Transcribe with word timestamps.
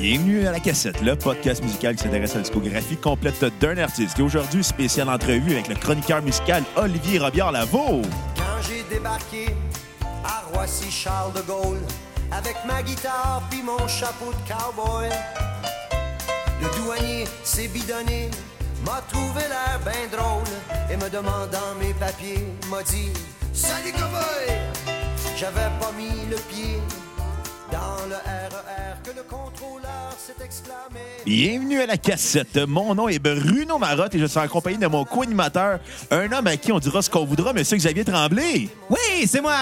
Bienvenue 0.00 0.46
à 0.46 0.52
La 0.52 0.60
Cassette, 0.60 1.00
le 1.00 1.16
podcast 1.16 1.60
musical 1.60 1.96
qui 1.96 2.04
s'intéresse 2.04 2.30
à 2.30 2.36
la 2.36 2.42
discographie 2.42 2.96
complète 2.96 3.44
d'un 3.58 3.78
artiste. 3.78 4.16
Et 4.20 4.22
aujourd'hui, 4.22 4.62
spéciale 4.62 5.08
entrevue 5.08 5.54
avec 5.54 5.66
le 5.66 5.74
chroniqueur 5.74 6.22
musical 6.22 6.62
Olivier 6.76 7.18
Robillard-Lavaux. 7.18 8.02
Quand 8.36 8.62
j'ai 8.68 8.84
débarqué 8.94 9.46
à 10.24 10.44
Roissy-Charles 10.52 11.32
de 11.32 11.40
Gaulle 11.40 11.80
avec 12.30 12.54
ma 12.64 12.80
guitare 12.80 13.42
puis 13.50 13.60
mon 13.60 13.88
chapeau 13.88 14.30
de 14.30 14.48
cowboy, 14.48 15.08
le 16.62 16.80
douanier 16.80 17.24
s'est 17.42 17.66
bidonné, 17.66 18.30
m'a 18.86 19.02
trouvé 19.08 19.40
l'air 19.48 19.80
bien 19.84 20.16
drôle 20.16 20.92
et 20.92 20.96
me 20.96 21.10
demandant 21.10 21.74
mes 21.80 21.92
papiers, 21.94 22.46
m'a 22.70 22.84
dit 22.84 23.10
Salut 23.52 23.90
cowboy! 23.90 24.94
J'avais 25.36 25.70
pas 25.80 25.90
mis 25.96 26.30
le 26.30 26.36
pied 26.48 26.78
dans 27.70 28.06
le 28.08 28.14
RER 28.14 28.96
que 29.04 29.10
le 29.10 29.22
contrôleur 29.22 30.14
s'est 30.18 30.42
exclamé. 30.44 31.00
Bienvenue 31.26 31.80
à 31.80 31.86
La 31.86 31.96
Cassette. 31.96 32.56
Mon 32.66 32.94
nom 32.94 33.08
est 33.08 33.18
Bruno 33.18 33.78
Marotte 33.78 34.14
et 34.14 34.18
je 34.18 34.26
suis 34.26 34.38
accompagné 34.38 34.78
de 34.78 34.86
mon 34.86 35.04
co-animateur, 35.04 35.78
un 36.10 36.32
homme 36.32 36.46
à 36.46 36.56
qui 36.56 36.72
on 36.72 36.78
dira 36.78 37.02
ce 37.02 37.10
qu'on 37.10 37.24
voudra, 37.24 37.52
Monsieur 37.52 37.76
Xavier 37.76 38.04
Tremblay. 38.04 38.68
Oui, 38.90 39.26
c'est 39.26 39.40
moi! 39.40 39.54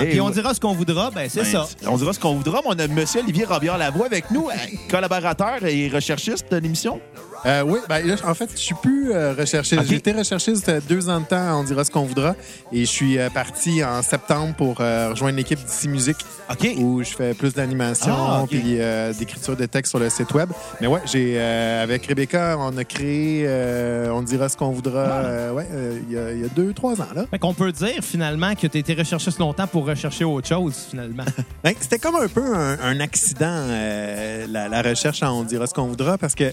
Hey, 0.00 0.10
Puis 0.10 0.20
on 0.20 0.30
dira 0.30 0.54
ce 0.54 0.60
qu'on 0.60 0.72
voudra, 0.74 1.10
ben 1.10 1.28
c'est 1.28 1.42
Ben, 1.42 1.52
ça. 1.52 1.68
On 1.86 1.96
dira 1.96 2.12
ce 2.12 2.18
qu'on 2.20 2.34
voudra, 2.34 2.60
mais 2.64 2.70
on 2.74 2.78
a 2.78 2.86
Monsieur 2.88 3.20
Olivier 3.20 3.44
Robillard-Lavoie 3.44 4.06
avec 4.06 4.30
nous, 4.30 4.48
collaborateur 4.90 5.64
et 5.64 5.88
recherchiste 5.88 6.50
de 6.50 6.56
l'émission. 6.56 7.00
Euh, 7.44 7.62
oui, 7.62 7.80
ben, 7.88 8.06
là, 8.06 8.14
en 8.24 8.34
fait, 8.34 8.50
je 8.52 8.56
suis 8.60 8.74
plus 8.76 9.12
euh, 9.12 9.34
recherchiste. 9.36 9.80
Ok. 9.80 9.86
J'ai 9.88 9.96
été 9.96 10.12
recherchiste 10.12 10.70
deux 10.88 11.08
ans 11.08 11.20
de 11.20 11.26
temps, 11.26 11.60
on 11.60 11.64
dira 11.64 11.84
ce 11.84 11.90
qu'on 11.90 12.04
voudra. 12.04 12.36
Et 12.72 12.80
je 12.80 12.90
suis 12.90 13.18
euh, 13.18 13.30
parti 13.30 13.82
en 13.82 14.00
septembre 14.02 14.54
pour 14.54 14.76
euh, 14.80 15.10
rejoindre 15.10 15.36
l'équipe 15.36 15.58
d'ici 15.58 15.88
Musique, 15.88 16.18
OK. 16.50 16.68
où 16.78 17.02
je 17.02 17.10
fais 17.10 17.34
plus 17.34 17.52
d'animation 17.54 18.14
Ah, 18.16 18.40
ok. 18.42 18.48
puis 18.50 18.80
euh, 18.80 19.12
d'écriture 19.12 19.56
de 19.56 19.66
texte 19.66 19.90
sur 19.90 19.98
le 19.98 20.08
site 20.08 20.32
web. 20.34 20.50
Mais 20.80 20.86
ouais, 20.86 21.00
j'ai 21.04 21.34
euh, 21.36 21.82
avec 21.82 22.06
Rebecca, 22.06 22.56
on 22.58 22.76
a 22.76 22.84
créé 22.84 23.46
On 24.12 24.22
dira 24.22 24.48
ce 24.48 24.56
qu'on 24.56 24.70
voudra. 24.70 25.22
Ah. 25.48 25.52
ouais, 25.52 25.66
il 26.08 26.12
y 26.12 26.40
y, 26.40 26.44
a 26.44 26.48
deux, 26.54 26.72
trois 26.72 27.00
ans 27.00 27.08
là. 27.14 27.26
Fait 27.30 27.38
qu'on 27.38 27.54
peut 27.54 27.72
dire 27.72 28.02
finalement 28.02 28.54
que 28.54 28.66
tu 28.66 28.78
été 28.78 28.94
recherchiste 28.94 29.38
longtemps 29.38 29.66
pour 29.66 29.86
rechercher 29.86 30.24
autre 30.24 30.48
chose, 30.48 30.86
finalement. 30.90 31.24
Ben, 31.64 31.74
C'était 31.80 31.98
comme 32.00 32.16
un 32.16 32.26
peu 32.28 32.42
un, 32.54 32.78
un 32.82 32.98
accident, 33.00 33.66
la, 33.68 34.68
la 34.68 34.82
recherche 34.82 35.22
à 35.22 35.32
On 35.32 35.44
dira 35.44 35.66
ce 35.68 35.74
qu'on 35.74 35.86
voudra, 35.86 36.18
parce 36.18 36.34
que 36.34 36.52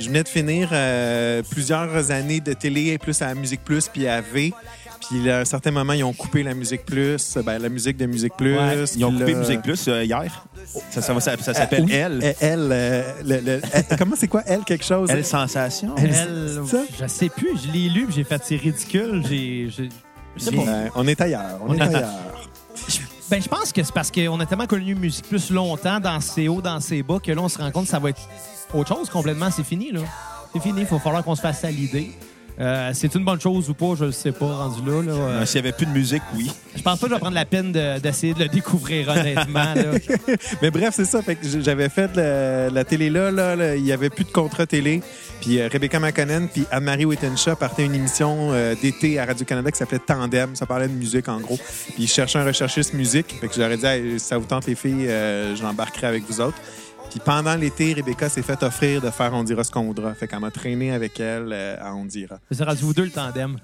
je 0.00 0.06
venais 0.06 0.22
de 0.24 0.27
finir 0.28 0.68
euh, 0.72 1.42
plusieurs 1.50 2.10
années 2.10 2.40
de 2.40 2.52
télé, 2.52 2.98
plus 2.98 3.20
à 3.22 3.34
Musique 3.34 3.64
Plus, 3.64 3.88
puis 3.88 4.06
à 4.06 4.20
V. 4.20 4.52
Puis 5.08 5.22
là, 5.24 5.38
à 5.38 5.40
un 5.40 5.44
certain 5.44 5.70
moment, 5.70 5.92
ils 5.94 6.04
ont 6.04 6.12
coupé 6.12 6.42
la 6.42 6.54
Musique 6.54 6.84
Plus, 6.84 7.38
ben, 7.44 7.58
la 7.58 7.68
musique 7.68 7.96
de 7.96 8.06
Musique 8.06 8.36
Plus. 8.36 8.56
Ouais, 8.58 8.84
Ils 8.96 9.04
ont 9.04 9.12
coupé 9.12 9.32
là- 9.32 9.38
Musique 9.38 9.62
Plus 9.62 9.88
euh, 9.88 10.04
hier. 10.04 10.44
Ça, 10.90 11.00
ça, 11.00 11.14
va- 11.14 11.20
ça- 11.20 11.36
ça 11.38 11.54
s'appelle 11.54 11.82
Euh, 11.82 11.86
oui, 11.86 11.92
Elle. 11.94 12.20
euh, 12.22 12.32
Elle, 12.40 12.68
euh, 12.72 13.02
le- 13.24 13.40
le- 13.40 13.60
elle- 13.72 13.96
comment 13.98 14.16
c'est 14.18 14.28
quoi, 14.28 14.42
Elle, 14.46 14.64
quelque 14.64 14.84
chose? 14.84 15.08
Elle 15.10 15.24
Sensation. 15.24 15.94
Elle- 15.96 16.06
Elle, 16.14 16.60
c'est 16.66 16.76
ça? 16.76 16.82
je 17.00 17.06
sais 17.06 17.28
plus, 17.30 17.50
je 17.64 17.72
l'ai 17.72 17.88
lu, 17.88 18.06
j'ai 18.14 18.24
fait 18.24 18.40
c'est 18.44 18.56
ridicule. 18.56 19.22
J'ai. 19.28 19.68
Euh, 20.52 20.88
on 20.94 21.06
est 21.06 21.20
ailleurs, 21.20 21.58
on 21.66 21.74
est 21.74 21.80
ailleurs. 21.80 22.08
Ben, 23.30 23.42
je 23.42 23.48
pense 23.48 23.72
que 23.74 23.82
c'est 23.82 23.92
parce 23.92 24.10
qu'on 24.10 24.40
a 24.40 24.46
tellement 24.46 24.66
connu 24.66 24.94
Musique 24.94 25.28
Plus 25.28 25.50
longtemps 25.50 26.00
dans 26.00 26.18
ses 26.18 26.48
hauts, 26.48 26.62
dans 26.62 26.80
ses 26.80 27.02
bas, 27.02 27.18
que 27.22 27.30
là, 27.30 27.42
on 27.42 27.48
se 27.50 27.58
rend 27.58 27.70
compte 27.70 27.84
que 27.84 27.90
ça 27.90 27.98
va 27.98 28.08
être 28.08 28.20
autre 28.74 28.94
chose 28.96 29.08
complètement. 29.10 29.50
C'est 29.50 29.64
fini, 29.64 29.90
là. 29.92 30.00
C'est 30.52 30.60
fini, 30.62 30.80
il 30.80 30.86
va 30.86 30.98
falloir 30.98 31.22
qu'on 31.24 31.34
se 31.36 31.42
fasse 31.42 31.64
à 31.64 31.70
l'idée. 31.70 32.10
Euh, 32.60 32.90
c'est 32.92 33.14
une 33.14 33.24
bonne 33.24 33.40
chose 33.40 33.70
ou 33.70 33.74
pas, 33.74 33.94
je 33.96 34.06
ne 34.06 34.10
sais 34.10 34.32
pas, 34.32 34.46
rendu 34.46 34.80
là. 34.90 35.00
là. 35.00 35.12
Euh, 35.12 35.28
Euh, 35.42 35.46
S'il 35.46 35.62
n'y 35.62 35.68
avait 35.68 35.76
plus 35.76 35.86
de 35.86 35.92
musique, 35.92 36.22
oui. 36.34 36.50
je 36.74 36.82
pense 36.82 36.98
pas 36.98 37.06
que 37.06 37.10
je 37.10 37.14
vais 37.14 37.20
prendre 37.20 37.36
la 37.36 37.44
peine 37.44 37.70
de- 37.70 38.00
d'essayer 38.00 38.34
de, 38.34 38.40
le 38.40 38.48
découvrir, 38.48 39.08
honnêtement. 39.10 39.74
là. 39.74 39.84
Mais 40.62 40.72
bref, 40.72 40.92
c'est 40.96 41.04
ça. 41.04 41.20
J'avais 41.60 41.88
fait 41.88 42.16
la, 42.16 42.68
la 42.68 42.84
télé 42.84 43.10
là, 43.10 43.30
là, 43.30 43.54
là, 43.54 43.76
il 43.76 43.84
y 43.86 43.92
avait 43.92 44.10
plus 44.10 44.24
de 44.24 44.32
contrat 44.32 44.66
télé. 44.66 45.02
Puis 45.40 45.60
euh, 45.60 45.68
Rebecca 45.72 46.00
McConnell 46.00 46.48
puis 46.52 46.64
Anne-Marie 46.72 47.04
Wittenshaw 47.04 47.54
partaient 47.54 47.84
une 47.84 47.94
émission 47.94 48.50
d'été 48.82 49.20
à 49.20 49.26
Radio-Canada 49.26 49.70
qui 49.70 49.78
s'appelait 49.78 50.00
Tandem. 50.04 50.56
Ça 50.56 50.66
parlait 50.66 50.88
de 50.88 50.94
musique, 50.94 51.28
en 51.28 51.38
gros. 51.38 51.58
Puis 51.94 51.94
ils 52.04 52.08
cherchaient 52.08 52.40
un 52.40 52.44
recherchiste 52.44 52.92
musique. 52.92 53.36
Fait 53.40 53.46
que 53.46 53.54
j'aurais 53.54 53.76
dit, 53.76 53.86
Hey, 53.86 54.18
si 54.18 54.26
ça 54.26 54.36
vous 54.36 54.46
tente 54.46 54.66
les 54.66 54.74
filles, 54.74 55.06
je 55.06 55.62
l'embarquerai 55.62 56.08
avec 56.08 56.24
vous 56.28 56.40
autres. 56.40 56.58
Puis 57.18 57.24
pendant 57.24 57.56
l'été, 57.56 57.94
Rebecca 57.94 58.28
s'est 58.28 58.42
fait 58.42 58.62
offrir 58.62 59.00
de 59.00 59.10
faire 59.10 59.34
On 59.34 59.42
dira 59.42 59.64
ce 59.64 59.72
qu'on 59.72 59.82
voudra. 59.82 60.14
Fait 60.14 60.28
qu'elle 60.28 60.38
m'a 60.38 60.52
traîné 60.52 60.92
avec 60.92 61.18
elle 61.18 61.52
euh, 61.52 61.76
à 61.80 61.92
On 61.96 62.04
dira. 62.04 62.38
C'est 62.48 62.62
rendu 62.62 62.82
vous 62.82 62.94
deux 62.94 63.06
le 63.06 63.10
tandem. 63.10 63.56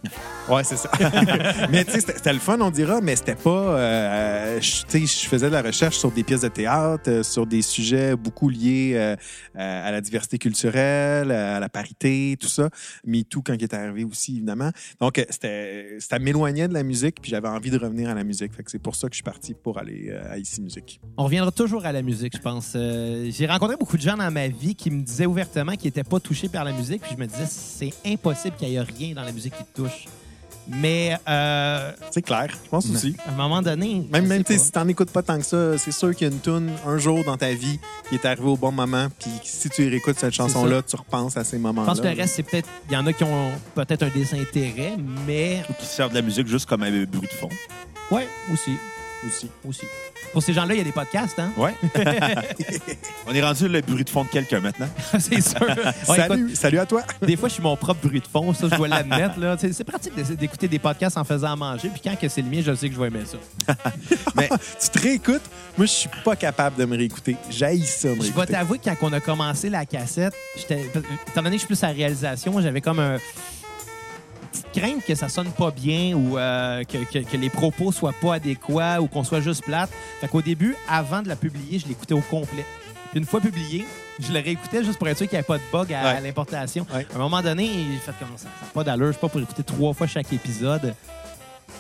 Ouais, 0.48 0.64
c'est 0.64 0.76
ça. 0.76 0.90
mais 1.70 1.84
tu 1.84 1.92
sais, 1.92 2.00
c'était 2.00 2.32
le 2.32 2.40
fun, 2.40 2.58
on 2.60 2.70
dira, 2.70 3.00
mais 3.00 3.14
c'était 3.14 3.36
pas. 3.36 3.78
euh, 3.78 4.58
tu 4.58 4.66
sais, 4.88 5.00
je 5.06 5.28
faisais 5.28 5.46
de 5.46 5.52
la 5.52 5.62
recherche 5.62 5.98
sur 5.98 6.10
des 6.10 6.24
pièces 6.24 6.40
de 6.40 6.48
théâtre, 6.48 7.08
euh, 7.08 7.22
sur 7.22 7.46
des 7.46 7.62
sujets 7.62 8.16
beaucoup 8.16 8.48
liés 8.48 9.14
à 9.54 9.90
la 9.92 10.00
diversité 10.00 10.38
culturelle, 10.38 11.30
à 11.30 11.60
la 11.60 11.68
parité, 11.68 12.36
tout 12.40 12.48
ça. 12.48 12.70
MeToo 13.06 13.42
quand 13.42 13.54
il 13.54 13.62
est 13.62 13.74
arrivé 13.74 14.02
aussi, 14.02 14.38
évidemment. 14.38 14.70
Donc, 15.00 15.24
c'était, 15.30 15.96
ça 16.00 16.18
m'éloignait 16.18 16.66
de 16.66 16.74
la 16.74 16.82
musique, 16.82 17.22
puis 17.22 17.30
j'avais 17.30 17.48
envie 17.48 17.70
de 17.70 17.78
revenir 17.78 18.10
à 18.10 18.14
la 18.14 18.24
musique. 18.24 18.52
Fait 18.52 18.64
que 18.64 18.70
c'est 18.70 18.82
pour 18.82 18.96
ça 18.96 19.08
que 19.08 19.14
je 19.14 19.18
suis 19.18 19.22
parti 19.22 19.54
pour 19.54 19.78
aller 19.78 20.12
à 20.28 20.38
Ici 20.38 20.60
Musique. 20.60 21.00
On 21.16 21.24
reviendra 21.24 21.52
toujours 21.52 21.86
à 21.86 21.92
la 21.92 22.02
musique, 22.02 22.36
je 22.36 22.42
pense. 22.42 22.72
Euh, 22.74 23.30
j'ai 23.46 23.50
rencontré 23.52 23.76
beaucoup 23.76 23.98
de 23.98 24.02
gens 24.02 24.16
dans 24.16 24.30
ma 24.30 24.48
vie 24.48 24.74
qui 24.74 24.90
me 24.90 25.02
disaient 25.02 25.26
ouvertement 25.26 25.72
qu'ils 25.72 25.88
n'étaient 25.88 26.02
pas 26.02 26.18
touchés 26.18 26.48
par 26.48 26.64
la 26.64 26.72
musique. 26.72 27.02
Puis 27.02 27.10
je 27.14 27.20
me 27.20 27.26
disais, 27.26 27.44
c'est 27.46 27.92
impossible 28.06 28.56
qu'il 28.56 28.68
n'y 28.68 28.76
ait 28.76 28.80
rien 28.80 29.14
dans 29.14 29.22
la 29.22 29.32
musique 29.32 29.52
qui 29.54 29.64
te 29.64 29.82
touche. 29.82 30.06
Mais 30.66 31.14
euh, 31.28 31.92
C'est 32.10 32.22
clair, 32.22 32.46
je 32.64 32.70
pense 32.70 32.88
aussi. 32.88 33.14
à 33.26 33.32
un 33.32 33.34
moment 33.34 33.60
donné. 33.60 34.06
Même, 34.10 34.24
je 34.24 34.28
même 34.30 34.44
si 34.46 34.72
t'en 34.72 34.88
écoutes 34.88 35.10
pas 35.10 35.22
tant 35.22 35.36
que 35.36 35.44
ça, 35.44 35.76
c'est 35.76 35.92
sûr 35.92 36.16
qu'il 36.16 36.26
y 36.26 36.30
a 36.30 36.32
une 36.32 36.40
tune 36.40 36.70
un 36.86 36.96
jour 36.96 37.22
dans 37.22 37.36
ta 37.36 37.52
vie 37.52 37.78
qui 38.08 38.14
est 38.14 38.24
arrivée 38.24 38.48
au 38.48 38.56
bon 38.56 38.72
moment. 38.72 39.08
Puis 39.20 39.30
si 39.42 39.68
tu 39.68 39.86
réécoutes 39.86 40.18
cette 40.18 40.32
chanson-là, 40.32 40.80
tu 40.80 40.96
repenses 40.96 41.36
à 41.36 41.44
ces 41.44 41.58
Je 41.58 41.62
moments-là. 41.62 41.86
pense 41.86 42.00
que 42.00 42.06
le 42.08 42.16
reste, 42.16 42.36
c'est 42.36 42.42
peut-être. 42.44 42.68
Il 42.88 42.94
y 42.94 42.96
en 42.96 43.06
a 43.06 43.12
qui 43.12 43.24
ont 43.24 43.50
peut-être 43.74 44.04
un 44.04 44.08
désintérêt, 44.08 44.94
mais. 45.26 45.62
Ou 45.68 45.74
qui 45.74 45.84
servent 45.84 46.12
de 46.12 46.16
la 46.16 46.22
musique 46.22 46.46
juste 46.46 46.64
comme 46.64 46.82
un 46.82 46.90
bruit 47.04 47.28
de 47.28 47.34
fond. 47.38 47.50
Ouais, 48.10 48.26
aussi. 48.50 48.70
Aussi. 49.26 49.48
Aussi. 49.66 49.86
Pour 50.32 50.42
ces 50.42 50.52
gens-là, 50.52 50.74
il 50.74 50.78
y 50.78 50.80
a 50.80 50.84
des 50.84 50.92
podcasts, 50.92 51.38
hein? 51.38 51.50
Ouais. 51.56 51.74
On 53.26 53.34
est 53.34 53.42
rendu 53.42 53.68
le 53.68 53.80
bruit 53.80 54.04
de 54.04 54.10
fond 54.10 54.24
de 54.24 54.28
quelqu'un 54.28 54.60
maintenant. 54.60 54.88
c'est 55.18 55.40
sûr. 55.40 55.60
Ouais, 56.08 56.16
salut, 56.16 56.54
salut 56.54 56.78
à 56.78 56.86
toi. 56.86 57.02
des 57.22 57.36
fois, 57.36 57.48
je 57.48 57.54
suis 57.54 57.62
mon 57.62 57.76
propre 57.76 58.06
bruit 58.06 58.20
de 58.20 58.26
fond, 58.26 58.52
ça, 58.52 58.66
je 58.70 58.76
dois 58.76 58.88
l'admettre. 58.88 59.38
là. 59.38 59.56
C'est 59.58 59.72
c'est 59.72 59.84
pratique 59.84 60.14
d'écouter 60.36 60.68
des 60.68 60.78
podcasts 60.78 61.16
en 61.16 61.24
faisant 61.24 61.52
à 61.52 61.56
manger, 61.56 61.88
puis 61.88 62.00
quand 62.02 62.16
que 62.18 62.28
c'est 62.28 62.42
le 62.42 62.48
mien, 62.48 62.60
je 62.64 62.74
sais 62.74 62.88
que 62.88 62.94
je 62.94 63.00
vais 63.00 63.06
aimer 63.08 63.24
ça. 63.24 63.74
Mais 64.34 64.48
tu 64.80 64.88
te 64.90 64.98
réécoutes. 65.00 65.42
Moi, 65.76 65.86
je 65.86 65.92
suis 65.92 66.10
pas 66.24 66.36
capable 66.36 66.76
de 66.76 66.84
me 66.84 66.96
réécouter. 66.96 67.36
J'haïs 67.50 67.84
ça, 67.86 68.08
me 68.08 68.22
Je 68.22 68.32
vais 68.32 68.46
t'avouer 68.46 68.78
que 68.78 68.84
quand 68.84 68.96
on 69.02 69.12
a 69.12 69.20
commencé 69.20 69.70
la 69.70 69.86
cassette, 69.86 70.34
j'étais- 70.56 70.84
étant 71.28 71.42
donné 71.42 71.50
que 71.56 71.62
je 71.62 71.66
suis 71.66 71.74
plus 71.74 71.82
à 71.82 71.88
la 71.88 71.94
réalisation, 71.94 72.60
j'avais 72.60 72.80
comme 72.80 72.98
un 73.00 73.16
petite 74.62 74.72
crainte 74.72 75.04
que 75.04 75.14
ça 75.14 75.28
sonne 75.28 75.50
pas 75.50 75.70
bien 75.70 76.14
ou 76.16 76.38
euh, 76.38 76.82
que, 76.84 76.98
que- 76.98 77.24
que 77.30 77.36
les 77.36 77.50
propos 77.50 77.92
soient 77.92 78.14
pas 78.20 78.34
adéquats 78.34 79.00
ou 79.00 79.06
qu'on 79.08 79.24
soit 79.24 79.40
juste 79.40 79.64
plate. 79.64 79.90
Fait 80.20 80.28
qu'au 80.28 80.42
début, 80.42 80.76
avant 80.88 81.22
de 81.22 81.28
la 81.28 81.36
publier, 81.36 81.78
je 81.78 81.86
l'écoutais 81.88 82.14
au 82.14 82.20
complet. 82.20 82.64
Puis 83.10 83.20
une 83.20 83.26
fois 83.26 83.40
publié, 83.40 83.84
je 84.20 84.32
le 84.32 84.40
réécoutais 84.40 84.84
juste 84.84 84.98
pour 84.98 85.08
être 85.08 85.16
sûr 85.18 85.28
qu'il 85.28 85.36
n'y 85.36 85.38
avait 85.38 85.46
pas 85.46 85.58
de 85.58 85.62
bug 85.72 85.92
à, 85.92 86.02
Ouais. 86.02 86.08
à 86.16 86.20
l'importation. 86.20 86.86
Ouais. 86.94 87.06
À 87.12 87.16
un 87.16 87.18
moment 87.18 87.42
donné, 87.42 87.66
j'ai 87.68 87.98
fait 87.98 88.12
comme 88.18 88.36
ça. 88.36 88.44
Ça 88.60 88.66
pas 88.72 88.84
d'allure. 88.84 89.06
Je 89.08 89.12
suis 89.12 89.20
pas 89.20 89.28
pour 89.28 89.40
écouter 89.40 89.62
trois 89.62 89.92
fois 89.92 90.06
chaque 90.06 90.32
épisode. 90.32 90.94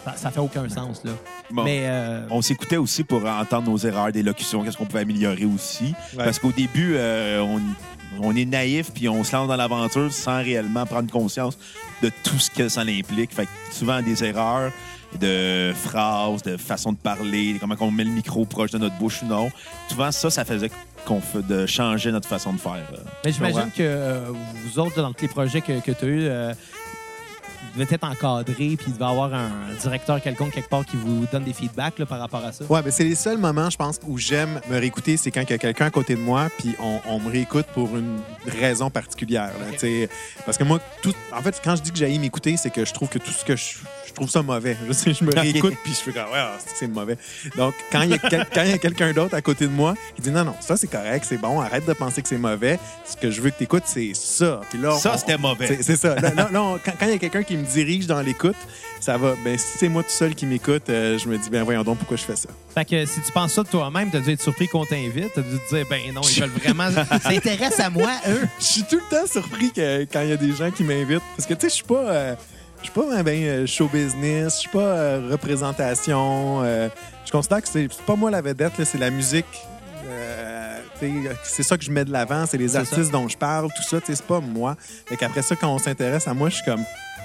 Ça, 0.04 0.14
ça 0.16 0.30
fait 0.30 0.40
aucun 0.40 0.68
sens, 0.68 1.02
là. 1.04 1.12
bon, 1.50 1.64
Mais 1.64 1.80
euh, 1.84 2.26
on 2.30 2.42
s'écoutait 2.42 2.76
aussi 2.76 3.04
pour 3.04 3.24
entendre 3.24 3.70
nos 3.70 3.78
erreurs 3.78 4.12
d'élocution, 4.12 4.62
qu'est-ce 4.62 4.76
qu'on 4.76 4.84
pouvait 4.86 5.02
améliorer 5.02 5.44
aussi. 5.46 5.94
Ouais. 6.16 6.24
Parce 6.24 6.38
qu'au 6.38 6.52
début, 6.52 6.94
euh, 6.96 7.40
on, 7.40 7.60
on 8.20 8.36
est 8.36 8.44
naïf 8.44 8.90
puis 8.92 9.08
on 9.08 9.24
se 9.24 9.34
lance 9.34 9.48
dans 9.48 9.56
l'aventure 9.56 10.12
sans 10.12 10.38
réellement 10.42 10.84
prendre 10.86 11.10
conscience 11.10 11.56
de 12.02 12.10
tout 12.22 12.38
ce 12.38 12.50
que 12.50 12.68
ça 12.68 12.82
implique. 12.82 13.32
Fait 13.34 13.46
que 13.46 13.50
souvent 13.72 14.02
des 14.02 14.22
erreurs 14.24 14.70
de 15.20 15.72
phrases, 15.74 16.42
de 16.42 16.56
façon 16.56 16.92
de 16.92 16.96
parler, 16.98 17.56
comment 17.60 17.76
on 17.80 17.90
met 17.90 18.04
le 18.04 18.10
micro 18.10 18.44
proche 18.44 18.72
de 18.72 18.78
notre 18.78 18.96
bouche 18.98 19.22
ou 19.22 19.26
non. 19.26 19.48
Souvent, 19.88 20.10
ça, 20.10 20.28
ça 20.28 20.44
faisait 20.44 20.70
qu'on 21.06 21.20
fait 21.20 21.46
de 21.46 21.66
changer 21.66 22.10
notre 22.10 22.28
façon 22.28 22.52
de 22.52 22.58
faire. 22.58 22.72
euh. 22.92 22.96
Mais 23.24 23.30
j'imagine 23.32 23.70
que 23.70 23.80
euh, 23.82 24.20
vous 24.64 24.78
autres, 24.80 24.96
dans 25.00 25.12
tous 25.12 25.22
les 25.22 25.28
projets 25.28 25.60
que, 25.60 25.78
que 25.80 25.92
tu 25.92 26.04
as 26.04 26.08
eus, 26.08 26.28
vous 27.74 27.82
devez 27.82 27.94
être 27.94 28.04
encadré, 28.04 28.76
puis 28.76 28.86
il 28.88 28.92
devait 28.94 29.04
avoir 29.04 29.32
un 29.34 29.50
directeur 29.80 30.20
quelconque 30.20 30.52
quelque 30.52 30.68
part 30.68 30.84
qui 30.86 30.96
vous 30.96 31.26
donne 31.32 31.44
des 31.44 31.52
feedbacks 31.52 31.98
là, 31.98 32.06
par 32.06 32.18
rapport 32.20 32.44
à 32.44 32.52
ça? 32.52 32.64
Ouais, 32.68 32.80
mais 32.84 32.90
c'est 32.90 33.04
les 33.04 33.14
seuls 33.14 33.38
moments, 33.38 33.70
je 33.70 33.76
pense, 33.76 33.98
où 34.06 34.18
j'aime 34.18 34.60
me 34.70 34.78
réécouter, 34.78 35.16
c'est 35.16 35.30
quand 35.30 35.42
il 35.42 35.50
y 35.50 35.54
a 35.54 35.58
quelqu'un 35.58 35.86
à 35.86 35.90
côté 35.90 36.14
de 36.14 36.20
moi, 36.20 36.48
puis 36.58 36.74
on, 36.80 37.00
on 37.06 37.18
me 37.20 37.30
réécoute 37.30 37.66
pour 37.74 37.96
une 37.96 38.18
raison 38.46 38.90
particulière. 38.90 39.50
là, 39.58 39.66
Ok. 39.68 39.72
tu 39.74 39.78
sais. 39.80 40.08
Parce 40.46 40.56
que 40.58 40.64
moi, 40.64 40.80
tout, 41.02 41.14
en 41.32 41.42
fait, 41.42 41.60
quand 41.62 41.76
je 41.76 41.82
dis 41.82 41.90
que 41.90 41.98
j'aille 41.98 42.18
m'écouter, 42.18 42.56
c'est 42.56 42.70
que 42.70 42.84
je 42.84 42.92
trouve 42.92 43.08
que 43.08 43.18
tout 43.18 43.30
ce 43.32 43.44
que 43.44 43.56
je 43.56 43.64
je 44.06 44.12
trouve 44.20 44.30
ça 44.30 44.42
mauvais. 44.42 44.76
Je, 44.86 44.92
sais, 44.92 45.12
je 45.12 45.24
me 45.24 45.32
réécoute 45.40 45.74
puis 45.82 45.92
je 45.92 45.98
fais 45.98 46.12
comme, 46.12 46.30
ouais, 46.30 46.38
ah, 46.38 46.52
c'est- 46.76 46.86
mauvais. 46.86 47.18
Donc, 47.56 47.74
quand 47.90 48.02
il 48.02 48.10
y 48.10 48.14
a, 48.14 48.18
quel- 48.18 48.46
quand 48.54 48.62
il 48.62 48.70
y 48.70 48.72
a 48.74 48.78
quelqu'un 48.78 49.12
d'autre 49.12 49.34
à 49.34 49.42
côté 49.42 49.64
de 49.66 49.72
moi 49.72 49.94
qui 50.14 50.22
dit, 50.22 50.30
non, 50.30 50.44
non, 50.44 50.54
ça 50.60 50.76
c'est 50.76 50.86
correct, 50.86 51.26
c'est 51.28 51.36
bon, 51.38 51.60
arrête 51.60 51.84
de 51.84 51.92
penser 51.94 52.22
que 52.22 52.28
c'est 52.28 52.38
mauvais. 52.38 52.78
Ce 53.04 53.16
que 53.16 53.32
je 53.32 53.40
veux 53.40 53.50
que 53.50 53.56
tu 53.58 53.64
écoutes, 53.64 53.82
c'est 53.86 54.12
ça. 54.14 54.60
Puis 54.70 54.78
là, 54.78 54.96
Ça, 54.98 55.18
c'était 55.18 55.36
mauvais. 55.36 55.78
c'est- 55.82 55.96
ça. 55.96 56.14
Là, 56.14 56.32
là, 56.32 56.48
là, 56.52 56.62
on- 56.62 56.78
quand 56.78 56.92
quand 57.00 57.06
il 57.06 57.10
y 57.12 57.14
a 57.14 57.18
quelqu'un 57.18 57.42
qui 57.42 57.56
me 57.56 57.63
dirige 57.64 58.06
dans 58.06 58.20
l'écoute, 58.20 58.56
ça 59.00 59.18
va. 59.18 59.34
Ben, 59.44 59.58
si 59.58 59.78
c'est 59.78 59.88
moi 59.88 60.02
tout 60.02 60.10
seul 60.10 60.34
qui 60.34 60.46
m'écoute, 60.46 60.88
euh, 60.88 61.18
je 61.18 61.28
me 61.28 61.36
dis, 61.36 61.50
ben 61.50 61.62
voyons 61.62 61.82
donc 61.82 61.98
pourquoi 61.98 62.16
je 62.16 62.22
fais 62.22 62.36
ça. 62.36 62.48
Fait 62.74 62.84
que 62.84 63.04
si 63.04 63.20
tu 63.20 63.32
penses 63.32 63.52
ça 63.52 63.62
de 63.62 63.68
toi-même, 63.68 64.10
t'as 64.10 64.20
dû 64.20 64.30
être 64.30 64.42
surpris 64.42 64.66
qu'on 64.66 64.86
t'invite. 64.86 65.30
T'as 65.34 65.42
dû 65.42 65.58
te 65.58 65.74
dire, 65.74 65.86
ben 65.90 66.00
non, 66.14 66.22
ils 66.22 66.40
veulent 66.40 66.50
vraiment. 66.50 66.90
Ça 67.22 67.28
intéresse 67.28 67.78
à 67.80 67.90
moi, 67.90 68.10
eux. 68.28 68.48
Je 68.58 68.64
suis 68.64 68.82
tout 68.84 68.96
le 68.96 69.16
temps 69.16 69.26
surpris 69.26 69.72
que, 69.72 70.04
quand 70.04 70.22
il 70.22 70.30
y 70.30 70.32
a 70.32 70.36
des 70.36 70.52
gens 70.52 70.70
qui 70.70 70.84
m'invitent. 70.84 71.22
Parce 71.36 71.46
que, 71.46 71.54
tu 71.54 71.60
sais, 71.60 71.68
je 71.68 71.74
suis 71.74 71.84
pas. 71.84 71.94
euh, 72.00 72.34
je 72.78 72.90
suis 72.90 72.92
pas 72.92 73.22
ben, 73.22 73.42
euh, 73.42 73.66
show 73.66 73.88
business, 73.88 74.54
je 74.56 74.60
suis 74.60 74.68
pas 74.68 74.78
euh, 74.78 75.28
représentation. 75.30 76.62
je 76.64 77.30
considère 77.30 77.62
que 77.62 77.68
c'est 77.68 77.88
pas 78.06 78.14
moi 78.16 78.30
la 78.30 78.42
vedette, 78.42 78.72
c'est 78.84 78.98
la 78.98 79.10
musique. 79.10 79.46
c'est 81.44 81.62
ça 81.62 81.76
que 81.78 81.84
je 81.84 81.90
mets 81.90 82.04
de 82.04 82.12
l'avant, 82.12 82.44
c'est 82.46 82.58
les 82.58 82.76
artistes 82.76 83.10
dont 83.10 83.28
je 83.28 83.36
parle, 83.36 83.68
tout 83.74 83.82
ça, 83.82 83.98
c'est 84.04 84.22
pas 84.22 84.40
moi. 84.40 84.76
Fait 85.06 85.16
qu'après 85.16 85.42
ça, 85.42 85.56
quand 85.56 85.74
on 85.74 85.78
s'intéresse 85.78 86.28
à 86.28 86.34
moi, 86.34 86.50
je 86.50 86.56
suis 86.56 86.64
comme, 86.64 86.84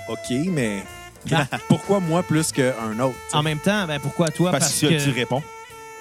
OK, 0.10 0.32
mais 0.48 0.84
pourquoi 1.68 2.00
moi 2.00 2.24
plus 2.24 2.52
qu'un 2.52 3.00
autre? 3.00 3.16
En 3.34 3.44
même 3.44 3.60
temps, 3.60 3.86
ben 3.86 4.00
pourquoi 4.00 4.30
toi? 4.30 4.52
Parce, 4.52 4.80
que, 4.80 5.04
tu 5.04 5.12
réponds. 5.12 5.44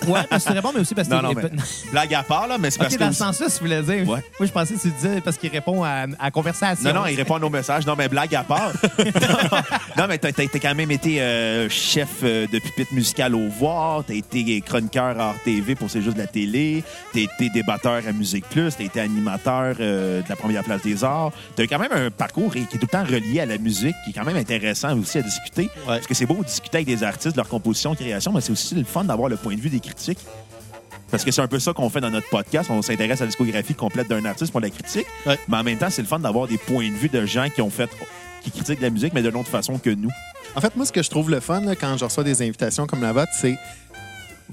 Ouais, 0.06 0.20
parce 0.30 0.44
que 0.44 0.50
tu 0.50 0.54
réponds, 0.54 0.70
mais 0.74 0.80
aussi 0.80 0.94
parce 0.94 1.08
que. 1.08 1.14
Non, 1.14 1.22
non, 1.22 1.32
mais 1.34 1.50
blague 1.90 2.14
à 2.14 2.22
part, 2.22 2.46
là, 2.46 2.56
mais 2.58 2.70
c'est 2.70 2.78
parce 2.78 2.92
Ok, 2.92 2.98
que. 2.98 3.04
dans 3.04 3.12
ce 3.12 3.18
sens-là, 3.18 3.48
si 3.48 3.58
tu 3.58 3.64
voulais 3.64 3.82
dire. 3.82 4.08
Ouais. 4.08 4.22
Moi, 4.38 4.46
je 4.46 4.52
pensais 4.52 4.74
que 4.74 4.80
tu 4.80 4.90
disais 4.90 5.20
parce 5.20 5.36
qu'il 5.36 5.50
répond 5.50 5.82
à, 5.82 5.88
à 5.88 6.06
la 6.24 6.30
conversation. 6.30 6.88
Non, 6.92 7.00
non, 7.00 7.06
il 7.06 7.16
répond 7.16 7.34
à 7.36 7.38
nos 7.40 7.50
messages. 7.50 7.86
Non, 7.86 7.94
mais 7.96 8.08
blague 8.08 8.34
à 8.34 8.44
part. 8.44 8.72
non, 9.96 10.06
mais 10.08 10.18
t'as, 10.18 10.32
t'as 10.32 10.46
quand 10.58 10.74
même 10.74 10.90
été 10.90 11.20
euh, 11.20 11.68
chef 11.68 12.08
euh, 12.22 12.46
de 12.46 12.58
pupitre 12.58 12.92
musical 12.94 13.34
au 13.34 13.48
Voir. 13.48 14.04
T'as 14.06 14.14
été 14.14 14.60
chroniqueur 14.60 15.18
à 15.20 15.32
RTV 15.32 15.74
pour 15.74 15.90
C'est 15.90 16.02
juste 16.02 16.16
de 16.16 16.22
la 16.22 16.26
télé. 16.26 16.84
T'as 17.12 17.20
été 17.20 17.50
débatteur 17.50 18.02
à 18.06 18.12
Musique 18.12 18.48
Plus. 18.48 18.74
T'as 18.76 18.84
été 18.84 19.00
animateur 19.00 19.76
euh, 19.80 20.22
de 20.22 20.28
la 20.28 20.36
première 20.36 20.62
place 20.64 20.82
des 20.82 21.02
arts. 21.04 21.32
T'as 21.56 21.66
quand 21.66 21.78
même 21.78 21.92
un 21.92 22.10
parcours 22.10 22.52
qui 22.52 22.60
est 22.60 22.66
tout 22.66 22.78
le 22.80 22.86
temps 22.86 23.04
relié 23.04 23.40
à 23.40 23.46
la 23.46 23.58
musique, 23.58 23.94
qui 24.04 24.10
est 24.10 24.12
quand 24.12 24.24
même 24.24 24.36
intéressant 24.36 24.96
aussi 24.98 25.18
à 25.18 25.22
discuter. 25.22 25.68
Parce 25.86 26.06
que 26.06 26.14
c'est 26.14 26.26
beau 26.26 26.36
de 26.36 26.44
discuter 26.44 26.78
avec 26.78 26.86
des 26.86 27.02
artistes, 27.02 27.32
de 27.32 27.40
leur 27.40 27.48
composition, 27.48 27.94
création, 27.94 28.32
mais 28.32 28.40
c'est 28.40 28.52
aussi 28.52 28.74
le 28.74 28.84
fun 28.84 29.04
d'avoir 29.04 29.28
le 29.28 29.36
point 29.36 29.54
de 29.54 29.60
vue 29.60 29.70
des 29.70 29.80
critiques. 29.88 30.20
Parce 31.10 31.24
que 31.24 31.30
c'est 31.30 31.40
un 31.40 31.48
peu 31.48 31.58
ça 31.58 31.72
qu'on 31.72 31.88
fait 31.88 32.00
dans 32.02 32.10
notre 32.10 32.28
podcast. 32.28 32.68
On 32.70 32.82
s'intéresse 32.82 33.20
à 33.20 33.24
la 33.24 33.28
discographie 33.28 33.74
complète 33.74 34.08
d'un 34.08 34.24
artiste 34.26 34.52
pour 34.52 34.60
la 34.60 34.68
critique. 34.68 35.06
Ouais. 35.24 35.38
Mais 35.48 35.56
en 35.56 35.64
même 35.64 35.78
temps, 35.78 35.88
c'est 35.90 36.02
le 36.02 36.08
fun 36.08 36.18
d'avoir 36.18 36.46
des 36.46 36.58
points 36.58 36.88
de 36.90 36.94
vue 36.94 37.08
de 37.08 37.24
gens 37.24 37.48
qui 37.48 37.62
ont 37.62 37.70
fait 37.70 37.88
qui 38.42 38.50
critiquent 38.50 38.80
la 38.82 38.90
musique, 38.90 39.14
mais 39.14 39.22
d'une 39.22 39.34
autre 39.36 39.48
façon 39.48 39.78
que 39.78 39.90
nous. 39.90 40.10
En 40.54 40.60
fait, 40.60 40.76
moi, 40.76 40.84
ce 40.86 40.92
que 40.92 41.02
je 41.02 41.08
trouve 41.10 41.30
le 41.30 41.40
fun 41.40 41.60
là, 41.62 41.74
quand 41.76 41.96
je 41.96 42.04
reçois 42.04 42.24
des 42.24 42.42
invitations 42.42 42.86
comme 42.86 43.00
la 43.02 43.12
vôtre, 43.12 43.32
c'est 43.32 43.56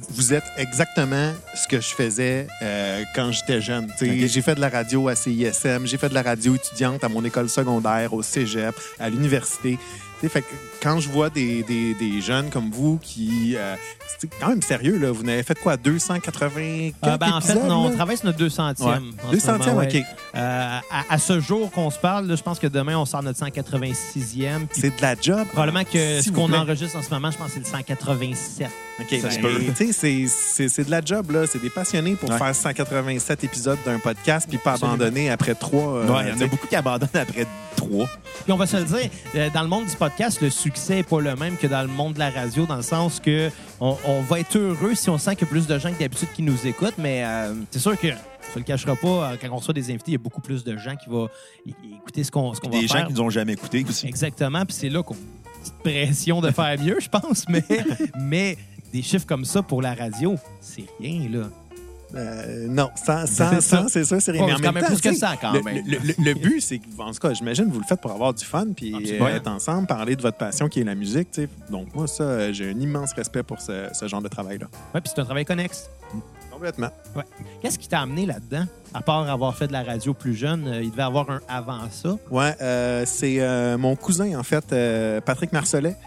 vous 0.10 0.34
êtes 0.34 0.44
exactement 0.58 1.32
ce 1.56 1.68
que 1.68 1.80
je 1.80 1.88
faisais 1.90 2.48
euh, 2.62 3.04
quand 3.16 3.32
j'étais 3.32 3.62
jeune. 3.62 3.88
J'ai 4.02 4.42
fait 4.42 4.56
de 4.56 4.60
la 4.62 4.68
radio 4.70 5.08
à 5.08 5.16
CISM, 5.16 5.86
j'ai 5.86 5.98
fait 5.98 6.10
de 6.10 6.14
la 6.14 6.22
radio 6.22 6.56
étudiante 6.56 7.04
à 7.04 7.10
mon 7.10 7.24
école 7.24 7.48
secondaire, 7.50 8.14
au 8.14 8.22
cégep, 8.24 8.76
à 9.00 9.10
l'université. 9.10 9.78
Fait 10.28 10.42
que 10.42 10.48
quand 10.82 11.00
je 11.00 11.08
vois 11.08 11.30
des, 11.30 11.62
des- 11.64 11.94
des 11.94 12.20
jeunes 12.22 12.50
comme 12.50 12.72
vous 12.72 12.98
qui. 12.98 13.54
euh, 13.56 13.76
c'est 14.20 14.30
quand 14.40 14.50
même 14.50 14.62
sérieux, 14.62 14.98
là. 14.98 15.12
Vous 15.12 15.24
n'avez 15.24 15.44
fait 15.44 15.58
quoi, 15.60 15.78
280 15.78 16.92
Euh, 17.06 17.18
ben, 17.18 17.34
en 17.34 17.42
fait, 17.42 17.56
non, 17.56 17.86
on 17.88 17.92
travaille 17.92 18.18
sur 18.18 18.26
notre 18.28 18.40
200e. 18.40 18.84
Ouais. 18.84 18.94
en 19.28 19.32
ce 19.32 19.36
200e, 19.38 19.58
moment, 19.66 19.78
ouais. 19.80 19.98
OK. 19.98 20.04
Euh, 20.36 20.78
à, 20.92 21.14
à 21.14 21.18
ce 21.18 21.40
jour 21.40 21.72
qu'on 21.72 21.90
se 21.90 21.98
parle, 22.00 22.28
là, 22.28 22.36
je 22.36 22.44
pense 22.44 22.60
que 22.60 22.68
demain, 22.68 22.98
on 22.98 23.06
sort 23.06 23.24
notre 23.24 23.40
186e. 23.40 24.68
puis 24.68 24.82
C'est 24.82 24.96
de 24.96 25.02
la 25.02 25.16
job. 25.20 25.46
Probablement 25.52 25.84
que 25.84 26.22
ce 26.22 26.30
qu'on 26.32 26.52
enregistre 26.54 26.98
en 26.98 27.02
ce 27.02 27.10
moment, 27.10 27.32
je 27.32 27.38
pense 27.38 27.48
que 27.48 27.54
c'est 27.54 27.60
le 27.60 27.66
187. 27.66 28.68
OK, 28.98 29.08
ben, 29.12 29.42
peut. 29.42 29.60
tu 29.76 29.76
sais, 29.76 29.92
c'est- 29.92 30.26
c'est 30.28 30.70
c'est 30.70 30.84
de 30.86 30.92
la 30.92 31.02
job, 31.04 31.32
là. 31.32 31.46
C'est 31.48 31.62
des 31.62 31.70
passionnés 31.70 32.16
pour 32.16 32.30
Ouais. 32.30 32.38
faire 32.38 32.56
187 32.56 33.44
épisodes 33.44 33.78
d'un 33.86 34.00
podcast 34.00 34.48
puis 34.48 34.58
pas 34.58 34.74
Absolument. 34.74 34.96
abandonner 34.96 35.30
après 35.30 35.54
trois. 35.56 35.96
euh, 35.98 36.22
il 36.24 36.30
y 36.30 36.32
en 36.32 36.46
a 36.46 36.48
beaucoup 36.48 36.68
qui 36.68 36.76
abandonnent 36.78 37.10
après 37.14 37.46
trois. 37.76 38.08
Puis 38.46 38.54
on 38.54 38.56
va 38.58 38.66
se 38.68 38.78
le 38.78 38.84
dire, 38.86 39.10
euh, 39.36 39.50
dans 39.54 39.64
le 39.64 39.68
monde 39.68 39.86
du 39.86 39.96
podcast, 39.98 40.40
le 40.42 40.50
succès 40.50 40.96
n'est 40.96 41.04
pas 41.04 41.20
le 41.20 41.36
même 41.36 41.58
que 41.58 41.68
dans 41.68 41.82
le 41.82 41.88
monde 41.90 42.14
de 42.14 42.20
la 42.20 42.30
radio, 42.30 42.66
dans 42.66 42.78
le 42.78 42.82
sens 42.84 43.20
que 43.20 43.50
on, 43.80 43.98
on 44.06 44.22
va 44.22 44.40
être 44.40 44.58
heureux 44.58 44.96
si 44.96 45.10
on 45.10 45.18
sent 45.18 45.36
qu'il 45.36 45.46
y 45.46 45.50
a 45.50 45.52
plus 45.52 45.68
de 45.68 45.78
gens 45.80 45.92
que 45.94 46.00
d'habitude 46.00 46.30
qui 46.34 46.42
nous 46.42 46.66
écoutent, 46.68 46.98
mais 46.98 47.24
euh, 47.26 47.54
c'est 47.72 47.80
sûr 47.80 48.00
que 48.00 48.08
se 48.54 48.60
le 48.60 48.64
cachera 48.64 48.96
pas, 48.96 49.08
euh, 49.08 49.36
quand 49.42 49.50
on 49.52 49.58
reçoit 49.58 49.74
des 49.74 49.90
invités, 49.90 50.12
il 50.12 50.14
y 50.14 50.16
a 50.16 50.20
beaucoup 50.20 50.42
plus 50.42 50.64
de 50.64 50.78
gens 50.78 50.96
qui 50.96 51.10
vont 51.10 51.28
écouter 51.66 52.24
ce 52.24 52.32
qu'on 52.32 52.54
ce 52.54 52.62
qu'on 52.62 52.70
va 52.70 52.80
Des 52.80 52.88
gens 52.88 52.96
faire. 52.96 53.08
qui 53.08 53.14
nous 53.14 53.22
ont 53.22 53.30
jamais 53.30 53.54
écoutés 53.54 53.84
aussi. 53.88 54.08
Exactement, 54.08 54.66
puis 54.66 54.76
c'est 54.76 54.90
là 54.90 55.04
qu'on 55.04 55.16
petite 55.62 55.78
pression 55.84 56.42
de 56.42 56.52
faire 56.52 56.80
mieux, 56.80 56.98
je 57.00 57.10
pense, 57.10 57.46
mais, 57.50 57.64
mais 58.20 58.58
des 58.94 59.02
chiffres 59.02 59.26
comme 59.26 59.46
ça 59.46 59.62
pour 59.64 59.82
la 59.82 59.94
radio, 59.96 60.36
c'est 60.62 60.86
rien, 61.00 61.28
là. 61.30 61.50
Euh, 62.16 62.68
non, 62.70 62.90
sans, 62.96 63.26
sans, 63.26 63.60
ça. 63.60 63.62
sans, 63.62 63.88
c'est 63.90 64.06
ça, 64.06 64.20
c'est 64.20 64.32
rien. 64.32 64.42
Oh, 64.44 64.48
Mais 64.48 64.54
en 64.54 64.58
c'est 64.58 64.62
quand 64.64 64.72
même 64.72 64.84
même 64.84 64.84
temps, 64.92 65.00
plus 65.00 65.10
que 65.12 65.16
ça, 65.16 65.34
quand 65.40 65.52
le, 65.52 65.62
même. 65.62 65.84
Le, 65.86 65.98
le- 65.98 66.24
le 66.24 66.34
but, 66.34 66.62
c'est 66.62 66.80
que, 66.80 66.86
en 67.00 67.12
tout 67.12 67.20
cas, 67.20 67.34
j'imagine, 67.34 67.66
vous 67.66 67.80
le 67.80 67.86
faites 67.86 68.00
pour 68.02 68.12
avoir 68.12 68.34
du 68.34 68.46
fun 68.46 68.68
puis 68.76 68.96
Absolument. 68.96 69.26
euh, 69.26 69.36
être 69.36 69.48
ensemble, 69.48 69.88
parler 69.88 70.16
de 70.16 70.22
votre 70.22 70.38
passion 70.38 70.70
qui 70.70 70.80
est 70.82 70.84
la 70.86 70.96
musique. 70.96 71.32
tu 71.32 71.42
sais. 71.44 71.50
Donc, 71.70 71.94
moi, 71.94 72.08
ça, 72.08 72.24
euh, 72.24 72.54
j'ai 72.54 72.70
un 72.72 72.80
immense 72.80 73.14
respect 73.14 73.44
pour 73.44 73.60
ce, 73.60 73.88
ce 73.94 74.08
genre 74.08 74.22
de 74.22 74.28
travail-là. 74.30 74.68
Ouais, 74.94 75.02
puis 75.02 75.12
c'est 75.14 75.22
un 75.22 75.26
travail 75.26 75.46
connexe. 75.46 75.90
Complètement. 76.52 76.88
Qu'est-ce 77.62 77.78
qui 77.78 77.90
t'a 77.90 78.00
amené 78.00 78.26
là-dedans? 78.26 78.66
À 78.94 79.02
part 79.02 79.30
avoir 79.30 79.54
fait 79.58 79.68
de 79.68 79.74
la 79.74 79.84
radio 79.84 80.14
plus 80.14 80.36
jeune, 80.36 80.66
euh, 80.70 80.82
il 80.82 80.90
devait 80.92 81.04
avoir 81.04 81.30
un 81.30 81.42
avant 81.50 81.80
ça? 81.92 82.16
Ouais, 82.32 82.56
euh, 82.62 83.04
c'est 83.06 83.76
mon 83.78 83.96
cousin, 83.98 84.40
en 84.40 84.44
fait, 84.44 84.74
Patrick 85.26 85.52
Marcelet, 85.52 85.98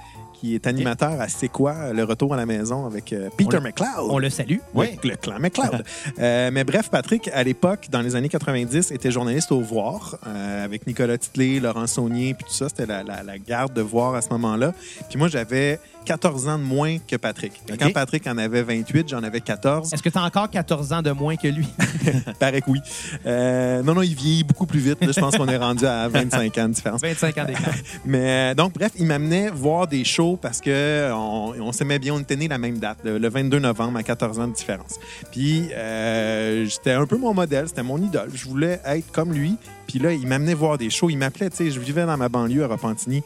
qui 0.41 0.55
est 0.55 0.67
animateur 0.67 1.21
à 1.21 1.29
C'est 1.29 1.49
quoi, 1.49 1.93
le 1.93 2.05
retour 2.05 2.33
à 2.35 2.37
la 2.37 2.47
maison 2.47 2.87
avec 2.87 3.13
euh, 3.13 3.29
Peter 3.37 3.59
On 3.59 3.61
McLeod. 3.61 3.89
On 4.11 4.19
le 4.19 4.31
salue. 4.31 4.59
Oui, 4.75 4.99
le 5.03 5.17
clan 5.17 5.39
McLeod. 5.41 5.85
Euh, 6.19 6.51
mais 6.53 6.65
bref, 6.65 6.91
Patrick, 6.91 7.29
à 7.35 7.43
l'époque, 7.43 7.89
dans 7.91 8.01
les 8.03 8.15
années 8.17 8.29
90, 8.29 8.91
était 8.93 9.11
journaliste 9.11 9.51
au 9.53 9.61
Voir 9.61 10.17
euh, 10.27 10.65
avec 10.65 10.87
Nicolas 10.87 11.19
Titley, 11.19 11.59
Laurent 11.61 11.87
Saunier, 11.87 12.35
puis 12.35 12.45
tout 12.47 12.55
ça. 12.55 12.69
C'était 12.69 12.87
la, 12.87 13.03
la- 13.03 13.23
la 13.23 13.39
garde 13.39 13.73
de 13.73 13.83
Voir 13.83 14.15
à 14.15 14.23
ce 14.23 14.29
moment-là. 14.31 14.73
Puis 15.09 15.19
moi, 15.19 15.29
j'avais 15.29 15.81
14 16.09 16.49
ans 16.49 16.59
de 16.59 16.65
moins 16.65 16.97
que 17.07 17.17
Patrick. 17.17 17.53
Quand 17.79 17.93
Patrick 17.93 18.27
en 18.27 18.39
avait 18.39 18.63
28, 18.63 19.11
j'en 19.11 19.23
avais 19.23 19.43
14. 19.43 19.93
Est-ce 19.93 20.03
que 20.03 20.09
tu 20.09 20.17
as 20.17 20.23
encore 20.23 20.49
14 20.49 20.95
ans 20.95 21.03
de 21.03 21.11
moins 21.11 21.37
que 21.37 21.49
lui? 21.49 21.69
Paraît 22.41 22.63
que 22.63 22.71
oui. 22.71 22.81
Euh, 23.27 23.83
non, 23.83 23.93
non, 23.93 24.01
il 24.01 24.15
vieillit 24.15 24.43
beaucoup 24.43 24.65
plus 24.65 24.81
vite. 24.81 25.05
là. 25.05 25.13
Je 25.13 25.21
pense 25.21 25.37
qu'on 25.37 25.49
est 25.49 25.59
rendu 25.59 25.85
à 25.85 26.09
25 26.09 26.57
ans 26.57 26.69
de 26.69 26.73
différence. 26.73 27.03
25 27.03 27.37
ans 27.37 27.45
d'écart. 27.45 27.75
Mais 28.07 28.53
euh, 28.53 28.55
donc, 28.55 28.73
bref, 28.73 28.93
il 28.99 29.05
m'amenait 29.05 29.51
voir 29.51 29.87
des 29.87 30.03
shows 30.03 30.39
parce 30.41 30.63
que 30.63 31.13
on, 31.13 31.53
on 31.61 31.73
s'aimait 31.73 31.99
bien. 31.99 32.15
On 32.15 32.21
était 32.21 32.37
nés 32.37 32.49
la 32.49 32.57
même 32.57 32.79
date, 32.79 33.01
le, 33.05 33.19
le 33.19 33.29
22 33.29 33.59
novembre, 33.59 33.99
à 33.99 34.03
14 34.03 34.39
ans 34.39 34.49
de 34.49 34.55
différence. 34.55 34.99
Puis, 35.31 35.69
euh, 35.75 36.65
j'étais 36.65 36.93
un 36.93 37.05
peu 37.05 37.19
mon 37.19 37.35
modèle, 37.35 37.69
c'était 37.69 37.83
mon 37.83 37.99
idole. 37.99 38.31
Je 38.33 38.47
voulais 38.47 38.81
être 38.87 39.13
comme 39.13 39.35
lui. 39.35 39.57
Puis 39.87 39.99
là, 39.99 40.13
il 40.13 40.27
m'amenait 40.27 40.55
voir 40.55 40.79
des 40.79 40.89
shows. 40.89 41.11
Il 41.11 41.19
m'appelait, 41.19 41.51
tu 41.51 41.57
sais, 41.57 41.71
je 41.71 41.81
vivais 41.81 42.07
dans 42.07 42.17
ma 42.17 42.29
banlieue 42.31 42.65
à 42.65 42.67
Repentigny. 42.67 43.23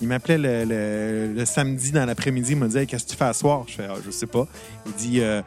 Il 0.00 0.08
m'appelait 0.08 0.38
le, 0.38 1.32
le- 1.34 1.44
samedi 1.44 1.92
dans 1.92 2.04
l'après-midi. 2.04 2.52
Il 2.52 2.58
me 2.58 2.66
disait 2.66 2.86
Qu'est-ce 2.86 3.04
que 3.04 3.10
tu 3.10 3.16
fais 3.16 3.24
à 3.24 3.32
soir? 3.32 3.64
Je 3.68 3.74
fais 3.74 3.86
Ah, 3.88 3.94
Je 4.04 4.10
sais 4.10 4.26
pas. 4.26 4.46
Il 4.86 4.92
dit 4.94 5.20
euh, 5.20 5.40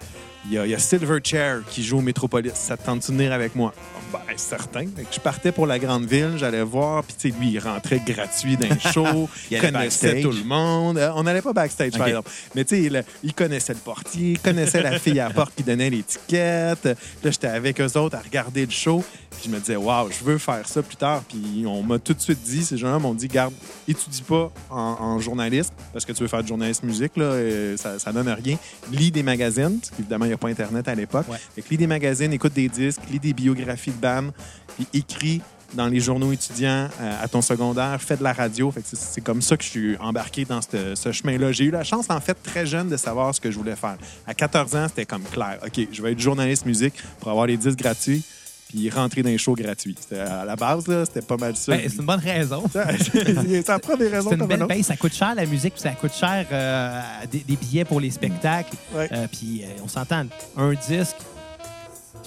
il 0.47 0.53
y, 0.53 0.57
a, 0.57 0.65
il 0.65 0.71
y 0.71 0.75
a 0.75 0.79
Silverchair 0.79 1.61
qui 1.69 1.83
joue 1.83 1.97
au 1.97 2.01
Métropolis. 2.01 2.53
Ça 2.55 2.77
te 2.77 2.85
tente 2.85 3.01
de 3.01 3.05
venir 3.07 3.33
avec 3.33 3.55
moi? 3.55 3.73
Ben, 4.13 4.19
certain. 4.37 4.85
Je 5.11 5.19
partais 5.19 5.51
pour 5.51 5.67
la 5.67 5.77
grande 5.79 6.05
ville, 6.05 6.35
j'allais 6.37 6.63
voir. 6.63 7.03
Puis, 7.03 7.15
tu 7.19 7.29
sais, 7.31 7.37
lui, 7.37 7.51
il 7.51 7.59
rentrait 7.59 8.01
gratuit 8.05 8.55
dans 8.55 8.69
le 8.85 8.91
show. 8.93 9.29
Il 9.51 9.59
connaissait 9.59 10.13
backstage. 10.13 10.21
tout 10.23 10.31
le 10.31 10.43
monde. 10.45 10.97
Euh, 10.97 11.11
On 11.15 11.23
n'allait 11.23 11.41
pas 11.41 11.51
backstage, 11.51 11.91
par 11.97 12.07
exemple. 12.07 12.29
Mais, 12.55 12.63
tu 12.63 12.75
sais, 12.75 12.83
il, 12.83 13.03
il 13.23 13.33
connaissait 13.33 13.73
le 13.73 13.79
portier, 13.79 14.31
il 14.31 14.39
connaissait 14.39 14.81
la 14.81 14.97
fille 14.99 15.19
à 15.19 15.27
la 15.27 15.33
porte 15.33 15.53
qui 15.55 15.63
donnait 15.63 15.89
l'étiquette. 15.89 16.85
Là, 16.85 16.93
j'étais 17.31 17.47
avec 17.47 17.81
eux 17.81 17.97
autres 17.97 18.15
à 18.15 18.21
regarder 18.21 18.65
le 18.65 18.71
show. 18.71 19.03
Puis, 19.31 19.41
je 19.45 19.49
me 19.49 19.59
disais, 19.59 19.75
waouh, 19.75 20.09
je 20.11 20.23
veux 20.23 20.37
faire 20.37 20.65
ça 20.67 20.81
plus 20.81 20.95
tard. 20.95 21.23
Puis, 21.27 21.65
on 21.67 21.83
m'a 21.83 21.99
tout 21.99 22.13
de 22.13 22.21
suite 22.21 22.41
dit, 22.41 22.63
ces 22.63 22.77
gens-là 22.77 22.99
m'ont 22.99 23.13
dit, 23.13 23.27
garde, 23.27 23.53
étudie 23.87 24.21
pas 24.21 24.49
en, 24.69 24.77
en 24.77 25.19
journalisme, 25.19 25.73
parce 25.91 26.05
que 26.05 26.13
tu 26.13 26.21
veux 26.23 26.29
faire 26.29 26.41
du 26.41 26.47
journalisme 26.47 26.85
musique, 26.87 27.17
là, 27.17 27.33
ça 27.75 28.13
donne 28.13 28.29
rien. 28.29 28.57
Lis 28.91 29.11
des 29.11 29.23
magazines, 29.23 29.79
parce 29.79 29.91
qu'évidemment, 29.91 30.25
il 30.25 30.36
n'y 30.37 30.51
a 30.51 30.55
pas 30.55 30.63
Internet 30.63 30.87
à 30.87 30.95
l'époque. 30.95 31.27
Ouais. 31.29 31.37
Fait 31.55 31.61
que 31.61 31.69
lis 31.69 31.77
des 31.77 31.87
magazines, 31.87 32.31
écoute 32.33 32.53
des 32.53 32.69
disques, 32.69 33.01
lis 33.11 33.19
des 33.19 33.33
biographies 33.33 33.91
de 33.91 34.01
bandes, 34.01 34.31
puis 34.75 34.87
écris 34.93 35.41
dans 35.73 35.87
les 35.87 35.99
journaux 35.99 36.31
étudiants 36.31 36.87
euh, 37.01 37.23
à 37.23 37.27
ton 37.27 37.41
secondaire, 37.41 38.01
fais 38.01 38.15
de 38.15 38.23
la 38.23 38.31
radio. 38.31 38.71
Fait 38.71 38.81
que 38.81 38.87
c'est- 38.87 38.95
c'est 38.95 39.19
comme 39.21 39.41
ça 39.41 39.57
que 39.57 39.63
je 39.65 39.69
suis 39.69 39.97
embarqué 39.97 40.45
dans 40.45 40.61
ce, 40.61 40.95
ce 40.95 41.11
chemin-là. 41.11 41.51
J'ai 41.51 41.65
eu 41.65 41.71
la 41.71 41.83
chance, 41.83 42.05
en 42.09 42.21
fait, 42.21 42.35
très 42.41 42.65
jeune, 42.65 42.87
de 42.87 42.95
savoir 42.95 43.35
ce 43.35 43.41
que 43.41 43.51
je 43.51 43.57
voulais 43.57 43.75
faire. 43.75 43.97
À 44.25 44.33
14 44.33 44.75
ans, 44.77 44.87
c'était 44.87 45.05
comme 45.05 45.23
clair. 45.23 45.59
OK, 45.65 45.87
je 45.91 46.01
vais 46.01 46.13
être 46.13 46.19
journaliste 46.19 46.65
musique 46.65 46.93
pour 47.19 47.29
avoir 47.31 47.47
les 47.47 47.57
disques 47.57 47.79
gratuits 47.79 48.23
puis 48.69 48.89
rentrer 48.89 49.23
dans 49.23 49.29
les 49.29 49.37
shows 49.37 49.55
gratuits. 49.55 49.95
À 50.11 50.45
la 50.45 50.55
base, 50.55 50.87
là, 50.87 51.05
c'était 51.05 51.21
pas 51.21 51.37
mal 51.37 51.55
ça. 51.55 51.71
Ben, 51.75 51.81
c'est 51.89 51.97
une 51.97 52.05
bonne 52.05 52.19
raison. 52.19 52.63
ça 53.65 53.79
prend 53.79 53.95
des 53.95 54.07
raisons 54.07 54.29
C'est 54.29 54.35
une 54.35 54.39
comme 54.39 54.47
belle 54.47 54.59
un 54.61 54.65
autre. 54.65 54.73
paye. 54.73 54.83
Ça 54.83 54.95
coûte 54.97 55.13
cher, 55.13 55.33
la 55.35 55.45
musique, 55.45 55.73
puis 55.73 55.81
ça 55.81 55.91
coûte 55.91 56.13
cher 56.13 56.45
euh, 56.51 57.01
des, 57.31 57.39
des 57.39 57.55
billets 57.55 57.85
pour 57.85 57.99
les 57.99 58.11
spectacles. 58.11 58.75
Ouais. 58.93 59.07
Euh, 59.11 59.27
puis 59.31 59.63
euh, 59.63 59.67
on 59.83 59.87
s'entend, 59.87 60.25
un 60.57 60.73
disque, 60.73 61.15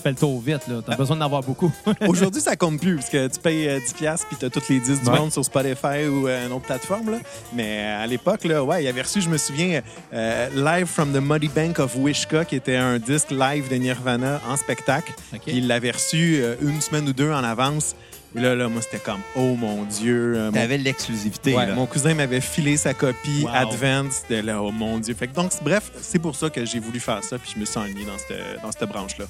Tu 0.01 0.05
fais 0.05 0.11
le 0.13 0.17
tour 0.17 0.41
vite, 0.41 0.67
là. 0.67 0.77
T'as 0.87 0.97
besoin 0.97 1.15
d'en 1.17 1.27
avoir 1.27 1.43
beaucoup. 1.43 1.71
Aujourd'hui, 2.09 2.41
ça 2.41 2.57
compte 2.57 2.81
plus, 2.81 2.97
parce 2.97 3.11
que 3.11 3.27
tu 3.29 3.39
payes 3.39 3.69
euh, 3.69 3.79
10$ 3.81 3.95
piastres 3.95 4.27
puis 4.29 4.37
tu 4.41 4.47
as 4.47 4.49
tous 4.49 4.67
les 4.71 4.81
10 4.81 5.03
du 5.03 5.11
Ouais. 5.11 5.19
monde 5.19 5.31
sur 5.31 5.45
Spotify 5.45 6.07
ou 6.11 6.27
euh, 6.27 6.47
une 6.47 6.53
autre 6.53 6.65
plateforme. 6.65 7.11
Là. 7.11 7.19
Mais 7.53 7.81
euh, 7.83 8.05
à 8.05 8.07
l'époque, 8.07 8.45
là, 8.45 8.65
ouais, 8.65 8.83
il 8.83 8.89
avait 8.89 9.03
reçu, 9.03 9.21
je 9.21 9.29
me 9.29 9.37
souviens, 9.37 9.83
euh, 10.15 10.49
Live 10.55 10.87
from 10.87 11.13
the 11.13 11.21
Muddy 11.21 11.49
Bank 11.49 11.79
of 11.81 11.95
Wishka, 11.97 12.47
qui 12.47 12.57
était 12.57 12.77
un 12.77 12.99
disque 12.99 13.31
live 13.31 13.69
de 13.69 13.75
Nirvana 13.75 14.41
en 14.49 14.57
spectacle. 14.57 15.13
Il 15.47 15.67
l'avait 15.67 15.91
reçu 15.91 16.39
euh, 16.41 16.55
une 16.63 16.81
semaine 16.81 17.07
ou 17.07 17.13
deux 17.13 17.31
en 17.31 17.45
avance. 17.45 17.95
Et 18.35 18.41
là, 18.41 18.55
là 18.55 18.69
moi, 18.69 18.81
c'était 18.81 19.03
comme, 19.05 19.21
oh 19.37 19.55
mon 19.55 19.83
Dieu. 19.85 20.35
euh, 20.37 20.47
mon- 20.47 20.53
T'avais 20.53 20.79
l'exclusivité. 20.79 21.55
Ouais, 21.55 21.67
mon 21.75 21.85
cousin 21.85 22.15
m'avait 22.15 22.41
filé 22.41 22.79
sa 22.79 22.95
copie 22.95 23.43
Wow. 23.43 23.51
Advance. 23.53 24.23
De 24.31 24.37
là, 24.37 24.63
oh 24.63 24.71
mon 24.71 24.99
Dieu. 24.99 25.15
Fait 25.15 25.27
que 25.29 25.35
donc, 25.35 25.51
bref, 25.63 25.91
c'est 26.01 26.21
pour 26.21 26.35
ça 26.37 26.49
que 26.49 26.65
j'ai 26.65 26.79
voulu 26.79 27.01
faire 27.01 27.23
ça, 27.23 27.37
puis 27.39 27.51
je 27.55 27.61
me 27.61 27.67
suis 27.67 27.79
enligné 27.79 28.07
dans 28.07 28.17
cette, 28.17 28.63
dans 28.63 28.73
cette 28.73 28.89
branche-là. 28.89 29.27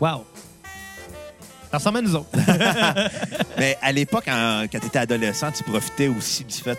Wow. 0.00 0.24
Ça 1.70 1.78
ressemble 1.78 1.98
à 1.98 2.02
nous 2.02 2.16
autres. 2.16 2.30
Mais 3.58 3.76
à 3.80 3.92
l'époque, 3.92 4.24
quand 4.26 4.66
tu 4.70 4.86
étais 4.86 4.98
adolescent, 4.98 5.52
tu 5.52 5.62
profitais 5.62 6.08
aussi 6.08 6.44
du 6.44 6.56
fait 6.56 6.78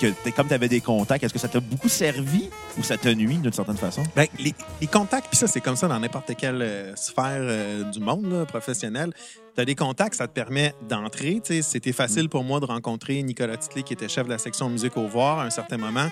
que 0.00 0.30
comme 0.30 0.48
tu 0.48 0.54
avais 0.54 0.68
des 0.68 0.80
contacts, 0.80 1.22
est-ce 1.24 1.32
que 1.32 1.38
ça 1.38 1.48
t'a 1.48 1.60
beaucoup 1.60 1.88
servi 1.88 2.48
ou 2.78 2.82
ça 2.82 2.96
te 2.96 3.08
nuit 3.08 3.36
d'une 3.36 3.52
certaine 3.52 3.76
façon? 3.76 4.02
Ben, 4.16 4.26
les, 4.38 4.54
les 4.80 4.86
contacts, 4.86 5.28
puis 5.28 5.36
ça, 5.36 5.46
c'est 5.46 5.60
comme 5.60 5.76
ça 5.76 5.88
dans 5.88 6.00
n'importe 6.00 6.34
quelle 6.36 6.62
euh, 6.62 6.96
sphère 6.96 7.38
euh, 7.40 7.84
du 7.84 8.00
monde 8.00 8.30
là, 8.30 8.46
professionnel. 8.46 9.12
Tu 9.54 9.60
as 9.60 9.64
des 9.64 9.74
contacts, 9.74 10.14
ça 10.14 10.26
te 10.26 10.32
permet 10.32 10.74
d'entrer. 10.88 11.40
C'était 11.44 11.92
facile 11.92 12.28
pour 12.28 12.44
moi 12.44 12.60
de 12.60 12.66
rencontrer 12.66 13.22
Nicolas 13.22 13.56
Titley, 13.56 13.82
qui 13.82 13.92
était 13.92 14.08
chef 14.08 14.24
de 14.24 14.30
la 14.30 14.38
section 14.38 14.68
musique 14.70 14.96
au 14.96 15.06
Voir 15.06 15.40
à 15.40 15.44
un 15.44 15.50
certain 15.50 15.76
moment. 15.76 16.08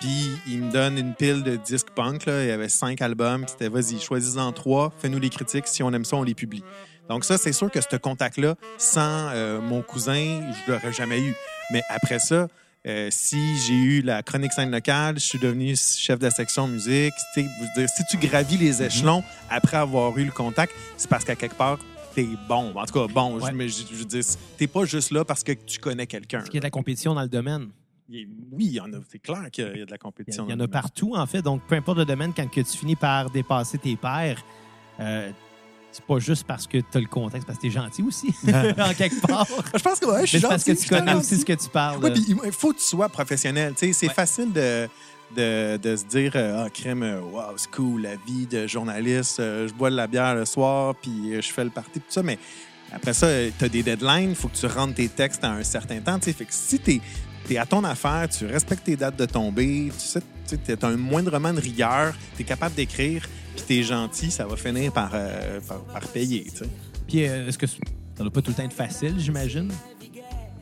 Puis 0.00 0.30
il 0.46 0.64
me 0.64 0.70
donne 0.70 0.98
une 0.98 1.14
pile 1.14 1.42
de 1.42 1.56
disques 1.56 1.90
punk. 1.94 2.26
Là. 2.26 2.42
Il 2.42 2.48
y 2.48 2.52
avait 2.52 2.68
cinq 2.68 3.00
albums. 3.00 3.42
Puis 3.42 3.52
c'était 3.52 3.68
vas-y, 3.68 4.00
choisis-en 4.00 4.52
trois, 4.52 4.92
fais-nous 4.98 5.18
les 5.18 5.30
critiques. 5.30 5.66
Si 5.66 5.82
on 5.82 5.92
aime 5.92 6.04
ça, 6.04 6.16
on 6.16 6.22
les 6.22 6.34
publie. 6.34 6.62
Donc, 7.08 7.24
ça, 7.24 7.36
c'est 7.36 7.52
sûr 7.52 7.70
que 7.70 7.80
ce 7.80 7.96
contact-là, 7.96 8.54
sans 8.78 9.28
euh, 9.30 9.60
mon 9.60 9.82
cousin, 9.82 10.40
je 10.52 10.72
l'aurais 10.72 10.92
jamais 10.92 11.20
eu. 11.20 11.34
Mais 11.70 11.82
après 11.90 12.18
ça, 12.18 12.48
euh, 12.86 13.08
si 13.10 13.56
j'ai 13.60 13.74
eu 13.74 14.02
la 14.02 14.22
chronique 14.22 14.52
scène 14.52 14.70
locale, 14.70 15.14
je 15.18 15.24
suis 15.24 15.38
devenu 15.38 15.74
chef 15.76 16.18
de 16.18 16.24
la 16.24 16.30
section 16.30 16.68
musique. 16.68 17.14
Dire, 17.34 17.88
si 17.88 18.04
tu 18.10 18.16
gravis 18.18 18.56
les 18.58 18.82
échelons 18.82 19.22
après 19.50 19.76
avoir 19.78 20.16
eu 20.18 20.24
le 20.24 20.30
contact, 20.32 20.72
c'est 20.96 21.08
parce 21.08 21.24
qu'à 21.24 21.34
quelque 21.36 21.56
part, 21.56 21.78
t'es 22.14 22.28
bon. 22.48 22.72
En 22.76 22.84
tout 22.86 22.92
cas, 23.06 23.12
bon, 23.12 23.38
Ouais. 23.40 23.50
je, 23.52 23.68
je, 23.68 23.84
je 23.90 23.94
veux 23.96 24.04
dire, 24.04 24.22
t'es 24.58 24.66
pas 24.66 24.84
juste 24.84 25.10
là 25.12 25.24
parce 25.24 25.42
que 25.42 25.52
tu 25.52 25.78
connais 25.78 26.06
quelqu'un. 26.06 26.40
Est-ce 26.40 26.46
qu'il 26.50 26.56
y 26.56 26.58
a 26.58 26.60
de 26.60 26.66
la 26.66 26.70
compétition 26.70 27.14
dans 27.14 27.22
le 27.22 27.28
domaine? 27.28 27.68
Oui, 28.10 28.26
il 28.66 28.72
y 28.72 28.80
en 28.80 28.92
a. 28.92 28.98
C'est 29.10 29.18
clair 29.18 29.50
qu'il 29.50 29.64
y 29.64 29.66
a 29.66 29.70
de 29.70 29.76
la 29.78 29.82
Il 29.86 29.94
y, 29.94 29.98
compétition. 29.98 30.46
il 30.46 30.50
y 30.50 30.54
en 30.54 30.60
a 30.60 30.68
partout, 30.68 31.14
en 31.16 31.26
fait. 31.26 31.40
Donc, 31.40 31.62
peu 31.66 31.74
importe 31.74 31.96
le 31.98 32.04
domaine, 32.04 32.32
quand 32.36 32.46
que 32.50 32.60
tu 32.60 32.76
finis 32.76 32.96
par 32.96 33.30
dépasser 33.30 33.78
tes 33.78 33.96
pairs, 33.96 34.44
euh, 35.00 35.30
c'est 35.96 36.04
pas 36.04 36.18
juste 36.18 36.44
parce 36.46 36.66
que 36.66 36.78
tu 36.78 36.98
as 36.98 37.00
le 37.00 37.06
contexte, 37.06 37.46
parce 37.46 37.56
que 37.58 37.62
tu 37.62 37.68
es 37.68 37.70
gentil 37.70 38.02
aussi, 38.02 38.26
en 38.48 38.94
quelque 38.94 39.20
part. 39.26 39.46
Je 39.74 39.80
pense 39.82 40.00
que 40.00 40.06
ouais, 40.06 40.22
je 40.22 40.26
suis 40.26 40.40
c'est 40.40 40.48
parce 40.48 40.64
que 40.64 40.72
gentil, 40.72 40.82
tu 40.82 40.88
connais 40.88 41.12
gentil. 41.12 41.24
aussi 41.26 41.40
ce 41.40 41.44
que 41.44 41.52
tu 41.52 41.68
parles. 41.68 42.00
Puis 42.12 42.24
il 42.44 42.52
faut 42.52 42.72
que 42.72 42.78
tu 42.78 42.84
sois 42.84 43.08
professionnel. 43.08 43.74
C'est 43.76 43.86
Ouais. 44.08 44.12
facile 44.12 44.52
de, 44.52 44.88
de, 45.36 45.76
de 45.76 45.96
se 45.96 46.04
dire 46.04 46.32
euh, 46.34 46.64
Ah, 46.66 46.70
crème, 46.70 47.02
euh, 47.04 47.20
wow, 47.20 47.54
c'est 47.56 47.70
cool, 47.70 48.02
la 48.02 48.16
vie 48.16 48.46
de 48.46 48.66
journaliste, 48.66 49.38
euh, 49.40 49.68
je 49.68 49.72
bois 49.72 49.90
de 49.90 49.96
la 49.96 50.06
bière 50.08 50.34
le 50.34 50.44
soir, 50.44 50.94
puis 51.00 51.34
euh, 51.34 51.40
je 51.40 51.52
fais 51.52 51.62
le 51.64 51.70
party, 51.70 52.00
tout 52.00 52.06
ça. 52.08 52.22
Mais 52.24 52.38
après 52.92 53.14
ça, 53.14 53.28
tu 53.56 53.64
as 53.64 53.68
des 53.68 53.82
deadlines, 53.84 54.30
il 54.30 54.36
faut 54.36 54.48
que 54.48 54.56
tu 54.56 54.66
rentres 54.66 54.94
tes 54.94 55.08
textes 55.08 55.44
à 55.44 55.52
un 55.52 55.62
certain 55.62 56.00
temps. 56.00 56.18
Fait 56.20 56.32
que 56.32 56.44
si 56.50 56.78
tu 56.80 57.00
es, 57.50 57.56
à 57.58 57.66
ton 57.66 57.84
affaire, 57.84 58.28
tu 58.28 58.46
respectes 58.46 58.84
tes 58.84 58.96
dates 58.96 59.16
de 59.16 59.26
tombée, 59.26 59.90
tu 59.98 60.06
sais, 60.06 60.20
tu 60.46 60.56
as 60.72 60.86
un 60.86 60.96
moindrement 60.96 61.52
de 61.52 61.60
rigueur, 61.60 62.14
tu 62.36 62.42
es 62.42 62.44
capable 62.44 62.74
d'écrire, 62.74 63.26
puis 63.56 63.64
tu 63.66 63.78
es 63.78 63.82
gentil, 63.82 64.30
ça 64.30 64.46
va 64.46 64.56
finir 64.56 64.92
par, 64.92 65.10
euh, 65.14 65.60
par, 65.66 65.80
par 65.84 66.02
payer. 66.08 66.46
Puis, 67.06 67.26
euh, 67.26 67.48
est-ce 67.48 67.58
que 67.58 67.66
ça 67.66 67.76
doit 68.18 68.30
pas 68.30 68.40
tout 68.42 68.50
le 68.50 68.56
temps 68.56 68.64
être 68.64 68.72
facile, 68.72 69.14
j'imagine? 69.18 69.70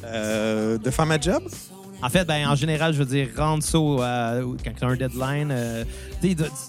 Euh, 0.05 0.79
de 0.79 0.91
faire 0.91 1.07
ma 1.07 1.21
job? 1.21 1.43
En 2.05 2.09
fait, 2.09 2.25
ben, 2.25 2.49
en 2.49 2.57
général, 2.57 2.93
je 2.93 2.99
veux 2.99 3.05
dire, 3.05 3.29
rendre 3.37 3.63
ça 3.63 3.79
euh, 3.79 4.45
quand 4.65 4.73
tu 4.77 4.85
as 4.85 4.89
un 4.89 4.97
deadline. 4.97 5.51
euh, 5.53 5.85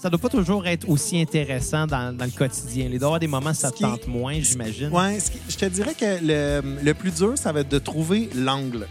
ça 0.00 0.08
doit 0.08 0.20
pas 0.20 0.28
toujours 0.28 0.64
être 0.68 0.88
aussi 0.88 1.20
intéressant 1.20 1.88
dans, 1.88 2.16
dans 2.16 2.24
le 2.24 2.30
quotidien. 2.30 2.84
Il 2.84 2.90
doit 3.00 3.00
y 3.00 3.04
avoir 3.04 3.18
des 3.18 3.26
moments 3.26 3.50
où 3.50 3.54
ça 3.54 3.72
te 3.72 3.78
tente 3.80 4.06
moins, 4.06 4.38
j'imagine. 4.40 4.90
Qui- 5.16 5.40
je 5.48 5.56
te 5.56 5.64
dirais 5.66 5.94
que 5.94 6.04
le, 6.22 6.62
le 6.84 6.94
plus 6.94 7.10
dur, 7.12 7.32
ça 7.36 7.50
va 7.50 7.60
être 7.60 7.68
de 7.68 7.80
trouver 7.80 8.30
l'angle. 8.36 8.86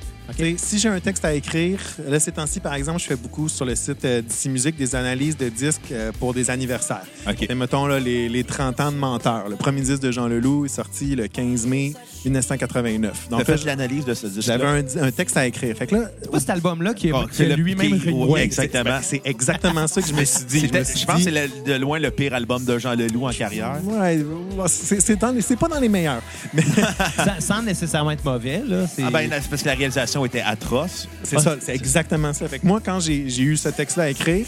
Si 0.58 0.80
j'ai 0.80 0.89
un 0.89 1.00
texte 1.00 1.25
à 1.25 1.34
écrire, 1.34 1.80
là, 2.08 2.20
ces 2.20 2.32
temps-ci, 2.32 2.60
par 2.60 2.74
exemple, 2.74 3.00
je 3.00 3.06
fais 3.06 3.15
beaucoup 3.15 3.50
sur 3.50 3.65
le 3.65 3.75
site 3.75 4.03
euh, 4.06 4.22
d'Ici 4.22 4.50
Musique 4.50 4.75
des 4.77 4.96
analyses 4.96 5.38
de 5.38 5.50
disques 5.50 5.92
euh, 5.92 6.12
pour 6.18 6.34
des 6.34 6.50
anniversaires. 6.50 7.06
OK. 7.30 7.46
Et 7.50 7.53
mettons 7.56 7.86
là, 7.88 8.00
les, 8.00 8.30
les 8.30 8.44
30 8.44 8.80
ans 8.80 8.92
de 8.92 8.98
Menteur. 8.98 9.50
Le 9.50 9.56
premier 9.58 9.82
disque 9.82 10.01
de 10.01 10.12
Jean 10.12 10.27
Leloup 10.27 10.65
est 10.65 10.70
sorti 10.70 11.15
le 11.15 11.27
15 11.27 11.68
mai 11.68 11.94
1989. 12.25 13.24
Tu 13.25 13.30
Donc, 13.30 13.44
fait 13.44 13.65
l'analyse 13.65 14.06
de 14.06 14.13
ce 14.13 14.27
disque 14.27 14.42
j'avais 14.48 14.65
un, 14.65 14.84
un 15.01 15.12
texte 15.12 15.36
à 15.38 15.46
écrire. 15.46 15.75
Fait 15.75 15.88
que 15.88 15.96
là, 15.96 16.10
C'est 16.22 16.32
pas 16.32 16.39
cet 16.39 16.50
album-là 16.51 16.94
qui, 16.94 17.12
Oh, 17.13 17.24
c'est 17.32 17.46
a 17.46 17.50
le- 17.50 17.56
lui-même 17.62 18.00
c'est- 18.01 18.42
exactement. 18.44 19.00
C'est 19.03 19.22
exactement 19.25 19.88
ça 19.88 20.01
que 20.01 20.08
je 20.08 20.13
me 20.13 20.24
suis 20.24 20.46
dit. 20.46 20.60
Je, 20.74 20.77
me 20.80 20.84
suis 20.86 21.00
je 21.00 21.06
pense 21.06 21.18
que 21.18 21.32
c'est 21.32 21.63
de 21.65 21.74
loin 21.74 22.00
le 22.00 22.12
pire 22.12 22.34
album 22.34 22.63
de 22.63 22.80
Jean 22.80 22.96
Leloup 22.96 23.25
en 23.27 23.32
carrière. 23.34 23.75
Ouais, 23.84 24.24
c'est 24.68 25.60
pas 25.60 25.68
dans 25.68 25.80
les 25.80 25.89
meilleurs. 25.89 26.22
Mais 26.53 26.63
sans, 27.18 27.39
sans 27.56 27.62
nécessairement 27.62 28.12
être 28.12 28.24
mauvais. 28.24 28.62
Là, 28.65 28.88
c'est... 28.88 29.03
Ah 29.03 29.12
ben, 29.12 29.30
c'est 29.30 29.50
parce 29.50 29.62
que 29.62 29.68
la 29.68 29.75
réalisation 29.75 30.12
était 30.25 30.41
atroce. 30.41 31.08
C'est 31.24 31.39
ça, 31.39 31.55
c'est 31.60 31.74
exactement 31.75 32.34
ça. 32.34 32.48
Fait 32.48 32.60
que 32.60 32.65
moi, 32.67 32.79
quand 32.84 33.00
j'ai 33.00 33.25
eu 33.41 33.58
ce 33.58 33.70
texte-là 33.70 34.03
à 34.05 34.10
écrire, 34.10 34.46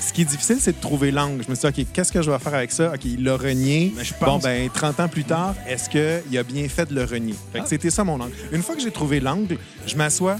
ce 0.00 0.12
qui 0.12 0.22
est 0.22 0.24
difficile, 0.26 0.58
c'est 0.60 0.76
de 0.76 0.80
trouver 0.80 1.10
l'angle. 1.10 1.42
Je 1.44 1.50
me 1.50 1.56
suis 1.56 1.68
dit, 1.72 1.82
OK, 1.82 1.86
qu'est-ce 1.92 2.12
que 2.12 2.22
je 2.22 2.30
vais 2.30 2.38
faire 2.38 2.54
avec 2.54 2.70
ça? 2.70 2.92
OK, 2.94 3.04
il 3.04 3.24
l'a 3.24 3.36
renié. 3.36 3.92
Mais 3.96 4.04
je 4.04 4.14
Bon, 4.20 4.26
pense- 4.26 4.42
ben, 4.44 4.68
30 4.72 5.00
ans 5.00 5.08
plus 5.08 5.24
tard, 5.24 5.54
est-ce 5.68 5.88
qu'il 5.90 6.38
a 6.38 6.42
bien 6.44 6.68
fait 6.68 6.88
de 6.88 6.94
le 6.94 7.04
renier? 7.04 7.34
Fait 7.52 7.58
que 7.58 7.64
Ah. 7.64 7.68
c'était 7.68 7.90
ça 7.90 8.04
mon 8.04 8.14
angle. 8.20 8.32
Une 8.52 8.62
fois 8.62 8.76
que 8.76 8.80
j'ai 8.80 8.92
trouvé 8.92 9.18
l'angle, 9.18 9.58
je 9.86 9.96
m'assois, 9.96 10.36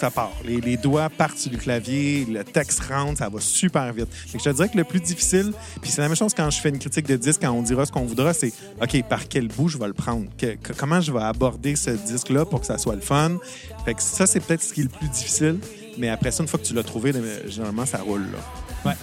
ça 0.00 0.10
part. 0.10 0.32
Les, 0.44 0.60
les 0.60 0.76
doigts 0.76 1.08
partent 1.10 1.38
sur 1.38 1.52
le 1.52 1.58
clavier, 1.58 2.26
le 2.28 2.42
texte 2.44 2.80
rentre, 2.84 3.18
ça 3.18 3.28
va 3.28 3.40
super 3.40 3.92
vite. 3.92 4.08
Fait 4.10 4.38
que 4.38 4.44
je 4.44 4.50
te 4.50 4.54
dirais 4.54 4.68
que 4.68 4.76
le 4.78 4.84
plus 4.84 5.00
difficile, 5.00 5.52
puis 5.82 5.90
c'est 5.90 6.00
la 6.00 6.08
même 6.08 6.16
chose 6.16 6.32
quand 6.34 6.48
je 6.50 6.58
fais 6.60 6.70
une 6.70 6.78
critique 6.78 7.06
de 7.06 7.16
disque, 7.16 7.42
quand 7.42 7.50
on 7.52 7.62
dira 7.62 7.84
ce 7.86 7.92
qu'on 7.92 8.04
voudra, 8.04 8.32
c'est 8.32 8.52
OK, 8.82 9.02
par 9.08 9.28
quel 9.28 9.48
bout 9.48 9.68
je 9.68 9.78
vais 9.78 9.86
le 9.86 9.92
prendre? 9.92 10.26
Que- 10.38 10.54
que- 10.56 10.72
comment 10.72 11.00
je 11.00 11.12
vais 11.12 11.22
aborder 11.22 11.76
ce 11.76 11.90
disque-là 11.90 12.44
pour 12.44 12.60
que 12.60 12.66
ça 12.66 12.78
soit 12.78 12.94
le 12.94 13.00
fun? 13.02 13.36
Fait 13.84 13.94
que 13.94 14.02
ça, 14.02 14.26
c'est 14.26 14.40
peut-être 14.40 14.62
ce 14.62 14.72
qui 14.72 14.80
est 14.80 14.84
le 14.84 14.88
plus 14.88 15.08
difficile. 15.08 15.58
Mais 15.98 16.08
après 16.08 16.30
ça, 16.30 16.42
une 16.42 16.48
fois 16.48 16.58
que 16.58 16.64
tu 16.64 16.72
l'as 16.74 16.82
trouvé, 16.82 17.12
généralement, 17.48 17.84
ça 17.84 17.98
roule. 17.98 18.26
Là. 18.32 18.90
Ouais. 18.90 18.96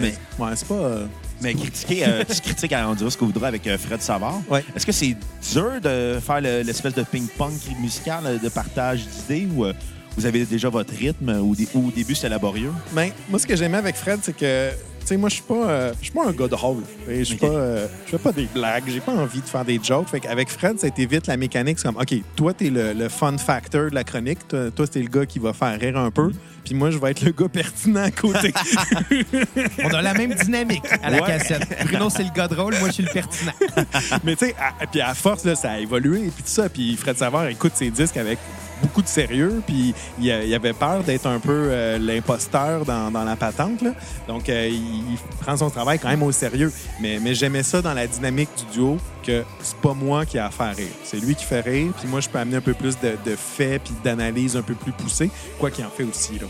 Mais, 0.00 0.14
Mais- 0.38 0.44
ouais, 0.44 0.52
c'est 0.56 0.66
pas. 0.68 0.74
euh, 0.74 1.06
Mais 1.42 1.54
critiquer, 1.54 2.04
euh, 2.06 2.22
tu 2.28 2.40
critiques 2.40 2.72
à 2.72 2.88
On 2.88 2.94
dira 2.94 3.10
ce 3.10 3.16
qu'on 3.16 3.26
voudra 3.26 3.48
avec 3.48 3.66
euh, 3.66 3.76
Fred 3.78 4.00
Savard. 4.02 4.40
Ouais. 4.48 4.64
Est-ce 4.76 4.86
que 4.86 4.92
c'est 4.92 5.16
dur 5.52 5.80
de 5.82 6.18
faire 6.24 6.40
le- 6.40 6.62
l'espèce 6.62 6.94
de 6.94 7.02
ping-pong 7.02 7.52
musical 7.80 8.24
euh, 8.26 8.38
de 8.38 8.48
partage 8.48 9.06
d'idées 9.06 9.48
ou 9.54 9.64
euh, 9.64 9.72
vous 10.16 10.26
avez 10.26 10.44
déjà 10.44 10.68
votre 10.68 10.94
rythme 10.94 11.30
ou, 11.42 11.54
dé- 11.54 11.68
ou 11.74 11.88
au 11.88 11.90
début 11.90 12.14
c'était 12.14 12.28
laborieux? 12.28 12.72
Ben, 12.92 13.10
moi, 13.28 13.38
ce 13.38 13.46
que 13.46 13.56
j'aimais 13.56 13.78
avec 13.78 13.96
Fred, 13.96 14.20
c'est 14.22 14.36
que, 14.36 14.70
tu 14.70 15.06
sais, 15.06 15.16
moi, 15.16 15.28
je 15.28 15.34
suis 15.36 15.44
pas, 15.44 15.54
euh, 15.68 15.92
je 15.98 16.04
suis 16.04 16.12
pas 16.12 16.26
un 16.26 16.32
gars 16.32 16.48
drôle. 16.48 16.82
Je 17.08 17.22
suis 17.22 17.34
Ok. 17.34 17.40
pas, 17.40 17.46
euh, 17.46 17.86
je 18.06 18.10
fais 18.10 18.18
pas 18.18 18.32
des 18.32 18.46
blagues. 18.52 18.84
J'ai 18.88 19.00
pas 19.00 19.12
envie 19.12 19.40
de 19.40 19.46
faire 19.46 19.64
des 19.64 19.80
jokes. 19.82 20.08
Fait 20.08 20.20
qu'avec 20.20 20.48
Fred, 20.50 20.78
ça 20.78 20.86
a 20.86 20.88
été 20.88 21.06
vite 21.06 21.26
la 21.26 21.36
mécanique. 21.36 21.78
C'est 21.78 21.88
comme, 21.88 22.00
OK, 22.00 22.14
toi, 22.36 22.52
t'es 22.52 22.70
le, 22.70 22.92
le 22.92 23.08
fun 23.08 23.36
factor 23.38 23.88
de 23.90 23.94
la 23.94 24.04
chronique. 24.04 24.46
Toi, 24.48 24.70
toi 24.70 24.86
t'es 24.86 25.00
le 25.00 25.08
gars 25.08 25.26
qui 25.26 25.38
va 25.38 25.52
faire 25.52 25.78
rire 25.80 25.96
un 25.96 26.10
peu. 26.10 26.30
Puis 26.64 26.74
moi, 26.74 26.90
je 26.90 26.98
vais 26.98 27.12
être 27.12 27.22
le 27.22 27.32
gars 27.32 27.48
pertinent 27.48 28.02
à 28.02 28.10
côté. 28.10 28.52
On 29.84 29.88
a 29.88 30.02
la 30.02 30.14
même 30.14 30.34
dynamique 30.34 30.84
à 31.02 31.10
la 31.10 31.20
Ouais. 31.22 31.26
cassette. 31.26 31.66
Bruno, 31.86 32.10
c'est 32.10 32.22
le 32.24 32.30
gars 32.34 32.48
drôle, 32.48 32.74
moi, 32.78 32.88
je 32.88 32.94
suis 32.94 33.02
le 33.02 33.10
pertinent. 33.12 33.52
Mais 34.24 34.36
tu 34.36 34.46
sais, 34.46 34.54
puis 34.92 35.00
à 35.00 35.14
force, 35.14 35.44
là, 35.44 35.54
ça 35.54 35.72
a 35.72 35.78
évolué. 35.78 36.18
Et 36.26 36.30
puis 36.30 36.42
tout 36.42 36.50
ça. 36.50 36.68
Puis 36.68 36.96
Fred 36.96 37.16
Savard 37.16 37.46
écoute 37.48 37.72
ses 37.74 37.90
disques 37.90 38.16
avec 38.18 38.38
beaucoup 38.82 39.02
de 39.02 39.08
sérieux. 39.08 39.62
Puis 39.66 39.94
il, 40.20 40.54
avait 40.54 40.72
peur 40.72 41.02
d'être 41.02 41.26
un 41.26 41.38
peu 41.38 41.68
euh, 41.70 41.98
l'imposteur 41.98 42.84
dans, 42.84 43.10
la 43.12 43.36
patente. 43.36 43.82
là. 43.82 43.92
Donc, 44.28 44.48
euh, 44.48 44.68
il, 44.70 45.18
prend 45.40 45.56
son 45.56 45.70
travail 45.70 45.98
quand 45.98 46.08
même 46.08 46.22
au 46.22 46.32
sérieux. 46.32 46.72
Mais, 47.00 47.18
mais 47.20 47.34
j'aimais 47.34 47.62
ça 47.62 47.82
dans 47.82 47.94
la 47.94 48.06
dynamique 48.06 48.50
du 48.56 48.78
duo, 48.78 48.98
que 49.24 49.44
c'est 49.60 49.76
pas 49.76 49.94
moi 49.94 50.26
qui 50.26 50.38
a 50.38 50.46
à 50.46 50.50
faire 50.50 50.74
rire. 50.74 50.88
C'est 51.04 51.18
lui 51.18 51.34
qui 51.34 51.44
fait 51.44 51.60
rire. 51.60 51.92
Puis 51.98 52.08
moi, 52.08 52.20
je 52.20 52.28
peux 52.28 52.38
amener 52.38 52.56
un 52.56 52.60
peu 52.60 52.74
plus 52.74 52.98
de, 52.98 53.36
faits 53.36 53.82
puis 53.84 53.94
d'analyse 54.02 54.56
un 54.56 54.62
peu 54.62 54.74
plus 54.74 54.92
poussée. 54.92 55.30
Quoi 55.58 55.70
qu'il 55.70 55.84
en 55.84 55.90
fait 55.90 56.04
aussi. 56.04 56.38
Là. 56.38 56.46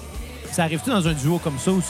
Ça 0.50 0.64
arrive-tu 0.64 0.90
dans 0.90 1.06
un 1.06 1.12
duo 1.12 1.38
comme 1.38 1.58
ça 1.58 1.70
ou, 1.70 1.80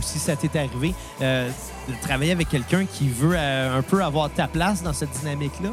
si 0.00 0.18
ça 0.18 0.34
t'est 0.34 0.58
arrivé 0.58 0.92
euh, 1.22 1.48
de 1.88 1.94
travailler 2.02 2.32
avec 2.32 2.48
quelqu'un 2.48 2.84
qui 2.84 3.08
veut 3.08 3.36
un 3.36 3.82
peu 3.82 4.02
avoir 4.02 4.28
ta 4.30 4.48
place 4.48 4.82
dans 4.82 4.92
cette 4.92 5.10
dynamique-là? 5.10 5.70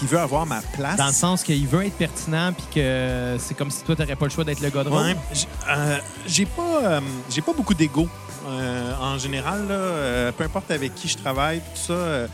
Qui 0.00 0.06
veut 0.06 0.18
avoir 0.18 0.46
ma 0.46 0.62
place. 0.62 0.96
Dans 0.96 1.08
le 1.08 1.12
sens 1.12 1.42
qu'il 1.42 1.66
veut 1.66 1.84
être 1.84 1.96
pertinent 1.96 2.54
puis 2.54 2.64
que 2.74 3.36
c'est 3.38 3.54
comme 3.54 3.70
si 3.70 3.84
toi, 3.84 3.94
t'aurais 3.94 4.16
pas 4.16 4.24
le 4.24 4.30
choix 4.30 4.44
d'être 4.44 4.62
le 4.62 4.70
gars 4.70 4.82
drôle. 4.82 5.02
Ouais, 5.02 5.16
euh, 5.68 5.98
j'ai 6.26 6.46
pas, 6.46 6.80
euh, 6.82 7.00
j'ai 7.28 7.42
pas 7.42 7.52
beaucoup 7.52 7.74
d'ego. 7.74 8.08
Euh, 8.48 8.94
en 8.98 9.18
général, 9.18 9.68
là, 9.68 9.74
euh, 9.74 10.32
peu 10.32 10.44
importe 10.44 10.70
avec 10.70 10.94
qui 10.94 11.06
je 11.06 11.18
travaille, 11.18 11.58
tout 11.58 11.92
ça, 11.92 12.26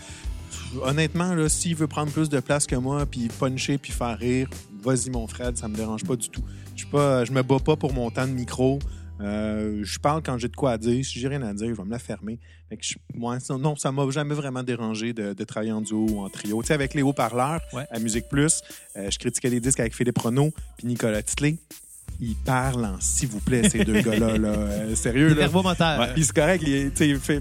honnêtement, 0.81 1.35
là, 1.35 1.49
s'il 1.49 1.75
veut 1.75 1.89
prendre 1.89 2.13
plus 2.13 2.29
de 2.29 2.39
place 2.39 2.67
que 2.67 2.77
moi, 2.77 3.05
puis 3.05 3.27
puncher, 3.37 3.79
puis 3.79 3.91
faire 3.91 4.17
rire, 4.17 4.49
vas-y, 4.85 5.11
mon 5.11 5.27
Fred, 5.27 5.59
ça 5.59 5.67
me 5.67 5.75
dérange 5.75 6.05
pas 6.05 6.15
du 6.15 6.29
tout. 6.29 6.43
Je 6.77 6.83
suis 6.83 6.91
pas, 6.91 7.25
je 7.25 7.33
me 7.33 7.43
bats 7.43 7.59
pas 7.59 7.75
pour 7.75 7.93
mon 7.93 8.13
temps 8.13 8.29
de 8.29 8.33
micro. 8.33 8.79
Euh, 9.21 9.81
je 9.83 9.99
parle 9.99 10.23
quand 10.23 10.37
j'ai 10.39 10.49
de 10.49 10.57
quoi 10.57 10.73
à 10.73 10.79
dire. 10.79 11.05
Si 11.05 11.19
j'ai 11.19 11.29
rien 11.29 11.43
à 11.43 11.55
dire, 11.55 11.69
je 11.69 11.73
vais 11.75 11.85
me 11.85 11.91
la 11.91 11.99
fermer. 11.99 12.39
Fait 12.69 12.77
que 12.77 12.85
je- 12.85 12.97
moi, 13.15 13.41
ça- 13.41 13.57
non, 13.57 13.75
ça 13.77 13.91
m'a 13.93 14.09
jamais 14.11 14.35
vraiment 14.35 14.63
dérangé 14.63 15.13
de, 15.13 15.33
de 15.33 15.45
travailler 15.45 15.73
en 15.73 15.81
duo 15.81 16.07
ou 16.11 16.21
en 16.21 16.29
trio. 16.29 16.61
Tu 16.63 16.69
sais, 16.69 16.75
avec 16.75 16.93
les 16.95 17.03
haut-parleurs 17.03 17.61
Ouais. 17.73 17.87
à 17.91 17.99
Musique 17.99 18.29
Plus, 18.29 18.61
euh, 18.97 19.11
je 19.11 19.19
critiquais 19.19 19.49
les 19.51 19.61
disques 19.61 19.81
avec 19.81 19.95
Philippe 19.95 20.19
Renaud 20.19 20.53
puis 20.77 20.87
Nicolas 20.87 21.23
Titley. 21.23 21.57
Ils 22.21 22.35
parlent 22.35 22.85
en 22.85 22.97
s'il 22.99 23.29
vous 23.29 23.41
plaît, 23.41 23.69
ces 23.69 23.85
deux 23.85 24.01
gars-là. 24.01 24.39
Là. 24.39 24.49
Euh, 24.57 24.95
sérieux, 24.95 25.29
là. 25.29 25.35
verbomoteur. 25.35 25.99
Ouais, 26.01 26.13
Puis 26.15 26.25
c'est 26.25 26.35
correct. 26.35 26.63
il- 26.67 26.91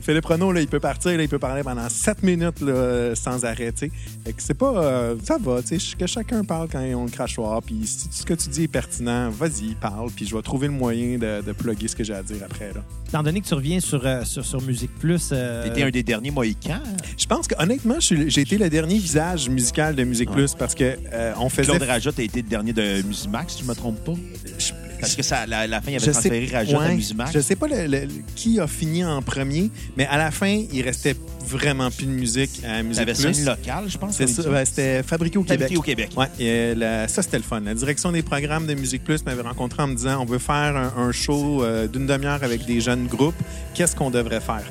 Philippe 0.01 0.25
Renaud, 0.25 0.51
là, 0.51 0.61
il 0.61 0.67
peut 0.67 0.79
partir, 0.79 1.15
là, 1.15 1.23
il 1.23 1.29
peut 1.29 1.39
parler 1.39 1.63
pendant 1.63 1.87
7 1.89 2.23
minutes 2.23 2.61
là, 2.61 3.15
sans 3.15 3.43
arrêt. 3.45 3.71
Fait 3.75 3.89
que 3.89 3.93
c'est 4.37 4.53
pas. 4.53 4.73
euh, 4.83 5.15
ça 5.23 5.37
va, 5.41 5.61
tu 5.61 5.79
sais, 5.79 5.95
que 5.97 6.05
chacun 6.07 6.43
parle 6.43 6.67
quand 6.71 6.81
ils 6.81 6.93
ont 6.95 7.05
le 7.05 7.11
crachoir. 7.11 7.61
Puis 7.61 7.81
si 7.85 8.07
ce 8.11 8.25
que 8.25 8.33
tu 8.33 8.49
dis 8.49 8.63
est 8.63 8.67
pertinent, 8.67 9.29
vas-y, 9.29 9.75
parle. 9.75 10.09
Puis 10.11 10.25
je 10.27 10.35
vais 10.35 10.41
trouver 10.41 10.67
le 10.67 10.73
moyen 10.73 11.17
de, 11.17 11.41
de 11.41 11.51
plugger 11.51 11.87
ce 11.87 11.95
que 11.95 12.03
j'ai 12.03 12.13
à 12.13 12.21
dire 12.23 12.37
après. 12.45 12.71
Là. 12.73 12.81
Étant 13.07 13.23
donné 13.23 13.41
que 13.41 13.47
tu 13.47 13.53
reviens 13.53 13.79
sur, 13.79 14.05
euh, 14.05 14.23
sur, 14.25 14.43
sur 14.45 14.61
Musique 14.61 14.93
Plus. 14.99 15.29
euh, 15.31 15.63
T'étais 15.63 15.83
un 15.83 15.89
des 15.89 16.03
derniers 16.03 16.31
Mohicans? 16.31 16.81
Je 17.17 17.25
pense 17.25 17.47
que 17.47 17.55
honnêtement, 17.61 17.99
j'ai 17.99 18.41
été 18.41 18.57
le 18.57 18.69
dernier 18.69 18.97
visage 18.97 19.49
musical 19.49 19.95
de 19.95 20.03
Musique 20.03 20.31
Plus 20.31 20.53
parce 20.53 20.75
que 20.75 20.97
euh, 21.13 21.33
on 21.39 21.49
faisait. 21.49 21.71
Claude 21.71 21.83
Rajot 21.87 22.11
a 22.17 22.21
été 22.21 22.41
le 22.41 22.47
dernier 22.49 22.73
de 22.73 23.01
Musimax, 23.03 23.55
si 23.55 23.63
je 23.63 23.67
me 23.67 23.73
trompe 23.75 24.03
pas. 24.03 24.13
Je- 25.05 25.15
Parce 25.15 25.15
que 25.15 25.23
ça, 25.23 25.45
la, 25.45 25.67
la 25.67 25.81
fin, 25.81 25.91
il 25.91 25.95
avait 25.97 26.05
je 26.05 26.11
transféré 26.11 26.47
sais, 26.47 26.55
Rajot 26.57 26.77
à 26.77 26.79
ouais, 26.87 26.95
Musimax. 26.95 27.31
je 27.33 27.39
sais 27.39 27.55
pas 27.55 27.67
le- 27.67 27.87
le- 27.87 28.07
qui 28.35 28.59
a 28.59 28.67
fini 28.67 29.03
en 29.05 29.21
premier, 29.21 29.69
mais 29.97 30.05
à 30.07 30.17
la 30.17 30.31
fin, 30.31 30.63
il 30.71 30.81
restait 30.81 31.15
vraiment 31.47 31.91
plus 31.91 32.05
de 32.07 32.11
musique 32.11 32.61
à 32.67 32.81
Musique 32.81 33.05
Plus. 33.13 33.45
locale, 33.45 33.85
je 33.87 33.97
pense. 33.97 34.15
C'est 34.15 34.27
ça, 34.27 34.49
ouais, 34.49 34.65
c'était 34.65 35.03
fabriqué 35.03 35.37
au 35.37 35.43
Fabriqué 35.43 35.65
Québec. 35.65 35.77
au 35.77 35.81
Québec. 35.81 36.09
Ouais, 36.17 36.25
et, 36.39 36.49
euh, 36.49 36.75
la- 36.75 37.07
ça 37.07 37.21
c'était 37.21 37.37
le 37.37 37.43
fun. 37.43 37.61
La 37.61 37.73
direction 37.75 38.11
des 38.11 38.23
programmes 38.23 38.65
de 38.67 38.73
Musique 38.73 39.03
Plus 39.03 39.23
m'avait 39.25 39.41
rencontré 39.43 39.83
en 39.83 39.87
me 39.87 39.95
disant 39.95 40.21
on 40.21 40.25
veut 40.25 40.39
faire 40.39 40.75
un, 40.75 40.93
un 40.97 41.11
show 41.11 41.63
euh, 41.63 41.87
d'une 41.87 42.07
demi-heure 42.07 42.43
avec 42.43 42.65
des 42.65 42.81
jeunes 42.81 43.05
groupes. 43.07 43.35
Qu'est-ce 43.75 43.95
qu'on 43.95 44.09
devrait 44.09 44.41
faire? 44.41 44.63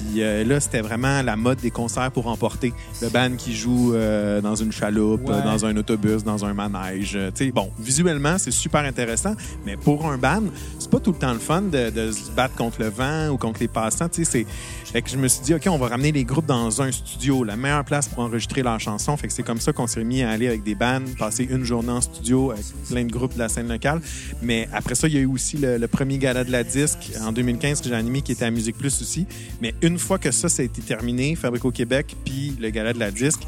Puis 0.00 0.22
euh, 0.22 0.44
là, 0.44 0.60
c'était 0.60 0.80
vraiment 0.80 1.22
la 1.22 1.36
mode 1.36 1.58
des 1.60 1.70
concerts 1.70 2.10
pour 2.10 2.26
emporter. 2.28 2.72
Le 3.02 3.08
band 3.08 3.32
qui 3.36 3.54
joue 3.54 3.94
euh, 3.94 4.40
dans 4.40 4.54
une 4.54 4.72
chaloupe, 4.72 5.28
Ouais. 5.28 5.34
euh, 5.36 5.42
dans 5.42 5.66
un 5.66 5.76
autobus, 5.76 6.24
dans 6.24 6.44
un 6.44 6.54
manège. 6.54 7.12
Euh, 7.16 7.30
tu 7.34 7.46
sais, 7.46 7.50
bon, 7.52 7.70
visuellement, 7.78 8.38
c'est 8.38 8.50
super 8.50 8.80
intéressant, 8.84 9.34
mais 9.66 9.76
pour 9.76 10.06
un 10.10 10.16
band, 10.18 10.42
c'est 10.78 10.90
pas 10.90 11.00
tout 11.00 11.12
le 11.12 11.18
temps 11.18 11.32
le 11.32 11.38
fun 11.38 11.62
de, 11.62 11.90
de 11.90 12.12
se 12.12 12.30
battre 12.30 12.54
contre 12.54 12.80
le 12.80 12.88
vent 12.88 13.28
ou 13.28 13.36
contre 13.36 13.60
les 13.60 13.68
passants. 13.68 14.06
C'est 14.10 14.46
fait 14.92 15.02
que 15.02 15.10
je 15.10 15.16
me 15.16 15.28
suis 15.28 15.42
dit, 15.42 15.54
OK, 15.54 15.62
on 15.68 15.78
va 15.78 15.86
ramener 15.88 16.10
les 16.10 16.24
groupes 16.24 16.46
dans 16.46 16.82
un 16.82 16.90
studio, 16.90 17.44
la 17.44 17.54
meilleure 17.54 17.84
place 17.84 18.08
pour 18.08 18.24
enregistrer 18.24 18.62
leurs 18.62 18.80
chansons. 18.80 19.16
Fait 19.16 19.28
que 19.28 19.32
c'est 19.32 19.44
comme 19.44 19.60
ça 19.60 19.72
qu'on 19.72 19.86
s'est 19.86 20.02
mis 20.02 20.22
à 20.22 20.30
aller 20.30 20.48
avec 20.48 20.64
des 20.64 20.74
bands, 20.74 21.00
passer 21.16 21.46
une 21.48 21.62
journée 21.64 21.90
en 21.92 22.00
studio 22.00 22.50
avec 22.50 22.64
plein 22.88 23.04
de 23.04 23.10
groupes 23.12 23.34
de 23.34 23.38
la 23.38 23.48
scène 23.48 23.68
locale. 23.68 24.00
Mais 24.42 24.68
après 24.72 24.96
ça, 24.96 25.06
il 25.06 25.14
y 25.14 25.18
a 25.18 25.20
eu 25.20 25.26
aussi 25.26 25.58
le, 25.58 25.78
le 25.78 25.86
premier 25.88 26.18
gala 26.18 26.42
de 26.42 26.50
la 26.50 26.64
disque 26.64 27.12
en 27.24 27.30
2015 27.30 27.82
que 27.82 27.88
j'ai 27.88 27.94
animé 27.94 28.22
qui 28.22 28.32
était 28.32 28.44
à 28.46 28.50
Musique 28.50 28.78
Plus 28.78 29.00
aussi. 29.00 29.26
Mais 29.62 29.74
une 29.82 29.89
fois 29.98 30.18
que 30.18 30.30
ça, 30.30 30.48
ça 30.48 30.62
a 30.62 30.64
été 30.64 30.80
terminé, 30.82 31.34
Fabrique 31.34 31.64
au 31.64 31.70
Québec, 31.70 32.14
puis 32.24 32.56
le 32.60 32.70
gala 32.70 32.92
de 32.92 32.98
la 32.98 33.10
disque, 33.10 33.40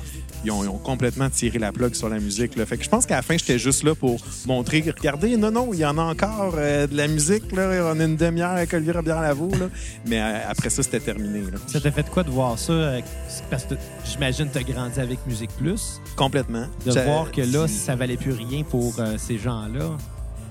ils 0.45 0.51
ont, 0.51 0.65
ils 0.65 0.69
ont 0.69 0.79
complètement 0.79 1.31
tiré 1.31 1.59
la 1.61 1.71
plug 1.71 1.95
sur 1.95 2.09
la 2.09 2.19
musique. 2.19 2.57
Là. 2.57 2.67
Fait 2.67 2.77
que 2.77 2.85
je 2.85 2.89
pense 2.89 3.07
qu'à 3.07 3.17
la 3.17 3.23
fin, 3.23 3.37
j'étais 3.39 3.59
juste 3.61 3.85
là 3.85 3.95
pour 3.95 4.21
montrer, 4.47 4.81
regardez, 4.97 5.37
non, 5.37 5.51
non, 5.53 5.71
il 5.73 5.79
y 5.81 5.85
en 5.87 5.97
a 5.99 6.03
encore 6.03 6.55
euh, 6.59 6.87
de 6.89 6.97
la 6.97 7.07
musique. 7.07 7.53
Là. 7.53 7.93
On 7.95 8.01
a 8.01 8.05
une 8.05 8.17
demi-heure 8.17 8.51
avec 8.51 8.73
Olivier 8.75 8.93
Robillard-Lavaux. 8.93 9.51
là. 9.53 9.69
Mais 10.07 10.21
euh, 10.21 10.39
après 10.49 10.71
ça, 10.71 10.83
c'était 10.83 10.99
terminé. 11.01 11.41
là. 11.43 11.59
Ça 11.69 11.81
t'a 11.81 11.91
fait 11.93 12.09
quoi 12.11 12.25
de 12.25 12.31
voir 12.31 12.59
ça? 12.59 12.73
euh, 12.73 13.01
Parce 13.51 13.65
que 13.65 13.75
j'imagine 14.05 14.49
que 14.49 14.59
tu 14.59 14.59
as 14.59 14.73
grandi 14.73 14.99
avec 14.99 15.19
Musique 15.29 15.51
Plus? 15.59 16.01
Complètement. 16.17 16.67
De 16.85 16.91
voir 16.93 17.31
que 17.31 17.43
là, 17.43 17.69
ça 17.69 17.95
valait 17.95 18.17
plus 18.17 18.33
rien 18.33 18.65
pour 18.65 18.95
ces 19.19 19.39
gens-là? 19.39 19.97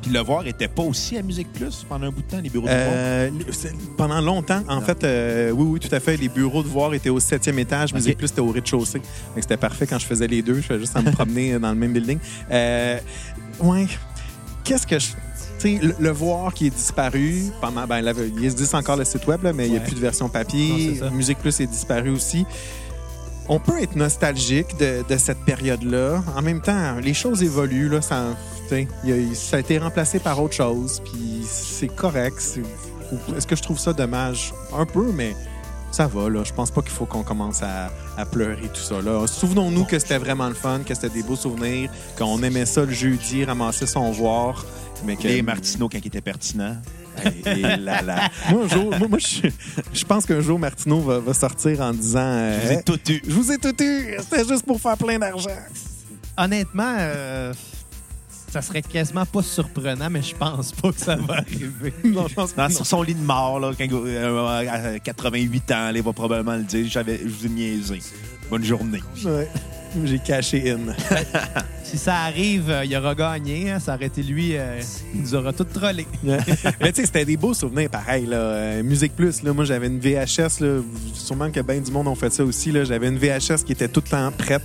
Puis 0.01 0.09
le 0.11 0.19
voir 0.19 0.47
était 0.47 0.67
pas 0.67 0.81
aussi 0.81 1.15
à 1.17 1.21
Musique 1.21 1.51
Plus 1.53 1.85
pendant 1.87 2.07
un 2.07 2.09
bout 2.11 2.21
de 2.23 2.27
temps, 2.27 2.39
les 2.41 2.49
bureaux 2.49 2.67
de 2.67 2.71
voir? 2.73 2.87
Euh, 2.91 3.29
pendant 3.97 4.19
longtemps, 4.21 4.63
en 4.67 4.81
fait, 4.81 5.03
euh, 5.03 5.51
oui, 5.51 5.65
oui, 5.73 5.79
tout 5.79 5.93
à 5.93 5.99
fait. 5.99 6.17
Les 6.17 6.27
bureaux 6.29 6.63
de 6.63 6.67
voir 6.67 6.93
étaient 6.93 7.09
au 7.09 7.19
septième 7.19 7.59
étage. 7.59 7.93
Musique 7.93 8.13
Ok. 8.13 8.17
Plus 8.17 8.31
était 8.31 8.41
au 8.41 8.49
rez-de-chaussée. 8.51 9.01
C'était 9.39 9.57
parfait 9.57 9.85
quand 9.85 9.99
je 9.99 10.05
faisais 10.05 10.27
les 10.27 10.41
deux. 10.41 10.55
Je 10.55 10.61
faisais 10.61 10.79
juste 10.79 10.95
à 10.95 11.01
me 11.01 11.11
promener 11.11 11.59
dans 11.59 11.69
le 11.69 11.75
même 11.75 11.93
building. 11.93 12.17
Euh, 12.51 12.97
ouais. 13.59 13.87
Qu'est-ce 14.63 14.87
que 14.87 14.97
je. 14.99 15.07
Tu 15.59 15.77
sais, 15.77 15.85
le, 15.85 15.93
le 15.99 16.09
voir 16.09 16.53
qui 16.55 16.67
est 16.67 16.71
disparu 16.71 17.43
pendant. 17.61 17.85
Ben, 17.85 18.01
là, 18.01 18.13
il 18.35 18.43
existe 18.43 18.73
encore 18.73 18.97
le 18.97 19.05
site 19.05 19.27
web, 19.27 19.43
là, 19.43 19.53
mais 19.53 19.67
il 19.67 19.71
n'y 19.73 19.77
a 19.77 19.81
plus 19.81 19.93
de 19.93 19.99
version 19.99 20.25
Non, 20.25 20.31
papier. 20.31 20.95
ça. 20.95 21.11
Musique 21.11 21.37
Plus 21.37 21.59
est 21.59 21.67
disparu 21.67 22.09
aussi. 22.09 22.45
On 23.47 23.59
peut 23.59 23.81
être 23.81 23.95
nostalgique 23.95 24.77
de, 24.77 25.17
cette 25.17 25.39
période-là. 25.39 26.23
En 26.35 26.41
même 26.41 26.61
temps, 26.61 26.95
les 27.01 27.13
choses 27.13 27.43
évoluent. 27.43 27.89
Là, 27.89 28.01
ça, 28.01 28.27
a- 28.71 29.59
été 29.59 29.77
remplacé 29.77 30.19
par 30.19 30.41
autre 30.41 30.53
chose. 30.53 31.01
Puis 31.03 31.43
c'est 31.45 31.89
correct. 31.89 32.37
Est-ce 33.35 33.47
que 33.47 33.55
je 33.55 33.61
trouve 33.61 33.79
ça 33.79 33.93
dommage? 33.93 34.53
Un 34.77 34.85
peu, 34.85 35.11
mais 35.11 35.35
ça 35.91 36.07
va. 36.07 36.29
Là. 36.29 36.43
Je 36.43 36.53
pense 36.53 36.71
pas 36.71 36.81
qu'il 36.81 36.91
faut 36.91 37.05
qu'on 37.05 37.23
commence 37.23 37.61
à, 37.61 37.91
pleurer 38.31 38.69
tout 38.71 38.81
ça. 38.81 38.95
Souvenons-nous 39.25 39.85
que 39.85 39.97
c'était 39.97 40.19
vraiment 40.19 40.47
le 40.47 40.53
fun, 40.53 40.81
que 40.85 40.93
c'était 40.93 41.09
des 41.09 41.23
beaux 41.23 41.35
souvenirs, 41.35 41.89
qu'on 42.17 42.41
aimait 42.43 42.67
ça 42.67 42.85
le 42.85 42.91
jeudi, 42.91 43.43
ramasser 43.43 43.87
son 43.87 44.11
voir. 44.11 44.63
Mais. 45.05 45.17
Les 45.23 45.41
Martineau 45.41 45.89
quand 45.89 45.97
il 45.97 46.07
était 46.07 46.21
pertinent. 46.21 46.77
Et 47.45 47.61
là, 47.77 48.01
là. 48.01 48.29
Moi, 48.49 48.63
un 48.63 48.67
jour, 48.67 48.97
moi, 48.97 49.07
moi, 49.07 49.19
je, 49.19 49.47
je 49.93 50.05
pense 50.05 50.25
qu'un 50.25 50.41
jour, 50.41 50.57
Martineau 50.57 50.99
va, 51.01 51.19
va 51.19 51.33
sortir 51.33 51.81
en 51.81 51.91
disant 51.93 52.19
euh, 52.21 52.59
Je 52.61 52.67
vous 52.67 52.73
ai 52.79 52.83
tout 52.83 52.99
eu. 53.11 53.21
Je 53.27 53.33
vous 53.33 53.51
ai 53.51 53.57
tout 53.57 53.75
eu, 53.83 54.15
c'était 54.19 54.45
juste 54.47 54.65
pour 54.65 54.79
faire 54.79 54.97
plein 54.97 55.19
d'argent. 55.19 55.49
Honnêtement, 56.37 56.95
euh, 56.97 57.53
ça 58.51 58.61
serait 58.61 58.81
quasiment 58.81 59.25
pas 59.25 59.41
surprenant, 59.43 60.09
mais 60.09 60.21
je 60.21 60.35
pense 60.35 60.71
pas 60.71 60.91
que 60.91 60.99
ça 60.99 61.15
va 61.15 61.35
arriver. 61.35 61.93
non, 62.03 62.27
je 62.27 62.33
pense 62.33 62.51
que 62.51 62.57
Dans 62.57 62.69
non. 62.69 62.75
sur 62.75 62.85
son 62.85 63.01
lit 63.03 63.15
de 63.15 63.23
mort, 63.23 63.59
là, 63.59 63.71
quand, 63.77 63.87
euh, 63.91 64.95
à 64.95 64.99
88 64.99 65.71
ans, 65.71 65.75
là, 65.75 65.91
il 65.95 66.01
va 66.03 66.13
probablement 66.13 66.55
le 66.57 66.63
dire. 66.63 66.85
J'avais, 66.89 67.19
je 67.19 67.27
vous 67.29 67.45
ai 67.45 67.49
niaisé. 67.49 67.99
Bonne 68.49 68.63
journée. 68.63 69.01
Ouais. 69.25 69.49
J'ai 70.05 70.19
caché 70.19 70.71
in. 70.71 70.77
Si 71.91 71.97
ça 71.97 72.15
arrive, 72.19 72.69
euh, 72.69 72.85
il 72.85 72.95
aura 72.95 73.13
gagné. 73.13 73.69
hein. 73.69 73.79
ça 73.81 73.95
aurait 73.95 74.05
été 74.05 74.23
lui, 74.23 74.55
euh, 74.55 74.79
il 75.13 75.21
nous 75.23 75.35
aura 75.35 75.51
tout 75.51 75.65
trollé. 75.65 76.07
Mais 76.23 76.37
tu 76.39 77.01
sais, 77.01 77.05
c'était 77.05 77.25
des 77.25 77.35
beaux 77.35 77.53
souvenirs 77.53 77.89
pareil. 77.89 78.25
Là. 78.25 78.37
Euh, 78.37 78.83
Musique 78.83 79.13
Plus, 79.13 79.43
là, 79.43 79.51
moi 79.51 79.65
j'avais 79.65 79.87
une 79.87 79.99
VHS. 79.99 80.61
Là, 80.61 80.79
sûrement 81.13 81.51
que 81.51 81.59
bien 81.59 81.79
du 81.81 81.91
monde 81.91 82.07
ont 82.07 82.15
fait 82.15 82.31
ça 82.31 82.45
aussi. 82.45 82.71
là. 82.71 82.85
J'avais 82.85 83.09
une 83.09 83.17
VHS 83.17 83.65
qui 83.65 83.73
était 83.73 83.89
tout 83.89 84.01
le 84.05 84.09
temps 84.09 84.31
prête 84.31 84.63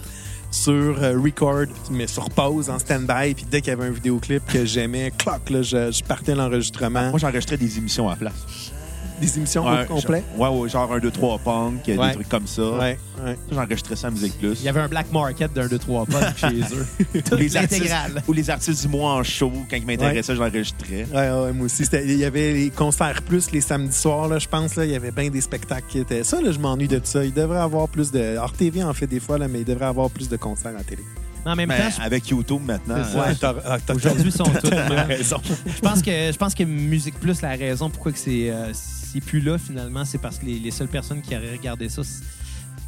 sur 0.52 0.72
euh, 0.72 1.18
record, 1.18 1.64
mais 1.90 2.06
sur 2.06 2.30
pause, 2.30 2.70
en 2.70 2.78
stand-by. 2.78 3.34
Puis 3.34 3.44
dès 3.50 3.60
qu'il 3.60 3.70
y 3.70 3.72
avait 3.72 3.86
un 3.86 3.90
vidéoclip 3.90 4.44
que 4.46 4.64
j'aimais, 4.64 5.10
cloc, 5.18 5.50
là, 5.50 5.62
je, 5.62 5.90
je 5.90 6.04
partais 6.04 6.36
l'enregistrement. 6.36 7.10
Moi, 7.10 7.18
j'enregistrais 7.18 7.56
des 7.56 7.76
émissions 7.76 8.06
à 8.08 8.12
la 8.12 8.16
place. 8.16 8.72
Des 9.20 9.36
émissions 9.38 9.64
Ouais, 9.66 9.82
au 9.84 9.94
complet. 9.94 10.22
genre- 10.36 10.52
Ouais, 10.52 10.60
ouais, 10.60 10.68
genre 10.68 10.92
1, 10.92 10.98
2, 10.98 11.10
3 11.10 11.38
punk, 11.38 11.80
Ouais. 11.86 11.96
des 12.08 12.12
trucs 12.14 12.28
comme 12.28 12.46
ça. 12.46 12.62
Ouais, 12.72 12.98
ouais. 13.24 13.36
J'enregistrais 13.50 13.96
ça 13.96 14.08
à 14.08 14.10
Musique 14.10 14.38
Plus. 14.38 14.58
Il 14.60 14.64
y 14.64 14.68
avait 14.68 14.80
un 14.80 14.88
black 14.88 15.10
market 15.10 15.52
d'un, 15.54 15.66
deux, 15.68 15.78
trois 15.78 16.04
potes 16.04 16.20
chez 16.36 16.46
eux. 16.60 16.86
Ou 17.32 17.36
les, 17.36 17.56
artistes, 17.56 17.94
ou 18.28 18.32
les 18.34 18.50
artistes 18.50 18.82
du 18.82 18.88
mois 18.88 19.12
en 19.14 19.22
show, 19.22 19.50
quand 19.70 19.76
ils 19.76 19.86
m'intéressaient, 19.86 20.36
j'enregistrais. 20.36 21.06
Ouais, 21.14 21.30
ouais, 21.30 21.52
moi 21.52 21.64
aussi. 21.66 21.84
Il 21.92 22.16
y 22.18 22.24
avait 22.26 22.52
les 22.52 22.70
concerts 22.70 23.22
plus 23.22 23.50
les 23.52 23.60
samedis 23.62 23.96
soirs, 23.96 24.28
là, 24.28 24.38
je 24.38 24.48
pense. 24.48 24.76
Là, 24.76 24.84
il 24.84 24.90
y 24.90 24.96
avait 24.96 25.12
bien 25.12 25.30
des 25.30 25.40
spectacles 25.40 25.86
qui 25.88 25.98
étaient. 26.00 26.22
Ça, 26.22 26.40
là, 26.42 26.52
je 26.52 26.58
m'ennuie 26.58 26.88
de 26.88 27.00
ça. 27.02 27.24
Il 27.24 27.32
devrait 27.32 27.60
avoir 27.60 27.88
plus 27.88 28.10
de. 28.10 28.36
Hors 28.36 28.52
TV 28.52 28.82
en 28.84 28.92
fait 28.92 29.06
des 29.06 29.20
fois, 29.20 29.38
là, 29.38 29.48
mais 29.48 29.60
il 29.60 29.64
devrait 29.64 29.86
avoir 29.86 30.10
plus 30.10 30.28
de 30.28 30.36
concerts 30.36 30.72
à 30.72 30.78
la 30.78 30.84
télé. 30.84 31.02
En 31.44 31.54
même 31.54 31.68
Mais 31.68 31.78
temps, 31.78 31.90
je- 31.96 32.02
avec 32.02 32.28
YouTube 32.28 32.60
maintenant. 32.66 32.96
Ah, 32.98 33.78
t'as- 33.86 33.94
aujourd'hui, 33.94 34.24
ils 34.26 34.32
sont 34.32 34.42
tous. 34.42 34.68
Je 34.68 35.80
pense 35.80 36.02
que 36.02 36.10
je 36.10 36.36
pense 36.36 36.54
que 36.56 36.64
Musique 36.64 37.18
Plus, 37.20 37.40
la 37.40 37.50
raison 37.50 37.88
pourquoi 37.88 38.10
que 38.10 38.18
c'est 38.18 38.50
euh, 38.50 38.72
c'est 39.16 39.20
plus 39.26 39.40
là 39.40 39.58
finalement, 39.58 40.04
c'est 40.04 40.18
parce 40.18 40.38
que 40.38 40.46
les, 40.46 40.58
les 40.58 40.70
seules 40.70 40.88
personnes 40.88 41.22
qui 41.22 41.34
auraient 41.36 41.52
regardé 41.56 41.88
ça, 41.88 42.02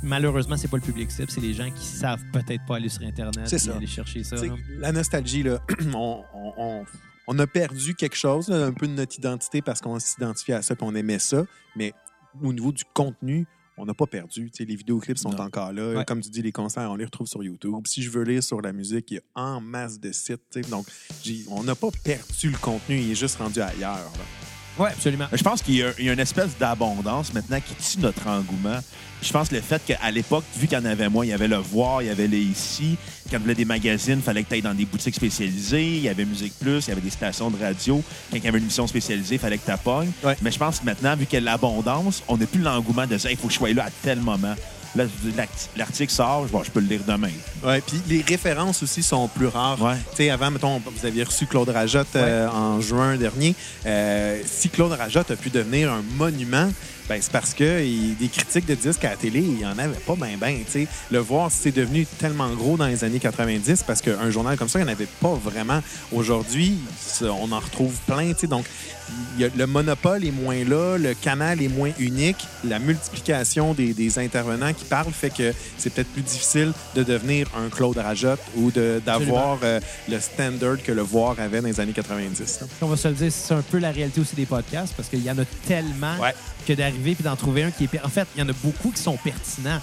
malheureusement, 0.03 0.57
c'est 0.57 0.69
pas 0.69 0.77
le 0.77 0.83
public 0.83 1.11
cible, 1.11 1.31
c'est 1.31 1.41
les 1.41 1.55
gens 1.55 1.71
qui 1.71 1.85
savent 1.85 2.23
peut-être 2.33 2.65
pas 2.67 2.77
aller 2.77 2.89
sur 2.89 3.03
Internet 3.03 3.53
et 3.53 3.59
ça. 3.59 3.75
aller 3.77 3.87
chercher 3.87 4.23
ça. 4.25 4.37
Là. 4.37 4.55
la 4.79 4.93
nostalgie, 4.93 5.43
là, 5.43 5.61
on, 5.95 6.23
on- 6.35 6.53
on- 6.57 6.85
on 7.31 7.39
a 7.39 7.47
perdu 7.47 7.95
quelque 7.95 8.17
chose, 8.17 8.49
là, 8.49 8.65
un 8.65 8.73
peu 8.73 8.87
de 8.89 8.93
notre 8.95 9.19
identité 9.19 9.61
parce 9.61 9.83
qu'on 9.83 9.99
s'identifiait 9.99 10.55
à 10.55 10.63
ça 10.63 10.73
et 10.73 10.77
on 10.83 10.95
aimait 10.95 11.19
ça. 11.19 11.45
Mais 11.77 11.93
au 12.43 12.55
niveau 12.55 12.73
du 12.73 12.85
contenu, 12.95 13.47
on 13.77 13.85
n'a 13.85 13.93
pas 13.93 14.07
perdu. 14.07 14.51
Tu 14.51 14.57
sais, 14.57 14.65
les 14.65 14.75
vidéoclips 14.77 15.19
sont 15.19 15.31
Non. 15.33 15.41
encore 15.41 15.73
là. 15.75 15.93
Ouais. 15.99 16.05
Comme 16.07 16.23
tu 16.23 16.31
dis, 16.31 16.41
les 16.41 16.53
concerts, 16.53 16.91
on 16.91 16.97
les 16.97 17.05
retrouve 17.05 17.27
sur 17.27 17.43
YouTube. 17.45 17.75
Si 17.87 18.03
je 18.03 18.09
veux 18.09 18.23
lire 18.25 18.43
sur 18.43 18.63
la 18.63 18.73
musique, 18.73 19.11
il 19.11 19.15
y 19.15 19.19
a 19.19 19.23
en 19.43 19.61
masse 19.61 20.01
de 20.01 20.11
sites. 20.11 20.59
Donc, 20.71 20.87
on 21.51 21.63
n'a 21.65 21.75
pas 21.75 21.89
perdu 22.03 22.51
le 22.51 22.57
contenu, 22.57 22.99
il 22.99 23.11
est 23.11 23.15
juste 23.15 23.37
rendu 23.37 23.61
ailleurs. 23.61 23.97
là. 23.99 24.48
Ouais, 24.79 24.91
absolument. 24.91 25.27
Je 25.33 25.43
pense 25.43 25.63
qu'il 25.63 25.77
y, 25.77 25.83
a 25.83 25.91
il 25.99 26.05
y 26.05 26.11
a 26.11 26.13
une 26.13 26.21
espèce 26.21 26.57
d'abondance 26.59 27.33
maintenant 27.33 27.59
qui 27.61 27.75
tue 27.75 28.01
notre 28.01 28.27
engouement. 28.27 28.79
Je 29.21 29.33
pense 29.33 29.49
que 29.49 29.57
le 29.57 29.61
fait 29.61 29.83
qu'à 29.85 30.11
l'époque, 30.11 30.45
vu 30.57 30.69
qu'il 30.69 30.79
y 30.79 30.81
en 30.81 30.85
avait 30.85 31.09
moins, 31.09 31.25
il 31.25 31.31
y 31.31 31.33
avait 31.33 31.49
le 31.49 31.57
Voir, 31.57 32.03
il 32.03 32.07
y 32.07 32.11
avait 32.11 32.29
les 32.29 32.39
Ici. 32.39 32.97
Quand 33.31 33.37
il 33.39 33.41
y 33.41 33.45
avait 33.45 33.55
des 33.57 33.65
magazines, 33.65 34.19
il 34.19 34.23
fallait 34.23 34.45
que 34.45 34.49
tu 34.49 34.55
ailles 34.55 34.63
dans 34.63 34.75
des 34.75 34.85
boutiques 34.85 35.17
spécialisées. 35.17 35.97
Il 35.97 36.03
y 36.03 36.09
avait 36.09 36.25
Musique 36.25 36.55
Plus, 36.61 36.87
il 36.87 36.91
y 36.91 36.93
avait 36.93 37.01
des 37.01 37.11
stations 37.11 37.51
de 37.51 37.63
radio. 37.63 38.03
Quand 38.31 38.37
il 38.37 38.45
y 38.45 38.49
avait 38.49 38.59
une 38.59 38.65
émission 38.65 38.87
spécialisée, 38.87 39.35
il 39.35 39.41
fallait 39.41 39.59
que 39.59 39.67
tu. 39.67 40.27
Ouais. 40.27 40.37
Mais 40.41 40.51
je 40.53 40.59
pense 40.59 40.79
que 40.81 40.85
maintenant, 40.85 41.17
vu 41.17 41.27
qu'il 41.27 41.41
y 41.41 41.43
a 41.43 41.45
l'abondance, 41.45 42.23
on 42.29 42.37
n'a 42.37 42.47
plus 42.47 42.61
l'engouement 42.61 43.07
de 43.07 43.17
dire 43.17 43.31
il 43.31 43.37
faut 43.37 43.49
que 43.49 43.53
je 43.53 43.59
sois 43.59 43.73
là 43.73 43.87
à 43.87 43.91
tel 44.03 44.21
moment. 44.21 44.55
L'article 45.77 46.13
sort, 46.13 46.47
bon, 46.47 46.63
je 46.65 46.71
peux 46.71 46.81
le 46.81 46.87
lire 46.87 47.01
demain. 47.07 47.31
Ouais, 47.65 47.81
puis 47.81 48.01
les 48.09 48.23
références 48.23 48.83
aussi 48.83 49.03
sont 49.03 49.29
plus 49.29 49.47
rares. 49.47 49.81
Ouais. 49.81 49.97
Tu 50.11 50.17
sais, 50.17 50.31
avant, 50.31 50.51
mettons, 50.51 50.79
vous 50.85 51.07
aviez 51.07 51.23
reçu 51.25 51.47
Claude 51.47 51.69
Rajotte 51.69 52.17
euh, 52.17 52.49
en 52.49 52.81
juin 52.81 53.17
dernier. 53.17 53.55
Euh, 53.87 54.41
si 54.47 54.69
Claude 54.69 54.93
Rajotte 54.93 55.31
a 55.31 55.37
pu 55.37 55.51
devenir 55.51 55.93
un 55.93 56.03
monument, 56.17 56.71
ben, 57.09 57.19
c'est 57.23 57.33
parce 57.33 57.55
que 57.55 57.83
il- 57.83 58.17
des 58.17 58.29
critiques 58.29 58.67
de 58.67 58.75
disques 58.75 59.05
à 59.05 59.11
la 59.11 59.17
télé, 59.17 59.41
il 59.41 59.55
n'y 59.57 59.67
en 59.67 59.79
avait 59.79 59.95
pas 60.07 60.15
tu 60.67 60.73
sais. 60.73 60.87
Le 61.11 61.19
voir, 61.19 61.51
c'est 61.51 61.73
devenu 61.73 62.05
tellement 62.19 62.51
gros 62.55 62.77
dans 62.77 62.87
les 62.87 63.03
années 63.05 63.19
90 63.21 63.83
parce 63.87 64.03
qu'un 64.03 64.31
journal 64.31 64.57
comme 64.59 64.69
ça, 64.69 64.79
il 64.79 64.85
n'y 64.85 64.91
en 64.91 64.93
avait 64.93 65.09
pas 65.21 65.35
vraiment. 65.35 65.81
Aujourd'hui, 66.13 66.77
on 67.23 67.51
en 67.53 67.61
retrouve 67.61 67.95
plein. 68.07 68.33
tu 68.33 68.41
sais. 68.41 68.47
Donc, 68.47 68.67
y 69.39 69.45
a- 69.45 69.49
le 69.57 69.67
monopole 69.67 70.25
est 70.25 70.31
moins 70.31 70.65
là, 70.65 70.97
le 70.99 71.15
canal 71.15 71.63
est 71.63 71.69
moins 71.69 71.91
unique, 71.99 72.39
la 72.65 72.79
multiplication 72.79 73.75
des, 73.75 73.95
des 73.95 74.19
intervenants 74.19 74.73
qui 74.73 74.85
parlent 74.85 75.13
fait 75.13 75.31
que 75.31 75.53
c'est 75.77 75.91
peut-être 75.93 76.13
plus 76.13 76.23
difficile 76.23 76.73
de 76.95 77.03
devenir 77.03 77.47
un 77.57 77.69
Claude 77.69 77.97
Rajotte 77.99 78.41
ou 78.57 78.71
d'avoir 78.71 79.59
euh, 79.63 79.81
le 80.09 80.21
standard 80.21 80.83
que 80.83 80.93
le 80.93 81.03
voir 81.03 81.37
avait 81.39 81.61
dans 81.61 81.69
les 81.69 81.81
années 81.81 81.93
90. 81.93 82.61
là. 82.61 82.67
On 82.83 82.87
va 82.87 82.97
se 82.97 83.09
le 83.09 83.15
dire, 83.15 83.33
c'est 83.33 83.55
un 83.55 83.63
peu 83.63 83.79
la 83.79 83.91
réalité 83.91 84.21
aussi 84.21 84.37
des 84.37 84.47
podcasts 84.47 84.95
parce 84.97 85.09
qu'il 85.09 85.23
y 85.23 85.31
en 85.31 85.39
a 85.39 85.45
tellement 85.67 86.19
Ouais. 86.21 86.35
que 86.67 86.73
d'arriver 86.73 87.15
puis 87.15 87.25
d'en 87.25 87.37
trouver 87.37 87.63
un 87.65 87.71
qui 87.71 87.85
est. 87.85 88.01
En 88.05 88.09
fait, 88.09 88.27
il 88.37 88.41
y 88.41 88.43
en 88.43 88.49
a 88.49 88.53
beaucoup 88.65 88.91
qui 88.91 89.01
sont 89.03 89.17
pertinents. 89.17 89.81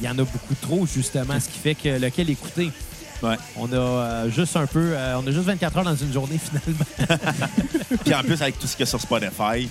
Il 0.00 0.04
y 0.06 0.08
en 0.08 0.12
a 0.18 0.24
beaucoup 0.24 0.54
trop, 0.60 0.86
justement, 0.86 1.38
ce 1.40 1.48
qui 1.48 1.58
fait 1.58 1.74
que 1.74 1.88
lequel 2.00 2.30
écouter. 2.30 2.70
Ouais. 3.22 3.36
On 3.56 3.70
a 3.72 3.76
euh, 3.76 4.30
juste 4.30 4.56
un 4.56 4.66
peu. 4.66 4.92
euh, 4.94 5.16
on 5.22 5.26
a 5.26 5.30
juste 5.32 5.44
24 5.46 5.78
heures 5.78 5.84
dans 5.84 5.96
une 5.96 6.12
journée, 6.12 6.38
finalement. 6.38 7.18
Puis 8.04 8.14
en 8.14 8.20
plus, 8.22 8.40
avec 8.42 8.58
tout 8.58 8.66
ce 8.66 8.72
qu'il 8.76 8.80
y 8.80 8.82
a 8.84 8.86
sur 8.86 9.00
Spotify, 9.00 9.68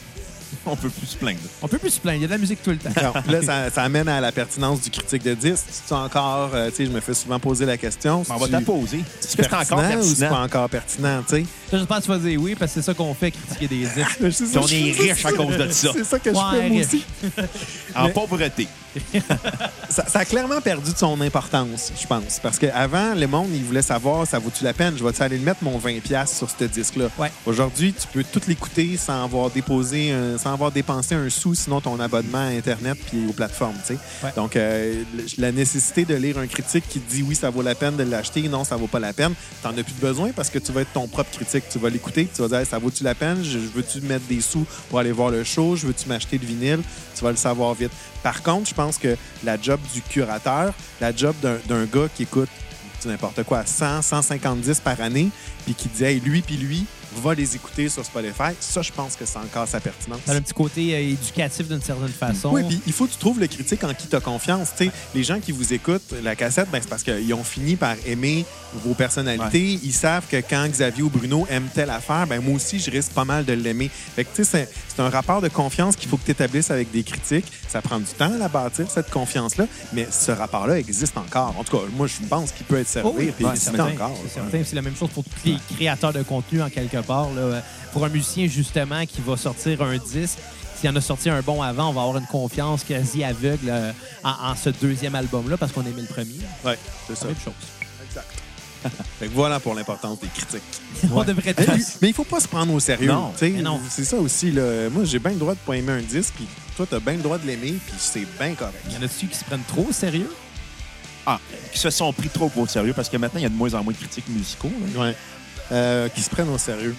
on 0.65 0.75
peut 0.75 0.89
plus 0.89 1.07
se 1.07 1.15
plaindre. 1.17 1.39
On 1.61 1.67
peut 1.67 1.77
plus 1.77 1.91
se 1.91 1.99
plaindre. 1.99 2.17
Il 2.19 2.21
y 2.21 2.25
a 2.25 2.27
de 2.27 2.31
la 2.33 2.37
musique 2.37 2.61
tout 2.63 2.71
le 2.71 2.77
temps. 2.77 2.89
Non, 3.01 3.13
là, 3.31 3.41
ça, 3.41 3.69
ça 3.69 3.83
amène 3.83 4.07
à 4.09 4.19
la 4.21 4.31
pertinence 4.33 4.81
du 4.81 4.89
critique 4.89 5.23
de 5.23 5.33
disque. 5.33 5.65
C'est 5.69 5.93
encore, 5.93 6.51
euh, 6.53 6.69
tu 6.69 6.75
sais, 6.77 6.85
je 6.85 6.91
me 6.91 6.99
fais 6.99 7.13
souvent 7.13 7.39
poser 7.39 7.65
la 7.65 7.77
question. 7.77 8.23
Mais 8.27 8.35
on 8.35 8.37
va 8.37 8.45
si 8.47 8.51
t'en 8.51 8.59
tu- 8.59 8.65
poser. 8.65 8.97
Est-ce 8.97 9.37
que 9.37 9.43
c'est 9.43 9.53
encore 9.53 9.79
pertinent 9.79 10.01
ou 10.01 10.15
c'est 10.15 10.27
pas 10.29 10.39
encore 10.41 10.69
pertinent, 10.69 11.21
tu 11.27 11.35
sais? 11.35 11.45
J'espère 11.71 11.97
que 11.97 12.03
tu 12.03 12.07
vas 12.09 12.17
dire 12.17 12.41
oui, 12.41 12.55
parce 12.55 12.71
que 12.73 12.81
c'est 12.81 12.85
ça 12.85 12.93
qu'on 12.93 13.13
fait, 13.13 13.31
critiquer 13.31 13.67
des 13.67 13.85
disques. 13.85 14.17
Je 14.21 14.57
on 14.59 14.67
je- 14.67 14.75
est 14.75 14.93
je- 14.93 15.01
riche 15.03 15.25
à 15.25 15.31
cause 15.33 15.57
de 15.57 15.69
ça. 15.69 15.89
C'est 15.93 16.03
ça 16.05 16.19
que 16.19 16.29
je 16.31 16.35
fais, 16.35 16.69
moi 16.69 16.81
aussi. 16.81 17.03
En 17.95 18.05
Mais- 18.07 18.11
pauvreté. 18.13 18.67
Ça, 19.89 20.05
ça 20.05 20.19
a 20.19 20.25
clairement 20.25 20.59
perdu 20.59 20.91
de 20.91 20.97
son 20.97 21.19
importance, 21.21 21.93
je 21.99 22.05
pense. 22.05 22.39
Parce 22.43 22.59
qu'avant, 22.59 23.15
le 23.15 23.25
monde, 23.25 23.47
il 23.53 23.63
voulait 23.63 23.81
savoir, 23.81 24.27
ça 24.27 24.37
vaut-tu 24.37 24.65
la 24.65 24.73
peine? 24.73 24.95
Je 24.97 25.03
vais-tu 25.03 25.21
aller 25.21 25.37
le 25.37 25.43
mettre 25.45 25.63
mon 25.63 25.79
20$ 25.79 26.27
sur 26.27 26.49
ce 26.49 26.65
disque-là? 26.65 27.05
Ouais. 27.17 27.31
Aujourd'hui, 27.45 27.93
tu 27.93 28.05
peux 28.11 28.23
tout 28.25 28.41
l'écouter 28.49 28.97
sans 28.97 29.23
avoir 29.23 29.49
déposé, 29.49 30.11
un- 30.11 30.37
sans 30.37 30.51
avoir 30.51 30.71
dépensé 30.73 31.15
un 31.15 31.29
sou, 31.29 31.55
sinon 31.55 31.79
ton 31.79 31.97
abonnement 32.01 32.37
à 32.39 32.49
Internet 32.51 32.97
puis 33.09 33.25
aux 33.29 33.33
plateformes, 33.33 33.77
tu 33.87 33.93
sais. 33.93 33.99
Ouais. 34.23 34.31
Donc, 34.35 34.57
euh, 34.57 35.03
la 35.37 35.53
nécessité 35.53 36.03
de 36.03 36.15
lire 36.15 36.37
un 36.37 36.47
critique 36.47 36.83
qui 36.89 36.99
te 36.99 37.09
dit 37.09 37.23
oui, 37.23 37.33
ça 37.35 37.49
vaut 37.49 37.61
la 37.61 37.73
peine 37.75 37.95
de 37.95 38.03
l'acheter, 38.03 38.41
non, 38.49 38.65
ça 38.65 38.75
vaut 38.75 38.87
pas 38.87 38.99
la 38.99 39.13
peine, 39.13 39.33
t'en 39.63 39.69
as 39.69 39.83
plus 39.83 39.93
besoin 40.01 40.31
parce 40.35 40.49
que 40.49 40.59
tu 40.59 40.73
vas 40.73 40.81
être 40.81 40.91
ton 40.91 41.07
propre 41.07 41.31
critique. 41.31 41.63
Tu 41.71 41.79
vas 41.79 41.89
l'écouter, 41.89 42.27
tu 42.35 42.41
vas 42.41 42.49
dire, 42.49 42.57
Hey, 42.59 42.65
ça 42.65 42.77
vaut-tu 42.77 43.05
la 43.05 43.15
peine? 43.15 43.37
Je, 43.41 43.51
je 43.51 43.67
veux-tu 43.73 44.01
mettre 44.01 44.25
des 44.27 44.41
sous 44.41 44.65
pour 44.89 44.99
aller 44.99 45.13
voir 45.13 45.29
le 45.29 45.45
show? 45.45 45.77
Je 45.77 45.87
veux-tu 45.87 46.09
m'acheter 46.09 46.37
le 46.37 46.45
vinyle? 46.45 46.81
Tu 47.17 47.23
vas 47.23 47.31
le 47.31 47.37
savoir 47.37 47.73
vite. 47.73 47.91
Par 48.21 48.43
contre, 48.43 48.67
je 48.69 48.73
pense 48.73 48.86
que 48.95 49.17
la 49.43 49.59
job 49.61 49.79
du 49.93 50.01
curateur, 50.01 50.73
la 51.01 51.15
job 51.15 51.35
d'un 51.41 51.85
gars 51.85 52.07
qui 52.15 52.23
écoute 52.23 52.49
n'importe 53.05 53.43
quoi, 53.43 53.65
100, 53.65 54.01
150 54.01 54.81
par 54.81 54.99
année, 55.01 55.29
puis 55.65 55.73
qui 55.73 55.87
dit, 55.87 56.03
hey, 56.03 56.19
lui 56.19 56.41
puis 56.41 56.57
lui, 56.57 56.85
va 57.15 57.33
les 57.33 57.55
écouter 57.55 57.89
sur 57.89 58.05
Spotify. 58.05 58.51
Ça, 58.59 58.81
je 58.81 58.91
pense 58.91 59.15
que 59.15 59.25
c'est 59.25 59.37
encore 59.37 59.67
sa 59.67 59.79
pertinence. 59.79 60.19
Ça 60.25 60.33
a 60.33 60.35
un 60.35 60.41
petit 60.41 60.53
côté 60.53 60.93
euh, 60.93 60.99
éducatif 60.99 61.67
d'une 61.67 61.81
certaine 61.81 62.09
façon. 62.09 62.51
Oui, 62.51 62.63
puis 62.67 62.81
il 62.85 62.93
faut 62.93 63.05
que 63.05 63.13
tu 63.13 63.17
trouves 63.17 63.39
le 63.39 63.47
critique 63.47 63.83
en 63.83 63.93
qui 63.93 64.07
tu 64.07 64.15
as 64.15 64.19
confiance. 64.19 64.69
Les 65.15 65.23
gens 65.23 65.39
qui 65.39 65.51
vous 65.51 65.73
écoutent, 65.73 66.13
la 66.23 66.35
cassette, 66.35 66.69
ben, 66.69 66.79
c'est 66.81 66.89
parce 66.89 67.03
qu'ils 67.03 67.33
ont 67.33 67.43
fini 67.43 67.75
par 67.75 67.95
aimer 68.05 68.45
vos 68.73 68.93
personnalités. 68.93 69.79
Ils 69.83 69.93
savent 69.93 70.25
que 70.29 70.37
quand 70.37 70.67
Xavier 70.67 71.03
ou 71.03 71.09
Bruno 71.09 71.47
aiment 71.49 71.69
telle 71.73 71.89
affaire, 71.89 72.27
ben, 72.27 72.41
moi 72.41 72.55
aussi, 72.55 72.79
je 72.79 72.91
risque 72.91 73.13
pas 73.13 73.25
mal 73.25 73.45
de 73.45 73.53
l'aimer. 73.53 73.89
Fait 74.15 74.25
que, 74.25 74.35
tu 74.35 74.43
sais, 74.43 74.69
c'est- 74.97 75.01
un 75.01 75.09
rapport 75.09 75.41
de 75.41 75.47
confiance 75.47 75.95
qu'il 75.95 76.09
faut 76.09 76.17
que 76.17 76.25
tu 76.25 76.31
établisses 76.31 76.69
avec 76.71 76.91
des 76.91 77.03
critiques. 77.03 77.45
Ça 77.69 77.81
prend 77.81 77.99
du 77.99 78.05
temps 78.05 78.33
à 78.33 78.37
la 78.37 78.47
bâtir, 78.49 78.85
cette 78.89 79.09
confiance-là, 79.09 79.65
mais 79.93 80.07
ce 80.11 80.31
rapport-là 80.31 80.79
existe 80.79 81.17
encore. 81.17 81.55
En 81.57 81.63
tout 81.63 81.77
cas, 81.77 81.83
moi, 81.95 82.07
je 82.07 82.25
pense 82.27 82.51
qu'il 82.51 82.65
peut 82.65 82.79
être 82.79 82.87
servi 82.89 83.07
Oh 83.09 83.15
oui, 83.17 83.31
puis 83.35 83.45
ouais, 83.45 83.51
exister 83.51 83.75
certain, 83.77 83.93
encore. 83.93 84.17
C'est 84.23 84.33
certain. 84.33 84.63
C'est 84.65 84.75
la 84.75 84.81
même 84.81 84.95
chose 84.95 85.09
pour 85.09 85.23
tous 85.23 85.31
les 85.45 85.57
créateurs 85.75 86.11
de 86.13 86.23
contenu, 86.23 86.61
en 86.61 86.69
quelque 86.69 86.97
part. 87.01 87.29
là. 87.35 87.61
Pour 87.93 88.03
un 88.05 88.09
musicien, 88.09 88.47
justement, 88.47 89.05
qui 89.05 89.21
va 89.21 89.37
sortir 89.37 89.81
un 89.81 89.97
disque, 89.97 90.37
s'il 90.79 90.89
en 90.89 90.95
a 90.95 91.01
sorti 91.01 91.29
un 91.29 91.41
bon 91.41 91.61
avant, 91.61 91.89
on 91.89 91.93
va 91.93 92.01
avoir 92.01 92.17
une 92.17 92.27
confiance 92.27 92.83
quasi 92.83 93.23
aveugle 93.23 93.69
euh, 93.69 93.91
en, 94.23 94.51
en 94.51 94.55
ce 94.55 94.69
deuxième 94.69 95.15
album-là 95.15 95.57
parce 95.57 95.71
qu'on 95.71 95.81
aimait 95.81 96.01
le 96.01 96.07
premier. 96.07 96.35
C'est 96.63 96.77
C'est 97.07 97.15
ça. 97.15 97.25
la 97.25 97.31
même 97.31 97.41
chose. 97.43 97.53
Fait 99.19 99.27
que 99.27 99.33
voilà 99.33 99.59
pour 99.59 99.73
l'importance 99.75 100.19
des 100.19 100.27
critiques. 100.27 100.61
On 101.13 101.23
devrait 101.23 101.53
Mais, 101.57 101.65
tous. 101.65 101.97
mais 102.01 102.07
il 102.09 102.13
faut 102.13 102.23
pas 102.23 102.39
se 102.39 102.47
prendre 102.47 102.73
au 102.73 102.79
sérieux. 102.79 103.11
Non. 103.11 103.79
C'est 103.89 104.03
ça 104.05 104.17
aussi. 104.17 104.51
Là. 104.51 104.89
Moi, 104.89 105.03
j'ai 105.05 105.19
bien 105.19 105.31
le 105.31 105.37
droit 105.37 105.53
de 105.53 105.59
pas 105.59 105.73
aimer 105.75 105.91
un 105.93 106.01
disque, 106.01 106.33
puis 106.35 106.47
toi, 106.75 106.85
t'as 106.89 106.99
bien 106.99 107.13
le 107.13 107.21
droit 107.21 107.37
de 107.37 107.45
l'aimer, 107.47 107.73
puis 107.85 107.95
c'est 107.97 108.25
bien 108.39 108.53
correct. 108.55 108.77
Il 108.87 108.93
y 108.93 108.97
en 108.97 109.01
a-tu 109.03 109.27
qui 109.27 109.35
se 109.37 109.43
prennent 109.43 109.63
trop 109.67 109.85
au 109.89 109.93
sérieux? 109.93 110.29
Ah, 111.25 111.39
qui 111.73 111.79
se 111.79 111.89
sont 111.89 112.13
pris 112.13 112.29
trop 112.29 112.49
au 112.55 112.67
sérieux 112.67 112.93
parce 112.93 113.09
que 113.09 113.17
maintenant, 113.17 113.39
il 113.39 113.43
y 113.43 113.45
a 113.45 113.49
de 113.49 113.53
moins 113.55 113.73
en 113.73 113.83
moins 113.83 113.91
de 113.93 113.97
critiques 113.97 114.29
musicaux. 114.29 114.71
là. 114.95 115.01
Ouais. 115.01 115.15
Euh, 115.73 116.07
qui 116.09 116.21
se 116.21 116.29
prennent 116.29 116.47
au 116.49 116.57
sérieux. 116.57 116.95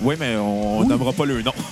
Oui, 0.00 0.14
mais 0.20 0.36
on 0.36 0.80
Oui. 0.80 0.86
nommera 0.86 1.12
pas 1.12 1.24
le 1.24 1.42
nom. 1.42 1.52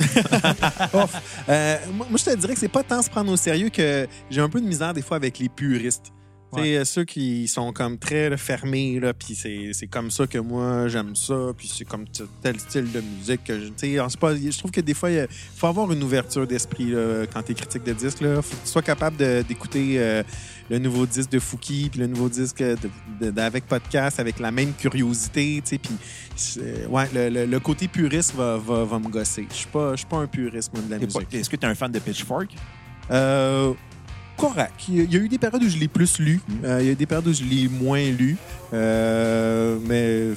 Euh, 1.48 1.76
moi, 1.92 2.06
moi, 2.10 2.18
je 2.18 2.24
te 2.24 2.34
dirais 2.36 2.54
que 2.54 2.60
c'est 2.60 2.68
pas 2.68 2.82
tant 2.82 3.02
se 3.02 3.10
prendre 3.10 3.30
au 3.30 3.36
sérieux 3.36 3.68
que 3.68 4.06
j'ai 4.30 4.40
un 4.40 4.48
peu 4.48 4.60
de 4.60 4.66
misère 4.66 4.94
des 4.94 5.02
fois 5.02 5.16
avec 5.16 5.38
les 5.38 5.48
puristes. 5.48 6.12
Tu 6.56 6.62
sais, 6.62 6.68
Ouais. 6.72 6.76
euh, 6.78 6.84
ceux 6.84 7.04
qui 7.04 7.48
sont 7.48 7.72
comme 7.72 7.98
très 7.98 8.30
là, 8.30 8.36
fermés, 8.36 8.98
là, 9.00 9.12
puis 9.14 9.34
c'est 9.34 9.86
comme 9.88 10.10
ça 10.10 10.26
que 10.26 10.38
moi 10.38 10.88
j'aime 10.88 11.14
ça, 11.16 11.52
puis 11.56 11.68
c'est 11.72 11.84
comme 11.84 12.04
tel 12.42 12.58
style 12.60 12.90
de 12.92 13.00
musique 13.00 13.44
que 13.44 13.58
je. 13.58 13.64
Je 13.76 14.58
trouve 14.58 14.70
que 14.70 14.80
des 14.80 14.94
fois, 14.94 15.10
il 15.10 15.26
faut 15.56 15.66
avoir 15.66 15.90
une 15.92 16.02
ouverture 16.02 16.46
d'esprit 16.46 16.92
quand 17.32 17.42
tu 17.42 17.52
es 17.52 17.54
critique 17.54 17.84
de 17.84 17.92
disque. 17.92 18.18
Il 18.20 18.34
faut 18.42 18.56
que 18.56 18.62
tu 18.64 18.70
sois 18.70 18.82
capable 18.82 19.16
d'écouter 19.44 19.94
euh, 19.98 20.22
le 20.70 20.78
nouveau 20.78 21.06
disque 21.06 21.30
de 21.30 21.38
Fouki, 21.38 21.88
puis 21.90 22.00
le 22.00 22.06
nouveau 22.06 22.28
disque 22.28 22.62
d'avec 23.20 23.66
podcast, 23.66 24.20
avec 24.20 24.38
la 24.38 24.50
même 24.50 24.72
curiosité. 24.74 25.62
tu 25.64 25.70
sais, 25.70 25.78
Puis, 25.78 25.94
ouais, 26.88 27.08
le, 27.14 27.28
le- 27.28 27.46
le 27.46 27.60
côté 27.60 27.88
puriste 27.88 28.34
va, 28.34 28.56
va, 28.56 28.84
va 28.84 28.98
me 28.98 29.08
gosser. 29.08 29.46
Je 29.50 29.54
suis 29.54 29.66
pas, 29.68 29.92
je 29.92 29.96
suis 29.98 30.06
pas 30.06 30.16
un 30.18 30.26
puriste, 30.26 30.72
moi, 30.72 30.82
de 30.82 30.90
la 30.90 30.98
musique. 30.98 31.32
Est-ce 31.34 31.50
que 31.50 31.56
tu 31.56 31.66
es 31.66 31.68
un 31.68 31.74
fan 31.74 31.90
de 31.92 31.98
Pitchfork? 31.98 32.50
Euh, 33.10 33.72
correct. 34.36 34.72
Il 34.88 35.12
y 35.12 35.16
a- 35.16 35.20
eu 35.20 35.28
des 35.28 35.38
périodes 35.38 35.62
où 35.62 35.68
je 35.68 35.78
l'ai 35.78 35.88
plus 35.88 36.18
lu. 36.18 36.40
Euh, 36.64 36.78
il 36.80 36.86
y 36.86 36.88
a 36.88 36.92
eu 36.92 36.96
des 36.96 37.06
périodes 37.06 37.26
où 37.28 37.32
je 37.32 37.44
l'ai 37.44 37.68
moins 37.68 38.10
lu. 38.10 38.36
Euh, 38.72 39.78
mais 39.86 40.30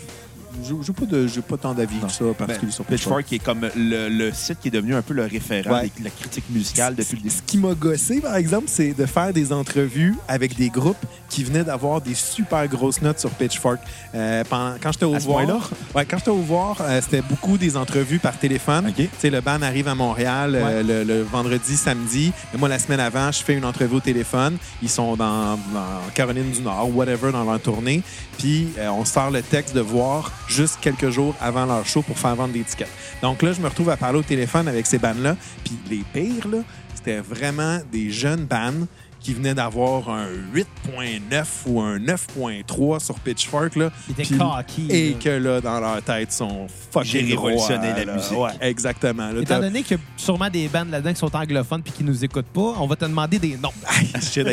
je 0.64 0.74
n'ai 0.74 0.94
pas, 0.94 1.06
de- 1.06 1.42
pas 1.42 1.58
tant 1.58 1.74
d'avis 1.74 2.00
que 2.00 2.12
ça 2.12 2.26
particulier 2.38 2.68
Ben, 2.68 2.72
sur 2.72 2.86
Pitchfork. 2.86 3.26
Qui 3.26 3.36
est 3.36 3.40
comme 3.40 3.68
le, 3.76 4.10
le 4.10 4.32
site 4.34 4.60
qui 4.62 4.68
est 4.70 4.72
devenu 4.72 4.96
un 4.96 5.02
peu 5.02 5.14
le 5.14 5.24
référent 5.26 5.72
Ouais. 5.72 5.92
de 5.98 6.04
la 6.04 6.10
critique 6.10 6.46
musicale 6.50 6.96
depuis 6.96 7.18
le 7.18 7.24
début. 7.24 7.36
Ce 7.36 7.42
qui 7.42 7.58
m'a 7.58 7.74
gossé, 7.74 8.22
par 8.22 8.36
exemple, 8.36 8.66
c'est 8.68 8.94
de 8.94 9.06
faire 9.06 9.34
des 9.34 9.52
entrevues 9.52 10.16
avec 10.28 10.56
des 10.56 10.70
groupes 10.70 10.98
qui 11.30 11.44
venaient 11.44 11.64
d'avoir 11.64 12.02
des 12.02 12.14
super 12.16 12.68
grosses 12.68 13.02
notes 13.02 13.20
sur 13.20 13.30
Pitchfork. 13.32 13.80
Euh, 14.16 14.44
pendant- 14.50 14.76
quand 14.82 14.92
j'étais 14.92 15.06
au 15.06 15.18
voir, 15.18 15.70
ouais, 15.96 16.06
quand 16.06 16.18
j'étais 16.18 16.30
au 16.32 16.38
voir, 16.38 16.78
euh, 16.82 17.02
c'était 17.02 17.22
beaucoup 17.22 17.58
des 17.58 17.76
entrevues 17.78 18.20
par 18.20 18.38
téléphone. 18.40 18.88
OK. 18.88 18.96
Tu 18.96 19.10
sais, 19.20 19.30
le 19.30 19.42
band 19.42 19.62
arrive 19.62 19.88
à 19.88 19.96
Montréal 19.96 20.54
euh, 20.56 20.84
le, 20.84 21.04
le 21.04 21.22
vendredi, 21.24 21.76
samedi. 21.76 22.32
Et 22.54 22.58
moi, 22.58 22.70
la 22.70 22.80
semaine 22.80 23.00
avant, 23.00 23.32
je 23.32 23.44
fais 23.44 23.56
une 23.56 23.66
entrevue 23.66 23.96
au 23.96 24.00
téléphone. 24.00 24.58
Ils 24.82 24.90
sont 24.90 25.16
dans, 25.16 25.56
dans 25.56 26.02
Caroline 26.14 26.52
du 26.52 26.62
Nord, 26.62 26.96
whatever, 26.96 27.32
dans 27.32 27.44
leur 27.44 27.60
tournée. 27.60 28.02
Puis, 28.38 28.70
euh, 28.78 28.90
on 28.90 29.06
sort 29.06 29.32
le 29.32 29.42
texte 29.42 29.76
de 29.76 29.82
voir 29.82 30.32
juste 30.48 30.78
quelques 30.82 31.10
jours 31.10 31.36
avant 31.42 31.66
leur 31.66 31.86
show 31.86 32.02
pour 32.02 32.18
faire 32.18 32.36
vendre 32.36 32.54
des 32.54 32.64
tickets. 32.64 32.90
Donc 33.22 33.42
là, 33.42 33.54
je 33.54 33.62
me 33.62 33.68
retrouve 33.68 33.90
à 33.90 33.98
parler 33.98 34.20
au 34.20 34.24
téléphone 34.24 34.68
avec 34.68 34.86
ces 34.86 35.00
bands-là. 35.00 35.36
Puis 35.64 35.78
les 35.90 36.04
pires, 36.14 36.48
là, 36.48 36.60
c'était 36.94 37.20
vraiment 37.20 37.80
des 37.92 38.12
jeunes 38.12 38.46
bands 38.46 38.86
qui 39.28 39.34
venaient 39.34 39.54
d'avoir 39.56 40.10
un 40.10 40.28
8.9 40.54 41.46
ou 41.66 41.82
un 41.82 42.00
9.3 42.00 43.00
sur 43.02 43.16
Pitchfork. 43.20 43.76
Là, 43.76 43.92
Ils 44.08 44.12
étaient 44.14 44.24
Puis- 44.24 44.38
cocky. 44.38 44.88
et 44.90 45.10
là. 45.10 45.16
que 45.22 45.30
là, 45.30 45.60
dans 45.60 45.82
leur 45.82 46.02
tête, 46.02 46.32
sont 46.32 46.68
fucking 46.92 47.12
J'ai 47.12 47.20
révolutionné 47.36 47.90
droits, 47.90 47.98
la 48.00 48.06
là. 48.06 48.14
musique. 48.16 48.38
Ouais, 48.38 48.52
exactement. 48.62 49.30
Là, 49.30 49.42
Étant 49.42 49.60
donné 49.60 49.84
qu'il 49.84 49.98
y 49.98 50.00
a 50.00 50.04
sûrement 50.16 50.50
des 50.50 50.70
bandes 50.70 50.92
là-dedans 50.92 51.12
qui 51.12 51.20
sont 51.20 51.36
anglophones 51.36 51.82
puis 51.84 51.92
qui 51.92 52.06
nous 52.06 52.24
écoutent 52.24 52.46
pas, 52.46 52.76
on 52.80 52.88
va 52.88 52.96
te 52.96 53.04
demander 53.04 53.38
des 53.38 53.58
noms. 53.58 53.74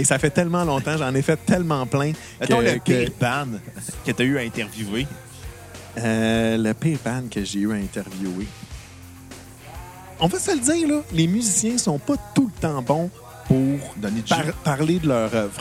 Ça 0.03 0.19
fait 0.19 0.31
tellement 0.31 0.65
longtemps, 0.65 0.97
j'en 0.99 1.15
ai 1.15 1.23
fait 1.23 1.37
tellement 1.47 1.87
plein. 1.87 2.11
Mettons 2.41 2.59
que- 2.59 2.65
le 2.65 2.73
que- 2.81 3.05
pire 3.05 3.11
band 3.21 3.47
que 4.05 4.11
tu 4.11 4.23
as 4.23 4.25
eu 4.25 4.39
à 4.39 4.41
interviewer. 4.41 5.07
Euh, 5.99 6.57
le 6.57 6.75
pire 6.75 6.99
band 7.05 7.23
que 7.31 7.45
j'ai 7.45 7.61
eu 7.61 7.71
à 7.71 7.77
interviewer. 7.77 8.49
On 10.19 10.27
va 10.27 10.39
se 10.39 10.51
le 10.53 10.59
dire, 10.61 10.89
là, 10.89 11.01
les 11.13 11.29
musiciens 11.29 11.79
sont 11.79 11.99
pas 12.01 12.15
tout 12.35 12.51
le 12.53 12.61
temps 12.61 12.83
bons 12.83 13.11
pour 13.47 13.95
Donner 13.97 14.21
du 14.23 14.29
par- 14.29 14.45
jus. 14.45 14.53
parler 14.65 14.99
de 14.99 15.09
leur 15.09 15.35
œuvre. 15.35 15.61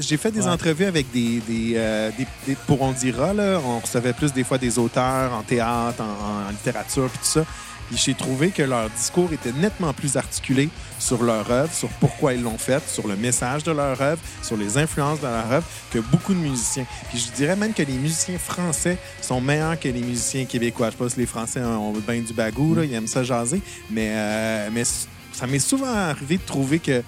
J'ai 0.00 0.16
fait 0.16 0.30
des 0.30 0.42
Ouais. 0.42 0.46
entrevues 0.48 0.86
avec 0.86 1.10
des, 1.12 1.40
des, 1.46 1.74
euh, 1.76 2.10
des- 2.16 2.26
des- 2.46 2.56
Pour 2.66 2.80
On 2.82 2.92
dira, 2.92 3.34
là, 3.34 3.60
on 3.64 3.78
recevait 3.78 4.14
plus 4.14 4.32
des 4.32 4.42
fois 4.44 4.56
des 4.58 4.78
auteurs 4.78 5.32
en 5.34 5.42
théâtre, 5.42 6.02
en, 6.02 6.46
en 6.48 6.50
littérature, 6.50 7.08
puis 7.10 7.18
tout 7.18 7.24
ça. 7.40 7.44
Puis 7.88 7.98
j'ai 7.98 8.14
trouvé 8.14 8.50
que 8.50 8.62
leur 8.62 8.88
discours 8.90 9.32
était 9.32 9.52
nettement 9.52 9.92
plus 9.92 10.16
articulé 10.16 10.68
sur 11.00 11.22
leur 11.24 11.50
œuvre, 11.50 11.72
sur 11.74 11.88
pourquoi 12.00 12.34
ils 12.34 12.42
l'ont 12.42 12.56
faite, 12.56 12.84
sur 12.88 13.06
le 13.08 13.16
message 13.16 13.64
de 13.64 13.72
leur 13.72 14.00
œuvre, 14.00 14.20
sur 14.42 14.56
les 14.56 14.78
influences 14.78 15.18
de 15.20 15.26
leur 15.26 15.50
œuvre, 15.52 15.66
que 15.90 15.98
beaucoup 15.98 16.32
de 16.32 16.38
musiciens. 16.38 16.86
Puis 17.10 17.18
je 17.18 17.32
dirais 17.36 17.56
même 17.56 17.74
que 17.74 17.82
les 17.82 17.94
musiciens 17.98 18.38
français 18.38 18.96
sont 19.20 19.40
meilleurs 19.40 19.78
que 19.78 19.88
les 19.88 20.02
musiciens 20.02 20.44
québécois. 20.44 20.86
Je 20.86 20.92
sais 20.92 20.98
pas 21.04 21.08
si 21.10 21.18
les 21.18 21.26
Français 21.26 21.60
ont 21.62 21.92
bien 21.92 22.20
du 22.20 22.32
bagou, 22.32 22.76
là, 22.76 22.84
ils 22.84 22.94
aiment 22.94 23.08
ça 23.08 23.24
jaser, 23.24 23.60
mais, 23.90 24.10
euh, 24.14 24.68
mais 24.72 24.84
ça 25.32 25.46
m'est 25.46 25.58
souvent 25.58 25.94
arrivé 25.94 26.36
de 26.36 26.42
trouver 26.42 26.78
que 26.78 27.02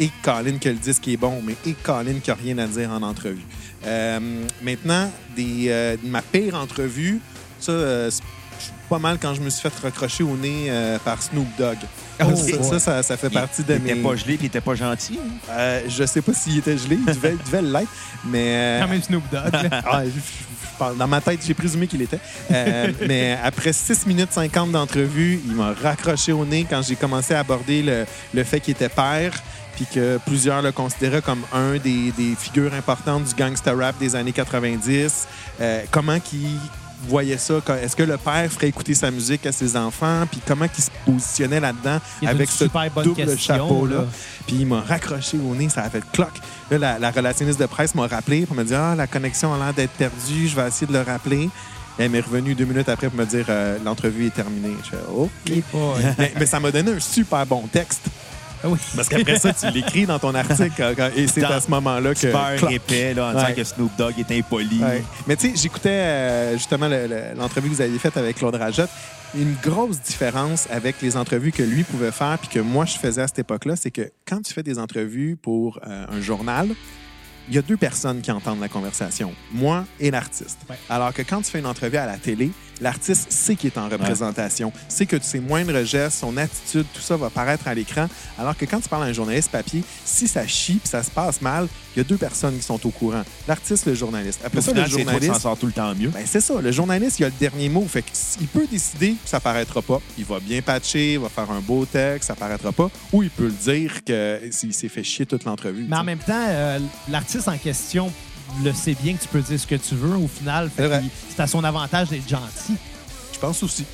et 0.00 0.10
Colin 0.22 0.58
que 0.58 0.68
le 0.68 0.76
disque 0.76 1.08
est 1.08 1.16
bon, 1.16 1.42
mais 1.44 1.56
et 1.66 1.74
Colin 1.74 2.20
qui 2.22 2.30
n'a 2.30 2.36
rien 2.36 2.58
à 2.58 2.66
dire 2.66 2.90
en 2.90 3.02
entrevue. 3.02 3.44
Euh, 3.86 4.20
maintenant, 4.62 5.10
des, 5.36 5.66
euh, 5.68 5.96
ma 6.04 6.22
pire 6.22 6.54
entrevue, 6.54 7.20
ça, 7.58 7.72
euh, 7.72 8.10
c'est 8.10 8.22
pas 8.88 8.98
mal 8.98 9.18
quand 9.20 9.34
je 9.34 9.40
me 9.40 9.50
suis 9.50 9.60
fait 9.60 9.76
recrocher 9.84 10.22
au 10.22 10.36
nez 10.36 10.66
euh, 10.68 10.98
par 11.00 11.20
Snoop 11.22 11.46
Dogg. 11.58 11.78
Oh, 12.20 12.34
ça, 12.34 12.62
ça, 12.62 12.78
ça, 12.78 13.02
ça 13.02 13.16
fait 13.16 13.30
partie 13.30 13.62
de 13.62 13.74
il 13.74 13.82
mes... 13.82 13.90
était 13.90 14.02
pas 14.02 14.16
gelé 14.16 14.36
puis 14.36 14.44
il 14.44 14.46
était 14.46 14.60
pas 14.60 14.74
gentil. 14.74 15.18
hein? 15.22 15.50
Euh, 15.50 15.82
je 15.88 16.04
sais 16.04 16.22
pas 16.22 16.32
s'il 16.32 16.58
était 16.58 16.76
gelé, 16.78 16.96
il 16.96 17.04
devait, 17.04 17.32
il 17.32 17.44
devait 17.44 17.62
l'être, 17.62 17.90
mais... 18.24 18.78
Quand 18.80 18.88
même 18.88 19.02
Snoop 19.02 19.22
Dogg. 19.30 19.68
ah, 19.72 20.02
dans 20.98 21.08
ma 21.08 21.20
tête, 21.20 21.40
j'ai 21.46 21.54
présumé 21.54 21.86
qu'il 21.86 22.02
était. 22.02 22.18
Euh, 22.50 22.92
mais 23.06 23.38
après 23.42 23.72
6 23.72 24.06
minutes 24.06 24.32
50 24.32 24.72
d'entrevue, 24.72 25.40
il 25.46 25.54
m'a 25.54 25.72
raccroché 25.72 26.32
au 26.32 26.44
nez 26.44 26.66
quand 26.68 26.82
j'ai 26.82 26.96
commencé 26.96 27.34
à 27.34 27.40
aborder 27.40 27.82
le, 27.82 28.06
le 28.34 28.44
fait 28.44 28.60
qu'il 28.60 28.72
était 28.72 28.88
père, 28.88 29.32
puis 29.74 29.86
que 29.92 30.18
plusieurs 30.26 30.62
le 30.62 30.72
considéraient 30.72 31.22
comme 31.22 31.42
un 31.52 31.76
des, 31.76 32.12
des 32.16 32.34
figures 32.38 32.74
importantes 32.74 33.24
du 33.24 33.34
gangster 33.34 33.76
rap 33.76 33.98
des 33.98 34.16
années 34.16 34.32
90. 34.32 35.28
Euh, 35.60 35.82
comment 35.90 36.18
qu'il 36.20 36.58
voyait 37.06 37.38
ça? 37.38 37.60
Est-ce 37.82 37.94
que 37.96 38.02
le 38.02 38.16
père 38.16 38.50
ferait 38.50 38.68
écouter 38.68 38.94
sa 38.94 39.10
musique 39.10 39.46
à 39.46 39.52
ses 39.52 39.76
enfants? 39.76 40.24
Puis 40.30 40.40
comment 40.46 40.66
qu'il 40.68 40.82
se 40.84 40.90
positionnait 41.04 41.60
là-dedans 41.60 41.98
avec 42.26 42.48
ce 42.50 42.64
double 43.04 43.38
chapeau-là? 43.38 43.96
là. 43.96 44.04
Puis 44.46 44.56
il 44.60 44.66
m'a 44.66 44.80
raccroché 44.80 45.38
au 45.38 45.54
nez, 45.54 45.68
ça 45.68 45.82
a 45.82 45.90
fait 45.90 46.02
cloc. 46.12 46.30
Là, 46.70 46.78
la, 46.78 46.98
la 46.98 47.10
relationniste 47.10 47.60
de 47.60 47.66
presse 47.66 47.94
m'a 47.94 48.06
rappelé 48.06 48.46
pour 48.46 48.56
me 48.56 48.64
dire 48.64 48.80
Ah, 48.80 48.94
la 48.94 49.06
connexion 49.06 49.52
a 49.54 49.58
l'air 49.58 49.74
d'être 49.74 49.92
perdue, 49.92 50.48
je 50.48 50.56
vais 50.56 50.66
essayer 50.68 50.86
de 50.86 50.92
le 50.92 51.02
rappeler. 51.02 51.48
Elle 51.98 52.10
m'est 52.10 52.20
revenue 52.20 52.54
deux 52.54 52.64
minutes 52.64 52.88
après 52.88 53.08
pour 53.08 53.18
me 53.18 53.26
dire 53.26 53.46
euh, 53.48 53.76
L'entrevue 53.84 54.26
est 54.26 54.34
terminée. 54.34 54.74
Je 54.84 54.90
fais 54.90 55.02
OK. 55.14 55.62
Mais 56.38 56.46
ça 56.46 56.60
m'a 56.60 56.70
donné 56.70 56.92
un 56.92 57.00
super 57.00 57.44
bon 57.44 57.62
texte. 57.72 58.02
Ah 58.64 58.68
oui. 58.68 58.78
Parce 58.96 59.08
qu'après 59.08 59.38
ça, 59.38 59.52
tu 59.52 59.70
l'écris 59.70 60.06
dans 60.06 60.18
ton 60.18 60.34
article. 60.34 60.72
quand- 60.76 60.92
quand- 60.96 61.10
et 61.16 61.26
c'est 61.28 61.40
Dans- 61.42 61.50
à 61.50 61.60
ce 61.60 61.70
moment-là 61.70 62.12
que. 62.14 62.20
Super 62.20 62.56
cloc. 62.56 62.72
épais 62.72 63.14
là, 63.14 63.26
en 63.26 63.34
Ouais. 63.34 63.40
disant 63.42 63.54
que 63.54 63.64
Snoop 63.64 63.90
Dogg 63.96 64.14
est 64.18 64.38
impoli. 64.38 64.82
Ouais. 64.82 65.02
Mais 65.26 65.36
tu 65.36 65.50
sais, 65.50 65.56
j'écoutais 65.56 65.88
euh, 65.90 66.52
justement 66.54 66.88
le- 66.88 67.06
le- 67.06 67.34
l'entrevue 67.38 67.68
que 67.68 67.74
vous 67.74 67.80
aviez 67.80 67.98
faite 67.98 68.16
avec 68.16 68.36
Claude 68.36 68.54
Rajotte. 68.56 68.90
Une 69.36 69.54
grosse 69.62 70.00
différence 70.00 70.66
avec 70.70 70.96
les 71.02 71.16
entrevues 71.16 71.52
que 71.52 71.62
lui 71.62 71.84
pouvait 71.84 72.12
faire 72.12 72.38
puis 72.38 72.48
que 72.48 72.60
moi 72.60 72.84
je 72.86 72.96
faisais 72.96 73.20
à 73.22 73.26
cette 73.26 73.40
époque-là, 73.40 73.76
c'est 73.76 73.90
que 73.90 74.10
quand 74.26 74.40
tu 74.42 74.52
fais 74.54 74.62
des 74.62 74.78
entrevues 74.78 75.36
pour 75.36 75.78
euh, 75.86 76.06
un 76.10 76.20
journal, 76.20 76.68
il 77.50 77.54
y 77.54 77.58
a 77.58 77.62
deux 77.62 77.76
personnes 77.76 78.20
qui 78.22 78.30
entendent 78.30 78.60
la 78.60 78.68
conversation, 78.68 79.32
moi 79.52 79.84
et 80.00 80.10
l'artiste. 80.10 80.58
Ouais. 80.68 80.76
Alors 80.90 81.12
que 81.12 81.22
quand 81.22 81.42
tu 81.42 81.50
fais 81.50 81.58
une 81.58 81.66
entrevue 81.66 81.96
à 81.98 82.06
la 82.06 82.16
télé, 82.16 82.50
l'artiste 82.80 83.30
sait 83.32 83.56
qu'il 83.56 83.70
est 83.70 83.78
en 83.78 83.88
représentation, 83.88 84.72
sait 84.88 85.06
que 85.06 85.16
ses 85.20 85.40
moindres 85.40 85.84
gestes, 85.84 86.18
son 86.18 86.36
attitude, 86.36 86.86
tout 86.92 87.00
ça 87.00 87.16
va 87.16 87.30
paraître 87.30 87.68
à 87.68 87.74
l'écran. 87.74 88.08
Alors 88.38 88.56
que 88.56 88.64
quand 88.64 88.80
tu 88.80 88.88
parles 88.88 89.04
à 89.04 89.06
un 89.06 89.12
journaliste 89.12 89.50
papier, 89.50 89.82
si 90.04 90.28
ça 90.28 90.46
chie 90.46 90.74
puis 90.74 90.88
ça 90.88 91.02
se 91.02 91.10
passe 91.10 91.40
mal, 91.40 91.68
il 91.94 91.98
y 91.98 92.00
a 92.00 92.04
deux 92.04 92.16
personnes 92.16 92.56
qui 92.56 92.62
sont 92.62 92.84
au 92.86 92.90
courant, 92.90 93.22
l'artiste, 93.46 93.86
le 93.86 93.94
journaliste. 93.94 94.40
Après 94.44 94.58
Au 94.58 94.62
ça, 94.62 94.70
final, 94.70 94.84
le 94.84 94.98
journaliste, 94.98 95.34
s'en 95.34 95.40
sort 95.40 95.58
tout 95.58 95.66
le 95.66 95.72
temps 95.72 95.94
mieux. 95.94 96.10
ben, 96.10 96.22
c'est 96.24 96.40
ça. 96.40 96.60
Le 96.60 96.70
journaliste, 96.70 97.18
il 97.18 97.24
a 97.24 97.28
le 97.28 97.34
dernier 97.38 97.68
mot. 97.68 97.84
Fait 97.88 98.02
que 98.02 98.08
il 98.40 98.46
peut 98.46 98.66
décider 98.70 99.12
que 99.12 99.28
ça 99.28 99.40
paraîtra 99.40 99.82
pas. 99.82 100.00
Il 100.16 100.24
va 100.24 100.38
bien 100.38 100.62
patcher, 100.62 101.14
il 101.14 101.18
va 101.18 101.28
faire 101.28 101.50
un 101.50 101.60
beau 101.60 101.84
texte, 101.84 102.28
ça 102.28 102.34
paraîtra 102.34 102.72
pas. 102.72 102.90
Ou 103.12 103.22
il 103.24 103.30
peut 103.30 103.46
le 103.46 103.72
dire 103.72 104.04
qu'il 104.04 104.72
s'est 104.72 104.88
fait 104.88 105.02
chier 105.02 105.26
toute 105.26 105.44
l'entrevue. 105.44 105.86
Mais 105.88 105.96
en 105.96 106.04
même 106.04 106.18
temps, 106.18 106.46
euh, 106.48 106.78
l'artiste 107.08 107.48
en 107.48 107.58
question 107.58 108.12
le 108.64 108.72
sait 108.72 108.94
bien 109.00 109.14
que 109.14 109.22
tu 109.22 109.28
peux 109.28 109.40
dire 109.40 109.58
ce 109.60 109.66
que 109.66 109.74
tu 109.74 109.94
veux 109.94 110.16
au 110.16 110.28
final. 110.28 110.70
C'est 110.76 111.40
à 111.40 111.46
son 111.46 111.62
avantage 111.64 112.08
d'être 112.08 112.28
gentil. 112.28 112.74
Je 113.32 113.38
pense 113.38 113.62
aussi. 113.62 113.84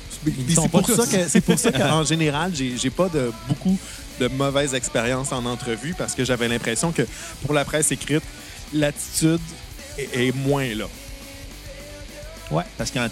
C'est 0.49 0.69
pour, 0.69 0.87
ça 0.87 0.95
tous. 0.95 1.07
que- 1.09 1.27
c'est 1.29 1.41
pour 1.41 1.59
ça 1.59 1.71
qu'en 1.71 2.03
général, 2.13 2.51
j'ai 2.55 2.89
pas 2.89 3.09
de 3.09 3.31
beaucoup 3.47 3.77
de 4.19 4.27
mauvaises 4.29 4.73
expériences 4.73 5.31
en 5.31 5.45
entrevue 5.45 5.93
parce 5.95 6.15
que 6.15 6.25
j'avais 6.25 6.47
l'impression 6.47 6.91
que 6.91 7.03
pour 7.43 7.53
la 7.53 7.63
presse 7.65 7.91
écrite, 7.91 8.23
l'attitude 8.73 9.39
est, 9.97 10.27
est 10.27 10.31
moins 10.35 10.73
là. 10.73 10.85
Parce 12.77 12.91
qu'en. 12.91 13.07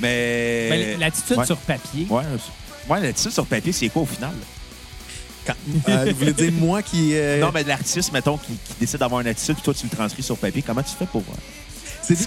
Mais. 0.00 0.68
Ben, 0.70 1.00
L'attitude 1.00 1.38
ouais. 1.38 1.46
sur 1.46 1.56
papier. 1.58 2.06
Ouais, 2.08 2.22
ouais 2.88 3.00
l'attitude 3.00 3.32
sur 3.32 3.46
papier, 3.46 3.72
c'est 3.72 3.88
quoi 3.88 4.02
au 4.02 4.06
final? 4.06 4.32
Quand, 5.46 5.54
euh, 5.88 6.06
vous 6.10 6.18
voulez 6.18 6.32
dire 6.32 6.52
moi 6.52 6.82
qui. 6.82 7.10
euh, 7.14 7.40
Non, 7.40 7.50
mais 7.52 7.64
l'artiste, 7.64 8.12
mettons, 8.12 8.36
qui, 8.38 8.52
qui 8.52 8.74
décide 8.80 8.98
d'avoir 9.00 9.20
une 9.20 9.26
attitude, 9.26 9.54
puis 9.56 9.64
toi, 9.64 9.74
tu 9.74 9.84
le 9.86 9.94
transcris 9.96 10.22
sur 10.22 10.36
papier, 10.36 10.62
comment 10.62 10.82
tu 10.82 10.94
fais 10.98 11.06
pour. 11.06 11.22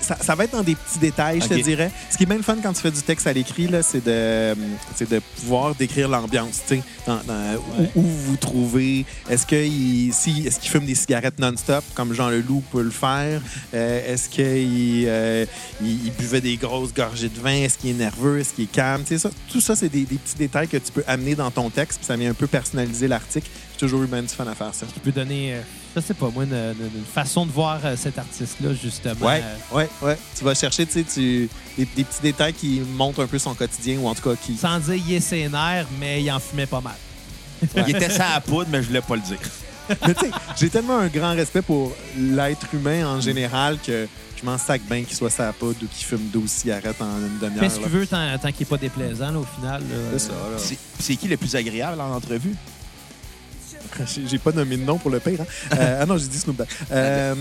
Ça, 0.01 0.17
ça 0.21 0.35
va 0.35 0.45
être 0.45 0.51
dans 0.53 0.63
des 0.63 0.75
petits 0.75 0.99
détails, 0.99 1.41
je 1.41 1.47
te 1.47 1.53
dirais. 1.63 1.91
Ce 2.09 2.17
qui 2.17 2.23
est 2.23 2.25
bien 2.25 2.37
le 2.37 2.43
fun 2.43 2.57
quand 2.61 2.73
tu 2.73 2.81
fais 2.81 2.91
du 2.91 3.01
texte 3.01 3.27
à 3.27 3.33
l'écrit, 3.33 3.67
là, 3.67 3.83
c'est 3.83 4.03
de, 4.03 4.55
c'est 4.95 5.09
de 5.09 5.19
pouvoir 5.39 5.75
décrire 5.75 6.07
l'ambiance, 6.09 6.61
tu 6.67 6.75
sais, 6.77 6.83
dans- 7.05 7.21
dans- 7.27 7.55
où, 7.95 7.99
où 7.99 8.01
vous 8.01 8.23
vous 8.31 8.37
trouvez. 8.37 9.05
Est-ce 9.29 9.45
qu'il 9.45 10.13
si, 10.13 10.47
est 10.47 10.59
qu'il 10.59 10.69
fume 10.71 10.85
des 10.85 10.95
cigarettes 10.95 11.39
non-stop, 11.39 11.83
comme 11.93 12.13
Jean 12.13 12.29
Leloup 12.29 12.63
peut 12.71 12.81
le 12.81 12.89
faire? 12.91 13.41
Euh, 13.73 14.13
est-ce 14.13 14.29
qu'il 14.29 15.05
euh, 15.07 15.45
il, 15.81 16.05
il 16.07 16.11
buvait 16.13 16.41
des 16.41 16.57
grosses 16.57 16.93
gorgées 16.93 17.29
de 17.29 17.39
vin? 17.39 17.51
Est-ce 17.63 17.77
qu'il 17.77 17.91
est 17.91 17.93
nerveux? 17.93 18.39
Est-ce 18.39 18.53
qu'il 18.53 18.63
est 18.65 18.71
calme? 18.71 19.03
Ça, 19.05 19.29
tout 19.51 19.61
ça, 19.61 19.75
c'est 19.75 19.89
des, 19.89 20.05
des 20.05 20.15
petits 20.17 20.35
détails 20.37 20.67
que 20.67 20.77
tu 20.77 20.91
peux 20.91 21.03
amener 21.07 21.35
dans 21.35 21.51
ton 21.51 21.69
texte, 21.69 21.99
puis 21.99 22.07
ça 22.07 22.15
vient 22.15 22.31
un 22.31 22.33
peu 22.35 22.47
personnaliser 22.47 23.07
l'article. 23.07 23.47
J'ai 23.73 23.79
toujours 23.79 24.01
eu 24.03 24.07
bien 24.07 24.21
du 24.23 24.27
fun 24.29 24.45
à 24.47 24.55
faire 24.55 24.73
ça. 24.73 24.85
Tu 24.91 24.99
peux 24.99 25.11
donner, 25.11 25.53
euh, 25.53 25.61
je 26.01 26.05
sais 26.07 26.13
pas 26.13 26.29
moi, 26.29 26.43
une, 26.43 26.53
une- 26.53 26.97
une 26.99 27.05
façon 27.05 27.45
de 27.45 27.51
voir 27.51 27.79
euh, 27.83 27.95
cet 27.97 28.17
artiste-là, 28.17 28.69
justement. 28.73 29.25
Ouais, 29.25 29.43
Euh, 29.43 29.75
ouais, 29.77 29.89
ouais. 30.01 30.17
Tu 30.37 30.43
vas 30.43 30.53
chercher, 30.55 30.85
tu 30.85 30.93
sais, 30.93 31.03
tu- 31.03 31.49
des, 31.77 31.85
des 31.95 32.03
petits 32.03 32.21
détails 32.21 32.53
qui 32.53 32.81
montrent 32.95 33.21
un 33.23 33.27
peu 33.27 33.39
son 33.39 33.53
quotidien, 33.53 33.97
ou 33.99 34.07
en 34.07 34.15
tout 34.15 34.29
cas 34.29 34.35
qui. 34.41 34.55
sans 34.57 34.79
dire 34.79 34.95
il 34.95 35.13
est 35.13 35.19
sénère, 35.19 35.85
mais 35.99 36.21
il 36.23 36.31
en 36.31 36.39
fumait 36.39 36.65
pas 36.65 36.81
mal. 36.81 36.95
Il 37.75 37.95
était 37.95 38.09
ça 38.09 38.29
à 38.35 38.39
poudre, 38.41 38.69
mais 38.71 38.81
je 38.83 38.87
voulais 38.87 39.01
pas 39.01 39.15
le 39.15 39.21
dire. 39.21 39.39
Mais 40.05 40.13
tu 40.13 40.25
sais, 40.25 40.31
j'ai 40.57 40.69
tellement 40.69 40.97
un 40.99 41.07
grand 41.07 41.33
respect 41.33 41.61
pour 41.61 41.95
l'être 42.17 42.67
humain 42.73 43.07
en 43.07 43.21
général 43.21 43.77
que 43.79 44.05
je 44.37 44.45
m'en 44.45 44.57
sac 44.57 44.81
bien 44.81 45.01
qu'il 45.05 45.15
soit 45.15 45.29
sa 45.29 45.53
poudre 45.53 45.77
ou 45.81 45.85
qu'il 45.87 46.05
fume 46.05 46.27
12 46.33 46.49
cigarettes 46.49 47.01
en 47.01 47.05
une 47.19 47.39
demi-heure. 47.39 47.63
Fais 47.63 47.69
ce 47.69 47.75
qu'il 47.75 47.83
là. 47.83 47.87
veut 47.87 48.05
tant, 48.05 48.37
tant 48.37 48.51
qu'il 48.51 48.65
n'est 48.67 48.69
pas 48.69 48.77
déplaisant, 48.77 49.31
là, 49.31 49.39
au 49.39 49.45
final. 49.45 49.81
C'est 50.11 50.19
ça, 50.19 50.33
c'est 50.99 51.15
qui 51.15 51.29
le 51.29 51.37
plus 51.37 51.55
agréable 51.55 52.01
en 52.01 52.13
entrevue? 52.13 52.53
J'ai- 54.27 54.37
pas 54.37 54.51
nommé 54.51 54.77
de 54.77 54.83
nom 54.83 54.97
pour 54.97 55.09
le 55.11 55.19
pire. 55.19 55.41
hein. 55.41 55.45
Euh, 55.77 55.99
ah 56.01 56.05
non, 56.05 56.17
j'ai 56.17 56.27
dit 56.27 56.37
Snoop 56.37 56.57
Dogg. 56.57 56.67
Euh, 56.91 57.33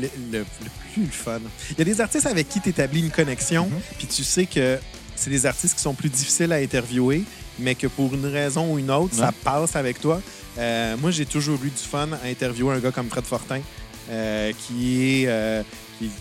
le, 0.00 0.08
le- 0.32 0.38
le 0.38 0.70
plus 0.92 1.06
fun. 1.06 1.40
Il 1.72 1.78
y 1.78 1.82
a 1.82 1.84
des 1.84 2.00
artistes 2.00 2.26
avec 2.26 2.48
qui 2.48 2.60
tu 2.60 2.68
établis 2.68 3.00
une 3.00 3.10
connexion, 3.10 3.68
puis 3.98 4.06
tu 4.06 4.22
sais 4.24 4.46
que 4.46 4.78
c'est 5.14 5.30
des 5.30 5.46
artistes 5.46 5.74
qui 5.76 5.82
sont 5.82 5.94
plus 5.94 6.08
difficiles 6.10 6.52
à 6.52 6.56
interviewer, 6.56 7.22
mais 7.58 7.74
que 7.74 7.86
pour 7.86 8.14
une 8.14 8.26
raison 8.26 8.74
ou 8.74 8.78
une 8.78 8.90
autre, 8.90 9.14
ça 9.14 9.32
passe 9.44 9.76
avec 9.76 10.00
toi. 10.00 10.20
Euh, 10.58 10.96
moi, 10.98 11.10
j'ai 11.10 11.26
toujours 11.26 11.58
eu 11.64 11.68
du 11.70 11.82
fun 11.82 12.08
à 12.22 12.26
interviewer 12.28 12.74
un 12.76 12.80
gars 12.80 12.92
comme 12.92 13.08
Fred 13.08 13.24
Fortin, 13.24 13.60
qui 14.58 15.22
est. 15.24 15.64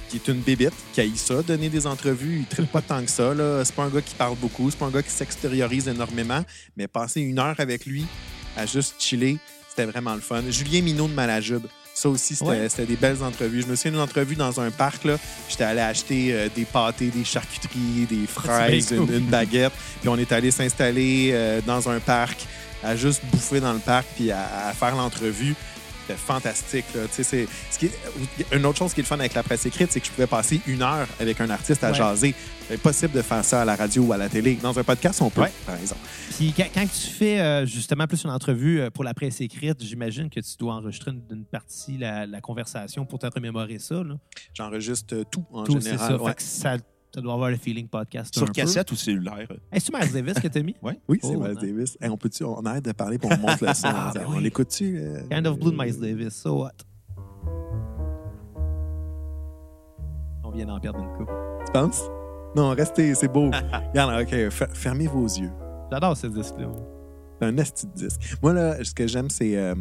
qui, 0.10 0.16
est 0.16 0.28
une 0.30 0.40
bébite, 0.40 0.72
qui 0.94 1.02
a 1.02 1.06
ça, 1.16 1.42
donner 1.42 1.68
des 1.70 1.86
entrevues. 1.86 2.46
Il 2.58 2.62
ne 2.62 2.66
pas 2.68 2.82
tant 2.82 3.04
que 3.04 3.12
ça. 3.12 3.34
C'est 3.66 3.76
pas 3.76 3.84
un 3.84 3.90
gars 3.90 4.02
qui 4.02 4.16
parle 4.16 4.36
beaucoup, 4.38 4.70
c'est 4.72 4.80
pas 4.80 4.86
un 4.86 4.92
gars 4.92 5.04
qui 5.04 5.12
s'extériorise 5.12 5.88
énormément, 5.90 6.44
mais 6.78 6.88
passer 6.88 7.20
une 7.22 7.38
heure 7.40 7.56
avec 7.60 7.86
lui 7.86 8.06
à 8.58 8.66
juste 8.66 8.96
chiller, 9.00 9.38
c'était 9.70 9.86
vraiment 9.86 10.16
le 10.16 10.22
fun. 10.22 10.42
Julien 10.50 10.82
Minot 10.82 11.08
de 11.08 11.14
Malajube. 11.14 11.66
Ça 11.94 12.10
aussi, 12.10 12.36
c'était 12.36 12.50
Ouais. 12.50 12.86
des 12.86 12.96
belles 12.98 13.24
entrevues. 13.24 13.62
Je 13.62 13.68
me 13.68 13.76
souviens 13.78 13.92
d'une 13.92 14.02
entrevue 14.02 14.36
dans 14.36 14.60
un 14.60 14.70
parc. 14.70 15.06
là. 15.06 15.18
J'étais 15.50 15.64
allé 15.64 15.80
acheter 15.80 16.34
euh, 16.34 16.50
des 16.54 16.66
pâtés, 16.66 17.08
des 17.08 17.24
charcuteries, 17.24 18.06
des 18.10 18.28
fraises, 18.28 18.90
bien 18.92 18.98
cool. 19.00 19.10
une, 19.12 19.20
une 19.22 19.26
baguette. 19.28 19.72
Puis 20.02 20.10
on 20.10 20.18
est 20.18 20.32
allé 20.34 20.52
s'installer 20.52 21.30
euh, 21.34 21.62
dans 21.66 21.88
un 21.90 22.00
parc, 22.02 22.46
à 22.84 22.98
juste 22.98 23.22
bouffer 23.32 23.62
dans 23.62 23.72
le 23.72 23.80
parc, 23.80 24.06
puis 24.16 24.30
à, 24.32 24.68
à 24.68 24.74
faire 24.74 24.94
l'entrevue. 24.96 25.56
C'était 26.08 26.20
fantastique. 26.20 26.86
Là. 26.94 27.02
Tu 27.08 27.14
sais, 27.16 27.24
c'est- 27.24 27.48
ce 27.72 27.80
qui 27.80 27.86
est- 27.88 28.56
une 28.56 28.66
autre 28.66 28.78
chose 28.78 28.94
qui 28.94 29.00
est 29.00 29.04
le 29.04 29.08
fun 29.08 29.20
avec 29.20 29.34
la 29.34 29.44
presse 29.44 29.66
écrite, 29.66 29.92
c'est 29.92 30.00
que 30.00 30.06
je 30.08 30.12
pouvais 30.12 30.28
passer 30.28 30.62
une 30.68 30.82
heure 30.82 31.08
avec 31.20 31.40
un 31.42 31.50
artiste 31.50 31.84
à 31.84 31.90
Ouais. 31.92 31.96
jaser. 31.98 32.36
C'est 32.68 32.76
impossible 32.76 33.14
de 33.14 33.22
faire 33.22 33.44
ça 33.46 33.62
à 33.62 33.66
la 33.66 33.76
radio 33.76 34.04
ou 34.04 34.14
à 34.14 34.18
la 34.18 34.28
télé. 34.30 34.56
Dans 34.56 34.78
un 34.78 34.84
podcast, 34.84 35.22
on 35.22 35.30
peut, 35.30 35.42
Ouais. 35.42 35.52
par 35.66 35.76
exemple. 35.78 36.02
Puis 36.36 36.54
quand, 36.56 36.66
quand 36.74 36.86
tu 36.88 37.08
fais 37.12 37.40
euh, 37.40 37.66
justement 37.66 38.08
plus 38.08 38.24
une 38.24 38.30
entrevue 38.32 38.82
euh, 38.82 38.90
pour 38.90 39.04
la 39.04 39.14
presse 39.14 39.40
écrite, 39.42 39.84
j'imagine 39.84 40.30
que 40.30 40.40
tu 40.40 40.58
dois 40.60 40.74
enregistrer 40.76 41.12
une, 41.12 41.22
une 41.32 41.46
partie 41.46 41.98
la, 41.98 42.26
la 42.26 42.42
conversation 42.42 43.06
pour 43.06 43.20
te 43.20 43.28
remémorer 43.28 43.80
ça. 43.80 43.96
Là. 44.04 44.16
J'enregistre 44.54 45.24
tout 45.32 45.46
en 45.52 45.64
Tout, 45.64 45.80
c'est 45.80 45.92
général. 45.92 46.08
ça. 46.18 46.22
ouais. 46.22 46.30
Fait 46.32 46.36
que 46.36 46.42
ça, 46.44 46.78
ça 47.16 47.22
doit 47.22 47.34
avoir 47.34 47.50
le 47.50 47.56
feeling 47.56 47.88
podcast. 47.88 48.34
Sur 48.34 48.44
un 48.44 48.48
peu. 48.48 48.52
cassette 48.52 48.92
ou 48.92 48.96
cellulaire? 48.96 49.48
Est-ce 49.72 49.90
que 49.90 49.98
c'est 49.98 50.04
Miles 50.06 50.14
Davis 50.26 50.34
que 50.42 50.48
t'as 50.50 50.62
mis? 50.62 50.76
Oui, 50.84 51.20
c'est 51.24 51.34
Oh, 51.36 51.40
Miles. 51.40 51.56
Davis. 51.62 51.98
Hey, 52.02 52.10
on 52.10 52.18
peut-tu, 52.18 52.44
on 52.44 52.60
arrête 52.66 52.84
de 52.84 52.92
parler 52.92 53.18
pour 53.18 53.32
on 53.32 53.38
monte 53.38 53.62
le 53.62 53.68
son. 53.74 53.88
Ah, 53.88 54.12
ben 54.14 54.24
on 54.28 54.36
oui. 54.38 54.44
l'écoute-tu? 54.44 54.98
euh? 55.00 55.22
Kind 55.30 55.48
of 55.48 55.58
Blue 55.58 55.72
de 55.72 55.78
Miles 55.82 55.98
Davis, 56.00 56.34
so 56.36 56.60
what? 56.64 56.72
On 60.44 60.52
vient 60.52 60.66
d'en 60.66 60.80
perdre 60.80 61.00
une 61.00 61.18
coupe. 61.18 61.32
Tu 61.66 61.72
penses? 61.72 62.04
Non, 62.56 62.70
restez, 62.70 63.16
c'est 63.16 63.28
beau. 63.32 63.50
Regarde, 63.90 64.22
OK, 64.22 64.50
fer- 64.50 64.70
fermez 64.74 65.08
vos 65.08 65.26
yeux. 65.26 65.52
J'adore 65.92 66.16
ce 66.18 66.28
disque-là. 66.28 66.68
C'est 67.40 67.48
un 67.48 67.58
esti 67.58 67.86
de 67.88 67.92
disque. 67.94 68.22
Moi, 68.42 68.54
là, 68.54 68.84
ce 68.84 68.94
que 68.94 69.08
j'aime, 69.08 69.30
c'est 69.30 69.58
euh, 69.58 69.76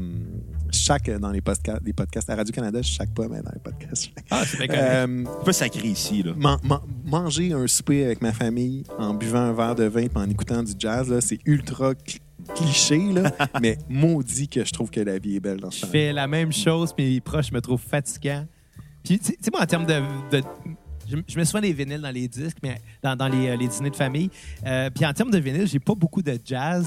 chaque, 0.73 1.09
dans 1.09 1.31
les 1.31 1.41
podcasts, 1.41 1.83
les 1.85 1.93
podcasts 1.93 2.29
à 2.29 2.35
Radio-Canada, 2.37 2.81
je 2.83 2.89
chaque 2.91 3.15
pas, 3.15 3.29
mais 3.29 3.41
dans 3.43 3.53
les 3.53 3.61
podcasts. 3.61 4.11
Ah, 4.31 4.43
c'est 4.45 4.67
bien. 4.67 4.77
Euh, 4.77 5.25
C'est 5.39 5.45
pas 5.45 5.53
sacré 5.53 5.89
ici, 5.89 6.23
là. 6.25 6.33
man- 6.37 6.59
man- 6.65 6.81
manger 7.05 7.53
un 7.53 7.67
souper 7.69 8.05
avec 8.05 8.23
ma 8.23 8.33
famille 8.33 8.83
en 8.99 9.15
buvant 9.15 9.39
un 9.41 9.53
verre 9.53 9.75
de 9.77 9.85
vin 9.85 10.01
et 10.03 10.11
en 10.15 10.29
écoutant 10.29 10.63
du 10.63 10.73
jazz, 10.79 11.09
là, 11.09 11.21
c'est 11.21 11.39
ultra 11.47 11.93
cl- 11.93 12.19
cliché, 12.57 12.99
là, 13.13 13.31
mais 13.63 13.79
maudit 13.89 14.49
que 14.49 14.65
je 14.65 14.73
trouve 14.73 14.91
que 14.91 15.01
la 15.01 15.19
vie 15.19 15.37
est 15.37 15.41
belle 15.41 15.61
dans 15.61 15.71
ce 15.71 15.87
Je 15.87 15.91
fais 15.91 16.13
la 16.13 16.27
même 16.27 16.53
chose, 16.53 16.93
mais 16.99 17.09
les 17.09 17.21
proches 17.21 17.53
me 17.53 17.61
trouvent 17.61 17.81
fatigant. 17.81 18.47
Puis, 19.05 19.19
tu 19.21 19.27
sais- 19.27 19.51
moi, 19.53 19.63
en 19.63 19.67
termes 19.67 19.87
de. 19.87 20.01
de- 20.33 20.43
je, 21.09 21.19
je 21.29 21.37
mets 21.37 21.45
souvent 21.45 21.61
des 21.61 21.73
vinyles 21.75 22.01
dans 22.01 22.11
les 22.11 22.27
disques, 22.27 22.57
mais 22.63 22.81
dans, 23.03 23.15
dans 23.15 23.29
les, 23.29 23.49
euh, 23.49 23.57
les 23.57 23.69
dîners 23.69 23.91
de 23.91 23.97
famille. 23.97 24.31
Euh, 24.67 24.89
puis 24.89 25.05
en 25.05 25.13
termes 25.13 25.31
de 25.31 25.39
vinyle, 25.39 25.67
j'ai 25.69 25.79
pas 25.79 25.95
beaucoup 25.95 26.23
de 26.23 26.37
jazz. 26.43 26.83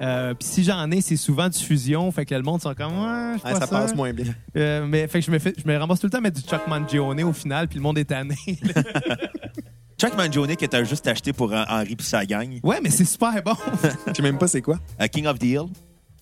Euh, 0.00 0.34
puis 0.34 0.46
si 0.48 0.62
j'en 0.64 0.90
ai, 0.90 1.00
c'est 1.00 1.16
souvent 1.16 1.48
du 1.48 1.58
fusion. 1.58 2.10
Fait 2.12 2.24
que 2.24 2.34
le 2.34 2.42
monde 2.42 2.62
sont 2.62 2.74
comme, 2.74 2.92
ouais, 2.92 3.36
Ah, 3.44 3.54
ça 3.56 3.66
passe 3.66 3.94
moins 3.94 4.12
bien. 4.12 4.34
Euh, 4.56 4.86
mais 4.86 5.08
fait 5.08 5.20
que 5.20 5.26
je 5.26 5.30
me, 5.30 5.38
fais, 5.38 5.52
je 5.56 5.66
me 5.70 5.76
ramasse 5.76 6.00
tout 6.00 6.06
le 6.06 6.10
temps 6.10 6.18
à 6.18 6.20
mettre 6.20 6.40
du 6.40 6.48
Chuck 6.48 6.66
Mangione 6.68 7.22
au 7.24 7.32
final, 7.32 7.66
puis 7.68 7.76
le 7.78 7.82
monde 7.82 7.98
est 7.98 8.04
tanné. 8.04 8.36
Chuck 10.00 10.16
Mangione 10.16 10.54
qui 10.56 10.64
était 10.64 10.84
juste 10.84 11.06
acheté 11.08 11.32
pour 11.32 11.52
Hen- 11.52 11.66
Henri 11.68 11.96
puis 11.96 12.06
sa 12.06 12.24
gang. 12.24 12.60
ouais, 12.62 12.78
mais 12.82 12.90
c'est 12.90 13.04
super 13.04 13.42
bon. 13.42 13.54
Je 14.06 14.12
sais 14.14 14.22
même 14.22 14.38
pas 14.38 14.46
c'est 14.46 14.62
quoi. 14.62 14.78
Euh, 15.00 15.06
King 15.08 15.26
of 15.26 15.38
the 15.40 15.44
Hill. 15.44 15.62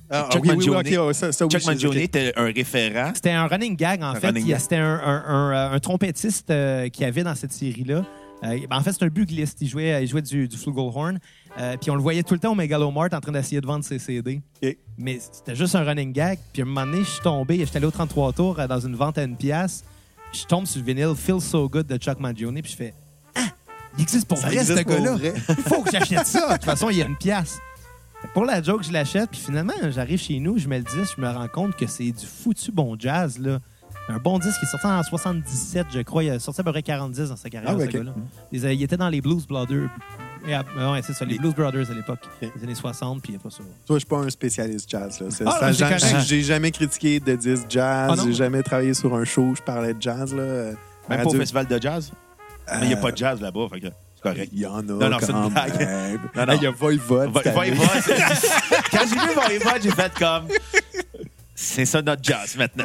Ah, 0.08 0.28
Chuck 0.32 0.42
oui, 0.44 0.50
oui, 0.56 0.68
oui, 0.68 0.70
Mangione. 0.74 1.12
ça, 1.12 1.32
ça, 1.32 1.46
Chuck 1.48 1.94
était 1.96 2.32
un 2.36 2.44
référent. 2.44 3.10
C'était 3.14 3.32
un 3.32 3.46
running 3.48 3.76
gag, 3.76 4.02
en 4.02 4.10
Un 4.10 4.14
fait. 4.14 4.30
y. 4.38 4.58
C'était 4.58 4.76
un, 4.76 4.94
un- 5.04 5.24
un, 5.26 5.52
euh, 5.52 5.74
un 5.74 5.78
trompettiste 5.80 6.48
euh, 6.50 6.88
qui 6.88 7.04
avait 7.04 7.24
dans 7.24 7.34
cette 7.34 7.52
série-là. 7.52 8.04
Euh, 8.44 8.58
ben, 8.68 8.76
en 8.76 8.82
fait, 8.82 8.92
c'est 8.92 9.04
un 9.04 9.08
bugliste. 9.08 9.58
Il 9.60 9.68
jouait, 9.68 10.02
il 10.02 10.08
jouait 10.08 10.22
du, 10.22 10.46
du 10.48 10.56
flugelhorn. 10.56 11.18
Euh, 11.58 11.76
puis 11.80 11.90
on 11.90 11.94
le 11.94 12.02
voyait 12.02 12.22
tout 12.22 12.34
le 12.34 12.40
temps 12.40 12.52
au 12.52 12.54
Megalomart 12.54 13.08
en 13.12 13.20
train 13.20 13.32
d'essayer 13.32 13.60
de 13.60 13.66
vendre 13.66 13.84
ses 13.84 13.98
CD. 13.98 14.40
Mais 14.98 15.18
c'était 15.20 15.56
juste 15.56 15.74
un 15.74 15.84
running 15.84 16.12
gag. 16.12 16.38
Puis 16.52 16.62
à 16.62 16.64
un 16.64 16.68
moment 16.68 16.86
donné, 16.86 17.04
je 17.04 17.10
suis 17.10 17.22
tombé. 17.22 17.58
J'étais 17.58 17.78
allé 17.78 17.86
au 17.86 17.90
33 17.90 18.32
tours 18.32 18.60
euh, 18.60 18.66
dans 18.66 18.80
une 18.80 18.94
vente 18.94 19.18
à 19.18 19.24
une 19.24 19.36
pièce. 19.36 19.84
Je 20.32 20.44
tombe 20.44 20.66
sur 20.66 20.80
le 20.80 20.86
vinyle 20.86 21.14
Feel 21.16 21.40
So 21.40 21.68
Good 21.68 21.86
de 21.86 21.96
Chuck 21.96 22.20
Mangione. 22.20 22.60
Puis 22.60 22.72
je 22.72 22.76
fais 22.76 22.94
Ah, 23.34 23.40
il 23.96 24.02
existe 24.02 24.28
pour 24.28 24.36
Ça 24.38 24.48
vrai, 24.48 24.64
ce 24.64 24.72
gars-là. 24.74 25.16
Il 25.48 25.54
faut 25.62 25.82
que 25.82 25.90
j'achète 25.90 26.26
ça. 26.26 26.48
De 26.48 26.52
toute 26.54 26.64
façon, 26.64 26.90
il 26.90 26.98
y 26.98 27.02
a 27.02 27.06
une 27.06 27.16
pièce. 27.16 27.58
Pour 28.34 28.44
la 28.44 28.62
joke, 28.62 28.82
je 28.82 28.92
l'achète, 28.92 29.30
puis 29.30 29.40
finalement, 29.40 29.74
j'arrive 29.90 30.18
chez 30.18 30.40
nous, 30.40 30.58
je 30.58 30.66
mets 30.68 30.78
le 30.78 30.84
disque, 30.84 31.14
je 31.16 31.20
me 31.22 31.28
rends 31.28 31.48
compte 31.48 31.76
que 31.76 31.86
c'est 31.86 32.10
du 32.10 32.26
foutu 32.26 32.72
bon 32.72 32.96
jazz, 32.98 33.38
là. 33.38 33.60
Un 34.08 34.18
bon 34.18 34.38
disque 34.38 34.60
qui 34.60 34.66
est 34.66 34.68
sorti 34.68 34.86
en 34.86 35.02
77, 35.02 35.86
je 35.92 36.00
crois. 36.00 36.22
Il 36.22 36.30
a 36.30 36.38
sorti 36.38 36.60
à 36.60 36.64
peu 36.64 36.70
près 36.72 36.82
40 36.82 37.12
dans 37.12 37.36
sa 37.36 37.50
carrière, 37.50 37.70
Ah, 37.72 37.76
ouais, 37.76 37.84
ce 37.84 37.88
ok. 37.88 37.94
gars-là. 37.96 38.12
Il, 38.52 38.64
il 38.64 38.82
était 38.82 38.96
dans 38.96 39.08
les 39.08 39.20
Blues 39.20 39.46
Brothers. 39.46 39.88
Et, 40.46 40.54
ah, 40.54 40.62
ouais, 40.92 41.00
c'est 41.04 41.12
ça, 41.12 41.24
les 41.24 41.32
Les- 41.32 41.38
Blues 41.40 41.54
Brothers 41.54 41.90
à 41.90 41.94
l'époque. 41.94 42.20
Les 42.40 42.62
années 42.62 42.74
60, 42.76 43.20
puis 43.20 43.32
il 43.32 43.36
n'y 43.36 43.40
a 43.40 43.42
pas 43.42 43.50
ça. 43.50 43.64
Toi, 43.84 43.96
je 43.96 43.98
suis 43.98 44.06
pas 44.06 44.18
un 44.18 44.30
spécialiste 44.30 44.88
jazz. 44.88 45.20
Ah, 45.44 45.72
j'ai- 45.72 46.42
jamais 46.42 46.70
critiqué 46.70 47.18
de 47.18 47.34
disque 47.34 47.66
jazz. 47.68 48.10
Ah, 48.12 48.16
non? 48.16 48.24
j'ai 48.24 48.32
jamais 48.32 48.62
travaillé 48.62 48.94
sur 48.94 49.12
un 49.14 49.24
show 49.24 49.42
où 49.42 49.56
je 49.56 49.62
parlais 49.62 49.92
de 49.94 50.00
jazz. 50.00 50.32
Là. 50.32 50.42
euh, 50.42 50.74
Même 51.08 51.22
pas 51.22 51.28
au 51.28 51.34
festival 51.34 51.66
de 51.66 51.82
jazz? 51.82 52.12
Mais 52.70 52.82
il 52.82 52.88
n'y 52.88 52.94
a 52.94 52.98
pas 52.98 53.10
de 53.12 53.16
jazz 53.16 53.40
là-bas, 53.40 53.66
fait 53.72 53.80
que 53.80 53.86
c'est 54.14 54.22
correct. 54.22 54.50
Il 54.52 54.60
y 54.60 54.66
en 54.66 54.78
a. 54.78 54.82
Non, 54.82 55.08
non, 55.10 55.16
c'est 55.20 55.30
une 55.30 55.42
quand 55.42 55.50
blague. 55.50 55.78
même. 55.78 56.20
Non, 56.34 56.46
non. 56.46 56.52
Hey, 56.52 56.58
Il 56.58 56.62
y 56.62 56.66
a 56.66 56.70
Voivode. 56.70 57.30
Voivode, 57.30 57.42
Quand 58.92 59.00
j'ai 59.08 59.14
vu 59.14 59.34
Voivode, 59.34 59.82
j'ai 59.82 59.90
fait 59.90 60.12
comme. 60.16 60.46
C'est 61.58 61.86
ça 61.86 62.02
notre 62.02 62.22
jazz 62.22 62.54
maintenant. 62.58 62.84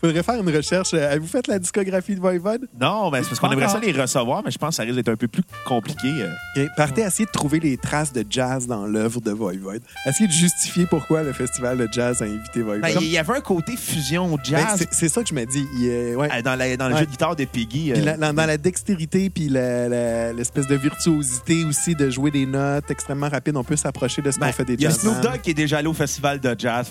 Faudrait 0.00 0.22
faire 0.24 0.40
une 0.42 0.50
recherche. 0.54 0.90
Euh, 0.94 1.10
Avez-vous 1.12 1.28
fait 1.28 1.46
la 1.46 1.58
discographie 1.60 2.14
de 2.16 2.20
Voivode? 2.20 2.66
Non, 2.80 3.08
mais 3.10 3.22
c'est 3.22 3.28
parce 3.28 3.38
qu'on 3.40 3.50
aimerait 3.52 3.68
ça 3.68 3.78
les 3.78 3.92
recevoir, 3.92 4.42
mais 4.44 4.50
je 4.50 4.58
pense 4.58 4.70
que 4.70 4.74
ça 4.76 4.82
risque 4.82 4.96
d'être 4.96 5.10
un 5.10 5.16
peu 5.16 5.28
plus 5.28 5.42
compliqué. 5.64 6.08
euh. 6.56 6.66
Partez 6.76 7.02
essayer 7.02 7.26
de 7.26 7.30
trouver 7.30 7.60
les 7.60 7.76
traces 7.76 8.12
de 8.12 8.24
jazz 8.28 8.66
dans 8.66 8.84
l'œuvre 8.86 9.20
de 9.20 9.30
Voivode. 9.30 9.82
Essayez 10.06 10.26
de 10.26 10.32
justifier 10.32 10.86
pourquoi 10.86 11.22
le 11.22 11.32
festival 11.32 11.78
de 11.78 11.88
jazz 11.92 12.20
a 12.20 12.24
invité 12.24 12.62
Voivode. 12.62 12.82
Ben, 12.82 12.98
Il 13.00 13.08
y 13.10 13.18
avait 13.18 13.36
un 13.36 13.40
côté 13.40 13.76
fusion 13.76 14.28
Ben, 14.36 14.38
jazz 14.44 14.78
c'est- 14.78 14.88
c'est 14.92 15.08
ça 15.08 15.22
que 15.22 15.28
je 15.28 15.34
me 15.34 15.44
dis. 15.46 15.64
Il, 15.78 15.88
euh, 15.88 16.14
ouais. 16.16 16.28
euh, 16.34 16.42
dans, 16.42 16.56
la- 16.56 16.76
dans 16.76 16.88
le 16.88 16.94
Ouais. 16.94 17.00
jeu 17.00 17.06
de 17.06 17.10
guitare 17.12 17.36
de 17.36 17.44
Piggy. 17.44 17.92
Euh, 17.92 17.96
la- 18.04 18.16
dans, 18.16 18.32
dans 18.34 18.46
la 18.46 18.56
dextérité 18.58 19.30
puis 19.30 19.48
l'espèce 19.48 20.66
de 20.66 20.74
virtuosité 20.74 21.64
aussi 21.64 21.94
de 21.94 22.10
jouer 22.10 22.30
des 22.32 22.46
notes 22.46 22.90
extrêmement 22.90 23.28
rapides, 23.28 23.56
on 23.56 23.64
peut 23.64 23.76
s'approcher 23.76 24.20
de 24.22 24.30
ce 24.32 24.38
ben, 24.40 24.46
qu'on 24.46 24.52
fait 24.52 24.64
des 24.64 24.74
Il 24.74 24.82
y 24.82 24.86
a 24.86 24.90
jazz. 24.90 24.98
Snoop 25.00 25.20
Dogg 25.20 25.40
qui 25.42 25.50
est 25.50 25.54
déjà 25.54 25.78
allé 25.78 25.86
au 25.88 25.94
festival 25.94 26.40
de 26.40 26.54
jazz. 26.58 26.90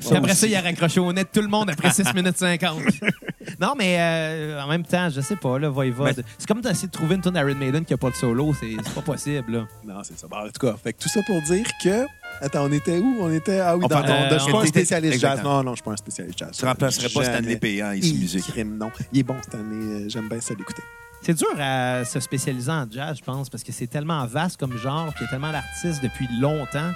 Puis 0.00 0.16
après 0.16 0.34
ça, 0.34 0.46
il 0.46 0.54
a 0.56 0.60
raccroché 0.60 0.98
au 1.00 1.12
de 1.12 1.22
tout 1.22 1.40
le 1.42 1.48
monde 1.48 1.70
après 1.70 1.90
6 1.90 2.14
minutes 2.14 2.36
50. 2.36 2.78
non, 3.60 3.74
mais 3.78 3.96
euh, 3.98 4.62
en 4.62 4.66
même 4.68 4.84
temps, 4.84 5.08
je 5.10 5.20
sais 5.20 5.36
pas, 5.36 5.58
là, 5.58 5.68
Voivode. 5.68 6.14
Mais- 6.16 6.22
C'est 6.38 6.46
comme 6.48 6.60
d'essayer 6.60 6.88
de 6.88 6.92
trouver 6.92 7.14
une 7.16 7.20
tune 7.22 7.32
d'Iron 7.32 7.54
Maiden 7.54 7.84
qui 7.84 7.94
a 7.94 7.96
pas 7.96 8.10
de 8.10 8.14
solo. 8.16 8.54
C'est 8.58 8.74
c'est 8.84 8.94
pas 8.94 9.02
possible, 9.02 9.52
là. 9.52 9.66
Non, 9.84 10.02
c'est 10.02 10.18
ça. 10.18 10.26
Bon, 10.28 10.38
en 10.38 10.46
tout 10.48 10.66
cas, 10.66 10.74
fait 10.82 10.92
que 10.92 11.02
tout 11.02 11.08
ça 11.08 11.20
pour 11.26 11.40
dire 11.42 11.66
que. 11.82 12.04
Attends, 12.40 12.64
on 12.64 12.72
était 12.72 12.98
où? 12.98 13.18
On 13.20 13.30
était. 13.32 13.60
Ah 13.60 13.76
oui, 13.76 13.82
On 13.84 13.88
dans 13.88 14.02
ton- 14.02 14.08
euh, 14.10 14.28
je 14.32 14.38
suis 14.38 14.52
pas 14.52 14.58
on 14.58 14.60
un 14.60 14.64
était- 14.64 14.78
spécialiste 14.80 15.20
jazz. 15.20 15.30
exactement. 15.32 15.56
Non, 15.58 15.62
non, 15.64 15.70
je 15.72 15.76
suis 15.76 15.82
pas 15.84 15.92
un 15.92 15.96
spécialiste 15.96 16.38
jazz. 16.38 16.50
Tu 16.58 16.64
remplacerais 16.64 17.08
pas. 17.08 17.24
Stanley 17.24 17.56
Payant 17.56 17.92
ici 17.92 18.14
musique. 18.14 18.46
crime, 18.46 18.76
non. 18.78 18.90
Il 19.12 19.18
est 19.20 19.22
bon, 19.22 19.36
Stanley. 19.42 19.64
euh, 20.04 20.08
J'aime 20.08 20.28
bien 20.28 20.40
ça 20.40 20.54
l'écouter. 20.54 20.82
C'est 21.22 21.34
dur 21.34 21.48
à 21.58 22.02
se 22.06 22.18
spécialiser 22.18 22.70
en 22.70 22.86
jazz, 22.90 23.18
je 23.18 23.22
pense, 23.22 23.50
parce 23.50 23.62
que 23.62 23.72
c'est 23.72 23.86
tellement 23.88 24.24
vaste 24.26 24.58
comme 24.58 24.78
genre, 24.78 25.08
puis 25.14 25.16
il 25.20 25.24
y 25.24 25.26
a 25.26 25.30
tellement 25.32 25.52
d'artistes 25.52 26.02
depuis 26.02 26.26
longtemps. 26.40 26.92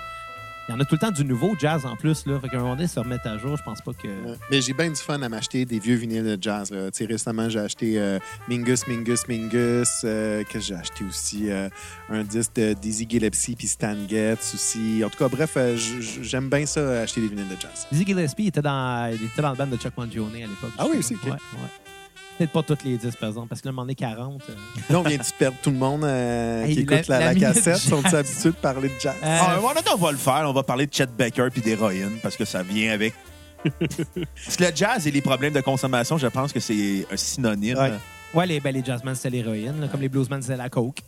Il 0.67 0.73
y 0.73 0.75
en 0.75 0.81
a 0.81 0.85
tout 0.87 0.95
le 0.95 0.99
temps 0.99 1.11
du 1.11 1.27
nouveau 1.27 1.55
jazz 1.61 1.85
en 1.85 1.95
plus, 1.95 2.25
là. 2.25 2.41
Fait 2.41 2.49
qu'à 2.49 2.57
un 2.57 2.61
moment 2.61 2.75
donné, 2.75 2.89
se 2.89 2.99
remettre 2.99 3.27
à 3.27 3.37
jour, 3.37 3.55
je 3.57 3.63
pense 3.63 3.83
pas 3.83 3.93
que. 3.93 4.09
Mais 4.51 4.63
j'ai 4.63 4.73
bien 4.73 4.89
du 4.89 4.97
fun 4.97 5.21
à 5.21 5.29
m'acheter 5.29 5.67
des 5.67 5.79
vieux 5.79 5.97
vinyles 5.97 6.25
de 6.25 6.39
jazz. 6.43 6.71
là. 6.71 6.89
Récemment, 7.07 7.51
j'ai 7.51 7.59
acheté 7.59 7.99
euh, 7.99 8.19
Mingus, 8.49 8.87
Mingus, 8.87 9.29
Mingus. 9.29 9.89
euh, 10.05 10.43
Qu'est-ce 10.45 10.53
que 10.53 10.61
j'ai 10.61 10.75
acheté 10.75 11.05
aussi? 11.05 11.51
Euh, 11.51 11.69
un 12.09 12.23
disque 12.25 12.55
de 12.55 12.73
Dizzy 12.73 13.07
Gillespie 13.09 13.57
puis 13.57 13.69
Stan 13.69 13.95
Getz 14.09 14.55
aussi. 14.55 15.03
En 15.05 15.11
tout 15.11 15.19
cas, 15.19 15.29
bref, 15.29 15.53
euh, 15.59 15.77
j'aime 16.23 16.49
bien 16.49 16.65
ça, 16.65 17.03
acheter 17.03 17.21
des 17.21 17.29
vinyles 17.29 17.49
de 17.49 17.61
jazz. 17.61 17.87
Dizzy 17.93 18.07
Gillespie 18.07 18.47
était 18.47 18.63
dans, 18.63 19.11
il 19.15 19.23
était 19.27 19.43
dans 19.43 19.51
le 19.51 19.57
band 19.59 19.67
de 19.67 19.77
Chuck 19.77 19.93
Mangione 19.99 20.35
à 20.35 20.39
l'époque. 20.39 20.71
Ah 20.79 20.87
oui, 20.91 20.97
aussi, 20.99 21.09
sais. 21.09 21.15
ok. 21.17 21.25
Ouais, 21.25 21.31
ouais. 21.33 21.69
Peut-être 22.37 22.51
pas 22.51 22.63
toutes 22.63 22.83
les 22.85 22.97
10, 22.97 23.15
par 23.17 23.29
exemple, 23.29 23.49
parce 23.49 23.61
que 23.61 23.69
là, 23.69 23.75
on 23.77 23.81
en 23.83 23.89
est 23.89 23.95
40. 23.95 24.43
euh. 24.49 24.53
Là, 24.91 24.99
on 24.99 25.03
vient 25.03 25.17
de 25.19 25.23
perdre 25.39 25.57
tout 25.63 25.71
le 25.71 25.77
monde 25.77 26.03
euh, 26.05 26.65
Hey, 26.65 26.75
qui 26.75 26.81
écoute 26.81 27.07
la, 27.07 27.19
la 27.21 27.25
la 27.27 27.35
minute 27.35 27.55
cassette. 27.55 27.77
Sont-ils 27.77 28.17
habitués 28.17 28.49
de 28.51 28.55
parler 28.55 28.89
de 28.89 28.95
jazz? 29.01 29.15
Euh, 29.23 29.39
Ah, 29.41 29.59
on 29.95 29.97
va 29.99 30.11
le 30.11 30.17
faire. 30.19 30.43
On 30.47 30.53
va 30.53 30.63
parler 30.65 30.87
de 30.87 30.93
Chet 30.93 31.07
Baker 31.07 31.47
puis 31.53 31.63
d'héroïne 31.63 32.19
parce 32.23 32.37
que 32.37 32.45
ça 32.45 32.63
vient 32.65 32.93
avec. 32.93 33.15
Parce 33.63 34.57
que 34.59 34.65
le 34.65 34.71
jazz 34.75 35.07
et 35.07 35.11
les 35.11 35.21
problèmes 35.21 35.53
de 35.53 35.61
consommation, 35.61 36.19
je 36.19 36.27
pense 36.27 36.53
que 36.53 36.61
c'est 36.61 37.07
un 37.11 37.17
synonyme. 37.17 37.79
Ouais. 37.79 37.93
Ouais, 38.35 38.47
les, 38.47 38.59
ben, 38.61 38.75
les 38.75 38.85
jazzmen, 38.85 39.15
c'était 39.15 39.31
l'héroïne, 39.31 39.89
comme 39.93 40.01
les 40.01 40.09
bluesmen, 40.09 40.43
c'était 40.43 40.57
la 40.57 40.69
coke. 40.69 40.99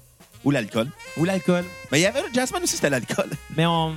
Ou 0.45 0.53
l'alcool. 0.53 0.87
Ou 1.17 1.25
l'alcool. 1.25 1.65
Mais 1.91 1.99
il 1.99 2.03
y 2.03 2.07
avait 2.07 2.23
le 2.23 2.29
jazzman 2.33 2.63
aussi, 2.63 2.77
c'était 2.77 2.91
l'alcool. 2.91 3.29
Mais 3.57 3.67
on. 3.67 3.97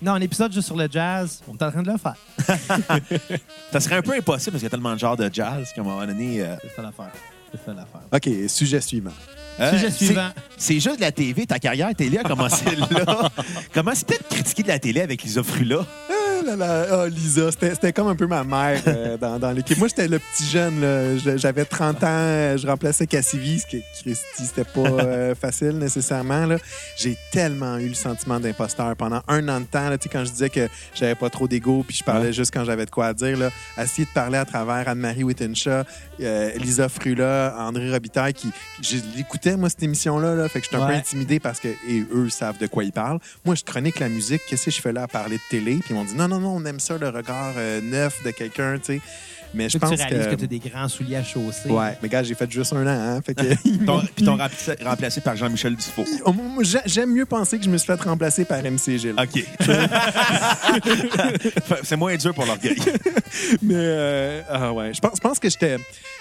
Non, 0.00 0.12
un 0.12 0.20
épisode 0.20 0.52
juste 0.52 0.66
sur 0.66 0.76
le 0.76 0.86
jazz, 0.90 1.40
on 1.48 1.56
est 1.56 1.62
en 1.62 1.70
train 1.72 1.82
de 1.82 1.90
le 1.90 1.98
faire. 1.98 2.14
Ça 3.72 3.80
serait 3.80 3.96
un 3.96 4.02
peu 4.02 4.12
impossible 4.12 4.52
parce 4.52 4.60
qu'il 4.60 4.62
y 4.62 4.66
a 4.66 4.70
tellement 4.70 4.94
de 4.94 4.98
genres 4.98 5.16
de 5.16 5.28
jazz 5.32 5.72
qu'à 5.74 5.80
un 5.80 5.84
moment 5.84 6.06
donné. 6.06 6.40
euh, 6.40 6.54
C'est 6.62 6.76
ça 6.76 6.82
l'affaire. 6.82 7.10
C'est 7.50 7.64
ça 7.64 7.72
l'affaire. 7.74 8.00
OK, 8.12 8.48
sujet 8.48 8.80
suivant. 8.80 9.10
euh, 9.58 9.72
Sujet 9.72 9.90
suivant. 9.90 10.28
C'est 10.56 10.78
juste 10.80 10.96
de 10.96 11.00
la 11.00 11.10
TV. 11.12 11.46
Ta 11.46 11.58
carrière 11.58 11.92
télé 11.96 12.18
a 12.18 12.22
commencé 12.22 12.64
là. 12.90 13.28
Comment 13.74 13.92
c'est 13.94 14.06
peut-être 14.06 14.28
critiquer 14.28 14.62
de 14.62 14.68
la 14.68 14.78
télé 14.78 15.00
avec 15.00 15.22
Lisa 15.22 15.42
Frula? 15.42 15.84
Ah 16.10 16.12
là 16.44 16.56
là, 16.56 16.86
ah, 16.90 17.08
Lisa, 17.08 17.50
c'était 17.52 17.92
comme 17.92 18.08
un 18.08 18.16
peu 18.16 18.26
ma 18.26 18.44
mère 18.44 18.80
euh, 18.86 19.16
dans, 19.16 19.38
dans 19.38 19.50
l'équipe. 19.52 19.78
Moi, 19.78 19.88
j'étais 19.88 20.08
le 20.08 20.18
petit 20.18 20.44
jeune. 20.46 20.80
Je- 20.82 21.36
J'avais 21.36 21.64
30 21.64 21.96
ans, 22.04 22.56
je 22.56 22.66
remplaçais 22.66 23.06
Cassivi, 23.06 23.60
ce 23.60 23.66
qui, 23.66 23.82
Christy, 24.02 24.24
c'était 24.46 24.64
pas 24.64 24.80
euh, 25.04 25.34
facile 25.34 25.78
nécessairement. 25.78 26.46
J'ai 26.96 27.16
tellement 27.32 27.78
eu 27.78 27.88
le 27.88 27.94
sentiment 27.94 28.40
d'imposteur 28.40 28.94
pendant 28.96 29.20
un 29.28 29.48
an 29.48 29.60
de 29.60 29.66
temps. 29.66 29.88
Là, 29.90 29.96
quand 30.10 30.24
je 30.24 30.30
disais 30.30 30.50
que 30.50 30.68
j'avais 30.94 31.14
pas 31.14 31.30
trop 31.30 31.46
d'ego 31.48 31.84
puis 31.86 31.96
je 31.96 32.04
parlais 32.04 32.32
juste 32.32 32.52
quand 32.52 32.64
j'avais 32.64 32.86
de 32.86 32.90
quoi 32.90 33.06
à 33.08 33.14
dire. 33.14 33.36
Là, 33.38 33.50
essayer 33.82 34.04
de 34.04 34.10
parler 34.10 34.38
à 34.38 34.44
travers 34.44 34.88
Anne-Marie 34.88 35.24
Wittenshaw, 35.24 35.82
euh, 36.20 36.50
Lisa 36.56 36.88
Frula, 36.88 37.54
André 37.58 37.90
Robitaille, 37.90 38.32
qui, 38.34 38.50
je 38.82 38.96
l'écoutais, 39.16 39.56
moi, 39.56 39.68
cette 39.68 39.82
émission-là. 39.82 40.34
Là, 40.34 40.48
fait 40.48 40.60
que 40.60 40.64
j'étais 40.66 40.76
un 40.82 40.86
peu 40.86 40.94
intimidé 40.94 41.40
parce 41.40 41.60
que 41.60 41.68
et 41.68 42.04
eux 42.12 42.28
savent 42.30 42.58
de 42.58 42.66
quoi 42.66 42.84
ils 42.84 42.92
parlent. 42.92 43.18
Moi, 43.44 43.54
je 43.54 43.64
chronique 43.64 43.98
la 44.00 44.08
musique. 44.08 44.40
Qu'est-ce 44.48 44.66
que 44.66 44.70
je 44.70 44.80
fais 44.80 44.92
là? 44.92 45.02
À 45.04 45.08
parler 45.08 45.36
de 45.36 45.42
télé? 45.50 45.74
Puis 45.76 45.86
ils 45.90 45.94
m'ont 45.94 46.04
dit 46.04 46.14
non, 46.14 46.27
non, 46.28 46.38
non, 46.38 46.56
on 46.56 46.64
aime 46.66 46.80
ça, 46.80 46.98
le 46.98 47.08
regard 47.08 47.54
euh, 47.56 47.80
neuf 47.80 48.22
de 48.24 48.30
quelqu'un, 48.30 48.78
tu 48.78 48.96
sais. 48.96 49.00
Mais 49.54 49.70
je 49.70 49.78
Faut 49.78 49.86
que 49.86 49.90
pense 49.90 49.98
tu 49.98 50.04
réalises 50.04 50.26
que, 50.26 50.30
que. 50.32 50.36
tu 50.40 50.44
as 50.44 50.46
des 50.46 50.58
grands 50.58 50.88
souliers 50.88 51.16
à 51.16 51.24
chausser. 51.24 51.70
ouais, 51.70 51.96
mais 52.02 52.10
gars, 52.10 52.22
j'ai 52.22 52.34
fait 52.34 52.50
juste 52.52 52.74
un 52.74 52.86
an, 52.86 53.16
hein. 53.16 53.20
Fait 53.24 53.34
que. 53.34 53.44
Ton- 53.86 54.02
Puis 54.14 54.26
ton 54.26 54.32
remplacé, 54.36 54.74
remplacé 54.84 55.20
par 55.22 55.36
Jean-Michel 55.36 55.74
Dufault. 55.74 56.04
J'aime 56.84 57.12
mieux 57.14 57.24
penser 57.24 57.56
que 57.58 57.64
je 57.64 57.70
me 57.70 57.78
suis 57.78 57.86
fait 57.86 57.98
remplacer 58.02 58.44
par 58.44 58.58
MC 58.62 58.98
Gilles. 58.98 59.14
OK. 59.18 59.42
c'est 61.82 61.96
moins 61.96 62.16
dur 62.16 62.34
pour 62.34 62.44
l'orgueil. 62.44 62.76
Mais 63.62 63.74
euh, 63.76 64.42
ah 64.50 64.72
ouais, 64.72 64.92
je 64.94 65.00
pense, 65.00 65.20
pense 65.20 65.38
que 65.38 65.48
j'étais 65.48 65.76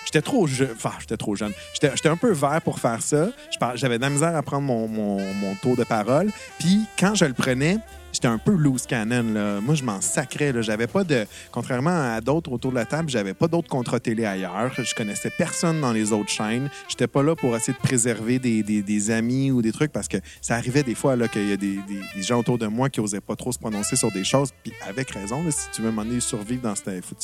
j'étais 0.05 0.21
trop 0.21 0.47
jeune. 0.47 0.69
Enfin, 0.75 0.91
j'étais 0.99 1.17
trop 1.17 1.35
jeune. 1.35 1.51
J'étais 1.73 1.91
j'étais 1.95 2.09
un 2.09 2.17
peu 2.17 2.31
vert 2.31 2.61
pour 2.63 2.79
faire 2.79 3.01
ça. 3.01 3.29
J'avais 3.75 3.97
de 3.97 4.03
la 4.03 4.09
misère 4.09 4.35
à 4.35 4.43
prendre 4.43 4.63
mon, 4.63 4.87
mon, 4.87 5.17
mon 5.33 5.55
tour 5.55 5.75
de 5.75 5.83
parole. 5.83 6.29
Puis 6.59 6.81
quand 6.99 7.15
je 7.15 7.25
le 7.25 7.33
prenais, 7.33 7.77
j'étais 8.17 8.27
un 8.27 8.39
peu 8.39 8.51
loose 8.51 8.85
cannon. 8.87 9.31
Là. 9.33 9.61
Moi, 9.61 9.75
je 9.75 9.83
m'en 9.83 10.01
sacrais. 10.01 10.51
J'avais 10.63 10.87
pas 10.87 11.03
de. 11.03 11.25
Contrairement 11.51 12.15
à 12.15 12.19
d'autres 12.21 12.51
autour 12.51 12.71
de 12.71 12.75
la 12.75 12.85
table, 12.85 13.09
j'avais 13.09 13.33
pas 13.35 13.47
d'autres 13.47 13.69
contrats 13.69 13.99
télé 13.99 14.25
ailleurs. 14.25 14.71
Je 14.75 14.95
connaissais 14.95 15.31
personne 15.37 15.79
dans 15.81 15.91
les 15.93 16.11
autres 16.11 16.29
chaînes. 16.29 16.69
J'étais 16.89 17.07
pas 17.07 17.21
là 17.21 17.35
pour 17.35 17.55
essayer 17.55 17.73
de 17.73 17.77
préserver 17.77 18.39
des, 18.39 18.63
des- 18.63 18.81
amis 19.11 19.51
ou 19.51 19.61
des 19.61 19.71
trucs 19.71 19.91
parce 19.91 20.07
que 20.07 20.17
ça 20.41 20.55
arrivait 20.55 20.83
des 20.83 20.95
fois 20.95 21.15
qu'il 21.27 21.47
y 21.47 21.53
a 21.53 21.57
des, 21.57 21.75
des- 21.87 22.01
gens 22.23 22.39
autour 22.39 22.57
de 22.57 22.67
moi 22.67 22.89
qui 22.89 22.99
osaient 22.99 23.21
pas 23.21 23.35
trop 23.35 23.51
se 23.51 23.59
prononcer 23.59 23.95
sur 23.95 24.11
des 24.11 24.23
choses. 24.23 24.49
Puis 24.63 24.73
avec 24.87 25.11
raison, 25.11 25.43
là, 25.43 25.51
si 25.51 25.69
tu 25.71 25.81
veux 25.83 25.91
m'en 25.91 26.03
survivre 26.19 26.63
dans 26.63 26.75
cette. 26.75 27.05
Faut 27.05 27.15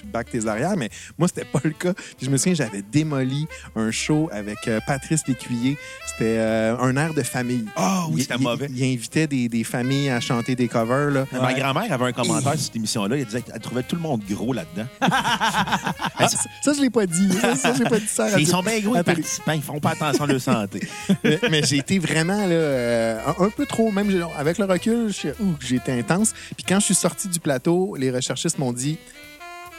tu 0.00 0.06
back 0.06 0.30
tes 0.30 0.46
arrières. 0.46 0.76
Mais 0.76 0.90
moi, 1.18 1.28
c'était 1.28 1.44
pas 1.44 1.60
le 1.64 1.70
cas. 1.70 1.92
Puis 1.94 2.26
je 2.26 2.30
me 2.30 2.36
souviens, 2.36 2.54
j'avais 2.54 2.82
démoli 2.82 3.46
un 3.76 3.90
show 3.90 4.28
avec 4.32 4.56
euh, 4.68 4.80
Patrice 4.86 5.26
Lécuyer. 5.26 5.76
C'était 6.06 6.36
euh, 6.38 6.76
un 6.78 6.96
air 6.96 7.14
de 7.14 7.22
famille. 7.22 7.64
Ah 7.76 8.04
oui, 8.08 8.14
Il- 8.18 8.22
c'était 8.22 8.34
il- 8.36 8.42
mauvais. 8.42 8.68
Il, 8.74 8.82
invitait 8.84 9.26
des, 9.26 9.48
des 9.48 9.64
familles 9.64 10.10
à 10.10 10.20
chanter 10.20 10.54
des 10.54 10.68
covers. 10.68 11.10
Là. 11.10 11.26
Ma 11.32 11.54
grand-mère 11.54 11.92
avait 11.92 12.04
un 12.06 12.12
commentaire 12.12 12.52
sur 12.54 12.62
cette 12.62 12.76
émission-là. 12.76 13.16
Elle 13.16 13.24
disait 13.24 13.42
qu'elle 13.42 13.60
trouvait 13.60 13.82
tout 13.82 13.96
le 13.96 14.02
monde 14.02 14.22
gros 14.28 14.52
là-dedans. 14.52 14.86
Ah, 16.20 16.28
ça, 16.28 16.36
ça, 16.62 16.72
je 16.72 16.80
l'ai 16.80 16.90
pas 16.90 17.06
dit. 17.06 17.30
Ça, 17.40 17.54
ça, 17.54 17.74
j'ai 17.74 17.84
pas 17.84 17.98
dit 18.00 18.06
ça. 18.08 18.38
Ils 18.38 18.46
sont 18.46 18.62
bien 18.62 18.80
gros, 18.80 18.94
les 18.94 19.02
participants. 19.04 19.52
Ils 19.52 19.62
font 19.62 19.78
pas 19.78 19.90
attention 19.90 20.24
à 20.24 20.26
leur 20.26 20.40
santé. 20.40 20.80
mais, 21.24 21.38
mais 21.50 21.62
j'ai 21.62 21.76
été 21.76 21.98
vraiment 22.00 22.44
là, 22.46 22.52
euh, 22.54 23.20
un, 23.38 23.44
un 23.44 23.50
peu 23.50 23.66
trop, 23.66 23.92
même 23.92 24.10
avec 24.36 24.58
le 24.58 24.64
recul, 24.64 25.12
j'ai 25.60 25.76
été 25.76 25.92
intense. 25.92 26.32
Puis 26.56 26.64
quand 26.68 26.80
je 26.80 26.86
suis 26.86 26.94
sorti 26.94 27.28
du 27.28 27.38
plateau, 27.38 27.94
les 27.96 28.10
recherchistes 28.10 28.58
m'ont 28.58 28.72
dit 28.72 28.98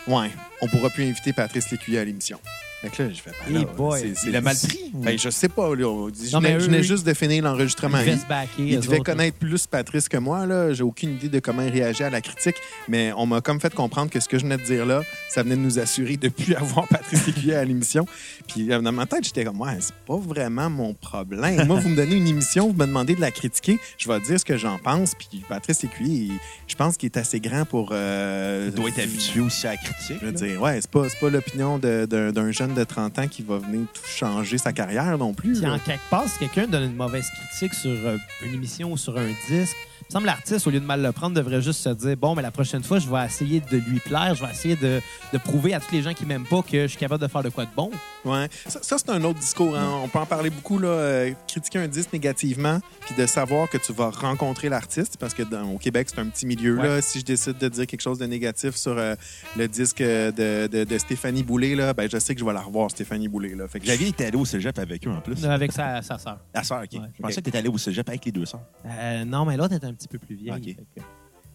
Ouais, 0.08 0.32
on 0.62 0.68
pourra 0.68 0.90
plus 0.90 1.04
inviter 1.04 1.34
Patrice 1.34 1.70
Lécuyer 1.72 2.00
à 2.00 2.06
l'émission. 2.06 2.40
Fait 2.82 2.90
que 2.90 3.04
là, 3.04 3.10
je 3.14 3.22
fais 3.22 3.32
ben 3.46 3.54
là, 3.54 3.60
Hey 3.60 3.68
boy. 3.76 4.00
c'est- 4.00 4.16
c'est- 4.16 4.30
Il 4.30 4.36
a 4.38 4.42
mal 4.42 4.56
pris. 4.56 4.80
ou- 4.94 5.00
Ben, 5.02 5.18
je 5.20 5.30
sais 5.30 5.50
pas. 5.50 5.76
Là, 5.76 5.86
on 5.88 6.10
dit- 6.10 6.28
je 6.30 6.34
Non, 6.34 6.40
mais 6.40 6.50
venais, 6.50 6.60
je 6.60 6.64
eux, 6.64 6.68
venais 6.70 6.78
ils- 6.80 6.84
juste 6.84 7.06
de 7.06 7.14
finir 7.14 7.44
l'enregistrement. 7.44 7.98
Ils 8.00 8.06
devaient 8.06 8.16
Il- 8.16 8.20
se 8.22 8.26
backer, 8.28 8.50
Il 8.60 8.74
eux 8.76 8.78
devait 8.80 8.88
autres, 9.00 9.10
là. 9.10 9.16
connaître 9.16 9.38
plus 9.38 9.68
Patrice 9.68 10.08
que 10.08 10.18
moi. 10.18 10.46
là. 10.46 10.72
J'ai 10.74 10.84
aucune 10.84 11.12
idée 11.12 11.28
de 11.30 11.40
comment 11.40 11.62
il 11.64 11.72
réagit 11.72 12.04
à 12.04 12.10
la 12.10 12.22
critique, 12.22 12.56
mais 12.88 13.12
on 13.18 13.26
m'a 13.26 13.42
comme 13.42 13.60
fait 13.60 13.74
comprendre 13.74 14.10
que 14.10 14.20
ce 14.22 14.30
que 14.30 14.38
je 14.38 14.44
venais 14.44 14.58
de 14.58 14.64
dire 14.64 14.86
là, 14.86 15.02
ça 15.30 15.44
venait 15.44 15.56
de 15.58 15.62
nous 15.62 15.78
assurer 15.80 16.16
de 16.18 16.30
plus 16.30 16.56
avoir 16.56 16.88
Patrice 16.88 17.28
Lécuyer 17.28 17.56
à 17.56 17.66
l'émission. 17.66 18.06
Puis 18.48 18.72
euh, 18.72 18.80
dans 18.82 18.92
ma 18.94 19.06
tête, 19.06 19.26
j'étais 19.26 19.44
comme, 19.44 19.60
ouais, 19.60 19.78
c'est 19.82 19.94
pas 20.08 20.18
vraiment 20.18 20.70
mon 20.70 20.94
problème. 20.94 21.66
Moi, 21.68 21.80
vous 21.80 21.90
me 21.90 21.96
donnez 21.98 22.16
une 22.16 22.28
émission, 22.28 22.68
vous 22.68 22.74
me 22.74 22.86
demandez 22.86 23.16
de 23.16 23.22
la 23.22 23.32
critiquer, 23.32 23.78
je 23.98 24.08
vais 24.08 24.20
dire 24.22 24.40
ce 24.40 24.46
que 24.46 24.58
j'en 24.58 24.78
pense. 24.78 25.16
Puis 25.16 25.44
Patrice 25.50 25.84
Lécuyer, 25.84 26.28
il- 26.32 26.40
je 26.68 26.76
pense 26.76 26.96
qu'il 26.98 27.08
est 27.08 27.18
assez 27.18 27.40
grand 27.42 27.66
pour. 27.66 27.90
euh, 27.92 28.68
Il 28.70 28.74
doit 28.74 28.90
être 28.90 29.00
habitué 29.00 29.42
aussi 29.42 29.68
à 29.68 29.72
la 29.72 29.78
critique. 29.78 30.18
je 30.22 30.26
veux 30.26 30.32
là. 30.32 30.38
dire, 30.38 30.62
ouais, 30.62 30.80
c'est 30.82 30.90
pas, 30.90 31.10
c'est 31.10 31.20
pas 31.20 31.30
l'opinion 31.30 31.78
de- 31.78 32.06
d'un 32.10 32.32
d'un 32.32 32.52
jeune 32.52 32.69
de 32.74 32.84
30 32.84 33.20
ans 33.20 33.28
qui 33.28 33.42
va 33.42 33.58
venir 33.58 33.88
tout 33.94 34.06
changer 34.06 34.58
sa 34.58 34.74
carrière 34.74 35.18
non 35.18 35.34
plus. 35.34 35.60
Puis 35.60 35.70
en 35.70 35.80
quelque 35.80 36.10
part, 36.10 36.28
si 36.28 36.40
quelqu'un 36.40 36.68
donne 36.68 36.84
une 36.84 36.96
mauvaise 36.96 37.28
critique 37.30 37.74
sur 37.74 37.92
euh, 37.92 38.18
une 38.46 38.54
émission 38.54 38.92
ou 38.92 38.98
sur 38.98 39.18
un 39.18 39.30
disque, 39.50 39.76
me 40.08 40.12
semble 40.12 40.24
que 40.26 40.28
l'artiste, 40.32 40.68
au 40.68 40.70
lieu 40.70 40.80
de 40.80 40.86
mal 40.86 41.02
le 41.02 41.12
prendre, 41.12 41.36
devrait 41.36 41.62
juste 41.62 41.82
se 41.82 41.90
dire 41.90 42.18
bon, 42.18 42.36
mais 42.36 42.42
la 42.42 42.52
prochaine 42.52 42.84
fois, 42.84 43.00
je 43.00 43.08
vais 43.10 43.26
essayer 43.26 43.62
de 43.62 43.78
lui 43.78 44.00
plaire, 44.00 44.36
je 44.36 44.44
vais 44.46 44.52
essayer 44.52 44.76
de, 44.76 45.02
de 45.34 45.38
prouver 45.38 45.74
à 45.74 45.80
tous 45.80 45.92
les 45.94 46.02
gens 46.02 46.14
qui 46.14 46.26
m'aiment 46.26 46.46
pas 46.48 46.62
que 46.62 46.84
je 46.84 46.88
suis 46.88 46.98
capable 46.98 47.22
de 47.22 47.28
faire 47.28 47.44
de 47.44 47.50
quoi 47.50 47.66
de 47.66 47.72
bon. 47.76 47.92
Ouais. 48.26 48.48
Ça, 48.68 48.80
ça, 48.82 48.98
c'est 48.98 49.10
un 49.10 49.24
autre 49.24 49.40
discours. 49.40 49.78
hein. 49.78 49.90
On 50.04 50.08
peut 50.08 50.20
en 50.20 50.26
parler 50.26 50.50
beaucoup. 50.50 50.78
Là, 50.80 50.88
euh, 50.90 51.32
critiquer 51.48 51.80
un 51.80 51.88
disque 51.88 52.12
négativement, 52.14 52.80
puis 53.02 53.16
de 53.16 53.26
savoir 53.26 53.70
que 53.70 53.78
tu 53.78 53.94
vas 53.94 54.10
rencontrer 54.10 54.70
l'artiste, 54.70 55.18
parce 55.20 55.34
que 55.34 55.44
dans- 55.44 55.64
au 55.72 55.78
Québec, 55.78 56.08
c'est 56.10 56.20
un 56.20 56.26
petit 56.28 56.46
milieu. 56.46 56.76
Là. 56.76 57.02
Si 57.02 57.20
je 57.20 57.26
décide 57.26 57.58
de 57.58 57.70
dire 57.70 57.88
quelque 57.88 58.02
chose 58.02 58.20
de 58.20 58.26
négatif 58.26 58.76
sur 58.76 58.98
euh, 58.98 59.16
le 59.58 59.68
disque 59.68 60.02
euh, 60.02 60.32
de, 60.32 60.68
de- 60.68 60.84
de 60.84 60.98
Stéphanie 60.98 61.44
Boulay, 61.44 61.76
là, 61.76 61.94
ben, 61.94 62.10
je 62.12 62.18
sais 62.20 62.34
que 62.34 62.40
je 62.40 62.46
vais 62.46 62.54
la 62.54 62.62
revoir, 62.62 62.92
Stéphanie 62.92 63.28
Boulay. 63.28 63.56
Là. 63.56 63.68
Fait 63.68 63.80
que 63.80 63.86
Xavier 63.86 64.08
était 64.10 64.26
allé 64.26 64.38
au 64.38 64.46
cégep 64.46 64.78
avec 64.80 65.08
eux 65.08 65.12
en 65.12 65.22
plus. 65.22 65.46
Avec 65.46 65.72
sa, 65.72 66.02
sa 66.02 66.18
sœur. 66.18 66.40
La 66.54 66.64
sœur, 66.64 66.82
OK. 66.84 67.00
Ouais. 67.00 67.08
Je 67.18 67.22
pensais 67.22 67.36
que 67.36 67.42
tu 67.42 67.50
étais 67.50 67.58
allé 67.58 67.70
au 67.70 67.78
cégep 67.78 68.08
avec 68.10 68.26
les 68.26 68.32
deux 68.32 68.46
sœurs. 68.46 68.62
Euh, 68.86 69.26
non, 69.26 69.46
mais 69.46 69.56
l'autre 69.58 69.74
est 69.74 69.84
un 69.90 69.94
petit 69.94 70.08
peu 70.08 70.18
plus 70.20 70.36
vieille. 70.36 70.78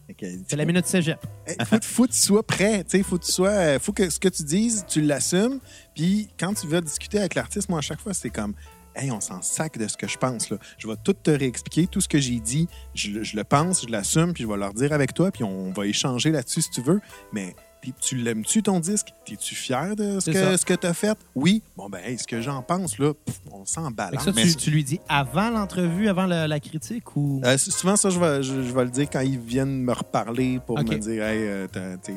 Fait 0.07 0.13
que- 0.13 0.25
C'est 0.47 0.55
la 0.55 0.65
minute 0.65 0.85
cégep. 0.85 1.17
Hey, 1.47 1.55
faut, 1.65 1.77
faut 1.81 2.03
que 2.05 2.11
tu 2.11 2.19
sois 2.19 2.43
prêt. 2.43 2.83
sais, 2.87 3.01
Faut 3.01 3.17
que 3.17 3.25
tu 3.25 3.31
sois. 3.31 3.49
euh, 3.49 3.79
Faut 3.79 3.91
que 3.91 4.07
ce 4.09 4.19
que 4.19 4.27
tu 4.29 4.43
dises, 4.43 4.85
tu 4.87 5.01
l'assumes. 5.01 5.59
Puis 5.95 6.27
quand 6.39 6.53
tu 6.53 6.67
vas 6.67 6.79
discuter 6.81 7.17
avec 7.17 7.33
l'artiste, 7.33 7.69
moi, 7.69 7.79
à 7.79 7.81
chaque 7.81 7.99
fois, 8.01 8.13
c'est 8.13 8.29
comme. 8.29 8.53
Hey, 8.97 9.11
on 9.11 9.19
s'en 9.19 9.41
sac 9.41 9.77
de 9.77 9.87
ce 9.89 9.97
que 9.97 10.07
je 10.07 10.17
pense. 10.17 10.49
Là. 10.51 10.57
Je 10.77 10.87
vais 10.87 10.93
tout 11.03 11.11
te 11.13 11.29
réexpliquer. 11.31 11.87
Tout 11.87 11.99
ce 11.99 12.07
que 12.07 12.19
j'ai 12.19 12.39
dit, 12.39 12.67
je, 12.93 13.09
le- 13.11 13.23
je 13.23 13.35
le 13.35 13.43
pense, 13.43 13.81
je 13.85 13.89
l'assume, 13.91 14.31
puis 14.31 14.43
je 14.43 14.47
vais 14.47 14.55
leur 14.57 14.73
dire 14.73 14.93
avec 14.93 15.13
toi, 15.13 15.31
puis 15.31 15.43
on 15.43 15.71
va 15.73 15.85
échanger 15.87 16.29
là-dessus 16.31 16.61
si 16.61 16.69
tu 16.69 16.81
veux. 16.81 17.01
Mais 17.33 17.55
tu 18.01 18.15
l'aimes-tu 18.15 18.63
ton 18.63 18.79
disque? 18.79 19.07
Es-tu 19.31 19.55
fier 19.55 19.95
de 19.95 20.19
ce 20.19 20.31
que, 20.31 20.57
ce 20.57 20.65
que 20.65 20.73
tu 20.73 20.87
as 20.87 20.93
fait? 20.93 21.17
Oui. 21.35 21.61
Bon, 21.77 21.89
ben, 21.89 21.99
hey, 22.05 22.17
ce 22.17 22.25
que 22.27 22.41
j'en 22.41 22.61
pense, 22.61 22.97
là, 22.99 23.13
pff, 23.13 23.39
on 23.51 23.65
s'en 23.65 23.91
balance. 23.91 24.23
ça, 24.23 24.31
mais 24.35 24.45
tu, 24.53 24.71
lui 24.71 24.83
dis 24.83 24.99
avant 25.09 25.49
l'entrevue, 25.49 26.07
avant 26.07 26.25
la, 26.25 26.47
la 26.47 26.59
critique 26.59 27.15
ou? 27.15 27.41
Euh, 27.43 27.57
souvent, 27.57 27.95
ça, 27.95 28.09
je 28.09 28.19
vais, 28.19 28.43
je, 28.43 28.61
je 28.63 28.73
vais 28.73 28.85
le 28.85 28.91
dire 28.91 29.07
quand 29.11 29.21
ils 29.21 29.39
viennent 29.39 29.81
me 29.81 29.93
reparler 29.93 30.59
pour 30.65 30.77
me 30.79 30.97
dire, 30.97 31.23
hey, 31.23 31.39
euh, 31.41 31.67
t'as- 31.71 31.97
t'es- 31.97 32.13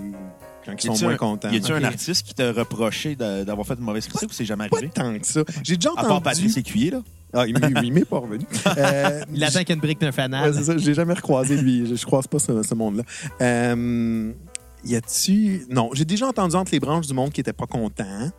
quand 0.66 0.75
ils 0.85 0.97
sont 0.97 1.05
moins 1.05 1.14
un- 1.14 1.16
contents. 1.16 1.51
Y 1.51 1.57
a-tu 1.57 1.73
un 1.73 1.79
Ok. 1.79 1.85
artiste 1.85 2.27
qui 2.27 2.35
t'a 2.35 2.53
reproché 2.53 3.16
de- 3.16 3.45
d'avoir 3.45 3.66
fait 3.66 3.75
une 3.75 3.81
mauvaise 3.85 4.07
critique 4.07 4.29
ou 4.29 4.33
c'est 4.35 4.45
jamais 4.45 4.69
Pas 4.69 4.77
arrivé? 4.77 4.93
tant 4.95 5.19
que 5.19 5.27
ça. 5.27 5.41
J'ai 5.62 5.77
déjà 5.77 5.91
À 5.97 6.03
part 6.03 6.05
entendu. 6.16 6.25
Patrice 6.25 6.57
Écuyer, 6.59 6.91
là. 6.91 7.01
Ah, 7.33 7.45
il, 7.47 7.57
il- 7.59 7.85
il 7.85 7.93
m'est 7.93 8.05
pas 8.07 8.19
revenu. 8.19 8.45
Euh, 8.79 9.21
Il 9.33 9.43
attend 9.45 9.61
qu'il 9.61 9.69
y 9.69 9.73
ait 9.73 9.75
une 9.75 9.81
brique 9.81 10.01
d'un 10.01 10.12
fanal. 10.12 10.51
Ouais, 10.51 10.57
c'est 10.57 10.64
ça. 10.64 10.77
Je 10.79 10.87
l'ai 10.87 10.95
jamais 10.95 11.12
recroisé, 11.14 11.57
lui. 11.57 11.87
Je, 11.87 11.95
je 11.95 12.07
croise 12.07 12.27
pas 12.27 12.39
ce, 12.39 12.62
ce 12.62 12.75
monde-là. 12.75 13.03
Euh, 13.41 14.33
y 14.85 14.97
a-tu... 14.97 15.66
Non, 15.70 15.91
j'ai 15.93 16.05
déjà 16.05 16.26
entendu 16.29 16.55
entre 16.57 16.72
les 16.72 16.81
branches 16.81 17.07
du 17.07 17.14
monde 17.14 17.31
qui 17.33 17.41
était 17.41 17.53
pas 17.53 17.66
content. 17.66 18.31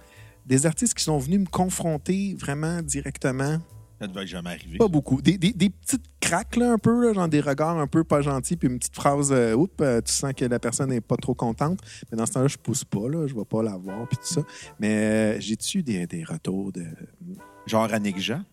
Des 0.45 0.65
artistes 0.65 0.93
qui 0.95 1.03
sont 1.03 1.17
venus 1.17 1.39
me 1.41 1.45
confronter 1.45 2.35
vraiment 2.39 2.81
directement? 2.81 3.59
Ça 4.01 4.07
devait 4.07 4.25
jamais 4.25 4.51
arriver. 4.51 4.77
Pas 4.77 4.87
beaucoup. 4.87 5.21
Des, 5.21 5.37
des- 5.37 5.51
des 5.51 5.69
petites 5.69 6.05
craques, 6.21 6.55
là, 6.55 6.71
un 6.71 6.77
peu, 6.77 7.05
là, 7.07 7.13
genre 7.13 7.27
des 7.27 7.41
regards 7.41 7.77
un 7.77 7.85
peu 7.87 8.05
pas 8.05 8.21
gentils, 8.21 8.55
puis 8.55 8.69
une 8.69 8.79
petite 8.79 8.95
phrase, 8.95 9.29
euh, 9.33 9.53
oups, 9.55 9.73
euh, 9.81 9.99
tu 10.01 10.13
sens 10.13 10.31
que 10.33 10.45
la 10.45 10.57
personne 10.57 10.89
n'est 10.91 11.01
pas 11.01 11.17
trop 11.17 11.33
contente. 11.35 11.79
Mais 12.09 12.17
dans 12.17 12.25
ce 12.25 12.31
temps-là, 12.31 12.47
je 12.47 12.57
pousse 12.57 12.85
pas, 12.85 13.09
là, 13.09 13.27
je 13.27 13.35
vais 13.35 13.43
pas 13.43 13.61
la 13.61 13.75
voir, 13.75 14.07
puis 14.07 14.17
tout 14.17 14.33
ça. 14.33 14.41
Mais 14.79 15.35
euh, 15.35 15.39
j'ai-tu 15.41 15.83
des, 15.83 16.07
des 16.07 16.23
retours 16.23 16.71
de. 16.71 16.85
Genre 17.67 17.93
Annick 17.93 18.19
Jean? 18.19 18.43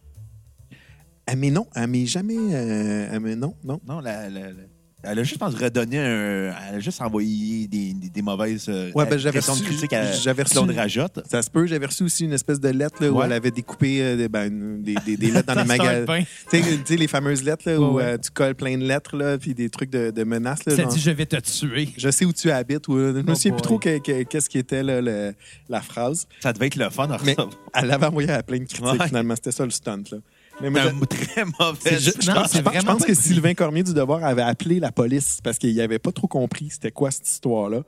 Ah, 1.28 1.36
mais 1.36 1.50
non, 1.50 1.66
ah, 1.74 1.86
mais 1.86 2.06
jamais. 2.06 2.36
euh, 2.36 3.08
ah, 3.12 3.20
mais 3.20 3.36
non, 3.36 3.54
non. 3.64 3.80
Non, 3.86 4.00
la, 4.00 4.28
la- 4.28 4.50
la- 4.50 4.62
elle 5.08 5.18
a 5.18 5.22
juste, 5.22 5.34
je 5.34 5.38
pense, 5.38 5.54
redonné 5.54 5.98
un. 5.98 6.54
Elle 6.68 6.74
a 6.76 6.80
juste 6.80 7.00
envoyé 7.00 7.66
des, 7.68 7.92
des- 7.94 8.08
des 8.10 8.22
mauvaises 8.22 8.66
euh, 8.68 8.90
Ouais, 8.94 9.06
ben, 9.06 9.18
j'avais 9.18 9.38
questions 9.38 9.54
de 9.54 9.60
reçu- 9.60 9.66
critique 9.66 9.92
à 9.92 10.12
j'avais 10.12 10.42
reçu- 10.42 10.52
Claude 10.54 10.70
Rajotte. 10.70 11.20
Ça 11.30 11.42
se 11.42 11.50
peut. 11.50 11.66
J'avais 11.66 11.86
reçu 11.86 12.02
aussi 12.04 12.24
une 12.24 12.32
espèce 12.32 12.60
de 12.60 12.68
lettre 12.68 13.02
là, 13.02 13.10
où 13.10 13.22
elle 13.22 13.32
avait 13.32 13.50
découpé 13.50 14.02
euh, 14.02 14.16
des, 14.16 14.28
ben, 14.28 14.46
une- 14.52 14.82
des, 14.82 14.94
des- 15.04 15.16
des 15.16 15.30
lettres 15.30 15.52
dans 15.54 15.60
les 15.62 15.66
magasins. 15.66 16.22
Tu 16.50 16.62
sais, 16.84 16.96
les 16.96 17.08
fameuses 17.08 17.42
lettres 17.42 17.62
là, 17.70 17.78
Ouais, 17.80 17.86
où 17.86 17.94
ouais. 17.94 18.02
euh, 18.04 18.18
tu 18.18 18.30
colles 18.30 18.54
plein 18.54 18.76
de 18.76 18.84
lettres 18.84 19.16
là, 19.16 19.38
puis 19.38 19.54
des 19.54 19.70
trucs 19.70 19.90
de, 19.90 20.10
de 20.10 20.24
menaces. 20.24 20.64
Là, 20.66 20.74
Ça 20.76 20.82
genre, 20.82 20.92
dit 20.92 21.00
je 21.00 21.10
vais 21.10 21.26
te 21.26 21.36
tuer. 21.36 21.88
je 21.96 22.10
sais 22.10 22.24
où 22.24 22.32
tu 22.32 22.50
habites. 22.50 22.88
Ou, 22.88 22.98
je 22.98 23.04
me 23.12 23.24
Oh 23.30 23.34
souviens 23.34 23.52
plus 23.52 23.62
trop 23.62 23.78
que- 23.78 23.98
que- 23.98 24.22
qu'est-ce 24.24 24.48
qui 24.48 24.58
était 24.58 24.82
là, 24.82 25.00
le- 25.00 25.34
la 25.68 25.80
phrase. 25.80 26.26
Ça 26.40 26.52
devait 26.52 26.66
être 26.66 26.76
le 26.76 26.90
fun 26.90 27.06
Mais 27.08 27.16
recevoir. 27.32 27.50
elle 27.74 27.86
l'avait 27.86 28.06
envoyé 28.06 28.30
à 28.30 28.42
plein 28.42 28.58
de 28.58 28.64
critiques 28.64 28.84
Ouais. 29.00 29.06
finalement. 29.06 29.34
C'était 29.36 29.52
ça 29.52 29.64
le 29.64 29.70
stunt. 29.70 30.02
Là. 30.12 30.18
Mais 30.60 30.70
moi, 30.70 30.80
un 30.82 30.98
très 31.00 31.44
mauvais. 31.44 31.98
je, 31.98 32.10
je 32.18 32.28
Non, 32.28 32.34
pense, 32.36 32.50
c'est 32.50 32.58
je 32.58 32.62
pense- 32.62 32.74
je 32.74 32.78
vraiment 32.80 32.92
pense 32.92 33.02
pas 33.02 33.06
que 33.08 33.14
Sylvain 33.14 33.54
Cormier 33.54 33.82
du 33.82 33.92
Devoir 33.92 34.24
avait 34.24 34.42
appelé 34.42 34.80
la 34.80 34.90
police 34.90 35.38
parce 35.42 35.58
qu'il 35.58 35.74
n'avait 35.76 35.98
pas 35.98 36.12
trop 36.12 36.26
compris 36.28 36.70
c'était 36.70 36.90
quoi 36.90 37.10
cette 37.10 37.28
histoire-là. 37.28 37.82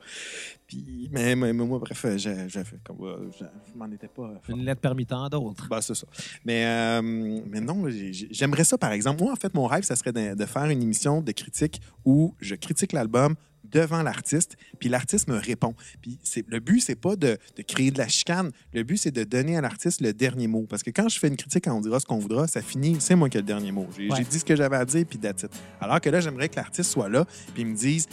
Puis, 0.67 1.09
mais, 1.11 1.35
mais- 1.35 1.51
mais 1.51 1.65
moi, 1.65 1.79
bref, 1.79 2.05
euh, 2.05 2.17
Je, 2.19 2.29
m'en 3.75 3.91
étais 3.91 4.07
pas. 4.07 4.33
Une 4.49 4.63
lettre 4.65 4.81
parmi 4.81 5.05
tant 5.05 5.27
d'autres. 5.29 5.67
Ben, 5.67 5.81
c'est 5.81 5.95
ça. 5.95 6.05
Mais, 6.45 6.63
euh, 6.65 7.01
mais 7.01 7.59
non, 7.59 7.89
j'ai- 7.89 8.13
j'ai- 8.13 8.27
j'aimerais 8.29 8.63
ça, 8.63 8.77
par 8.77 8.91
exemple. 8.91 9.23
Moi, 9.23 9.33
en 9.33 9.35
fait, 9.35 9.53
mon 9.55 9.65
rêve, 9.65 9.83
ça 9.83 9.95
serait 9.95 10.11
de, 10.11 10.35
de 10.35 10.45
faire 10.45 10.65
une 10.65 10.83
émission 10.83 11.21
de 11.21 11.31
critique 11.31 11.81
où 12.05 12.35
je 12.39 12.53
critique 12.53 12.93
l'album 12.93 13.35
devant 13.71 14.01
l'artiste, 14.03 14.57
puis 14.79 14.89
l'artiste 14.89 15.27
me 15.27 15.37
répond. 15.37 15.73
Puis 16.01 16.17
c'est, 16.23 16.45
le 16.47 16.59
but, 16.59 16.79
c'est 16.79 16.95
pas 16.95 17.15
de, 17.15 17.37
de 17.57 17.61
créer 17.61 17.91
de 17.91 17.97
la 17.97 18.07
chicane. 18.07 18.51
Le 18.73 18.83
but, 18.83 18.97
c'est 18.97 19.11
de 19.11 19.23
donner 19.23 19.57
à 19.57 19.61
l'artiste 19.61 20.01
le 20.01 20.13
dernier 20.13 20.47
mot. 20.47 20.65
Parce 20.69 20.83
que 20.83 20.89
quand 20.91 21.09
je 21.09 21.19
fais 21.19 21.27
une 21.27 21.37
critique, 21.37 21.65
on 21.67 21.81
dira 21.81 21.99
ce 21.99 22.05
qu'on 22.05 22.19
voudra, 22.19 22.47
ça 22.47 22.61
finit, 22.61 22.97
c'est 22.99 23.15
moi 23.15 23.29
qui 23.29 23.37
ai 23.37 23.41
le 23.41 23.47
dernier 23.47 23.71
mot. 23.71 23.87
J'ai, 23.97 24.09
Ouais. 24.09 24.23
dit 24.29 24.39
ce 24.39 24.45
que 24.45 24.55
j'avais 24.55 24.75
à 24.77 24.85
dire, 24.85 25.05
puis 25.09 25.19
that's 25.19 25.43
it. 25.43 25.51
Alors 25.79 26.01
que 26.01 26.09
là, 26.09 26.19
j'aimerais 26.21 26.49
que 26.49 26.55
l'artiste 26.55 26.91
soit 26.91 27.09
là, 27.09 27.25
puis 27.53 27.65
me 27.65 27.75
dise 27.75 28.07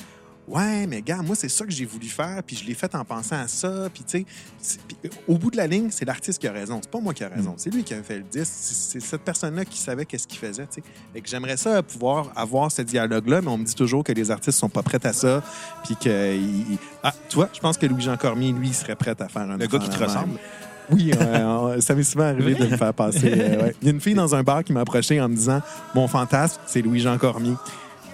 Ouais, 0.49 0.87
mais 0.87 1.03
gars, 1.03 1.23
moi, 1.23 1.35
c'est 1.35 1.49
ça 1.49 1.65
que 1.65 1.73
j'ai 1.73 1.85
voulu 1.85 2.07
faire, 2.07 2.41
puis 2.47 2.55
je 2.55 2.65
l'ai 2.65 2.75
fait 2.75 2.95
en 2.95 3.05
pensant 3.05 3.37
à 3.37 3.49
ça. 3.49 3.89
Puis, 3.93 4.05
tu 4.05 4.25
sais, 4.63 4.79
euh, 5.05 5.09
au 5.27 5.39
bout 5.39 5.51
de 5.51 5.57
la 5.57 5.67
ligne, 5.67 5.89
c'est 5.91 6.05
l'artiste 6.05 6.39
qui 6.41 6.47
a 6.47 6.53
raison. 6.53 6.79
C'est 6.81 6.91
pas 6.91 7.01
moi 7.01 7.13
qui 7.15 7.25
a 7.25 7.29
raison. 7.29 7.55
C'est 7.57 7.71
lui 7.71 7.83
qui 7.83 7.95
a 7.95 8.03
fait 8.03 8.19
le 8.19 8.23
disque. 8.23 8.53
C'est 8.55 9.01
cette 9.01 9.23
personne-là 9.23 9.65
qui 9.65 9.79
savait 9.79 10.05
qu'est-ce 10.07 10.29
qu'il 10.29 10.39
faisait, 10.39 10.67
tu 10.67 10.75
sais. 10.75 10.83
Fait 11.13 11.21
que 11.21 11.29
j'aimerais 11.29 11.57
ça 11.57 11.83
pouvoir 11.83 12.31
avoir 12.37 12.71
ce 12.71 12.83
dialogue-là, 12.83 13.43
mais 13.43 13.49
on 13.49 13.59
me 13.59 13.65
dit 13.65 13.75
toujours 13.75 14.05
que 14.05 14.13
les 14.13 14.31
artistes 14.31 14.59
sont 14.59 14.69
pas 14.69 14.83
prêts 14.85 15.05
à 15.05 15.13
ça. 15.13 15.43
Puis 15.85 15.97
que. 15.97 16.39
Ah, 17.03 17.13
tu 17.29 17.35
vois, 17.37 17.49
je 17.53 17.59
pense 17.59 17.77
que 17.77 17.87
Louis-Jean 17.87 18.17
Cormier, 18.17 18.53
lui, 18.53 18.69
il 18.69 18.75
serait 18.75 18.95
prêt 18.97 19.17
à 19.19 19.29
faire 19.29 19.43
un 19.43 19.57
Le 19.57 19.67
gars 19.67 19.79
qui 19.81 19.89
te 19.91 19.99
ressemble. 19.99 20.39
Oui, 20.91 21.11
euh, 21.21 21.81
ça 21.81 21.97
m'est 21.97 22.05
souvent 22.05 22.27
arrivé 22.27 22.55
de 22.55 22.65
me 22.67 22.77
faire 22.77 22.95
passer. 22.95 23.33
euh, 23.33 23.63
ouais. 23.65 23.77
Il 23.83 23.87
y 23.89 23.91
a 23.91 23.95
une 23.95 24.01
fille 24.01 24.15
dans 24.15 24.37
un 24.37 24.45
bar 24.45 24.63
qui 24.63 24.73
m'a 24.73 24.83
approché 24.83 25.21
en 25.21 25.29
me 25.29 25.35
disant 25.35 25.61
Mon 25.97 26.07
fantasme, 26.07 26.61
c'est 26.67 26.83
Louis-Jean 26.83 27.19
Cormier. 27.19 27.55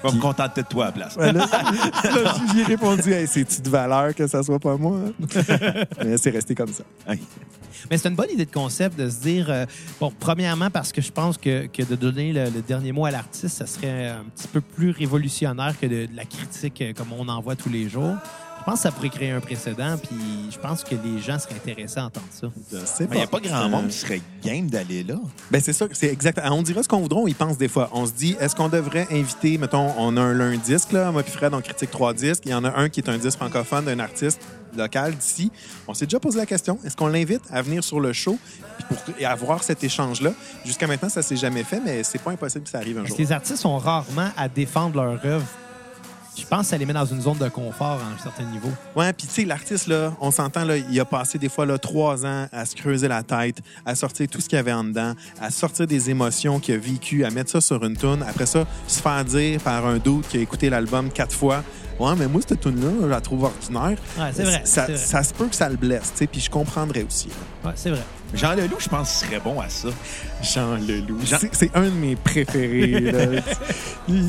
Je 0.05 0.09
vais 0.09 0.16
me 0.16 0.20
contenter 0.20 0.62
de 0.62 0.66
toi 0.66 0.84
à 0.84 0.86
la 0.88 0.92
place. 0.92 1.16
Ouais, 1.16 1.32
là, 1.32 1.46
là, 2.22 2.34
j'ai 2.55 2.64
répondu, 2.64 3.12
hey, 3.12 3.26
c'est-tu 3.26 3.61
de 3.62 3.68
valeur 3.70 4.14
que 4.14 4.26
ça 4.26 4.42
soit 4.42 4.59
pas 4.59 4.76
moi? 4.76 4.98
hein? 5.07 5.84
Mais 6.05 6.16
c'est 6.18 6.30
resté 6.30 6.55
comme 6.55 6.72
ça. 6.72 6.84
Mais 7.90 7.98
c'est 7.98 8.09
une 8.09 8.14
bonne 8.14 8.30
idée 8.30 8.46
de 8.46 8.53
concept 8.53 8.98
de 8.98 9.09
se 9.09 9.20
dire, 9.20 9.46
euh, 9.50 9.66
bon, 10.00 10.12
premièrement, 10.18 10.70
parce 10.70 10.92
que 10.92 11.03
je 11.03 11.11
pense 11.11 11.36
que, 11.36 11.66
que 11.66 11.82
de 11.82 11.96
donner 11.96 12.32
le, 12.32 12.44
le 12.44 12.62
dernier 12.62 12.92
mot 12.92 13.05
à 13.07 13.11
l'artiste, 13.11 13.57
ça 13.59 13.66
serait 13.66 14.09
un 14.09 14.24
petit 14.36 14.48
peu 14.48 14.61
plus 14.61 14.90
révolutionnaire 14.90 15.74
que 15.80 15.86
de, 15.86 16.07
de 16.07 16.16
la 16.16 16.24
critique 16.24 16.80
euh, 16.80 16.92
comme 16.96 17.09
on 17.18 17.28
en 17.28 17.40
voit 17.40 17.57
tous 17.57 17.70
les 17.70 17.88
jours. 17.88 18.14
Je 18.63 18.71
pense 18.71 18.77
que 18.77 18.83
ça 18.83 18.93
pourrait 18.93 19.09
créer 19.09 19.33
un 19.33 19.41
précédent, 19.41 19.97
puis 20.01 20.17
je 20.53 20.57
pense 20.57 20.85
que 20.85 20.95
les 20.95 21.21
gens 21.21 21.37
seraient 21.37 21.57
intéressés 21.57 21.99
à 21.99 22.05
entendre 22.05 22.29
ça. 22.31 22.47
Je 22.73 22.79
sais 22.87 23.09
Il 23.11 23.17
n'y 23.17 23.23
a 23.23 23.27
pas 23.27 23.41
grand 23.41 23.69
monde 23.69 23.87
Euh, 23.87 23.89
qui 23.89 23.97
serait 23.97 24.21
game 24.45 24.71
d'aller 24.71 25.03
là. 25.03 25.17
Ben 25.51 25.61
c'est 25.61 25.73
ça, 25.73 25.87
c'est 25.91 26.07
exact. 26.07 26.41
On 26.45 26.63
dira 26.63 26.81
ce 26.81 26.87
qu'on 26.89 27.01
voudra, 27.01 27.19
on 27.19 27.27
y 27.27 27.35
pense 27.35 27.59
des 27.59 27.67
fois. 27.67 27.91
On 27.93 28.07
se 28.07 28.13
dit, 28.13 28.37
est-ce 28.39 28.55
qu'on 28.55 28.69
devrait 28.69 29.09
inviter, 29.11 29.59
mettons, 29.59 29.93
on 29.99 30.17
a 30.17 30.21
un, 30.21 30.57
disque, 30.59 30.93
là, 30.93 31.11
moi 31.11 31.25
puis 31.25 31.33
Fred, 31.33 31.53
on 31.55 31.61
critique 31.61 31.91
trois 31.91 32.15
disques. 32.15 32.45
Il 32.47 32.53
y 32.53 32.55
en 32.55 32.63
a 32.63 32.73
un 32.79 32.89
qui 32.89 33.01
est 33.01 33.09
un 33.09 33.19
disque 33.19 33.39
francophone 33.39 33.85
d'un 33.85 33.99
artiste 33.99 34.41
local 34.77 35.17
d'ici. 35.17 35.51
On 35.89 35.95
s'est 35.95 36.07
déjà 36.07 36.21
posé 36.21 36.39
la 36.39 36.47
question, 36.47 36.79
est-ce 36.85 36.97
qu'on 36.97 37.09
l'invite 37.09 37.43
à 37.51 37.63
venir 37.63 37.83
sur 37.83 37.99
le 37.99 38.13
show 38.13 38.39
pour 38.87 38.97
et 39.19 39.25
avoir 39.25 39.65
cet 39.65 39.83
échange-là? 39.83 40.35
Jusqu'à 40.65 40.87
maintenant, 40.87 41.09
ça 41.09 41.23
s'est 41.23 41.37
jamais 41.37 41.65
fait, 41.65 41.81
mais 41.85 42.05
c'est 42.05 42.23
pas 42.23 42.31
impossible 42.31 42.63
que 42.63 42.71
ça 42.71 42.79
arrive 42.79 42.99
un 42.99 43.07
jour. 43.07 43.17
Les 43.19 43.33
artistes 43.33 43.67
ont 43.67 43.79
rarement 43.79 44.31
à 44.37 44.49
défendre 44.49 45.03
leur 45.03 45.27
œuvre. 45.27 45.47
Je 46.37 46.47
pense 46.47 46.61
que 46.62 46.66
ça 46.66 46.78
les 46.78 46.87
met 46.87 46.93
dans 46.93 47.05
une 47.05 47.20
zone 47.20 47.39
de 47.39 47.49
confort 47.49 48.01
à 48.01 48.14
un 48.14 48.22
certain 48.22 48.45
niveau. 48.45 48.70
Ouais, 48.97 49.12
puis 49.12 49.26
tu 49.26 49.35
sais, 49.35 49.45
l'artiste, 49.45 49.87
là, 49.87 50.14
on 50.20 50.30
s'entend, 50.30 50.64
là, 50.64 50.76
il 50.78 51.01
a 51.01 51.05
passé 51.05 51.39
des 51.39 51.49
fois 51.49 51.66
là, 51.66 51.78
trois 51.78 52.24
ans 52.24 52.47
à 52.51 52.64
se 52.64 52.74
creuser 52.74 53.09
la 53.09 53.22
tête, 53.22 53.59
à 53.85 53.95
sortir 53.95 54.26
tout 54.28 54.41
ce 54.41 54.49
qu'il 54.49 54.57
y 54.57 54.61
avait 54.61 54.72
en 54.72 54.85
dedans, 54.85 55.14
à 55.41 55.51
sortir 55.51 55.87
des 55.87 56.11
émotions 56.11 56.59
qu'il 56.59 56.74
a 56.74 56.78
vécues, 56.78 57.24
à 57.24 57.30
mettre 57.30 57.51
ça 57.51 57.61
sur 57.61 57.85
une 57.85 57.97
toune. 57.97 58.22
Après 58.22 58.47
ça, 58.47 58.66
se 58.87 59.01
faire 59.01 59.24
dire 59.24 59.61
par 59.61 59.87
un 59.87 59.99
doute 59.99 60.26
qui 60.28 60.39
a 60.39 60.41
écouté 60.41 60.70
l'album 60.70 61.11
quatre 61.11 61.35
fois 61.35 61.62
Ouais, 61.99 62.14
mais 62.18 62.26
moi, 62.26 62.41
cette 62.47 62.61
tune-là, 62.61 62.91
je 63.03 63.07
la 63.07 63.20
trouve 63.20 63.45
ordinaire. 63.45 63.97
Ouais, 64.18 64.30
c'est 64.33 64.43
vrai. 64.43 64.62
Ça, 64.64 64.87
vrai. 64.87 64.97
ça 64.97 65.22
se 65.22 65.33
peut 65.33 65.47
que 65.47 65.55
ça 65.55 65.68
le 65.68 65.76
blesse, 65.76 66.11
tu 66.12 66.18
sais, 66.18 66.26
puis 66.26 66.41
je 66.41 66.51
comprendrais 66.51 67.05
aussi. 67.05 67.28
là. 67.28 67.68
Ouais, 67.68 67.74
c'est 67.76 67.91
vrai. 67.91 68.03
Jean 68.35 68.55
Leloup, 68.55 68.78
je 68.80 68.89
pense 68.89 69.11
qu'il 69.18 69.28
serait 69.28 69.41
bon 69.41 69.61
à 69.61 69.68
ça. 69.68 69.89
Jean 70.43 70.76
Leloup. 70.76 71.18
Jean- 71.24 71.39
C'est- 71.53 71.70
un 71.76 71.83
de 71.85 71.91
mes 71.91 72.16
préférés. 72.16 73.43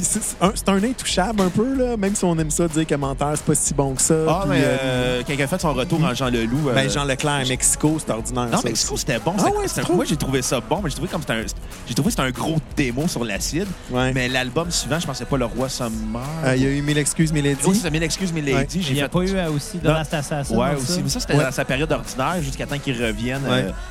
C'est 0.04 0.70
un, 0.70 0.84
intouchable 0.84 1.42
un 1.42 1.50
peu, 1.50 1.74
là, 1.76 1.98
même 1.98 2.16
si 2.16 2.24
on 2.26 2.38
aime 2.38 2.52
ça 2.52 2.68
dire 2.68 2.86
que 2.86 2.94
menteur, 2.96 3.34
c'est 3.36 3.44
pas 3.46 3.56
si 3.56 3.74
bon 3.74 3.96
que 3.96 4.02
ça. 4.02 4.14
Ah, 4.28 4.40
puis, 4.42 4.52
mais 4.52 4.62
euh, 4.64 4.78
euh, 4.84 5.22
quand 5.26 5.34
il 5.34 5.42
a 5.42 5.48
fait 5.48 5.60
son 5.62 5.74
retour 5.74 6.04
en 6.04 6.14
Jean 6.14 6.28
Leloup. 6.30 6.70
euh, 6.70 6.74
ben, 6.76 6.90
Jean 6.90 7.06
Leclerc 7.06 7.34
à 7.34 7.46
Mexico, 7.46 7.98
c'est 8.00 8.12
ordinaire. 8.12 8.50
Non, 8.52 8.58
ça 8.60 8.68
Mexico, 8.68 8.98
c'était 8.98 9.18
bon. 9.20 9.34
Ah 9.40 9.46
ouais, 9.46 9.68
trouves? 9.68 9.96
moi, 9.96 10.06
j'ai 10.06 10.16
trouvé 10.16 10.42
ça 10.44 10.60
bon, 10.60 10.80
mais 10.84 10.90
j'ai 10.90 10.96
trouvé 10.96 11.10
comme 11.10 11.22
c'était 11.22 11.34
un, 11.34 11.46
j'ai 11.88 11.94
trouvé 11.96 12.08
que 12.08 12.12
c'était 12.12 12.28
un 12.28 12.32
gros 12.32 12.58
démo 12.78 13.08
sur 13.08 13.24
l'acide. 13.26 13.68
Ouais. 13.90 14.14
Mais 14.14 14.30
l'album 14.30 14.70
suivant, 14.70 15.00
je 15.00 15.08
pensais 15.08 15.26
pas 15.26 15.38
Le 15.38 15.46
Roi. 15.46 15.68
Euh, 15.82 16.56
Il 16.56 16.62
y 16.64 16.66
a 16.68 16.70
eu 16.70 16.82
Mille 16.82 16.98
excuses, 17.00 17.34
Mélodie. 17.34 17.58
Oui, 17.66 17.80
c'est 17.82 17.90
Mille 17.90 18.04
excuses, 18.04 18.32
Milady. 18.32 18.54
Ouais. 18.56 18.68
Il 18.88 18.94
n'y 18.94 19.00
a 19.00 19.04
fait- 19.06 19.10
pas 19.10 19.20
eu 19.22 19.48
aussi 19.48 19.78
de. 19.80 19.88
Last 19.88 20.14
Assassin. 20.14 20.56
Ouais, 20.56 20.76
aussi. 20.76 21.02
Mais 21.02 21.10
ça, 21.10 21.20
c'était 21.20 21.36
dans 21.36 21.52
sa 21.52 21.66
période 21.66 21.92
ordinaire 21.92 22.42
jusqu'à 22.44 22.68
temps 22.68 22.78
qu'il 22.78 23.02
revienne. 23.04 23.42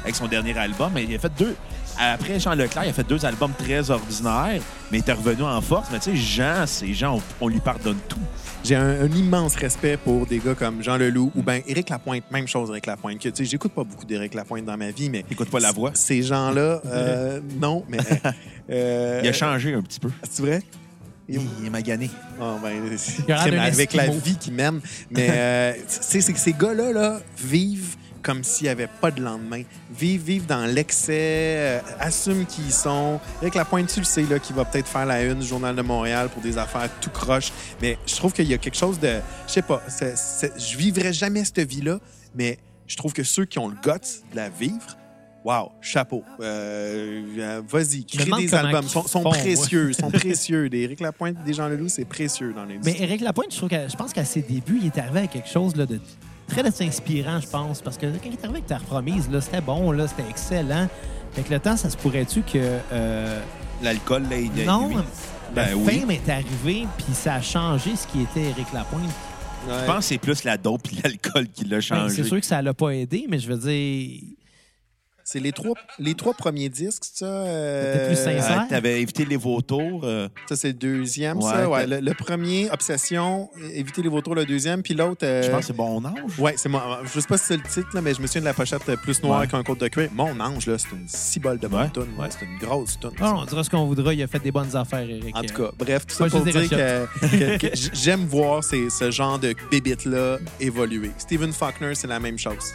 Avec 0.02 0.14
son 0.14 0.26
dernier 0.26 0.56
album. 0.58 0.92
Mais 0.94 1.04
il 1.04 1.14
a 1.14 1.18
fait 1.18 1.32
deux. 1.38 1.54
Après 1.98 2.40
Jean 2.40 2.54
Leclerc, 2.54 2.84
il 2.86 2.90
a 2.90 2.92
fait 2.92 3.06
deux 3.06 3.24
albums 3.26 3.52
très 3.58 3.90
ordinaires, 3.90 4.62
mais 4.90 4.98
il 4.98 5.00
était 5.00 5.12
revenu 5.12 5.42
en 5.42 5.60
force. 5.60 5.88
Mais 5.92 5.98
tu 5.98 6.10
sais, 6.10 6.16
Jean, 6.16 6.64
c'est 6.66 6.92
Jean, 6.94 7.16
on, 7.16 7.22
on 7.46 7.48
lui 7.48 7.60
pardonne 7.60 7.98
tout. 8.08 8.18
J'ai 8.64 8.76
un, 8.76 9.02
un 9.02 9.10
immense 9.10 9.56
respect 9.56 9.96
pour 9.98 10.24
des 10.26 10.38
gars 10.38 10.54
comme 10.54 10.82
Jean 10.82 10.96
Leloup 10.96 11.32
ou 11.34 11.42
bien 11.42 11.60
Éric 11.66 11.90
Lapointe. 11.90 12.24
Même 12.30 12.46
chose, 12.48 12.70
Éric 12.70 12.86
Lapointe. 12.86 13.18
Que, 13.18 13.28
tu 13.28 13.44
sais, 13.44 13.44
j'écoute 13.44 13.72
pas 13.72 13.84
beaucoup 13.84 14.06
d'Éric 14.06 14.34
Lapointe 14.34 14.64
dans 14.64 14.76
ma 14.76 14.90
vie, 14.90 15.10
mais. 15.10 15.24
Écoute 15.30 15.50
pas 15.50 15.60
la 15.60 15.72
voix. 15.72 15.90
Ces 15.94 16.22
gens-là, 16.22 16.80
euh, 16.86 17.40
non, 17.60 17.84
mais. 17.88 17.98
euh, 18.70 19.20
Il 19.22 19.28
a 19.28 19.32
changé 19.32 19.74
un 19.74 19.82
petit 19.82 20.00
peu. 20.00 20.10
C'est 20.30 20.42
vrai? 20.42 20.62
Il, 21.28 21.40
il 21.60 21.66
est 21.66 21.70
magané. 21.70 22.08
Ah, 22.40 22.56
ben, 22.62 22.70
Il 23.28 23.32
avec 23.58 23.92
la 23.94 24.06
vie 24.08 24.36
qu'ils 24.36 24.54
mènent. 24.54 24.80
Mais 25.10 25.28
euh, 25.30 25.72
tu 25.76 25.80
sais, 25.88 26.20
c'est 26.20 26.32
que 26.32 26.38
ces 26.38 26.52
gars-là 26.52 26.92
là, 26.92 27.20
vivent 27.38 27.96
comme 28.22 28.44
s'il 28.44 28.64
n'y 28.64 28.70
avait 28.70 28.86
pas 28.88 29.10
de 29.10 29.20
lendemain. 29.20 29.62
Vivent, 29.92 30.22
vivent 30.22 30.46
dans 30.46 30.64
l'excès, 30.66 31.12
euh, 31.16 31.80
assument 31.98 32.46
qui 32.46 32.62
ils 32.66 32.72
sont. 32.72 33.20
Avec 33.40 33.54
la 33.54 33.64
pointe, 33.64 33.88
tu 33.92 34.00
le 34.00 34.04
sais, 34.06 34.22
là, 34.22 34.38
qui 34.38 34.52
va 34.52 34.64
peut-être 34.64 34.88
faire 34.88 35.06
la 35.06 35.22
une 35.24 35.40
du 35.40 35.46
Journal 35.46 35.74
de 35.74 35.82
Montréal 35.82 36.28
pour 36.28 36.42
des 36.42 36.58
affaires 36.58 36.88
tout 37.00 37.10
croche. 37.10 37.52
Mais 37.80 37.98
je 38.06 38.14
trouve 38.16 38.32
qu'il 38.32 38.48
y 38.48 38.54
a 38.54 38.58
quelque 38.58 38.76
chose 38.78 38.98
de. 39.00 39.20
Je 39.46 39.52
sais 39.52 39.62
pas, 39.62 39.82
je 39.88 40.76
vivrai 40.76 41.12
jamais 41.12 41.44
cette 41.44 41.60
vie-là, 41.60 41.98
mais 42.34 42.58
je 42.86 42.96
trouve 42.96 43.12
que 43.12 43.22
ceux 43.24 43.44
qui 43.44 43.58
ont 43.58 43.68
le 43.68 43.76
guts 43.82 44.22
de 44.32 44.36
la 44.36 44.48
vivre, 44.48 44.96
Wow, 45.44 45.72
chapeau. 45.80 46.22
Euh, 46.40 47.22
euh, 47.36 47.62
Vas-y, 47.66 48.04
crée 48.04 48.30
des 48.42 48.54
albums. 48.54 48.84
ils 48.84 48.88
sont, 48.88 49.08
sont 49.08 49.22
font, 49.22 49.30
précieux, 49.30 49.92
sont 49.92 50.10
précieux. 50.12 50.68
Des 50.68 50.82
Éric 50.82 51.00
Lapointe, 51.00 51.42
des 51.44 51.52
Jean 51.52 51.66
Leloup, 51.68 51.88
c'est 51.88 52.04
précieux 52.04 52.52
dans 52.54 52.64
Mais 52.64 52.74
l'industrie. 52.74 53.02
Éric 53.02 53.20
Lapointe, 53.22 53.46
je, 53.50 53.56
trouve 53.56 53.68
que- 53.68 53.88
je 53.88 53.96
pense 53.96 54.12
qu'à 54.12 54.24
ses 54.24 54.42
débuts, 54.42 54.78
il 54.80 54.86
est 54.86 54.98
arrivé 54.98 55.18
avec 55.18 55.32
quelque 55.32 55.48
chose 55.48 55.74
là, 55.74 55.84
de 55.84 56.00
très 56.48 56.66
inspirant, 56.84 57.40
je 57.40 57.46
pense. 57.48 57.80
Parce 57.80 57.96
que 57.98 58.06
quand 58.06 58.18
il 58.24 58.32
est 58.32 58.38
arrivé 58.44 58.58
avec 58.58 58.66
Terre 58.66 58.82
Promise, 58.84 59.28
là, 59.30 59.40
c'était 59.40 59.60
bon, 59.60 59.90
là, 59.92 60.06
c'était 60.08 60.28
excellent. 60.28 60.88
Avec 61.34 61.48
le 61.50 61.58
temps, 61.58 61.76
ça 61.76 61.88
se 61.90 61.96
pourrait-tu 61.96 62.42
que. 62.42 62.58
euh, 62.92 63.40
L'alcool, 63.82 64.24
là, 64.30 64.36
il 64.36 64.64
non, 64.64 64.88
le 64.96 65.02
Ben 65.54 65.68
oui. 65.74 66.00
fame 66.00 66.10
est 66.12 66.28
arrivé, 66.28 66.86
puis 66.98 67.12
ça 67.14 67.34
a 67.34 67.40
changé 67.42 67.96
ce 67.96 68.06
qui 68.06 68.22
était 68.22 68.50
Éric 68.50 68.72
Lapointe. 68.72 69.02
Ouais. 69.68 69.74
Je 69.80 69.86
pense 69.86 69.96
que 69.98 70.02
c'est 70.04 70.18
plus 70.18 70.44
la 70.44 70.56
dope 70.56 70.82
et 70.92 71.00
l'alcool 71.02 71.48
qui 71.48 71.64
l'a 71.64 71.76
Ben, 71.76 71.80
changé. 71.80 72.14
c'est 72.16 72.24
sûr 72.24 72.38
que 72.40 72.46
ça 72.46 72.60
l'a 72.62 72.74
pas 72.74 72.90
aidé, 72.90 73.26
mais 73.28 73.38
je 73.38 73.48
veux 73.52 73.58
dire. 73.58 74.20
C'est 75.32 75.40
les 75.40 75.52
trois, 75.52 75.74
les 75.98 76.14
trois 76.14 76.34
premiers 76.34 76.68
disques, 76.68 77.04
ça. 77.14 77.24
euh, 77.24 77.92
C'était 77.94 78.06
plus 78.06 78.16
sincère? 78.40 78.60
Euh, 78.66 78.68
T'avais 78.68 79.00
évité 79.00 79.24
les 79.24 79.36
vautours. 79.38 80.02
euh, 80.04 80.28
Ça, 80.46 80.56
c'est 80.56 80.68
le 80.68 80.74
deuxième, 80.74 81.38
Ouais, 81.38 81.50
ça. 81.50 81.68
Ouais, 81.70 81.86
le, 81.86 82.00
le 82.00 82.12
premier, 82.12 82.70
Obsession, 82.70 83.48
Éviter 83.72 84.02
les 84.02 84.10
vautours, 84.10 84.34
le 84.34 84.44
deuxième. 84.44 84.82
Puis 84.82 84.92
l'autre. 84.92 85.24
euh, 85.24 85.42
Je 85.42 85.50
pense 85.50 85.60
que 85.60 85.66
c'est 85.68 85.72
bon 85.76 86.04
âge. 86.04 86.38
Ouais, 86.38 86.54
c'est 86.58 86.68
moi. 86.68 87.00
Je 87.14 87.18
sais 87.18 87.26
pas 87.26 87.38
si 87.38 87.46
c'est 87.46 87.56
le 87.56 87.62
titre, 87.62 87.88
là, 87.94 88.02
mais 88.02 88.12
je 88.12 88.20
me 88.20 88.26
souviens 88.26 88.42
de 88.42 88.46
la 88.46 88.52
pochette 88.54 88.86
euh, 88.90 88.96
plus 88.96 89.22
noire 89.22 89.40
Ouais. 89.40 89.46
qu'un 89.48 89.62
côte 89.62 89.80
de 89.80 89.88
cuir. 89.88 90.10
Mon 90.14 90.38
ange, 90.38 90.66
là, 90.66 90.76
c'est 90.76 90.90
une 90.94 91.08
cibole 91.08 91.58
de 91.58 91.66
bonne 91.66 91.80
Ouais. 91.84 91.88
toune. 91.90 92.08
Ouais, 92.18 92.28
c'est 92.30 92.44
une 92.44 92.58
grosse 92.58 93.00
toune. 93.00 93.12
Ah, 93.20 93.34
on 93.34 93.44
dira 93.46 93.64
ce 93.64 93.70
qu'on 93.70 93.86
voudra, 93.86 94.12
il 94.12 94.22
a 94.22 94.26
fait 94.26 94.38
des 94.40 94.52
bonnes 94.52 94.76
affaires, 94.76 95.08
Éric. 95.08 95.34
En 95.34 95.40
tout 95.42 95.54
cas, 95.54 95.70
bref, 95.78 96.06
tout 96.06 96.14
ça 96.14 96.26
pour 96.26 96.40
dire 96.44 96.68
que, 96.68 97.06
que- 97.26 97.56
que 97.68 97.74
j- 97.76 97.90
j'aime 97.94 98.26
voir 98.26 98.62
ces- 98.62 98.90
ce 98.90 99.10
genre 99.10 99.38
de 99.38 99.54
bébites-là 99.70 100.38
évoluer. 100.60 101.10
Stephen 101.16 101.52
Faulkner, 101.54 101.94
c'est 101.94 102.06
la 102.08 102.20
même 102.20 102.38
chose. 102.38 102.74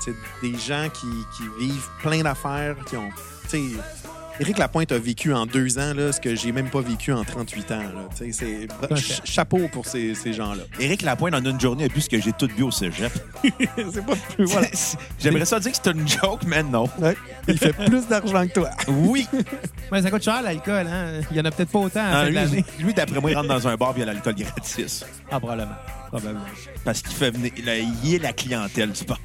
C'est 0.00 0.14
des 0.42 0.56
gens 0.58 0.88
qui, 0.92 1.06
qui 1.36 1.42
vivent 1.66 1.88
plein 2.02 2.22
d'affaires, 2.22 2.76
qui 2.86 2.96
ont... 2.96 3.10
Tu 3.48 3.48
sais, 3.48 3.62
Éric 4.38 4.56
Lapointe 4.56 4.90
a 4.92 4.98
vécu 4.98 5.34
en 5.34 5.44
deux 5.44 5.78
ans 5.78 5.92
là, 5.92 6.12
ce 6.12 6.18
que 6.20 6.34
j'ai 6.34 6.50
même 6.50 6.70
pas 6.70 6.80
vécu 6.80 7.12
en 7.12 7.22
38 7.24 7.72
ans. 7.72 7.78
là. 7.80 7.88
Tu 8.16 8.32
sais, 8.32 8.66
C'est 8.88 8.96
ch- 8.96 9.20
chapeau 9.24 9.68
pour 9.70 9.84
ces, 9.84 10.14
ces 10.14 10.32
gens-là. 10.32 10.62
Éric 10.78 11.02
Lapointe, 11.02 11.34
en 11.34 11.44
une 11.44 11.60
journée, 11.60 11.84
a 11.94 12.00
ce 12.00 12.08
que 12.08 12.18
j'ai 12.18 12.32
tout 12.32 12.48
vu 12.56 12.62
au 12.62 12.70
cégep. 12.70 13.12
c'est 13.42 14.06
pas 14.06 14.14
plus... 14.34 14.44
Voilà. 14.46 14.68
J'aimerais 15.18 15.44
ça 15.44 15.60
dire 15.60 15.72
que 15.72 15.78
c'est 15.82 15.90
une 15.90 16.08
joke, 16.08 16.40
mais 16.46 16.62
non. 16.62 16.88
Ouais. 16.98 17.14
Il 17.48 17.58
fait 17.58 17.74
plus 17.74 18.06
d'argent 18.08 18.46
que 18.48 18.52
toi. 18.54 18.70
Oui. 18.88 19.26
Mais 19.92 20.00
ça 20.00 20.10
coûte 20.10 20.22
cher, 20.22 20.40
l'alcool. 20.40 20.86
Hein? 20.86 21.20
Il 21.32 21.36
y 21.36 21.40
en 21.40 21.44
a 21.44 21.50
peut-être 21.50 21.70
pas 21.70 21.78
autant 21.80 22.00
à 22.00 22.20
Ah, 22.20 22.30
lui, 22.30 22.64
lui, 22.78 22.94
d'après 22.94 23.20
moi, 23.20 23.30
il 23.32 23.36
rentre 23.36 23.48
dans 23.48 23.68
un 23.68 23.76
bar 23.76 23.90
et 23.90 23.96
il 23.96 24.00
y 24.00 24.02
a 24.04 24.06
l'alcool 24.06 24.36
gratis. 24.36 25.04
Ah, 25.30 25.38
probablement. 25.38 25.74
probablement. 26.08 26.40
Parce 26.84 27.02
qu'il 27.02 27.12
fait 27.12 27.30
venir. 27.32 27.52
là, 27.64 27.76
il 27.76 28.14
est 28.14 28.18
la 28.18 28.32
clientèle 28.32 28.92
du 28.92 29.04
bar. 29.04 29.18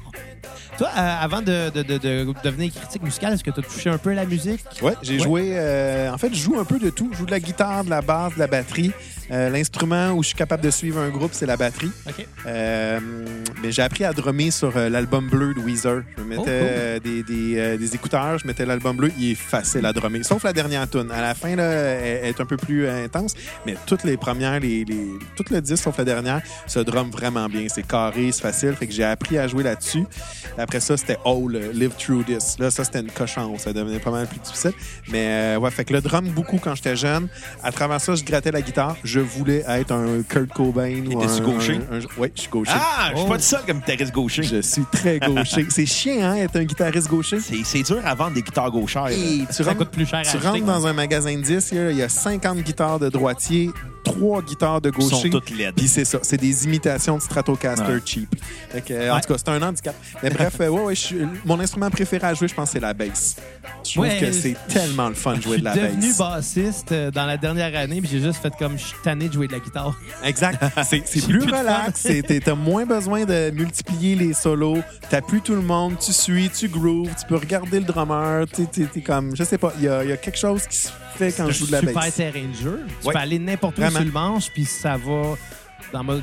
Toi, 0.78 0.88
euh, 0.96 1.14
avant 1.20 1.40
de, 1.40 1.70
de- 1.70 1.82
de- 1.82 1.98
de 1.98 2.34
devenir 2.44 2.72
critique 2.74 3.02
musicale, 3.02 3.32
est-ce 3.32 3.42
que 3.44 3.50
tu 3.50 3.60
as 3.60 3.62
touché 3.62 3.88
un 3.90 3.98
peu 3.98 4.10
à 4.10 4.14
la 4.14 4.26
musique? 4.26 4.62
Ouais, 4.82 4.94
j'ai 5.02 5.14
Ouais. 5.14 5.24
joué. 5.24 5.50
euh, 5.54 6.12
en 6.12 6.18
fait, 6.18 6.28
je 6.34 6.38
joue 6.40 6.58
un 6.58 6.64
peu 6.64 6.78
de 6.78 6.90
tout. 6.90 7.08
Je 7.12 7.18
joue 7.18 7.26
de 7.26 7.30
la 7.30 7.40
guitare, 7.40 7.84
de 7.84 7.90
la 7.90 8.02
basse, 8.02 8.34
de 8.34 8.38
la 8.40 8.46
batterie. 8.46 8.92
Euh, 9.32 9.48
L'instrument 9.50 10.12
où 10.12 10.22
je 10.22 10.28
suis 10.28 10.36
capable 10.36 10.62
de 10.62 10.70
suivre 10.70 11.00
un 11.00 11.08
groupe, 11.08 11.30
c'est 11.32 11.46
la 11.46 11.56
batterie. 11.56 11.90
OK. 12.08 12.26
Euh, 12.46 13.00
mais 13.62 13.72
j'ai 13.72 13.82
appris 13.82 14.04
à 14.04 14.12
drummer 14.12 14.50
sur 14.52 14.76
euh, 14.76 14.88
l'album 14.88 15.28
bleu 15.28 15.52
de 15.54 15.60
Weezer. 15.60 16.02
Je 16.16 16.22
me 16.22 16.28
mettais 16.28 16.40
Oh, 16.40 16.44
cool. 16.44 16.52
euh, 16.52 17.00
des, 17.00 17.22
des, 17.24 17.76
des 17.78 17.94
écouteurs, 17.94 18.38
je 18.38 18.46
mettais 18.46 18.64
l'album 18.64 18.96
bleu. 18.96 19.10
Il 19.18 19.32
est 19.32 19.34
facile 19.34 19.84
à 19.84 19.92
drummer. 19.92 20.22
Sauf 20.24 20.44
la 20.44 20.52
dernière 20.52 20.88
tune. 20.88 21.10
À 21.10 21.22
la 21.22 21.34
fin, 21.34 21.56
là, 21.56 21.64
elle, 21.64 22.26
est 22.26 22.40
un 22.40 22.44
peu 22.46 22.56
plus 22.56 22.88
intense. 22.88 23.34
Mais 23.66 23.76
toutes 23.86 24.04
les 24.04 24.16
premières, 24.16 24.60
les, 24.60 24.84
les, 24.84 25.08
tout 25.36 25.44
le 25.50 25.60
disque, 25.60 25.82
sauf 25.82 25.98
la 25.98 26.04
dernière, 26.04 26.40
se 26.68 26.78
drum 26.78 27.10
vraiment 27.10 27.48
bien. 27.48 27.66
C'est 27.68 27.86
carré, 27.86 28.30
c'est 28.30 28.42
facile. 28.42 28.74
Fait 28.74 28.86
que 28.86 28.92
j'ai 28.92 29.04
appris 29.04 29.38
à 29.38 29.48
jouer 29.48 29.64
là-dessus. 29.64 30.04
Après 30.58 30.80
ça, 30.80 30.96
c'était 30.96 31.18
All, 31.24 31.54
euh, 31.54 31.72
Live 31.72 31.92
Through 31.98 32.24
This. 32.26 32.56
Là, 32.58 32.70
ça, 32.70 32.84
c'était 32.84 33.00
une 33.00 33.10
cochon. 33.10 33.56
Ça 33.58 33.72
devenait 33.72 33.98
pas 33.98 34.10
mal 34.10 34.26
plus 34.26 34.38
difficile. 34.40 34.72
Mais 35.08 35.26
euh, 35.26 35.58
ouais, 35.58 35.70
fait 35.70 35.84
que 35.84 35.92
le 35.92 36.00
drum 36.00 36.26
beaucoup 36.30 36.58
quand 36.58 36.74
j'étais 36.74 36.96
jeune. 36.96 37.28
À 37.62 37.72
travers 37.72 38.00
ça, 38.00 38.14
je 38.14 38.24
grattais 38.24 38.50
la 38.52 38.62
guitare. 38.62 38.96
Je 39.04 39.20
voulais 39.20 39.64
être 39.68 39.92
un 39.92 40.22
Kurt 40.28 40.48
Cobain 40.52 41.04
ou 41.12 41.22
un... 41.22 41.40
gaucher? 41.40 41.80
un- 41.90 41.96
un- 41.96 42.20
ouais, 42.20 42.32
je 42.34 42.40
suis 42.42 42.50
gaucher. 42.50 42.72
Ah, 42.74 43.10
je 43.12 43.16
suis 43.16 43.26
Oh. 43.26 43.30
pas 43.30 43.36
tout 43.36 43.42
seul 43.42 43.60
comme 43.66 43.78
guitariste 43.80 44.12
gaucher. 44.12 44.42
Je 44.42 44.60
suis 44.62 44.84
très 44.90 45.18
gaucher. 45.18 45.66
C'est 45.70 45.86
chiant, 45.86 46.22
hein, 46.22 46.34
être 46.36 46.56
un 46.56 46.64
guitariste 46.64 47.08
gaucher. 47.08 47.38
C'est 47.64 47.82
dur 47.82 48.00
à 48.04 48.14
vendre 48.14 48.32
des 48.34 48.42
guitares 48.42 48.70
gauchères. 48.70 49.08
Et 49.08 49.44
tu 49.48 49.52
Ça 49.52 49.64
rentres, 49.64 49.78
coûte 49.78 49.90
plus 49.90 50.06
cher 50.06 50.20
à 50.20 50.22
tu 50.22 50.28
acheter. 50.36 50.46
rentres 50.48 50.64
dans 50.64 50.86
un 50.86 50.92
magasin 50.92 51.34
de 51.36 51.42
disques, 51.42 51.72
il 51.72 51.96
y 51.96 52.02
a 52.02 52.08
50 52.08 52.58
guitares 52.58 52.98
de 52.98 53.08
droitier, 53.08 53.70
trois 54.04 54.42
guitares 54.42 54.80
de 54.80 54.90
Ils 54.96 55.02
sont 55.02 55.16
gaucher. 55.16 55.30
toutes 55.30 55.50
laides. 55.50 55.74
Puis 55.76 55.88
c'est 55.88 56.04
ça, 56.04 56.18
c'est 56.22 56.36
des 56.36 56.64
imitations 56.64 57.16
de 57.16 57.22
Stratocaster 57.22 57.84
Ouais. 57.92 58.00
cheap. 58.04 58.34
Fait 58.70 58.80
que, 58.80 59.10
En 59.10 59.14
Ouais. 59.16 59.20
tout 59.20 59.32
cas, 59.32 59.38
c'est 59.38 59.48
un 59.50 59.62
handicap. 59.62 59.94
Mais 60.22 60.30
bref, 60.30 60.54
euh, 60.60 60.68
ouais, 60.68 60.80
ouais, 60.82 60.94
je 60.94 61.00
suis- 61.00 61.18
mon 61.44 61.60
instrument 61.60 61.90
préféré 61.90 62.26
à 62.26 62.34
jouer, 62.34 62.48
je 62.48 62.54
pense, 62.54 62.70
c'est 62.70 62.80
la 62.80 62.94
bass. 62.94 63.36
Je 63.84 63.92
trouve 63.92 64.04
Ouais, 64.04 64.18
que 64.18 64.32
c'est 64.32 64.56
tellement 64.68 65.08
le 65.08 65.14
fun 65.14 65.32
de 65.32 65.36
Je 65.36 65.42
jouer 65.42 65.52
suis 65.54 65.60
de 65.60 65.64
la 65.66 65.74
devenu 65.76 66.08
bass. 66.08 66.18
bassiste 66.18 66.92
euh, 66.92 67.10
dans 67.10 67.26
la 67.26 67.36
dernière 67.36 67.76
année, 67.78 68.00
puis 68.00 68.08
j'ai 68.10 68.20
juste 68.20 68.40
fait 68.42 68.52
comme 68.58 68.78
je 68.78 68.84
suis 68.86 68.96
tanné 69.04 69.28
de 69.28 69.32
jouer 69.34 69.46
de 69.46 69.52
la 69.52 69.58
guitare. 69.60 69.94
Exact. 70.24 70.62
C'est 70.88 71.02
c'est 71.06 71.20
plus 71.28 71.40
plus 71.40 71.52
relax. 71.52 72.00
c'est- 72.00 72.22
T'as 72.40 72.54
moins 72.54 72.86
besoin 72.86 73.24
de 73.24 73.50
multiplier 73.50 74.14
les 74.16 74.32
solos. 74.32 74.78
T'as 75.10 75.20
plus 75.20 75.40
tout 75.40 75.54
le 75.54 75.60
monde. 75.62 75.96
Tu 75.98 76.12
suis, 76.12 76.48
tu 76.50 76.68
grooves. 76.68 77.10
Tu 77.20 77.26
peux 77.28 77.36
regarder 77.36 77.78
le 77.80 77.84
drummer. 77.86 78.46
T'es 78.48 79.00
comme, 79.02 79.36
je 79.36 79.44
sais 79.44 79.58
pas, 79.58 79.72
il 79.78 79.84
y 79.84 79.88
a, 79.88 80.04
y 80.04 80.12
a 80.12 80.16
quelque 80.16 80.38
chose 80.38 80.66
qui 80.66 80.76
se 80.78 80.88
fait 81.16 81.32
quand 81.32 81.46
je 81.48 81.52
joue 81.58 81.66
de 81.66 81.72
la 81.72 81.80
super 81.80 81.94
bass. 81.94 82.14
terrain 82.14 82.40
de 82.48 82.54
jeu. 82.56 82.80
Tu 83.00 83.06
Ouais. 83.06 83.12
peux 83.12 83.18
aller 83.18 83.38
n'importe 83.38 83.76
où 83.78 83.80
Vraiment. 83.82 83.96
sur 83.98 84.04
le 84.06 84.12
manche, 84.12 84.50
puis 84.52 84.64
ça 84.64 84.96
va 84.96 85.34
dans 85.92 86.02
mode. 86.04 86.22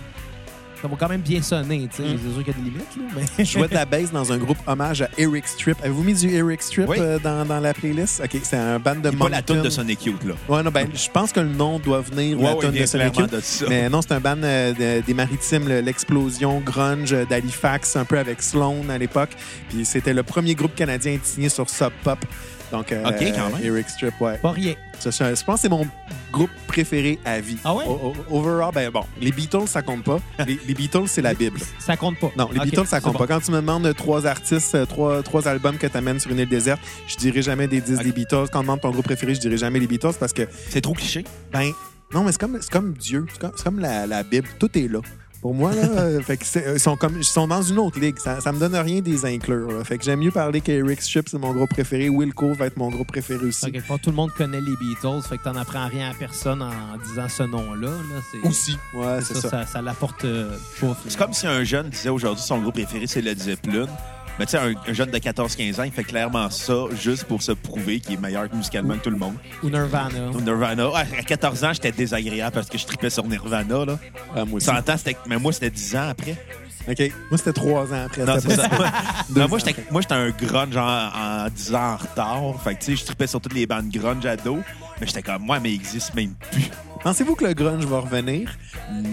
Ça 0.84 0.89
va 0.89 0.97
quand 0.99 1.07
même 1.07 1.21
bien 1.21 1.41
sonner, 1.41 1.88
tu 1.89 2.03
sais. 2.03 2.09
Mm. 2.13 2.19
C'est 2.27 2.34
sûr 2.34 2.43
qu'il 2.43 2.47
y 2.47 2.57
a 2.57 2.59
des 2.59 2.69
limites, 2.69 2.97
là, 2.97 3.03
mais. 3.38 3.45
Je 3.45 3.49
jouais 3.51 3.69
de 3.69 3.73
la 3.73 3.86
bass 3.86 4.11
dans 4.11 4.34
un 4.34 4.38
groupe 4.38 4.57
hommage 4.67 5.01
à 5.01 5.07
Eric 5.17 5.47
Strip. 5.47 5.77
Avez-vous 5.79 6.03
mis 6.03 6.13
du 6.13 6.29
Eric 6.29 6.61
Strip 6.61 6.89
Oui. 6.89 6.97
euh, 6.99 7.17
dans, 7.19 7.45
dans 7.45 7.61
la 7.61 7.73
playlist? 7.73 8.21
OK, 8.21 8.38
c'est 8.43 8.57
un 8.57 8.79
band 8.79 8.95
de 8.97 9.09
C'est 9.09 9.15
pas 9.17 9.29
la 9.29 9.41
tune 9.41 9.61
de 9.61 9.69
Sonic 9.69 10.05
Youth, 10.05 10.25
là. 10.25 10.34
Ouais, 10.49 10.61
non, 10.61 10.71
ben, 10.71 10.89
je 10.93 11.09
pense 11.09 11.31
que 11.31 11.39
le 11.39 11.47
nom 11.47 11.79
doit 11.79 12.01
venir 12.01 12.36
de 12.38 12.41
Ouais, 12.43 12.49
la 12.49 12.55
ouais, 12.55 12.59
tune 12.59 12.71
vient 12.71 12.81
de 12.81 12.88
Sonic 12.88 13.17
Youth. 13.17 13.31
de 13.31 13.39
ça. 13.39 13.65
Mais 13.69 13.89
non, 13.89 14.01
c'est 14.01 14.11
un 14.13 14.19
band 14.19 14.36
euh, 14.43 14.73
de- 14.99 15.05
des 15.05 15.13
Maritimes, 15.13 15.69
le- 15.69 15.79
l'explosion 15.79 16.59
grunge 16.59 17.15
d'Halifax, 17.29 17.95
un 17.95 18.03
peu 18.03 18.19
avec 18.19 18.41
Sloan 18.43 18.89
à 18.89 18.97
l'époque. 18.97 19.29
Puis 19.69 19.86
c'était 19.86 20.13
le 20.13 20.23
premier 20.23 20.53
groupe 20.53 20.75
canadien 20.75 21.13
à 21.13 21.15
être 21.15 21.25
signé 21.25 21.47
sur 21.47 21.69
Sub 21.69 21.91
Pop. 22.03 22.19
Donc, 22.74 22.91
euh, 22.91 23.05
OK, 23.07 23.19
quand 23.36 23.49
même. 23.51 23.63
Eric 23.63 23.88
Strip, 23.88 24.19
ouais. 24.19 24.38
Pas 24.39 24.51
rien. 24.51 24.74
Je 24.99 25.43
pense 25.43 25.55
que 25.55 25.61
c'est 25.61 25.69
mon 25.69 25.86
groupe 26.32 26.49
préféré 26.67 27.19
à 27.24 27.39
vie. 27.39 27.57
Ah 27.63 27.76
ouais? 27.76 27.84
O- 27.88 28.13
overall, 28.32 28.71
ben 28.74 28.89
bon, 28.89 29.03
les 29.21 29.32
Beatles, 29.32 29.67
ça 29.67 29.82
compte 29.84 30.03
pas. 30.03 30.19
Les, 30.47 30.59
les 30.67 30.74
Beatles, 30.74 31.07
c'est 31.07 31.21
la 31.21 31.34
Bible. 31.36 31.59
Ça 31.78 31.95
compte 31.97 32.17
pas. 32.19 32.32
Non, 32.36 32.49
les 32.51 32.59
Beatles, 32.61 32.88
ça 32.88 32.99
compte 32.99 33.13
bon. 33.13 33.19
pas. 33.19 33.28
Quand 33.28 33.41
tu 33.41 33.51
me 33.51 33.57
demandes 33.57 33.86
euh, 33.86 33.93
trois 33.93 34.26
artistes, 34.26 34.74
euh, 34.74 34.86
trois, 34.88 35.21
trois 35.21 35.47
albums 35.47 35.78
que 35.78 35.86
tu 35.86 35.95
amènes 35.95 36.19
sur 36.19 36.32
une 36.32 36.39
île 36.39 36.49
déserte, 36.49 36.82
je 37.07 37.15
dirais 37.17 37.43
jamais 37.43 37.67
des 37.67 37.80
disques 37.80 37.99
Ok. 37.99 38.05
des 38.07 38.11
Beatles. 38.11 38.45
Quand 38.51 38.59
on 38.59 38.63
demande 38.63 38.82
ton 38.82 38.89
groupe 38.91 39.05
préféré, 39.05 39.36
je 39.36 39.39
dirais 39.39 39.57
jamais 39.57 39.80
les 39.80 39.88
Beatles 39.88 40.15
parce 40.19 40.34
que, 40.34 40.47
C'est 40.69 40.82
trop 40.82 40.93
cliché. 40.93 41.24
ben, 41.51 41.71
non, 42.11 42.24
mais 42.24 42.32
c'est 42.32 42.39
comme, 42.41 42.59
comme 42.71 42.93
Dieu. 42.93 43.26
C'est 43.32 43.39
comme, 43.39 43.51
comme 43.63 43.80
la, 43.80 44.07
la 44.07 44.24
Bible. 44.24 44.47
Tout 44.59 44.76
est 44.78 44.88
là. 44.88 44.99
Pour 45.43 45.53
moi, 45.53 45.73
là, 45.75 45.81
euh, 45.83 46.21
fait 46.21 46.37
que 46.37 46.45
c'est- 46.45 46.63
ils, 46.75 46.79
sont 46.79 46.95
comme, 46.95 47.17
ils 47.17 47.23
sont 47.25 47.47
dans 47.49 47.61
une 47.61 47.77
autre 47.77 47.99
ligue. 47.99 48.17
Ça, 48.17 48.39
ça 48.39 48.53
me 48.53 48.59
donne 48.59 48.75
rien 48.77 49.01
de 49.01 49.09
les 49.09 49.25
inclure. 49.25 49.69
là. 49.71 49.83
Fait 49.83 49.97
que 49.97 50.03
j'aime 50.05 50.21
mieux 50.21 50.31
parler 50.31 50.61
qu'Eric 50.61 51.01
Strip, 51.01 51.27
c'est 51.27 51.37
mon 51.37 51.51
groupe 51.53 51.69
préféré. 51.69 52.07
Wilco 52.09 52.53
va 52.53 52.67
être 52.67 52.77
mon 52.77 52.89
groupe 52.89 53.07
préféré 53.09 53.45
aussi. 53.45 53.69
Tout 53.71 54.09
le 54.09 54.13
monde 54.15 54.31
connaît 54.31 54.61
les 54.61 54.75
Beatles, 54.77 55.21
fait 55.27 55.37
que 55.37 55.43
t'en 55.43 55.55
apprends 55.57 55.87
rien 55.89 56.11
à 56.11 56.13
personne 56.13 56.61
en 56.61 56.71
disant 57.09 57.27
ce 57.27 57.43
nom-là. 57.43 57.89
là. 57.89 58.49
Aussi. 58.49 58.77
Ouais, 58.93 59.19
c'est 59.21 59.35
ça. 59.35 59.49
ça, 59.49 59.65
ça 59.65 59.81
l'apporte 59.81 60.23
euh, 60.23 60.55
pas. 60.79 60.97
C'est 61.09 61.17
comme 61.17 61.33
si 61.33 61.45
un 61.45 61.63
jeune 61.65 61.89
disait 61.89 62.07
aujourd'hui 62.09 62.41
son 62.41 62.59
groupe 62.61 62.75
préféré, 62.75 63.05
c'est 63.05 63.21
Led 63.21 63.37
Zeppelin. 63.41 63.87
Mais 64.39 64.45
tu 64.45 64.51
sais, 64.51 64.57
un, 64.57 64.73
un 64.88 64.93
jeune 64.93 65.11
de 65.11 65.17
14-15 65.17 65.79
ans, 65.79 65.84
il 65.84 65.91
fait 65.91 66.03
clairement 66.03 66.49
ça 66.49 66.73
juste 66.99 67.25
pour 67.25 67.41
se 67.41 67.51
prouver 67.51 67.99
qu'il 67.99 68.15
est 68.15 68.17
meilleur 68.19 68.45
musicalement 68.53 68.95
que 68.95 69.03
tout 69.03 69.09
le 69.11 69.17
monde. 69.17 69.36
Ou 69.61 69.69
Nirvana. 69.69 70.31
Nirvana. 70.41 70.89
Ouais, 70.89 71.01
à 71.19 71.23
14 71.23 71.63
ans, 71.63 71.73
j'étais 71.73 71.91
désagréable 71.91 72.53
parce 72.53 72.67
que 72.69 72.77
je 72.77 72.86
tripais 72.86 73.09
sur 73.11 73.25
Nirvana. 73.27 73.86
Là. 73.86 73.99
Ah, 74.36 74.45
moi 74.45 74.55
aussi. 74.57 74.65
100 74.65 74.89
ans, 74.89 74.97
c'était- 74.97 75.17
mais 75.27 75.38
moi, 75.38 75.53
c'était 75.53 75.69
10 75.69 75.95
ans 75.95 76.09
après. 76.09 76.36
OK. 76.86 76.99
Moi, 77.29 77.38
c'était 77.38 77.53
trois 77.53 77.93
ans 77.93 78.05
après. 78.07 78.25
Non, 78.25 78.36
c'est 78.41 78.55
ça. 78.55 78.67
Non, 79.34 79.47
moi, 79.47 79.57
j'étais 79.59 79.75
moi, 79.89 80.01
j'étais 80.01 80.15
un 80.15 80.29
grunge 80.31 80.75
en, 80.75 80.84
en 81.45 81.47
10 81.49 81.75
ans 81.75 81.93
en 81.93 81.97
retard. 81.97 82.41
Fait 82.63 82.75
que, 82.75 82.79
tu 82.79 82.86
sais, 82.88 82.95
je 82.97 83.05
tripais 83.05 83.27
sur 83.27 83.39
toutes 83.39 83.53
les 83.53 83.65
bandes 83.65 83.89
grunge 83.89 84.25
ado. 84.25 84.57
Mais 84.99 85.07
j'étais 85.07 85.21
comme, 85.21 85.43
moi, 85.43 85.59
mais 85.61 85.71
il 85.71 85.75
existe 85.75 86.13
même 86.13 86.34
plus. 86.51 86.69
Pensez-vous 87.04 87.36
que 87.36 87.45
le 87.45 87.54
grunge 87.54 87.86
va 87.86 87.99
revenir? 87.99 88.49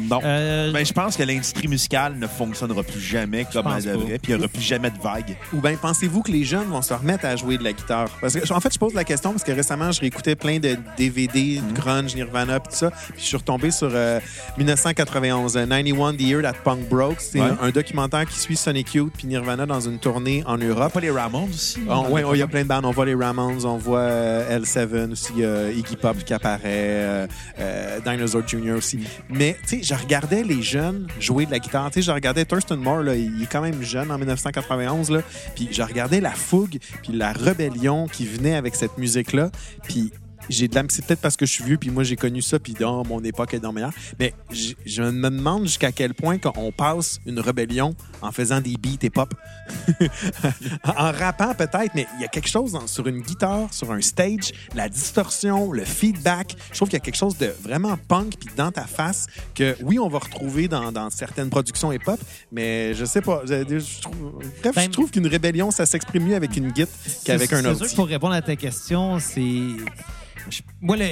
Non. 0.09 0.20
Euh, 0.24 0.70
Ben, 0.72 0.84
je 0.86 0.93
pense 0.93 1.16
que 1.16 1.22
l'industrie 1.24 1.66
musicale 1.68 2.14
ne 2.18 2.26
fonctionnera 2.26 2.82
plus 2.82 3.01
jamais 3.01 3.45
comme 3.53 3.64
pense 3.64 3.84
elle 3.84 3.93
pas. 3.93 3.99
devrait, 3.99 4.18
puis 4.18 4.32
il 4.32 4.36
n'y 4.36 4.41
aura 4.41 4.49
plus 4.49 4.62
jamais 4.62 4.91
de 4.91 4.99
vague. 5.03 5.36
Ou 5.53 5.61
bien 5.61 5.74
pensez-vous 5.76 6.22
que 6.22 6.30
les 6.30 6.45
jeunes 6.45 6.68
vont 6.68 6.82
se 6.82 6.95
remettre 6.95 7.24
à 7.26 7.34
jouer 7.36 7.59
de 7.59 7.64
la 7.64 7.72
guitare? 7.72 8.09
Parce 8.20 8.34
que, 8.34 8.53
en 8.53 8.61
fait, 8.61 8.72
je 8.72 8.78
pose 8.78 8.95
la 8.95 9.05
question 9.05 9.32
parce 9.32 9.43
que 9.45 9.53
récemment, 9.53 9.91
je 9.93 10.01
réécoutais 10.01 10.36
plein 10.36 10.59
de 10.59 10.76
DVD, 10.97 11.61
Mhm. 11.61 11.72
de 11.72 11.80
grunge, 11.80 12.14
Nirvana, 12.14 12.61
puis 12.61 12.70
tout 12.72 12.78
ça. 12.78 12.91
Puis 12.91 13.22
je 13.22 13.24
suis 13.26 13.36
retombé 13.36 13.70
sur 13.70 13.91
euh, 13.93 14.20
1991, 14.57 15.57
euh, 15.57 15.66
91 15.66 16.16
The 16.16 16.20
Year 16.20 16.43
That 16.43 16.55
Punk 16.64 16.88
Broke. 16.88 17.16
C'est 17.20 17.41
Ouais. 17.41 17.47
un, 17.61 17.66
un 17.66 17.70
documentaire 17.70 18.26
qui 18.26 18.38
suit 18.38 18.57
Sonic 18.57 18.95
Youth 18.95 19.12
puis 19.16 19.26
Nirvana 19.26 19.66
dans 19.66 19.80
une 19.80 19.99
tournée 19.99 20.43
en 20.47 20.59
Europe. 20.59 20.93
Pas 20.93 21.01
les 21.01 21.11
Ramones 21.11 21.49
aussi? 21.51 21.80
Ouais, 22.11 22.22
il 22.34 22.38
y 22.38 22.43
a 22.43 22.47
plein 22.47 22.62
de 22.62 22.68
bandes. 22.68 22.84
On 22.84 22.91
voit 22.93 23.07
les 23.07 23.14
Ramones, 23.14 23.64
on 23.64 23.76
voit 23.78 23.99
euh, 24.01 24.59
L7 24.61 25.12
aussi, 25.12 25.32
euh, 25.41 25.72
Iggy 25.76 25.97
Pop 25.97 26.16
qui 26.24 26.32
apparaît, 26.34 26.61
euh, 26.64 27.26
euh, 27.59 27.79
Dinosaur 28.04 28.46
Jr. 28.46 28.72
aussi. 28.72 29.00
Mais, 29.28 29.56
tu 29.62 29.82
sais, 29.82 29.82
je 29.82 29.94
regardais 29.94 30.42
les 30.42 30.62
jeunes 30.62 31.06
jouer 31.18 31.46
de 31.46 31.50
la 31.50 31.58
guitare. 31.58 31.90
Tu 31.90 32.00
sais, 32.00 32.06
je 32.06 32.12
regardais 32.12 32.44
Thurston 32.44 32.76
Moore, 32.76 33.02
là, 33.02 33.14
il 33.16 33.42
est 33.42 33.50
quand 33.50 33.62
même 33.62 33.82
jeune 33.82 34.10
en 34.10 34.18
1991, 34.18 35.10
là. 35.10 35.20
Puis 35.54 35.68
je 35.70 35.82
regardais 35.82 36.20
la 36.20 36.32
fougue, 36.32 36.78
puis 37.02 37.12
la 37.12 37.32
rébellion 37.32 38.08
qui 38.08 38.26
venait 38.26 38.54
avec 38.54 38.74
cette 38.74 38.98
musique-là. 38.98 39.50
Puis 39.84 40.12
j'ai 40.49 40.68
de 40.68 40.74
la... 40.74 40.82
C'est 40.88 41.05
peut-être 41.05 41.20
parce 41.20 41.36
que 41.36 41.47
je 41.47 41.53
suis 41.53 41.64
vieux, 41.64 41.76
puis 41.78 41.91
moi, 41.91 42.03
j'ai 42.03 42.16
connu 42.16 42.43
ça, 42.43 42.59
puis 42.59 42.72
dans 42.74 43.05
mon 43.05 43.22
époque 43.22 43.55
est 43.55 43.61
dans 43.61 43.72
meilleure. 43.72 43.93
Mais 44.18 44.34
je 44.51 45.03
me 45.03 45.30
demande 45.30 45.64
jusqu'à 45.66 45.93
quel 45.93 46.14
point 46.14 46.38
on 46.57 46.72
passe 46.72 47.20
une 47.26 47.38
rébellion 47.41 47.95
en 48.22 48.32
faisant 48.32 48.61
des 48.61 48.76
beats 48.76 48.99
et 49.03 49.11
pop. 49.11 49.32
en 50.84 51.12
rappant 51.12 51.55
peut-être, 51.55 51.95
mais 51.95 52.07
il 52.16 52.22
y 52.22 52.24
a 52.24 52.28
quelque 52.28 52.49
chose 52.49 52.72
dans- 52.72 52.86
sur 52.86 53.07
une 53.07 53.20
guitare, 53.20 53.72
sur 53.72 53.91
un 53.93 54.01
stage, 54.01 54.53
la 54.74 54.88
distorsion, 54.88 55.72
le 55.72 55.84
feedback. 55.84 56.57
Je 56.70 56.76
trouve 56.76 56.88
qu'il 56.88 56.99
y 56.99 57.03
a 57.03 57.05
quelque 57.05 57.16
chose 57.16 57.36
de 57.38 57.53
vraiment 57.62 57.97
punk 58.09 58.34
puis 58.38 58.49
dans 58.57 58.70
ta 58.72 58.84
face 58.84 59.26
que 59.55 59.76
oui, 59.82 59.99
on 59.99 60.09
va 60.09 60.18
retrouver 60.18 60.68
dans, 60.68 60.93
dans 60.93 61.11
certaines 61.11 61.51
productions 61.51 61.93
hip-hop, 61.93 62.20
mais 62.53 62.95
je 62.95 63.05
sais 63.05 63.20
pas. 63.20 63.43
Je, 63.47 63.64
je 63.78 64.01
trouve, 64.03 64.41
bref, 64.62 64.74
Ben- 64.74 64.82
je 64.84 64.91
trouve 64.91 65.11
qu'une 65.11 65.26
rébellion, 65.26 65.70
ça 65.70 65.86
s'exprime 65.86 66.24
mieux 66.24 66.34
avec 66.36 66.57
une 66.57 66.70
guitare 66.70 66.80
qu'avec 67.24 67.53
un 67.53 67.62
C'est 67.74 67.86
sûr 67.88 67.97
pour 67.97 68.07
répondre 68.07 68.34
à 68.34 68.43
ta 68.43 68.57
question, 68.57 69.18
c'est. 69.18 69.61
Je- 70.49 70.62
Moi, 70.80 70.97
le- 70.97 71.05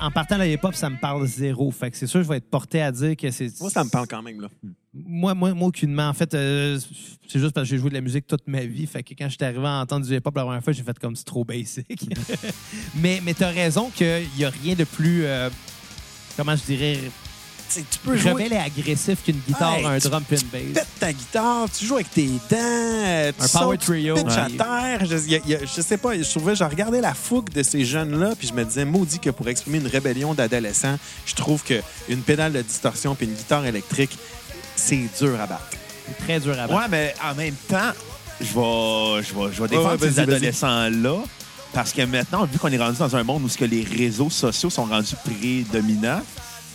en 0.00 0.10
partant 0.10 0.36
la 0.36 0.46
hip-hop, 0.48 0.74
ça 0.74 0.90
me 0.90 0.96
parle 0.96 1.26
zéro. 1.26 1.70
Fait 1.70 1.90
que 1.90 1.96
c'est 1.96 2.06
sûr 2.06 2.20
que 2.20 2.24
je 2.24 2.28
vais 2.28 2.36
être 2.38 2.50
porté 2.50 2.82
à 2.82 2.92
dire 2.92 3.16
que 3.16 3.30
c'est. 3.30 3.58
Moi, 3.60 3.70
ça 3.70 3.84
me 3.84 3.90
parle 3.90 4.06
quand 4.06 4.22
même. 4.22 4.40
Là. 4.40 4.48
Moi, 4.92 5.34
moi, 5.34 5.54
moi 5.54 5.68
aucunement. 5.68 6.08
En 6.08 6.12
fait, 6.12 6.34
euh, 6.34 6.78
c'est 7.28 7.38
juste 7.38 7.52
parce 7.54 7.66
que 7.68 7.70
j'ai 7.74 7.78
joué 7.80 7.88
de 7.90 7.94
la 7.94 8.00
musique 8.00 8.26
toute 8.26 8.46
ma 8.46 8.64
vie. 8.64 8.86
Fait 8.86 9.02
que 9.02 9.14
quand 9.16 9.28
j'étais 9.28 9.46
arrivé 9.46 9.66
à 9.66 9.80
entendre 9.80 10.06
du 10.06 10.14
hip-hop 10.14 10.34
la 10.36 10.42
première 10.44 10.62
fois, 10.62 10.72
j'ai 10.72 10.82
fait 10.82 10.98
comme 10.98 11.16
c'est 11.16 11.24
trop 11.24 11.44
basic. 11.44 11.86
mais 12.96 13.20
mais 13.24 13.34
t'as 13.34 13.50
raison 13.50 13.90
qu'il 13.90 14.26
n'y 14.36 14.44
a 14.44 14.50
rien 14.50 14.74
de 14.74 14.84
plus. 14.84 15.24
euh, 15.24 15.48
comment 16.36 16.54
je 16.56 16.64
dirais. 16.64 16.98
Tu 17.90 17.98
peux 18.04 18.12
rebelle 18.30 18.52
et 18.52 18.56
agressif 18.56 19.18
qu'une 19.24 19.40
guitare, 19.46 19.74
Hey, 19.76 19.84
un 19.86 19.98
tu 19.98 20.08
drum 20.08 20.22
puis 20.22 20.36
une 20.40 20.48
bass. 20.48 20.72
pètes 20.84 20.86
ta 21.00 21.12
guitare, 21.12 21.66
tu 21.76 21.84
joues 21.86 21.94
avec 21.96 22.10
tes 22.10 22.26
dents, 22.26 22.56
euh, 22.58 23.32
tu 23.36 23.44
Un 23.44 23.46
sautes, 23.48 23.62
power 23.62 23.78
tu 23.78 23.86
trio. 23.86 24.16
à 24.16 24.22
Ouais. 24.22 24.56
terre. 24.56 25.04
Je, 25.04 25.16
y 25.28 25.34
a- 25.36 25.40
y 25.46 25.54
a- 25.54 25.60
je 25.64 25.80
sais 25.80 25.96
pas, 25.96 26.16
je 26.16 26.28
trouvais, 26.30 26.54
je 26.54 26.64
regardais 26.64 27.00
la 27.00 27.14
fougue 27.14 27.50
de 27.50 27.62
ces 27.62 27.84
jeunes-là, 27.84 28.34
puis 28.38 28.48
je 28.48 28.52
me 28.52 28.64
disais, 28.64 28.84
maudit 28.84 29.18
que 29.18 29.30
pour 29.30 29.48
exprimer 29.48 29.78
une 29.78 29.86
rébellion 29.88 30.34
d'adolescents, 30.34 30.98
je 31.26 31.34
trouve 31.34 31.62
que 31.62 31.80
une 32.08 32.20
pédale 32.20 32.52
de 32.52 32.62
distorsion 32.62 33.14
puis 33.14 33.26
une 33.26 33.34
guitare 33.34 33.66
électrique, 33.66 34.16
c'est 34.76 35.08
dur 35.18 35.40
à 35.40 35.46
battre. 35.46 35.62
C'est 36.06 36.24
très 36.26 36.40
dur 36.40 36.52
à 36.52 36.66
battre. 36.66 36.74
Ouais, 36.74 36.88
mais 36.90 37.14
en 37.24 37.34
même 37.34 37.54
temps, 37.68 37.92
je 38.40 38.44
vais, 38.46 39.22
je 39.22 39.34
vais, 39.34 39.52
je 39.54 39.62
vais 39.62 39.68
défendre 39.68 39.94
Ouais, 39.96 40.00
ouais, 40.02 40.10
ces 40.10 40.18
adolescents-là. 40.20 41.16
Parce 41.72 41.92
que 41.92 42.02
maintenant, 42.02 42.44
vu 42.44 42.56
qu'on 42.58 42.68
est 42.68 42.78
rendu 42.78 42.98
dans 42.98 43.16
un 43.16 43.24
monde 43.24 43.42
où 43.42 43.48
ce 43.48 43.58
que 43.58 43.64
les 43.64 43.82
réseaux 43.82 44.30
sociaux 44.30 44.70
sont 44.70 44.84
rendus 44.84 45.16
prédominants, 45.24 46.20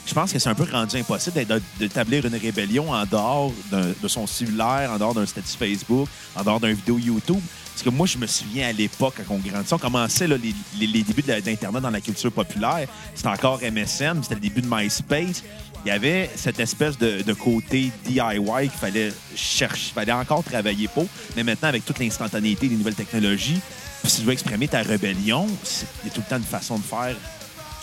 je 0.09 0.13
pense 0.15 0.33
que 0.33 0.39
c'est 0.39 0.49
un 0.49 0.55
peu 0.55 0.65
rendu 0.69 0.97
impossible 0.97 1.45
d'établir 1.79 2.25
une 2.25 2.35
rébellion 2.35 2.91
en 2.91 3.05
dehors 3.05 3.53
de 3.71 4.07
son 4.07 4.25
cellulaire, 4.25 4.89
en 4.91 4.97
dehors 4.97 5.13
d'un 5.13 5.25
statut 5.27 5.55
Facebook, 5.57 6.07
en 6.35 6.43
dehors 6.43 6.59
d'un 6.59 6.73
vidéo 6.73 6.97
YouTube. 6.97 7.39
Parce 7.73 7.83
que 7.83 7.89
moi, 7.91 8.07
je 8.07 8.17
me 8.17 8.25
souviens 8.27 8.67
à 8.69 8.71
l'époque, 8.73 9.13
quand 9.27 9.35
on 9.35 9.37
grandissait, 9.37 9.73
on 9.73 9.77
commençait 9.77 10.27
les, 10.27 10.37
les- 10.79 10.87
les 10.87 11.03
débuts 11.03 11.21
d'Internet 11.21 11.81
dans 11.81 11.89
la 11.91 12.01
culture 12.01 12.31
populaire. 12.31 12.87
C'était 13.15 13.29
encore 13.29 13.59
MSN, 13.61 14.21
c'était 14.23 14.35
le 14.35 14.41
début 14.41 14.61
de 14.61 14.67
MySpace. 14.69 15.43
Il 15.85 15.87
y 15.87 15.91
avait 15.91 16.29
cette 16.35 16.59
espèce 16.59 16.97
de, 16.97 17.21
de 17.21 17.33
côté 17.33 17.91
DIY 18.05 18.19
qu'il 18.63 18.69
fallait 18.71 19.13
chercher, 19.35 19.93
fallait 19.93 20.11
encore 20.11 20.43
travailler 20.43 20.87
pour. 20.89 21.05
Mais 21.37 21.43
maintenant, 21.43 21.69
avec 21.69 21.85
toute 21.85 21.99
l'instantanéité 21.99 22.67
des 22.67 22.75
nouvelles 22.75 22.95
technologies, 22.95 23.61
si 24.03 24.21
tu 24.21 24.25
veux 24.27 24.33
exprimer 24.33 24.67
ta 24.67 24.81
rébellion, 24.81 25.47
il 26.03 26.07
y 26.07 26.11
a 26.11 26.13
tout 26.13 26.19
le 26.21 26.29
temps 26.29 26.37
une 26.37 26.43
façon 26.43 26.77
de 26.79 26.83
faire 26.83 27.15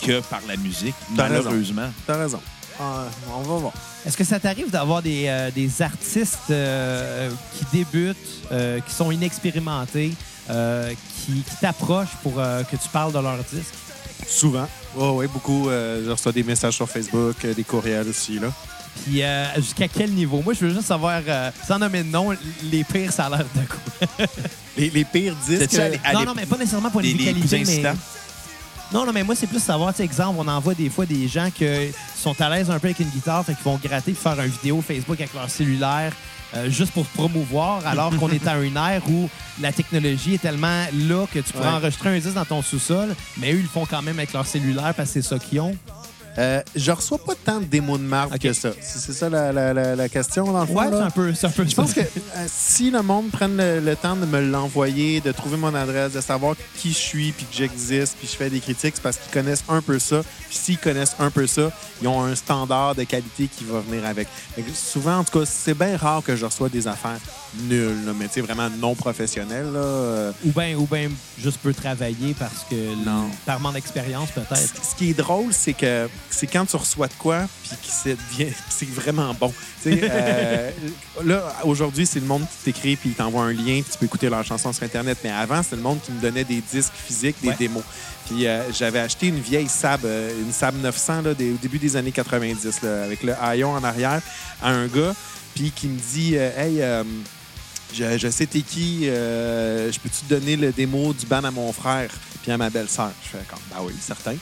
que 0.01 0.19
par 0.21 0.41
la 0.47 0.55
musique, 0.57 0.95
T'as 1.15 1.23
raison. 1.27 1.43
malheureusement. 1.45 1.89
T'as 2.05 2.17
raison. 2.17 2.39
Ah, 2.79 3.05
on 3.35 3.41
va 3.41 3.55
voir. 3.55 3.73
Est-ce 4.05 4.15
que 4.15 4.23
ça 4.23 4.39
t'arrive 4.39 4.69
d'avoir 4.69 5.01
des, 5.01 5.25
euh, 5.27 5.49
des 5.51 5.81
artistes 5.81 6.37
euh, 6.51 7.29
qui 7.57 7.65
débutent, 7.77 8.15
euh, 8.51 8.79
qui 8.81 8.93
sont 8.93 9.11
inexpérimentés, 9.11 10.13
euh, 10.49 10.91
qui, 11.25 11.41
qui 11.41 11.55
t'approchent 11.59 12.15
pour 12.21 12.33
euh, 12.37 12.63
que 12.63 12.75
tu 12.75 12.87
parles 12.93 13.11
de 13.11 13.19
leur 13.19 13.37
disque? 13.37 13.73
Souvent. 14.27 14.67
Oui, 14.95 15.07
oui, 15.13 15.27
beaucoup. 15.27 15.69
euh, 15.69 16.03
je 16.05 16.11
reçois 16.11 16.31
des 16.31 16.43
messages 16.43 16.75
sur 16.75 16.87
Facebook, 16.89 17.35
euh, 17.45 17.53
des 17.53 17.63
courriels 17.63 18.07
aussi. 18.09 18.39
Là. 18.39 18.47
Puis 19.05 19.23
euh, 19.23 19.45
jusqu'à 19.57 19.87
quel 19.87 20.11
niveau? 20.11 20.41
Moi, 20.43 20.53
je 20.53 20.65
veux 20.65 20.73
juste 20.73 20.87
savoir, 20.87 21.21
euh, 21.27 21.51
sans 21.67 21.79
nommer 21.79 22.03
de 22.03 22.09
nom, 22.09 22.35
les 22.63 22.83
pires 22.83 23.11
salaires 23.11 23.45
de 23.55 23.61
quoi? 24.17 24.27
Les, 24.77 24.91
les 24.91 25.05
pires 25.05 25.35
disques. 25.47 25.79
À 26.03 26.13
non, 26.13 26.23
non, 26.25 26.33
mais 26.35 26.45
pas 26.45 26.55
nécessairement 26.57 26.91
pour 26.91 27.01
les, 27.01 27.11
les, 27.13 27.33
les 27.33 27.63
mais... 27.65 27.83
Non, 28.93 29.05
non, 29.05 29.11
mais 29.11 29.23
moi, 29.23 29.35
c'est 29.35 29.47
plus 29.47 29.61
savoir, 29.61 29.91
tu 29.93 29.97
sais, 29.97 30.03
exemple, 30.05 30.37
on 30.39 30.47
envoie 30.47 30.73
des 30.73 30.89
fois 30.89 31.05
des 31.05 31.27
gens 31.27 31.49
qui 31.53 31.65
sont 32.15 32.39
à 32.41 32.49
l'aise 32.49 32.71
un 32.71 32.79
peu 32.79 32.87
avec 32.87 32.99
une 32.99 33.09
guitare, 33.09 33.45
fait 33.45 33.53
qu'ils 33.53 33.63
vont 33.65 33.77
gratter 33.83 34.13
pour 34.13 34.21
faire 34.21 34.41
une 34.43 34.51
vidéo 34.51 34.81
Facebook 34.81 35.19
avec 35.19 35.33
leur 35.33 35.49
cellulaire 35.49 36.13
euh, 36.55 36.69
juste 36.69 36.93
pour 36.93 37.05
promouvoir, 37.07 37.85
alors 37.85 38.15
qu'on 38.17 38.29
est 38.29 38.47
à 38.47 38.57
une 38.61 38.77
ère 38.77 39.01
où 39.09 39.29
la 39.59 39.73
technologie 39.73 40.35
est 40.35 40.41
tellement 40.41 40.85
là 40.93 41.25
que 41.33 41.39
tu 41.39 41.51
pourrais 41.51 41.65
Ouais. 41.67 41.73
enregistrer 41.73 42.15
un 42.15 42.19
disque 42.19 42.33
dans 42.35 42.45
ton 42.45 42.61
sous-sol, 42.61 43.13
mais 43.37 43.51
eux, 43.51 43.57
ils 43.57 43.63
le 43.63 43.67
font 43.67 43.85
quand 43.85 44.01
même 44.01 44.17
avec 44.17 44.31
leur 44.31 44.45
cellulaire 44.47 44.93
parce 44.95 45.09
que 45.11 45.21
c'est 45.21 45.27
ça 45.27 45.37
qu'ils 45.37 45.59
ont. 45.59 45.75
Euh, 46.37 46.61
je 46.75 46.91
reçois 46.91 47.17
pas 47.17 47.33
tant 47.35 47.59
de 47.59 47.65
démos 47.65 47.99
de 47.99 48.05
marque 48.05 48.37
que 48.39 48.53
ça. 48.53 48.69
C'est 48.81 49.11
ça 49.13 49.27
la, 49.29 49.51
la- 49.51 49.73
la- 49.73 49.95
la 49.95 50.09
question, 50.09 50.51
dans 50.51 50.61
le 50.61 50.67
fond? 50.67 50.75
Ouais, 50.75 50.87
c'est 50.91 50.95
un 51.01 51.09
peu, 51.09 51.33
un 51.43 51.49
peu 51.49 51.65
Je 51.67 51.75
pense 51.75 51.93
que 51.93 52.01
euh, 52.01 52.45
si 52.47 52.91
le 52.91 53.01
monde 53.01 53.31
prenne 53.31 53.57
le, 53.57 53.79
le 53.79 53.95
temps 53.95 54.15
de 54.15 54.25
me 54.25 54.39
l'envoyer, 54.41 55.19
de 55.21 55.31
trouver 55.31 55.57
mon 55.57 55.73
adresse, 55.73 56.13
de 56.13 56.21
savoir 56.21 56.55
qui 56.77 56.89
je 56.89 56.97
suis, 56.97 57.31
puis 57.31 57.45
que 57.45 57.55
j'existe, 57.55 58.17
puis 58.19 58.27
je 58.31 58.35
fais 58.35 58.49
des 58.51 58.59
critiques, 58.59 58.93
c'est 58.95 59.01
parce 59.01 59.17
qu'ils 59.17 59.31
connaissent 59.31 59.63
un 59.67 59.81
peu 59.81 59.97
ça. 59.99 60.21
Puis 60.47 60.57
s'ils 60.57 60.77
connaissent 60.77 61.15
un 61.19 61.31
peu 61.31 61.47
ça, 61.47 61.71
ils 62.01 62.07
ont 62.07 62.21
un 62.23 62.35
standard 62.35 62.93
de 62.95 63.03
qualité 63.03 63.47
qui 63.47 63.63
va 63.63 63.79
venir 63.79 64.05
avec. 64.05 64.27
Souvent, 64.75 65.17
en 65.17 65.23
tout 65.23 65.39
cas, 65.39 65.45
c'est 65.45 65.73
bien 65.73 65.97
rare 65.97 66.21
que 66.23 66.35
je 66.35 66.45
reçois 66.45 66.69
des 66.69 66.87
affaires 66.87 67.19
nulles, 67.63 68.05
là, 68.05 68.11
mais 68.17 68.27
tu 68.27 68.35
sais, 68.35 68.41
vraiment 68.41 68.69
non 68.69 68.93
professionnelles. 68.95 69.71
là. 69.73 69.79
Euh, 69.79 70.31
Ou 70.45 70.51
bien 70.51 70.75
ou 70.77 70.85
ben 70.85 71.11
juste 71.39 71.57
peu 71.63 71.73
travailler 71.73 72.35
parce 72.37 72.63
que 72.69 72.75
Non. 73.05 73.25
par 73.45 73.59
manque 73.59 73.73
d'expérience 73.73 74.29
peut-être. 74.31 74.73
Ce 74.83 74.95
qui 74.95 75.09
est 75.09 75.13
drôle, 75.17 75.51
c'est 75.51 75.73
que 75.73 76.07
c'est 76.29 76.47
quand 76.47 76.65
tu 76.65 76.75
reçois 76.75 77.07
de 77.07 77.13
quoi, 77.17 77.47
puis 77.63 77.71
que 77.71 77.77
c'est 77.89 78.17
c'est 78.69 78.89
vraiment 78.89 79.33
bon. 79.33 79.53
Euh, 79.85 80.71
là, 81.23 81.53
aujourd'hui, 81.63 82.05
c'est 82.05 82.19
le 82.19 82.25
monde 82.25 82.41
qui 82.43 82.65
t'écrit, 82.65 82.95
puis 82.97 83.09
il 83.09 83.15
t'envoie 83.15 83.43
un 83.43 83.53
lien, 83.53 83.81
puis 83.81 83.85
tu 83.91 83.97
peux 83.97 84.05
écouter 84.05 84.29
leur 84.29 84.43
chanson 84.43 84.73
sur 84.73 84.83
Internet. 84.83 85.17
Mais 85.23 85.31
avant, 85.31 85.63
c'était 85.63 85.77
le 85.77 85.81
monde 85.81 85.99
qui 86.03 86.11
me 86.11 86.19
donnait 86.21 86.43
des 86.43 86.61
disques 86.61 86.91
physiques, 86.93 87.37
des 87.41 87.49
Ouais. 87.49 87.55
démos. 87.57 87.83
Puis 88.27 88.45
euh, 88.47 88.63
j'avais 88.73 88.99
acheté 88.99 89.27
une 89.27 89.39
vieille 89.39 89.69
Sab, 89.69 90.03
euh, 90.03 90.31
une 90.41 90.51
Sab 90.51 90.75
900, 90.81 91.21
là, 91.21 91.33
des- 91.33 91.51
au 91.51 91.57
début 91.57 91.79
des 91.79 91.95
années 91.95 92.11
90, 92.11 92.81
là, 92.81 93.03
avec 93.05 93.23
le 93.23 93.33
haillon 93.41 93.71
en 93.71 93.83
arrière, 93.83 94.21
à 94.61 94.69
un 94.71 94.87
gars, 94.87 95.15
puis 95.55 95.71
qui 95.71 95.87
me 95.87 95.97
dit 95.97 96.33
euh, 96.35 96.51
Hey, 96.57 96.81
je, 97.93 98.17
je 98.17 98.27
sais 98.29 98.45
t'es 98.45 98.61
qui, 98.61 99.05
je 99.05 99.97
peux-tu 99.99 100.25
te 100.27 100.29
donner 100.33 100.57
le 100.57 100.73
démo 100.73 101.13
du 101.13 101.25
band 101.25 101.43
à 101.45 101.51
mon 101.51 101.71
frère 101.71 102.09
puis 102.43 102.51
à 102.51 102.57
ma 102.57 102.69
belle-sœur? 102.69 103.11
Je 103.23 103.29
fais 103.29 103.43
comme, 103.49 103.59
bah 103.71 103.77
oui, 103.81 103.93
certain. 104.01 104.35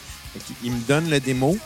Il 0.64 0.72
me 0.72 0.88
donne 0.88 1.10
le 1.10 1.20
démo. 1.20 1.58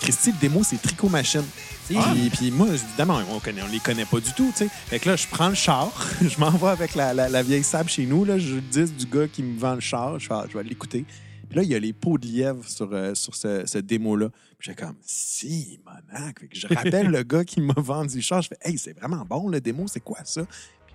Christy, 0.00 0.30
le 0.32 0.38
démo, 0.38 0.62
c'est 0.62 0.80
Tricot 0.80 1.08
Machine. 1.08 1.44
Puis, 1.86 1.96
puis 2.30 2.50
moi, 2.50 2.68
évidemment, 2.68 3.20
on, 3.30 3.38
connaît, 3.40 3.62
on 3.62 3.68
les 3.72 3.78
connaît 3.78 4.04
pas 4.04 4.20
du 4.20 4.32
tout, 4.32 4.52
sais. 4.54 4.68
Fait 4.68 4.98
que 4.98 5.08
là, 5.08 5.16
je 5.16 5.26
prends 5.28 5.48
le 5.48 5.54
char, 5.54 5.90
je 6.20 6.38
m'en 6.38 6.50
vais 6.50 6.66
avec 6.68 6.94
la, 6.94 7.14
la- 7.14 7.28
la 7.28 7.42
vieille 7.42 7.62
sable 7.62 7.88
chez 7.88 8.04
nous, 8.06 8.24
là, 8.24 8.38
je 8.38 8.56
le 8.56 8.60
dis 8.60 8.84
du 8.92 9.06
gars 9.06 9.28
qui 9.28 9.42
me 9.42 9.58
vend 9.58 9.74
le 9.74 9.80
char, 9.80 10.18
je 10.18 10.26
fais, 10.26 10.34
Ah, 10.34 10.44
je 10.50 10.58
vais 10.58 10.64
l'écouter. 10.64 11.04
Puis 11.48 11.56
là, 11.56 11.62
il 11.62 11.68
y 11.70 11.74
a 11.76 11.78
les 11.78 11.92
pots 11.92 12.18
de 12.18 12.26
lièvre 12.26 12.68
sur, 12.68 12.88
euh, 12.92 13.14
sur 13.14 13.34
ce, 13.36 13.64
ce 13.66 13.78
démo-là. 13.78 14.30
Puis 14.58 14.70
j'ai 14.70 14.74
comme, 14.74 14.96
si, 15.06 15.78
monac. 15.86 16.40
Fait 16.40 16.48
que 16.48 16.58
je 16.58 16.66
rappelle 16.66 17.06
le 17.10 17.22
gars 17.22 17.44
qui 17.44 17.60
m'a 17.60 17.74
vendu 17.76 18.16
le 18.16 18.20
char, 18.22 18.42
je 18.42 18.48
fais, 18.48 18.58
hey, 18.68 18.76
c'est 18.76 18.98
vraiment 18.98 19.24
bon 19.24 19.48
le 19.48 19.60
démo, 19.60 19.86
c'est 19.86 20.00
quoi 20.00 20.18
ça? 20.24 20.42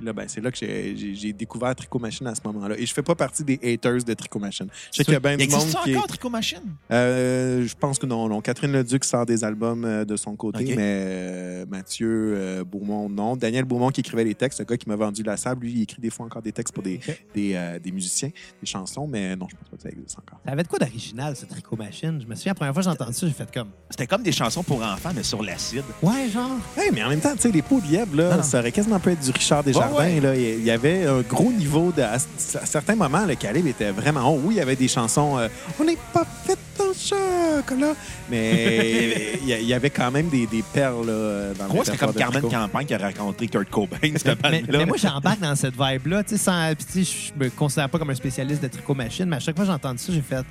Puis 0.02 0.08
là, 0.08 0.14
ben, 0.14 0.26
c'est 0.28 0.42
là 0.42 0.50
que 0.50 0.58
j'ai- 0.58 0.96
j'ai 0.98 1.14
j'ai 1.14 1.32
découvert 1.32 1.76
Tricot 1.76 2.00
Machine 2.00 2.26
à 2.26 2.34
ce 2.34 2.42
moment-là. 2.46 2.76
Et 2.76 2.88
je 2.88 2.92
fais 2.94 3.04
pas 3.04 3.14
partie 3.14 3.44
des 3.44 3.60
haters 3.64 4.04
de 4.04 4.14
Tricot 4.16 4.40
Machine. 4.40 4.66
Je 4.92 4.98
sais 4.98 5.04
qu'il 5.04 5.14
y 5.14 5.16
a 5.16 5.20
bien 5.20 5.38
du 5.38 5.48
monde 5.48 5.68
qui 5.84 5.92
est- 5.92 5.96
encore, 5.96 6.08
Tricot 6.08 6.30
Machine? 6.32 6.64
euh, 6.92 7.68
je 7.68 7.76
pense 7.76 8.00
que 8.00 8.08
non, 8.08 8.28
non. 8.28 8.42
Catherine 8.42 8.72
Leduc 8.72 9.04
sort 9.04 9.28
des 9.28 9.44
albums 9.44 9.86
euh, 9.86 10.04
de 10.04 10.16
son 10.16 10.36
côté, 10.36 10.64
mais 10.76 10.76
euh, 10.80 11.66
Mathieu 11.70 12.34
euh, 12.36 12.64
Beaumont, 12.64 13.10
non. 13.10 13.36
Daniel 13.36 13.66
Beaumont 13.66 13.90
qui 13.92 14.00
écrivait 14.02 14.24
les 14.24 14.34
textes, 14.34 14.58
le 14.60 14.66
gars 14.66 14.76
qui 14.78 14.90
m'a 14.90 14.96
vendu 14.96 15.22
la 15.22 15.38
sable, 15.38 15.66
lui, 15.66 15.74
il 15.74 15.82
écrit 15.84 16.02
des 16.02 16.10
fois 16.10 16.26
encore 16.26 16.42
des 16.42 16.52
textes 16.52 16.74
pour 16.74 16.82
des, 16.84 17.00
des, 17.36 17.52
euh, 17.54 17.78
des 17.78 17.92
musiciens, 17.92 18.30
des 18.60 18.66
chansons, 18.68 19.06
mais 19.08 19.36
non, 19.36 19.48
je 19.52 19.56
pense 19.56 19.70
pas 19.70 19.78
que 19.78 19.84
ça 19.84 19.90
existe 19.90 20.18
encore. 20.18 20.40
Ça 20.44 20.52
avait 20.52 20.64
de 20.64 20.68
quoi 20.68 20.80
d'original, 20.80 21.36
ce 21.36 21.46
tricot 21.46 21.76
machine? 21.76 22.20
Je 22.20 22.26
me 22.28 22.34
souviens, 22.34 22.52
la 22.52 22.56
première 22.56 22.74
fois 22.74 22.82
que 22.82 22.86
j'ai 22.90 22.92
entendu 22.92 23.14
ça, 23.14 23.28
j'ai 23.28 23.34
fait 23.34 23.54
comme. 23.54 23.70
C'était 23.92 24.08
comme 24.08 24.24
des 24.24 24.32
chansons 24.32 24.64
pour 24.64 24.82
enfants, 24.82 25.12
mais 25.16 25.22
sur 25.24 25.44
l'acide. 25.44 25.84
Ouais, 26.02 26.28
genre. 26.34 26.58
Hey, 26.76 26.90
mais 26.92 27.04
en 27.04 27.10
même 27.10 27.20
temps, 27.22 27.36
tu 27.36 27.42
sais, 27.44 27.52
les 27.52 27.62
pots 27.62 27.80
de 27.80 27.88
lièvre, 27.88 28.16
là, 28.16 28.32
Non, 28.32 28.38
non. 28.38 28.44
ça 28.44 28.60
aurait 28.60 28.72
quasiment 28.72 29.00
pu 29.00 29.10
être 29.12 29.20
du 29.20 29.30
Richard 29.32 29.64
Desjardins. 29.64 29.91
Là. 30.00 30.36
Il 30.36 30.64
y 30.64 30.72
avait 30.72 31.06
un 31.06 31.22
gros 31.22 31.52
niveau 31.52 31.92
de. 31.92 32.02
À 32.02 32.18
certains 32.38 32.96
moments, 32.96 33.26
le 33.26 33.36
calibre 33.36 33.68
était 33.70 33.92
vraiment 33.92 34.34
haut. 34.34 34.42
Oui, 34.44 34.56
il 34.56 34.58
y 34.58 34.62
avait 34.62 34.76
des 34.76 34.88
chansons 34.88 35.38
euh, 35.38 35.48
On 35.80 35.84
n'est 35.84 35.98
pas 36.14 36.26
fait 36.46 36.58
en 36.80 36.94
chocolat. 36.94 37.94
Mais 38.30 39.38
il 39.42 39.48
y 39.48 39.54
a- 39.54 39.60
il 39.60 39.68
y 39.68 39.74
avait 39.74 39.90
quand 39.90 40.12
même 40.12 40.30
des, 40.30 40.48
des 40.48 40.64
perles 40.74 41.06
là, 41.06 41.54
dans 41.58 41.68
le 41.68 41.74
Moi, 41.74 41.86
c'était 41.86 41.98
comme 41.98 42.14
Carmen. 42.14 42.42
Campagne 42.42 42.86
qui 42.86 42.94
a 42.94 42.98
rencontré 42.98 43.48
Kurt 43.48 43.70
Cobain, 43.70 43.98
cette 44.16 44.40
Mais, 44.44 44.86
moi, 44.86 44.98
j'embarque 44.98 45.40
dans 45.40 45.56
cette 45.56 45.76
vibe-là. 45.80 46.24
Tu 46.24 46.32
sais, 46.32 46.38
sans- 46.38 46.74
puis 46.76 46.86
tu 46.86 47.06
sais, 47.06 47.32
je 47.38 47.44
me 47.44 47.50
considère 47.50 47.90
pas 47.90 48.00
comme 48.00 48.10
un 48.10 48.16
spécialiste 48.16 48.62
de 48.64 48.68
tricot 48.68 48.94
machine, 48.96 49.26
mais 49.26 49.36
à 49.38 49.40
chaque 49.40 49.56
fois 49.56 49.66
que 49.66 49.70
j'ai 49.72 49.76
entendu 49.76 50.00
ça, 50.00 50.14
j'ai 50.14 50.22
fait. 50.22 50.46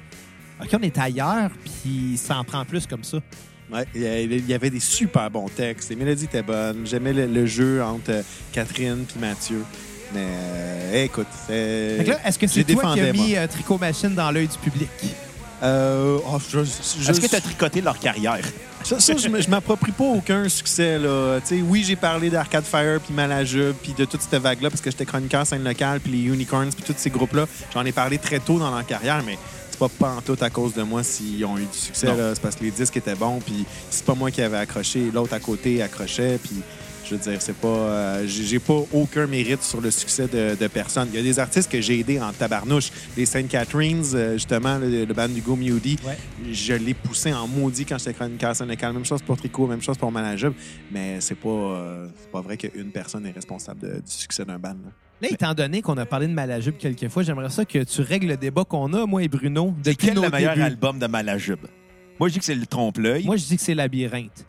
OK, 0.62 0.68
on 0.78 0.82
est 0.82 0.99
ailleurs, 0.99 1.51
puis 1.64 2.16
ça 2.18 2.36
en 2.38 2.45
prend 2.45 2.64
plus 2.64 2.86
comme 2.86 3.03
ça. 3.05 3.18
Ouais, 3.73 3.85
il 3.95 4.49
y 4.49 4.55
avait 4.55 4.71
des 4.71 4.81
super 4.81 5.31
bons 5.31 5.49
textes. 5.49 5.91
Les 5.91 5.97
mélodies 5.97 6.25
étaient 6.25 6.43
bonnes. 6.43 6.83
J'aimais 6.85 7.12
le, 7.12 7.27
le 7.27 7.47
jeu 7.47 7.83
entre 7.83 8.11
euh, 8.11 8.23
Catherine 8.53 9.05
et 9.16 9.18
Mathieu. 9.21 9.62
Mais 10.12 10.27
euh, 10.27 11.05
écoute, 11.05 11.29
c'est. 11.47 12.05
Est-ce 12.25 12.39
que 12.39 12.47
c'est 12.49 12.64
toi 12.64 12.95
qui 12.95 13.01
as 13.01 13.12
mis 13.12 13.37
euh, 13.37 13.47
tricot 13.47 13.79
machine 13.79 14.14
dans 14.14 14.31
l'œil 14.33 14.49
du 14.49 14.59
public? 14.59 14.89
Euh, 15.62 16.18
oh, 16.27 16.39
je- 16.51 16.64
je- 16.64 17.11
Est-ce 17.11 17.21
que 17.21 17.27
tu 17.27 17.37
as 17.37 17.41
tricoté 17.41 17.81
leur 17.83 17.99
carrière? 17.99 18.41
Ça, 18.83 18.99
ça, 18.99 19.12
je 19.14 19.29
je 19.43 19.51
m'approprie 19.51 19.93
pas 19.93 20.05
aucun 20.05 20.49
succès. 20.49 20.99
Là. 20.99 21.39
Tu 21.47 21.57
sais, 21.59 21.62
oui, 21.62 21.85
j'ai 21.87 21.97
parlé 21.97 22.31
d'Arcade 22.31 22.64
Fire, 22.64 22.99
puis 22.99 23.12
Malajube, 23.14 23.75
puis 23.83 23.93
de 23.93 24.07
toute 24.07 24.23
cette 24.23 24.41
vague-là, 24.41 24.71
parce 24.71 24.81
que 24.81 24.91
j'étais 24.91 25.05
chroniqueur 25.05 25.47
scène 25.47 25.62
locale, 25.62 26.01
puis 26.01 26.11
les 26.12 26.23
Unicorns, 26.33 26.71
puis 26.73 26.83
tous 26.83 26.95
ces 26.97 27.11
groupes-là. 27.11 27.47
J'en 27.75 27.85
ai 27.85 27.93
parlé 27.93 28.16
très 28.16 28.39
tôt 28.41 28.59
dans 28.59 28.71
leur 28.75 28.87
carrière, 28.87 29.23
mais 29.25 29.37
pas 29.81 29.89
pas 29.89 30.14
en 30.16 30.20
tout 30.20 30.37
à 30.41 30.51
cause 30.51 30.74
de 30.74 30.83
moi 30.83 31.03
s'ils 31.03 31.45
ont 31.45 31.57
eu 31.59 31.64
du 31.64 31.76
succès. 31.78 32.07
C'est 32.35 32.41
parce 32.43 32.55
que 32.57 32.64
les 32.64 32.70
disques 32.70 32.97
étaient 32.97 33.14
bons, 33.16 33.41
puis 33.41 33.64
c'est 33.91 34.05
pas 34.05 34.14
moi 34.14 34.31
qui 34.31 34.43
avais 34.43 34.59
accroché. 34.59 35.11
L'autre 35.12 35.33
à 35.35 35.41
côté 35.41 35.83
accrochait, 35.83 36.39
puis 36.43 36.57
je 37.05 37.16
veux 37.16 37.20
dire, 37.20 37.41
c'est 37.43 37.57
pas. 37.57 37.66
euh, 37.68 38.24
j'ai 38.28 38.61
pas 38.61 38.81
aucun 38.93 39.26
mérite 39.26 39.62
sur 39.64 39.81
le 39.81 39.91
succès 39.91 40.28
de, 40.28 40.55
de 40.55 40.66
personne. 40.68 41.09
Il 41.12 41.16
y 41.16 41.18
a 41.18 41.22
des 41.24 41.39
artistes 41.41 41.68
que 41.72 41.81
j'ai 41.81 41.99
aidés 41.99 42.20
en 42.20 42.31
tabarnouche. 42.33 42.91
Les 43.16 43.26
St. 43.26 43.49
Catharines, 43.49 44.05
euh, 44.14 44.35
justement, 44.35 44.78
le, 44.78 45.05
le 45.07 45.14
band 45.14 45.28
du 45.28 45.43
Moody, 45.45 45.97
Ouais. 46.07 46.16
je 46.53 46.74
l'ai 46.74 46.95
poussé 46.95 47.33
en 47.33 47.49
maudit 47.49 47.85
quand 47.85 47.99
j'étais 47.99 48.12
chroniqueur 48.14 48.55
locale. 48.64 48.93
Même 48.93 49.05
chose 49.05 49.22
pour 49.22 49.37
Tricot, 49.39 49.66
même 49.66 49.83
chose 49.83 49.99
pour 49.99 50.12
Manajub. 50.12 50.53
Mais 50.93 51.20
c'est 51.20 51.35
pas, 51.35 51.49
euh, 51.49 52.07
c'est 52.20 52.31
pas 52.31 52.43
vrai 52.43 52.57
qu'une 52.57 52.93
personne 52.93 53.26
est 53.26 53.33
responsable 53.33 53.81
de- 53.81 53.95
du 54.01 54.12
succès 54.12 54.45
d'un 54.45 54.59
band. 54.59 54.68
là. 54.85 54.93
Là, 55.23 55.29
étant 55.31 55.53
donné 55.55 55.83
qu'on 55.83 55.97
a 55.99 56.07
parlé 56.07 56.27
de 56.29 56.33
Malajube 56.33 56.77
quelques 56.79 57.09
fois, 57.09 57.23
j'aimerais 57.23 57.51
ça 57.51 57.64
que 57.64 57.83
tu 57.85 58.01
règles 58.01 58.29
le 58.29 58.37
débat 58.37 58.64
qu'on 58.64 58.93
a, 58.95 59.05
moi 59.07 59.23
et 59.23 59.29
Bruno, 59.29 59.75
depuis 59.85 60.09
Quel 60.09 60.18
est 60.18 60.23
le 60.23 60.31
meilleur 60.31 60.61
album 60.61 60.99
de 60.99 61.07
Malajube? 61.07 61.66
Moi, 62.18 62.29
je 62.29 62.35
dis 62.35 62.39
que 62.39 62.45
c'est 62.45 62.55
le 62.55 62.66
trompe-l'œil. 62.66 63.25
Moi, 63.25 63.37
je 63.37 63.45
dis 63.45 63.57
que 63.57 63.62
c'est 63.62 63.75
Labyrinthe. 63.75 64.47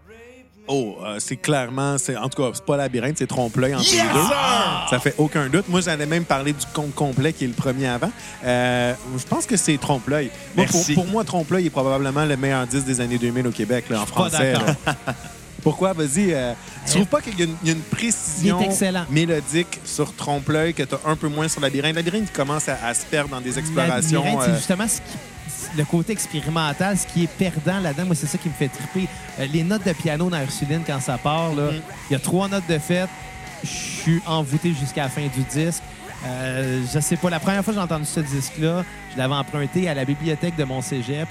Oh, 0.67 0.95
euh, 1.03 1.17
c'est 1.19 1.37
clairement, 1.37 1.97
c'est, 1.97 2.15
en 2.15 2.29
tout 2.29 2.41
cas, 2.41 2.51
c'est 2.53 2.63
pas 2.63 2.77
labyrinthe, 2.77 3.17
c'est 3.17 3.27
trompe-l'œil 3.27 3.75
entre 3.75 3.83
Yes, 3.91 4.03
les 4.03 4.13
deux. 4.13 4.23
sir! 4.25 4.87
Ça 4.89 4.99
fait 4.99 5.15
aucun 5.17 5.49
doute. 5.49 5.67
Moi, 5.67 5.81
j'allais 5.81 6.05
même 6.05 6.23
parler 6.23 6.53
du 6.53 6.65
compte 6.73 6.93
complet 6.93 7.33
qui 7.33 7.43
est 7.43 7.47
le 7.47 7.53
premier 7.53 7.87
avant. 7.87 8.11
Euh, 8.45 8.93
je 9.17 9.25
pense 9.25 9.45
que 9.45 9.57
c'est 9.57 9.77
trompe-l'œil. 9.77 10.29
Pour, 10.55 10.65
pour 10.93 11.07
moi, 11.07 11.23
trompe-l'œil 11.25 11.65
est 11.65 11.71
probablement 11.71 12.23
le 12.25 12.37
meilleur 12.37 12.65
disque 12.67 12.85
des 12.85 13.01
années 13.01 13.17
2000 13.17 13.47
au 13.47 13.51
Québec, 13.51 13.85
là, 13.89 13.97
en 14.01 14.05
pas 14.05 14.29
français. 14.29 14.53
Pourquoi? 15.61 15.93
Vas-y. 15.93 16.33
euh, 16.33 16.53
tu 16.85 16.93
trouves 16.93 17.05
pas 17.05 17.21
qu'il 17.21 17.37
y 17.39 17.41
a 17.43 17.45
une, 17.45 17.55
il 17.63 17.67
y 17.67 17.71
a 17.71 17.75
une 17.75 17.81
précision 17.81 18.59
mélodique 19.09 19.79
sur 19.85 20.15
trompe-l'œil 20.15 20.73
que 20.73 20.83
tu 20.83 20.95
as 20.95 21.09
un 21.09 21.15
peu 21.15 21.27
moins 21.27 21.47
sur 21.47 21.61
labyrinthe? 21.61 21.95
Labyrinthe, 21.95 22.31
commence 22.33 22.67
à, 22.69 22.77
à 22.85 22.93
se 22.93 23.05
perdre 23.05 23.29
dans 23.29 23.41
des 23.41 23.57
explorations. 23.59 24.23
Labyrinthe, 24.23 24.41
euh, 24.41 24.51
c'est 24.53 24.57
justement 24.57 24.87
ce 24.87 24.97
qui- 24.97 25.17
le 25.77 25.85
côté 25.85 26.11
expérimental, 26.13 26.97
ce 26.97 27.07
qui 27.07 27.23
est 27.23 27.27
perdant 27.27 27.79
là-dedans. 27.79 28.05
Moi, 28.07 28.15
c'est 28.15 28.25
ça 28.27 28.37
qui 28.37 28.49
me 28.49 28.53
fait 28.53 28.67
triper. 28.67 29.07
Euh, 29.39 29.45
les 29.53 29.63
notes 29.63 29.85
de 29.85 29.93
piano 29.93 30.29
dans 30.29 30.41
Ursuline, 30.41 30.81
quand 30.85 30.99
ça 30.99 31.17
part, 31.17 31.51
Mm. 31.53 31.71
il 32.09 32.13
y 32.13 32.15
a 32.15 32.19
trois 32.19 32.47
notes 32.49 32.67
de 32.67 32.77
fête. 32.79 33.09
Je 33.63 33.69
suis 33.69 34.21
envoûté 34.25 34.73
jusqu'à 34.73 35.03
la 35.03 35.09
fin 35.09 35.21
du 35.21 35.43
disque. 35.43 35.83
Euh, 36.25 36.81
je 36.93 36.99
sais 36.99 37.15
pas, 37.15 37.29
la 37.29 37.39
première 37.39 37.63
fois 37.63 37.73
que 37.73 37.79
j'ai 37.79 37.83
entendu 37.83 38.05
ce 38.05 38.19
disque-là, 38.19 38.83
je 39.13 39.17
l'avais 39.17 39.33
emprunté 39.35 39.87
à 39.87 39.93
la 39.93 40.03
bibliothèque 40.05 40.55
de 40.55 40.63
mon 40.63 40.81
cégep. 40.81 41.27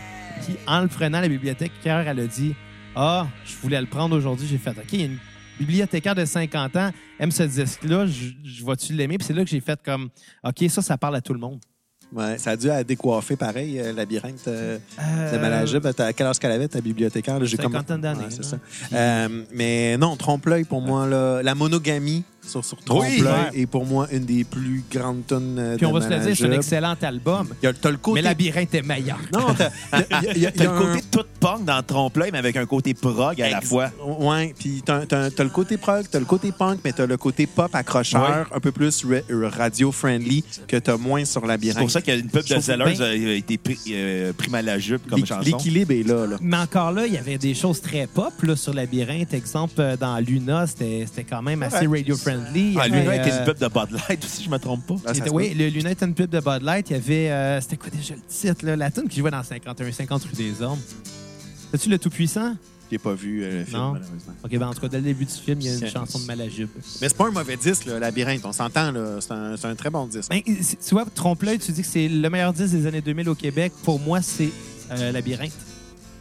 Puis 0.46 0.56
en 0.66 0.80
le 0.80 0.88
prenant, 0.88 1.20
la 1.20 1.28
bibliothécaire, 1.28 2.08
elle 2.08 2.20
a 2.20 2.26
dit 2.26 2.54
Ah, 2.96 3.26
je 3.44 3.56
voulais 3.62 3.80
le 3.80 3.86
prendre 3.86 4.16
aujourd'hui. 4.16 4.46
J'ai 4.48 4.58
fait 4.58 4.70
OK, 4.70 4.92
il 4.92 5.00
y 5.00 5.02
a 5.02 5.06
une 5.06 5.18
bibliothécaire 5.58 6.14
de 6.14 6.24
50 6.24 6.76
ans 6.76 6.90
aime 7.18 7.30
ce 7.30 7.42
disque-là, 7.44 8.06
je, 8.06 8.30
je 8.44 8.64
vais-tu 8.64 8.92
l'aimer? 8.94 9.18
Puis 9.18 9.26
c'est 9.26 9.34
là 9.34 9.44
que 9.44 9.50
j'ai 9.50 9.60
fait 9.60 9.78
comme 9.84 10.08
OK, 10.44 10.64
ça, 10.68 10.82
ça 10.82 10.96
parle 10.98 11.16
à 11.16 11.20
tout 11.20 11.34
le 11.34 11.38
monde. 11.40 11.60
ouais, 12.12 12.38
ça 12.38 12.50
a 12.52 12.56
dû 12.56 12.68
à 12.70 12.82
décoiffer 12.82 13.36
pareil, 13.36 13.78
euh, 13.78 13.92
labyrinthe. 13.92 14.48
euh, 14.48 14.78
Euh, 15.00 15.32
de 15.32 15.38
Malajub, 15.38 15.84
à 15.86 15.92
ta- 15.92 16.12
quel 16.12 16.26
âge 16.26 16.38
qu'elle 16.38 16.50
avait, 16.52 16.66
ta 16.68 16.80
bibliothécaire? 16.80 17.44
J'ai 17.44 17.56
comme- 17.56 17.72
d'années, 18.00 18.20
Ouais, 18.24 18.30
c'est 18.30 18.44
ça. 18.44 18.58
Euh, 18.92 19.44
mais 19.54 19.96
non, 19.98 20.16
trompe-l'œil 20.16 20.64
pour 20.64 20.80
moi. 20.80 21.06
Là, 21.06 21.42
la 21.42 21.54
monogamie, 21.54 22.24
sur, 22.46 22.64
sur 22.64 22.78
ouais. 22.96 23.18
est 23.54 23.66
pour 23.66 23.86
moi 23.86 24.08
une 24.12 24.24
des 24.24 24.44
plus 24.44 24.82
grandes 24.90 25.26
tonnes 25.26 25.56
euh, 25.58 25.76
Puis 25.76 25.86
on 25.86 25.92
va 25.92 26.00
se 26.00 26.08
le 26.08 26.18
dire, 26.18 26.36
c'est 26.36 26.46
un 26.46 26.52
excellent 26.52 26.96
album. 27.02 27.48
Il 27.62 27.66
y 27.66 27.68
a- 27.68 27.90
le 27.90 27.96
côté... 27.96 28.14
Mais 28.20 28.22
Labyrinthe 28.22 28.74
est 28.74 28.82
meilleur. 28.82 29.18
Non, 29.32 29.54
t'as 29.56 29.70
il 30.34 30.38
y 30.42 30.46
a- 30.46 30.50
y 30.50 30.54
y 30.54 30.58
le 30.62 30.68
un- 30.70 30.78
côté 30.78 31.04
tout 31.10 31.24
punk 31.38 31.64
dans 31.64 31.82
Trompe-l'œil, 31.82 32.30
mais 32.32 32.38
avec 32.38 32.56
un 32.56 32.66
côté 32.66 32.94
prog 32.94 33.40
à 33.40 33.50
la 33.50 33.60
fois. 33.60 33.90
Ouais, 34.04 34.54
puis 34.58 34.82
t'as, 34.84 35.00
le 35.04 35.48
côté 35.48 35.76
prog, 35.76 36.04
t'as 36.10 36.18
le 36.18 36.24
côté 36.24 36.50
punk, 36.52 36.80
mais 36.84 36.92
t'as 36.92 37.06
le 37.06 37.16
côté 37.16 37.46
pop 37.46 37.72
accrocheur, 37.74 38.48
un 38.54 38.60
peu 38.60 38.72
plus 38.72 39.04
ra- 39.04 39.48
radio-friendly 39.58 40.44
que 40.66 40.76
t'as 40.76 40.96
moins 40.96 41.24
sur 41.24 41.42
C'est 41.42 41.46
Labyrinthe. 41.48 41.78
pour 41.78 41.90
ça 41.90 42.00
qu'il 42.00 42.14
y 42.14 42.16
a 42.16 42.20
une 42.20 42.28
pub 42.28 42.42
Je 42.46 42.54
de 42.54 42.60
Zellers 42.60 42.92
bien- 42.92 43.06
a 43.06 43.12
été 43.34 43.58
pris, 43.58 43.78
euh, 43.90 44.32
pris 44.32 44.50
mal 44.50 44.68
à 44.68 44.72
la 44.74 44.78
jupe 44.78 45.08
comme 45.08 45.24
chanson. 45.24 45.42
L'équilibre 45.44 45.92
est 45.92 46.02
là. 46.06 46.26
là. 46.26 46.36
Mais 46.40 46.56
encore 46.56 46.92
là, 46.92 47.06
il 47.06 47.14
y 47.14 47.18
avait 47.18 47.38
des 47.38 47.54
choses 47.54 47.80
très 47.80 48.06
pop 48.06 48.32
là, 48.42 48.56
sur 48.56 48.74
Labyrinthe. 48.74 49.34
Exemple, 49.34 49.74
euh, 49.78 49.96
dans 49.96 50.18
Luna, 50.18 50.66
c'était 50.66 51.04
c'était 51.06 51.24
quand 51.24 51.42
même 51.42 51.62
assez 51.62 51.86
Ouais. 51.86 51.98
radio-friendly. 51.98 52.39
Ah, 52.46 52.52
lui, 52.52 52.78
avait, 52.78 53.06
avec 53.18 53.32
euh, 53.32 53.38
une 53.38 53.44
pub 53.44 53.58
de 53.58 53.68
Bud 53.68 53.90
Light 54.08 54.24
aussi, 54.24 54.44
je 54.44 54.50
me 54.50 54.58
trompe 54.58 54.86
pas. 54.86 54.96
Ah, 55.06 55.12
oui, 55.32 55.54
le 55.54 55.68
Luna 55.68 55.90
était 55.92 56.06
une 56.06 56.14
pub 56.14 56.30
de 56.30 56.40
Bud 56.40 56.62
Light. 56.62 56.90
Il 56.90 56.92
y 56.94 56.96
avait. 56.96 57.30
euh, 57.30 57.60
C'était 57.60 57.76
quoi 57.76 57.90
déjà 57.90 58.14
le 58.14 58.20
titre? 58.28 58.64
Là? 58.66 58.76
La 58.76 58.90
tune 58.90 59.08
qui 59.08 59.18
jouait 59.20 59.30
dans 59.30 59.40
51-50 59.42 60.22
rue 60.28 60.32
des 60.36 60.62
Hommes. 60.62 60.78
As-tu 61.72 61.88
le 61.88 61.98
Tout-Puissant? 61.98 62.54
J'ai 62.90 62.98
pas 62.98 63.14
vu 63.14 63.44
euh, 63.44 63.60
le 63.60 63.64
film, 63.64 63.76
Non. 63.78 63.92
malheureusement. 63.92 64.32
Ok, 64.42 64.50
ben 64.50 64.66
en 64.66 64.74
tout 64.74 64.80
cas, 64.80 64.88
dès 64.88 64.96
le 64.96 65.04
début 65.04 65.24
du 65.24 65.32
film, 65.32 65.60
il 65.60 65.66
y 65.68 65.70
a 65.70 65.74
une 65.76 65.86
chanson 65.86 66.18
de 66.18 66.24
Malajube. 66.24 66.68
Mais 67.00 67.08
c'est 67.08 67.16
pas 67.16 67.28
un 67.28 67.30
mauvais 67.30 67.56
disque, 67.56 67.84
là, 67.84 68.00
Labyrinthe. 68.00 68.44
On 68.44 68.52
s'entend, 68.52 68.90
là. 68.90 69.18
C'est 69.20 69.30
un, 69.30 69.56
c'est 69.56 69.66
un 69.68 69.76
très 69.76 69.90
bon 69.90 70.06
disque. 70.08 70.28
Ben, 70.28 70.40
tu 70.42 70.54
vois, 70.90 71.04
trompe-l'œil, 71.14 71.60
tu 71.60 71.70
dis 71.70 71.82
que 71.82 71.86
c'est 71.86 72.08
le 72.08 72.28
meilleur 72.28 72.52
disque 72.52 72.74
des 72.74 72.86
années 72.86 73.00
2000 73.00 73.28
au 73.28 73.36
Québec. 73.36 73.72
Pour 73.84 74.00
moi, 74.00 74.20
c'est 74.22 74.50
euh, 74.90 75.12
Labyrinthe. 75.12 75.52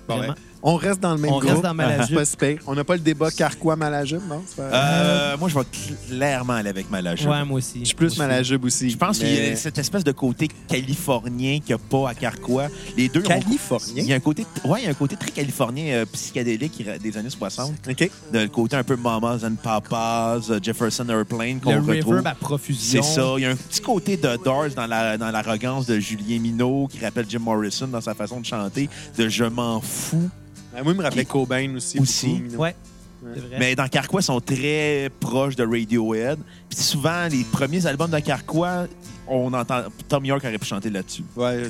Bon, 0.08 0.18
Vraiment. 0.18 0.34
ouais. 0.34 0.40
On 0.62 0.76
reste 0.76 0.99
dans 0.99 1.14
le 1.14 1.20
même 1.20 1.32
On 1.32 1.39
groupe. 1.39 1.51
reste 1.51 1.64
dans 1.64 1.74
Malajube. 1.74 2.05
C'est 2.10 2.16
pas 2.16 2.26
si 2.26 2.36
pire. 2.38 2.57
On 2.68 2.76
n'a 2.76 2.84
pas 2.84 2.95
le 2.95 2.99
débat 2.99 3.32
Carquois-Malajube, 3.32 4.22
non? 4.28 4.43
C'est 4.45 4.57
pas- 4.57 4.64
Euh, 4.76 5.38
moi, 5.38 5.47
je 5.47 5.57
vais 5.57 5.66
clairement 6.10 6.53
aller 6.53 6.70
avec 6.70 6.89
Malajube. 6.91 7.30
Ouais, 7.30 7.45
moi 7.45 7.57
aussi. 7.60 7.80
Je 7.80 7.86
suis 7.86 7.95
plus. 7.95 8.18
Malajube 8.18 8.66
aussi. 8.66 8.89
Je 8.89 8.97
pense 8.97 9.20
qu'il 9.20 9.34
y 9.34 9.39
a 9.51 9.55
cette 9.55 9.78
espèce 9.78 10.03
de 10.03 10.12
côté 10.12 10.49
californien 10.68 11.60
qu'il 11.60 11.76
n'y 11.76 11.82
a 11.82 11.86
pas 11.89 12.10
à 12.10 12.14
Carquois. 12.14 12.68
Les 12.97 13.07
deux 13.10 13.22
ont- 13.22 13.24
Californien? 13.24 13.93
Il 14.03 14.05
y 14.05 14.14
a 14.14 14.16
un 14.16 14.20
côté, 14.20 14.45
ouais, 14.66 14.80
il 14.82 14.86
y 14.86 14.88
a 14.88 14.91
un 14.91 14.95
côté 14.95 15.16
très 15.16 15.32
californien 15.32 15.86
euh, 15.93 16.05
psychédélique 16.12 16.84
des 17.01 17.18
années 17.18 17.30
60. 17.30 17.74
OK. 17.89 18.10
De, 18.34 18.39
le 18.39 18.47
côté 18.49 18.76
un 18.76 18.84
peu 18.84 18.95
Mamas 18.95 19.39
and 19.45 19.55
Papas, 19.64 20.41
euh, 20.49 20.60
Jefferson 20.62 21.07
Airplane 21.10 21.60
qu'on 21.62 21.76
Le 21.76 21.80
retrouve. 21.82 22.16
reverb 22.18 22.28
à 22.28 22.36
profusion. 22.36 23.01
C'est 23.01 23.16
ça. 23.16 23.34
Il 23.38 23.43
y 23.43 23.45
a 23.45 23.51
un 23.51 23.55
petit 23.55 23.82
côté 23.82 24.18
de 24.18 24.36
Doors 24.43 24.70
dans 24.76 24.88
la- 24.88 25.18
dans 25.18 25.32
l'arrogance 25.32 25.86
de 25.86 25.99
Julien 25.99 26.39
Minot 26.39 26.88
qui 26.91 27.03
rappelle 27.03 27.26
Jim 27.30 27.39
Morrison 27.39 27.88
dans 27.88 28.01
sa 28.01 28.14
façon 28.14 28.39
de 28.41 28.45
chanter, 28.45 28.89
de 29.18 29.30
Je 29.30 29.45
m'en 29.45 29.80
fous. 29.82 30.30
Ah, 30.76 30.84
Moi, 30.84 30.94
il 30.94 30.98
me 30.98 31.04
rappelait 31.04 31.26
Cobain 31.26 31.76
aussi. 31.76 32.00
Aussi. 32.00 32.28
beaucoup. 32.36 32.62
Ouais. 32.64 32.76
C'est 33.22 33.40
vrai. 33.42 33.58
Mais 33.60 33.76
dans 33.76 33.88
Carquois, 33.90 34.22
ils 34.22 34.26
sont 34.26 34.40
très 34.40 35.10
proches 35.20 35.56
de 35.58 35.66
Radiohead. 35.66 36.40
Puis 36.70 36.80
souvent, 36.80 37.28
les 37.30 37.44
premiers 37.44 37.86
albums 37.86 38.10
de 38.12 38.20
Carquois, 38.20 38.88
on 39.30 39.54
entend 39.54 39.84
Tom 40.08 40.26
York 40.26 40.44
aurait 40.44 40.58
pu 40.58 40.66
chanter 40.68 40.90
là-dessus. 40.90 41.24
Ouais, 41.36 41.64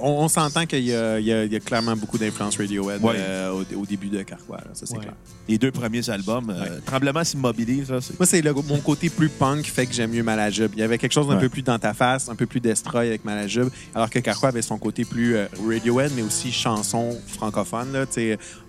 on, 0.00 0.08
on 0.24 0.28
s'entend 0.28 0.66
qu'il 0.66 0.84
y 0.84 0.94
a, 0.94 1.18
y 1.20 1.30
y 1.54 1.60
clairement 1.60 1.96
beaucoup 1.96 2.18
d'influence 2.18 2.56
Radiohead 2.56 3.02
Ouais. 3.02 3.14
euh, 3.16 3.50
au, 3.74 3.80
au 3.80 3.86
début 3.86 4.08
de 4.08 4.22
Carquois. 4.22 4.60
ça, 4.74 4.86
c'est 4.86 4.94
Ouais. 4.94 5.00
clair. 5.00 5.14
Les 5.48 5.58
deux 5.58 5.70
premiers 5.70 6.08
albums, 6.10 6.50
euh, 6.50 6.80
Tremblement 6.84 7.22
s'immobilise. 7.24 7.90
Moi, 7.90 8.26
c'est 8.26 8.42
le- 8.42 8.52
mon 8.52 8.78
côté 8.78 9.08
plus 9.10 9.28
punk 9.28 9.64
fait 9.66 9.86
que 9.86 9.92
j'aime 9.94 10.10
mieux 10.10 10.22
Malajube. 10.22 10.72
Il 10.74 10.80
y 10.80 10.82
avait 10.82 10.98
quelque 10.98 11.12
chose 11.12 11.28
d'un 11.28 11.34
Ouais. 11.34 11.40
peu 11.40 11.48
plus 11.48 11.62
dans 11.62 11.78
ta 11.78 11.94
face, 11.94 12.28
un 12.28 12.34
peu 12.34 12.46
plus 12.46 12.60
destroy 12.60 13.06
avec 13.08 13.24
Malajube, 13.24 13.68
alors 13.94 14.10
que 14.10 14.18
Carquois 14.18 14.48
avait 14.48 14.62
son 14.62 14.78
côté 14.78 15.04
plus 15.04 15.36
euh, 15.36 15.46
Radiohead, 15.66 16.12
mais 16.16 16.22
aussi 16.22 16.50
chanson 16.52 17.16
francophone. 17.28 17.92
Là. 17.92 18.04
Il 18.16 18.22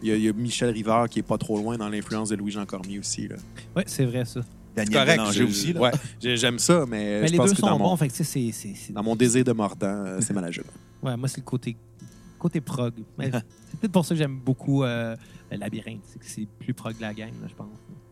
y, 0.04 0.12
a- 0.12 0.16
il 0.16 0.24
y 0.24 0.30
a 0.30 0.34
Michel 0.34 0.70
Rivard 0.70 1.10
qui 1.10 1.20
est 1.20 1.24
pas 1.24 1.38
trop 1.38 1.58
loin 1.58 1.78
dans 1.78 1.90
l'influence 1.90 2.30
de 2.30 2.36
Louis-Jean 2.36 2.66
Cormier 2.66 3.00
aussi. 3.00 3.28
Ouais, 3.76 3.84
c'est 3.88 4.06
vrai, 4.06 4.24
ça. 4.26 4.42
Daniel 4.86 5.08
Bélanger 5.08 5.44
aussi. 5.44 5.74
Là. 5.74 5.82
Ouais, 5.82 5.92
j'ai- 6.20 6.38
j'aime 6.38 6.60
ça, 6.60 6.86
mais, 6.88 7.22
Mais 7.22 7.28
je 7.28 7.32
les 7.34 7.38
pense 7.38 7.48
deux 7.50 7.56
que 7.56 7.60
sont 7.62 7.68
dans, 7.68 7.78
mon, 7.80 7.90
bons. 7.90 7.98
Fait 7.98 8.08
que, 8.08 8.14
tu 8.14 8.24
sais, 8.24 8.24
c'est- 8.24 8.52
c'est- 8.52 8.76
c'est- 8.76 8.94
dans 8.94 9.04
mon 9.04 9.16
désir 9.16 9.44
de 9.44 9.52
mordant, 9.52 9.88
euh, 9.88 10.20
c'est 10.22 10.34
Malajube. 10.34 10.66
Ouais, 11.04 11.16
moi, 11.16 11.28
c'est 11.28 11.38
le 11.38 11.44
côté, 11.44 11.78
côté 12.40 12.60
prog. 12.62 12.94
Mais 13.18 13.30
c'est 13.72 13.80
peut-être 13.80 13.92
pour 13.92 14.04
ça 14.06 14.16
que 14.16 14.20
j'aime 14.20 14.40
beaucoup 14.40 14.84
euh, 14.84 15.16
le 15.52 15.58
Labyrinthe. 15.58 16.02
C'est 16.08 16.20
que 16.20 16.26
c'est 16.26 16.48
plus 16.60 16.74
prog 16.74 16.96
de 16.98 17.02
la 17.02 17.14
gang, 17.14 17.30
là, 17.42 17.48
je 17.48 17.54
pense. 17.54 17.68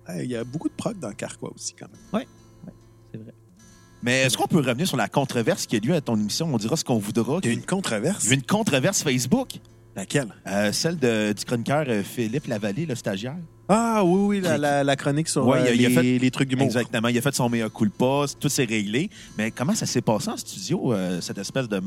Hey, 0.08 0.26
Il 0.26 0.32
y 0.32 0.36
a 0.36 0.44
beaucoup 0.44 0.70
de 0.70 0.74
prog 0.76 1.00
dans 1.00 1.12
Carquois 1.14 1.52
aussi, 1.56 1.74
quand 1.74 1.88
même. 1.88 2.24
C'est 3.12 3.18
vrai. 3.18 3.34
Mais 4.04 4.22
est-ce 4.22 4.38
qu'on 4.38 4.46
peut 4.46 4.60
revenir 4.60 4.88
sur 4.88 4.98
la 4.98 5.08
controverse 5.08 5.66
qui 5.66 5.78
a 5.78 5.80
lieu 5.80 5.96
à 5.96 6.02
ton 6.02 6.16
émission? 6.16 6.54
On 6.54 6.58
dira 6.58 6.76
ce 6.76 6.84
qu'on 6.84 7.00
voudra. 7.00 7.40
Il 7.44 7.48
y 7.48 7.50
a 7.50 7.54
une 7.54 7.66
controverse? 7.66 8.24
Il 8.26 8.30
y 8.30 8.32
a 8.34 8.36
une 8.36 8.44
controverse 8.44 9.02
Facebook, 9.02 9.54
Laquelle? 9.96 10.28
euh, 10.46 10.72
celle 10.72 10.98
de- 11.00 11.34
du 11.34 11.44
chroniqueur 11.44 11.86
Philippe 12.04 12.46
Lavallée, 12.46 12.86
le 12.86 12.94
stagiaire. 12.94 13.38
Ah 13.68 14.04
oui, 14.06 14.20
oui, 14.38 14.42
la, 14.42 14.58
la- 14.58 14.84
la 14.84 14.96
chronique 14.96 15.28
sur 15.28 15.46
Ouais, 15.48 15.60
euh, 15.60 15.62
il 15.62 15.68
a- 15.70 15.74
il 15.74 15.86
a 15.86 15.90
les, 15.90 15.96
fait- 15.96 16.20
les 16.20 16.32
trucs 16.32 16.50
du 16.50 16.56
monde. 16.56 16.68
Exactement. 16.68 17.08
Il 17.08 17.18
a 17.18 17.22
fait 17.22 17.34
son 17.34 17.50
mea 17.50 17.68
culpa, 17.70 18.26
tout 18.40 18.50
s'est 18.50 18.66
réglé. 18.66 19.10
Mais 19.38 19.50
comment 19.52 19.74
ça 19.74 19.86
s'est 19.88 20.02
passé 20.02 20.30
en 20.30 20.38
studio, 20.38 20.94
euh, 20.94 21.20
cette 21.22 21.38
espèce 21.40 21.68
de. 21.68 21.82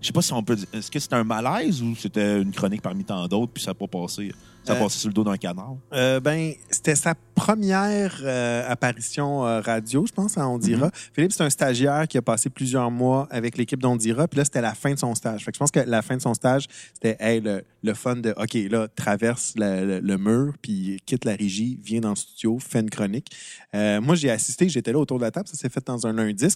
Je 0.00 0.06
sais 0.08 0.12
pas 0.12 0.22
si 0.22 0.32
on 0.32 0.42
peut 0.42 0.56
dire. 0.56 0.66
Est-ce 0.72 0.90
que 0.90 0.98
c'était 0.98 1.14
un 1.14 1.22
malaise 1.22 1.80
ou 1.80 1.94
c'était 1.94 2.42
une 2.42 2.50
chronique 2.50 2.82
parmi 2.82 3.04
tant 3.04 3.26
d'autres, 3.28 3.52
puis 3.52 3.62
ça 3.62 3.70
n'a 3.70 3.74
pas 3.74 3.86
passé? 3.86 4.32
Ça 4.64 4.74
Euh, 4.74 4.78
passé 4.78 4.98
sur 4.98 5.08
le 5.08 5.14
dos 5.14 5.24
d'un 5.24 5.36
canard? 5.36 5.74
Euh, 5.92 6.20
ben, 6.20 6.52
c'était 6.70 6.94
sa 6.94 7.14
première 7.34 8.20
euh, 8.22 8.64
apparition 8.70 9.40
radio, 9.40 10.06
je 10.06 10.12
pense, 10.12 10.38
à 10.38 10.48
On 10.48 10.58
dira. 10.58 10.90
Philippe, 11.12 11.32
c'est 11.32 11.42
un 11.42 11.50
stagiaire 11.50 12.06
qui 12.06 12.16
a 12.18 12.22
passé 12.22 12.48
plusieurs 12.48 12.90
mois 12.90 13.26
avec 13.30 13.56
l'équipe 13.56 13.80
d'On 13.80 13.96
dira, 13.96 14.28
puis 14.28 14.38
là, 14.38 14.44
c'était 14.44 14.60
la 14.60 14.74
fin 14.74 14.92
de 14.94 14.98
son 14.98 15.14
stage. 15.16 15.44
Fait 15.44 15.50
que 15.50 15.56
je 15.56 15.58
pense 15.58 15.70
que 15.72 15.80
la 15.80 16.02
fin 16.02 16.16
de 16.16 16.22
son 16.22 16.34
stage, 16.34 16.66
c'était 16.94 17.16
hey, 17.18 17.40
le, 17.40 17.64
le 17.82 17.94
fun 17.94 18.16
de 18.16 18.32
OK, 18.36 18.54
là, 18.70 18.86
traverse 18.94 19.54
le, 19.56 19.84
le- 19.84 20.00
le 20.00 20.18
mur, 20.18 20.52
puis 20.62 21.00
quitte 21.06 21.24
la 21.24 21.34
régie, 21.34 21.80
viens 21.82 22.00
dans 22.00 22.10
le 22.10 22.16
studio, 22.16 22.58
fais 22.60 22.80
une 22.80 22.90
chronique. 22.90 23.30
Euh, 23.74 24.00
moi, 24.00 24.14
j'ai 24.14 24.30
assisté, 24.30 24.68
j'étais 24.68 24.92
là 24.92 24.98
autour 24.98 25.18
de 25.18 25.24
la 25.24 25.30
table, 25.32 25.48
ça 25.48 25.56
s'est 25.56 25.68
fait 25.70 25.84
dans 25.84 26.06
un 26.06 26.12
lundi. 26.12 26.46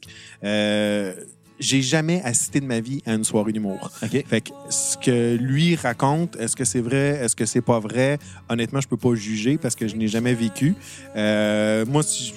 Euh, 0.45 1.15
j'ai 1.59 1.83
jamais 1.83 2.23
assisté 2.23 2.61
de 2.61 2.67
ma 2.67 2.81
vie 2.81 3.03
à 3.07 3.15
une 3.15 3.25
soirée 3.25 3.53
d'humour. 3.53 3.91
OK? 4.03 4.25
Fait 4.27 4.41
que 4.41 4.51
ce 4.71 4.97
que 4.99 5.37
lui 5.37 5.75
raconte, 5.77 6.37
est-ce 6.37 6.55
que 6.57 6.65
c'est 6.65 6.81
vrai, 6.81 7.19
est-ce 7.23 7.35
que 7.37 7.47
c'est 7.47 7.61
pas 7.63 7.81
vrai? 7.81 8.19
Honnêtement, 8.49 8.81
je 8.81 8.89
peux 8.89 8.97
pas 8.97 9.15
juger 9.15 9.57
parce 9.59 9.75
que 9.75 9.89
je 9.89 9.97
n'ai 9.97 10.09
jamais 10.09 10.35
vécu. 10.35 10.75
Euh, 11.17 11.85
moi, 11.87 12.03
si- 12.03 12.33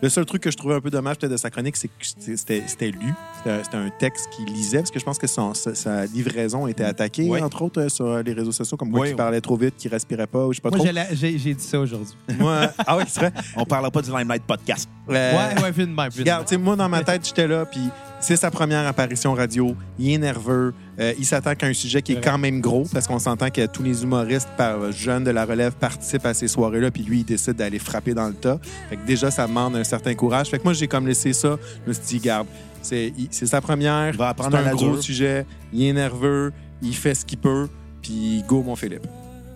le 0.00 0.08
seul 0.08 0.24
truc 0.26 0.42
que 0.44 0.50
je 0.52 0.56
trouvais 0.56 0.76
un 0.76 0.80
peu 0.80 0.90
dommage 0.90 1.16
peut-être 1.18 1.32
de 1.32 1.36
sa 1.36 1.50
chronique, 1.50 1.76
c'est 1.76 1.88
que 1.88 1.92
c'était 2.36 2.62
c'était 2.68 2.90
lu. 2.92 3.12
C'était 3.38 3.64
c'était 3.64 3.76
un 3.78 3.90
texte 3.98 4.28
qu'il 4.30 4.44
lisait 4.46 4.78
parce 4.78 4.92
que 4.92 5.00
je 5.00 5.04
pense 5.04 5.18
que 5.18 5.26
son- 5.26 5.54
sa, 5.54 5.74
sa 5.74 6.06
livraison 6.06 6.68
était 6.68 6.84
attaquée, 6.84 7.28
Ouais. 7.28 7.42
entre 7.42 7.62
autres, 7.62 7.80
euh, 7.82 7.88
sur 7.88 8.22
les 8.22 8.32
réseaux 8.32 8.52
sociaux, 8.52 8.76
comme 8.76 8.92
quoi 8.92 9.00
Ouais, 9.00 9.08
il 9.08 9.10
ouais. 9.14 9.16
parlait 9.16 9.40
trop 9.40 9.56
vite, 9.56 9.74
qu'il 9.76 9.90
respirait 9.90 10.28
pas, 10.28 10.46
ou 10.46 10.52
je 10.52 10.58
sais 10.58 10.62
pas 10.62 10.68
Moi, 10.70 10.78
trop. 10.78 10.86
j'ai 10.86 10.92
la- 10.92 11.12
j'ai 11.14 11.32
dit 11.32 11.56
ça 11.58 11.80
aujourd'hui. 11.80 12.14
Moi, 12.38 12.70
ah 12.86 12.96
ouais, 12.96 13.04
c'est 13.08 13.18
vrai. 13.18 13.32
On 13.56 13.64
parlera 13.64 13.90
pas 13.90 14.00
du 14.02 14.10
Limelight 14.12 14.44
Podcast. 14.44 14.88
Euh, 15.10 15.32
ouais, 15.56 15.62
ouais, 15.64 15.70
vu 15.72 15.82
de 15.82 15.88
même. 15.88 16.10
Regarde, 16.16 16.42
même. 16.42 16.46
tu 16.48 16.54
sais, 16.54 16.58
moi, 16.58 16.76
dans 16.76 16.88
ma 16.88 17.02
tête, 17.02 17.26
j'étais 17.26 17.48
là, 17.48 17.64
puis 17.66 17.80
c'est 18.20 18.36
sa 18.36 18.50
première 18.50 18.86
apparition 18.86 19.32
radio. 19.34 19.76
Il 19.98 20.12
est 20.12 20.18
nerveux. 20.18 20.74
Euh, 20.98 21.12
il 21.18 21.24
s'attaque 21.24 21.62
à 21.62 21.66
un 21.66 21.72
sujet 21.72 22.02
qui 22.02 22.12
est 22.12 22.20
quand 22.20 22.38
même 22.38 22.60
gros, 22.60 22.84
parce 22.92 23.06
qu'on 23.06 23.18
s'entend 23.18 23.50
que 23.50 23.66
tous 23.66 23.82
les 23.82 24.02
humoristes 24.02 24.48
par, 24.56 24.90
jeunes 24.92 25.24
de 25.24 25.30
la 25.30 25.44
relève 25.44 25.74
participent 25.74 26.26
à 26.26 26.34
ces 26.34 26.48
soirées-là, 26.48 26.90
puis 26.90 27.02
lui, 27.02 27.20
il 27.20 27.24
décide 27.24 27.54
d'aller 27.54 27.78
frapper 27.78 28.14
dans 28.14 28.28
le 28.28 28.34
tas. 28.34 28.58
Fait 28.90 28.96
que 28.96 29.06
déjà, 29.06 29.30
ça 29.30 29.46
demande 29.46 29.76
un 29.76 29.84
certain 29.84 30.14
courage. 30.14 30.48
Fait 30.48 30.58
que 30.58 30.64
moi, 30.64 30.72
j'ai 30.72 30.88
comme 30.88 31.06
laissé 31.06 31.32
ça. 31.32 31.56
Je 31.84 31.88
me 31.88 31.94
suis 31.94 32.04
dit, 32.04 32.18
garde, 32.18 32.46
c'est 32.82 33.12
sa 33.30 33.60
première. 33.60 34.10
Il 34.12 34.18
va 34.18 34.28
apprendre 34.30 34.56
un 34.56 34.62
la 34.62 34.72
gros 34.72 34.92
dure. 34.92 35.02
sujet. 35.02 35.46
Il 35.72 35.84
est 35.84 35.92
nerveux. 35.92 36.52
Il 36.82 36.94
fait 36.94 37.14
ce 37.14 37.24
qu'il 37.24 37.38
peut. 37.38 37.68
Puis 38.02 38.42
go, 38.46 38.62
mon 38.62 38.76
Philippe. 38.76 39.06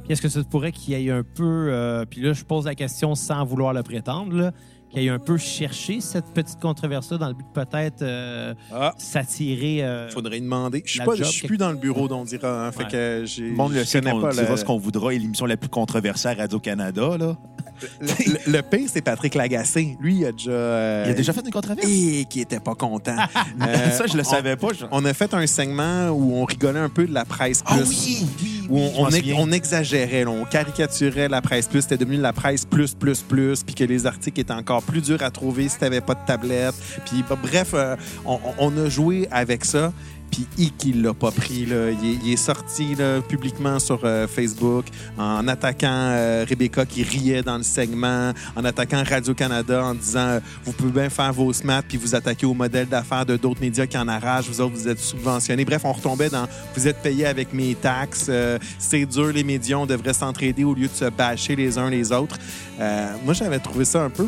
Puis 0.04 0.12
est-ce 0.12 0.22
que 0.22 0.28
ça 0.28 0.42
pourrait 0.42 0.72
qu'il 0.72 0.98
y 0.98 1.08
ait 1.08 1.10
un 1.10 1.22
peu. 1.22 1.68
euh, 1.70 2.04
puis 2.08 2.20
là, 2.20 2.32
je 2.32 2.44
pose 2.44 2.64
la 2.66 2.74
question 2.74 3.14
sans 3.14 3.44
vouloir 3.44 3.72
le 3.72 3.82
prétendre, 3.82 4.34
là, 4.36 4.52
qu'il 4.92 5.02
y 5.02 5.06
ait 5.06 5.10
un 5.10 5.18
peu 5.18 5.36
cherché 5.38 6.00
cette 6.00 6.26
petite 6.26 6.60
controverse-là 6.60 7.18
dans 7.18 7.28
le 7.28 7.34
but 7.34 7.46
de 7.46 7.52
peut-être 7.64 8.02
euh, 8.02 8.54
Ah, 8.72 8.94
s'attirer. 8.98 9.82
euh, 9.84 10.08
faudrait 10.10 10.38
y 10.38 10.40
demander. 10.40 10.82
Je 10.86 11.02
pas- 11.02 11.14
je 11.14 11.24
suis 11.24 11.46
plus 11.46 11.56
dans 11.56 11.70
le 11.70 11.76
bureau 11.76 12.08
d'on 12.08 12.24
dira. 12.24 12.66
hein, 12.66 12.72
fait 12.72 12.88
que 12.88 13.22
j'ai. 13.26 13.48
Le 13.50 13.54
monde 13.56 13.72
le 13.72 13.84
sait 13.84 14.00
pas 14.02 14.10
dira 14.12 14.50
le- 14.50 14.56
ce 14.56 14.64
qu'on 14.64 14.78
voudra 14.78 15.12
et 15.14 15.18
l'émission 15.18 15.46
la 15.46 15.56
plus 15.56 15.68
controversée 15.68 16.28
à 16.28 16.34
Radio-Canada. 16.34 17.16
là. 17.18 17.36
le, 18.00 18.52
le 18.52 18.62
pire, 18.62 18.88
c'est 18.92 19.02
Patrick 19.02 19.34
Lagacé. 19.34 19.96
Lui, 20.00 20.18
il 20.18 20.26
a 20.26 20.32
déjà. 20.32 20.50
euh, 20.50 21.04
Il 21.06 21.10
a 21.10 21.14
déjà 21.14 21.32
fait 21.32 21.40
une 21.44 21.50
controverse? 21.50 21.88
Et 21.88 22.24
qui 22.28 22.40
était 22.40 22.60
pas 22.60 22.74
content. 22.74 23.16
Euh, 23.16 23.90
ça, 23.90 24.06
je 24.06 24.14
le 24.16 24.20
on- 24.20 24.24
savais 24.24 24.56
pas. 24.56 24.68
je- 24.72 24.84
On 24.92 25.04
a 25.04 25.12
fait 25.14 25.32
un 25.34 25.46
segment 25.46 26.08
où 26.10 26.34
on 26.36 26.44
rigolait 26.44 26.78
un 26.80 26.88
peu 26.88 27.06
de 27.06 27.12
la 27.14 27.24
presse 27.24 27.62
Ah 27.66 27.76
plus. 27.78 27.88
oui, 27.88 28.26
oui, 28.42 28.61
Où 28.72 28.80
on, 28.96 29.08
ex- 29.10 29.26
exagérait, 29.52 30.24
là, 30.24 30.30
on 30.30 30.44
caricaturait 30.44 31.28
la 31.28 31.42
presse 31.42 31.68
plus. 31.68 31.82
C'était 31.82 31.98
devenu 31.98 32.16
la 32.16 32.32
presse 32.32 32.64
plus, 32.64 32.94
plus, 32.94 33.20
plus. 33.20 33.62
Puis 33.62 33.74
que 33.74 33.84
les 33.84 34.06
articles 34.06 34.40
étaient 34.40 34.52
encore 34.52 34.82
plus 34.82 35.02
durs 35.02 35.22
à 35.22 35.30
trouver 35.30 35.68
si 35.68 35.78
t'avais 35.78 36.00
pas 36.00 36.14
de 36.14 36.20
tablette. 36.26 36.74
Puis 37.04 37.22
bah, 37.28 37.36
bref, 37.40 37.72
euh, 37.74 37.96
on, 38.24 38.38
on 38.58 38.76
a 38.78 38.88
joué 38.88 39.28
avec 39.30 39.64
ça. 39.64 39.92
Puis 40.32 40.46
Ick, 40.58 40.84
il 40.86 41.02
l'a 41.02 41.12
pas 41.12 41.30
pris. 41.30 41.66
Là. 41.66 41.90
Il, 41.90 42.10
est, 42.10 42.18
il 42.24 42.32
est 42.32 42.36
sorti 42.36 42.94
là, 42.94 43.20
publiquement 43.20 43.78
sur 43.78 44.00
euh, 44.02 44.26
Facebook 44.26 44.86
en 45.18 45.46
attaquant 45.46 45.86
euh, 45.90 46.46
Rebecca 46.48 46.86
qui 46.86 47.02
riait 47.02 47.42
dans 47.42 47.58
le 47.58 47.62
segment, 47.62 48.32
en 48.56 48.64
attaquant 48.64 49.04
Radio-Canada 49.06 49.84
en 49.84 49.94
disant 49.94 50.20
euh, 50.20 50.40
Vous 50.64 50.72
pouvez 50.72 50.90
bien 50.90 51.10
faire 51.10 51.32
vos 51.34 51.52
smats 51.52 51.82
puis 51.82 51.98
vous 51.98 52.14
attaquer 52.14 52.46
au 52.46 52.54
modèle 52.54 52.88
d'affaires 52.88 53.26
de 53.26 53.36
d'autres 53.36 53.60
médias 53.60 53.86
qui 53.86 53.98
en 53.98 54.08
arrachent. 54.08 54.48
Vous 54.48 54.62
autres, 54.62 54.74
vous 54.74 54.88
êtes 54.88 55.00
subventionnés. 55.00 55.66
Bref, 55.66 55.82
on 55.84 55.92
retombait 55.92 56.30
dans 56.30 56.46
Vous 56.74 56.88
êtes 56.88 57.02
payés 57.02 57.26
avec 57.26 57.52
mes 57.52 57.74
taxes. 57.74 58.26
euh, 58.30 58.58
C'est 58.78 59.04
dur, 59.04 59.28
les 59.34 59.44
médias. 59.44 59.76
On 59.76 59.86
devrait 59.86 60.14
s'entraider 60.14 60.64
au 60.64 60.72
lieu 60.74 60.88
de 60.88 60.94
se 60.94 61.10
bâcher 61.10 61.56
les 61.56 61.76
uns 61.76 61.90
les 61.90 62.10
autres. 62.10 62.38
Euh, 62.80 63.12
moi, 63.24 63.34
j'avais 63.34 63.58
trouvé 63.58 63.84
ça 63.84 64.02
un 64.02 64.10
peu 64.10 64.26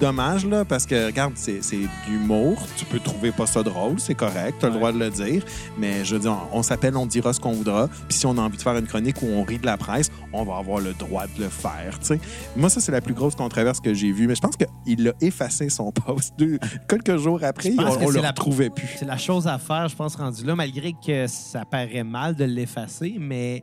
dommage, 0.00 0.44
là, 0.46 0.64
parce 0.64 0.86
que, 0.86 1.06
regarde, 1.06 1.32
c'est 1.36 1.60
l'humour. 2.08 2.62
Tu 2.76 2.84
peux 2.84 2.98
trouver 2.98 3.32
pas 3.32 3.46
ça 3.46 3.62
drôle, 3.62 3.98
c'est 4.00 4.14
correct, 4.14 4.56
tu 4.60 4.66
as 4.66 4.68
le 4.68 4.74
Ouais. 4.74 4.78
droit 4.80 4.92
de 4.92 4.98
le 4.98 5.10
dire. 5.10 5.44
Mais 5.78 6.04
je 6.04 6.14
veux 6.14 6.20
dire, 6.20 6.36
on, 6.52 6.58
on 6.58 6.62
s'appelle, 6.62 6.96
on 6.96 7.06
dira 7.06 7.32
ce 7.32 7.40
qu'on 7.40 7.52
voudra. 7.52 7.88
Puis 8.08 8.18
si 8.18 8.26
on 8.26 8.36
a 8.38 8.40
envie 8.40 8.56
de 8.56 8.62
faire 8.62 8.76
une 8.76 8.86
chronique 8.86 9.22
où 9.22 9.26
on 9.26 9.42
rit 9.44 9.58
de 9.58 9.66
la 9.66 9.76
presse, 9.76 10.10
on 10.32 10.44
va 10.44 10.56
avoir 10.56 10.80
le 10.80 10.92
droit 10.94 11.26
de 11.26 11.42
le 11.42 11.48
faire, 11.48 11.98
tu 12.00 12.06
sais. 12.06 12.20
Moi, 12.56 12.68
ça, 12.68 12.80
c'est 12.80 12.92
la 12.92 13.00
plus 13.00 13.14
grosse 13.14 13.34
controverse 13.34 13.80
que 13.80 13.94
j'ai 13.94 14.12
vue. 14.12 14.26
Mais 14.26 14.34
je 14.34 14.40
pense 14.40 14.56
qu'il 14.56 15.08
a 15.08 15.12
effacé 15.20 15.68
son 15.68 15.92
post. 16.06 16.34
Deux- 16.38 16.58
quelques 16.88 17.16
jours 17.16 17.40
après, 17.42 17.72
on, 17.78 17.82
on 18.06 18.10
le 18.10 18.20
la- 18.20 18.28
retrouvait 18.28 18.70
plus. 18.70 18.88
C'est 18.98 19.04
la 19.06 19.18
chose 19.18 19.46
à 19.46 19.58
faire, 19.58 19.88
je 19.88 19.96
pense, 19.96 20.16
rendu 20.16 20.44
là, 20.44 20.54
malgré 20.54 20.92
que 21.06 21.26
ça 21.26 21.64
paraît 21.64 22.04
mal 22.04 22.34
de 22.34 22.44
l'effacer, 22.44 23.16
mais 23.18 23.62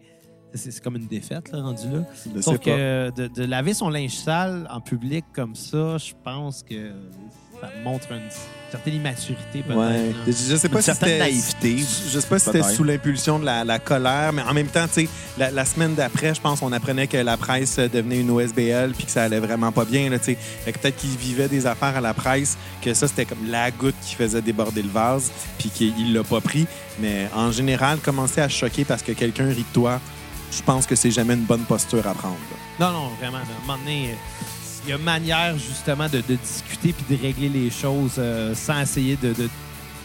c'est 0.54 0.84
comme 0.84 0.96
une 0.96 1.08
défaite, 1.08 1.52
là, 1.52 1.62
rendu 1.62 1.88
là. 1.90 2.04
Je 2.36 2.42
Sauf 2.42 2.60
que 2.60 3.10
de, 3.12 3.28
de 3.28 3.44
laver 3.44 3.74
son 3.74 3.90
linge 3.90 4.16
sale 4.16 4.68
en 4.70 4.82
public 4.82 5.26
comme 5.34 5.56
ça, 5.56 5.98
je 5.98 6.14
pense 6.24 6.64
que 6.64 6.92
ça 7.62 7.70
montre 7.84 8.12
une 8.12 8.22
certaine 8.72 8.96
immaturité, 8.96 9.62
peut-être. 9.62 9.78
Ouais. 9.78 10.14
Je 10.26 10.32
je 10.32 10.56
sais 10.56 10.70
pas 10.70 10.78
Une 10.78 10.82
si 10.84 10.94
c'était 10.94 11.20
naïveté. 11.20 11.78
Je 11.78 12.20
sais 12.20 12.28
pas 12.28 12.40
si 12.40 12.46
c'était 12.46 12.64
sous 12.64 12.84
l'impulsion 12.84 13.38
de 13.38 13.46
la, 13.46 13.64
la 13.64 13.80
colère, 13.80 14.34
mais 14.34 14.42
en 14.42 14.54
même 14.54 14.68
temps, 14.68 14.88
tu 14.88 15.02
sais, 15.06 15.10
la, 15.38 15.52
la 15.52 15.66
semaine 15.66 15.94
d'après, 15.94 16.34
je 16.34 16.42
pense, 16.42 16.62
on 16.62 16.72
apprenait 16.72 17.08
que 17.08 17.18
la 17.18 17.38
presse 17.38 17.78
devenait 17.78 18.20
une 18.22 18.32
OSBL 18.32 18.94
puis 18.98 19.06
que 19.06 19.12
ça 19.12 19.24
allait 19.24 19.40
vraiment 19.40 19.72
pas 19.72 19.86
bien, 19.86 20.10
là, 20.10 20.18
tu 20.20 20.26
sais. 20.26 20.38
Peut-être 20.66 20.96
qu'il 20.96 21.12
vivait 21.18 21.50
des 21.50 21.68
affaires 21.68 21.96
à 21.98 22.02
la 22.02 22.14
presse, 22.14 22.58
que 22.82 22.94
ça, 22.94 23.08
c'était 23.08 23.26
comme 23.26 23.46
la 23.50 23.70
goutte 23.72 23.96
qui 24.02 24.16
faisait 24.16 24.42
déborder 24.42 24.82
le 24.82 24.90
vase 24.90 25.32
puis 25.60 25.70
qu'il 25.70 26.14
l'a 26.14 26.24
pas 26.24 26.42
pris. 26.42 26.66
Mais 27.00 27.28
en 27.36 27.52
général, 27.52 28.00
commencer 28.00 28.42
à 28.42 28.50
choquer 28.50 28.86
parce 28.86 29.04
que 29.04 29.12
quelqu'un 29.12 29.50
rit 29.50 29.56
de 29.58 29.74
toi, 29.74 30.00
je 30.52 30.62
pense 30.62 30.86
que 30.86 30.96
c'est 30.96 31.12
jamais 31.12 31.34
une 31.34 31.46
bonne 31.46 31.64
posture 31.64 32.06
à 32.08 32.14
prendre. 32.14 32.36
là. 32.80 32.88
Non, 32.88 32.94
non, 32.94 33.10
vraiment. 33.20 33.38
À 33.38 33.42
un 33.42 33.66
moment 33.68 33.78
donné, 33.80 34.10
euh, 34.12 34.16
il 34.86 34.90
y 34.90 34.94
a 34.94 34.98
manière, 34.98 35.58
justement, 35.58 36.08
de, 36.10 36.18
de 36.28 36.36
discuter 36.36 36.94
puis 36.94 37.16
de 37.18 37.22
régler 37.22 37.50
les 37.50 37.70
choses 37.70 38.16
euh, 38.18 38.54
sans 38.56 38.82
essayer 38.82 39.16
de, 39.16 39.34
de 39.34 39.50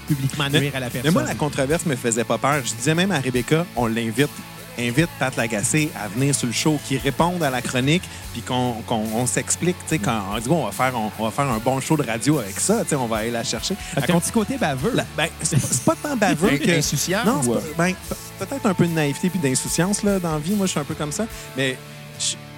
publiquement 0.07 0.49
nuire 0.51 0.73
à 0.77 0.81
la 0.81 0.91
personne. 0.91 1.11
Mais 1.11 1.21
moi, 1.21 1.23
la 1.25 1.35
controverse 1.35 1.85
me 1.87 1.97
faisait 1.97 2.25
pas 2.25 2.39
peur. 2.39 2.63
Je 2.65 2.75
disais 2.75 2.95
même 2.95 3.11
à 3.11 3.19
Rebecca, 3.21 3.67
on 3.75 3.87
l'invite. 3.87 4.31
Invite 4.79 5.09
Pat 5.19 5.35
Lagacé 5.37 5.91
à 5.99 6.09
venir 6.09 6.35
sur 6.35 6.47
le 6.47 6.53
show, 6.53 6.79
qu'il 6.87 6.99
réponde 6.99 7.43
à 7.43 7.51
la 7.51 7.63
chronique, 7.63 8.03
puis 8.33 8.43
qu'on 8.43 8.73
qu'on- 8.87 9.07
on 9.15 9.27
s'explique. 9.27 9.77
tu 9.85 9.89
sais, 9.97 9.99
Quand 9.99 10.21
on 10.35 10.39
dit 10.39 10.49
on 10.51 10.65
va, 10.67 10.73
faire, 10.73 10.93
on, 10.99 11.11
on 11.19 11.25
va 11.25 11.31
faire 11.31 11.51
un 11.51 11.59
bon 11.59 11.81
show 11.81 11.97
de 11.97 12.03
radio 12.03 12.39
avec 12.39 12.59
ça, 12.61 12.83
tu 12.83 12.91
sais, 12.91 12.97
on 12.97 13.07
va 13.07 13.19
aller 13.19 13.31
la 13.31 13.43
chercher. 13.45 13.75
Elle 13.97 14.11
un 14.11 14.21
petit 14.21 14.33
côté 14.33 14.59
baveux? 14.59 14.93
La- 14.95 15.07
ben, 15.17 15.29
c'est 15.43 15.83
pas, 15.85 15.95
tant 16.03 16.17
baveux 16.17 16.59
que. 16.59 16.71
Insouciant 16.79 17.25
Non, 17.25 17.41
c'est 17.43 17.49
ou, 17.49 17.55
euh, 17.55 17.61
ben, 17.79 17.93
pe- 18.09 18.45
peut-être 18.45 18.67
un 18.67 18.75
peu 18.75 18.87
de 18.87 18.93
naïveté 18.93 19.31
puis 19.31 19.39
d'insouciance 19.39 20.03
là, 20.03 20.19
dans 20.19 20.33
la 20.33 20.39
vie. 20.39 20.55
Moi, 20.55 20.67
je 20.67 20.73
suis 20.73 20.81
un 20.81 20.85
peu 20.85 20.95
comme 20.95 21.13
ça. 21.13 21.27
Mais 21.57 21.77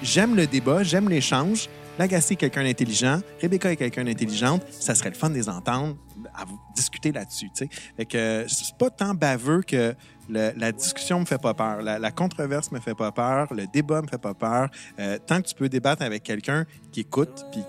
j'aime 0.03 0.35
le 0.35 0.47
débat, 0.47 0.83
j'aime 0.83 1.09
l'échange. 1.09 1.69
Lagacé 1.97 2.33
est 2.33 2.37
quelqu'un 2.37 2.63
d'intelligent. 2.63 3.19
Rebecca 3.41 3.71
est 3.71 3.75
quelqu'un 3.75 4.05
d'intelligente. 4.05 4.61
Ça 4.79 4.95
serait 4.95 5.09
le 5.09 5.15
fun 5.15 5.29
de 5.29 5.35
les 5.35 5.49
entendre, 5.49 5.95
à 6.33 6.45
vous 6.45 6.57
discuter 6.75 7.11
là-dessus. 7.11 7.49
tu 7.53 7.65
sais. 7.65 7.69
Fait 7.97 8.05
que 8.05 8.45
c'est 8.47 8.77
pas 8.77 8.89
tant 8.89 9.13
baveux 9.13 9.61
que 9.63 9.93
le- 10.29 10.51
la 10.57 10.71
discussion 10.71 11.19
me 11.19 11.25
fait 11.25 11.41
pas 11.41 11.53
peur. 11.53 11.81
La, 11.81 11.99
la 11.99 12.11
controverse 12.11 12.71
me 12.71 12.79
fait 12.79 12.95
pas 12.95 13.11
peur. 13.11 13.53
Le 13.53 13.65
débat 13.67 14.01
me 14.01 14.07
fait 14.07 14.17
pas 14.21 14.33
peur. 14.33 14.69
Euh, 14.99 15.17
tant 15.25 15.41
que 15.41 15.47
tu 15.47 15.55
peux 15.55 15.69
débattre 15.69 16.01
avec 16.03 16.23
quelqu'un 16.23 16.65
qui 16.91 17.01
écoute, 17.01 17.45
puis 17.51 17.61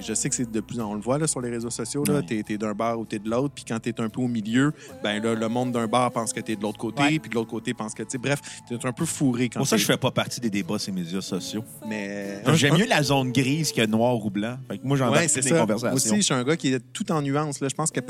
je 0.00 0.14
sais 0.14 0.28
que 0.28 0.34
c'est 0.34 0.50
de 0.50 0.60
plus 0.60 0.80
en 0.80 0.90
on 0.90 0.94
le 0.94 1.00
voit 1.00 1.18
là, 1.18 1.26
sur 1.26 1.40
les 1.40 1.50
réseaux 1.50 1.70
sociaux, 1.70 2.04
là, 2.06 2.14
Ouais. 2.20 2.42
t'es, 2.42 2.58
d'un 2.58 2.72
bar 2.74 2.98
ou 3.00 3.04
t'es 3.04 3.18
de 3.18 3.28
l'autre, 3.28 3.54
puis 3.54 3.64
quand 3.66 3.78
t'es 3.80 3.98
un 4.00 4.08
peu 4.08 4.20
au 4.20 4.28
milieu, 4.28 4.72
ben 5.02 5.22
là, 5.22 5.34
le 5.34 5.48
monde 5.48 5.72
d'un 5.72 5.86
bar 5.86 6.10
pense 6.12 6.32
que 6.32 6.40
t'es 6.40 6.54
de 6.56 6.62
l'autre 6.62 6.78
côté, 6.78 7.18
puis 7.18 7.30
de 7.30 7.34
l'autre 7.34 7.50
côté 7.50 7.74
pense 7.74 7.94
que, 7.94 8.02
tu 8.02 8.18
bref, 8.18 8.40
t'es 8.68 8.76
un 8.86 8.92
peu 8.92 9.04
fourré 9.04 9.48
quand 9.48 9.60
Pour 9.60 9.66
ça, 9.66 9.76
je 9.76 9.84
fais 9.84 9.96
pas 9.96 10.10
partie 10.10 10.40
des 10.40 10.50
débats 10.50 10.78
sur 10.78 10.92
les 10.94 11.00
médias 11.02 11.20
sociaux. 11.20 11.64
Mais 11.88 12.42
J'aime 12.54 12.76
mieux 12.76 12.86
la 12.86 13.02
zone 13.02 13.32
grise 13.32 13.72
que 13.72 13.84
noir 13.86 14.24
ou 14.24 14.30
blanc. 14.30 14.56
Fait 14.68 14.78
que 14.78 14.86
moi, 14.86 14.96
j'en 14.96 15.10
Ouais, 15.12 15.24
ai 15.24 15.28
c'est 15.28 15.40
des 15.40 15.48
ça. 15.50 15.58
conversations. 15.60 15.94
Aussi, 15.96 16.16
je 16.16 16.22
suis 16.22 16.34
un 16.34 16.44
gars 16.44 16.56
qui 16.56 16.72
est 16.72 16.80
tout 16.92 17.10
en 17.10 17.20
nuances. 17.22 17.60
Là. 17.60 17.68
Je 17.68 17.74
pense 17.74 17.90
que 17.90 18.00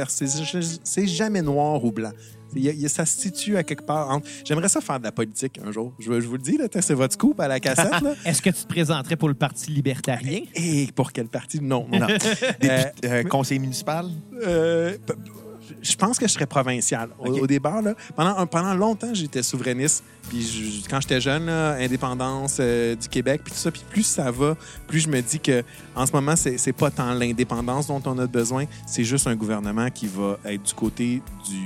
c'est 0.84 1.06
jamais 1.06 1.42
noir 1.42 1.82
ou 1.84 1.90
blanc. 1.92 2.10
Il 2.56 2.64
y 2.64 2.68
a- 2.68 2.72
il 2.72 2.80
y 2.80 2.86
a- 2.86 2.88
ça 2.88 3.04
se 3.06 3.18
situe 3.20 3.56
à 3.56 3.62
quelque 3.62 3.84
part. 3.84 4.10
entre- 4.10 4.26
J'aimerais 4.44 4.68
ça 4.68 4.80
faire 4.80 4.98
de 4.98 5.04
la 5.04 5.12
politique 5.12 5.58
un 5.64 5.72
jour. 5.72 5.92
Je, 5.98 6.04
je 6.20 6.26
vous 6.26 6.34
le 6.36 6.42
dis, 6.42 6.56
là, 6.56 6.66
c'est 6.80 6.94
votre 6.94 7.14
scoop 7.14 7.38
à 7.40 7.48
la 7.48 7.60
cassette. 7.60 8.00
Là. 8.02 8.14
Est-ce 8.24 8.42
que 8.42 8.50
tu 8.50 8.62
te 8.62 8.68
présenterais 8.68 9.16
pour 9.16 9.28
le 9.28 9.34
Parti 9.34 9.70
libertarien? 9.70 10.40
Et 10.54 10.88
pour 10.94 11.12
quelle 11.12 11.28
partie? 11.28 11.60
Non, 11.60 11.86
non. 11.90 12.06
Euh, 12.08 12.82
euh, 13.04 13.22
conseiller 13.24 13.60
municipal? 13.60 14.06
Euh, 14.46 14.96
p- 15.06 15.14
je 15.80 15.96
pense 15.96 16.18
que 16.18 16.26
je 16.26 16.32
serais 16.32 16.46
provincial. 16.46 17.08
Au, 17.18 17.46
départ, 17.46 17.80
là, 17.80 17.94
pendant, 18.14 18.36
un- 18.36 18.46
pendant 18.46 18.74
longtemps, 18.74 19.12
j'étais 19.14 19.42
souverainiste. 19.42 20.04
Puis 20.28 20.42
je- 20.42 20.88
quand 20.88 21.00
j'étais 21.00 21.20
jeune, 21.20 21.46
là, 21.46 21.72
indépendance 21.74 22.58
euh, 22.60 22.94
du 22.96 23.08
Québec, 23.08 23.40
puis 23.44 23.52
tout 23.52 23.58
ça. 23.58 23.70
Puis 23.70 23.82
plus 23.90 24.02
ça 24.02 24.30
va, 24.30 24.56
plus 24.86 25.00
je 25.00 25.08
me 25.08 25.20
dis 25.20 25.40
que 25.40 25.62
en 25.94 26.06
ce 26.06 26.12
moment, 26.12 26.36
c'est 26.36 26.58
c'est 26.58 26.72
pas 26.72 26.90
tant 26.90 27.12
l'indépendance 27.14 27.86
dont 27.86 28.02
on 28.06 28.18
a 28.18 28.26
besoin, 28.26 28.64
c'est 28.86 29.04
juste 29.04 29.26
un 29.26 29.36
gouvernement 29.36 29.90
qui 29.90 30.06
va 30.06 30.38
être 30.44 30.62
du 30.62 30.74
côté 30.74 31.22
du 31.48 31.64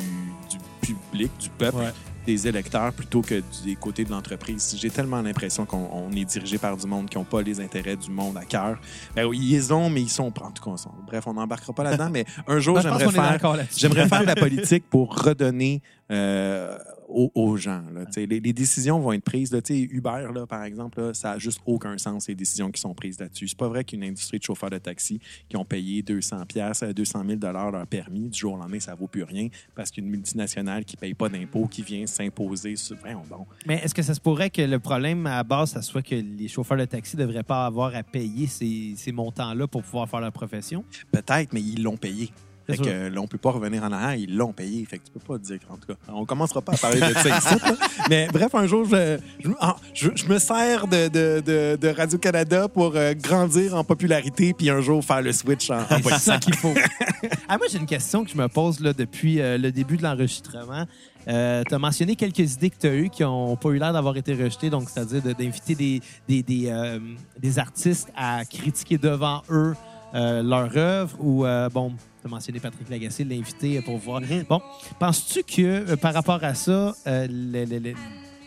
public, 0.95 1.31
du 1.39 1.51
peuple. 1.51 1.77
Ouais. 1.79 1.93
des 2.27 2.47
électeurs 2.47 2.93
plutôt 2.93 3.23
que 3.23 3.43
des 3.65 3.75
côtés 3.75 4.05
de 4.05 4.11
l'entreprise. 4.11 4.77
J'ai 4.79 4.91
tellement 4.91 5.23
l'impression 5.23 5.65
qu'on 5.65 5.89
on 5.91 6.13
est 6.13 6.27
dirigé 6.27 6.59
par 6.59 6.77
du 6.77 6.87
monde 6.87 7.09
qui 7.09 7.17
n'ont 7.17 7.25
pas 7.25 7.41
les 7.41 7.59
intérêts 7.59 7.97
du 7.97 8.11
monde 8.11 8.37
à 8.37 8.45
cœur. 8.45 8.79
Ben 9.17 9.25
oui, 9.25 9.39
ils 9.41 9.73
ont, 9.73 9.89
mais 9.89 10.03
ils 10.03 10.11
sont... 10.11 10.27
En 10.27 10.51
tout 10.51 10.63
cas, 10.63 10.71
on 10.71 11.07
bref, 11.07 11.27
on 11.27 11.33
n'embarquera 11.33 11.73
pas 11.73 11.85
là-dedans, 11.85 12.11
mais 12.13 12.27
un 12.47 12.59
jour, 12.59 12.75
pense 12.75 12.85
j'aimerais 12.85 13.09
faire... 13.09 14.09
faire 14.09 14.21
de 14.21 14.27
la 14.27 14.37
politique 14.49 14.85
pour 14.91 15.17
redonner 15.17 15.81
euh, 16.11 16.77
aux, 17.09 17.33
aux 17.35 17.57
gens. 17.57 17.83
là. 17.93 18.05
Les, 18.17 18.27
les 18.41 18.53
décisions 18.53 19.01
vont 19.01 19.13
être 19.13 19.25
prises. 19.25 19.53
Là, 19.53 19.61
Uber, 19.69 20.29
là, 20.35 20.47
par 20.47 20.65
exemple, 20.65 21.01
là, 21.01 21.15
ça 21.15 21.31
n'a 21.31 21.39
juste 21.39 21.61
aucun 21.67 21.97
sens, 21.99 22.29
les 22.29 22.35
décisions 22.35 22.71
qui 22.71 22.81
sont 22.81 22.95
prises 22.95 23.19
là-dessus. 23.19 23.49
C'est 23.49 23.59
pas 23.59 23.69
vrai 23.69 23.85
qu'une 23.85 24.05
industrie 24.05 24.39
de 24.39 24.45
chauffeurs 24.45 24.71
de 24.71 24.79
taxi 24.79 25.21
qui 25.49 25.57
ont 25.57 25.65
payé 25.65 26.03
200 26.03 26.47
pièces, 26.47 26.83
200 26.83 27.25
000 27.27 27.41
leur 27.41 27.87
permis, 27.87 28.29
du 28.29 28.39
jour 28.39 28.55
au 28.55 28.57
lendemain, 28.57 28.81
ça 28.81 28.95
vaut 28.95 29.07
plus 29.07 29.23
rien 29.23 29.49
parce 29.75 29.91
qu'une 29.91 30.07
multinationale 30.07 30.85
qui 30.85 30.97
paye 30.97 31.15
pas 31.15 31.29
d'impôts, 31.29 31.67
qui 31.67 31.83
vient 31.83 32.07
s'imposer 32.07 32.77
sur... 32.77 32.97
Voyons 32.97 33.23
donc. 33.29 33.47
Mais 33.67 33.81
est-ce 33.83 33.95
que 33.95 34.03
ça 34.03 34.15
se 34.15 34.21
pourrait 34.21 34.51
que 34.51 34.63
le 34.63 34.79
problème 34.79 35.27
à 35.27 35.37
la 35.37 35.45
base, 35.45 35.71
ça 35.71 35.83
soit 35.83 36.03
que 36.03 36.15
les 36.15 36.49
chauffeurs 36.49 36.79
de 36.79 36.85
taxi 36.85 37.17
ne 37.17 37.23
devraient 37.23 37.43
pas 37.43 37.67
avoir 37.67 37.95
à 37.95 38.03
payer 38.03 38.47
ces, 38.47 38.95
ces 38.97 39.13
montants-là 39.13 39.67
pour 39.67 39.83
pouvoir 39.83 40.09
faire 40.09 40.21
leur 40.21 40.33
profession? 40.33 40.85
Peut-être, 41.11 41.53
mais 41.53 41.63
ils 41.63 41.83
l'ont 41.83 41.97
payé. 41.97 42.31
Fait 42.71 42.77
que 42.77 42.85
sûr. 42.85 42.93
euh, 42.95 43.11
là, 43.11 43.21
on 43.23 43.27
peut 43.27 43.39
pas 43.39 43.51
revenir 43.51 43.83
en 43.83 43.91
arrière, 43.93 44.15
ils 44.15 44.37
l'ont 44.37 44.53
payé. 44.53 44.85
Fait 44.85 44.99
que 44.99 45.05
tu 45.07 45.11
peux 45.13 45.21
pas 45.21 45.39
dire, 45.39 45.59
en 45.71 45.77
tout 45.77 45.87
cas. 45.89 45.95
On 46.09 46.25
commencera 46.27 46.61
pas 46.61 46.73
à 46.75 46.77
parler 46.77 47.01
de 47.01 47.15
ça 47.15 47.39
ici. 47.39 47.55
Mais 48.11 48.29
bref, 48.33 48.55
un 48.55 48.67
jour, 48.67 48.85
je, 48.85 49.19
je, 49.43 49.49
ah, 49.61 49.77
je- 49.95 50.11
je 50.15 50.27
me 50.27 50.39
sers 50.39 50.87
de, 50.87 51.09
de- 51.09 51.41
de- 51.41 51.77
de 51.81 51.89
Radio-Canada 51.89 52.69
pour 52.69 52.93
euh, 52.95 53.15
grandir 53.15 53.75
en 53.75 53.85
popularité, 53.85 54.53
puis 54.53 54.69
un 54.71 54.81
jour 54.81 55.03
faire 55.05 55.23
le 55.23 55.33
switch 55.33 55.71
en, 55.71 55.79
en 55.81 55.87
C'est 56.03 56.19
ça 56.19 56.39
qu'il 56.39 56.55
faut. 56.57 56.75
ah, 57.49 57.57
moi, 57.57 57.67
j'ai 57.71 57.79
une 57.79 57.87
question 57.87 58.25
que 58.25 58.31
je 58.31 58.37
me 58.37 58.49
pose 58.49 58.81
là, 58.81 58.93
depuis 58.93 59.41
euh, 59.41 59.57
le 59.57 59.73
début 59.73 59.97
de 59.97 60.03
l'enregistrement. 60.03 60.85
tu 61.27 61.33
as 61.75 61.79
mentionné 61.79 62.17
quelques 62.17 62.55
idées 62.55 62.71
que 62.71 62.79
tu 62.79 62.87
as 62.87 62.95
eues 62.95 63.09
qui 63.11 63.23
n'ont 63.23 63.57
pas 63.57 63.71
eu 63.71 63.79
l'air 63.79 63.93
d'avoir 63.95 64.17
été 64.17 64.35
rejetées, 64.35 64.69
donc 64.71 64.89
c'est-à-dire 64.91 65.23
d'inviter 65.23 65.75
des, 65.75 66.01
des, 66.29 66.43
des, 66.43 66.67
euh, 66.69 66.99
des 67.39 67.59
artistes 67.59 68.09
à 68.17 68.45
critiquer 68.45 68.99
devant 68.99 69.43
eux 69.51 69.75
euh, 70.15 70.43
leur 70.43 70.75
œuvre 70.77 71.17
ou, 71.21 71.45
euh, 71.45 71.69
bon, 71.69 71.93
tu 72.21 72.27
as 72.27 72.31
mentionné 72.31 72.61
Patrick 72.61 72.89
Lagacé, 72.89 73.25
l'inviter 73.25 73.81
pour 73.83 73.99
voir. 73.99 74.21
Bon, 74.49 74.61
penses-tu 74.99 75.43
que 75.43 75.93
euh, 75.93 75.97
par 75.97 76.15
rapport 76.15 76.43
à 76.43 76.55
ça, 76.55 76.95
euh, 77.07 77.27
le- 77.31 77.65
le- 77.65 77.79
le- 77.79 77.95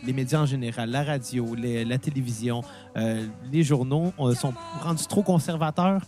les 0.04 0.12
médias 0.12 0.40
en 0.40 0.46
général, 0.46 0.90
la 0.90 1.04
radio, 1.04 1.54
les- 1.54 1.84
la 1.84 1.98
télévision, 1.98 2.62
euh, 2.96 3.26
les 3.52 3.62
journaux 3.62 4.12
sont 4.34 4.52
rendus 4.82 5.06
trop 5.06 5.22
conservateurs? 5.22 6.02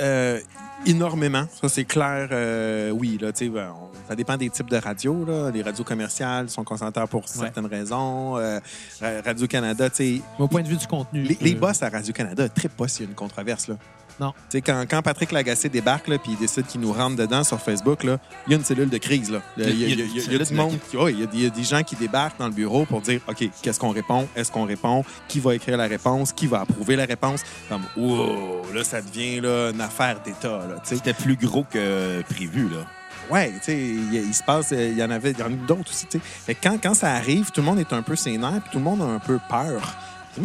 Euh, 0.00 0.40
énormément. 0.86 1.44
Ça, 1.60 1.68
c'est 1.68 1.84
clair. 1.84 2.28
euh, 2.30 2.90
oui, 2.90 3.18
là, 3.20 3.32
ben, 3.32 3.74
on- 3.76 3.88
ça 4.08 4.14
dépend 4.14 4.36
des 4.36 4.48
types 4.48 4.70
de 4.70 4.76
radios. 4.76 5.24
Là. 5.26 5.50
Les 5.50 5.60
radios 5.62 5.84
commerciales 5.84 6.48
sont 6.48 6.62
conservateurs 6.64 7.08
pour 7.08 7.28
certaines 7.28 7.66
raisons. 7.66 8.36
Euh, 8.38 8.60
Ra- 9.00 9.20
Radio-Canada, 9.24 9.90
tu 9.90 9.96
sais, 9.96 10.22
Mais 10.38 10.44
Au 10.44 10.48
point 10.48 10.62
de 10.62 10.68
vue 10.68 10.76
du 10.76 10.86
contenu. 10.86 11.22
Les, 11.24 11.36
les 11.40 11.54
boss 11.54 11.82
à 11.82 11.88
Radio-Canada 11.90 12.48
trippent 12.48 12.76
pas 12.76 12.86
s'il 12.88 13.04
y 13.04 13.06
a 13.06 13.10
une 13.10 13.16
controverse. 13.16 13.66
Là. 13.68 13.76
Non. 14.20 14.32
Tu 14.50 14.58
sais, 14.58 14.60
quand, 14.62 14.84
quand 14.90 15.00
Patrick 15.02 15.30
Lagacé 15.32 15.68
débarque 15.68 16.08
là, 16.08 16.18
puis 16.18 16.32
il 16.32 16.38
décide 16.38 16.66
qu'il 16.66 16.80
nous 16.80 16.92
rentre 16.92 17.16
dedans 17.16 17.44
sur 17.44 17.60
Facebook, 17.60 18.02
là, 18.04 18.18
il 18.46 18.50
y 18.52 18.54
a 18.54 18.58
une 18.58 18.64
cellule 18.64 18.88
de 18.90 18.98
crise. 18.98 19.30
Là. 19.30 19.40
Il 19.56 19.64
y 19.64 19.66
a, 19.66 19.70
il 19.70 19.78
y 19.80 19.84
a- 19.84 19.86
il 19.88 19.98
y 19.98 20.02
a- 20.02 20.04
il 20.06 20.16
y 20.16 20.18
a 20.18 20.22
cellule 20.22 20.44
du 20.44 20.50
de 20.50 20.56
monde, 20.56 20.78
qui- 20.90 20.96
ouais, 20.96 21.12
il 21.12 21.20
y 21.20 21.22
a- 21.22 21.26
il 21.32 21.42
y 21.42 21.46
a 21.46 21.50
des 21.50 21.62
gens 21.64 21.82
qui 21.82 21.94
débarquent 21.96 22.38
dans 22.38 22.46
le 22.48 22.52
bureau 22.52 22.84
pour 22.84 23.00
dire 23.00 23.20
OK, 23.28 23.48
qu'est-ce 23.62 23.78
qu'on 23.78 23.90
répond? 23.90 24.26
Est-ce 24.34 24.50
qu'on 24.50 24.64
répond? 24.64 25.04
Qui 25.28 25.40
va 25.40 25.54
écrire 25.54 25.76
la 25.76 25.86
réponse? 25.86 26.32
Qui 26.32 26.46
va 26.46 26.60
approuver 26.62 26.96
la 26.96 27.04
réponse? 27.04 27.42
Comme, 27.68 27.82
wow, 27.96 28.62
là, 28.74 28.82
ça 28.84 29.00
devient 29.02 29.40
là, 29.40 29.70
une 29.70 29.80
affaire 29.80 30.20
d'État. 30.24 30.60
C'était 30.82 31.14
plus 31.14 31.36
gros 31.36 31.64
que 31.64 32.22
prévu, 32.28 32.68
là. 32.68 32.86
Ouais, 33.30 33.50
tu 33.58 33.64
sais, 33.64 33.76
il, 33.78 34.14
il 34.14 34.32
se 34.34 34.42
passe, 34.42 34.72
euh, 34.72 34.88
il 34.90 34.96
y 34.98 35.02
en 35.04 35.10
avait, 35.10 35.32
il 35.32 35.38
y 35.38 35.42
en 35.42 35.48
a 35.48 35.50
eu 35.50 35.56
d'autres 35.56 35.90
aussi, 35.90 36.06
tu 36.06 36.18
sais. 36.46 36.54
Quand, 36.54 36.78
quand 36.82 36.94
ça 36.94 37.12
arrive, 37.12 37.50
tout 37.50 37.60
le 37.60 37.66
monde 37.66 37.78
est 37.78 37.92
un 37.92 38.00
peu 38.00 38.16
sénère, 38.16 38.52
puis 38.62 38.70
tout 38.72 38.78
le 38.78 38.84
monde 38.84 39.02
a 39.02 39.04
un 39.04 39.18
peu 39.18 39.38
peur. 39.50 39.94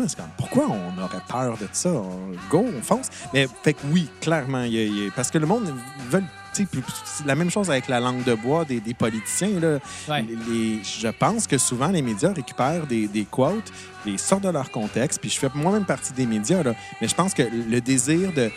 C'est 0.07 0.17
comme, 0.17 0.25
pourquoi 0.37 0.67
on 0.67 1.01
aurait 1.01 1.21
peur 1.27 1.57
de 1.57 1.67
ça? 1.71 1.89
On- 1.89 2.31
go, 2.49 2.65
on 2.77 2.81
fonce. 2.81 3.09
Mais 3.33 3.47
fait 3.63 3.73
que 3.73 3.79
oui, 3.91 4.09
clairement, 4.21 4.63
il 4.63 4.73
y 4.73 4.79
a- 4.79 4.83
il 4.83 5.03
y 5.03 5.07
a- 5.07 5.11
parce 5.15 5.31
que 5.31 5.37
le 5.37 5.45
monde 5.47 5.73
veut 6.09 6.23
la 7.25 7.33
même 7.33 7.49
chose 7.49 7.71
avec 7.71 7.87
la 7.87 7.99
langue 7.99 8.23
de 8.23 8.35
bois 8.35 8.63
des, 8.63 8.79
des 8.79 8.93
politiciens. 8.93 9.59
Là. 9.59 9.79
Ouais. 10.07 10.21
Les- 10.21 10.35
les- 10.53 10.83
je 10.83 11.07
pense 11.07 11.47
que 11.47 11.57
souvent, 11.57 11.87
les 11.87 12.03
médias 12.03 12.31
récupèrent 12.31 12.85
des, 12.85 13.07
des 13.07 13.25
quotes, 13.25 13.71
les 14.05 14.19
sortent 14.19 14.43
de 14.43 14.49
leur 14.49 14.69
contexte, 14.69 15.19
puis 15.19 15.31
je 15.31 15.39
fais 15.39 15.49
moi-même 15.55 15.85
partie 15.85 16.13
des 16.13 16.27
médias, 16.27 16.61
là, 16.61 16.73
mais 17.01 17.07
je 17.07 17.15
pense 17.15 17.33
que 17.33 17.41
le 17.43 17.81
désir 17.81 18.31
de, 18.33 18.51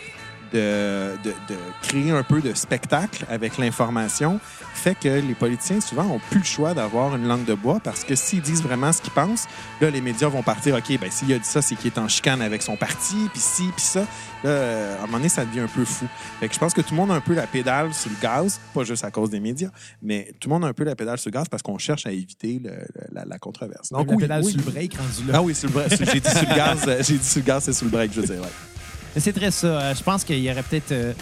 de, 0.53 1.16
de- 1.24 1.30
de 1.49 1.57
créer 1.82 2.11
un 2.11 2.22
peu 2.22 2.41
de 2.43 2.53
spectacle 2.55 3.24
avec 3.30 3.57
l'information 3.59 4.41
fait 4.77 4.95
que 4.95 5.09
les 5.09 5.35
politiciens, 5.35 5.81
souvent, 5.81 6.05
ont 6.07 6.20
plus 6.31 6.39
le 6.41 6.45
choix 6.45 6.74
d'avoir 6.74 7.16
une 7.16 7.27
langue 7.27 7.45
de 7.45 7.55
bois 7.55 7.81
parce 7.83 8.05
que 8.05 8.14
s'ils 8.14 8.41
disent 8.43 8.62
vraiment 8.62 8.93
ce 8.93 9.01
qu'ils 9.03 9.12
pensent, 9.12 9.47
là, 9.81 9.91
les 9.91 10.01
médias 10.01 10.29
vont 10.29 10.43
partir, 10.43 10.74
OK, 10.74 10.99
ben 11.01 11.11
s'il 11.11 11.33
a 11.33 11.39
dit 11.39 11.45
ça, 11.49 11.62
c'est 11.62 11.74
qu'il 11.74 11.87
est 11.89 11.99
en 11.99 12.09
chicane 12.09 12.43
avec 12.43 12.62
son 12.62 12.77
parti, 12.77 13.16
puis 13.33 13.41
ci, 13.41 13.64
puis 13.74 13.85
ça. 13.85 14.01
Là, 14.45 14.51
euh, 14.51 14.95
à 14.99 15.03
un 15.03 15.07
moment 15.07 15.18
donné, 15.18 15.29
ça 15.29 15.45
devient 15.45 15.61
un 15.61 15.66
peu 15.66 15.85
fou. 15.85 16.07
Fait 16.41 16.49
que 16.49 16.55
je 16.55 16.59
pense 16.59 16.72
que 16.74 16.81
tout 16.83 16.91
le 16.93 16.97
monde 16.97 17.11
a 17.11 17.14
un 17.14 17.20
peu 17.20 17.35
la 17.35 17.47
pédale 17.47 17.93
sur 17.95 18.11
le 18.11 18.16
gaz, 18.22 18.61
pas 18.74 18.85
juste 18.85 19.05
à 19.05 19.11
cause 19.11 19.31
des 19.31 19.41
médias, 19.41 19.70
mais 20.03 20.33
tout 20.39 20.49
le 20.49 20.55
monde 20.55 20.64
a 20.64 20.68
un 20.68 20.72
peu 20.74 20.85
la 20.85 20.95
pédale 20.95 21.18
sur 21.18 21.31
le 21.31 21.35
gaz 21.39 21.49
parce 21.51 21.62
qu'on 21.62 21.79
cherche 21.79 22.07
à 22.07 22.12
éviter 22.12 22.61
le- 22.62 22.70
le- 22.70 22.87
la, 23.12 23.24
la 23.24 23.39
controverse. 23.39 23.91
Donc, 23.91 24.07
la 24.09 24.14
oui, 24.14 24.22
pédale 24.22 24.43
oui. 24.45 24.53
sur 24.53 24.61
le 24.64 24.70
break 24.70 24.95
rendu 24.97 25.24
là. 25.27 25.33
Ah 25.39 25.43
oui, 25.43 25.55
sur 25.55 25.68
le 25.68 25.74
break. 25.74 25.91
J'ai 25.91 26.20
dit 26.20 26.31
sur 26.31 26.49
le 26.49 26.55
gaz, 26.55 26.79
euh, 26.87 27.03
j'ai 27.03 27.16
dit 27.18 27.27
sur 27.27 27.41
le 27.41 27.47
gaz, 27.47 27.64
c'est 27.64 27.72
sur 27.72 27.87
le 27.87 27.91
break, 27.91 28.12
je 28.14 28.20
veux 28.20 28.27
dire. 28.27 28.43
ouais. 28.43 29.18
C'est 29.18 29.33
très 29.33 29.51
ça. 29.51 29.66
Euh, 29.66 29.95
Je 29.95 30.03
pense 30.03 30.22
qu'il 30.24 30.39
y 30.41 30.51
aurait 30.51 30.62
peut-être, 30.62 30.93
euh, 30.93 31.12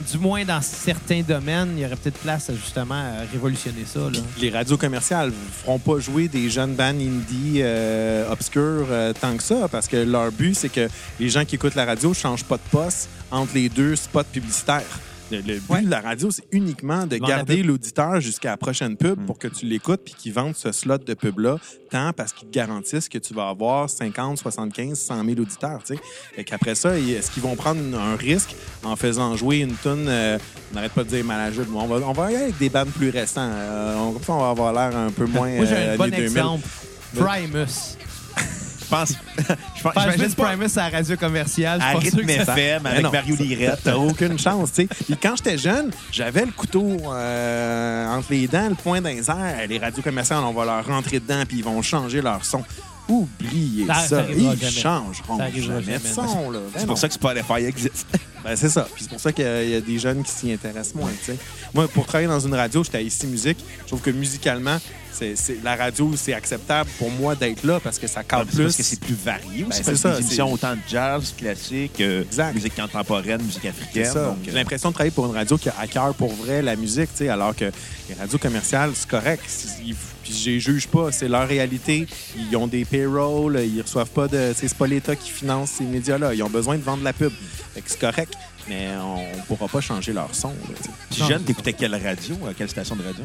du 0.00 0.18
moins 0.18 0.44
dans 0.44 0.60
certains 0.60 1.22
domaines, 1.22 1.72
il 1.76 1.82
y 1.82 1.86
aurait 1.86 1.96
peut-être 1.96 2.18
place 2.18 2.50
à 2.50 2.54
justement 2.54 2.94
à 2.94 3.24
révolutionner 3.30 3.84
ça. 3.84 4.00
Les 4.40 4.50
radios 4.50 4.76
commerciales 4.76 5.28
ne 5.28 5.62
feront 5.62 5.78
pas 5.78 5.98
jouer 5.98 6.28
des 6.28 6.50
jeunes 6.50 6.74
bands 6.74 6.84
indie 6.84 7.60
euh, 7.60 8.30
obscurs 8.30 8.86
euh, 8.90 9.12
tant 9.18 9.36
que 9.36 9.42
ça, 9.42 9.68
parce 9.70 9.88
que 9.88 9.96
leur 9.96 10.30
but, 10.32 10.54
c'est 10.54 10.68
que 10.68 10.88
les 11.18 11.28
gens 11.28 11.44
qui 11.44 11.56
écoutent 11.56 11.74
la 11.74 11.84
radio 11.84 12.10
ne 12.10 12.14
changent 12.14 12.44
pas 12.44 12.56
de 12.56 12.70
poste 12.70 13.08
entre 13.30 13.54
les 13.54 13.68
deux 13.68 13.96
spots 13.96 14.24
publicitaires. 14.24 15.00
Le, 15.30 15.38
le 15.38 15.58
but 15.60 15.62
Ouais. 15.70 15.82
de 15.82 15.90
la 15.90 16.00
radio, 16.00 16.30
c'est 16.30 16.44
uniquement 16.52 17.06
de 17.06 17.16
garder 17.18 17.56
pub. 17.58 17.66
l'auditeur 17.66 18.20
jusqu'à 18.20 18.50
la 18.50 18.56
prochaine 18.56 18.96
pub 18.96 19.26
pour 19.26 19.38
que 19.38 19.46
tu 19.48 19.66
l'écoutes 19.66 20.00
puis 20.04 20.14
qu'ils 20.14 20.32
vendent 20.32 20.56
ce 20.56 20.72
slot 20.72 20.98
de 20.98 21.12
pub-là, 21.14 21.56
tant 21.90 22.12
parce 22.14 22.32
qu'ils 22.32 22.48
te 22.48 22.52
garantissent 22.54 23.08
que 23.10 23.18
tu 23.18 23.34
vas 23.34 23.48
avoir 23.48 23.90
50, 23.90 24.38
75, 24.38 24.98
100 24.98 25.24
000 25.24 25.40
auditeurs. 25.40 25.80
tu 25.84 25.94
sais. 25.96 26.00
Et 26.36 26.44
qu'après 26.44 26.74
ça, 26.74 26.98
est-ce 26.98 27.30
qu'ils 27.30 27.42
vont 27.42 27.56
prendre 27.56 27.80
un 27.98 28.16
risque 28.16 28.54
en 28.84 28.96
faisant 28.96 29.36
jouer 29.36 29.58
une 29.58 29.74
tune, 29.76 30.06
euh, 30.08 30.38
on 30.72 30.76
n'arrête 30.76 30.92
pas 30.92 31.04
de 31.04 31.08
dire 31.10 31.24
malajube, 31.24 31.68
on 31.74 31.86
va, 31.86 31.96
on 32.06 32.12
va 32.12 32.32
y 32.32 32.34
aller 32.34 32.44
avec 32.44 32.58
des 32.58 32.70
bandes 32.70 32.88
plus 32.88 33.10
récents. 33.10 33.50
Euh, 33.52 33.96
on, 33.98 34.12
comme 34.12 34.22
ça, 34.22 34.32
on 34.32 34.40
va 34.40 34.48
avoir 34.50 34.72
l'air 34.72 34.96
un 34.98 35.10
peu 35.10 35.26
moins. 35.26 35.50
Moi, 35.56 35.66
j'ai 35.66 35.74
euh, 35.76 35.94
un 35.94 35.96
bon 35.96 36.04
années 36.04 36.16
2000. 36.16 36.24
exemple. 36.38 36.66
Primus. 37.14 37.96
Je 38.90 38.96
pense. 38.96 39.12
Je 39.76 39.82
pense. 39.82 39.92
Faire 39.92 40.16
du 40.28 40.34
pas 40.34 40.44
Primus 40.46 40.70
à 40.78 40.90
la 40.90 40.96
radio 40.98 41.16
commerciale. 41.16 41.80
à 41.82 41.92
rythme 41.98 42.28
FM 42.28 42.86
avec 42.86 43.02
non, 43.02 43.10
Mario 43.12 43.36
Lirette. 43.36 43.80
T'as 43.84 43.96
aucune 43.96 44.38
chance, 44.38 44.72
tu 44.72 44.82
sais. 44.82 44.88
Puis 45.04 45.16
quand 45.22 45.36
j'étais 45.36 45.58
jeune, 45.58 45.90
j'avais 46.10 46.44
le 46.46 46.52
couteau 46.52 46.96
euh, 47.12 48.06
entre 48.08 48.28
les 48.32 48.48
dents, 48.48 48.68
le 48.68 48.74
point 48.74 49.00
d'un 49.00 49.10
air. 49.16 49.68
Les 49.68 49.78
radios 49.78 50.02
commerciales, 50.02 50.40
on 50.44 50.52
va 50.52 50.64
leur 50.64 50.86
rentrer 50.86 51.20
dedans 51.20 51.42
puis 51.46 51.58
ils 51.58 51.64
vont 51.64 51.80
changer 51.82 52.22
leur 52.22 52.44
son. 52.44 52.64
Oubliez 53.08 53.86
Ça- 53.86 53.94
ça. 53.94 54.24
Ils 54.30 54.42
jamais. 54.58 54.70
changeront 54.70 55.38
Ça 55.38 55.50
jamais 55.50 55.98
de 55.98 56.06
son. 56.06 56.50
Là. 56.50 56.58
Ben 56.74 56.80
C'est 56.80 56.86
pour 56.86 56.98
ça 56.98 57.08
que 57.08 57.14
Spotify 57.14 57.64
existe. 57.66 58.06
Ben, 58.44 58.54
c'est 58.54 58.68
ça. 58.68 58.86
Puis 58.94 59.02
c'est 59.02 59.10
pour 59.10 59.18
ça 59.18 59.32
qu'il 59.32 59.44
y 59.44 59.74
a- 59.74 59.80
des 59.80 59.98
jeunes 59.98 60.22
qui 60.22 60.30
s'y 60.30 60.52
intéressent 60.52 60.94
moins. 60.94 61.10
tu 61.24 61.32
sais. 61.32 61.38
Moi, 61.74 61.88
pour 61.88 62.06
travailler 62.06 62.28
dans 62.28 62.38
une 62.38 62.54
radio, 62.54 62.84
j'étais 62.84 62.98
à 62.98 63.00
Ici 63.00 63.26
Musique. 63.26 63.58
Je 63.82 63.86
trouve 63.88 64.00
que 64.00 64.10
musicalement, 64.10 64.78
c'est, 65.12 65.36
c'est- 65.36 65.58
la 65.62 65.76
radio, 65.76 66.12
c'est 66.16 66.32
acceptable 66.32 66.88
pour 66.98 67.10
moi 67.10 67.34
d'être 67.34 67.64
là 67.64 67.80
parce 67.80 67.98
que 67.98 68.06
ça 68.06 68.22
C'est 68.28 68.46
plus. 68.46 68.62
Parce 68.64 68.76
que 68.76 68.82
c'est 68.82 69.00
plus 69.00 69.14
varié 69.14 69.64
aussi. 69.64 69.64
Ben, 69.64 69.68
parce 69.68 69.82
c'est 69.84 69.96
ça, 69.96 70.10
des 70.12 70.20
émissions 70.20 70.52
autant 70.52 70.74
de 70.74 70.80
jazz, 70.88 71.34
classique, 71.36 72.00
euh, 72.00 72.24
musique 72.54 72.74
contemporaine, 72.76 73.42
musique 73.42 73.60
C'est 73.62 73.68
africaine. 73.68 74.12
ça. 74.12 74.24
donc, 74.26 74.38
J'ai 74.44 74.50
euh, 74.50 74.54
l'impression 74.54 74.88
de 74.90 74.94
travailler 74.94 75.10
pour 75.10 75.26
une 75.26 75.34
radio 75.34 75.56
qui 75.58 75.68
a 75.68 75.74
à 75.78 75.86
cœur 75.86 76.14
pour 76.14 76.32
vrai 76.34 76.62
la 76.62 76.76
musique, 76.76 77.10
tu 77.12 77.24
sais, 77.24 77.28
alors 77.28 77.54
que 77.54 77.66
les 78.08 78.14
radios 78.18 78.38
commerciales, 78.38 78.90
c'est 78.94 79.08
correct. 79.08 79.42
Ils- 79.84 79.94
Puis 80.22 80.34
je 80.44 80.50
les 80.50 80.60
juge 80.60 80.88
pas, 80.88 81.10
c'est 81.10 81.26
leur 81.28 81.48
réalité. 81.48 82.06
Ils 82.36 82.54
ont 82.56 82.66
des 82.66 82.84
payrolls, 82.84 83.58
ils 83.64 83.80
reçoivent 83.80 84.10
pas 84.10 84.28
de. 84.28 84.52
C'est 84.54 84.72
pas 84.74 84.86
l'État 84.86 85.16
qui 85.16 85.30
finance 85.30 85.70
ces 85.78 85.84
médias-là. 85.84 86.34
Ils 86.34 86.42
ont 86.42 86.50
besoin 86.50 86.76
de 86.76 86.82
vendre 86.82 87.02
la 87.02 87.14
pub. 87.14 87.32
Fait 87.74 87.80
que 87.80 87.88
c'est 87.90 87.98
correct, 88.00 88.34
mais 88.68 88.88
on 89.02 89.40
pourra 89.46 89.68
pas 89.68 89.80
changer 89.80 90.12
leur 90.12 90.34
son. 90.34 90.48
là, 90.50 90.74
tu. 90.82 90.90
Puis 91.10 91.24
jeune, 91.26 91.42
t'écoutais 91.42 91.72
quelle 91.72 91.94
radio? 91.94 92.36
euh, 92.46 92.52
Quelle 92.56 92.68
station 92.68 92.96
de 92.96 93.02
radio? 93.02 93.24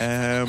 Euh, 0.00 0.44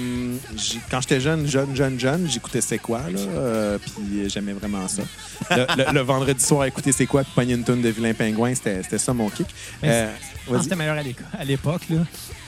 quand 0.89 1.01
j'étais 1.01 1.19
jeune, 1.21 1.45
jeune, 1.47 1.75
jeune, 1.75 1.99
jeune, 1.99 2.29
j'écoutais 2.29 2.61
C'est 2.61 2.77
quoi, 2.79 3.01
là, 3.09 3.19
euh, 3.19 3.77
puis 3.77 4.29
j'aimais 4.29 4.53
vraiment 4.53 4.87
ça. 4.87 5.03
Le, 5.51 5.65
le- 5.85 5.91
le 5.93 6.01
vendredi 6.01 6.43
soir, 6.43 6.65
écouter 6.65 6.91
C'est 6.91 7.05
quoi, 7.05 7.23
puis 7.23 7.31
pogner 7.35 7.53
une 7.53 7.63
tonne 7.63 7.81
de 7.81 7.89
Vilain 7.89 8.13
Pingouin, 8.13 8.53
c'était 8.55 8.81
c'était 8.83 8.97
ça 8.97 9.13
mon 9.13 9.29
kick. 9.29 9.47
Euh, 9.83 10.11
c'était 10.61 10.75
meilleur 10.75 10.97
à 10.97 11.39
à 11.39 11.43
l'époque. 11.43 11.83
là. 11.89 11.97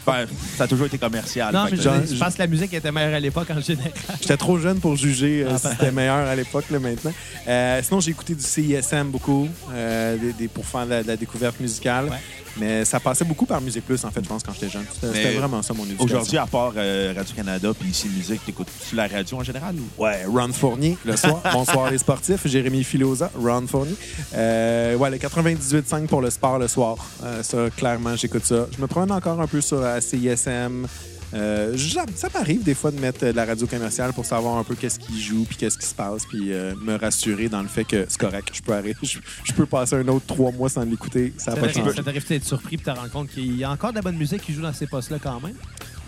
Ben, 0.05 0.25
ça 0.57 0.65
a 0.65 0.67
toujours 0.67 0.85
été 0.85 0.97
commercial. 0.97 1.53
Non, 1.53 1.65
mais 1.65 1.77
je, 1.77 1.81
genre- 1.81 1.95
je 2.09 2.15
pense 2.15 2.33
que 2.35 2.39
la 2.39 2.47
musique 2.47 2.73
était 2.73 2.91
meilleure 2.91 3.15
à 3.15 3.19
l'époque 3.19 3.49
en 3.49 3.59
général. 3.59 3.91
J'étais 4.21 4.37
trop 4.37 4.57
jeune 4.59 4.79
pour 4.79 4.95
juger 4.95 5.43
euh, 5.43 5.49
Ah, 5.53 5.57
si 5.57 5.67
c'était 5.69 5.91
meilleur 5.91 6.27
à 6.27 6.35
l'époque, 6.35 6.65
là, 6.69 6.79
maintenant. 6.79 7.11
Euh, 7.47 7.81
sinon, 7.83 7.99
j'ai 8.01 8.11
écouté 8.11 8.35
du 8.35 8.43
CISM 8.43 9.07
beaucoup 9.09 9.47
euh, 9.73 10.17
des- 10.17 10.33
des- 10.33 10.47
pour 10.47 10.65
faire 10.65 10.85
de 10.85 10.91
la, 10.91 11.03
de 11.03 11.07
la 11.07 11.17
découverte 11.17 11.59
musicale. 11.59 12.05
Ouais. 12.05 12.17
Mais 12.57 12.85
ça 12.85 12.99
passait 12.99 13.25
beaucoup 13.25 13.45
par 13.45 13.61
Musique 13.61 13.85
Plus, 13.85 14.03
en 14.05 14.11
fait, 14.11 14.23
je 14.23 14.29
pense, 14.29 14.43
quand 14.43 14.53
j'étais 14.53 14.69
jeune. 14.69 14.85
C'était 15.01 15.33
vraiment 15.33 15.61
ça, 15.61 15.73
mon 15.73 15.83
éducation. 15.83 16.05
Aujourd'hui, 16.05 16.37
à 16.37 16.45
part 16.45 16.73
euh, 16.77 17.13
Radio-Canada 17.15 17.71
puis 17.77 17.89
ici 17.89 18.09
Musique, 18.09 18.45
t'écoutes-tu 18.45 18.95
la 18.95 19.07
radio 19.07 19.37
en 19.37 19.43
général? 19.43 19.75
Ou... 19.75 20.03
Ouais, 20.03 20.25
Ron 20.25 20.53
Fournier, 20.53 20.97
le 21.05 21.15
soir. 21.17 21.41
Bonsoir 21.53 21.91
les 21.91 21.97
sportifs. 21.97 22.47
Jérémy 22.47 22.83
Filosa, 22.83 23.31
Ron 23.37 23.67
Fournier. 23.67 23.95
Euh, 24.33 24.95
ouais, 24.95 25.09
le 25.09 25.17
98.5 25.17 26.07
pour 26.07 26.21
le 26.21 26.29
sport 26.29 26.59
le 26.59 26.67
soir. 26.67 26.97
Euh, 27.23 27.43
ça, 27.43 27.69
clairement, 27.75 28.15
j'écoute 28.15 28.45
ça. 28.45 28.67
Je 28.75 28.81
me 28.81 28.87
promène 28.87 29.11
encore 29.11 29.39
un 29.41 29.47
peu 29.47 29.61
sur 29.61 29.83
CISM. 30.01 30.87
Euh, 31.35 31.75
ça 32.15 32.29
m'arrive 32.33 32.63
des 32.63 32.73
fois 32.73 32.91
de 32.91 32.99
mettre 32.99 33.25
euh, 33.25 33.31
de 33.31 33.35
la 33.35 33.43
radio 33.45 33.67
commerciale 33.67 34.13
pour 34.13 34.25
savoir 34.25 34.57
un 34.57 34.63
peu 34.63 34.73
qu'est-ce 34.75 34.97
qui 34.99 35.21
joue 35.21 35.43
puis 35.43 35.57
qu'est-ce 35.57 35.77
qui 35.77 35.85
se 35.85 35.93
passe 35.93 36.25
puis 36.25 36.53
euh, 36.53 36.73
me 36.81 36.95
rassurer 36.95 37.49
dans 37.49 37.61
le 37.61 37.67
fait 37.67 37.83
que 37.83 38.05
c'est 38.07 38.17
correct. 38.19 38.49
Je 38.53 38.61
peux 38.61 38.71
arrêter. 38.73 38.97
Je, 39.05 39.19
je 39.43 39.51
peux 39.53 39.65
passer 39.65 39.95
un 39.95 40.07
autre 40.07 40.25
trois 40.25 40.51
mois 40.53 40.69
sans 40.69 40.83
l'écouter. 40.85 41.33
Ça 41.37 41.51
n'a 41.51 41.57
pas 41.61 41.67
ça 41.73 42.03
t'arrive 42.03 42.27
d'être 42.27 42.45
surpris 42.45 42.75
et 42.75 42.77
te 42.77 42.89
rendre 42.89 43.11
compte 43.11 43.29
qu'il 43.29 43.57
y 43.57 43.63
a 43.65 43.71
encore 43.71 43.89
de 43.89 43.95
la 43.95 44.01
bonne 44.01 44.15
musique 44.17 44.41
qui 44.43 44.53
joue 44.53 44.61
dans 44.61 44.71
ces 44.73 44.87
postes-là 44.87 45.17
quand 45.21 45.41
même. 45.41 45.55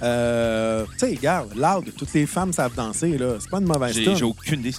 Euh, 0.03 0.85
tu 0.93 0.99
sais, 0.99 1.15
regarde, 1.15 1.55
Loud, 1.55 1.91
toutes 1.97 2.13
les 2.13 2.25
femmes 2.27 2.53
savent 2.53 2.75
danser. 2.75 3.17
là. 3.17 3.35
C'est 3.39 3.49
pas 3.49 3.57
une 3.59 3.65
mauvaise 3.65 3.95
J'ai 3.95 4.03
tune. 4.03 4.15
j'ai 4.15 4.23
aucune 4.23 4.59
idée. 4.61 4.73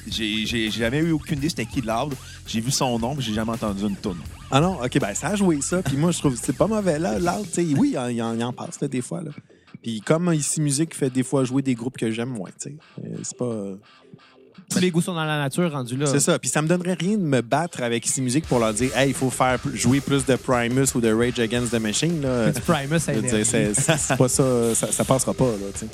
J'ai 0.47 0.71
jamais 0.71 0.99
eu 1.01 1.11
aucune 1.11 1.39
idée 1.39 1.49
c'était 1.49 1.67
qui 1.67 1.81
Loud. 1.83 2.15
J'ai 2.47 2.61
vu 2.61 2.71
son 2.71 2.99
nom, 2.99 3.15
mais 3.15 3.23
j'ai 3.23 3.35
jamais 3.35 3.51
entendu 3.53 3.83
une 3.83 3.97
tune. 3.97 4.15
Ah 4.51 4.61
non, 4.61 4.79
OK, 4.83 4.99
ben 4.99 5.15
ça 5.15 5.29
a 5.29 5.37
joué 5.37 5.61
ça. 5.61 5.83
Puis 5.83 5.97
moi, 5.97 6.11
je 6.13 6.19
trouve 6.21 6.35
que 6.39 6.41
c'est 6.43 6.57
pas 6.57 6.67
mauvais. 6.69 6.99
Là, 6.99 7.19
Loud, 7.19 7.47
tu 7.53 7.55
sais, 7.55 7.67
oui, 7.79 7.97
il 7.99 8.23
en, 8.23 8.31
en- 8.31 8.41
en 8.49 8.53
passe 8.53 8.81
là, 8.81 8.89
des 8.89 9.03
fois. 9.03 9.21
Là. 9.23 9.31
Puis 9.83 10.01
comme 10.01 10.33
ici 10.33 10.61
Musique 10.61 10.95
fait 10.95 11.11
des 11.11 11.23
fois 11.23 11.45
jouer 11.45 11.63
des 11.63 11.75
groupes 11.75 11.97
que 11.97 12.11
j'aime 12.11 12.31
moins, 12.31 12.51
tu 12.51 12.71
sais. 12.71 12.75
Euh, 13.05 13.17
C'est 13.23 13.37
pas... 13.37 13.45
euh, 13.45 13.77
Tous 14.71 14.81
les 14.81 14.91
goûts 14.91 15.01
sont 15.01 15.15
dans 15.15 15.25
la 15.25 15.39
nature, 15.39 15.71
rendu 15.73 15.97
là. 15.97 16.07
C'est 16.07 16.21
ça. 16.21 16.39
Puis 16.39 16.51
ça 16.51 16.61
me 16.63 16.69
donnerait 16.69 16.95
rien 16.95 17.17
de 17.17 17.23
me 17.23 17.41
battre 17.41 17.83
avec 17.83 18.05
ici 18.05 18.21
Musique 18.21 18.47
pour 18.47 18.59
leur 18.59 18.75
dire 18.75 18.95
«Hey, 18.97 19.11
il 19.11 19.15
faut 19.15 19.31
faire 19.31 19.59
jouer 19.73 20.01
plus 20.01 20.27
de 20.27 20.37
Primus 20.37 20.87
ou 20.95 21.01
de 21.01 21.13
Rage 21.13 21.39
Against 21.39 21.71
the 21.73 21.81
Machine.» 21.81 22.21
là. 22.23 22.51
Du 22.53 22.61
Primus, 22.61 22.99
ça 22.99 23.97
c'est 23.97 24.17
pas 24.17 24.29
ça, 24.29 24.75
ça, 24.75 24.93
ça 24.93 25.05
passera 25.05 25.33
pas, 25.33 25.47
là, 25.47 25.67
tu 25.73 25.81
sais. 25.81 25.89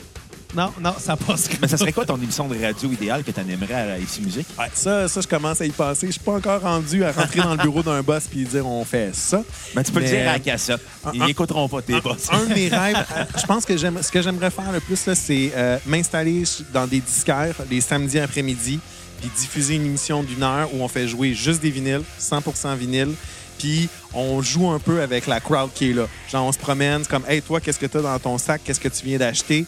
Non, 0.54 0.72
non, 0.80 0.94
ça 0.98 1.16
passe 1.16 1.48
Mais 1.60 1.66
ça 1.68 1.76
serait 1.76 1.92
quoi 1.92 2.04
ton 2.06 2.16
émission 2.16 2.46
de 2.46 2.56
radio 2.62 2.90
idéale 2.92 3.24
que 3.24 3.30
tu 3.32 3.40
aimerais 3.40 3.74
à 3.92 3.98
ici 3.98 4.20
Musique? 4.22 4.46
Ouais, 4.58 4.66
ça, 4.72 5.08
ça, 5.08 5.20
je 5.20 5.26
commence 5.26 5.60
à 5.60 5.66
y 5.66 5.70
penser. 5.70 6.06
Je 6.06 6.12
suis 6.12 6.20
pas 6.20 6.32
encore 6.34 6.60
rendu 6.60 7.02
à 7.04 7.10
rentrer 7.12 7.40
dans 7.40 7.52
le 7.52 7.62
bureau 7.62 7.82
d'un 7.82 8.02
boss 8.02 8.24
puis 8.30 8.44
dire 8.44 8.64
«On 8.68 8.84
fait 8.84 9.10
ça». 9.14 9.42
Ben, 9.74 9.82
tu 9.82 9.90
peux 9.90 10.00
Mais- 10.00 10.10
le 10.10 10.16
dire 10.16 10.28
à 10.28 10.32
la 10.34 10.38
cassette. 10.38 10.80
Ils 11.12 11.22
un- 11.22 11.26
n'écouteront 11.26 11.68
pas 11.68 11.82
tes 11.82 12.00
boss. 12.00 12.28
Un 12.30 12.44
de 12.44 12.54
mes 12.54 12.68
rêves, 12.76 13.04
euh, 13.16 13.24
je 13.36 13.46
pense 13.46 13.64
que 13.64 13.76
ce 13.76 14.12
que 14.12 14.22
j'aimerais 14.22 14.50
faire 14.50 14.70
le 14.70 14.80
plus, 14.80 15.04
là, 15.06 15.14
c'est 15.14 15.52
euh, 15.56 15.78
m'installer 15.86 16.44
dans 16.72 16.86
des 16.86 17.00
disquaires 17.00 17.56
les 17.68 17.80
samedis 17.80 18.20
après-midi, 18.20 18.78
puis 19.20 19.30
diffuser 19.36 19.74
une 19.74 19.86
émission 19.86 20.22
d'une 20.22 20.42
heure 20.44 20.68
où 20.72 20.82
on 20.82 20.88
fait 20.88 21.08
jouer 21.08 21.34
juste 21.34 21.60
des 21.62 21.70
vinyles, 21.70 22.02
100% 22.20 22.76
vinyle, 22.76 23.10
puis 23.58 23.88
on 24.12 24.40
joue 24.42 24.70
un 24.70 24.78
peu 24.78 25.00
avec 25.02 25.26
la 25.26 25.40
crowd 25.40 25.70
qui 25.74 25.90
est 25.90 25.94
là. 25.94 26.06
Genre, 26.30 26.44
on 26.46 26.52
se 26.52 26.58
promène, 26.58 27.00
c'est 27.02 27.10
comme, 27.10 27.24
hey, 27.28 27.42
toi, 27.42 27.60
qu'est-ce 27.60 27.78
que 27.78 27.86
tu 27.86 27.96
as 27.98 28.02
dans 28.02 28.18
ton 28.18 28.38
sac, 28.38 28.60
qu'est-ce 28.64 28.80
que 28.80 28.88
tu 28.88 29.04
viens 29.04 29.18
d'acheter? 29.18 29.64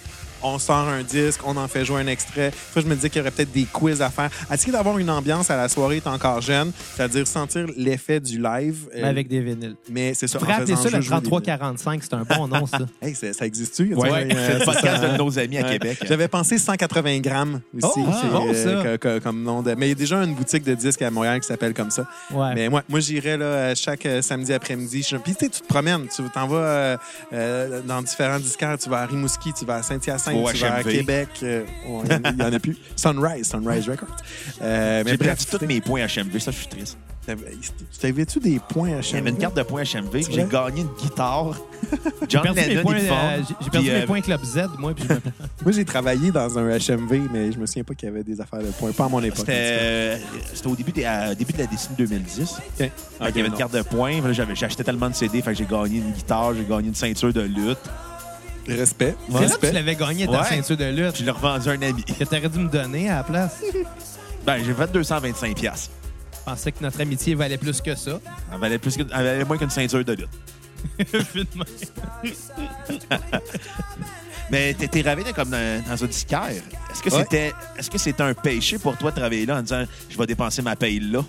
On 0.49 0.59
sort 0.61 0.88
un 0.88 1.03
disque, 1.03 1.40
on 1.44 1.57
en 1.57 1.66
fait 1.66 1.84
jouer 1.84 2.01
un 2.03 2.07
extrait. 2.07 2.53
Fois, 2.53 2.80
je 2.82 2.86
me 2.86 2.94
disais 2.94 3.11
qu'il 3.11 3.18
y 3.18 3.22
aurait 3.22 3.30
peut-être 3.32 3.51
des 3.53 3.64
quiz 3.64 4.01
à 4.01 4.11
faire. 4.11 4.30
Essayer 4.53 4.72
d'avoir 4.72 4.97
une 4.99 5.11
ambiance 5.11 5.51
à 5.51 5.57
la 5.57 5.68
soirée 5.68 5.97
est 5.97 6.07
encore 6.07 6.40
jeune, 6.40 6.70
c'est-à-dire 6.94 7.26
sentir 7.26 7.66
l'effet 7.76 8.20
du 8.20 8.40
live. 8.40 8.88
Mais 8.94 9.03
euh, 9.03 9.09
avec 9.11 9.26
des 9.28 9.40
vinyles. 9.40 9.74
mais 9.90 10.14
c'est 10.14 10.28
ça. 10.28 10.38
Faisant 10.38 10.49
ça 10.55 10.61
le 10.62 10.66
juste 10.66 10.84
jouer 10.84 10.90
des 10.90 11.01
vinyles. 11.01 11.22
3345, 11.28 12.03
c'est 12.05 12.14
un 12.14 12.22
bon 12.22 12.47
nom, 12.49 12.64
ça. 12.66 12.78
Hey, 13.03 13.14
ça, 13.14 13.32
ça 13.32 13.44
existe-tu? 13.47 13.94
Ouais, 13.94 14.09
vois, 14.09 14.18
c'est 14.20 14.36
euh, 14.36 14.59
le 14.61 14.64
podcast 14.64 15.03
de 15.03 15.16
nos 15.18 15.38
amis 15.38 15.59
à 15.59 15.62
Ouais. 15.62 15.72
Québec. 15.72 15.99
J'avais 16.07 16.28
pensé 16.28 16.59
180 16.59 17.18
grammes 17.20 17.61
aussi. 17.76 17.86
Oh, 17.99 18.11
c'est, 18.22 18.28
bon, 18.28 18.55
ça. 18.55 18.82
que- 18.84 18.97
que- 18.97 19.18
comme 19.18 19.42
nom 19.42 19.62
de... 19.62 19.74
Mais 19.74 19.86
il 19.86 19.90
y 19.90 19.92
a 19.92 19.94
déjà 19.97 20.22
une 20.22 20.34
boutique 20.34 20.62
de 20.64 20.74
disques 20.74 21.03
à 21.03 21.11
Montréal 21.11 21.40
qui 21.40 21.47
s'appelle 21.49 21.74
comme 21.74 21.90
ça. 21.90 22.07
Ouais. 22.32 22.55
Mais 22.55 22.68
moi, 22.68 22.82
moi 22.88 23.01
j'irais 23.01 23.36
là, 23.36 23.44
euh, 23.44 23.74
chaque 23.74 24.07
euh, 24.07 24.22
samedi 24.22 24.53
après-midi. 24.53 25.05
Je- 25.09 25.16
Puis 25.16 25.34
tu 25.34 25.44
sais, 25.47 25.51
tu 25.51 25.61
te 25.61 25.66
promènes. 25.66 26.07
Tu 26.14 26.22
t'en 26.32 26.47
vas 26.47 26.57
euh, 26.57 26.97
euh, 27.32 27.80
dans 27.82 28.01
différents 28.03 28.38
disquaires. 28.38 28.78
Tu 28.78 28.88
vas 28.88 29.01
à 29.01 29.07
Rimouski, 29.07 29.53
tu 29.53 29.64
vas 29.64 29.76
à 29.76 29.82
Saint-Hyacinthe, 29.82 30.36
Au 30.45 30.53
tu 30.53 30.59
vas 30.59 30.74
à. 30.74 30.82
Québec. 30.82 31.28
euh, 31.43 31.64
Il 31.87 32.37
n'y 32.37 32.43
en, 32.43 32.53
a 32.53 32.59
plus. 32.59 32.76
Sunrise, 32.97 33.49
Sunrise 33.49 33.89
Records. 33.89 34.09
Euh, 34.62 35.03
mais 35.05 35.11
J'ai 35.12 35.16
bref, 35.16 35.28
perdu 35.47 35.59
tous 35.59 35.66
mes 35.66 35.80
points 35.80 36.01
HMV, 36.07 36.39
ça, 36.39 36.51
je 36.51 36.57
suis 36.57 36.66
triste. 36.68 36.99
T'avais- 37.26 37.57
T'avais-tu 38.01 38.39
des 38.39 38.61
points 38.68 38.99
à 38.99 39.01
J'avais 39.01 39.30
une 39.30 39.37
carte 39.37 39.57
de 39.57 39.62
points 39.64 39.82
HMV, 39.82 40.11
puis 40.11 40.26
j'ai 40.30 40.45
vrai? 40.45 40.49
gagné 40.70 40.82
une 40.82 40.95
guitare. 41.03 41.55
J'ai 41.93 41.99
John 42.28 42.43
perdu 42.43 42.61
mes 42.61 42.66
Lennon, 42.68 42.82
points, 42.82 42.99
il 42.99 43.05
euh, 43.11 43.37
j'ai- 43.39 43.55
j'ai 43.64 43.70
perdu 43.70 43.87
Puis, 43.89 43.97
mes 43.97 44.03
euh, 44.03 44.07
points 44.07 44.20
Club 44.20 44.45
Z, 44.45 44.61
moi, 44.78 44.95
puis 44.95 45.05
je 45.09 45.12
me- 45.12 45.20
Moi, 45.64 45.72
j'ai 45.72 45.84
travaillé 45.84 46.30
dans 46.30 46.57
un 46.59 46.68
HMV, 46.78 47.28
mais 47.32 47.51
je 47.53 47.59
me 47.59 47.66
souviens 47.66 47.82
pas 47.84 47.95
qu'il 47.95 48.09
y 48.09 48.12
avait 48.12 48.22
des 48.22 48.41
affaires 48.41 48.61
de 48.61 48.66
points. 48.70 48.93
Pas 48.93 49.05
à 49.07 49.09
mon 49.09 49.20
époque. 49.22 49.39
C'était 49.39 50.18
c'était 50.55 50.68
au 50.68 50.76
début, 50.76 50.93
des- 50.93 51.05
à- 51.05 51.34
début 51.34 51.53
de 51.53 51.59
la 51.59 51.66
décennie 51.66 51.97
2010. 51.99 52.43
OK. 52.43 52.59
Fait 52.78 52.93
qu'il 53.26 53.37
y 53.37 53.41
avait 53.41 53.49
une 53.49 53.55
carte 53.55 53.74
de 53.74 53.82
points. 53.82 54.20
Là, 54.20 54.32
j'avais- 54.32 54.55
J'achetais 54.55 54.84
tellement 54.84 55.11
de 55.11 55.14
CD, 55.16 55.43
fait 55.43 55.51
que 55.53 55.59
j'ai 55.59 55.66
gagné 55.66 55.99
une 55.99 56.12
guitare, 56.12 56.55
j'ai 56.55 56.64
gagné 56.64 56.89
une 56.89 56.95
ceinture 56.95 57.32
de 57.32 57.41
lutte. 57.43 57.78
Respect. 58.69 59.14
C'est 59.31 59.49
là 59.49 59.57
que 59.57 59.67
tu 59.67 59.73
l'avais 59.73 59.97
gagné 59.97 60.27
ta 60.27 60.41
Ouais. 60.43 60.49
ceinture 60.49 60.77
de 60.77 60.85
lutte. 60.87 61.17
Je 61.19 61.25
l'ai 61.25 61.31
revendu 61.31 61.69
à 61.69 61.73
un 61.73 61.83
ami. 61.83 62.03
Que 62.05 62.25
t'aurais 62.25 62.49
dû 62.49 62.59
me 62.59 62.69
donner 62.69 63.09
à 63.11 63.17
la 63.17 63.23
place. 63.25 63.57
Ben, 64.47 64.62
j'ai 64.64 64.75
fait 64.75 64.93
225 64.93 65.57
pièces. 65.57 65.91
Je 66.33 66.39
pensais 66.53 66.71
que 66.71 66.81
notre 66.81 67.01
amitié 67.01 67.35
valait 67.35 67.59
plus 67.59 67.81
que 67.81 67.97
ça. 67.97 68.21
Elle 68.53 68.61
valait, 68.61 68.79
plus 68.79 68.97
que- 68.97 69.03
elle 69.03 69.09
valait 69.25 69.45
moins 69.45 69.59
qu'une 69.59 69.71
ceinture 69.71 70.05
de 70.05 70.12
lutte. 70.12 70.29
Mais 74.51 74.75
t'étais 74.75 75.03
ravé 75.03 75.25
dans- 75.25 75.33
comme 75.33 75.51
dans, 75.51 75.83
dans 75.85 76.05
un 76.05 76.07
disquaire. 76.07 76.51
Est-ce 76.93 77.03
que 77.03 77.11
Ouais. 77.11 77.23
c'était 77.23 77.53
est-ce 77.77 77.90
que 77.90 77.99
c'était 77.99 78.23
un 78.23 78.35
péché 78.35 78.78
pour 78.78 78.97
toi 78.97 79.11
de 79.11 79.16
travailler 79.16 79.47
là 79.47 79.57
en 79.57 79.62
disant 79.62 79.85
je 80.09 80.16
vais 80.16 80.27
dépenser 80.27 80.62
ma 80.62 80.77
paye 80.77 81.01
là? 81.01 81.24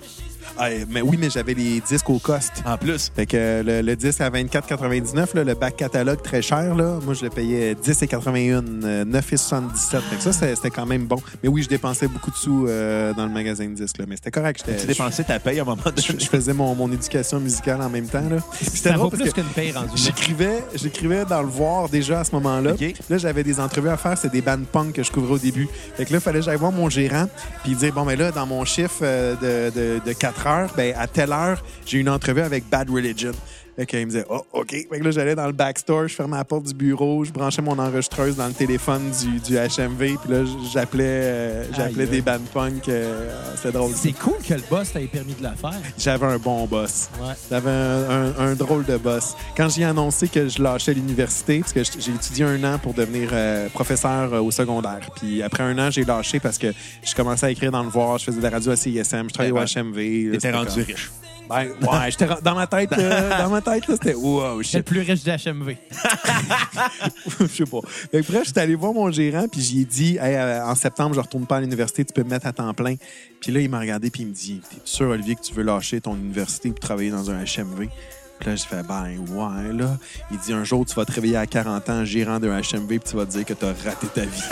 Ah, 0.58 0.70
mais 0.90 1.02
oui, 1.02 1.18
mais 1.20 1.30
j'avais 1.30 1.54
les 1.54 1.82
disques 1.82 2.10
au 2.10 2.20
cost. 2.20 2.52
En 2.66 2.78
plus. 2.78 3.12
Fait 3.16 3.26
que 3.26 3.38
euh, 3.38 3.64
le, 3.64 3.82
le 3.82 3.96
disque 3.96 4.22
à 4.22 4.30
24,99, 4.30 5.36
là, 5.36 5.44
le 5.44 5.54
back 5.54 5.78
catalogue 5.78 6.22
très 6.22 6.42
cher, 6.42 6.76
là, 6.76 7.00
moi 7.04 7.14
je 7.14 7.24
le 7.24 7.30
payais 7.30 7.74
10,81, 7.74 8.64
euh, 8.84 9.06
9,77. 9.06 10.02
Fait 10.02 10.16
que 10.16 10.22
ça, 10.22 10.34
c'était 10.34 10.70
quand 10.70 10.86
même 10.86 11.06
bon. 11.06 11.18
Mais 11.44 11.50
oui, 11.50 11.64
je 11.64 11.70
dépensais 11.70 12.08
beaucoup 12.08 12.32
de 12.32 12.36
sous 12.36 12.68
euh, 12.68 13.14
dans 13.14 13.26
le 13.26 13.32
magasin 13.32 13.66
de 13.66 13.74
disques, 13.74 13.98
là, 13.98 14.06
mais 14.08 14.16
c'était 14.16 14.32
correct. 14.32 14.64
Tu 14.80 14.88
dépensais 14.88 15.24
ta 15.24 15.40
paye 15.40 15.60
à 15.60 15.64
un 15.64 15.66
moment 15.66 15.82
je, 15.86 16.08
donné. 16.08 16.20
je 16.24 16.30
faisais 16.30 16.54
mon, 16.54 16.76
mon 16.76 16.92
éducation 16.92 17.40
musicale 17.40 17.82
en 17.82 17.90
même 17.90 18.08
temps. 18.08 18.28
Là. 18.30 18.38
C'était 18.60 18.94
drôle 18.94 19.10
parce 19.12 19.22
plus 19.22 19.32
que 19.32 19.42
qu'une 19.42 19.50
paye 19.50 19.72
rendue 19.72 19.88
là. 19.88 19.94
j'écrivais, 19.96 20.64
j'écrivais 20.76 21.26
dans 21.26 21.42
le 21.42 21.48
voir 21.48 21.90
déjà 21.90 22.22
à 22.22 22.24
ce 22.24 22.32
moment-là. 22.34 22.74
Là, 23.10 23.18
j'avais 23.18 23.44
des 23.44 23.60
entrevues 23.60 23.90
à 23.90 23.98
faire, 23.98 24.18
c'est 24.18 24.32
des 24.32 24.42
bandes 24.42 24.66
punk 24.66 24.94
que 24.94 25.04
je 25.04 25.12
couvrais 25.12 25.36
au 25.36 25.40
début. 25.40 25.68
Fait 25.96 26.06
que 26.06 26.12
là, 26.14 26.20
il 26.20 26.22
fallait 26.22 26.40
que 26.40 26.46
j'aille 26.46 26.58
voir 26.58 26.72
mon 26.72 26.90
gérant 26.90 27.28
puis 27.64 27.76
dire 27.76 27.94
bon 27.94 28.06
ben 28.06 28.18
là, 28.18 28.32
dans 28.32 28.46
mon 28.46 28.66
chiffre 28.66 29.00
euh, 29.02 29.36
de, 29.36 29.76
de, 29.76 30.02
de 30.06 30.14
4 30.14 30.37
ben 30.76 30.94
à 30.98 31.08
telle 31.08 31.32
heure, 31.32 31.64
j'ai 31.86 32.00
une 32.00 32.10
entrevue 32.10 32.42
avec 32.42 32.70
Bad 32.70 32.90
Religion. 32.90 33.32
Qu'il 33.86 34.00
me 34.00 34.06
disait 34.06 34.26
oh 34.30 34.42
OK. 34.54 34.72
Fait 34.72 34.86
que 35.00 35.04
là, 35.04 35.12
j'allais 35.12 35.36
dans 35.36 35.46
le 35.46 35.52
backstore, 35.54 36.08
je 36.08 36.16
fermais 36.16 36.38
la 36.38 36.44
porte 36.46 36.64
du 36.66 36.74
bureau, 36.74 37.24
je 37.24 37.32
branchais 37.32 37.62
mon 37.62 37.78
enregistreuse 37.78 38.36
dans 38.36 38.48
le 38.48 38.54
téléphone 38.54 39.04
du, 39.22 39.40
du 39.40 39.56
HMV, 39.56 40.18
puis 40.24 40.32
là, 40.34 40.44
j'appelais 40.74 41.04
euh, 41.06 41.64
j'appelais 41.76 42.08
des 42.08 42.22
bandes 42.22 42.46
punk. 42.54 42.90
euh, 42.90 43.30
C'était 43.56 43.72
drôle. 43.72 43.92
C'est 43.96 44.14
cool 44.14 44.38
que 44.48 44.54
le 44.56 44.64
boss 44.70 44.92
t'ait 44.94 45.02
permis 45.06 45.34
de 45.36 45.44
la 45.44 45.52
faire. 45.54 45.74
J'avais 45.98 46.26
un 46.26 46.38
bon 46.38 46.66
boss. 46.66 47.10
Ouais. 47.22 47.34
J'avais 47.50 47.70
un, 47.70 48.10
un- 48.10 48.34
un 48.40 48.54
drôle 48.56 48.86
de 48.86 48.98
boss. 48.98 49.36
Quand 49.56 49.70
j'ai 49.70 49.84
annoncé 49.84 50.28
que 50.28 50.48
je 50.48 50.62
lâchais 50.62 50.94
l'université, 50.94 51.60
parce 51.60 51.74
que 51.74 51.84
j'ai 51.84 52.12
étudié 52.14 52.46
un 52.46 52.64
an 52.64 52.80
pour 52.80 52.94
devenir 52.94 53.30
euh, 53.32 53.70
professeur 53.70 54.34
euh, 54.34 54.40
au 54.42 54.50
secondaire. 54.52 55.08
Puis 55.18 55.44
après 55.44 55.64
un 55.64 55.78
an, 55.78 55.92
j'ai 55.92 56.04
lâché 56.04 56.40
parce 56.40 56.58
que 56.58 56.74
je 57.04 57.14
commençais 57.16 57.46
à 57.46 57.52
écrire 57.52 57.72
dans 57.72 57.84
le 57.84 57.90
voir, 57.90 58.18
je 58.18 58.26
faisais 58.26 58.38
de 58.38 58.44
la 58.44 58.50
radio 58.50 58.72
à 58.72 58.76
CISM, 58.76 59.28
je 59.30 59.34
travaillais 59.34 59.52
au 59.54 59.58
HMV. 59.58 60.32
T'étais 60.32 60.52
rendu 60.52 60.82
riche. 60.82 61.12
Ben, 61.50 61.68
ouais, 61.82 62.12
j'étais 62.12 62.28
dans 62.42 62.56
ma 62.56 62.68
tête, 62.68 62.92
euh, 62.98 63.38
dans 63.38 63.50
ma 63.50 63.62
tête, 63.62 63.88
là, 63.88 63.96
c'était 63.96 64.14
wow, 64.14 64.62
C'est 64.64 64.78
le 64.80 64.84
shit. 64.84 64.86
plus 64.86 65.00
riche 65.02 65.24
de 65.24 65.32
HMV. 65.32 65.76
je 67.40 67.46
sais 67.48 67.64
pas. 67.66 67.80
Fait 68.12 68.22
que 68.22 68.32
bref, 68.32 68.44
j'étais 68.46 68.60
allé 68.62 68.76
voir 68.76 68.94
mon 68.94 69.10
gérant, 69.12 69.48
puis 69.48 69.62
j'y 69.62 69.82
ai 69.82 69.86
dit, 69.86 70.18
Hey, 70.18 70.36
euh, 70.36 70.66
en 70.66 70.76
septembre, 70.76 71.16
je 71.16 71.20
retourne 71.22 71.46
pas 71.46 71.58
à 71.58 71.62
l'université, 71.62 72.04
tu 72.06 72.14
peux 72.14 72.24
me 72.24 72.30
mettre 72.30 72.48
à 72.48 72.54
temps 72.54 72.74
plein. 72.74 72.96
Puis 73.40 73.52
là, 73.52 73.60
il 73.62 73.70
m'a 73.70 73.80
regardé, 73.80 74.10
puis 74.10 74.24
il 74.24 74.28
me 74.30 74.34
dit, 74.34 74.62
t'es 74.70 74.78
sûr, 74.84 75.10
Olivier, 75.10 75.36
que 75.36 75.42
tu 75.42 75.54
veux 75.54 75.64
lâcher 75.64 76.02
ton 76.02 76.16
université 76.16 76.70
pour 76.70 76.80
travailler 76.80 77.12
dans 77.12 77.30
un 77.32 77.44
HMV? 77.44 77.88
Puis 78.40 78.50
là, 78.50 78.56
j'ai 78.56 78.66
fait, 78.68 78.84
ben 78.84 79.06
ouais, 79.30 79.74
là. 79.74 79.98
Il 80.32 80.38
dit, 80.40 80.54
un 80.54 80.64
jour, 80.64 80.86
tu 80.86 80.94
vas 80.96 81.06
te 81.06 81.12
réveiller 81.12 81.38
à 81.38 81.48
40 81.48 81.90
ans, 81.90 82.06
gérant 82.06 82.40
d'un 82.40 82.60
HMV, 82.60 82.88
puis 82.88 83.00
tu 83.10 83.16
vas 83.16 83.26
te 83.26 83.32
dire 83.32 83.46
que 83.46 83.54
t'as 83.54 83.74
raté 83.86 84.08
ta 84.08 84.22
vie. 84.22 84.44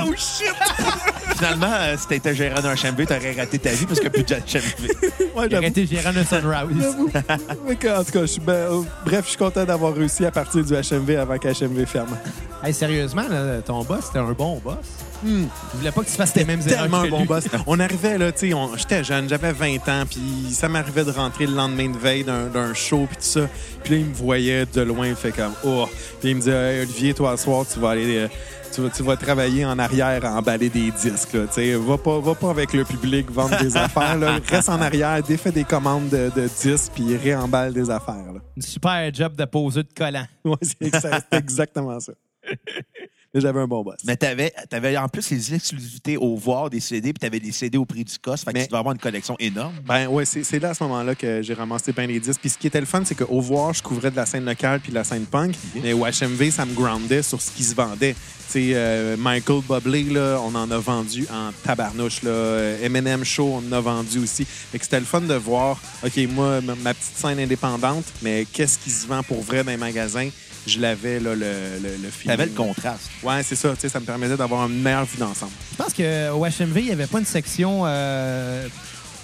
Oh 0.00 0.12
shit! 0.16 0.54
Finalement, 1.38 1.72
euh, 1.72 1.96
si 1.96 2.06
t'étais 2.08 2.34
gérant 2.34 2.60
d'un 2.60 2.74
HMV, 2.74 3.06
t'aurais 3.06 3.32
raté 3.32 3.58
ta 3.58 3.70
vie 3.70 3.86
parce 3.86 4.00
qu'il 4.00 4.10
n'y 4.10 4.16
a 4.18 4.22
plus 4.22 4.24
de 4.24 4.34
HMV. 4.34 5.36
Ouais, 5.36 5.46
Il 5.50 5.56
aurait 5.56 5.68
été 5.68 5.86
gérant 5.86 6.12
de 6.12 6.24
Sunrise. 6.24 6.82
J'avoue. 6.82 7.10
Mais 7.66 7.76
que, 7.76 7.88
en 8.00 8.02
tout 8.04 8.10
cas, 8.12 8.20
je 8.22 8.26
suis 8.26 8.40
ben, 8.40 8.52
euh, 8.54 8.82
bref, 9.04 9.22
je 9.24 9.28
suis 9.30 9.38
content 9.38 9.64
d'avoir 9.64 9.94
réussi 9.94 10.24
à 10.26 10.30
partir 10.32 10.64
du 10.64 10.72
HMV 10.74 11.16
avant 11.16 11.38
qu'HMV 11.38 11.86
ferme. 11.86 12.16
Hey, 12.64 12.74
sérieusement, 12.74 13.22
là, 13.30 13.60
ton 13.64 13.84
boss, 13.84 14.06
c'était 14.06 14.18
un 14.18 14.32
bon 14.32 14.60
boss. 14.64 14.74
Hmm. 15.22 15.44
Il 15.74 15.78
voulait 15.78 15.90
pas 15.92 16.02
que 16.02 16.06
tu 16.08 16.12
fasses 16.16 16.34
les 16.34 16.44
mêmes 16.44 16.60
erreurs 16.66 16.82
tellement 16.82 17.02
que 17.02 17.06
un 17.06 17.10
bon 17.10 17.18
lui. 17.20 17.26
boss. 17.26 17.44
On 17.66 17.78
arrivait, 17.78 18.18
là, 18.18 18.30
tu 18.32 18.48
sais, 18.48 18.54
on- 18.54 18.76
j'étais 18.76 19.02
jeune, 19.04 19.28
j'avais 19.28 19.52
20 19.52 19.76
ans, 19.88 20.04
puis 20.08 20.52
ça 20.52 20.68
m'arrivait 20.68 21.04
de 21.04 21.10
rentrer 21.10 21.46
le 21.46 21.54
lendemain 21.54 21.88
de 21.88 21.98
veille 21.98 22.22
d'un 22.24 22.46
d'un 22.46 22.74
show, 22.74 23.06
puis 23.08 23.16
tout 23.16 23.22
ça. 23.40 23.48
Puis 23.84 23.94
là, 23.94 24.00
il 24.00 24.06
me 24.06 24.14
voyait 24.14 24.64
de 24.66 24.80
loin, 24.80 25.06
il 25.08 25.14
fait 25.16 25.32
comme, 25.32 25.52
oh. 25.64 25.86
Puis 26.20 26.30
il 26.30 26.34
me 26.36 26.40
disait, 26.40 26.52
Hey, 26.76 26.82
Olivier, 26.82 27.14
toi, 27.14 27.36
ce 27.36 27.44
soir, 27.44 27.64
tu 27.72 27.78
vas 27.80 27.90
aller. 27.90 28.16
euh, 28.18 28.28
tu 28.72 28.82
vas, 28.82 28.90
tu 28.90 29.02
vas 29.02 29.16
travailler 29.16 29.64
en 29.64 29.78
arrière 29.78 30.24
à 30.24 30.32
emballer 30.34 30.68
des 30.68 30.90
disques. 30.92 31.27
Là, 31.32 31.46
va, 31.78 31.98
pas, 31.98 32.20
va 32.20 32.34
pas 32.34 32.50
avec 32.50 32.72
le 32.72 32.84
public 32.84 33.30
vendre 33.30 33.58
des 33.60 33.76
affaires. 33.76 34.16
Là. 34.16 34.38
Reste 34.48 34.68
en 34.68 34.80
arrière, 34.80 35.22
défais 35.22 35.52
des 35.52 35.64
commandes 35.64 36.08
de, 36.08 36.30
de 36.34 36.48
disques 36.48 36.92
puis 36.94 37.16
réemballe 37.16 37.72
des 37.72 37.90
affaires. 37.90 38.32
Là. 38.32 38.40
Une 38.56 38.62
super 38.62 39.12
job 39.12 39.34
de 39.36 39.44
poseur 39.44 39.84
de 39.84 39.92
collant. 39.94 40.26
Ouais, 40.44 40.56
c'est 40.62 41.34
exactement 41.36 41.98
ça. 42.00 42.12
Mais 43.38 43.42
j'avais 43.42 43.60
un 43.60 43.66
bon 43.68 43.82
boss. 43.82 43.96
Mais 44.04 44.16
t'avais, 44.16 44.52
t'avais 44.68 44.96
en 44.96 45.08
plus 45.08 45.30
les 45.30 45.54
exclusivités 45.54 46.16
au 46.16 46.36
voir 46.36 46.70
des 46.70 46.80
CD, 46.80 47.12
puis 47.12 47.20
t'avais 47.20 47.40
des 47.40 47.52
CD 47.52 47.78
au 47.78 47.84
prix 47.84 48.04
du 48.04 48.18
cost. 48.18 48.44
Fait 48.44 48.52
que 48.52 48.58
Mais- 48.58 48.64
tu 48.64 48.68
devais 48.70 48.78
avoir 48.78 48.94
une 48.94 49.00
collection 49.00 49.36
énorme. 49.38 49.74
Ben 49.86 50.08
ouais, 50.08 50.24
c'est 50.24 50.58
là 50.60 50.70
à 50.70 50.74
ce 50.74 50.82
moment-là 50.84 51.14
que 51.14 51.40
j'ai 51.42 51.54
ramassé 51.54 51.92
bien 51.92 52.06
les 52.06 52.18
disques. 52.20 52.40
Puis 52.40 52.50
ce 52.50 52.58
qui 52.58 52.66
était 52.66 52.80
le 52.80 52.86
fun, 52.86 53.02
c'est 53.04 53.14
qu'au 53.14 53.40
voir, 53.40 53.72
je 53.74 53.82
couvrais 53.82 54.10
de 54.10 54.16
la 54.16 54.26
scène 54.26 54.44
locale 54.44 54.80
puis 54.80 54.90
de 54.90 54.96
la 54.96 55.04
scène 55.04 55.24
punk. 55.26 55.54
Mais 55.82 55.92
au 55.92 56.04
HMV, 56.04 56.50
ça 56.50 56.64
me 56.66 56.74
groundait 56.74 57.22
sur 57.22 57.40
ce 57.40 57.50
qui 57.50 57.62
se 57.64 57.74
vendait. 57.74 58.14
Tu 58.14 58.52
sais, 58.52 58.70
euh, 58.74 59.16
Michael 59.18 59.60
Bublé, 59.68 60.04
là, 60.04 60.40
on 60.42 60.54
en 60.54 60.70
a 60.70 60.78
vendu 60.78 61.26
en 61.30 61.50
tabarnouche. 61.64 62.22
Là. 62.22 62.30
M&M 62.82 63.22
Show, 63.22 63.44
on 63.62 63.68
en 63.68 63.72
a 63.76 63.80
vendu 63.80 64.18
aussi. 64.20 64.46
Fait 64.46 64.78
que 64.78 64.84
c'était 64.84 65.00
le 65.00 65.04
fun 65.04 65.20
de 65.20 65.34
voir, 65.34 65.78
OK, 66.02 66.16
moi, 66.30 66.62
ma, 66.62 66.74
ma 66.76 66.94
petite 66.94 67.14
scène 67.16 67.38
indépendante, 67.40 68.04
mais 68.22 68.46
qu'est-ce 68.50 68.78
qui 68.78 68.90
se 68.90 69.06
vend 69.06 69.22
pour 69.22 69.42
vrai 69.42 69.62
dans 69.64 69.70
les 69.70 69.76
magasins? 69.76 70.30
Je 70.68 70.80
l'avais, 70.80 71.18
là, 71.18 71.34
le, 71.34 71.38
le, 71.82 71.88
le 72.02 72.10
feeling. 72.10 72.26
T'avais 72.36 72.46
le 72.46 72.52
contraste. 72.52 73.08
Ouais, 73.22 73.42
c'est 73.42 73.56
ça. 73.56 73.70
Tu 73.74 73.80
sais, 73.80 73.88
ça 73.88 74.00
me 74.00 74.04
permettait 74.04 74.36
d'avoir 74.36 74.68
une 74.68 74.80
meilleure 74.82 75.04
vue 75.06 75.18
d'ensemble. 75.18 75.52
Je 75.72 75.76
pense 75.76 75.94
qu'au 75.94 76.44
HMV, 76.64 76.76
il 76.80 76.84
n'y 76.84 76.92
avait 76.92 77.06
pas 77.06 77.18
une 77.18 77.24
section 77.26 77.82
euh, 77.86 78.66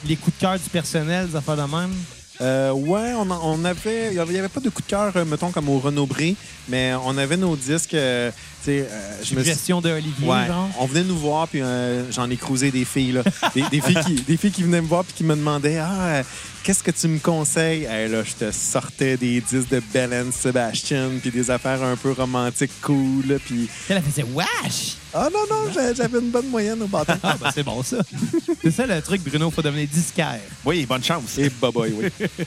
les 0.06 0.16
coups 0.16 0.36
de 0.36 0.40
cœur 0.40 0.54
du 0.58 0.68
personnel, 0.70 1.28
des 1.28 1.36
affaires 1.36 1.56
de 1.56 1.62
même? 1.62 1.92
Euh, 2.40 2.72
ouais, 2.72 3.12
on, 3.14 3.30
on 3.30 3.64
avait. 3.64 4.08
Il 4.12 4.20
n'y 4.20 4.38
avait 4.38 4.48
pas 4.48 4.60
de 4.60 4.68
coup 4.70 4.82
de 4.82 4.86
cœur, 4.88 5.12
euh, 5.16 5.24
mettons, 5.24 5.50
comme 5.52 5.68
au 5.68 5.78
Renaud 5.78 6.06
Bré, 6.06 6.34
mais 6.68 6.92
on 7.04 7.16
avait 7.16 7.36
nos 7.36 7.54
disques. 7.56 7.94
euh, 7.94 8.30
euh, 8.68 9.22
je 9.22 9.34
me 9.34 9.40
suis- 9.42 9.50
Gestion 9.52 9.80
de 9.80 9.90
Olivier, 9.90 10.26
Ouais, 10.28 10.46
genre? 10.46 10.68
on 10.78 10.86
venait 10.86 11.04
nous 11.04 11.16
voir, 11.18 11.46
puis 11.48 11.60
euh, 11.62 12.10
j'en 12.12 12.28
ai 12.30 12.36
cruisé 12.36 12.70
des 12.70 12.84
filles, 12.84 13.12
là. 13.12 13.22
Des, 13.54 13.62
des 13.70 13.80
filles 13.80 13.98
qui, 14.06 14.14
des 14.22 14.36
filles 14.36 14.50
qui 14.52 14.62
venaient 14.62 14.80
me 14.82 14.86
voir, 14.86 15.04
puis 15.04 15.14
qui 15.14 15.24
me 15.24 15.34
demandaient 15.36 15.78
Ah, 15.78 16.22
qu'est-ce 16.62 16.82
que 16.82 16.90
tu 16.90 17.08
me 17.08 17.18
conseilles 17.18 17.84
Hey, 17.84 18.08
là, 18.08 18.22
je 18.24 18.32
te 18.46 18.50
sortais 18.52 19.16
des 19.16 19.40
disques 19.40 19.70
de 19.70 19.82
Belen 19.92 20.32
Sebastian, 20.32 21.10
puis 21.20 21.30
des 21.30 21.50
affaires 21.50 21.82
un 21.82 21.96
peu 21.96 22.12
romantiques, 22.12 22.72
cool, 22.82 23.26
là, 23.28 23.36
puis. 23.44 23.68
Elle 23.88 24.02
faisait 24.02 24.24
Wesh! 24.32 24.96
Ah, 25.12 25.28
non, 25.32 25.44
non, 25.48 25.72
j'a- 25.72 25.94
j'avais 25.94 26.18
une 26.18 26.30
bonne 26.30 26.48
moyenne 26.48 26.82
au 26.82 26.88
bâton. 26.88 27.14
Ah, 27.22 27.36
ben 27.40 27.50
c'est 27.54 27.62
bon, 27.62 27.82
ça. 27.82 27.98
c'est 28.62 28.70
ça 28.72 28.84
le 28.86 29.00
truc, 29.00 29.22
Bruno, 29.22 29.50
faut 29.50 29.62
devenir 29.62 29.86
disquaire. 29.86 30.40
Oui, 30.64 30.84
bonne 30.86 31.04
chance. 31.04 31.38
Et 31.38 31.48
baboy, 31.50 31.92
oui. 31.96 32.08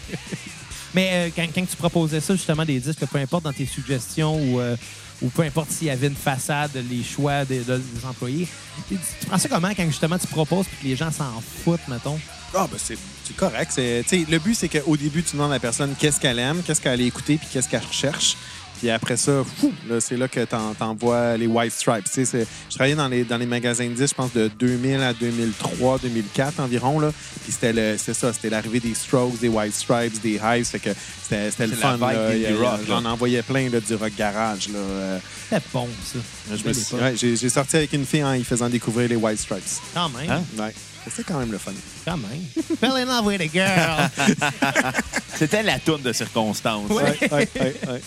Mais 0.93 1.09
euh, 1.13 1.29
quand, 1.35 1.45
quand 1.53 1.65
tu 1.65 1.75
proposais 1.75 2.19
ça, 2.21 2.33
justement, 2.35 2.65
des 2.65 2.79
disques, 2.79 3.05
peu 3.05 3.17
importe 3.19 3.43
dans 3.43 3.53
tes 3.53 3.65
suggestions 3.65 4.35
ou, 4.39 4.59
euh, 4.59 4.75
ou 5.21 5.29
peu 5.29 5.41
importe 5.43 5.71
s'il 5.71 5.87
y 5.87 5.89
avait 5.89 6.07
une 6.07 6.15
façade, 6.15 6.71
les 6.89 7.03
choix 7.03 7.43
des, 7.45 7.59
de- 7.59 7.77
des 7.77 8.05
employés, 8.05 8.47
tu, 8.87 8.95
tu 8.95 9.25
prends 9.27 9.37
ça 9.37 9.49
comment 9.49 9.69
quand 9.75 9.85
justement 9.85 10.17
tu 10.17 10.27
proposes 10.27 10.65
et 10.67 10.81
que 10.83 10.87
les 10.87 10.95
gens 10.95 11.11
s'en 11.11 11.41
foutent, 11.63 11.87
mettons? 11.87 12.19
Ah, 12.53 12.67
ben 12.71 12.77
c'est 12.79 12.97
correct. 13.35 13.73
Le 13.77 14.37
but, 14.37 14.55
c'est 14.55 14.69
qu'au 14.69 14.95
début, 14.95 15.21
tu 15.21 15.33
demandes 15.33 15.51
à 15.51 15.55
la 15.55 15.59
personne 15.59 15.93
qu'est-ce 15.99 16.19
qu'elle 16.19 16.39
aime, 16.39 16.63
qu'est-ce 16.63 16.79
qu'elle 16.79 16.93
allait 16.93 17.05
écouter, 17.07 17.37
puis 17.37 17.47
qu'est-ce 17.51 17.67
qu'elle 17.67 17.83
recherche. 17.83 18.37
Puis 18.79 18.89
après 18.89 19.17
ça, 19.17 19.43
fou, 19.59 19.73
là, 19.89 19.99
c'est 19.99 20.17
là 20.17 20.27
que 20.27 20.41
t'en- 20.45 20.73
t'envoies 20.73 21.35
les 21.37 21.47
White 21.47 21.71
Stripes. 21.73 22.05
Tu 22.05 22.11
sais, 22.11 22.25
c'est- 22.25 22.47
Je 22.69 22.75
travaillais 22.75 22.95
dans 22.95 23.07
les, 23.07 23.23
dans 23.23 23.37
les 23.37 23.45
magasins 23.45 23.87
de 23.87 23.93
disques, 23.93 24.09
je 24.09 24.13
pense, 24.15 24.33
de 24.33 24.47
2000 24.59 25.01
à 25.01 25.13
2003, 25.13 25.97
2004 25.99 26.59
environ. 26.59 26.99
Là. 26.99 27.11
Puis 27.43 27.53
c'était 27.53 27.73
le- 27.73 27.97
c'est 27.97 28.13
ça, 28.13 28.31
c'était 28.33 28.49
l'arrivée 28.49 28.79
des 28.79 28.93
Strokes, 28.93 29.39
des 29.39 29.47
White 29.49 29.73
Stripes, 29.73 30.21
des 30.21 30.39
Hives. 30.43 30.65
Fait 30.65 30.79
que 30.79 30.89
c'était 31.23 31.49
c'était 31.51 31.67
le 31.67 31.75
fun. 31.75 31.97
y 31.97 32.45
J'en 32.87 33.01
là. 33.01 33.09
envoyais 33.09 33.41
plein 33.41 33.69
là, 33.69 33.79
du 33.79 33.95
rock 33.95 34.11
garage. 34.17 34.69
Là. 34.69 34.77
Euh, 34.79 35.19
C'est 35.49 35.63
bon, 35.73 35.87
ça. 36.03 36.19
je 36.49 36.53
me 36.57 36.63
Belle 36.63 36.75
suis- 36.75 36.83
époque. 36.95 37.01
ouais, 37.01 37.15
J'ai 37.17 37.35
j'ai 37.35 37.49
sorti 37.49 37.77
avec 37.77 37.93
une 37.93 38.05
fille 38.05 38.23
en 38.23 38.33
lui 38.33 38.43
faisant 38.43 38.69
découvrir 38.69 39.09
les 39.09 39.15
White 39.15 39.39
Stripes. 39.39 39.63
Quand 39.93 40.09
même, 40.09 40.29
Hein? 40.29 40.43
Ouais. 40.57 40.73
C'était 41.09 41.23
quand 41.31 41.39
même 41.39 41.51
le 41.53 41.57
fun. 41.57 41.71
quand 42.05 42.17
même. 42.17 42.41
Fell 42.79 42.91
in 42.91 43.05
love 43.05 43.25
with 43.25 43.39
a 43.41 43.47
girl. 43.47 44.09
C'était 45.37 45.63
la 45.63 45.79
tourne 45.79 46.01
de 46.01 46.11
circonstance. 46.11 46.89
Ouais. 46.89 47.03
Ouais, 47.03 47.29
ouais, 47.31 47.49
ouais, 47.59 47.75
ouais. 47.87 48.01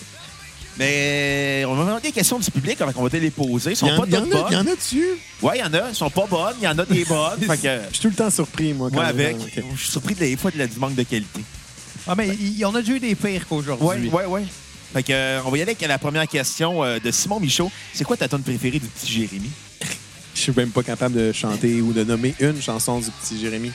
Mais 0.78 1.64
on 1.66 1.74
va 1.74 1.84
demander 1.84 2.02
des 2.08 2.12
questions 2.12 2.38
du 2.38 2.50
public, 2.50 2.80
alors 2.80 2.94
qu'on 2.94 3.02
va 3.02 3.10
te 3.10 3.16
les 3.16 3.30
poser. 3.30 3.72
Ils 3.72 3.76
sont 3.76 3.86
Il 3.86 3.90
y 3.90 3.92
en- 3.92 3.96
pas 3.96 4.02
en 4.02 4.06
toutes 4.06 4.14
a- 4.14 4.26
il 4.26 4.28
y 4.28 4.56
bonnes. 4.56 4.68
en 4.68 4.72
a 4.72 4.76
dessus. 4.76 5.08
Ouais, 5.42 5.52
il 5.56 5.60
y 5.60 5.62
en 5.64 5.74
a. 5.74 5.88
Ils 5.90 5.94
sont 5.94 6.10
pas 6.10 6.26
bonnes. 6.26 6.54
Il 6.60 6.64
y 6.64 6.68
en 6.68 6.78
a 6.78 6.84
des 6.86 7.04
bonnes. 7.04 7.40
fait 7.46 7.56
que, 7.58 7.78
Je 7.88 7.94
suis 7.94 8.02
tout 8.02 8.08
le 8.08 8.14
temps 8.14 8.30
surpris, 8.30 8.72
moi. 8.72 8.88
quand 8.88 8.96
moi, 8.96 9.04
avec, 9.06 9.36
je 9.54 9.80
suis 9.80 9.90
surpris 9.90 10.14
des 10.14 10.36
fois 10.36 10.50
de 10.50 10.58
la- 10.58 10.66
du 10.66 10.78
manque 10.78 10.94
de 10.94 11.02
qualité. 11.02 11.40
Ah, 12.06 12.14
mais 12.16 12.28
il 12.28 12.56
y 12.56 12.64
en 12.64 12.74
a 12.74 12.80
déjà 12.80 12.94
eu 12.94 13.00
des 13.00 13.14
pires 13.14 13.46
qu'aujourd'hui. 13.46 14.08
Ouais, 14.08 14.24
ouais, 14.24 14.26
ouais. 14.26 14.44
Fait 14.92 15.02
que, 15.02 15.12
euh, 15.12 15.40
on 15.44 15.50
va 15.50 15.58
y 15.58 15.62
aller 15.62 15.72
avec 15.72 15.86
la 15.86 15.98
première 15.98 16.26
question 16.26 16.82
euh, 16.82 16.98
de 16.98 17.10
Simon 17.10 17.38
Michaud. 17.38 17.70
C'est 17.92 18.04
quoi 18.04 18.16
ta 18.16 18.26
tonne 18.26 18.42
préférée 18.42 18.78
du 18.80 18.86
petit 18.86 19.12
Jérémy? 19.12 19.50
Je 20.34 20.40
suis 20.40 20.52
même 20.56 20.70
pas 20.70 20.82
capable 20.82 21.14
de 21.16 21.32
chanter 21.32 21.80
ou 21.82 21.92
de 21.92 22.02
nommer 22.04 22.34
une 22.40 22.60
chanson 22.62 22.98
du 23.00 23.10
petit 23.10 23.38
Jérémy. 23.40 23.70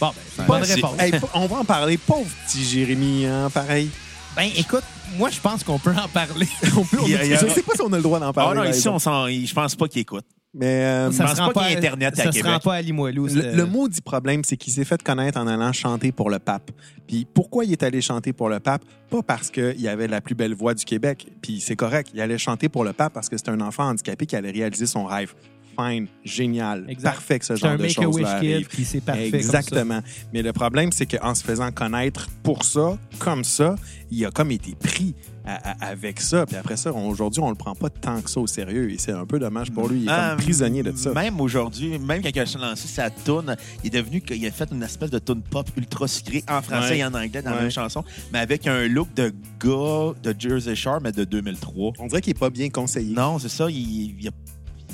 Bon, 0.00 0.08
ben, 0.08 0.14
Ben, 0.38 0.44
bonne 0.46 0.62
réponse. 0.62 0.98
Hey, 0.98 1.12
on 1.34 1.46
va 1.46 1.56
en 1.58 1.64
parler, 1.64 1.98
pauvre 1.98 2.26
petit 2.46 2.64
Jérémy, 2.64 3.26
hein, 3.26 3.50
pareil. 3.52 3.90
Ben, 4.34 4.48
écoute, 4.56 4.82
moi, 5.18 5.30
je 5.30 5.40
pense 5.40 5.64
qu'on 5.64 5.78
peut 5.78 5.94
en 5.94 6.08
parler. 6.08 6.46
On 6.76 6.84
peut, 6.84 6.98
on 7.00 7.06
Il 7.06 7.12
y 7.12 7.14
a- 7.16 7.24
il 7.24 7.30
y 7.30 7.34
a- 7.34 7.38
je 7.40 7.46
sais 7.48 7.62
pas 7.62 7.72
si 7.74 7.82
on 7.82 7.92
a 7.92 7.96
le 7.96 8.02
droit 8.02 8.18
d'en 8.20 8.28
Ah 8.30 8.32
parler. 8.32 8.56
non, 8.56 8.62
par 8.62 8.70
ici, 8.70 8.78
exemple. 8.80 8.96
on 8.96 8.98
s'en, 8.98 9.28
je 9.28 9.54
pense 9.54 9.74
pas 9.76 9.88
qu'il 9.88 10.00
écoute. 10.02 10.24
Mais 10.52 10.66
euh, 10.84 11.12
Ça- 11.12 11.26
se 11.28 11.30
pense 11.30 11.38
rend 11.40 11.52
pas 11.52 11.60
qu'il 11.62 11.70
y 11.70 11.74
ait 11.74 11.78
Internet 11.78 12.12
à 12.18 12.24
ça 12.24 12.32
se 12.32 12.36
Québec. 12.38 12.52
rend 12.52 12.58
pas 12.58 12.74
à 12.74 12.82
Limoilou. 12.82 13.26
le, 13.26 13.30
c'est- 13.30 13.52
le 13.54 13.66
maudit 13.66 14.00
problème, 14.00 14.42
c'est 14.44 14.56
qu'il 14.56 14.72
s'est 14.72 14.84
fait 14.84 15.00
connaître 15.02 15.38
en 15.38 15.46
allant 15.46 15.72
chanter 15.72 16.10
pour 16.10 16.28
le 16.28 16.38
pape. 16.40 16.70
Puis 17.06 17.24
pourquoi 17.32 17.64
il 17.64 17.70
est 17.72 17.82
allé 17.84 18.00
chanter 18.00 18.32
pour 18.32 18.48
le 18.48 18.58
pape? 18.58 18.82
Pas 19.10 19.22
parce 19.22 19.50
qu'il 19.50 19.86
avait 19.88 20.08
la 20.08 20.20
plus 20.20 20.34
belle 20.34 20.54
voix 20.54 20.74
du 20.74 20.84
Québec, 20.84 21.26
puis 21.40 21.60
c'est 21.60 21.76
correct. 21.76 22.10
Il 22.14 22.20
allait 22.20 22.38
chanter 22.38 22.68
pour 22.68 22.82
le 22.84 22.92
pape 22.92 23.12
parce 23.12 23.28
que 23.28 23.36
c'est 23.36 23.48
un 23.48 23.60
enfant 23.60 23.84
handicapé 23.84 24.26
qui 24.26 24.34
allait 24.34 24.50
réaliser 24.50 24.86
son 24.86 25.04
rêve. 25.04 25.34
Fine, 25.78 26.06
génial, 26.24 26.84
Exact. 26.88 27.10
parfait 27.12 27.38
que 27.38 27.44
ce 27.46 27.54
C'est 27.56 27.60
genre 27.62 27.70
un 27.72 27.76
de 27.76 27.82
Make-A-Wish 27.82 28.04
choses 28.26 28.40
kid, 28.40 28.52
arrive. 28.52 28.68
puis 28.68 28.84
c'est 28.84 29.00
parfait. 29.00 29.30
comme 29.30 29.40
ça. 29.40 29.58
Exactement. 29.58 30.00
Mais 30.32 30.42
le 30.42 30.52
problème, 30.52 30.92
c'est 30.92 31.06
qu'en 31.06 31.34
se 31.34 31.42
faisant 31.44 31.70
connaître 31.72 32.28
pour 32.42 32.64
ça, 32.64 32.96
comme 33.18 33.44
ça, 33.44 33.74
il 34.10 34.24
a 34.26 34.30
comme 34.30 34.50
été 34.50 34.74
pris 34.74 35.14
à- 35.44 35.70
à- 35.86 35.90
avec 35.90 36.20
ça. 36.20 36.44
Puis 36.46 36.56
après 36.56 36.76
ça, 36.76 36.92
aujourd'hui, 36.92 37.40
on 37.42 37.48
le 37.48 37.54
prend 37.56 37.74
pas 37.74 37.88
tant 37.88 38.20
que 38.20 38.28
ça 38.28 38.40
au 38.40 38.46
sérieux. 38.46 38.90
Et 38.90 38.98
c'est 38.98 39.12
un 39.12 39.24
peu 39.24 39.38
dommage 39.38 39.70
pour 39.70 39.88
lui. 39.88 40.00
Il 40.02 40.08
est 40.08 40.10
Ah, 40.10 40.30
comme 40.36 40.44
prisonnier 40.44 40.82
de 40.82 40.92
ça. 40.96 41.12
Même 41.12 41.40
aujourd'hui, 41.40 41.98
même 41.98 42.22
quand 42.22 42.30
il 42.34 42.38
a 42.40 42.44
lancé 42.68 42.88
sa 42.88 43.08
toune, 43.10 43.56
il 43.82 43.86
est 43.88 43.98
devenu 43.98 44.20
qu'il 44.20 44.44
a 44.46 44.50
fait 44.50 44.68
une 44.72 44.82
espèce 44.82 45.10
de 45.10 45.18
tune 45.18 45.42
pop 45.42 45.68
ultra 45.76 46.06
sucrée 46.08 46.44
en 46.48 46.60
français 46.60 46.90
Ouais. 46.90 46.98
et 46.98 47.04
en 47.04 47.14
anglais 47.14 47.40
dans 47.42 47.50
la 47.50 47.56
Ouais. 47.56 47.62
même 47.62 47.70
chanson, 47.70 48.04
mais 48.32 48.38
avec 48.40 48.66
un 48.66 48.86
look 48.86 49.12
de 49.14 49.32
gars 49.62 50.12
de 50.22 50.34
Jersey 50.38 50.74
Shore, 50.74 51.00
mais 51.02 51.12
de 51.12 51.24
2003. 51.24 51.92
On 51.98 52.06
dirait 52.06 52.20
qu'il 52.20 52.32
est 52.32 52.38
pas 52.38 52.50
bien 52.50 52.68
conseillé. 52.68 53.14
Non, 53.14 53.38
c'est 53.38 53.48
ça. 53.48 53.68
Il, 53.70 54.20
il 54.20 54.28
a- 54.28 54.32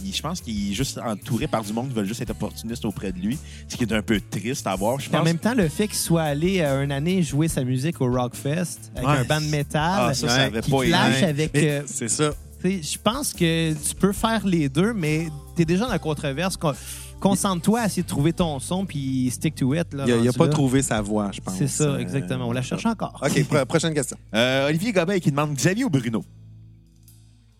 il- 0.08 0.14
je 0.14 0.22
pense 0.22 0.40
qu'il 0.40 0.70
est 0.70 0.74
juste 0.74 0.98
entouré 0.98 1.46
par 1.46 1.62
du 1.62 1.72
monde 1.72 1.88
qui 1.88 1.94
veulent 1.94 2.06
juste 2.06 2.20
être 2.20 2.30
opportuniste 2.30 2.84
auprès 2.84 3.12
de 3.12 3.18
lui, 3.18 3.38
ce 3.68 3.76
qui 3.76 3.84
est 3.84 3.92
un 3.92 4.02
peu 4.02 4.20
triste 4.30 4.66
à 4.66 4.74
voir. 4.76 4.98
Je 5.00 5.08
Puis 5.08 5.16
en 5.16 5.20
pense. 5.20 5.26
même 5.28 5.38
temps, 5.38 5.54
le 5.54 5.68
fait 5.68 5.88
qu'il 5.88 5.96
soit 5.96 6.22
allé 6.22 6.60
euh, 6.60 6.84
une 6.84 6.92
année 6.92 7.22
jouer 7.22 7.48
sa 7.48 7.64
musique 7.64 8.00
au 8.00 8.10
Rockfest 8.10 8.90
avec 8.94 9.08
Ouais. 9.08 9.16
un 9.18 9.24
band 9.24 9.40
de 9.40 9.46
métal, 9.50 9.92
Ah, 10.10 10.14
ça, 10.14 10.28
ça 10.28 10.34
Ouais. 10.36 10.42
avait 10.44 10.60
qui 10.60 10.70
clash 10.70 11.22
avec. 11.22 11.50
Mais 11.54 11.70
euh, 11.70 11.82
C'est 11.86 12.08
ça. 12.08 12.30
je 12.64 12.98
pense 13.02 13.32
que 13.32 13.72
tu 13.72 13.94
peux 13.94 14.12
faire 14.12 14.46
les 14.46 14.68
deux, 14.68 14.92
mais 14.92 15.28
tu 15.54 15.62
es 15.62 15.64
déjà 15.64 15.84
dans 15.86 15.92
la 15.92 15.98
controverse. 15.98 16.56
Con- 16.56 16.72
Concentre-toi 17.18 17.80
à 17.80 17.86
essayer 17.86 18.02
de 18.02 18.06
trouver 18.08 18.34
ton 18.34 18.60
son 18.60 18.84
puis 18.84 19.30
stick 19.30 19.54
to 19.54 19.74
it. 19.74 19.92
Là, 19.94 20.04
Il 20.06 20.12
a, 20.12 20.16
il 20.16 20.18
a 20.18 20.24
rendu 20.26 20.32
pas 20.38 20.44
là. 20.46 20.50
trouvé 20.52 20.82
sa 20.82 21.00
voix, 21.00 21.30
je 21.32 21.40
pense. 21.40 21.56
C'est 21.56 21.66
ça, 21.66 21.98
exactement. 21.98 22.46
On 22.48 22.52
la 22.52 22.60
cherche 22.60 22.84
encore. 22.84 23.18
OK, 23.24 23.44
pro- 23.48 23.64
prochaine 23.64 23.94
question. 23.94 24.18
Euh, 24.34 24.68
Olivier 24.68 24.92
Gobin 24.92 25.18
qui 25.18 25.30
demande 25.30 25.54
Xavier 25.54 25.84
ou 25.84 25.90
Bruno? 25.90 26.22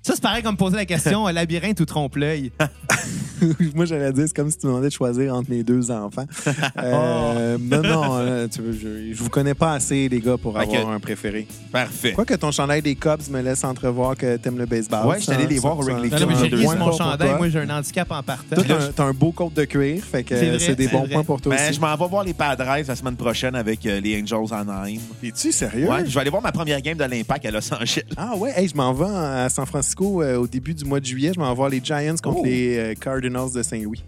Ça, 0.07 0.13
c'est 0.15 0.23
pareil 0.23 0.41
comme 0.45 0.57
poser 0.57 0.77
la 0.77 0.85
question 0.87 1.27
labyrinthe 1.33 1.81
ou 1.81 1.85
trompe-l'œil. 1.85 2.53
Moi, 3.75 3.85
j'allais 3.87 4.13
dire, 4.13 4.25
c'est 4.29 4.37
comme 4.37 4.49
si 4.53 4.57
tu 4.57 4.67
me 4.67 4.71
demandais 4.73 4.87
de 4.89 4.93
choisir 4.93 5.35
entre 5.35 5.51
mes 5.51 5.65
deux 5.65 5.91
enfants. 5.91 6.27
Oh. 6.47 6.51
Euh, 6.79 7.59
Non, 7.61 7.83
non, 7.83 8.03
euh, 8.19 8.47
tu 8.49 8.63
veux, 8.63 8.73
je, 8.73 9.13
je 9.13 9.23
vous 9.23 9.29
connais 9.29 9.55
pas 9.55 9.73
assez, 9.75 10.09
les 10.09 10.21
gars, 10.21 10.37
pour 10.37 10.59
avoir 10.59 10.91
un 10.91 11.01
préféré. 11.01 11.47
Parfait. 11.73 12.13
Quoi 12.13 12.25
que 12.25 12.35
ton 12.35 12.51
chandail 12.53 12.83
des 12.83 12.95
Cubs 12.95 13.29
me 13.31 13.41
laisse 13.41 13.65
entrevoir 13.65 14.17
que 14.17 14.37
t'aimes 14.37 14.59
le 14.59 14.67
baseball. 14.67 15.07
Ouais, 15.07 15.17
j'étais 15.21 15.33
allé 15.33 15.43
Ça, 15.45 15.49
les 15.51 15.59
voir 15.59 15.79
au 15.79 15.83
Wrigley 15.83 16.15
en 16.15 16.41
j'ai 16.41 16.49
deux 16.51 16.63
mon 16.63 16.93
chandail. 16.93 17.35
Moi, 17.37 17.49
j'ai 17.49 17.59
un 17.61 17.71
handicap 17.71 18.11
en 18.13 18.23
partant. 18.23 18.55
Toi, 18.63 18.65
t'as 18.95 19.05
un- 19.05 19.13
beau 19.13 19.33
coat 19.33 19.51
de 19.55 19.65
cuir, 19.65 20.03
fait 20.05 20.23
que 20.23 20.59
C'est 20.59 20.77
des 20.77 20.87
bons 20.89 21.01
vrai. 21.01 21.15
points 21.15 21.25
pour 21.25 21.41
toi 21.41 21.55
Ben, 21.57 21.63
aussi. 21.65 21.75
je 21.75 21.81
m'en 21.81 21.97
vais 21.97 22.09
voir 22.09 22.23
les 22.23 22.35
Padres 22.35 22.65
la 22.87 22.97
semaine 22.97 23.17
prochaine 23.17 23.55
avec 23.57 23.85
euh, 23.87 24.01
les 24.01 24.23
Angels 24.23 24.53
Anaheim. 24.55 25.01
Es-tu 25.25 25.51
sérieux? 25.53 25.89
Ouais, 25.89 26.07
je 26.07 26.15
vais 26.15 26.21
aller 26.21 26.31
voir 26.31 26.43
ma 26.43 26.53
première 26.53 26.81
game 26.81 26.97
de 26.97 27.05
l'Impact 27.05 27.45
à 27.47 27.51
Los 27.51 27.73
Angeles. 27.75 28.05
Ah 28.17 28.37
ouais, 28.37 28.53
hey, 28.57 28.69
je 28.69 28.77
m'en 28.77 28.93
vais 28.93 29.05
à 29.07 29.49
San 29.49 29.67
Francisco 29.67 29.96
euh, 30.01 30.37
au 30.39 30.47
début 30.47 30.75
du 30.75 30.85
mois 30.85 31.01
de 31.01 31.05
juillet. 31.07 31.33
Je 31.35 31.41
m'en 31.41 31.49
vais 31.49 31.55
voir 31.57 31.69
les 31.69 31.81
Giants 31.83 32.15
contre 32.23 32.39
Oh. 32.41 32.45
les 32.45 32.77
euh, 32.79 32.95
Cardinals 32.95 33.53
de 33.53 33.63
Saint-Louis. 33.63 34.03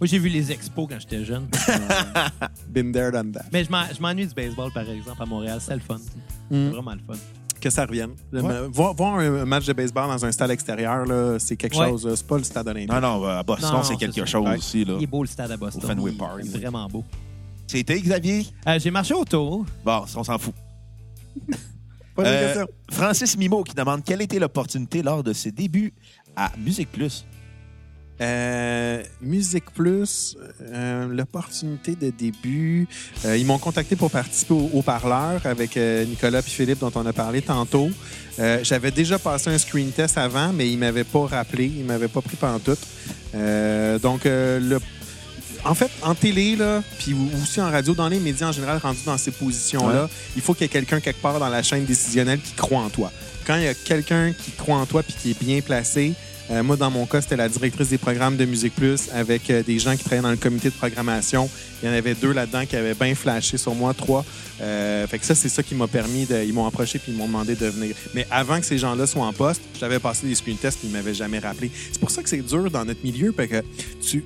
Moi, 0.00 0.06
j'ai 0.06 0.18
vu 0.18 0.28
les 0.30 0.50
expos 0.50 0.86
quand 0.88 0.98
j'étais 0.98 1.24
jeune. 1.24 1.46
Been 2.68 2.90
there, 2.92 3.12
done 3.12 3.32
that. 3.32 3.44
Mais 3.52 3.64
je 3.64 3.70
m'en- 3.70 3.84
je 3.94 4.00
m'ennuie 4.00 4.26
du 4.26 4.34
baseball, 4.34 4.70
par 4.72 4.88
exemple, 4.88 5.22
à 5.22 5.26
Montréal. 5.26 5.58
C'est 5.60 5.74
le 5.74 5.80
fun. 5.80 5.98
C'est 6.50 6.56
Mm. 6.56 6.70
vraiment 6.70 6.92
le 6.92 7.00
fun. 7.06 7.18
Que 7.60 7.68
ça 7.68 7.84
revienne. 7.84 8.12
Le- 8.32 8.40
Ouais. 8.40 8.54
Voir, 8.72 8.94
voir 8.94 9.18
un 9.18 9.44
match 9.44 9.66
de 9.66 9.74
baseball 9.74 10.08
dans 10.08 10.24
un 10.24 10.32
stade 10.32 10.50
extérieur, 10.50 11.04
là, 11.04 11.38
c'est 11.38 11.56
quelque 11.56 11.76
Ouais. 11.76 11.88
chose. 11.90 12.10
C'est 12.14 12.26
pas 12.26 12.38
le 12.38 12.44
stade 12.44 12.66
olympique. 12.68 12.90
Non, 12.90 13.00
non, 13.02 13.24
à 13.26 13.42
Boston, 13.42 13.70
Non, 13.74 13.82
c'est 13.82 13.92
c'est 13.92 13.98
quelque 13.98 14.20
ça. 14.20 14.24
chose 14.26 14.46
Ouais. 14.48 14.56
aussi. 14.56 14.84
Là. 14.86 14.94
Il 14.98 15.02
est 15.02 15.06
beau, 15.06 15.22
le 15.22 15.28
stade 15.28 15.50
à 15.50 15.56
Boston. 15.58 15.82
Au 15.84 15.86
Fenway 15.86 16.10
Il 16.12 16.14
est 16.14 16.18
Park. 16.18 16.44
Vraiment 16.44 16.86
beau. 16.88 17.04
C'était 17.66 18.00
Xavier? 18.00 18.46
Euh, 18.66 18.78
j'ai 18.80 18.90
marché 18.90 19.12
autour. 19.12 19.66
Bon, 19.84 20.02
on 20.16 20.24
s'en 20.24 20.38
fout. 20.38 20.54
Euh. 22.18 22.66
Francis 22.90 23.36
Mimo 23.36 23.62
qui 23.62 23.74
demande 23.74 24.04
quelle 24.04 24.20
était 24.20 24.38
l'opportunité 24.38 25.02
lors 25.02 25.22
de 25.22 25.32
ses 25.32 25.52
débuts 25.52 25.92
à 26.36 26.50
Musique 26.58 26.90
Plus. 26.92 27.24
Euh, 28.20 29.02
Musique 29.22 29.70
Plus, 29.70 30.36
euh, 30.60 31.08
l'opportunité 31.08 31.94
de 31.94 32.10
début. 32.10 32.86
Euh, 33.24 33.36
ils 33.38 33.46
m'ont 33.46 33.58
contacté 33.58 33.96
pour 33.96 34.10
participer 34.10 34.52
au, 34.52 34.70
au 34.74 34.82
parleur 34.82 35.40
avec 35.46 35.76
euh, 35.78 36.04
Nicolas 36.04 36.40
et 36.40 36.42
Philippe 36.42 36.80
dont 36.80 36.92
on 36.94 37.06
a 37.06 37.14
parlé 37.14 37.40
tantôt. 37.40 37.88
Euh, 38.38 38.60
J'avais 38.62 38.90
déjà 38.90 39.18
passé 39.18 39.48
un 39.48 39.56
screen 39.56 39.90
test 39.90 40.18
avant, 40.18 40.52
mais 40.52 40.68
ils 40.68 40.74
ne 40.74 40.80
m'avaient 40.80 41.04
pas 41.04 41.26
rappelé, 41.26 41.64
ils 41.66 41.82
ne 41.82 41.86
m'avaient 41.86 42.08
pas 42.08 42.20
pris 42.20 42.36
pendant 42.36 42.58
tout. 42.58 42.76
Euh, 43.34 43.98
donc, 43.98 44.26
euh, 44.26 44.60
le, 44.60 44.80
en 45.64 45.74
fait, 45.74 45.90
en 46.02 46.14
télé, 46.14 46.56
là, 46.56 46.82
puis 46.98 47.14
aussi 47.42 47.60
en 47.60 47.70
radio, 47.70 47.94
dans 47.94 48.08
les 48.08 48.20
médias 48.20 48.48
en 48.48 48.52
général, 48.52 48.78
rendus 48.78 49.04
dans 49.04 49.18
ces 49.18 49.30
positions-là, 49.30 50.08
il 50.36 50.42
faut 50.42 50.54
qu'il 50.54 50.62
y 50.62 50.66
ait 50.66 50.68
quelqu'un 50.68 51.00
quelque 51.00 51.20
part 51.20 51.38
dans 51.38 51.48
la 51.48 51.62
chaîne 51.62 51.84
décisionnelle 51.84 52.40
qui 52.40 52.52
croit 52.52 52.80
en 52.80 52.90
toi. 52.90 53.12
Quand 53.46 53.56
il 53.56 53.64
y 53.64 53.68
a 53.68 53.74
quelqu'un 53.74 54.32
qui 54.32 54.52
croit 54.52 54.76
en 54.76 54.86
toi 54.86 55.02
puis 55.02 55.14
qui 55.20 55.30
est 55.30 55.42
bien 55.42 55.60
placé, 55.60 56.14
euh, 56.50 56.64
moi, 56.64 56.76
dans 56.76 56.90
mon 56.90 57.06
cas, 57.06 57.20
c'était 57.20 57.36
la 57.36 57.48
directrice 57.48 57.90
des 57.90 57.98
programmes 57.98 58.36
de 58.36 58.44
Musique 58.44 58.74
Plus 58.74 59.08
avec 59.14 59.48
euh, 59.50 59.62
des 59.62 59.78
gens 59.78 59.92
qui 59.96 60.02
travaillaient 60.02 60.22
dans 60.22 60.30
le 60.30 60.36
comité 60.36 60.68
de 60.68 60.74
programmation. 60.74 61.48
Il 61.80 61.88
y 61.88 61.92
en 61.92 61.94
avait 61.94 62.14
deux 62.14 62.32
là-dedans 62.32 62.66
qui 62.66 62.74
avaient 62.74 62.94
bien 62.94 63.14
flashé 63.14 63.56
sur 63.56 63.74
moi, 63.74 63.94
trois. 63.94 64.24
Euh, 64.60 65.06
fait 65.06 65.20
que 65.20 65.24
ça, 65.24 65.36
c'est 65.36 65.48
ça 65.48 65.62
qui 65.62 65.76
m'a 65.76 65.86
permis 65.86 66.26
de. 66.26 66.42
Ils 66.42 66.52
m'ont 66.52 66.66
approché 66.66 66.98
puis 66.98 67.12
ils 67.12 67.18
m'ont 67.18 67.26
demandé 67.26 67.54
de 67.54 67.66
venir. 67.66 67.94
Mais 68.14 68.26
avant 68.32 68.58
que 68.58 68.66
ces 68.66 68.78
gens-là 68.78 69.06
soient 69.06 69.26
en 69.26 69.32
poste, 69.32 69.62
j'avais 69.78 70.00
passé 70.00 70.26
des 70.26 70.34
screen 70.34 70.56
tests 70.56 70.80
puis 70.80 70.88
ils 70.88 70.92
m'avaient 70.92 71.14
jamais 71.14 71.38
rappelé. 71.38 71.70
C'est 71.92 72.00
pour 72.00 72.10
ça 72.10 72.22
que 72.22 72.28
c'est 72.28 72.42
dur 72.42 72.68
dans 72.70 72.84
notre 72.84 73.02
milieu 73.04 73.32
parce 73.32 73.48
que 73.48 73.62
tu. 74.02 74.24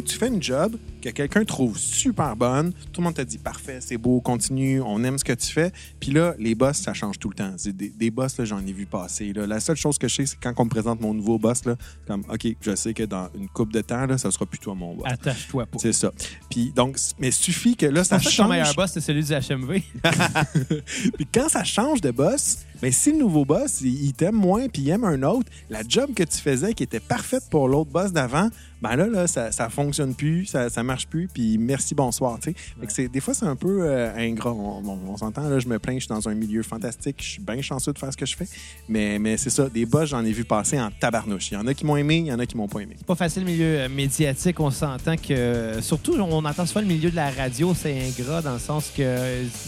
Tu 0.00 0.16
fais 0.16 0.28
une 0.28 0.42
job 0.42 0.76
que 1.02 1.10
quelqu'un 1.10 1.44
trouve 1.44 1.76
super 1.76 2.36
bonne, 2.36 2.72
tout 2.92 3.00
le 3.00 3.04
monde 3.04 3.14
te 3.14 3.22
dit 3.22 3.38
parfait, 3.38 3.78
c'est 3.80 3.98
beau, 3.98 4.20
continue, 4.20 4.80
on 4.80 5.02
aime 5.04 5.18
ce 5.18 5.24
que 5.24 5.32
tu 5.32 5.52
fais. 5.52 5.72
Puis 6.00 6.12
là, 6.12 6.34
les 6.38 6.54
boss, 6.54 6.78
ça 6.78 6.94
change 6.94 7.18
tout 7.18 7.28
le 7.28 7.34
temps. 7.34 7.52
Des, 7.64 7.90
des 7.90 8.10
boss, 8.10 8.38
là, 8.38 8.44
j'en 8.44 8.64
ai 8.64 8.72
vu 8.72 8.86
passer. 8.86 9.32
là. 9.32 9.46
La 9.46 9.60
seule 9.60 9.76
chose 9.76 9.98
que 9.98 10.08
je 10.08 10.16
sais, 10.16 10.26
c'est 10.26 10.38
quand 10.40 10.54
on 10.56 10.64
me 10.64 10.70
présente 10.70 11.00
mon 11.00 11.12
nouveau 11.12 11.38
boss, 11.38 11.64
là, 11.64 11.76
comme 12.06 12.24
OK, 12.28 12.46
je 12.60 12.74
sais 12.76 12.94
que 12.94 13.02
dans 13.02 13.28
une 13.34 13.48
coupe 13.48 13.72
de 13.72 13.80
temps, 13.80 14.06
là, 14.06 14.16
ça 14.16 14.30
sera 14.30 14.46
plus 14.46 14.58
toi 14.58 14.74
mon 14.74 14.94
boss. 14.94 15.04
Attache-toi 15.06 15.66
pas. 15.66 15.78
C'est 15.78 15.92
ça. 15.92 16.12
Puis 16.48 16.72
donc, 16.74 16.96
mais 17.18 17.30
suffit 17.30 17.76
que 17.76 17.86
là, 17.86 18.04
ça 18.04 18.16
pour 18.16 18.24
ça 18.24 18.30
que 18.30 18.36
ton 18.36 18.42
change. 18.44 18.50
meilleur 18.50 18.74
boss, 18.74 18.92
c'est 18.92 19.00
celui 19.00 19.24
du 19.24 19.32
HMV. 19.32 19.82
Puis 21.16 21.26
quand 21.32 21.48
ça 21.48 21.64
change 21.64 22.00
de 22.00 22.10
boss, 22.10 22.58
ben 22.80 22.90
si 22.90 23.12
le 23.12 23.18
nouveau 23.18 23.44
boss, 23.44 23.80
il, 23.80 24.12
t'aime 24.12 24.34
moins 24.34 24.68
puis 24.68 24.82
il 24.82 24.90
aime 24.90 25.04
un 25.04 25.22
autre, 25.22 25.48
la 25.70 25.82
job 25.86 26.12
que 26.14 26.24
tu 26.24 26.38
faisais 26.38 26.74
qui 26.74 26.82
était 26.82 27.00
parfaite 27.00 27.44
pour 27.48 27.68
l'autre 27.68 27.90
boss 27.90 28.12
d'avant, 28.12 28.48
ben 28.80 28.96
là, 28.96 29.06
là 29.06 29.26
ça, 29.28 29.52
ça 29.52 29.68
fonctionne 29.68 30.14
plus, 30.16 30.46
ça, 30.46 30.68
ça 30.68 30.82
marche 30.92 31.06
plus, 31.06 31.28
puis 31.32 31.58
merci, 31.58 31.94
bonsoir. 31.94 32.38
tu 32.40 32.50
sais. 32.50 32.56
Fait 32.80 32.86
que 32.86 32.92
c'est- 32.92 33.08
Des 33.08 33.20
fois, 33.20 33.34
c'est 33.34 33.46
un 33.46 33.56
peu 33.56 33.82
euh, 33.82 34.14
ingrat. 34.16 34.52
On, 34.52 34.82
on- 34.86 34.98
on 35.12 35.16
s'entend, 35.16 35.48
là, 35.48 35.58
je 35.58 35.66
me 35.68 35.78
plains, 35.78 35.94
je 35.94 36.00
suis 36.00 36.08
dans 36.08 36.28
un 36.28 36.34
milieu 36.34 36.62
fantastique, 36.62 37.16
je 37.20 37.28
suis 37.32 37.40
bien 37.42 37.60
chanceux 37.62 37.92
de 37.92 37.98
faire 37.98 38.12
ce 38.12 38.16
que 38.16 38.26
je 38.26 38.36
fais. 38.36 38.46
Mais, 38.88 39.18
mais 39.18 39.36
c'est 39.36 39.50
ça, 39.50 39.68
des 39.68 39.86
boss, 39.86 40.10
j'en 40.10 40.24
ai 40.24 40.32
vu 40.32 40.44
passer 40.44 40.78
en 40.80 40.90
tabarnouche. 40.90 41.50
Il 41.50 41.54
y 41.54 41.56
en 41.56 41.66
a 41.66 41.74
qui 41.74 41.84
m'ont 41.86 41.96
aimé, 41.96 42.16
il 42.18 42.26
y 42.26 42.32
en 42.32 42.38
a 42.38 42.46
qui 42.46 42.56
m'ont 42.56 42.68
pas 42.68 42.80
aimé. 42.80 42.94
C'est 42.98 43.06
pas 43.06 43.14
facile, 43.14 43.44
le 43.44 43.50
milieu 43.50 43.80
euh, 43.80 43.88
médiatique. 43.88 44.60
On 44.60 44.70
s'entend 44.70 45.16
que. 45.16 45.78
Surtout, 45.80 46.14
on 46.18 46.44
entend 46.44 46.66
souvent 46.66 46.80
le 46.80 46.86
milieu 46.86 47.10
de 47.10 47.16
la 47.16 47.30
radio, 47.30 47.74
c'est 47.74 47.96
ingrat 48.06 48.42
dans 48.42 48.52
le 48.54 48.58
sens 48.58 48.90
que 48.96 49.02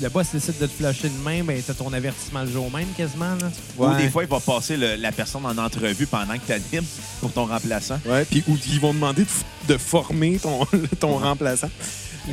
le 0.03 0.09
boss 0.11 0.33
décide 0.33 0.59
de 0.59 0.67
te 0.67 0.73
flusher 0.73 1.09
de 1.09 1.25
même, 1.25 1.47
ben, 1.47 1.61
t'as 1.67 1.75
ton 1.75 1.93
avertissement 1.93 2.43
le 2.43 2.51
jour 2.51 2.71
même 2.71 2.89
quasiment. 2.97 3.35
Là. 3.41 3.51
Ou 3.79 3.97
des 3.97 4.09
fois, 4.11 4.23
il 4.25 4.29
va 4.29 4.41
passer 4.41 4.77
le- 4.77 4.97
la 4.97 5.13
personne 5.13 5.45
en 5.47 5.57
entrevue 5.59 6.07
pendant 6.07 6.35
que 6.35 6.47
tu 6.47 6.53
animes 6.53 6.87
pour 7.21 7.33
ton 7.33 7.47
remplaçant. 7.47 7.99
Ouais, 8.07 8.25
puis 8.25 8.43
ou 8.49 8.57
ils 8.69 8.81
vont 8.81 8.93
demander 8.95 9.23
de, 9.25 9.29
de 9.67 9.77
former 9.77 10.39
ton, 10.39 10.65
ton 11.01 11.17
remplaçant. 11.19 11.71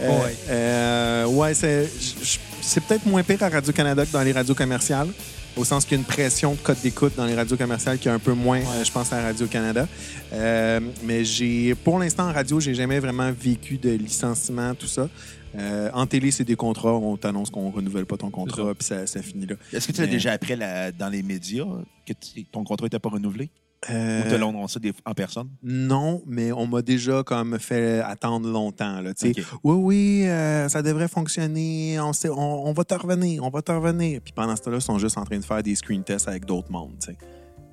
Euh, 0.01 0.27
euh, 0.49 1.25
ouais, 1.25 1.53
c'est 1.53 2.81
peut-être 2.87 3.05
moins 3.05 3.23
pire 3.23 3.43
à 3.43 3.49
Radio-Canada 3.49 4.05
que 4.05 4.11
dans 4.11 4.21
les 4.23 4.31
radios 4.31 4.55
commerciales, 4.55 5.09
au 5.57 5.65
sens 5.65 5.83
qu'il 5.83 5.93
y 5.93 5.95
a 5.95 5.99
une 5.99 6.05
pression 6.07 6.53
de 6.53 6.59
code 6.59 6.79
d'écoute 6.81 7.13
dans 7.17 7.25
les 7.25 7.35
radios 7.35 7.57
commerciales 7.57 7.97
qui 7.99 8.07
est 8.07 8.11
un 8.11 8.19
peu 8.19 8.31
moins, 8.33 8.59
euh, 8.59 8.83
je 8.85 8.91
pense, 8.91 9.11
à 9.11 9.21
Radio-Canada. 9.21 9.85
Euh, 10.31 10.79
mais 11.03 11.25
j'ai, 11.25 11.75
pour 11.75 11.99
l'instant, 11.99 12.29
en 12.29 12.33
radio, 12.33 12.59
j'ai 12.61 12.73
jamais 12.73 12.99
vraiment 12.99 13.31
vécu 13.37 13.77
de 13.77 13.89
licenciement, 13.89 14.73
tout 14.75 14.87
ça. 14.87 15.09
Euh, 15.57 15.89
en 15.93 16.07
télé, 16.07 16.31
c'est 16.31 16.45
des 16.45 16.55
contrats. 16.55 16.93
On 16.93 17.17
t'annonce 17.17 17.49
qu'on 17.49 17.69
renouvelle 17.69 18.05
pas 18.05 18.15
ton 18.15 18.29
contrat, 18.29 18.73
puis 18.73 18.87
ça, 18.87 19.05
ça 19.05 19.21
finit 19.21 19.45
là. 19.45 19.55
Est-ce 19.73 19.87
que 19.87 19.91
tu 19.91 19.99
l'as 19.99 20.07
Mais- 20.07 20.13
déjà 20.13 20.31
appris 20.31 20.55
la- 20.55 20.93
dans 20.93 21.09
les 21.09 21.21
médias 21.21 21.65
que 22.07 22.13
ton 22.49 22.63
contrat 22.63 22.85
n'était 22.85 22.99
pas 22.99 23.09
renouvelé? 23.09 23.49
Euh, 23.89 24.25
Ou 24.25 24.29
te 24.29 24.35
l'ont 24.35 24.49
annoncé 24.49 24.79
des- 24.79 24.93
en 25.05 25.13
personne? 25.15 25.49
non, 25.63 26.21
mais 26.27 26.51
on 26.51 26.67
m'a 26.67 26.81
déjà 26.83 27.23
comme 27.23 27.57
fait 27.57 27.99
attendre 28.01 28.47
longtemps. 28.47 29.01
Là, 29.01 29.13
tu 29.15 29.33
sais. 29.33 29.41
Ok. 29.41 29.45
Oui, 29.63 29.75
oui, 29.75 30.27
euh, 30.27 30.69
ça 30.69 30.83
devrait 30.83 31.07
fonctionner. 31.07 31.99
On, 31.99 32.13
sait, 32.13 32.29
on, 32.29 32.67
on 32.67 32.73
va 32.73 32.83
te 32.83 32.93
revenir, 32.93 33.43
on 33.43 33.49
va 33.49 33.61
te 33.63 33.71
revenir. 33.71 34.21
Puis 34.21 34.33
pendant 34.33 34.55
ce 34.55 34.61
temps-là, 34.61 34.77
ils 34.77 34.81
sont 34.81 34.99
juste 34.99 35.17
en 35.17 35.23
train 35.23 35.37
de 35.39 35.43
faire 35.45 35.63
des 35.63 35.73
screen 35.75 36.03
tests 36.03 36.27
avec 36.27 36.45
d'autres 36.45 36.71
mondes. 36.71 36.93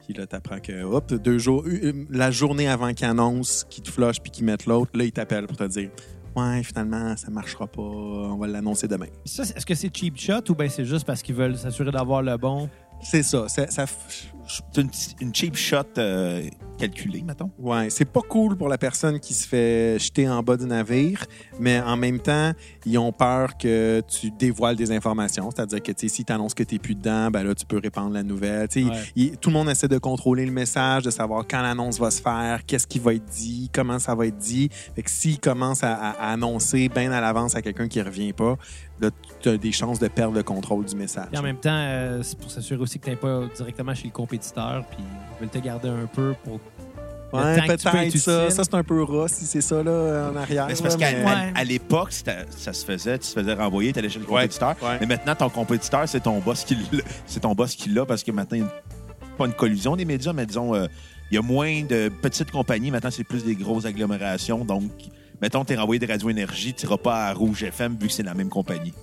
Puis 0.07 0.15
là, 0.17 0.27
t'apprends 0.27 0.61
que, 0.61 0.83
hop, 0.85 1.13
deux 1.13 1.37
jours, 1.37 1.65
euh, 1.67 2.07
la 2.09 2.31
journée 2.31 2.67
avant 2.69 2.95
qu'ils 2.95 3.07
annoncent, 3.07 3.67
qu'ils 3.69 3.83
te 3.83 3.91
flushent 3.91 4.21
puis 4.21 4.31
qu'ils 4.31 4.47
mettent 4.47 4.65
l'autre, 4.65 4.91
là, 4.95 5.05
ils 5.05 5.13
t'appellent 5.13 5.47
pour 5.47 5.59
te 5.59 5.65
dire 5.65 5.91
Ouais, 6.35 6.63
finalement, 6.63 7.17
ça 7.17 7.31
marchera 7.31 7.67
pas, 7.67 7.83
on 7.83 8.37
va 8.39 8.47
l'annoncer 8.47 8.87
demain. 8.89 9.09
Ça, 9.27 9.43
Est-ce 9.43 9.67
que 9.67 9.75
c'est 9.75 9.95
cheap 9.95 10.17
shot 10.17 10.41
ou 10.51 10.55
bien 10.55 10.69
c'est 10.71 10.85
juste 10.87 11.05
parce 11.05 11.21
qu'ils 11.21 11.35
veulent 11.35 11.59
s'assurer 11.59 11.91
d'avoir 11.91 12.23
le 12.23 12.37
bon? 12.39 12.71
C'est 13.03 13.23
ça. 13.23 13.47
ça, 13.49 13.67
une, 14.77 14.91
une 15.21 15.35
cheap 15.35 15.57
shot 15.57 15.83
euh, 15.99 16.43
calculée, 16.79 17.23
mettons? 17.23 17.51
Ouais, 17.59 17.91
c'est 17.91 18.05
pas 18.05 18.21
cool 18.23 18.57
pour 18.57 18.69
la 18.69 18.79
personne 18.79 19.21
qui 19.21 19.35
se 19.35 19.47
fait 19.47 19.99
jeter 19.99 20.29
en 20.29 20.43
bas 20.43 20.57
du 20.57 20.65
navire, 20.65 21.25
mais 21.59 21.81
en 21.81 21.97
même 21.97 22.19
temps, 22.21 22.53
ils 22.87 22.97
ont 22.99 23.13
peur 23.13 23.57
que 23.59 24.01
tu 24.09 24.31
dévoiles 24.31 24.77
des 24.77 24.91
informations. 24.93 25.51
C'est-à-dire 25.51 25.83
que 25.83 25.93
si 25.97 26.25
tu 26.25 26.33
annonces 26.33 26.55
que 26.55 26.63
tu 26.63 26.79
plus 26.79 26.95
dedans, 26.95 27.31
ben 27.31 27.43
là, 27.43 27.55
tu 27.55 27.67
peux 27.67 27.79
répandre 27.79 28.13
la 28.13 28.23
nouvelle. 28.23 28.69
Ouais. 28.77 28.85
il- 29.17 29.37
tout 29.39 29.51
le 29.51 29.55
monde 29.55 29.69
essaie 29.69 29.89
de 29.89 29.99
contrôler 29.99 30.47
le 30.47 30.53
message, 30.53 31.03
de 31.05 31.11
savoir 31.11 31.45
quand 31.49 31.61
l'annonce 31.63 31.99
va 31.99 32.11
se 32.11 32.23
faire, 32.23 32.65
qu'est-ce 32.67 32.87
qui 32.87 32.99
va 32.99 33.15
être 33.15 33.25
dit, 33.27 33.71
comment 33.73 33.99
ça 33.99 34.15
va 34.15 34.27
être 34.27 34.39
dit. 34.39 34.69
Fait 34.95 35.03
que 35.03 35.11
s'ils 35.11 35.41
commencent 35.41 35.85
à, 35.85 35.95
à- 35.95 36.11
à 36.29 36.33
annoncer 36.33 36.89
bien 36.89 37.11
à 37.13 37.21
l'avance 37.21 37.55
à 37.57 37.63
quelqu'un 37.63 37.89
qui 37.89 38.01
revient 38.01 38.33
pas, 38.33 38.57
là, 39.01 39.11
tu 39.41 39.49
as 39.49 39.57
des 39.57 39.73
chances 39.73 39.99
de 39.99 40.09
perdre 40.09 40.35
le 40.35 40.43
contrôle 40.43 40.85
du 40.85 40.97
message. 40.97 41.27
Puis 41.31 41.39
en 41.39 41.43
même 41.43 41.59
temps, 41.59 41.71
euh, 41.73 42.23
c'est 42.23 42.39
pour 42.39 42.51
s'assurer 42.51 42.81
aussi 42.81 42.99
que 42.99 43.05
tu 43.05 43.11
n'es 43.11 43.17
pas 43.17 43.43
directement 43.57 43.95
chez 43.95 44.07
le 44.07 44.13
compétiteur, 44.13 44.38
puis 44.91 44.99
ils 45.01 45.41
veulent 45.41 45.49
te 45.51 45.59
garder 45.59 45.89
un 45.89 46.07
peu 46.07 46.35
pour. 46.45 46.61
Ouais, 47.31 47.61
peut-être 47.61 47.95
être 47.95 48.17
ça. 48.17 48.49
Ça, 48.51 48.65
c'est 48.65 48.75
un 48.75 48.83
peu 48.83 49.03
ras 49.03 49.29
si 49.29 49.45
c'est 49.45 49.61
ça 49.61 49.83
là, 49.83 50.31
en 50.33 50.37
arrière. 50.37 50.67
Mais 50.67 50.75
c'est 50.75 50.83
parce 50.83 50.97
qu'à 50.97 51.13
mais- 51.13 51.25
Ouais. 51.55 51.65
l'époque, 51.67 52.11
ça 52.13 52.73
se 52.73 52.85
faisait, 52.87 53.19
tu 53.19 53.29
te 53.29 53.41
faisais 53.41 53.53
renvoyer, 53.53 53.93
tu 53.93 53.99
allais 53.99 54.09
chez 54.09 54.19
le 54.19 54.25
Ouais, 54.25 54.43
compétiteur. 54.43 54.75
ouais. 54.83 54.97
Mais 55.01 55.07
maintenant, 55.07 55.35
ton 55.35 55.51
compétiteur, 55.51 56.09
c'est 56.09 56.21
ton 56.21 56.39
boss 56.39 56.65
qui 56.65 56.75
l'a- 56.75 57.03
c'est 57.27 57.41
ton 57.41 57.55
boss 57.55 57.75
qui 57.75 57.91
l'a 57.91 58.07
parce 58.07 58.23
que 58.23 58.33
maintenant, 58.33 58.67
pas 59.37 59.45
une 59.45 59.53
collusion 59.53 59.95
des 59.95 60.07
médias, 60.07 60.33
mais 60.33 60.47
disons, 60.47 60.75
euh, 60.75 60.87
il 61.31 61.35
y 61.35 61.39
a 61.39 61.43
moins 61.43 61.83
de 61.83 62.09
petites 62.23 62.51
compagnies. 62.51 62.91
Maintenant, 62.91 63.11
c'est 63.11 63.25
plus 63.25 63.45
des 63.45 63.55
grosses 63.57 63.85
agglomérations. 63.85 64.65
Donc, 64.65 64.91
mettons, 65.43 65.67
tu 65.67 65.75
es 65.75 65.77
renvoyé 65.77 65.99
de 65.99 66.07
Radio 66.11 66.31
Énergie, 66.31 66.73
tu 66.73 66.87
n'iras 66.87 66.97
pas 66.97 67.27
à 67.27 67.35
Rouge 67.35 67.63
FM 67.63 67.99
vu 68.01 68.07
que 68.07 68.13
c'est 68.15 68.23
la 68.23 68.33
même 68.33 68.49
compagnie. 68.49 68.95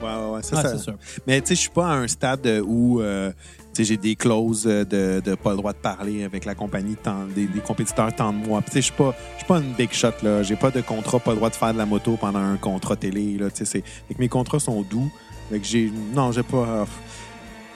Ouais, 0.00 0.06
ouais, 0.06 0.30
ouais, 0.36 0.42
ça, 0.42 0.56
Ah, 0.58 0.62
ça- 0.62 0.68
c'est 0.70 0.84
sûr. 0.84 0.94
Mais 1.26 1.38
tu 1.42 1.48
sais, 1.48 1.54
je 1.54 1.60
suis 1.60 1.70
pas 1.70 1.88
à 1.88 1.92
un 1.96 2.08
stade 2.08 2.46
où 2.66 3.00
euh, 3.02 3.30
j'ai 3.82 3.96
des 3.96 4.14
clauses 4.14 4.64
de, 4.64 4.84
de 5.20 5.34
pas 5.34 5.50
le 5.50 5.56
droit 5.56 5.72
de 5.72 5.78
parler 5.78 6.22
avec 6.22 6.44
la 6.44 6.54
compagnie, 6.54 6.94
tant- 6.94 7.26
des, 7.34 7.48
compétiteurs 7.66 8.14
tant 8.14 8.32
de 8.32 8.38
moi. 8.46 8.60
Puis, 8.60 8.70
Tu 8.70 8.72
sais, 8.74 8.80
je 8.82 8.84
suis 8.84 8.92
pas, 8.94 9.14
je 9.32 9.38
suis 9.38 9.46
pas 9.48 9.58
une 9.58 9.72
big 9.72 9.90
shot 9.92 10.08
là. 10.22 10.42
J'ai 10.44 10.54
pas 10.56 10.70
de 10.70 10.80
contrat, 10.82 11.18
pas 11.18 11.30
le 11.32 11.36
droit 11.38 11.50
de 11.50 11.56
faire 11.56 11.72
de 11.72 11.78
la 11.78 11.86
moto 11.86 12.16
pendant 12.20 12.38
un 12.38 12.56
contrat 12.56 12.94
télé 12.94 13.36
là. 13.38 13.48
Que 13.50 13.64
mes 14.18 14.28
contrats 14.28 14.60
sont 14.60 14.82
doux. 14.82 15.10
Fait 15.50 15.58
que 15.58 15.66
j'ai, 15.66 15.90
non, 16.14 16.30
j'ai 16.30 16.42
pas. 16.44 16.56
euh, 16.68 16.84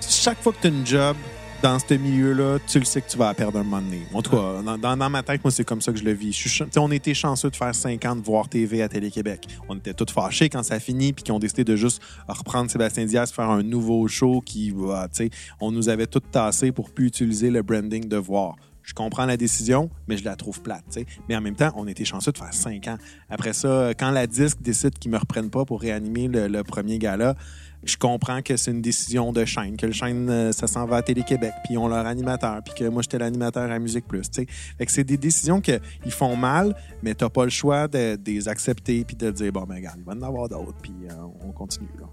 chaque 0.01 0.41
fois 0.43 0.53
que 0.53 0.59
tu 0.61 0.67
as 0.69 0.71
une 0.71 0.87
job 0.87 1.17
dans 1.63 1.79
ce 1.81 1.95
milieu-là, 1.95 2.59
tu 2.69 2.79
le 2.79 2.85
sais 2.85 3.01
que 3.01 3.11
tu 3.11 3.17
vas 3.19 3.35
perdre 3.35 3.59
un 3.59 3.65
moment 3.65 3.81
donné. 3.83 4.03
En 4.15 4.23
tout 4.23 4.31
cas, 4.31 4.63
dans, 4.65 4.79
dans- 4.79 4.97
dans 4.97 5.11
ma 5.11 5.23
tête, 5.25 5.43
moi, 5.43 5.51
c'est 5.51 5.65
comme 5.65 5.81
ça 5.81 5.91
que 5.93 5.99
je 5.99 6.05
le 6.05 6.13
vis. 6.13 6.33
Je 6.33 6.49
suis 6.49 6.65
tu 6.67 6.79
on 6.79 6.91
était 6.93 7.15
chanceux 7.15 7.51
de 7.51 7.57
faire 7.57 7.75
5 7.75 8.05
ans 8.05 8.15
de 8.15 8.23
voir 8.23 8.49
TV 8.49 8.81
à 8.81 8.89
Télé-Québec. 8.89 9.47
On 9.69 9.77
était 9.77 9.93
tous 9.95 10.13
fâchés 10.13 10.49
quand 10.49 10.63
ça 10.63 10.75
a 10.75 10.81
fini, 10.81 11.13
puis 11.13 11.25
qu'ils 11.25 11.35
ont 11.35 11.41
décidé 11.41 11.65
de 11.65 11.75
juste 11.75 12.01
reprendre 12.29 12.71
Sébastien 12.71 13.07
Diaz, 13.07 13.33
faire 13.33 13.51
un 13.51 13.65
nouveau 13.65 14.07
show 14.07 14.41
qui, 14.41 14.71
va, 14.71 15.09
tu 15.09 15.25
sais, 15.25 15.31
on 15.61 15.73
nous 15.73 15.89
avait 15.89 16.07
tout 16.07 16.21
tassé 16.21 16.71
pour 16.71 16.91
plus 16.91 17.07
utiliser 17.09 17.51
le 17.51 17.63
branding 17.63 18.07
de 18.07 18.17
voir. 18.17 18.55
Je 18.85 18.95
comprends 18.95 19.27
la 19.27 19.37
décision, 19.37 19.91
mais 20.07 20.17
je 20.17 20.25
la 20.25 20.35
trouve 20.37 20.63
plate. 20.63 20.85
tu. 20.91 21.05
Mais 21.29 21.37
en 21.37 21.43
même 21.43 21.57
temps, 21.57 21.73
on 21.77 21.87
était 21.87 22.07
chanceux 22.07 22.33
de 22.33 22.39
faire 22.39 22.55
5 22.55 22.87
ans. 22.89 22.97
Après 23.29 23.53
ça, 23.53 23.91
quand 23.99 24.11
la 24.13 24.27
disque 24.27 24.63
décide 24.63 24.99
qu'ils 24.99 25.11
me 25.11 25.19
reprennent 25.19 25.51
pas 25.51 25.65
pour 25.67 25.81
réanimer 25.83 26.27
le, 26.29 26.49
le 26.49 26.63
premier 26.65 26.99
gala, 26.99 27.35
je 27.85 27.97
comprends 27.97 28.43
que 28.43 28.57
c'est 28.57 28.71
une 28.71 28.83
décision 28.83 29.33
de 29.33 29.45
chaîne, 29.45 29.77
que 29.77 29.87
le 29.87 29.93
chaîne, 29.93 30.29
euh, 30.29 30.53
ça 30.53 30.67
s'en 30.67 30.87
va 30.87 30.97
à 30.97 31.03
Télé-Québec, 31.03 31.53
puis 31.65 31.75
ils 31.75 31.79
ont 31.79 31.89
leur 31.89 32.07
animateur, 32.07 32.63
puis 32.65 32.75
que 32.75 32.85
moi, 32.89 33.03
j'étais 33.03 33.19
l'animateur 33.19 33.71
à 33.71 33.79
Musique 33.79 34.07
Plus. 34.07 34.31
tu 34.31 34.43
sais. 34.43 34.47
Fait 34.79 34.89
c'est 34.89 35.05
des 35.05 35.17
décisions 35.17 35.61
qui 35.61 35.81
font 36.11 36.37
mal, 36.37 36.75
mais 37.03 37.15
t'as 37.15 37.29
pas 37.29 37.45
le 37.45 37.51
choix 37.51 37.89
de, 37.89 38.19
les 38.27 38.49
accepter, 38.49 39.05
puis 39.05 39.17
de 39.17 39.31
dire, 39.31 39.53
bon, 39.53 39.65
ben, 39.65 39.77
regarde, 39.77 39.99
il 39.99 40.05
va 40.05 40.13
en 40.13 40.23
avoir 40.23 40.49
d'autres, 40.49 40.79
puis 40.83 40.95
euh, 41.11 41.15
on 41.47 41.53
continue. 41.53 41.89
Là. 41.99 42.07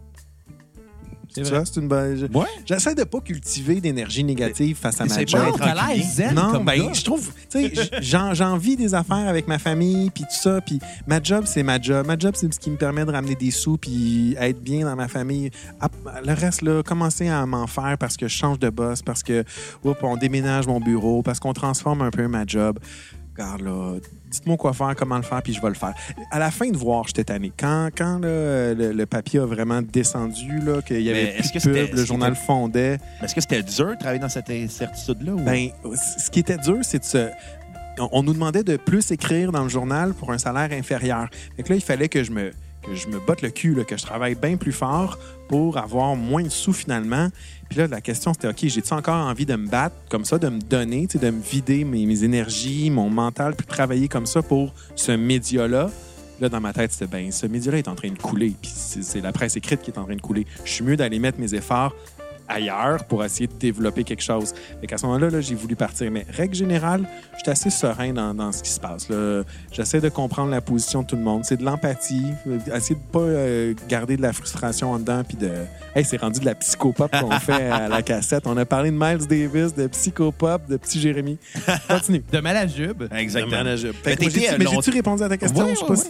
C'est 1.36 1.42
Tu 1.42 1.50
vrai. 1.50 1.58
vois, 1.58 1.66
c'est 1.66 1.80
une 1.82 1.88
bonne. 1.88 2.30
Ouais. 2.34 2.46
J'essaie 2.66 2.96
de 2.96 3.04
pas 3.04 3.20
cultiver 3.20 3.82
d'énergie 3.82 4.24
négative 4.24 4.78
face 4.78 5.02
à 5.02 5.06
ma 5.06 5.26
job. 5.26 5.32
pas 5.32 5.38
Non, 5.40 5.52
d'être 5.52 5.58
t'as 5.60 5.74
l'air 5.74 5.84
rancunier. 5.84 6.04
zen 6.04 6.34
Non, 6.36 6.52
comme 6.52 6.66
ben, 6.66 6.94
je 6.94 7.04
trouve, 7.04 7.32
tu 7.50 7.60
sais, 7.76 7.90
j'envie 8.02 8.76
des 8.78 8.94
affaires 8.94 9.28
avec 9.28 9.48
ma 9.48 9.60
famille, 9.60 10.10
puis 10.12 10.24
tout 10.24 10.30
ça, 10.42 10.62
puis 10.62 10.80
ma 11.08 11.22
job, 11.22 11.44
c'est 11.46 11.64
ma 11.64 11.80
job. 11.82 12.06
Ma 12.08 12.18
job, 12.18 12.34
c'est 12.38 12.54
ce 12.54 12.60
qui 12.60 12.72
me 12.72 12.78
permet 12.78 13.04
de 13.06 13.12
ramener 13.12 13.36
des 13.36 13.52
sous, 13.52 13.78
puis 13.78 14.36
être 14.40 14.62
bien 14.62 14.86
dans 14.86 14.96
ma 14.96 15.08
famille. 15.10 15.52
Ah, 15.82 15.90
Le 16.26 16.34
reste, 16.34 16.62
là, 16.62 16.82
commencer 16.84 17.28
à 17.28 17.46
m'en 17.46 17.68
faire 17.68 17.98
parce 18.00 18.16
que 18.18 18.28
je 18.28 18.36
change 18.36 18.60
de 18.60 18.70
boss, 18.70 19.02
parce 19.02 19.22
que, 19.22 19.44
oups, 19.84 20.00
on 20.04 20.16
déménage 20.18 20.68
mon 20.68 20.80
bureau, 20.80 21.22
parce 21.22 21.40
qu'on 21.40 21.54
transforme 21.54 22.02
un 22.02 22.12
peu 22.12 22.28
ma 22.28 22.46
job. 22.46 22.80
Regarde, 23.38 23.62
là, 23.62 23.96
dites-moi 24.36 24.58
quoi 24.58 24.74
faire, 24.74 24.96
comment 24.96 25.18
le 25.18 25.24
faire, 25.24 25.42
puis 25.42 25.54
je 25.54 25.62
vais 25.62 25.70
le 25.70 25.74
faire. 25.76 25.94
À 26.32 26.40
la 26.40 26.52
fin 26.52 26.70
de 26.70 26.78
voir, 26.78 27.06
j'étais 27.08 27.24
tanné. 27.26 27.52
Quand, 27.58 27.90
quand 27.98 28.20
le, 28.22 28.74
le 28.94 29.06
papier 29.06 29.40
a 29.40 29.46
vraiment 29.46 29.82
descendu, 29.82 30.60
là, 30.60 30.82
qu'il 30.82 31.02
y 31.02 31.10
avait 31.10 31.34
plus 31.38 31.52
de 31.54 31.60
pub, 31.88 31.96
le 31.96 32.06
journal 32.06 32.36
fondait. 32.36 32.98
Est-ce 33.24 33.34
que 33.36 33.42
c'était 33.42 33.64
dur 33.64 33.90
de 33.92 33.96
travailler 33.98 34.20
dans 34.20 34.30
cette 34.30 34.50
incertitude-là? 34.50 35.34
ou- 35.34 35.40
Ben, 35.44 35.70
ce 36.20 36.30
qui 36.30 36.40
était 36.40 36.58
dur, 36.58 36.78
c'est 36.84 37.00
de 37.00 37.04
se. 37.06 37.30
On, 38.12 38.24
nous 38.24 38.34
demandait 38.34 38.64
de 38.64 38.76
plus 38.76 39.10
écrire 39.12 39.54
dans 39.54 39.64
le 39.64 39.70
journal 39.70 40.14
pour 40.14 40.32
un 40.32 40.38
salaire 40.38 40.70
inférieur. 40.78 41.30
Que 41.58 41.70
là, 41.70 41.76
il 41.76 41.82
fallait 41.82 42.10
que 42.10 42.24
je 42.26 42.32
me, 42.32 42.52
que 42.86 42.96
je 42.96 43.08
me 43.08 43.20
botte 43.20 43.42
le 43.42 43.50
cul, 43.50 43.76
que 43.88 43.98
je 43.98 44.04
travaille 44.04 44.36
bien 44.36 44.58
plus 44.58 44.72
fort 44.72 45.18
pour 45.48 45.78
avoir 45.78 46.16
moins 46.16 46.44
de 46.44 46.50
sous 46.50 46.74
finalement. 46.74 47.30
Puis 47.70 47.80
là, 47.80 47.88
la 47.88 48.02
question, 48.02 48.34
c'était 48.34 48.48
OK, 48.48 48.58
j'ai-tu 48.62 48.94
encore 48.94 49.26
envie 49.26 49.46
de 49.46 49.56
me 49.56 49.68
battre 49.68 49.96
comme 50.10 50.26
ça, 50.26 50.38
de 50.38 50.50
me 50.50 50.60
donner, 50.60 51.08
de 51.08 51.30
me 51.30 51.42
vider 51.42 51.84
mes, 51.84 52.06
mes 52.06 52.24
énergies, 52.24 52.90
mon 52.90 53.10
mental, 53.10 53.56
puis 53.56 53.66
travailler 53.66 54.08
comme 54.08 54.26
ça 54.26 54.42
pour 54.42 54.74
ce 54.96 55.12
média-là? 55.12 55.90
Là, 56.42 56.50
dans 56.50 56.60
ma 56.60 56.74
tête, 56.74 56.92
c'était 56.92 57.08
ben, 57.08 57.32
ce 57.32 57.48
média-là 57.48 57.78
est 57.78 57.88
en 57.88 57.96
train 57.96 58.10
de 58.10 58.18
couler, 58.18 58.54
puis 58.62 58.70
c'est 58.74 59.22
la 59.22 59.32
presse 59.32 59.56
écrite 59.56 59.82
qui 59.82 59.92
est 59.92 59.98
en 59.98 60.04
train 60.04 60.18
de 60.18 60.22
couler. 60.22 60.46
Je 60.66 60.72
suis 60.72 60.84
mieux 60.84 60.98
d'aller 60.98 61.18
mettre 61.18 61.40
mes 61.40 61.54
efforts 61.54 61.96
ailleurs 62.48 63.04
pour 63.06 63.24
essayer 63.24 63.48
de 63.48 63.54
développer 63.54 64.04
quelque 64.04 64.24
chose. 64.24 64.54
Fait 64.82 64.88
qu'à 64.88 64.98
ce 64.98 65.06
moment-là, 65.06 65.30
là, 65.30 65.42
j'ai 65.42 65.56
voulu 65.56 65.76
partir. 65.76 66.10
Mais 66.12 66.26
règle 66.30 66.56
générale, 66.56 67.08
je 67.34 67.40
suis 67.40 67.50
assez 67.52 67.70
serein 67.70 68.14
dans, 68.14 68.34
dans 68.34 68.52
ce 68.52 68.62
qui 68.64 68.70
se 68.70 68.80
passe. 68.80 69.08
J'essaie 69.72 70.02
de 70.02 70.10
comprendre 70.10 70.52
la 70.52 70.62
position 70.62 71.02
de 71.02 71.08
tout 71.08 71.16
le 71.16 71.22
monde. 71.22 71.44
C'est 71.46 71.58
de 71.58 71.64
l'empathie. 71.64 72.26
euh, 72.48 72.58
Essayer 72.76 72.96
de 72.96 73.12
pas 73.12 73.20
euh, 73.20 73.74
garder 73.90 74.18
de 74.18 74.22
la 74.22 74.34
frustration 74.34 74.92
en 74.92 75.00
dedans. 75.00 75.24
Puis 75.28 75.38
de. 75.38 75.52
Hey, 75.96 76.04
c'est 76.06 76.18
rendu 76.18 76.40
de 76.40 76.46
la 76.46 76.56
psychopop 76.56 77.12
qu'on 77.20 77.32
fait 77.40 77.70
à 77.70 77.88
la 77.88 78.02
cassette. 78.02 78.48
On 78.48 78.58
a 78.58 78.66
parlé 78.66 78.92
de 78.92 78.98
Miles 78.98 79.28
Davis, 79.28 79.74
de 79.74 79.88
psychopop, 79.88 80.68
de 80.68 80.78
petit 80.78 81.00
Jérémy. 81.00 81.38
Continue. 81.88 82.24
De 82.32 82.40
Malajube. 82.40 83.04
Exactement. 83.16 83.64
Fait 84.04 84.18
Mais 84.20 84.58
Mais 84.60 84.66
long- 84.66 84.72
j'ai-tu 84.72 84.92
répondu 84.92 85.24
à 85.24 85.30
ta 85.30 85.38
question? 85.38 85.64
Ouais, 85.66 85.74
je 85.74 85.80
sais 85.80 85.86
pas 85.86 85.96
si. 85.96 86.10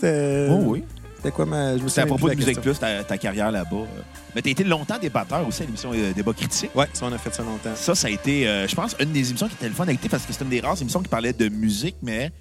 Oh, 0.52 0.64
oui. 0.72 0.84
C'était 1.26 1.36
quoi 1.36 1.46
ma. 1.48 1.76
C'est 1.88 2.02
à 2.02 2.06
propos 2.06 2.26
de 2.28 2.34
la 2.34 2.36
Musique. 2.36 2.62
Plus, 2.62 2.78
ta, 2.78 3.04
ta 3.04 3.18
carrière 3.18 3.52
là-bas. 3.52 3.78
euh. 3.78 4.02
Mais 4.36 4.44
tu 4.44 4.50
as 4.50 4.52
été 4.52 4.64
longtemps 4.64 5.00
débatteur 5.00 5.48
aussi 5.48 5.64
à 5.64 5.66
l'émission 5.66 5.92
euh, 5.92 6.14
Débat 6.14 6.34
critique. 6.34 6.70
Ouais, 6.76 6.86
ça, 6.94 7.08
on 7.08 7.12
a 7.12 7.18
fait 7.18 7.34
ça 7.34 7.42
longtemps. 7.42 7.72
Ça, 7.76 7.96
ça 7.96 8.08
a 8.08 8.12
été, 8.12 8.48
euh, 8.48 8.68
je 8.68 8.76
pense, 8.76 8.96
une 9.00 9.12
des 9.12 9.28
émissions 9.30 9.48
qui 9.48 9.56
était 9.56 9.68
le 9.68 9.74
fun 9.74 9.88
à 9.88 9.92
écouter 9.92 10.08
parce 10.10 10.24
que 10.24 10.32
c'était 10.32 10.44
une 10.46 10.52
des 10.52 10.60
rares 10.60 10.80
émissions 10.80 11.02
qui 11.02 11.08
parlait 11.10 11.34
de 11.34 11.50
musique, 11.50 11.96
mais 12.04 12.32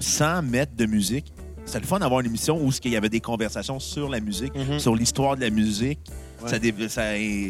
sans 0.00 0.42
mettre 0.42 0.74
de 0.74 0.86
musique. 0.86 1.32
C'était 1.64 1.78
le 1.80 1.86
fun 1.86 2.00
d'avoir 2.00 2.18
une 2.18 2.26
émission 2.26 2.60
où 2.60 2.72
il 2.84 2.90
y 2.90 2.96
avait 2.96 3.08
des 3.08 3.20
conversations 3.20 3.78
sur 3.78 4.08
la 4.08 4.18
musique, 4.18 4.52
Mhm. 4.56 4.80
sur 4.80 4.96
l'histoire 4.96 5.36
de 5.36 5.42
la 5.42 5.50
musique. 5.50 6.00
Ouais. 6.44 6.50
Ça, 6.50 6.58
dé- 6.58 6.74
ça, 6.88 7.02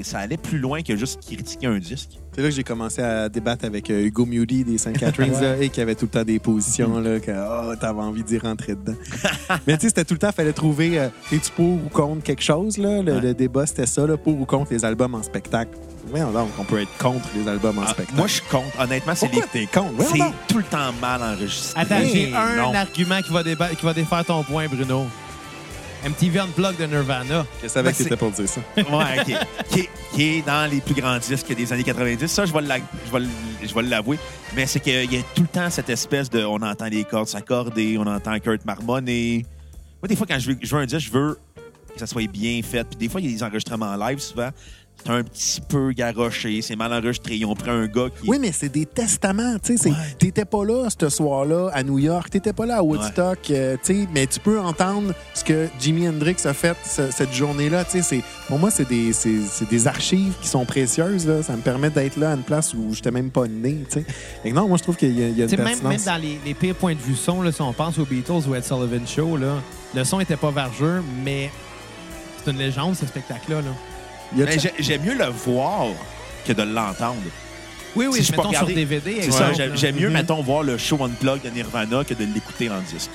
ça 0.02 0.19
allait 0.19 0.36
plus 0.36 0.59
loin 0.59 0.82
que 0.82 0.97
juste 0.97 1.20
critiquer 1.24 1.66
un 1.66 1.78
disque. 1.78 2.10
C'est 2.35 2.40
là 2.43 2.48
que 2.48 2.55
j'ai 2.55 2.64
commencé 2.64 3.02
à 3.02 3.28
débattre 3.28 3.64
avec 3.66 3.90
euh, 3.90 4.05
Hugo 4.06 4.24
Moody 4.24 4.64
des 4.64 4.78
St. 4.78 4.97
Catharines 4.98 5.32
là, 5.40 5.56
et 5.60 5.69
qui 5.69 5.81
avait 5.81 5.94
tout 5.94 6.06
le 6.06 6.10
temps 6.10 6.24
des 6.24 6.39
positions 6.39 6.98
là, 7.01 7.20
que 7.20 7.31
oh, 7.31 7.74
t'avais 7.77 8.01
envie 8.01 8.23
d'y 8.24 8.39
rentrer 8.39 8.74
dedans. 8.74 8.94
Mais 9.66 9.74
tu 9.77 9.82
sais, 9.82 9.89
c'était 9.89 10.05
tout 10.05 10.14
le 10.14 10.19
temps, 10.19 10.32
fallait 10.32 10.52
trouver 10.52 10.98
euh, 10.98 11.09
es-tu 11.31 11.51
pour 11.52 11.66
ou 11.74 11.89
contre 11.93 12.23
quelque 12.23 12.43
chose. 12.43 12.78
Là? 12.78 13.02
Le, 13.02 13.12
Ouais. 13.14 13.20
le 13.20 13.35
débat, 13.35 13.66
c'était 13.66 13.86
ça, 13.86 14.06
là, 14.06 14.16
pour 14.16 14.40
ou 14.40 14.44
contre 14.47 14.73
les 14.73 14.85
albums 14.85 15.14
en 15.14 15.23
spectacle. 15.23 15.70
Voyons 16.09 16.32
donc, 16.32 16.48
on 16.59 16.64
peut 16.64 16.81
être 16.81 16.97
contre 16.98 17.28
les 17.36 17.47
albums 17.48 17.78
en 17.78 17.82
Ah, 17.82 17.89
spectacle. 17.90 18.16
moi, 18.19 18.27
je 18.27 18.32
suis 18.35 18.43
contre. 18.51 18.81
Honnêtement, 18.81 19.14
c'est 19.14 19.32
les- 19.32 19.43
t'es 19.52 19.66
contre? 19.66 20.02
C'est 20.02 20.19
tout 20.48 20.59
le 20.59 20.64
temps 20.64 20.93
mal 21.01 21.23
enregistré. 21.23 21.81
Attends, 21.81 22.01
j'ai 22.12 22.35
un 22.35 22.56
Non. 22.56 22.74
argument 22.74 23.20
qui 23.23 23.32
va, 23.32 23.43
déba- 23.43 23.74
qui 23.77 23.85
va 23.85 23.93
défaire 23.94 24.24
ton 24.24 24.43
point, 24.43 24.66
Bruno. 24.69 25.06
MTV 26.05 26.39
Unplugged 26.41 26.79
de 26.79 26.87
Nirvana. 26.87 27.47
Je 27.62 27.69
savais 27.69 27.91
Ben, 27.91 27.97
que 27.97 28.03
c'était 28.03 28.16
pour 28.16 28.31
dire 28.31 28.49
ça. 28.49 28.61
Ouais, 28.77 29.20
OK. 29.20 29.35
qui, 29.70 29.81
est, 29.81 29.91
qui 30.15 30.23
est 30.23 30.43
dans 30.47 30.70
les 30.70 30.81
plus 30.81 30.95
grands 30.95 31.19
disques 31.19 31.55
des 31.55 31.73
années 31.73 31.85
90. 31.85 32.27
Ça, 32.27 32.45
je 32.45 32.53
vais 32.53 33.83
l'avouer. 33.83 34.19
Mais 34.55 34.66
c'est 34.66 34.81
qu'il 34.81 35.12
y 35.12 35.16
a 35.16 35.23
tout 35.35 35.43
le 35.43 35.49
temps 35.49 35.70
cette 35.70 35.91
espèce 35.91 36.29
de... 36.29 36.45
On 36.45 36.61
entend 36.62 36.87
les 36.87 37.05
cordes 37.05 37.29
s'accorder, 37.29 37.97
on 37.99 38.07
entend 38.07 38.39
Kurt 38.41 38.65
marmonner. 38.65 39.47
Moi, 40.03 40.09
des 40.09 40.16
fois, 40.16 40.27
quand 40.29 40.39
je 40.39 40.51
veux, 40.51 40.59
je 40.61 40.74
veux 40.74 40.83
un 40.83 40.87
disque, 40.87 41.07
je 41.07 41.12
veux 41.12 41.39
que 41.93 42.01
ça 42.01 42.07
soit 42.07 42.27
bien 42.27 42.61
fait. 42.62 42.85
Puis 42.85 42.97
des 42.97 43.09
fois, 43.09 43.20
il 43.20 43.31
y 43.31 43.33
a 43.33 43.37
des 43.37 43.43
enregistrements 43.43 43.95
live, 43.97 44.19
souvent, 44.19 44.51
un 45.09 45.23
petit 45.23 45.61
peu 45.61 45.93
garoché, 45.93 46.62
c'est 46.62 46.77
mal 46.77 46.93
enregistré. 46.93 47.37
Ils 47.37 47.45
ont 47.47 47.55
pris 47.55 47.70
un 47.70 47.87
gars 47.87 48.09
qui. 48.11 48.29
Oui, 48.29 48.39
mais 48.41 48.53
c'est 48.53 48.69
des 48.69 48.87
testaments. 48.87 49.57
tu 49.62 49.77
sais, 49.77 49.91
Ouais. 49.91 49.97
T'étais 50.19 50.45
pas 50.45 50.65
là 50.65 50.89
ce 50.91 51.09
soir-là 51.09 51.70
à 51.73 51.83
New 51.83 51.99
York, 51.99 52.31
t'étais 52.31 52.53
pas 52.53 52.66
là 52.66 52.79
à 52.79 52.83
Woodstock, 52.83 53.39
euh, 53.51 53.77
tu 53.85 54.03
sais, 54.03 54.09
mais 54.15 54.27
tu 54.27 54.39
peux 54.41 54.61
entendre 54.61 55.12
ce 55.35 55.45
que 55.45 55.69
Jimi 55.81 56.09
Hendrix 56.09 56.37
a 56.45 56.55
fait 56.55 56.77
ce- 56.85 57.11
cette 57.11 57.33
journée-là. 57.33 57.85
tu 57.85 58.03
sais, 58.03 58.23
Pour 58.49 58.59
moi, 58.59 58.70
c'est 58.70 58.89
des, 58.89 59.12
des 59.70 59.87
archives 59.87 60.35
qui 60.43 60.49
sont 60.49 60.65
précieuses. 60.65 61.27
Là. 61.27 61.43
Ça 61.43 61.57
me 61.57 61.62
permet 61.62 61.91
d'être 61.91 62.16
là 62.16 62.33
à 62.33 62.35
une 62.35 62.43
place 62.43 62.74
où 62.74 62.93
j'étais 62.95 63.11
même 63.11 63.31
pas 63.31 63.47
né. 63.49 63.79
tu 63.91 64.05
sais. 64.45 64.53
Non, 64.53 64.69
moi, 64.69 64.77
je 64.77 64.83
trouve 64.83 64.97
qu'il 64.97 65.19
y 65.19 65.23
a, 65.24 65.29
il 65.29 65.37
y 65.39 65.41
a 65.41 65.45
une 65.45 65.51
Tu 65.51 65.57
sais, 65.57 65.62
même, 65.62 65.83
même 65.83 66.01
dans 66.05 66.16
les, 66.20 66.39
les 66.45 66.55
pires 66.55 66.74
points 66.74 66.95
de 66.95 67.01
vue 67.01 67.16
son, 67.16 67.43
là, 67.43 67.51
si 67.53 67.62
on 67.62 67.73
pense 67.73 67.99
aux 67.99 68.05
Beatles 68.05 68.49
ou 68.49 68.55
Ed 68.55 68.65
Sullivan 68.65 69.07
Show, 69.07 69.37
là, 69.37 69.55
le 69.95 70.05
son 70.05 70.20
était 70.20 70.37
pas 70.37 70.51
vergeux, 70.51 71.03
mais 71.24 71.51
c'est 72.45 72.51
une 72.51 72.59
légende, 72.59 72.95
ce 72.97 73.07
spectacle-là. 73.07 73.62
Là. 73.62 73.70
Mais 74.34 74.59
j'ai- 74.59 74.72
j'aime 74.78 75.02
mieux 75.02 75.14
le 75.14 75.26
voir 75.26 75.86
que 76.46 76.52
de 76.52 76.62
l'entendre. 76.62 77.16
Oui, 77.94 78.06
oui, 78.06 78.18
Si 78.18 78.24
je 78.24 78.30
peux 78.32 78.36
mettons 78.38 78.48
regarder- 78.48 78.72
sur 78.72 78.76
DVD. 78.76 79.16
C'est 79.20 79.26
exemple, 79.26 79.54
ça, 79.56 79.66
là. 79.66 79.74
j'aime 79.76 79.96
mieux, 79.96 80.09
Mhm. 80.09 80.12
mettons, 80.14 80.42
voir 80.42 80.62
le 80.62 80.78
show 80.78 81.02
Unplugged 81.04 81.42
de 81.44 81.50
Nirvana 81.50 82.04
que 82.04 82.14
de 82.14 82.24
l'écouter 82.24 82.70
en 82.70 82.80
disque. 82.80 83.10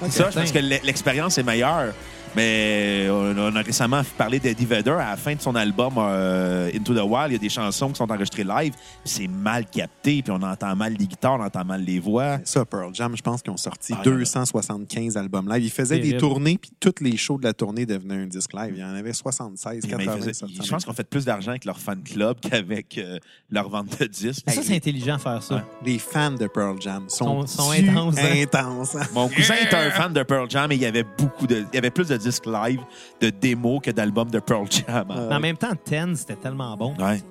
Ok. 0.00 0.10
Ça, 0.12 0.30
je 0.30 0.38
pense 0.40 0.52
que 0.52 0.58
l'e- 0.58 0.80
l'expérience 0.82 1.36
est 1.38 1.42
meilleure. 1.42 1.92
Mais 2.36 3.08
on 3.10 3.28
on 3.38 3.56
a 3.56 3.62
récemment 3.62 4.02
parlé 4.16 4.38
d'Eddie 4.40 4.66
Vedder 4.66 4.90
à 4.90 5.10
la 5.10 5.16
fin 5.16 5.34
de 5.34 5.40
son 5.40 5.54
album 5.54 5.94
euh, 5.96 6.70
Into 6.74 6.94
the 6.94 7.02
Wild. 7.02 7.28
Il 7.30 7.32
y 7.32 7.36
a 7.36 7.38
des 7.38 7.48
chansons 7.48 7.88
qui 7.88 7.96
sont 7.96 8.10
enregistrées 8.10 8.44
live. 8.44 8.74
C'est 9.04 9.28
mal 9.28 9.64
capté, 9.66 10.22
puis 10.22 10.30
on 10.32 10.42
entend 10.42 10.74
mal 10.76 10.94
les 10.98 11.06
guitares, 11.06 11.34
on 11.40 11.44
entend 11.44 11.64
mal 11.64 11.82
les 11.82 11.98
voix. 11.98 12.38
Ça, 12.44 12.64
Pearl 12.64 12.94
Jam, 12.94 13.16
je 13.16 13.22
pense 13.22 13.42
qu'ils 13.42 13.52
ont 13.52 13.56
sorti 13.56 13.92
Ah, 13.94 14.00
il 14.04 14.08
y 14.08 14.12
en 14.12 14.14
a. 14.14 14.18
275 14.18 15.16
albums 15.16 15.48
live. 15.48 15.64
Ils 15.64 15.70
faisaient 15.70 15.98
des 15.98 16.16
tournées, 16.16 16.58
puis 16.58 16.70
tous 16.78 16.94
les 17.00 17.16
shows 17.16 17.38
de 17.38 17.44
la 17.44 17.52
tournée 17.52 17.86
devenaient 17.86 18.22
un 18.22 18.26
disque 18.26 18.52
live. 18.54 18.72
Il 18.76 18.80
y 18.80 18.84
en 18.84 18.94
avait 18.94 19.12
76, 19.12 19.82
Mais 19.84 19.88
ils 19.88 19.90
80. 19.96 20.16
faisaient- 20.18 20.32
ça, 20.34 20.46
ça 20.46 20.62
je 20.64 20.70
pense 20.70 20.84
qu'ils 20.84 20.90
ont 20.90 20.94
fait 20.96 21.08
plus 21.08 21.24
d'argent 21.24 21.50
avec 21.50 21.64
leur 21.64 21.78
fan 21.78 22.02
club 22.02 22.38
qu'avec 22.42 22.98
euh, 22.98 23.18
leur 23.50 23.68
vente 23.68 23.98
de 24.00 24.06
disques. 24.06 24.44
Ça, 24.48 24.62
c'est 24.62 24.76
intelligent 24.76 25.16
de 25.16 25.20
faire 25.22 25.42
ça. 25.42 25.54
Ouais. 25.56 25.62
Les 25.84 25.98
fans 25.98 26.32
de 26.32 26.46
Pearl 26.48 26.76
Jam 26.80 27.04
sont, 27.08 27.46
Sont- 27.46 27.62
sont 27.64 27.72
tu- 27.72 27.88
intenses, 27.88 28.18
hein? 28.18 28.42
intenses. 28.42 28.96
Mon 29.14 29.28
cousin 29.28 29.54
est 29.54 29.72
un 29.74 29.90
fan 29.90 30.12
de 30.12 30.22
Pearl 30.22 30.48
Jam 30.50 30.70
et 30.72 30.74
il 30.74 30.80
y 30.82 30.86
avait 30.86 31.04
beaucoup 31.16 31.46
de, 31.46 31.64
il 31.72 31.74
y 31.74 31.78
avait 31.78 31.90
plus 31.90 32.08
de 32.08 32.16
disques 32.16 32.27
live, 32.46 32.80
de 33.20 33.30
démos 33.30 33.80
que 33.82 33.90
d'albums 33.90 34.30
de 34.30 34.38
Pearl 34.40 34.66
Jam. 34.70 35.06
Mais 35.08 35.34
en 35.34 35.40
même 35.40 35.56
temps, 35.56 35.74
Ten, 35.84 36.14
c'était 36.16 36.36
tellement 36.36 36.76
bon. 36.76 36.94
Ouais. 36.96 37.22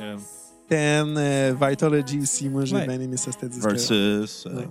Euh, 0.00 0.16
Ten, 0.68 1.14
euh, 1.18 1.54
Vitalogy 1.60 2.20
aussi, 2.20 2.48
moi 2.48 2.64
j'ai 2.64 2.76
Ouais. 2.76 2.86
bien 2.86 3.00
aimé 3.00 3.16
ça, 3.16 3.30
c'était 3.32 3.48
disque. 3.48 3.68
Versus 3.68 4.44
euh, 4.46 4.56
Ouais. 4.56 4.68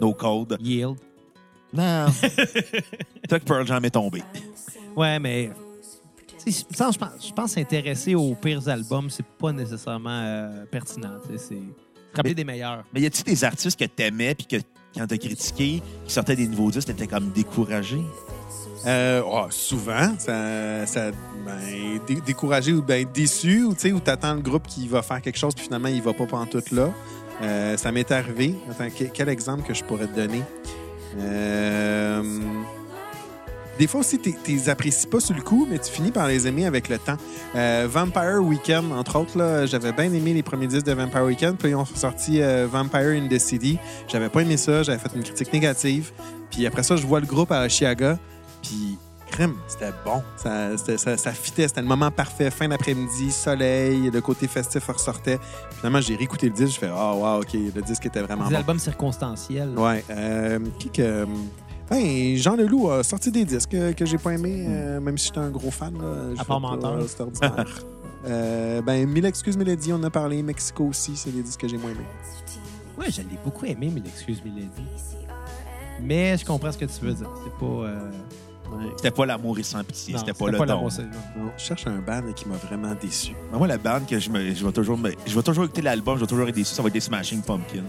No 0.00 0.12
Code. 0.14 0.56
Yield. 0.60 0.96
Non. 1.72 2.06
C'est 2.20 3.28
toi 3.28 3.38
que 3.40 3.44
Pearl 3.44 3.66
Jam 3.66 3.84
est 3.84 3.90
tombé. 3.90 4.22
Ouais, 4.96 5.18
mais. 5.18 5.50
tu 6.44 6.50
sais, 6.52 6.64
ça, 6.74 6.90
Je 6.92 6.98
pense, 6.98 7.26
je 7.28 7.32
pense 7.32 7.50
s'intéresser 7.52 8.14
aux 8.14 8.34
pires 8.34 8.66
albums, 8.68 9.10
c'est 9.10 9.26
pas 9.26 9.52
nécessairement 9.52 10.22
euh, 10.24 10.64
pertinent. 10.70 11.18
tu 11.28 11.36
sais, 11.36 11.44
C'est 11.48 11.62
rappeler 12.16 12.34
des 12.34 12.44
meilleurs. 12.44 12.84
Mais 12.94 13.00
y 13.02 13.06
a-tu 13.06 13.22
des 13.22 13.44
artistes 13.44 13.78
que 13.78 13.84
t'aimais 13.84 14.34
puis 14.34 14.46
que 14.46 14.56
quand 14.96 15.06
t'as 15.06 15.18
critiqué, 15.18 15.82
qui 16.06 16.12
sortaient 16.12 16.36
des 16.36 16.48
nouveaux 16.48 16.70
disques, 16.70 16.86
t'étais 16.88 17.06
comme 17.06 17.30
découragé? 17.30 18.00
Euh, 18.86 19.20
oh, 19.26 19.46
souvent, 19.50 20.14
ça, 20.18 20.86
ça 20.86 21.10
ben, 21.44 21.98
dé- 22.06 22.20
découragé 22.24 22.72
ou 22.72 22.82
ben, 22.82 23.04
déçu, 23.12 23.64
ou 23.64 23.74
tu 23.74 23.92
t'attends 24.00 24.34
le 24.34 24.40
groupe 24.42 24.66
qui 24.66 24.86
va 24.86 25.02
faire 25.02 25.20
quelque 25.20 25.38
chose, 25.38 25.54
puis 25.54 25.64
finalement, 25.64 25.88
il 25.88 26.00
va 26.02 26.12
pas 26.12 26.26
pantoute 26.26 26.70
là. 26.70 26.90
Euh, 27.42 27.76
ça 27.76 27.90
m'est 27.90 28.10
arrivé. 28.12 28.54
Attends, 28.70 28.88
que- 28.90 29.04
quel 29.12 29.28
exemple 29.28 29.62
que 29.66 29.74
je 29.74 29.82
pourrais 29.82 30.06
te 30.06 30.14
donner? 30.14 30.42
Euh, 31.18 32.22
des 33.78 33.86
fois 33.86 34.00
aussi, 34.00 34.18
tu 34.18 34.34
les 34.46 34.68
apprécies 34.68 35.06
pas 35.06 35.20
sur 35.20 35.34
le 35.34 35.42
coup, 35.42 35.66
mais 35.68 35.78
tu 35.78 35.90
finis 35.90 36.10
par 36.12 36.28
les 36.28 36.46
aimer 36.46 36.64
avec 36.66 36.88
le 36.88 36.98
temps. 36.98 37.16
Vampire 37.88 38.40
Weekend, 38.42 38.92
entre 38.92 39.18
autres, 39.18 39.64
j'avais 39.66 39.92
bien 39.92 40.12
aimé 40.12 40.32
les 40.32 40.42
premiers 40.42 40.66
disques 40.66 40.86
de 40.86 40.92
Vampire 40.92 41.24
Weekend. 41.24 41.56
Puis 41.58 41.70
ils 41.70 41.74
ont 41.74 41.84
sorti 41.84 42.40
Vampire 42.70 43.20
in 43.22 43.28
the 43.28 43.38
City. 43.38 43.78
J'avais 44.08 44.28
pas 44.30 44.40
aimé 44.42 44.56
ça, 44.56 44.82
j'avais 44.82 44.98
fait 44.98 45.10
une 45.14 45.22
critique 45.22 45.52
négative. 45.52 46.10
Puis 46.50 46.66
après 46.66 46.82
ça, 46.84 46.96
je 46.96 47.06
vois 47.06 47.20
le 47.20 47.26
groupe 47.26 47.50
à 47.52 47.66
Oshiaga. 47.66 48.18
Puis, 48.62 48.98
crème, 49.30 49.54
c'était 49.68 49.92
bon. 50.04 50.22
Ça, 50.36 50.76
c'était- 50.76 50.98
ça, 50.98 51.16
ça 51.16 51.32
fitait. 51.32 51.68
C'était 51.68 51.82
le 51.82 51.86
moment 51.88 52.10
parfait. 52.10 52.50
Fin 52.50 52.68
d'après-midi, 52.68 53.30
soleil, 53.32 54.10
le 54.10 54.20
côté 54.20 54.46
festif 54.48 54.86
ressortait. 54.86 55.38
Finalement, 55.78 56.00
j'ai 56.00 56.16
réécouté 56.16 56.48
le 56.48 56.54
disque. 56.54 56.74
Je 56.74 56.78
fais, 56.80 56.90
ah, 56.94 57.14
wow, 57.14 57.40
OK, 57.42 57.52
le 57.54 57.82
disque 57.82 58.06
était 58.06 58.22
vraiment 58.22 58.44
Des 58.44 58.50
bon. 58.54 58.56
albums 58.58 58.78
circonstanciels. 58.78 59.76
Ouais. 59.78 60.04
Euh, 60.10 60.58
qui 60.78 60.90
que. 60.90 61.26
Ben, 61.88 62.36
Jean 62.36 62.56
Leloup 62.56 62.90
a 62.90 63.04
sorti 63.04 63.30
des 63.30 63.44
disques 63.44 63.70
que, 63.70 63.92
que 63.92 64.04
j'ai 64.04 64.18
pas 64.18 64.32
aimés, 64.32 64.66
euh, 64.68 65.00
même 65.00 65.16
si 65.16 65.26
j'étais 65.26 65.38
un 65.38 65.50
gros 65.50 65.70
fan. 65.70 65.94
Là, 65.96 66.34
À 66.40 66.44
part 66.44 66.60
Menteur. 66.60 66.98
C'est 67.08 67.20
ordinaire. 67.20 67.64
Euh, 68.28 68.82
ben, 68.82 69.08
Mille 69.08 69.24
excuses, 69.26 69.56
Mélodie, 69.56 69.92
on 69.92 69.96
en 69.96 70.02
a 70.04 70.10
parlé. 70.10 70.42
Mexico 70.42 70.86
aussi, 70.86 71.14
c'est 71.14 71.30
des 71.30 71.42
disques 71.42 71.60
que 71.60 71.68
j'ai 71.68 71.78
moins 71.78 71.92
aimés. 71.92 72.00
Ouais, 72.98 73.08
je 73.08 73.18
l'ai 73.20 73.38
beaucoup 73.44 73.64
aimé, 73.66 73.88
mais 73.94 74.00
l'excuse 74.00 74.42
Milady. 74.44 74.82
Mais 76.02 76.36
je 76.36 76.44
comprends 76.44 76.72
ce 76.72 76.78
que 76.78 76.86
tu 76.86 77.04
veux 77.04 77.12
dire. 77.12 77.28
C'est 77.44 77.52
pas. 77.52 77.64
euh, 77.84 78.10
C'était 78.96 79.10
pas 79.10 79.26
l'amour 79.26 79.58
et 79.58 79.62
sans 79.62 79.82
pitié, 79.84 80.14
non, 80.14 80.20
c'était 80.20 80.32
pas 80.32 80.46
le 80.50 80.58
don. 80.58 80.82
Non, 80.82 81.50
je 81.56 81.62
cherche 81.64 81.86
un 81.86 81.98
band 81.98 82.32
qui 82.34 82.48
m'a 82.48 82.56
vraiment 82.56 82.94
déçu. 83.00 83.32
Mais 83.52 83.58
Moi, 83.58 83.66
la 83.66 83.78
bande 83.78 84.06
que 84.06 84.18
je, 84.18 84.30
me, 84.30 84.54
je 84.54 84.64
vais 84.64 84.72
toujours 84.72 84.98
me- 84.98 85.12
je 85.26 85.34
vais 85.34 85.42
toujours 85.42 85.64
écouter 85.64 85.82
l'album, 85.82 86.16
je 86.16 86.20
vais 86.22 86.26
toujours 86.26 86.48
être 86.48 86.54
déçu, 86.54 86.74
ça 86.74 86.82
va 86.82 86.88
être 86.88 86.94
des 86.94 87.00
Smashing 87.00 87.42
Pumpkins. 87.42 87.82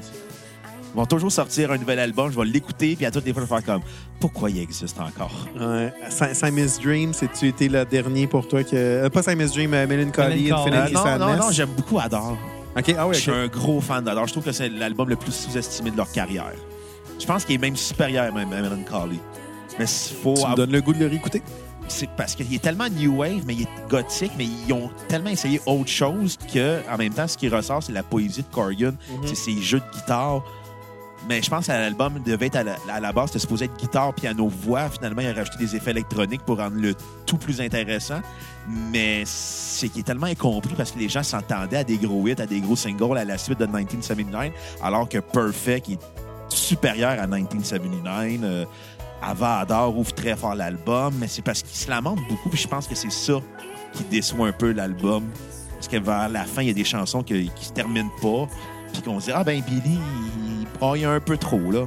Ils 0.93 0.97
vont 0.97 1.05
toujours 1.05 1.31
sortir 1.31 1.71
un 1.71 1.77
nouvel 1.77 1.99
album, 1.99 2.31
je 2.31 2.39
vais 2.39 2.45
l'écouter, 2.45 2.95
puis 2.95 3.05
à 3.05 3.11
toutes 3.11 3.25
les 3.25 3.33
fois, 3.33 3.43
je 3.43 3.47
vais 3.47 3.55
faire 3.61 3.65
comme 3.75 3.81
pourquoi 4.19 4.49
il 4.49 4.59
existe 4.59 4.99
encore? 4.99 5.47
Ouais. 5.59 5.93
Sim- 6.09 6.33
Simon's 6.33 6.79
Dream, 6.79 7.13
c'est-tu 7.13 7.49
été 7.49 7.69
le 7.69 7.85
dernier 7.85 8.25
pour 8.25 8.47
toi 8.47 8.63
que. 8.63 8.69
euh, 8.75 9.09
pas 9.09 9.21
Simon's 9.21 9.51
Dream, 9.51 9.73
euh, 9.73 9.85
Melancholy, 9.85 10.45
Melancholy. 10.45 10.51
Euh, 10.51 10.55
Infinity 10.79 10.93
non, 10.93 10.99
non, 11.03 11.05
Sadness. 11.05 11.39
non, 11.45 11.51
j'aime 11.51 11.69
beaucoup 11.75 11.99
Adore. 11.99 12.37
OK, 12.75 12.95
ah 12.97 13.07
oui, 13.07 13.15
Je 13.15 13.19
suis 13.21 13.31
un 13.31 13.47
gros 13.47 13.81
fan 13.81 14.03
d'Adore. 14.03 14.27
Je 14.27 14.31
trouve 14.33 14.43
que 14.45 14.51
c'est 14.51 14.69
l'album 14.69 15.09
le 15.09 15.15
plus 15.15 15.31
sous-estimé 15.31 15.91
de 15.91 15.97
leur 15.97 16.11
carrière. 16.11 16.53
Je 17.19 17.25
pense 17.25 17.43
qu'il 17.45 17.55
est 17.55 17.59
même 17.59 17.75
supérieur 17.75 18.33
même 18.33 18.51
à 18.53 18.61
Melancholy. 18.61 19.19
Mais 19.79 19.85
il 19.85 20.15
faut 20.15 20.33
Tu 20.33 20.47
me 20.47 20.55
donnes 20.55 20.71
le 20.71 20.81
goût 20.81 20.93
de 20.93 20.99
le 20.99 21.07
réécouter? 21.07 21.41
c'est 21.89 22.09
parce 22.09 22.35
qu'il 22.35 22.53
est 22.53 22.61
tellement 22.61 22.89
new 22.89 23.17
wave, 23.17 23.43
mais 23.45 23.53
il 23.55 23.61
est 23.61 23.89
gothique, 23.89 24.33
mais 24.37 24.45
ils 24.45 24.73
ont 24.73 24.89
tellement 25.07 25.29
essayé 25.29 25.61
autre 25.65 25.89
chose 25.89 26.37
que, 26.53 26.81
en 26.91 26.97
même 26.97 27.13
temps, 27.13 27.27
ce 27.27 27.37
qui 27.37 27.47
ressort, 27.49 27.81
c'est 27.81 27.93
la 27.93 28.03
poésie 28.03 28.43
de 28.43 28.47
Corgan, 28.53 28.95
c'est 29.25 29.35
ses 29.35 29.61
jeux 29.61 29.79
de 29.79 29.97
guitare. 29.97 30.43
Mais 31.27 31.41
je 31.41 31.49
pense 31.49 31.67
que 31.67 31.71
l'album 31.71 32.21
devait 32.25 32.45
être 32.47 32.57
à 32.57 32.63
la, 32.63 32.75
à 32.89 32.99
la 32.99 33.11
base, 33.11 33.27
c'était 33.27 33.39
supposé 33.39 33.65
être 33.65 33.77
guitare, 33.77 34.13
piano, 34.13 34.47
voix. 34.47 34.89
Finalement, 34.89 35.21
il 35.21 35.27
a 35.27 35.33
rajouté 35.33 35.57
des 35.57 35.75
effets 35.75 35.91
électroniques 35.91 36.41
pour 36.45 36.57
rendre 36.57 36.77
le 36.77 36.93
tout 37.25 37.37
plus 37.37 37.59
intéressant. 37.59 38.21
Mais 38.91 39.23
c'est 39.25 39.89
qu'il 39.89 40.01
est 40.01 40.03
tellement 40.03 40.27
incompris 40.27 40.75
parce 40.75 40.91
que 40.91 40.99
les 40.99 41.09
gens 41.09 41.23
s'entendaient 41.23 41.77
à 41.77 41.83
des 41.83 41.97
gros 41.97 42.25
hits, 42.27 42.35
à 42.37 42.45
des 42.45 42.61
gros 42.61 42.75
singles 42.75 43.17
à 43.17 43.25
la 43.25 43.37
suite 43.37 43.59
de 43.59 43.65
1979, 43.65 44.51
alors 44.81 45.09
que 45.09 45.17
Perfect 45.17 45.89
est 45.89 45.99
supérieur 46.49 47.19
à 47.19 47.27
1979. 47.27 48.39
Euh, 48.43 48.65
Avador 49.21 49.97
ouvre 49.97 50.13
très 50.13 50.35
fort 50.35 50.55
l'album, 50.55 51.13
mais 51.19 51.27
c'est 51.27 51.41
parce 51.41 51.61
qu'il 51.61 51.75
se 51.75 51.89
lamente 51.89 52.19
beaucoup, 52.29 52.49
puis 52.49 52.59
je 52.59 52.67
pense 52.67 52.87
que 52.87 52.95
c'est 52.95 53.11
ça 53.11 53.41
qui 53.93 54.03
déçoit 54.05 54.47
un 54.47 54.51
peu 54.51 54.71
l'album. 54.71 55.25
Parce 55.73 55.87
que 55.87 55.97
vers 55.97 56.29
la 56.29 56.43
fin, 56.45 56.61
il 56.61 56.67
y 56.67 56.71
a 56.71 56.73
des 56.73 56.83
chansons 56.83 57.23
qui 57.23 57.51
se 57.59 57.71
terminent 57.71 58.11
pas, 58.21 58.47
puis 58.93 59.01
qu'on 59.01 59.19
se 59.19 59.25
dit, 59.25 59.31
ah 59.33 59.43
ben 59.43 59.61
Billy, 59.61 59.97
il 60.61 60.67
braille 60.79 61.05
un 61.05 61.19
peu 61.19 61.37
trop, 61.37 61.71
là. 61.71 61.85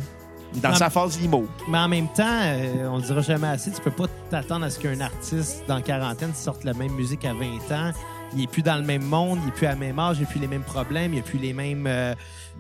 Dans 0.55 0.75
sa 0.75 0.91
phase 0.91 1.21
limo. 1.21 1.47
Mais 1.69 1.79
en 1.79 1.89
même 1.89 2.09
temps, 2.09 2.25
euh, 2.27 2.89
on 2.89 2.97
le 2.97 3.03
dira 3.03 3.21
jamais 3.21 3.47
assez, 3.47 3.71
tu 3.71 3.81
peux 3.81 3.93
pas 3.93 4.07
t'attendre 4.31 4.65
à 4.65 4.71
ce 4.71 4.81
qu'un 4.81 5.01
artiste 5.01 5.63
dans 5.69 5.81
quarantaine 5.81 6.35
sorte 6.35 6.65
la 6.65 6.75
même 6.75 6.93
musique 6.93 7.25
à 7.25 7.33
20 7.33 7.47
ans. 7.71 7.93
Il 8.35 8.43
est 8.43 8.47
plus 8.49 8.63
dans 8.63 8.77
le 8.77 8.83
même 8.83 9.05
monde, 9.05 9.39
il 9.45 9.49
est 9.49 9.53
plus 9.53 9.67
à 9.67 9.77
même 9.77 9.99
âge, 9.99 10.19
il 10.19 10.25
a 10.25 10.27
plus 10.27 10.41
les 10.41 10.49
mêmes 10.49 10.63
problèmes, 10.63 11.15
il 11.15 11.21
a 11.21 11.23
plus 11.23 11.39
les 11.39 11.53
mêmes, 11.53 11.87
euh, 11.87 12.15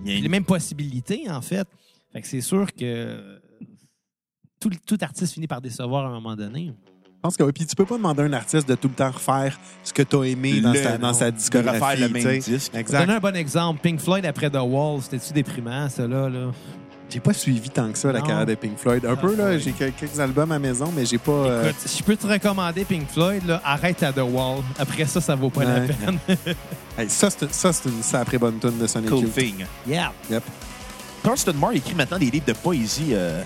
y 0.05 0.16
a 0.16 0.20
les 0.20 0.28
mêmes 0.28 0.44
possibilités, 0.44 1.28
en 1.28 1.40
fait. 1.42 1.66
Fait 2.12 2.20
que 2.20 2.26
c'est 2.28 2.40
sûr 2.40 2.72
que 2.74 3.40
tout, 4.61 4.70
tout 4.87 4.99
artiste 5.01 5.32
finit 5.35 5.47
par 5.47 5.61
décevoir 5.61 6.05
à 6.05 6.09
un 6.09 6.12
moment 6.12 6.37
donné. 6.37 6.73
Je 7.03 7.23
pense 7.23 7.37
que 7.37 7.43
oui. 7.43 7.53
Puis 7.53 7.66
tu 7.66 7.74
peux 7.77 7.85
pas 7.85 7.97
demander 7.97 8.23
à 8.23 8.27
un 8.27 8.32
artiste 8.32 8.69
de 8.69 8.74
tout 8.74 8.89
le 8.89 8.95
temps 8.95 9.11
refaire 9.11 9.59
ce 9.82 9.93
que 9.93 10.03
tu 10.03 10.16
as 10.16 10.24
aimé 10.24 10.61
dans, 10.61 10.73
Le- 10.73 10.82
sa, 10.82 10.97
dans 10.99 11.12
sa 11.12 11.31
de 11.31 11.37
discographie. 11.37 11.78
refaire 11.81 12.01
le 12.01 12.09
même 12.12 12.39
disque. 12.41 12.74
Exact. 12.74 13.01
donner 13.01 13.15
un 13.15 13.20
bon 13.20 13.37
exemple. 13.37 13.81
Pink 13.82 14.01
Floyd 14.01 14.24
après 14.24 14.49
The 14.51 14.59
Wall, 14.62 15.03
c'était-tu 15.03 15.32
déprimant, 15.35 15.89
ça, 15.89 16.07
là? 16.07 16.28
là? 16.31 16.51
J'ai 17.11 17.20
pas 17.20 17.32
suivi 17.35 17.69
tant 17.69 17.91
que 17.91 17.99
ça 17.99 18.12
la 18.12 18.20
Non. 18.20 18.27
carrière 18.27 18.47
de 18.47 18.55
Pink 18.55 18.78
Floyd. 18.78 19.05
Un 19.05 19.12
Ah, 19.15 19.16
peu, 19.16 19.35
là, 19.35 19.59
j'ai 19.59 19.73
quelques 19.73 20.19
albums 20.20 20.51
à 20.53 20.55
la 20.55 20.59
maison, 20.61 20.93
mais 20.97 21.05
j'ai 21.05 21.19
pas. 21.19 21.32
euh, 21.32 21.65
Écoute, 21.70 21.91
je 21.99 22.03
peux 22.05 22.16
te 22.16 22.27
recommander 22.27 22.85
Pink 22.85 23.09
Floyd, 23.09 23.45
là, 23.47 23.61
arrête 23.65 24.03
à 24.05 24.12
The 24.12 24.19
Wall. 24.20 24.62
Après 24.78 25.05
ça, 25.07 25.20
ça 25.20 25.35
vaut 25.35 25.51
pas 25.51 25.65
la 25.65 25.81
peine. 25.81 26.19
hey, 26.99 27.11
ça, 27.11 27.28
c'est 27.31 27.89
une 27.89 28.03
sacrée 28.03 28.39
bonne 28.39 28.59
tune 28.61 28.78
de 28.78 28.87
Sonic 28.87 29.11
Cool 29.11 29.28
thing. 29.28 29.65
yeah. 29.89 30.12
Yep. 30.31 30.45
Thurston 31.24 31.55
Moore 31.55 31.73
écrit 31.73 31.95
maintenant 31.97 32.19
des 32.19 32.31
livres 32.31 32.47
de 32.47 32.53
poésie. 32.55 33.09
euh, 33.12 33.43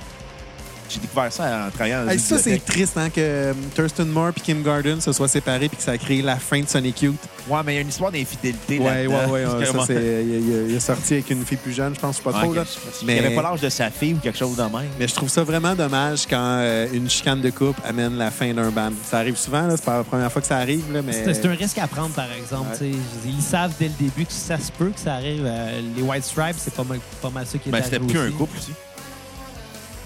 j'ai 0.89 1.01
découvert 1.01 1.33
ça 1.33 1.67
en 1.67 1.71
travaillant 1.71 2.05
dans 2.05 2.11
Hey, 2.11 2.17
une 2.19 2.23
ça, 2.23 2.39
c'est 2.39 2.65
triste 2.65 2.97
hein, 2.97 3.09
que 3.11 3.21
euh, 3.21 3.53
Thurston 3.75 4.05
Moore 4.07 4.31
et 4.37 4.41
Kim 4.41 4.63
Gordon 4.63 5.01
se 5.01 5.13
soient 5.13 5.29
séparés 5.29 5.69
puis 5.69 5.77
que 5.79 5.83
ça 5.83 5.93
a 5.93 5.99
créé 5.99 6.23
la 6.23 6.37
fin 6.37 6.61
de 6.61 6.69
Sonic 6.69 7.03
Youth. 7.03 7.17
Ouais, 7.49 7.61
mais 7.65 7.73
il 7.73 7.77
y 7.77 7.79
a 7.79 7.83
une 7.83 7.89
histoire 7.89 8.11
d'infidélité 8.11 8.79
Ouais, 8.79 9.07
ouais, 9.07 9.15
ouais. 9.27 9.45
Ouais, 9.47 9.67
ça, 9.67 9.73
c'est, 9.87 10.23
il, 10.25 10.35
il- 10.35 10.71
il 10.71 10.77
est 10.77 10.81
sorti 10.81 11.15
avec 11.15 11.31
une 11.31 11.45
fille 11.45 11.59
plus 11.59 11.73
jeune, 11.73 11.95
je 11.95 12.01
pense, 12.01 12.17
je 12.17 12.23
sais 12.23 12.31
pas 12.31 12.33
trop. 12.41 12.55
Là. 12.55 12.65
que- 12.65 12.69
Il 13.03 13.07
Mais- 13.07 13.19
avait 13.19 13.35
pas 13.35 13.43
l'âge 13.43 13.61
de 13.61 13.69
sa 13.69 13.91
fille 13.91 14.15
ou 14.15 14.19
quelque 14.19 14.39
chose 14.39 14.57
de 14.57 14.63
même. 14.63 14.89
Mais 14.99 15.07
je 15.09 15.15
trouve 15.15 15.29
ça 15.29 15.43
vraiment 15.45 15.75
dommage 15.75 16.27
quand 16.29 16.37
euh, 16.61 16.87
une 16.93 17.09
chicane 17.11 17.41
de 17.41 17.51
couple 17.51 17.81
amène 17.87 18.17
la 18.17 18.31
fin 18.31 18.53
d'un 18.55 18.71
band. 18.71 18.91
Ça 19.05 19.19
arrive 19.19 19.37
souvent, 19.37 19.63
là, 19.67 19.77
c'est 19.77 19.85
pas 19.85 19.99
la 19.99 20.05
première 20.05 20.33
fois 20.33 20.41
que 20.41 20.49
ça 20.49 20.57
arrive, 20.59 20.91
là, 20.93 21.01
mais. 21.03 21.13
C'est 21.13 21.35
c'est 21.35 21.47
un 21.47 21.55
risque 21.55 21.79
à 21.79 21.87
prendre, 21.87 22.15
par 22.15 22.29
exemple. 22.33 22.71
Ouais. 22.81 22.91
Ils 23.27 23.43
savent 23.43 23.73
dès 23.79 23.87
le 23.89 23.95
début 23.99 24.25
que 24.25 24.33
ça 24.33 24.59
se 24.59 24.73
peut 24.73 24.91
que 24.95 25.01
ça 25.01 25.15
arrive. 25.15 25.43
Euh, 25.45 25.81
les 25.97 26.03
White 26.03 26.25
Stripes, 26.25 26.57
c'est 26.59 26.73
pas 26.75 26.85
mal, 26.85 26.99
pas 27.21 27.31
mal 27.31 27.47
ça 27.47 27.59
qui 27.59 27.69
est 27.69 27.73
Ben, 27.73 27.79
arrivé 27.83 27.97
c'était 27.99 28.07
plus 28.07 28.19
un 28.19 28.27
aussi. 28.29 28.33
couple 28.37 28.59
aussi. 28.59 28.73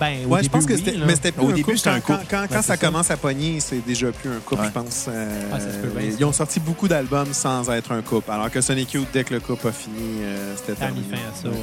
Ben, 0.01 0.25
au 0.27 0.29
Ouais, 0.29 0.43
je 0.45 0.49
pense 0.49 0.65
que 0.65 0.75
oui, 0.75 0.83
c'était. 0.85 0.97
Mais 1.05 1.15
c'était 1.17 1.33
plus 1.33 1.43
Au 1.45 1.49
un 1.49 1.53
début, 1.53 1.65
couple. 1.65 1.77
c'était 1.79 1.91
un 1.91 2.01
Quand, 2.01 2.15
couple. 2.19 2.27
quand- 2.31 2.47
quand 2.51 2.63
ça 2.63 2.77
commence 2.77 3.11
à 3.11 3.17
pogner, 3.17 3.59
c'est 3.61 3.85
déjà 3.85 4.13
plus 4.13 4.31
un 4.31 4.39
couple, 4.45 4.61
Ouais. 4.63 4.69
je 4.69 4.73
pense. 4.73 5.07
Euh, 5.09 5.53
Ouais, 5.53 5.59
ça 5.61 5.73
se 5.73 5.77
peut 5.79 5.89
bien, 5.89 6.11
ça. 6.11 6.17
ils 6.21 6.25
ont 6.25 6.33
sorti 6.33 6.61
beaucoup 6.61 6.87
d'albums 6.87 7.33
sans 7.33 7.69
être 7.71 7.91
un 7.93 8.03
couple. 8.03 8.31
Alors 8.31 8.51
que 8.51 8.61
Sonic 8.61 8.93
Youth, 8.93 9.09
dès 9.13 9.25
que 9.25 9.35
le 9.35 9.41
couple 9.41 9.67
a 9.69 9.73
fini, 9.73 9.97
euh, 10.23 10.55
c'était 10.57 10.73
a 10.85 10.91
mis 10.91 11.01
terminé. 11.03 11.17
fin 11.17 11.31
à 11.31 11.35
ça, 11.43 11.49
Ouais. 11.49 11.55
ouais. 11.55 11.63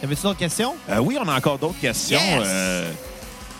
T'avais-tu 0.00 0.22
d'autres 0.22 0.38
questions? 0.38 0.74
Euh, 0.90 0.98
oui, 0.98 1.18
on 1.20 1.28
a 1.28 1.36
encore 1.36 1.58
d'autres 1.58 1.80
questions. 1.80 2.18
Yes! 2.20 2.42
Euh, 2.46 2.90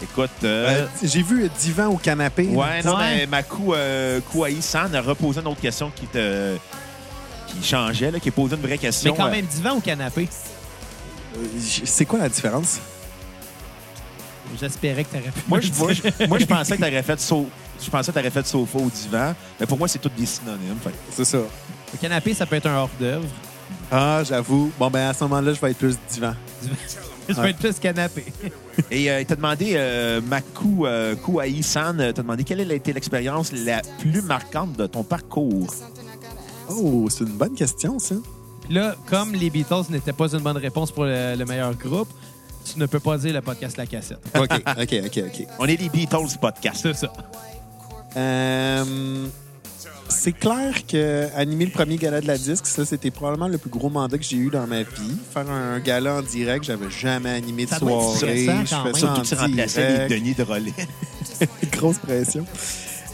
écoute, 0.03 0.31
euh, 0.45 0.85
Euh, 0.85 0.87
J'ai 1.03 1.23
vu 1.23 1.49
Divan 1.61 1.87
au 1.89 1.97
canapé. 1.97 2.47
ouais, 2.47 2.83
non, 2.85 2.97
Ouais. 2.97 3.17
mais 3.17 3.27
Makou 3.27 3.75
euh, 3.75 4.21
Kouaï-san 4.33 4.95
a 4.95 5.01
reposé 5.01 5.41
une 5.41 5.47
autre 5.49 5.61
question 5.61 5.91
qui 5.95 6.07
te 6.07 6.57
qui 7.49 7.63
changeait, 7.69 8.11
là, 8.11 8.19
qui 8.19 8.31
posait 8.31 8.57
une 8.57 8.63
vraie 8.63 8.79
question. 8.79 9.13
Mais 9.13 9.17
quand 9.19 9.27
euh, 9.27 9.31
même, 9.31 9.45
divan 9.45 9.75
ou 9.77 9.81
canapé? 9.81 10.27
Euh, 11.37 11.39
C'est 11.85 12.07
quoi 12.07 12.21
la 12.21 12.29
différence? 12.31 12.79
J'espérais 14.61 15.05
que 15.05 15.11
t'aurais 15.11 15.31
pu. 15.31 15.41
Moi, 15.49 15.61
je, 15.61 15.71
le 15.71 15.79
moi, 15.79 15.93
je, 15.93 16.27
moi, 16.27 16.39
je 16.41 16.45
pensais 16.47 16.77
que 16.77 16.83
t'aurais 16.83 17.03
fait 17.03 17.21
so- 17.21 17.49
je 17.83 17.91
pensais 17.91 18.13
que 18.13 18.17
t'aurais 18.19 18.31
fait 18.31 18.47
sofa 18.47 18.79
au 18.79 18.91
divan, 18.91 19.35
mais 19.59 19.67
pour 19.67 19.79
moi, 19.79 19.89
c'est 19.89 19.99
toutes 19.99 20.15
des 20.15 20.27
synonymes. 20.27 20.79
C'est 21.11 21.25
ça. 21.25 21.39
Le 21.39 21.99
canapé, 22.01 22.35
ça 22.35 22.47
peut 22.47 22.57
être 22.57 22.67
un 22.67 22.77
hors-d'œuvre. 22.77 23.27
Ah, 23.91 24.23
j'avoue. 24.25 24.71
Bon, 24.79 24.91
ben 24.91 25.09
à 25.09 25.15
ce 25.15 25.25
moment-là, 25.25 25.53
je 25.53 25.61
vais 25.61 25.71
être 25.71 25.79
plus 25.79 25.97
divan. 26.11 26.35
Ça 27.31 27.41
peut 27.41 27.49
être 27.49 27.59
plus 27.59 27.79
canapé. 27.79 28.25
Et 28.91 29.09
euh, 29.11 29.21
il 29.21 29.27
t'a 29.27 29.37
demandé, 29.37 29.75
euh, 29.77 30.21
Makou 30.21 30.87
euh, 30.87 31.15
Kouaï-san, 31.15 31.99
euh, 32.01 32.13
t'a 32.13 32.23
demandé 32.23 32.43
quelle 32.43 32.69
a 32.69 32.75
été 32.75 32.93
l'expérience 32.93 33.53
la 33.53 33.81
plus 34.01 34.23
marquante 34.23 34.77
de 34.77 34.87
ton 34.87 35.05
parcours? 35.05 35.73
Oh, 36.69 37.07
c'est 37.09 37.25
une 37.25 37.37
bonne 37.37 37.55
question, 37.55 37.99
ça. 38.01 38.17
Puis 38.65 38.75
là, 38.75 38.97
comme 39.09 39.35
les 39.35 39.51
Beatles 39.51 39.85
n'étaient 39.91 40.13
pas 40.13 40.33
une 40.33 40.41
bonne 40.41 40.57
réponse 40.57 40.91
pour 40.91 41.05
le, 41.05 41.37
le 41.37 41.45
meilleur 41.45 41.75
groupe, 41.75 42.09
tu 42.65 42.79
ne 42.79 42.87
peux 42.87 43.01
pas 43.01 43.19
dire 43.19 43.33
le 43.35 43.41
podcast 43.43 43.77
La 43.77 43.87
Cassette. 43.87 44.19
OK, 44.35 44.51
OK, 44.53 44.95
OK, 45.07 45.25
OK. 45.27 45.47
On 45.59 45.67
est 45.67 45.77
les 45.81 45.89
Beatles 45.89 46.39
podcast. 46.41 46.81
C'est 46.83 46.95
ça. 46.97 47.13
Euh, 48.17 49.27
c'est 50.09 50.33
clair 50.33 50.87
que 50.87 51.29
animer 51.35 51.65
le 51.65 51.71
premier 51.71 51.97
gala 51.97 52.21
de 52.21 52.27
la 52.27 52.37
disque, 52.37 52.67
ça, 52.67 52.85
c'était 52.85 53.11
probablement 53.11 53.49
le 53.49 53.59
plus 53.59 53.71
gros 53.71 53.89
mandat 53.89 54.19
que 54.19 54.25
j'ai 54.25 54.37
eu 54.37 54.51
dans 54.51 54.67
ma 54.67 54.83
vie. 54.83 55.17
Faire 55.33 55.51
un 55.51 55.81
gala 55.81 56.17
en 56.17 56.23
direct, 56.23 56.65
j'avais 56.65 56.91
jamais 56.91 57.31
animé 57.31 57.65
de 57.65 57.71
Ça 57.71 57.79
doit 57.79 57.93
être 57.93 58.19
soirée. 58.19 58.45
stressant 58.45 58.65
Je 58.65 58.71
quand 58.71 58.83
fais 58.83 58.85
même. 58.85 58.95
Surtout 58.95 59.23
que 59.23 59.27
tu 59.27 59.35
remplaçais 59.35 59.93
direct. 59.93 60.11
les 60.11 60.19
Denis 60.19 60.35
de 60.35 60.43
relais. 60.43 60.73
Grosse 61.73 61.99
pression. 61.99 62.45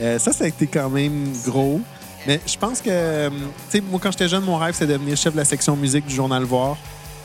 Euh, 0.00 0.18
ça, 0.18 0.32
ça 0.32 0.44
a 0.44 0.48
été 0.48 0.66
quand 0.66 0.90
même 0.90 1.32
gros. 1.44 1.80
Mais 2.26 2.40
je 2.46 2.56
pense 2.58 2.80
que, 2.80 2.90
euh, 2.90 3.30
tu 3.30 3.78
sais, 3.78 3.80
moi, 3.80 4.00
quand 4.02 4.10
j'étais 4.10 4.28
jeune, 4.28 4.42
mon 4.44 4.56
rêve, 4.56 4.74
c'est 4.76 4.86
de 4.86 4.92
devenir 4.92 5.16
chef 5.16 5.32
de 5.32 5.38
la 5.38 5.44
section 5.44 5.76
musique 5.76 6.06
du 6.06 6.14
Journal 6.14 6.42
Voir. 6.42 6.76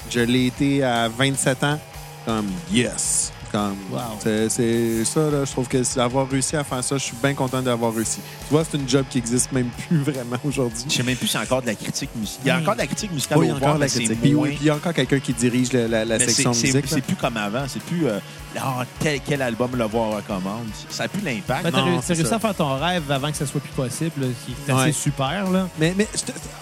Je 0.09 0.19
l'ai 0.19 0.45
été 0.47 0.83
à 0.83 1.09
27 1.09 1.63
ans. 1.63 1.79
Comme, 2.25 2.47
yes. 2.71 3.31
Comme, 3.51 3.75
Wow. 3.91 3.99
c'est- 4.19 4.49
C'est 4.49 5.05
ça, 5.05 5.29
là, 5.29 5.45
je 5.45 5.51
trouve 5.51 5.67
que 5.67 5.77
d'avoir 5.95 6.27
réussi 6.27 6.55
à 6.55 6.63
faire 6.63 6.83
ça, 6.83 6.97
je 6.97 7.03
suis 7.03 7.15
bien 7.21 7.35
content 7.35 7.61
d'avoir 7.61 7.93
réussi. 7.93 8.19
Tu 8.47 8.51
vois, 8.53 8.63
c'est 8.63 8.77
une 8.77 8.89
job 8.89 9.05
qui 9.09 9.19
existe 9.19 9.51
même 9.51 9.69
plus 9.87 10.01
vraiment 10.01 10.37
aujourd'hui. 10.43 10.85
Je 10.89 10.93
sais 10.95 11.03
même 11.03 11.15
plus 11.15 11.27
si 11.27 11.33
c'est 11.33 11.37
encore 11.39 11.61
de 11.61 11.67
la 11.67 11.75
critique 11.75 12.09
musicale. 12.15 12.41
Il 12.45 12.47
y 12.47 12.51
a 12.51 12.57
encore 12.59 12.73
de 12.73 12.79
la 12.79 12.87
critique 12.87 13.11
musicale 13.11 13.37
Oui, 13.37 13.45
il 13.45 13.49
y 13.49 13.51
a 13.51 13.55
encore 13.57 13.75
de 13.75 13.79
la 13.81 13.87
c'est 13.89 13.99
critique. 13.99 14.21
Puis 14.21 14.33
oui, 14.33 14.49
puis 14.49 14.57
il 14.61 14.65
y 14.67 14.69
a 14.71 14.75
encore 14.75 14.93
quelqu'un 14.93 15.19
qui 15.19 15.33
dirige 15.33 15.71
la, 15.71 15.87
la- 15.87 16.03
la 16.05 16.17
Mais 16.17 16.27
section 16.27 16.51
c'est- 16.53 16.67
c'est 16.71 16.81
musique. 16.81 16.85
c'est 16.89 17.01
plus 17.01 17.15
comme 17.15 17.37
avant. 17.37 17.65
C'est 17.67 17.83
plus 17.83 18.07
euh, 18.07 18.19
ah, 18.59 18.85
tel, 18.99 19.19
quel 19.23 19.41
album 19.43 19.75
le 19.75 19.83
voir 19.85 20.15
recommande. 20.15 20.65
Ça 20.89 21.03
n'a 21.03 21.09
plus 21.09 21.21
l'impact. 21.21 21.63
Ben, 21.63 21.71
t'as 21.71 21.77
non, 21.81 21.85
réussi- 21.99 22.15
c'est 22.15 22.33
à 22.33 22.39
faire 22.39 22.55
ton 22.55 22.75
rêve 22.79 23.03
avant 23.11 23.29
que 23.29 23.37
ça 23.37 23.45
soit 23.45 23.61
plus 23.61 23.73
possible, 23.73 24.13
là, 24.21 24.27
ce 24.41 24.45
qui 24.47 24.55
est 24.67 24.73
assez 24.73 24.83
Ouais. 24.85 24.91
super. 24.93 25.51
Là. 25.51 25.67
Mais, 25.79 25.93
mais 25.95 26.07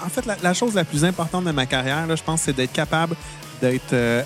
en 0.06 0.10
fait, 0.10 0.26
la, 0.26 0.36
la 0.44 0.54
chose 0.54 0.74
la 0.74 0.84
plus 0.84 1.06
importante 1.06 1.46
de 1.46 1.52
ma 1.52 1.66
carrière, 1.66 2.06
là, 2.06 2.18
je 2.18 2.24
pense, 2.24 2.42
c'est 2.42 2.54
d'être 2.54 2.74
capable 2.74 3.16
d'être 3.62 3.94
euh, 3.94 4.24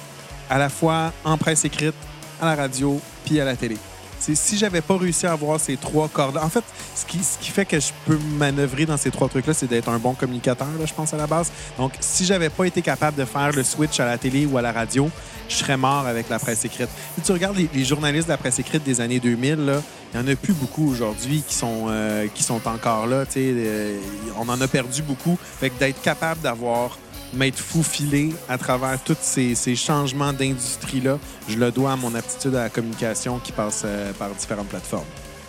à 0.50 0.58
la 0.58 0.70
fois 0.70 1.14
en 1.24 1.38
presse 1.38 1.66
écrite, 1.66 1.96
à 2.42 2.46
la 2.48 2.56
radio, 2.56 3.00
puis 3.26 3.40
à 3.40 3.46
la 3.46 3.56
télé. 3.56 3.78
C'est- 4.20 4.36
si 4.36 4.58
j'avais 4.58 4.82
pas 4.82 4.98
réussi 4.98 5.28
à 5.28 5.34
avoir 5.34 5.60
ces 5.60 5.78
trois 5.78 6.08
cordes, 6.08 6.38
en 6.38 6.50
fait, 6.50 6.64
ce 6.96 7.06
qui, 7.06 7.20
ce 7.24 7.38
qui 7.38 7.52
fait 7.52 7.66
que 7.66 7.80
je 7.80 7.92
peux 8.06 8.18
manœuvrer 8.38 8.86
dans 8.86 8.98
ces 8.98 9.12
trois 9.12 9.28
trucs-là, 9.30 9.54
c'est 9.54 9.68
d'être 9.68 9.90
un 9.90 10.00
bon 10.00 10.14
communicateur, 10.14 10.68
là, 10.80 10.86
je 10.86 10.94
pense, 10.94 11.14
à 11.14 11.18
la 11.18 11.28
base. 11.28 11.52
Donc, 11.78 11.94
si 12.00 12.26
j'avais 12.26 12.50
pas 12.50 12.66
été 12.66 12.82
capable 12.82 13.18
de 13.18 13.26
faire 13.26 13.52
le 13.52 13.64
switch 13.64 14.00
à 14.00 14.06
la 14.06 14.18
télé 14.18 14.46
ou 14.46 14.58
à 14.58 14.62
la 14.62 14.72
radio, 14.72 15.10
je 15.48 15.56
serais 15.56 15.78
mort 15.78 16.08
avec 16.08 16.30
la 16.30 16.40
presse 16.40 16.66
écrite. 16.66 16.90
Si 17.16 17.22
tu 17.22 17.32
regardes 17.32 17.58
les, 17.58 17.86
journalistes 17.86 18.28
de 18.28 18.32
la 18.32 18.38
presse 18.38 18.60
écrite 18.60 18.84
des 18.84 19.02
années 19.02 19.20
2000, 19.20 19.66
là, 19.66 19.82
il 20.14 20.20
n'y 20.20 20.26
en 20.26 20.32
a 20.32 20.36
plus 20.36 20.54
beaucoup 20.54 20.90
aujourd'hui 20.90 21.44
qui 21.48 21.54
sont, 21.54 21.86
euh, 21.90 22.28
qui 22.34 22.42
sont 22.42 22.68
encore 22.68 23.06
là. 23.08 23.26
euh, 23.38 24.00
on 24.40 24.48
en 24.50 24.60
a 24.60 24.68
perdu 24.68 25.02
beaucoup. 25.04 25.38
Fait 25.60 25.70
que 25.70 25.78
d'être 25.80 26.02
capable 26.02 26.42
d'avoir 26.42 26.98
m'être 27.34 27.60
faufilé 27.60 28.34
à 28.48 28.58
travers 28.58 29.02
tous 29.04 29.18
ces, 29.22 29.56
ces 29.56 29.76
changements 29.76 30.34
d'industrie-là, 30.34 31.18
je 31.48 31.58
le 31.58 31.72
dois 31.72 31.94
à 31.94 31.96
mon 31.96 32.14
aptitude 32.16 32.56
à 32.56 32.64
la 32.64 32.70
communication 32.70 33.40
qui 33.40 33.52
passe 33.52 33.84
euh, 33.86 34.14
par 34.14 34.30
différentes 34.30 34.68
plateformes. 34.68 35.06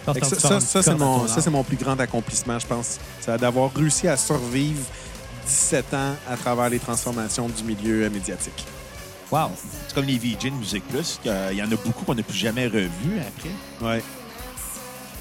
Ça, 0.06 0.14
ça, 0.38 0.60
ça, 0.60 0.82
c'est 0.82 0.94
mon, 0.94 1.26
ça, 1.26 1.40
c'est 1.40 1.50
mon 1.50 1.64
plus 1.64 1.76
grand 1.76 1.98
accomplissement, 1.98 2.58
je 2.58 2.66
pense. 2.66 2.98
C'est 3.20 3.36
d'avoir 3.40 3.72
réussi 3.74 4.06
à 4.06 4.16
survivre 4.16 4.84
17 5.46 5.94
ans 5.94 6.14
à 6.28 6.36
travers 6.36 6.70
les 6.70 6.78
transformations 6.78 7.48
du 7.48 7.64
milieu 7.64 8.04
euh, 8.04 8.10
médiatique. 8.10 8.64
Wow. 9.30 9.50
C'est 9.88 9.94
comme 9.94 10.04
les 10.04 10.18
VJ 10.18 10.44
de 10.44 10.50
Musique 10.50 10.86
Plus. 10.88 11.18
qu'il 11.22 11.56
y 11.56 11.62
en 11.62 11.66
a 11.66 11.76
beaucoup 11.76 12.04
qu'on 12.04 12.14
n'a 12.14 12.22
plus 12.22 12.38
jamais 12.38 12.66
revus 12.66 13.20
après. 13.20 13.84
Ouais. 13.84 14.02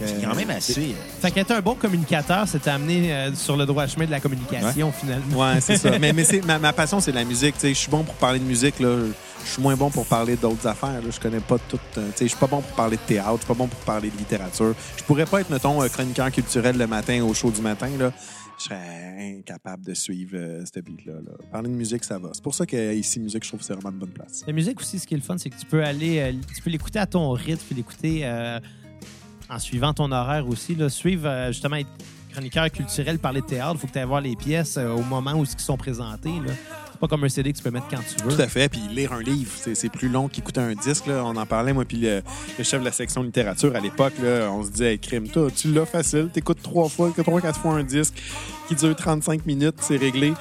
C'est 0.03 0.22
quand 0.26 0.35
même 0.35 0.49
assez. 0.49 0.89
euh, 0.91 1.19
Fait 1.22 1.31
qu'être 1.31 1.51
un 1.51 1.61
bon 1.61 1.76
communicateur, 1.76 2.47
c'est 2.47 2.67
amené 2.67 3.13
euh, 3.13 3.34
sur 3.34 3.55
le 3.55 3.65
droit 3.65 3.88
chemin 3.88 4.05
de 4.05 4.11
la 4.11 4.19
communication, 4.19 4.91
finalement. 4.91 5.38
Ouais, 5.39 5.61
c'est 5.61 5.77
ça. 5.77 5.97
Mais, 5.99 6.11
mais 6.13 6.23
c'est, 6.23 6.41
ma, 6.45 6.59
ma 6.59 6.73
passion, 6.73 6.99
c'est 6.99 7.11
la 7.13 7.23
musique. 7.23 7.55
tu 7.55 7.61
sais. 7.61 7.69
Je 7.69 7.80
suis 7.80 7.89
bon 7.91 8.03
pour 8.03 8.15
parler 8.15 8.39
de 8.39 8.43
musique. 8.45 8.80
Là. 8.80 8.97
Je 9.45 9.51
suis 9.51 9.61
moins 9.61 9.76
bon 9.76 9.89
pour 9.91 10.05
parler 10.05 10.35
d'autres 10.35 10.65
affaires. 10.67 11.01
Là. 11.01 11.09
Je 11.09 11.19
connais 11.19 11.39
pas 11.39 11.57
tout. 11.69 11.80
euh, 11.97 12.07
tu 12.11 12.17
sais, 12.17 12.26
Je 12.26 12.30
suis 12.30 12.38
pas 12.39 12.47
bon 12.47 12.61
pour 12.61 12.76
parler 12.76 12.97
de 12.97 13.01
théâtre. 13.03 13.31
Je 13.35 13.38
suis 13.39 13.47
pas 13.47 13.53
bon 13.53 13.67
pour 13.67 13.80
parler 13.81 14.09
de 14.09 14.17
littérature. 14.17 14.73
Je 14.97 15.03
pourrais 15.03 15.26
pas 15.26 15.41
être, 15.41 15.49
mettons, 15.49 15.81
euh, 15.81 15.88
chroniqueur 15.88 16.31
culturel 16.31 16.77
le 16.77 16.88
matin 16.88 17.23
au 17.23 17.34
show 17.34 17.51
du 17.51 17.61
matin. 17.61 17.89
Là. 17.97 18.11
Je 18.57 18.63
serais 18.63 19.38
incapable 19.38 19.84
de 19.85 19.93
suivre 19.93 20.31
euh, 20.35 20.63
cette 20.65 20.84
beat-là. 20.85 21.13
là. 21.13 21.31
Parler 21.51 21.69
de 21.69 21.73
musique, 21.76 22.03
ça 22.05 22.17
va. 22.17 22.30
C'est 22.34 22.41
pour 22.43 22.55
ça 22.55 22.65
que 22.65 22.93
ici, 22.95 23.19
musique, 23.19 23.43
je 23.43 23.49
trouve 23.49 23.59
que 23.59 23.65
c'est 23.65 23.73
vraiment 23.73 23.91
une 23.91 23.97
bonne 23.99 24.09
place. 24.09 24.43
La 24.47 24.53
musique 24.53 24.80
aussi, 24.80 24.97
ce 24.97 25.05
qui 25.05 25.13
est 25.13 25.17
le 25.17 25.23
fun, 25.23 25.38
c'est 25.38 25.49
que 25.49 25.59
tu 25.59 25.65
peux 25.65 25.84
aller, 25.84 26.19
euh, 26.19 26.31
tu 26.55 26.61
peux 26.61 26.69
l'écouter 26.69 26.99
à 26.99 27.05
ton 27.05 27.31
rythme, 27.31 27.59
tu 27.59 27.65
peux 27.67 27.76
l'écouter 27.76 28.22
euh, 28.23 28.59
en 29.49 29.59
suivant 29.59 29.93
ton 29.93 30.11
horaire 30.11 30.47
aussi. 30.47 30.76
Là. 30.76 30.89
Suivre, 30.89 31.27
euh, 31.27 31.47
justement, 31.51 31.77
être 31.77 31.89
chroniqueur 32.31 32.69
culturel, 32.69 33.19
parler 33.19 33.41
de 33.41 33.45
théâtre, 33.45 33.73
il 33.76 33.80
faut 33.80 33.88
que 33.88 33.93
tu 33.93 33.99
ailles 33.99 34.05
voir 34.05 34.22
les 34.22 34.35
pièces 34.35 34.77
euh, 34.77 34.89
au 34.89 35.03
moment 35.03 35.34
où 35.34 35.43
ils 35.43 35.59
sont 35.59 35.77
présentés. 35.77 36.34
là. 36.45 36.53
C'est 36.91 36.99
pas 37.01 37.07
comme 37.09 37.26
un 37.26 37.30
CD 37.30 37.51
que 37.51 37.57
tu 37.57 37.63
peux 37.63 37.72
mettre 37.72 37.88
quand 37.89 37.97
tu 37.97 38.23
veux. 38.23 38.34
Tout 38.34 38.41
à 38.41 38.47
fait. 38.47 38.69
Puis 38.69 38.80
lire 38.89 39.11
un 39.11 39.22
livre, 39.22 39.51
c'est, 39.53 39.76
c'est 39.76 39.89
plus 39.89 40.07
long 40.07 40.30
qu'écouter 40.30 40.61
un 40.61 40.73
disque. 40.73 41.07
Là. 41.07 41.23
On 41.26 41.35
en 41.35 41.45
parlait, 41.45 41.73
moi, 41.73 41.84
puis 41.84 41.97
le, 41.97 42.22
le 42.57 42.63
chef 42.63 42.80
de 42.80 42.85
la 42.85 42.93
section 42.93 43.22
littérature 43.22 43.76
à 43.76 43.81
l'époque, 43.81 44.13
là, 44.23 44.49
on 44.49 44.63
se 44.63 44.72
disait, 44.72 44.93
hey, 44.93 44.99
crime, 44.99 45.27
toi, 45.27 45.49
tu 45.53 45.73
l'as 45.73 45.85
facile, 45.85 46.30
t'écoutes 46.31 46.61
trois 46.61 46.88
fois, 46.88 47.11
trois, 47.17 47.41
quatre 47.41 47.59
fois 47.59 47.73
un 47.73 47.84
disque 47.84 48.13
qui 48.69 48.76
dure 48.76 48.95
35 48.95 49.45
minutes, 49.45 49.76
c'est 49.81 49.97
réglé. 49.97 50.34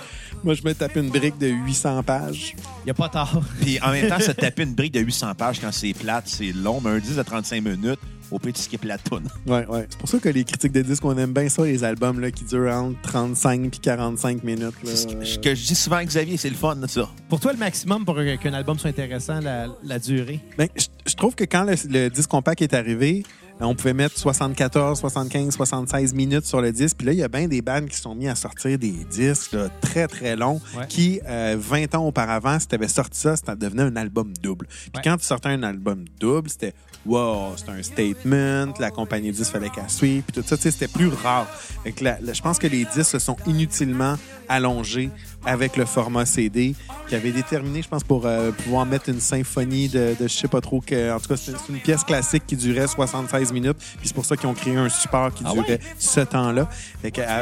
Moi, 0.44 0.54
je 0.54 0.62
me 0.62 0.74
tape 0.74 0.94
une 0.96 1.08
brique 1.08 1.38
de 1.38 1.48
800 1.48 2.02
pages. 2.04 2.54
Il 2.82 2.84
n'y 2.84 2.90
a 2.90 2.94
pas 2.94 3.08
tard. 3.08 3.40
Puis 3.60 3.80
en 3.80 3.90
même 3.90 4.08
temps, 4.08 4.20
se 4.20 4.30
taper 4.32 4.62
une 4.62 4.74
brique 4.74 4.92
de 4.92 5.00
800 5.00 5.34
pages 5.34 5.60
quand 5.60 5.72
c'est 5.72 5.92
plate, 5.92 6.24
c'est 6.26 6.52
long. 6.52 6.80
Mais 6.84 6.90
un 6.90 6.98
10 6.98 7.16
de 7.16 7.22
35 7.22 7.64
minutes, 7.64 7.98
au 8.34 8.38
pire, 8.38 8.52
tu 8.52 8.60
skippes 8.62 8.84
la 8.84 8.98
toune. 8.98 9.28
Ouais, 9.46 9.66
ouais. 9.66 9.86
C'est 9.88 9.98
pour 9.98 10.08
ça 10.08 10.18
que 10.18 10.28
les 10.28 10.44
critiques 10.44 10.72
de 10.72 10.82
disques, 10.82 11.04
on 11.04 11.16
aime 11.16 11.32
bien 11.32 11.48
ça, 11.48 11.64
les 11.64 11.84
albums 11.84 12.18
là, 12.20 12.30
qui 12.30 12.44
durent 12.44 12.72
entre 12.72 13.00
35 13.02 13.70
puis 13.70 13.80
45 13.80 14.42
minutes. 14.44 14.74
C'est 14.84 14.96
ce 14.96 15.38
que- 15.38 15.54
je 15.54 15.66
dis 15.66 15.74
souvent 15.74 15.96
à 15.96 16.04
Xavier, 16.04 16.36
c'est 16.36 16.50
le 16.50 16.56
fun, 16.56 16.74
là, 16.74 16.88
ça. 16.88 17.08
Pour 17.28 17.40
toi, 17.40 17.52
le 17.52 17.58
maximum 17.58 18.04
pour 18.04 18.16
qu'un 18.16 18.52
album 18.54 18.78
soit 18.78 18.90
intéressant, 18.90 19.40
la, 19.40 19.66
la 19.82 19.98
durée? 19.98 20.40
Ben, 20.58 20.68
je, 20.76 20.86
je 21.06 21.14
trouve 21.14 21.34
que 21.34 21.44
quand 21.44 21.64
le, 21.64 21.74
le 21.88 22.08
disque 22.08 22.28
compact 22.30 22.62
est 22.62 22.74
arrivé, 22.74 23.22
euh, 23.60 23.66
on 23.66 23.74
pouvait 23.76 23.92
mettre 23.94 24.18
74, 24.18 24.98
75, 24.98 25.54
76 25.54 26.12
minutes 26.14 26.44
sur 26.44 26.60
le 26.60 26.72
disque. 26.72 26.96
Puis 26.96 27.06
là, 27.06 27.12
il 27.12 27.18
y 27.18 27.22
a 27.22 27.28
bien 27.28 27.46
des 27.46 27.62
bandes 27.62 27.86
qui 27.86 27.96
sont 27.98 28.14
mis 28.16 28.26
à 28.28 28.34
sortir 28.34 28.76
des 28.78 28.90
disques 29.10 29.52
là, 29.52 29.68
très, 29.80 30.08
très 30.08 30.34
longs 30.34 30.60
Ouais. 30.76 30.86
qui, 30.88 31.20
euh, 31.28 31.56
20 31.58 31.94
ans 31.94 32.04
auparavant, 32.06 32.58
si 32.58 32.66
tu 32.66 32.74
avais 32.74 32.88
sorti 32.88 33.20
ça, 33.20 33.36
ça 33.36 33.54
devenait 33.54 33.82
un 33.84 33.94
album 33.96 34.32
double. 34.42 34.66
Puis 34.66 34.90
Ouais. 34.96 35.02
quand 35.04 35.16
tu 35.18 35.24
sortais 35.24 35.50
un 35.50 35.62
album 35.62 36.04
double, 36.18 36.50
c'était 36.50 36.74
wow, 37.06 37.56
c'était 37.56 37.72
un 37.72 37.82
statement, 37.82 38.74
la 38.78 38.90
compagnie 38.90 39.30
de 39.30 39.36
disques 39.36 39.52
fallait 39.52 39.70
qu'elle 39.70 39.90
suive, 39.90 40.22
puis 40.22 40.40
tout 40.40 40.46
ça, 40.46 40.56
tu 40.56 40.62
sais, 40.62 40.70
c'était 40.70 40.88
plus 40.88 41.08
rare. 41.08 41.46
Je 41.84 42.42
pense 42.42 42.58
que 42.58 42.66
les 42.66 42.84
disques 42.84 43.10
se 43.10 43.18
sont 43.18 43.36
inutilement 43.46 44.16
allongés 44.48 45.10
avec 45.46 45.76
le 45.76 45.84
format 45.84 46.24
CD, 46.24 46.74
qui 47.08 47.14
avait 47.14 47.30
déterminé, 47.30 47.82
je 47.82 47.88
pense, 47.88 48.02
pour 48.02 48.24
euh, 48.24 48.50
pouvoir 48.50 48.86
mettre 48.86 49.10
une 49.10 49.20
symphonie 49.20 49.88
de, 49.88 50.14
de 50.18 50.26
je 50.26 50.32
sais 50.32 50.48
pas 50.48 50.60
trop, 50.60 50.80
que, 50.80 51.12
en 51.14 51.20
tout 51.20 51.28
cas, 51.28 51.36
c'est 51.36 51.52
c'est 51.52 51.72
une 51.72 51.80
pièce 51.80 52.02
classique 52.04 52.44
qui 52.46 52.56
durait 52.56 52.86
76 52.86 53.52
minutes, 53.52 53.76
puis 53.98 54.08
c'est 54.08 54.14
pour 54.14 54.24
ça 54.24 54.36
qu'ils 54.36 54.48
ont 54.48 54.54
créé 54.54 54.76
un 54.76 54.88
support 54.88 55.32
qui 55.32 55.44
Ah 55.46 55.52
durait 55.52 55.80
ce 55.98 56.20
temps-là. 56.20 56.68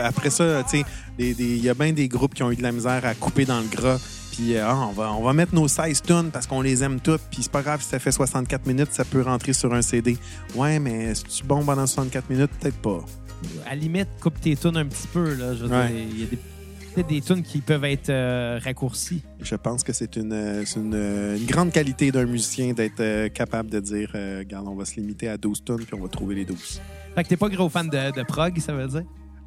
Après 0.05 0.31
ça, 0.31 0.65
tu 0.65 0.79
sais, 0.79 0.85
il 1.19 1.63
y 1.65 1.69
a 1.69 1.75
bien 1.75 1.93
des 1.93 2.09
groupes 2.09 2.35
qui 2.35 2.43
ont 2.43 2.51
eu 2.51 2.57
de 2.57 2.63
la 2.63 2.73
misère 2.73 3.05
à 3.05 3.15
couper 3.15 3.45
dans 3.45 3.61
le 3.61 3.69
gras. 3.69 3.99
Puis 4.33 4.57
euh, 4.57 4.65
Ah, 4.67 4.89
on, 4.89 4.93
va, 4.93 5.13
on 5.13 5.23
va 5.23 5.33
mettre 5.33 5.55
nos 5.55 5.69
16 5.69 6.03
tunes 6.03 6.31
parce 6.33 6.47
qu'on 6.49 6.61
les 6.63 6.83
aime 6.83 6.99
toutes. 7.01 7.21
Puis 7.31 7.43
c'est 7.45 7.53
pas 7.53 7.63
grave 7.63 7.81
si 7.83 7.89
ça 7.89 7.99
fait 8.01 8.11
64 8.13 8.67
minutes, 8.67 8.89
ça 8.93 9.05
peut 9.05 9.23
rentrer 9.23 9.53
sur 9.53 9.73
un 9.73 9.83
CD. 9.83 10.17
Ouais, 10.57 10.79
mais 10.81 11.11
est-ce 11.11 11.45
bon 11.45 11.65
pendant 11.65 11.87
64 11.87 12.29
minutes? 12.31 12.51
Peut-être 12.61 12.79
pas. 12.79 13.05
À 13.67 13.71
la 13.71 13.77
limite, 13.77 14.09
coupe 14.21 14.41
tes 14.41 14.57
tunes 14.57 14.77
un 14.77 14.87
petit 14.87 15.07
peu. 15.13 15.35
Là. 15.35 15.55
Je 15.55 15.65
veux 15.65 15.71
Ouais. 15.71 15.89
dire, 15.89 15.97
il 16.11 16.21
y 16.21 16.23
a 16.23 16.27
des, 16.27 16.37
peut-être 16.95 17.09
des 17.09 17.21
tunes 17.21 17.43
qui 17.43 17.61
peuvent 17.61 17.85
être 17.85 18.09
euh, 18.11 18.59
raccourcies. 18.63 19.23
Je 19.41 19.55
pense 19.57 19.83
que 19.83 19.93
c'est 19.93 20.17
une, 20.17 20.33
euh, 20.33 20.65
une, 20.77 20.95
euh, 20.95 21.37
une 21.37 21.47
grande 21.47 21.71
qualité 21.73 22.11
d'un 22.13 22.25
musicien 22.27 22.73
d'être 22.73 23.01
euh, 23.01 23.29
capable 23.29 23.69
de 23.71 23.81
dire 23.81 24.13
euh, 24.15 24.39
Regarde, 24.41 24.67
on 24.69 24.75
va 24.77 24.85
se 24.85 24.95
limiter 24.97 25.29
à 25.29 25.37
12 25.37 25.65
tunes 25.65 25.77
puis 25.85 25.95
on 25.95 26.01
va 26.03 26.09
trouver 26.09 26.37
les 26.37 26.45
12. 26.45 26.81
Fait 27.15 27.25
que 27.25 27.29
t'es 27.29 27.37
pas 27.37 27.49
gros 27.49 27.69
fan 27.69 27.89
de, 27.89 28.17
de 28.17 28.23
prog, 28.23 28.59
ça 28.61 28.73
veut 28.73 28.87
dire? 28.89 29.03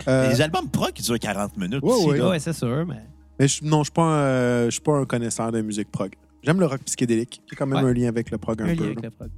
Euh, 0.10 0.30
Les 0.30 0.42
albums 0.42 0.70
pro 0.70 0.88
qui 0.94 1.02
durent 1.02 1.18
40 1.20 1.56
minutes 1.58 1.80
aussi, 1.82 2.06
ouais. 2.08 2.18
là. 2.20 2.30
Ouais, 2.30 2.40
c'est 2.40 2.54
sûr, 2.54 2.86
mais. 2.86 3.00
Mais 3.40 3.48
je, 3.48 3.64
non, 3.64 3.80
je 3.80 3.86
suis 3.86 3.94
pas, 3.94 4.04
un, 4.04 4.66
je 4.66 4.70
suis 4.72 4.82
pas 4.82 4.98
un 4.98 5.06
connaisseur 5.06 5.52
de 5.52 5.62
musique 5.62 5.92
prog. 5.92 6.12
J'aime 6.44 6.60
le 6.60 6.66
rock 6.68 6.82
psychédélique. 6.86 7.42
Il 7.48 7.52
y 7.52 7.56
a 7.56 7.58
quand 7.58 7.66
même 7.66 7.84
Ouais. 7.84 7.90
un 7.90 7.94
lien 7.94 8.08
avec 8.08 8.30
le 8.32 8.38
prog 8.38 8.62
un, 8.62 8.66
Un 8.66 8.68
lien 8.70 8.76
peu. 8.76 8.84
avec 8.86 9.02
le 9.04 9.10
prog. 9.10 9.30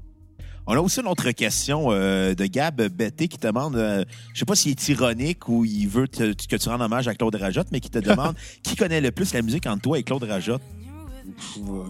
On 0.69 0.73
a 0.75 0.79
aussi 0.81 0.99
une 0.99 1.07
autre 1.07 1.31
question 1.31 1.87
euh, 1.91 2.33
de 2.35 2.45
Gab 2.45 2.81
Betté 2.89 3.29
qui 3.29 3.37
te 3.37 3.47
demande, 3.47 3.77
euh, 3.77 4.03
je 4.33 4.39
sais 4.39 4.45
pas 4.45 4.53
s'il 4.55 4.71
est 4.71 4.89
ironique 4.89 5.47
ou 5.47 5.63
il 5.63 5.87
veut 5.87 6.09
te- 6.09 6.33
que 6.45 6.55
tu 6.57 6.67
rendes 6.67 6.81
hommage 6.81 7.07
à 7.07 7.15
Claude 7.15 7.35
Rajotte, 7.35 7.67
mais 7.71 7.79
qui 7.79 7.89
te 7.89 7.99
demande 7.99 8.35
qui 8.63 8.75
connaît 8.75 8.99
le 8.99 9.11
plus 9.11 9.33
la 9.33 9.41
musique 9.41 9.65
entre 9.65 9.81
toi 9.83 9.97
et 9.97 10.03
Claude 10.03 10.23
Rajotte? 10.23 10.61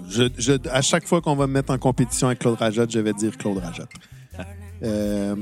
Je, 0.09 0.29
je- 0.37 0.69
à 0.69 0.81
chaque 0.83 1.07
fois 1.07 1.21
qu'on 1.21 1.35
va 1.35 1.47
me 1.47 1.53
mettre 1.53 1.71
en 1.73 1.77
compétition 1.79 2.27
avec 2.27 2.37
Claude 2.39 2.57
Rajotte, 2.59 2.91
je 2.91 2.99
vais 2.99 3.13
dire 3.13 3.35
Claude 3.37 3.57
Rajotte. 3.57 3.89
Euh, 4.83 5.35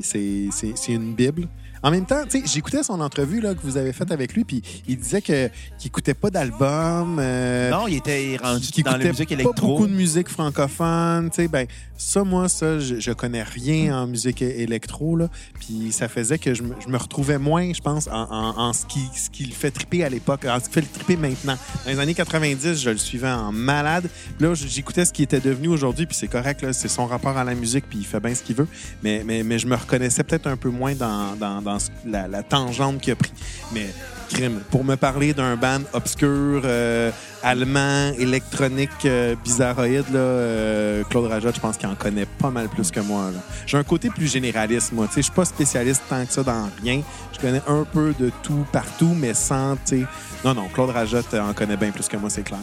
c'est 0.00 0.48
une 0.88 1.14
Bible. 1.14 1.46
En 1.82 1.90
même 1.90 2.04
temps, 2.06 2.22
tu 2.28 2.40
sais, 2.40 2.46
j'écoutais 2.46 2.82
son 2.82 3.00
entrevue 3.00 3.40
là, 3.40 3.54
que 3.54 3.60
vous 3.62 3.76
avez 3.76 3.92
faite 3.92 4.12
avec 4.12 4.34
lui, 4.34 4.44
puis 4.44 4.62
il 4.86 4.98
disait 4.98 5.22
que 5.22 5.48
qu'il 5.78 5.86
écoutait 5.86 6.14
pas 6.14 6.30
d'album. 6.30 7.18
euh, 7.18 7.70
Non, 7.70 7.88
il 7.88 7.96
était 7.96 8.36
rendu 8.42 8.82
dans 8.82 8.96
la 8.96 8.98
musique 8.98 9.28
pas 9.28 9.34
électro. 9.34 9.52
beaucoup 9.68 9.86
de 9.86 9.92
musique 9.92 10.28
francophone, 10.28 11.30
tu 11.30 11.36
sais, 11.42 11.48
ben 11.48 11.66
ça 12.00 12.24
moi 12.24 12.48
ça 12.48 12.78
je, 12.78 12.98
je 12.98 13.12
connais 13.12 13.42
rien 13.42 14.02
en 14.02 14.06
musique 14.06 14.40
électro 14.40 15.16
là, 15.16 15.28
puis 15.54 15.92
ça 15.92 16.08
faisait 16.08 16.38
que 16.38 16.54
je 16.54 16.62
me, 16.62 16.96
retrouvais 16.96 17.38
moins, 17.38 17.72
je 17.72 17.80
pense, 17.80 18.08
en, 18.10 18.72
ce 18.72 18.86
qui 18.86 19.00
ce 19.14 19.28
qui 19.28 19.44
le 19.44 19.52
fait 19.52 19.70
triper 19.70 20.02
à 20.04 20.08
l'époque, 20.08 20.44
en 20.46 20.58
ce 20.58 20.66
qui 20.66 20.72
fait 20.72 20.80
le 20.80 20.86
triper 20.86 21.16
maintenant. 21.16 21.56
Dans 21.84 21.90
les 21.90 21.98
années 21.98 22.14
90, 22.14 22.80
je 22.80 22.90
le 22.90 22.96
suivais 22.96 23.30
en 23.30 23.52
malade. 23.52 24.08
Là, 24.38 24.54
j'écoutais 24.54 25.04
ce 25.04 25.12
qui 25.12 25.22
était 25.22 25.40
devenu 25.40 25.68
aujourd'hui, 25.68 26.06
puis 26.06 26.16
c'est 26.16 26.28
correct 26.28 26.62
là, 26.62 26.72
c'est 26.72 26.88
son 26.88 27.06
rapport 27.06 27.36
à 27.36 27.44
la 27.44 27.54
musique, 27.54 27.84
puis 27.88 27.98
il 27.98 28.06
fait 28.06 28.20
bien 28.20 28.34
ce 28.34 28.42
qu'il 28.42 28.56
veut, 28.56 28.68
mais 29.02 29.22
mais, 29.24 29.42
mais 29.42 29.58
je 29.58 29.66
me 29.66 29.76
reconnaissais 29.76 30.24
peut-être 30.24 30.46
un 30.46 30.56
peu 30.56 30.70
moins 30.70 30.94
dans, 30.94 31.36
dans, 31.36 31.60
dans 31.60 31.78
la, 32.06 32.28
la 32.28 32.42
tangente 32.42 33.00
qu'il 33.00 33.12
a 33.12 33.16
pris. 33.16 33.32
Mais 33.72 33.86
crime. 34.30 34.60
Pour 34.70 34.84
me 34.84 34.96
parler 34.96 35.34
d'un 35.34 35.56
band 35.56 35.80
obscur, 35.92 36.62
euh, 36.64 37.10
allemand, 37.42 38.12
électronique, 38.18 38.90
euh, 39.04 39.34
bizarroïde, 39.44 40.06
là, 40.12 40.18
euh, 40.18 41.02
Claude 41.10 41.26
Rajotte, 41.30 41.56
je 41.56 41.60
pense 41.60 41.76
qu'il 41.76 41.88
en 41.88 41.94
connaît 41.94 42.26
pas 42.26 42.50
mal 42.50 42.68
plus 42.68 42.90
que 42.90 43.00
moi. 43.00 43.30
J'ai 43.66 43.76
un 43.76 43.84
côté 43.84 44.08
plus 44.10 44.30
généraliste, 44.30 44.92
moi. 44.92 45.06
Tu 45.06 45.14
sais, 45.14 45.20
Je 45.20 45.24
suis 45.26 45.34
pas 45.34 45.44
spécialiste 45.44 46.02
tant 46.08 46.24
que 46.24 46.32
ça 46.32 46.42
dans 46.42 46.68
rien. 46.82 47.02
Je 47.32 47.38
connais 47.40 47.62
un 47.66 47.84
peu 47.84 48.14
de 48.18 48.30
tout, 48.42 48.64
partout, 48.72 49.14
mais 49.16 49.34
sans... 49.34 49.76
tu 49.76 50.00
sais, 50.00 50.06
Non, 50.44 50.54
non, 50.54 50.68
Claude 50.72 50.90
Rajotte 50.90 51.34
euh, 51.34 51.40
en 51.40 51.52
connaît 51.52 51.76
bien 51.76 51.90
plus 51.90 52.08
que 52.08 52.16
moi, 52.16 52.30
c'est 52.30 52.42
clair. 52.42 52.60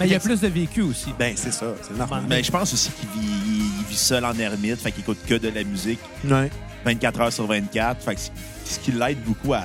Mais 0.00 0.06
il 0.06 0.12
y 0.12 0.16
a 0.16 0.20
plus 0.20 0.40
de 0.40 0.48
vécu 0.48 0.82
aussi. 0.82 1.14
Ben, 1.16 1.34
c'est 1.36 1.52
ça, 1.52 1.66
c'est 1.80 1.96
normal. 1.96 2.24
Mais 2.28 2.42
je 2.42 2.50
pense 2.50 2.72
aussi 2.72 2.90
qu'il 2.90 3.08
vit, 3.10 3.70
il 3.80 3.84
vit 3.88 3.96
seul 3.96 4.24
en 4.24 4.36
ermite, 4.36 4.80
fait 4.80 4.90
qu'il 4.90 5.02
écoute 5.02 5.18
que 5.28 5.34
de 5.34 5.48
la 5.48 5.62
musique 5.62 6.00
Ouais. 6.28 6.50
24 6.84 7.20
heures 7.20 7.32
sur 7.32 7.46
24. 7.46 8.02
Fait 8.02 8.14
que 8.16 8.20
c'est 8.20 8.74
ce 8.74 8.80
qui 8.80 8.92
l'aide 8.92 9.22
beaucoup 9.24 9.54
à 9.54 9.62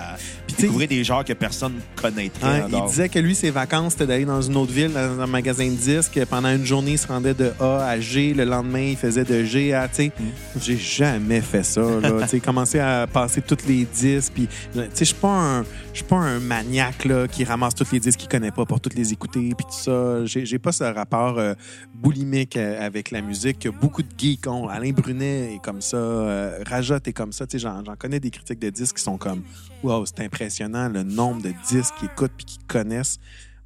Puis, 0.54 0.64
découvrir 0.64 0.88
des 0.88 1.04
genres 1.04 1.24
que 1.26 1.34
personne 1.34 1.74
connaîtrait. 1.96 2.62
Hein, 2.62 2.68
il 2.72 2.86
disait 2.90 3.10
que 3.10 3.20
lui, 3.20 3.36
ses 3.36 3.52
vacances, 3.52 3.94
c'était 3.94 4.08
d'aller 4.08 4.26
dans 4.26 4.42
une 4.42 4.56
autre 4.58 4.72
ville, 4.72 4.92
dans 4.92 5.20
un 5.20 5.28
magasin 5.28 5.66
de 5.66 5.76
disques. 5.76 6.20
Pendant 6.30 6.50
une 6.50 6.66
journée, 6.66 6.92
il 6.92 6.98
se 6.98 7.08
rendait 7.08 7.34
de 7.34 7.52
A 7.60 7.86
à 7.88 8.00
G. 8.00 8.34
Le 8.34 8.46
lendemain, 8.46 8.90
il 8.92 8.98
faisait 8.98 9.24
de 9.24 9.44
G 9.44 9.74
à... 9.74 9.88
tu 9.88 9.96
sais, 9.96 10.12
J'ai 10.60 10.78
jamais 10.78 11.42
fait 11.42 11.64
ça. 11.64 11.82
Là, 11.82 12.12
commencer 12.44 12.80
à 12.80 13.08
passer 13.08 13.42
tous 13.42 13.66
les 13.68 13.86
disques. 13.86 14.34
Puis, 14.34 14.48
tu 14.74 14.82
je 15.00 15.04
suis 15.04 15.16
pas 15.16 15.30
un, 15.30 15.64
je 15.92 15.98
suis 15.98 16.04
pas 16.06 16.18
un 16.18 16.40
maniaque 16.40 17.06
là, 17.06 17.28
qui 17.28 17.44
ramasse 17.44 17.76
tous 17.76 17.92
les 17.92 18.00
disques 18.00 18.20
qu'il 18.20 18.30
connaît 18.30 18.52
pas 18.52 18.66
pour 18.66 18.80
tous 18.80 18.96
les 18.96 19.14
écouter. 19.14 19.52
Puis 19.56 19.66
tout 19.66 19.84
ça. 19.84 20.26
J'ai 20.26 20.60
pas 20.60 20.72
ce 20.72 20.84
rapport 20.84 21.38
euh, 21.38 21.54
boulimique 21.94 22.58
euh, 22.58 22.86
avec 22.86 23.12
la 23.12 23.22
musique 23.22 23.60
que 23.60 23.70
beaucoup 23.70 24.02
de 24.04 24.10
geeks 24.18 24.48
ont. 24.48 24.68
Alain 24.68 24.92
Brunet 24.92 25.56
est 25.56 25.64
comme 25.64 25.82
ça. 25.82 25.98
euh, 25.98 26.60
Rajotte 26.66 27.08
est 27.08 27.14
comme 27.14 27.32
ça. 27.32 27.46
Tu 27.46 27.58
sais, 27.58 27.60
J'en 27.60 27.84
j'en 27.86 27.96
connais 27.96 28.20
des 28.20 28.32
critiques 28.32 28.60
de 28.60 28.70
disques 28.70 28.98
qui 28.98 29.04
sont 29.04 29.18
comme 29.18 29.44
Wow, 29.84 30.06
c'est 30.06 30.20
impressionnant 30.20 30.41
le 30.44 31.04
nombre 31.04 31.42
de 31.42 31.54
disques 31.70 31.94
qu'ils 32.00 32.10
écoutent 32.10 32.32
puis 32.36 32.46
qu'ils 32.46 32.64
connaissent. 32.68 33.18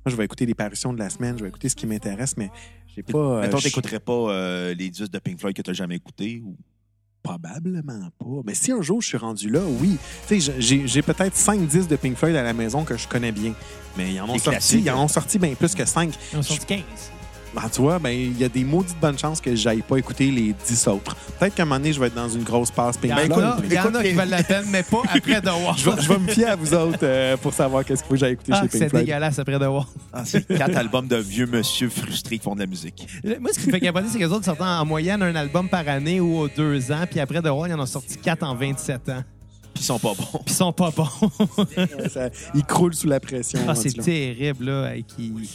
Moi, 0.06 0.12
je 0.12 0.16
vais 0.16 0.26
écouter 0.26 0.46
les 0.46 0.54
parutions 0.56 0.94
de 0.94 1.00
la 1.00 1.10
semaine, 1.10 1.38
je 1.38 1.44
vais 1.44 1.50
écouter 1.50 1.70
ce 1.70 1.76
qui 1.76 1.88
m'intéresse, 1.88 2.36
mais 2.38 2.50
j'ai 2.96 3.02
pas. 3.04 3.18
euh, 3.18 3.42
Mettons, 3.42 3.58
je- 3.58 3.64
t'écouterais 3.64 4.00
pas 4.00 4.14
euh, 4.14 4.74
les 4.74 4.90
disques 4.90 5.12
de 5.12 5.20
Pink 5.20 5.40
Floyd 5.40 5.56
que 5.56 5.62
t'as 5.62 5.74
jamais 5.74 5.96
écoutés. 5.96 6.42
Ou... 6.46 6.56
Probablement 7.24 8.10
pas. 8.20 8.26
Mais 8.46 8.54
si 8.54 8.72
un 8.72 8.82
jour 8.84 9.02
je 9.02 9.08
suis 9.08 9.18
rendu 9.18 9.50
là, 9.50 9.62
oui. 9.82 9.98
Tu 10.28 10.40
sais, 10.40 10.54
j'ai 10.60 11.02
peut-être 11.02 11.36
5 11.36 11.60
disques 11.68 11.90
de 11.90 11.96
Pink 11.96 12.16
Floyd 12.18 12.36
à 12.36 12.44
la 12.44 12.54
maison 12.54 12.84
que 12.84 12.96
je 12.98 13.08
connais 13.08 13.32
bien. 13.32 13.54
Mais 13.98 14.14
ils 14.14 14.22
en 14.22 14.30
ont 14.30 14.34
Les 14.34 14.40
sorti, 14.40 14.80
ils 14.80 14.92
en 14.92 15.04
ont 15.04 15.08
sorti 15.08 15.40
bien 15.40 15.56
plus 15.56 15.74
que 15.74 15.86
5. 15.86 16.14
Ils 16.34 16.38
ont 16.38 16.44
sorti 16.44 16.66
15. 16.68 16.82
Ben, 17.56 17.70
tu 17.72 17.82
vois, 17.82 18.00
ben, 18.00 18.10
il 18.10 18.38
y 18.38 18.44
a 18.44 18.50
des 18.50 18.66
maudites 18.66 19.00
bonnes 19.00 19.18
chances 19.18 19.40
que 19.40 19.56
j'aille 19.56 19.82
pas 19.82 19.96
écouter 19.98 20.30
les 20.30 20.54
10 20.68 20.88
autres. 20.90 21.16
Peut-être 21.40 21.56
qu'à 21.56 21.64
un 21.64 21.66
moment 21.66 21.78
donné, 21.80 21.94
je 21.94 22.00
vais 22.02 22.08
être 22.08 22.14
dans 22.16 22.28
une 22.28 22.44
grosse 22.44 22.70
passe 22.70 22.98
Pink 22.98 23.14
Il 23.16 23.30
y 23.30 23.32
en 23.32 23.34
Floyd. 23.34 23.40
a, 23.48 23.58
il 23.64 23.74
y 23.74 23.80
en 23.80 23.96
a 23.96 24.04
qui 24.04 24.12
valent 24.12 24.32
la 24.32 24.44
peine, 24.44 24.66
mais 24.70 24.84
pas 24.84 25.02
après 25.08 25.42
The 25.42 25.46
Wall. 25.46 25.74
Je 25.78 25.90
vais, 25.90 26.02
je 26.02 26.10
vais 26.10 26.20
me 26.20 26.28
fier 26.28 26.50
à 26.50 26.56
vous 26.58 26.74
autres 26.74 27.00
euh, 27.04 27.38
pour 27.38 27.54
savoir 27.54 27.86
qu'est-ce 27.86 28.02
qu'il 28.02 28.08
faut 28.10 28.14
que 28.16 28.20
j'aille 28.20 28.34
écouter 28.34 28.52
Ah, 28.54 28.62
chez 28.64 28.68
Pink 28.68 28.90
c'est 28.92 28.98
dégueulasse 29.00 29.40
après 29.40 29.58
The 29.58 29.64
Wall. 29.64 29.84
Ah, 30.12 30.24
c'est 30.26 30.46
quatre 30.48 30.76
albums 30.78 31.08
de 31.08 31.16
vieux 31.16 31.46
monsieur 31.48 31.90
frustrés 31.90 32.38
qui 32.40 32.44
font 32.44 32.56
de 32.56 32.60
la 32.60 32.66
musique. 32.68 33.08
Moi, 33.40 33.52
ce 33.54 33.60
qui 33.60 33.68
me 33.68 33.72
fait 33.72 33.80
capoter, 33.80 34.08
c'est 34.10 34.20
que 34.20 34.24
les 34.26 34.32
autres 34.32 34.46
sortent 34.46 34.62
en 34.62 34.86
moyenne 34.86 35.22
un 35.24 35.36
album 35.36 35.70
par 35.70 35.88
année 35.88 36.20
ou 36.20 36.38
aux 36.40 36.50
deux 36.50 36.92
ans, 36.92 37.06
puis 37.10 37.20
après 37.22 37.42
The 37.42 37.48
Wall, 37.48 37.70
ils 37.70 37.74
en 37.74 37.80
ont 37.80 37.86
sorti 37.86 38.18
quatre 38.18 38.44
en 38.44 38.54
27 38.56 39.10
ans. 39.10 39.24
Puis 39.74 39.84
ils 39.84 39.86
sont 39.88 40.00
pas 40.00 40.14
bons. 40.14 40.40
Puis 40.40 40.42
ils 40.48 40.54
sont 40.54 40.74
pas 40.74 40.92
bons. 40.92 41.08
Ouais, 41.58 42.10
ça- 42.14 42.30
il 42.54 42.64
croule 42.66 42.94
sous 42.94 43.08
la 43.08 43.20
pression. 43.22 43.60
ah, 43.68 43.76
c'est 43.76 43.94
terrible, 43.94 44.66
là, 44.66 44.96
et 44.96 45.04
qui... 45.04 45.34
Je 45.42 45.46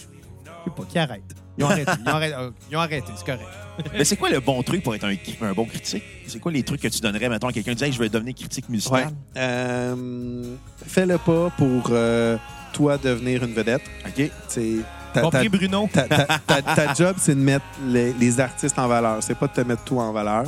sais 0.70 0.76
pas, 0.76 0.82
qui 0.88 0.98
arrête. 0.98 1.22
Ils 1.60 1.64
ont 1.64 1.70
arrêté, 1.70 1.92
ils 2.04 2.08
ont 2.08 2.14
arrêté, 2.14 2.34
euh, 2.34 2.50
ils 2.70 2.76
ont 2.76 2.80
arrêté, 2.80 3.12
c'est 3.16 3.24
correct. 3.26 3.48
Mais 3.92 4.04
c'est 4.04 4.16
quoi 4.16 4.28
le 4.30 4.40
bon 4.40 4.62
truc 4.62 4.82
pour 4.82 4.94
être 4.94 5.04
un, 5.04 5.14
un 5.42 5.52
bon 5.52 5.64
critique? 5.66 6.02
C'est 6.26 6.38
quoi 6.40 6.50
les 6.52 6.62
trucs 6.62 6.80
que 6.80 6.88
tu 6.88 7.00
donnerais, 7.00 7.28
mettons, 7.28 7.48
à 7.48 7.52
quelqu'un 7.52 7.74
qui 7.74 7.84
hey, 7.84 7.92
je 7.92 7.98
vais 7.98 8.08
devenir 8.08 8.34
critique 8.34 8.64
Ouais. 8.68 8.72
musical? 8.72 9.10
Euh, 9.36 10.54
Fais-le 10.86 11.18
pas 11.18 11.50
pour 11.56 11.88
euh, 11.90 12.36
toi 12.72 12.98
devenir 12.98 13.44
une 13.44 13.52
vedette. 13.54 13.82
OK. 14.06 14.30
C'est 14.48 14.76
Compris, 15.20 15.48
Bruno? 15.48 15.88
ta, 15.92 16.02
ta- 16.04 16.38
ta- 16.46 16.62
ta 16.62 16.94
job, 16.94 17.16
c'est 17.18 17.34
de 17.34 17.40
mettre 17.40 17.64
les, 17.86 18.12
les 18.12 18.38
artistes 18.40 18.78
en 18.78 18.86
valeur. 18.86 19.22
C'est 19.22 19.34
pas 19.34 19.48
de 19.48 19.52
te 19.52 19.60
mettre 19.62 19.82
toi 19.84 20.04
en 20.04 20.12
valeur. 20.12 20.44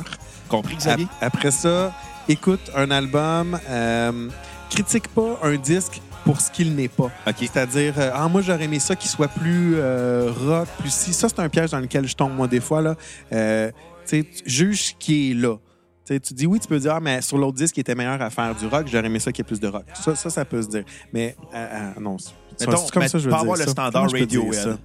Compris, 0.47 0.75
Xavier? 0.77 1.07
Ap- 1.21 1.35
Après 1.35 1.51
ça, 1.51 1.91
écoute 2.29 2.71
un 2.75 2.89
album. 2.91 3.59
euh, 3.69 4.29
critique 4.69 5.07
pas 5.09 5.37
un 5.43 5.55
disque 5.57 6.01
pour 6.23 6.41
ce 6.41 6.51
qu'il 6.51 6.75
n'est 6.75 6.87
pas. 6.87 7.11
OK. 7.27 7.35
C'est-à-dire, 7.39 7.93
euh, 7.97 8.11
ah, 8.13 8.27
moi, 8.27 8.41
j'aurais 8.41 8.63
aimé 8.63 8.79
ça 8.79 8.95
qu'il 8.95 9.09
soit 9.09 9.27
plus 9.27 9.75
euh, 9.75 10.31
rock, 10.45 10.67
plus 10.79 10.93
si. 10.93 11.13
Ça, 11.13 11.29
c'est 11.29 11.39
un 11.39 11.49
piège 11.49 11.71
dans 11.71 11.79
lequel 11.79 12.07
je 12.07 12.15
tombe, 12.15 12.33
moi, 12.35 12.47
des 12.47 12.59
fois. 12.59 12.81
Là. 12.81 12.95
Euh, 13.31 13.71
tu 14.07 14.25
juges 14.45 14.89
ce 14.89 14.93
qui 14.97 15.31
est 15.31 15.33
là. 15.33 15.57
Tu 16.05 16.13
sais, 16.13 16.19
tu 16.19 16.33
dis 16.33 16.45
oui, 16.45 16.59
tu 16.59 16.67
peux 16.67 16.79
dire, 16.79 16.95
ah, 16.95 16.99
mais 16.99 17.21
sur 17.21 17.37
l'autre 17.37 17.57
disque, 17.57 17.77
il 17.77 17.81
était 17.81 17.95
meilleur 17.95 18.21
à 18.21 18.29
faire 18.29 18.53
du 18.55 18.67
rock, 18.67 18.87
j'aurais 18.91 19.05
aimé 19.05 19.19
ça 19.19 19.31
qu'il 19.31 19.43
y 19.43 19.45
ait 19.45 19.47
plus 19.47 19.61
de 19.61 19.67
rock. 19.67 19.85
Ça, 19.93 20.15
ça, 20.15 20.29
ça 20.29 20.43
peut 20.43 20.61
se 20.61 20.67
dire. 20.67 20.83
Mais, 21.13 21.35
euh, 21.55 21.91
non, 22.01 22.17
c'est 22.17 22.65
comme 22.65 23.03
mais 23.03 23.07
ça, 23.07 23.17
je 23.17 23.23
veux 23.23 23.29
pas 23.29 23.37
dire. 23.37 23.41
avoir 23.41 23.57
le 23.57 23.67
standard 23.67 24.09
ça? 24.51 24.77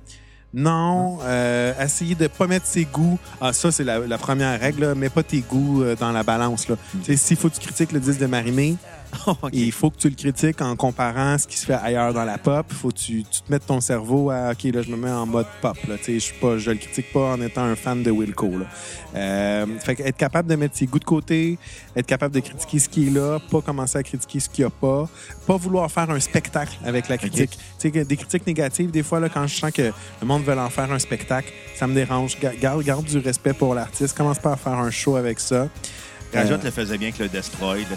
Non, 0.54 1.18
euh, 1.24 1.74
essayer 1.82 2.14
de 2.14 2.26
pas 2.26 2.46
mettre 2.46 2.66
ses 2.66 2.84
goûts. 2.84 3.18
Ah, 3.40 3.52
ça, 3.52 3.70
c'est 3.70 3.84
la, 3.84 3.98
la 3.98 4.16
première 4.16 4.58
règle. 4.58 4.80
Là. 4.80 4.94
Mets 4.94 5.10
pas 5.10 5.22
tes 5.22 5.40
goûts 5.40 5.82
euh, 5.82 5.94
dans 5.94 6.10
la 6.10 6.22
balance. 6.22 6.68
Là. 6.68 6.76
Sais, 7.02 7.16
S'il 7.16 7.36
faut 7.36 7.50
que 7.50 7.56
tu 7.56 7.60
critiques 7.60 7.92
le 7.92 8.00
disque 8.00 8.18
de 8.20 8.26
Marimé, 8.26 8.76
Il 9.52 9.72
faut 9.72 9.90
que 9.90 9.96
tu 9.96 10.08
le 10.08 10.14
critiques 10.14 10.60
en 10.60 10.74
comparant 10.76 11.36
ce 11.38 11.46
qui 11.46 11.56
se 11.56 11.66
fait 11.66 11.74
ailleurs 11.74 12.12
dans 12.14 12.24
la 12.24 12.38
pop. 12.38 12.66
Il 12.70 12.76
faut 12.76 12.88
que 12.90 12.96
tu, 12.98 13.24
tu 13.24 13.40
te 13.42 13.50
mettes 13.50 13.66
ton 13.66 13.80
cerveau 13.80 14.30
à 14.30 14.52
OK, 14.52 14.64
là, 14.64 14.82
je 14.82 14.90
me 14.90 14.96
mets 14.96 15.10
en 15.10 15.26
mode 15.26 15.46
pop. 15.60 15.76
Là. 15.88 15.96
Je 16.06 16.18
suis 16.18 16.34
pas, 16.34 16.58
je 16.58 16.70
le 16.70 16.76
critique 16.76 17.12
pas 17.12 17.32
en 17.32 17.40
étant 17.40 17.62
un 17.64 17.76
fan 17.76 18.02
de 18.02 18.10
Wilco. 18.10 18.48
Là. 18.58 18.66
Euh, 19.14 19.66
fait 19.80 19.98
être 20.00 20.16
capable 20.16 20.48
de 20.48 20.56
mettre 20.56 20.76
ses 20.76 20.86
goûts 20.86 20.98
de 20.98 21.04
côté, 21.04 21.58
être 21.96 22.06
capable 22.06 22.34
de 22.34 22.40
critiquer 22.40 22.78
ce 22.78 22.88
qui 22.88 23.06
est 23.06 23.10
là, 23.10 23.38
pas 23.50 23.60
commencer 23.60 23.98
à 23.98 24.02
critiquer 24.02 24.40
ce 24.40 24.48
qu'il 24.48 24.64
n'y 24.64 24.66
a 24.66 24.70
pas, 24.70 25.08
pas 25.46 25.56
vouloir 25.56 25.90
faire 25.90 26.10
un 26.10 26.20
spectacle 26.20 26.76
avec 26.84 27.08
la 27.08 27.16
critique. 27.18 27.58
Que 27.82 28.02
des 28.04 28.16
critiques 28.16 28.46
négatives, 28.46 28.90
des 28.90 29.02
fois, 29.02 29.20
là, 29.20 29.28
quand 29.28 29.46
je 29.46 29.54
sens 29.54 29.70
que 29.70 29.82
le 30.20 30.26
monde 30.26 30.42
veut 30.44 30.58
en 30.58 30.68
faire 30.70 30.90
un 30.92 30.98
spectacle, 30.98 31.52
ça 31.76 31.86
me 31.86 31.94
dérange. 31.94 32.38
Ga- 32.40 32.54
Garde, 32.60 32.82
garde 32.82 33.04
du 33.06 33.18
respect 33.18 33.52
pour 33.54 33.74
l'artiste. 33.74 34.16
Commence 34.16 34.38
pas 34.38 34.52
à 34.52 34.56
faire 34.56 34.74
un 34.74 34.90
show 34.90 35.16
avec 35.16 35.40
ça. 35.40 35.68
Rajotte 36.34 36.60
Euh, 36.62 36.64
le 36.66 36.70
faisait 36.70 36.98
bien 36.98 37.10
que 37.10 37.22
le 37.22 37.28
Destroy. 37.28 37.80
là. 37.82 37.96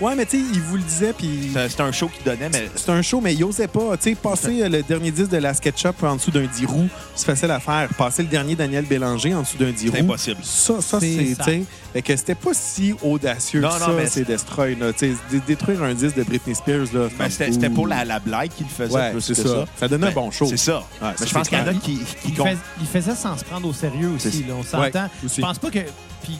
Ouais, 0.00 0.14
mais 0.14 0.26
tu 0.26 0.38
sais, 0.38 0.44
il 0.52 0.60
vous 0.60 0.76
le 0.76 0.82
disait, 0.82 1.12
puis 1.16 1.44
C'était 1.48 1.68
c'était 1.68 1.82
un 1.82 1.92
show 1.92 2.08
qu'il 2.08 2.22
donnait, 2.24 2.48
mais 2.50 2.68
c'est 2.74 2.90
un 2.90 3.00
show, 3.00 3.20
mais 3.22 3.34
il 3.34 3.42
osait 3.44 3.68
pas. 3.68 3.96
Tu 3.96 4.10
sais, 4.10 4.14
passer 4.16 4.62
euh, 4.62 4.68
le 4.68 4.82
dernier 4.82 5.10
disque 5.10 5.30
de 5.30 5.38
la 5.38 5.54
SketchUp 5.54 6.02
en 6.02 6.16
dessous 6.16 6.30
d'un 6.30 6.44
10 6.44 6.66
roues, 6.66 6.88
c'est 7.14 7.24
facile 7.26 7.50
à 7.50 7.60
faire. 7.60 7.88
Passer 7.96 8.22
le 8.22 8.28
dernier 8.28 8.54
Daniel 8.54 8.84
Bélanger 8.84 9.34
en 9.34 9.42
dessous 9.42 9.56
d'un 9.56 9.70
10 9.70 9.90
c'est 9.90 9.98
roues, 10.00 10.04
impossible. 10.04 10.40
ça, 10.42 10.80
ça 10.80 11.00
C'est 11.00 11.16
c'est, 11.16 11.34
ça. 11.36 11.44
tu 11.44 11.50
sais, 11.50 11.62
fait 11.94 12.02
que 12.02 12.16
c'était 12.16 12.34
pas 12.34 12.52
si 12.52 12.94
audacieux 13.02 13.60
Non, 13.60 13.68
que 13.68 13.74
non, 13.80 13.86
ça, 13.86 13.92
mais 13.96 14.06
c'est 14.08 14.24
Destroy, 14.24 14.74
là. 14.74 14.92
Tu 14.92 14.98
sais, 14.98 15.12
dé- 15.30 15.40
détruire 15.46 15.82
un 15.82 15.94
disque 15.94 16.16
de 16.16 16.22
Britney 16.24 16.54
Spears, 16.54 16.86
là. 16.92 17.08
Ben, 17.18 17.30
C'était 17.30 17.70
pour 17.70 17.86
la, 17.86 18.04
la 18.04 18.18
blague 18.18 18.50
qu'il 18.50 18.66
faisait 18.68 18.92
Ouais, 18.94 19.12
plus 19.12 19.20
c'est 19.22 19.34
que 19.42 19.48
ça. 19.48 19.48
ça. 19.48 19.64
Ça 19.80 19.88
donnait 19.88 20.06
un 20.06 20.10
Ben, 20.10 20.14
bon 20.14 20.30
show. 20.30 20.46
C'est 20.46 20.56
ça. 20.58 20.78
Ouais, 20.78 21.08
mais 21.12 21.16
ça, 21.16 21.24
je 21.26 21.32
pense 21.32 21.44
c'est 21.44 21.56
qu'il 21.56 21.58
y 21.58 21.62
en 21.62 21.66
a 21.66 21.74
qui, 21.74 21.80
qui 21.98 22.04
Il, 22.28 22.34
comptent. 22.36 22.48
fais- 22.48 22.56
il 22.80 22.86
faisait 22.86 23.14
sans 23.14 23.38
se 23.38 23.44
prendre 23.44 23.66
au 23.66 23.72
sérieux 23.72 24.10
aussi. 24.16 24.30
C'est- 24.30 24.46
Là, 24.46 24.54
on 24.58 24.62
s'entend. 24.62 24.82
Ouais, 25.04 25.28
je 25.34 25.40
pense 25.40 25.58
pas 25.58 25.70
que. 25.70 25.78
Puis, 26.22 26.38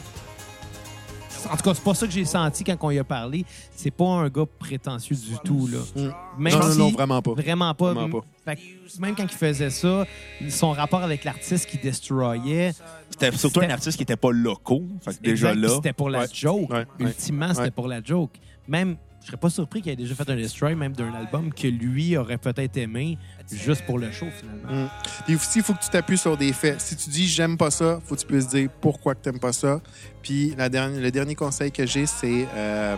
en 1.47 1.55
tout 1.57 1.63
cas, 1.63 1.73
c'est 1.73 1.83
pas 1.83 1.93
ça 1.93 2.05
que 2.07 2.11
j'ai 2.13 2.25
senti 2.25 2.63
quand 2.63 2.77
on 2.81 2.91
y 2.91 2.99
a 2.99 3.03
parlé. 3.03 3.45
C'est 3.75 3.91
pas 3.91 4.05
un 4.05 4.29
gars 4.29 4.45
prétentieux 4.59 5.15
du 5.15 5.37
tout. 5.43 5.67
Là. 5.67 5.77
Mm. 5.95 6.41
Même 6.41 6.53
Non, 6.53 6.59
non, 6.59 6.71
si- 6.71 6.77
non, 6.79 6.89
vraiment 6.91 7.21
pas. 7.21 7.33
Vraiment 7.33 7.73
pas. 7.73 7.93
Vraiment 7.93 8.21
Fait 8.45 8.55
que 8.55 8.61
même 9.01 9.15
quand 9.15 9.23
il 9.23 9.29
faisait 9.37 9.69
ça, 9.69 10.05
son 10.49 10.71
rapport 10.71 11.01
avec 11.03 11.23
l'artiste 11.23 11.65
qui 11.67 11.77
destroyait. 11.77 12.71
C'était 13.09 13.31
surtout 13.37 13.61
un 13.61 13.69
artiste 13.69 13.97
qui 13.97 14.01
n'était 14.03 14.15
pas 14.15 14.31
locaux. 14.31 14.83
Fait 15.03 15.15
que 15.17 15.21
déjà 15.21 15.49
Exact, 15.53 15.61
là. 15.67 15.75
C'était 15.75 15.93
pour 15.93 16.09
la 16.09 16.19
Ouais. 16.21 16.27
joke. 16.33 16.69
Ouais, 16.69 16.77
ouais. 16.77 16.85
Ultimement, 16.99 17.49
c'était 17.49 17.61
Ouais. 17.61 17.71
pour 17.71 17.87
la 17.87 18.01
joke. 18.03 18.31
Même, 18.67 18.97
je 19.21 19.27
serais 19.27 19.37
pas 19.37 19.49
surpris 19.49 19.81
qu'il 19.81 19.91
ait 19.91 19.95
déjà 19.95 20.15
fait 20.15 20.29
un 20.29 20.35
destroy, 20.35 20.75
même 20.75 20.93
d'un 20.93 21.13
album 21.13 21.53
que 21.53 21.67
lui 21.67 22.15
aurait 22.17 22.37
peut-être 22.37 22.77
aimé, 22.77 23.17
juste 23.51 23.85
pour 23.85 23.99
le 23.99 24.11
show, 24.11 24.27
finalement. 24.37 24.85
Mm. 24.85 24.89
Puis 25.25 25.35
aussi, 25.35 25.59
il 25.59 25.63
faut 25.63 25.73
que 25.73 25.83
tu 25.83 25.89
t'appuies 25.89 26.17
sur 26.17 26.35
des 26.37 26.53
faits. 26.53 26.79
Si 26.81 26.95
tu 26.95 27.09
dis 27.09 27.27
j'aime 27.27 27.57
pas 27.57 27.69
ça, 27.71 27.99
faut 28.05 28.15
que 28.15 28.21
tu 28.21 28.25
puisses 28.27 28.47
dire 28.47 28.69
pourquoi 28.81 29.15
que 29.15 29.21
t'aimes 29.21 29.39
pas 29.39 29.53
ça. 29.53 29.81
Puis 30.23 30.53
la 30.57 30.69
dernière, 30.69 31.01
le 31.01 31.11
dernier 31.11 31.35
conseil 31.35 31.71
que 31.71 31.85
j'ai, 31.85 32.05
c'est 32.05 32.47
euh, 32.55 32.95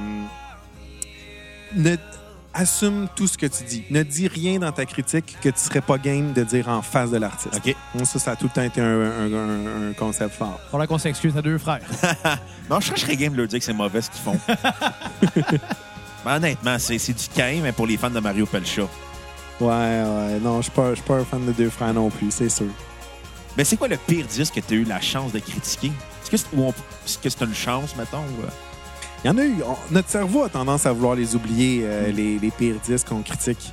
ne 1.76 1.96
assume 2.54 3.08
tout 3.16 3.28
ce 3.28 3.38
que 3.38 3.46
tu 3.46 3.64
dis. 3.64 3.84
Ne 3.90 4.04
dis 4.04 4.28
rien 4.28 4.60
dans 4.60 4.74
ta 4.74 4.86
critique 4.86 5.38
que 5.42 5.48
tu 5.48 5.58
serais 5.60 5.80
pas 5.80 5.98
game 5.98 6.34
de 6.34 6.44
dire 6.44 6.68
en 6.68 6.82
face 6.82 7.10
de 7.10 7.18
l'artiste. 7.18 7.56
OK. 7.56 7.74
Bon, 7.96 8.04
ça, 8.04 8.20
ça 8.20 8.32
a 8.32 8.36
tout 8.36 8.44
le 8.46 8.50
temps 8.50 8.62
été 8.62 8.82
un, 8.82 9.00
un- 9.00 9.34
un- 9.34 9.90
un 9.90 9.94
concept 9.94 10.34
fort. 10.36 10.60
Faudra 10.70 10.86
qu'on 10.86 10.98
s'excuse 10.98 11.36
à 11.38 11.42
deux 11.42 11.58
frères. 11.58 11.80
Non, 12.70 12.80
je 12.80 12.88
serais- 12.88 12.96
je 12.98 13.02
serais 13.02 13.16
game 13.18 13.34
de 13.34 13.38
leur 13.38 13.48
dire 13.48 13.60
que 13.60 13.66
c'est 13.66 13.74
mauvais 13.74 14.02
ce 14.02 14.10
qu'ils 14.12 14.22
font. 14.22 14.38
Mais 16.26 16.34
honnêtement, 16.34 16.78
c'est 16.80 16.98
du 16.98 17.28
cain, 17.36 17.60
mais 17.64 17.72
pour 17.72 17.88
les 17.88 17.98
fans 17.98 18.10
de 18.10 18.20
Mario 18.20 18.46
Pelcha. 18.46 18.84
Ouais, 19.60 19.68
ouais. 19.68 20.40
Non, 20.42 20.58
je 20.58 20.64
suis 20.64 20.72
pas, 20.72 20.92
pas 21.06 21.16
un 21.16 21.26
fan 21.26 21.46
de 21.46 21.52
deux 21.52 21.70
frères 21.70 21.94
non 21.94 22.10
plus, 22.10 22.32
c'est 22.32 22.50
sûr. 22.50 22.68
Mais 23.58 23.64
c'est 23.64 23.76
quoi 23.78 23.88
le 23.88 23.98
pire 23.98 24.26
disque 24.26 24.56
que 24.56 24.60
tu 24.62 24.74
as 24.74 24.78
eu 24.78 24.84
la 24.84 25.02
chance 25.02 25.32
de 25.32 25.40
critiquer? 25.40 25.92
Est-ce 26.24 27.18
que 27.18 27.30
c'est 27.30 27.42
une 27.44 27.54
chance, 27.56 27.96
mettons? 27.98 28.20
ou, 28.20 28.44
euh? 28.44 28.50
Il 29.24 29.28
y 29.28 29.30
en 29.32 29.38
a 29.38 29.44
eu. 29.44 29.62
on- 29.64 29.94
notre 29.94 30.10
cerveau 30.10 30.44
a 30.44 30.50
tendance 30.50 30.86
à 30.86 30.92
vouloir 30.94 31.16
les 31.16 31.36
oublier, 31.36 31.82
euh, 31.84 32.12
les, 32.12 32.40
les 32.40 32.52
pires 32.52 32.80
disques 32.84 33.10
qu'on 33.10 33.22
critique. 33.22 33.72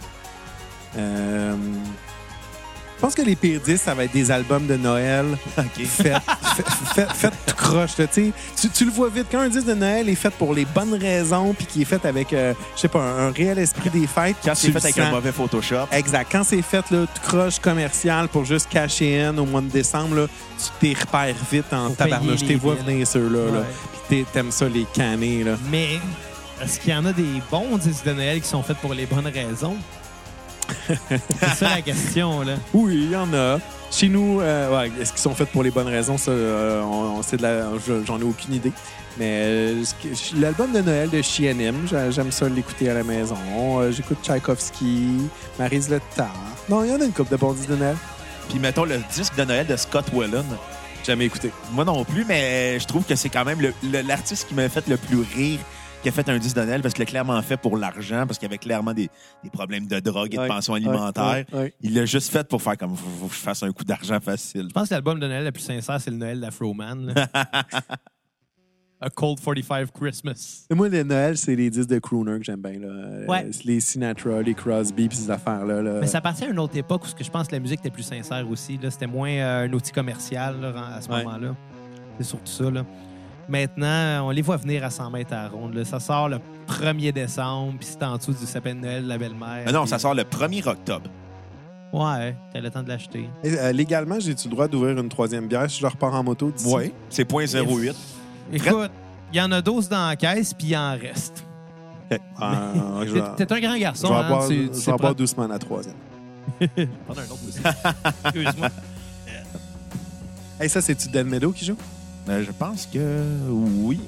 Euh, 0.96 1.54
je 2.98 3.02
pense 3.02 3.14
que 3.14 3.22
les 3.22 3.36
pires 3.36 3.60
disques, 3.60 3.84
ça 3.84 3.94
va 3.94 4.04
être 4.04 4.12
des 4.12 4.30
albums 4.32 4.66
de 4.66 4.76
Noël 4.76 5.24
OK. 5.58 5.84
faits 5.86 6.16
fait, 6.56 6.64
fait, 6.94 7.10
fait 7.12 7.32
tout 7.46 7.54
croche. 7.54 7.96
là, 7.98 8.06
tu 8.08 8.24
sais. 8.26 8.32
Tu, 8.60 8.68
tu 8.70 8.84
le 8.86 8.90
vois 8.90 9.08
vite. 9.08 9.26
Quand 9.30 9.38
un 9.38 9.48
disque 9.48 9.66
de 9.68 9.74
Noël 9.74 10.08
est 10.08 10.14
fait 10.16 10.30
pour 10.30 10.52
les 10.52 10.64
bonnes 10.64 10.94
raisons 10.94 11.54
puis 11.54 11.66
qui 11.66 11.82
est 11.82 11.84
fait 11.84 12.04
avec, 12.04 12.32
euh, 12.32 12.52
je 12.74 12.80
sais 12.80 12.88
pas, 12.88 12.98
un, 13.00 13.28
un 13.28 13.30
réel 13.30 13.58
esprit 13.60 13.90
des 13.90 14.06
fêtes. 14.08 14.36
Quand 14.44 14.54
c'est 14.56 14.72
fait 14.72 14.78
avec 14.84 14.98
un 14.98 15.10
mauvais 15.10 15.30
Photoshop, 15.30 15.86
Exact. 15.92 16.28
Quand 16.32 16.42
c'est 16.42 16.62
fait, 16.62 16.84
là, 16.90 17.06
tout 17.06 17.22
croche 17.22 17.60
commercial 17.60 18.26
pour 18.28 18.44
juste 18.44 18.68
cacher 18.68 19.22
in 19.22 19.38
au 19.38 19.46
mois 19.46 19.60
de 19.60 19.68
décembre, 19.68 20.16
là, 20.16 20.26
tu 20.58 20.64
t'y 20.94 21.00
repères 21.00 21.36
vite 21.52 21.72
en 21.72 21.90
tabarnouche. 21.90 22.40
T'es 22.40 22.46
les 22.46 22.56
vois 22.56 22.74
venir 22.74 23.06
ceux-là. 23.06 23.52
là. 23.52 23.62
Puis 24.08 24.24
t'aimes 24.32 24.50
ça 24.50 24.68
les 24.68 24.86
canner. 24.92 25.44
Là. 25.44 25.52
Mais 25.70 26.00
est-ce 26.60 26.80
qu'il 26.80 26.92
y 26.92 26.96
en 26.96 27.04
a 27.04 27.12
des 27.12 27.40
bons 27.50 27.76
disques 27.78 28.04
de 28.06 28.12
Noël 28.14 28.40
qui 28.40 28.48
sont 28.48 28.62
faits 28.64 28.78
pour 28.78 28.92
les 28.94 29.06
bonnes 29.06 29.28
raisons? 29.32 29.76
C'est 31.40 31.54
ça 31.54 31.68
la 31.76 31.82
question, 31.82 32.40
là. 32.42 32.54
Oui, 32.74 32.94
il 33.04 33.10
y 33.10 33.16
en 33.16 33.32
a. 33.34 33.58
Chez 33.90 34.08
nous, 34.08 34.40
euh, 34.40 34.76
ouais, 34.76 34.90
est-ce 35.00 35.12
qu'ils 35.12 35.20
sont 35.22 35.34
faits 35.34 35.48
pour 35.50 35.62
les 35.62 35.70
bonnes 35.70 35.88
raisons? 35.88 36.18
Ça, 36.18 36.30
euh, 36.30 36.82
on, 36.82 37.18
on 37.18 37.22
sait 37.22 37.36
de 37.38 37.42
la- 37.42 37.64
je- 37.86 38.04
j'en 38.04 38.18
ai 38.20 38.24
aucune 38.24 38.54
idée. 38.54 38.72
Mais 39.18 39.40
euh, 39.44 39.82
l'album 40.36 40.70
de 40.72 40.80
Noël 40.80 41.08
de 41.10 41.22
Chianim, 41.22 41.86
j'a- 41.90 42.10
j'aime 42.10 42.30
ça 42.30 42.48
l'écouter 42.48 42.90
à 42.90 42.94
la 42.94 43.02
maison. 43.02 43.36
J'écoute 43.90 44.18
Tchaïkovski, 44.22 45.08
Marise 45.58 45.88
Le 45.88 46.00
Tar. 46.14 46.30
Non, 46.68 46.84
il 46.84 46.90
y 46.90 46.94
en 46.94 47.00
a 47.00 47.04
une 47.04 47.12
couple 47.12 47.32
de 47.32 47.36
bons 47.36 47.52
disques 47.54 47.70
de 47.70 47.76
Noël. 47.76 47.96
puis 48.50 48.58
mettons 48.58 48.84
le 48.84 49.00
disque 49.14 49.34
de 49.36 49.44
Noël 49.44 49.66
de 49.66 49.76
Scott 49.76 50.04
Whelan. 50.12 50.44
Jamais 51.06 51.24
écouté. 51.24 51.50
Moi 51.72 51.84
non 51.84 52.04
plus, 52.04 52.24
mais 52.26 52.78
je 52.78 52.86
trouve 52.86 53.04
que 53.04 53.14
c'est 53.16 53.28
quand 53.30 53.44
même 53.44 53.58
l'artiste 54.06 54.46
qui 54.48 54.54
m'a 54.54 54.68
fait 54.68 54.86
le 54.88 54.96
plus 54.98 55.20
rire 55.34 55.58
qui 56.02 56.08
a 56.08 56.12
fait 56.12 56.28
un 56.28 56.38
disque 56.38 56.56
de 56.56 56.62
Noël 56.62 56.80
parce 56.80 56.94
qu'il 56.94 57.02
l'a 57.02 57.10
clairement 57.10 57.40
fait 57.42 57.56
pour 57.56 57.76
l'argent, 57.76 58.24
parce 58.26 58.38
qu'il 58.38 58.46
y 58.46 58.50
avait 58.50 58.58
clairement 58.58 58.94
des, 58.94 59.08
des 59.42 59.50
problèmes 59.50 59.86
de 59.86 59.98
drogue 60.00 60.32
et 60.32 60.36
de 60.38 60.46
pension 60.46 60.74
alimentaire. 60.74 61.44
Ouais, 61.52 61.58
ouais. 61.58 61.74
Il 61.80 61.94
l'a 61.94 62.04
juste 62.06 62.30
fait 62.30 62.46
pour 62.46 62.62
faire 62.62 62.76
comme 62.78 62.94
faut, 62.96 63.26
que 63.26 63.34
je 63.34 63.38
fasse 63.40 63.62
un 63.64 63.72
coup 63.72 63.84
d'argent 63.84 64.20
facile. 64.20 64.66
Je 64.68 64.72
pense 64.74 64.88
que 64.88 64.94
l'album 64.94 65.18
de 65.18 65.26
Noël 65.26 65.44
le 65.44 65.52
plus 65.52 65.62
sincère, 65.62 66.00
c'est 66.00 66.10
le 66.10 66.16
Noël 66.16 66.40
d'Afroman. 66.40 67.12
A 69.00 69.10
Cold 69.10 69.38
45 69.38 69.92
Christmas. 69.92 70.66
Et 70.70 70.74
Moi, 70.74 70.88
les 70.88 71.04
Noël, 71.04 71.36
c'est 71.38 71.54
les 71.54 71.70
disques 71.70 71.88
de 71.88 72.00
crooner 72.00 72.36
que 72.38 72.44
j'aime 72.44 72.60
bien. 72.60 72.80
Là. 72.80 72.88
Euh, 72.88 73.26
Ouais. 73.28 73.48
Les 73.64 73.78
Sinatra, 73.78 74.42
les 74.42 74.54
Crosby, 74.54 75.06
puis 75.08 75.16
ces 75.16 75.30
affaires-là. 75.30 75.82
là. 75.82 75.98
Mais 76.00 76.08
ça 76.08 76.18
appartient 76.18 76.44
à 76.44 76.48
une 76.48 76.58
autre 76.58 76.76
époque 76.76 77.04
où 77.04 77.06
ce 77.06 77.14
que 77.14 77.22
je 77.22 77.30
pense 77.30 77.46
que 77.46 77.52
la 77.52 77.60
musique 77.60 77.78
était 77.78 77.90
plus 77.90 78.02
sincère 78.02 78.48
aussi. 78.50 78.76
là. 78.78 78.90
C'était 78.90 79.06
moins 79.06 79.30
euh, 79.30 79.66
un 79.68 79.72
outil 79.72 79.92
commercial 79.92 80.60
là, 80.60 80.94
à 80.96 81.00
ce 81.00 81.08
Ouais. 81.10 81.22
moment-là. 81.22 81.54
C'est 82.18 82.24
surtout 82.24 82.50
ça. 82.50 82.70
Là. 82.72 82.84
Maintenant, 83.48 84.26
on 84.26 84.30
les 84.30 84.42
voit 84.42 84.56
venir 84.58 84.84
à 84.84 84.90
100 84.90 85.10
mètres 85.10 85.32
à 85.32 85.44
la 85.44 85.48
ronde. 85.48 85.74
là. 85.74 85.84
Ça 85.84 86.00
sort 86.00 86.28
le 86.28 86.38
1er 86.66 87.12
décembre, 87.12 87.74
puis 87.78 87.88
c'est 87.90 88.02
en 88.02 88.16
dessous 88.16 88.32
du 88.32 88.44
sapin 88.46 88.74
de 88.74 88.80
Noël 88.80 89.04
de 89.04 89.08
la 89.08 89.16
belle-mère. 89.18 89.62
Mais 89.64 89.72
non, 89.72 89.80
puis- 89.82 89.90
ça 89.90 89.98
sort 89.98 90.14
le 90.14 90.24
1er 90.24 90.66
octobre. 90.68 91.08
Ouais, 91.92 92.36
t'as 92.52 92.60
le 92.60 92.70
temps 92.70 92.82
de 92.82 92.88
l'acheter. 92.88 93.26
Et, 93.42 93.58
euh, 93.58 93.72
légalement, 93.72 94.20
j'ai-tu 94.20 94.48
le 94.48 94.52
droit 94.54 94.68
d'ouvrir 94.68 94.98
une 94.98 95.08
troisième 95.08 95.48
bière 95.48 95.70
si 95.70 95.80
je 95.80 95.86
repars 95.86 96.12
en 96.14 96.22
moto 96.22 96.50
d'ici? 96.50 96.68
Oui. 96.70 96.92
C'est 97.08 97.24
.08. 97.26 97.94
Écoute, 98.52 98.90
il 99.32 99.38
y 99.38 99.40
en 99.40 99.50
a 99.52 99.62
12 99.62 99.88
dans 99.88 100.08
la 100.08 100.16
caisse, 100.16 100.52
puis 100.52 100.68
il 100.68 100.76
en 100.76 100.90
reste. 100.98 101.44
Ah, 102.38 102.72
je 103.06 103.10
vais- 103.12 103.22
T'es 103.36 103.50
un 103.50 103.60
grand 103.60 103.74
je 103.74 103.80
garçon. 103.80 104.08
vais 104.08 104.14
hein, 104.14 104.28
boire, 104.28 104.46
tu- 104.48 104.70
je 104.72 104.90
vais 104.90 104.96
boire 104.98 105.14
doucement 105.14 105.46
la 105.46 105.58
troisième. 105.58 105.94
Prendre 106.60 107.20
un 107.20 107.24
autre 107.24 107.38
aussi. 107.48 107.60
Excuse-moi. 108.24 108.68
Hey, 110.60 110.68
ça, 110.68 110.80
c'est-tu 110.80 111.08
Dan 111.08 111.26
Meadow 111.28 111.52
qui 111.52 111.64
joue? 111.64 111.76
Euh, 112.28 112.44
je 112.44 112.50
pense 112.52 112.86
que 112.86 113.22
oui. 113.48 114.00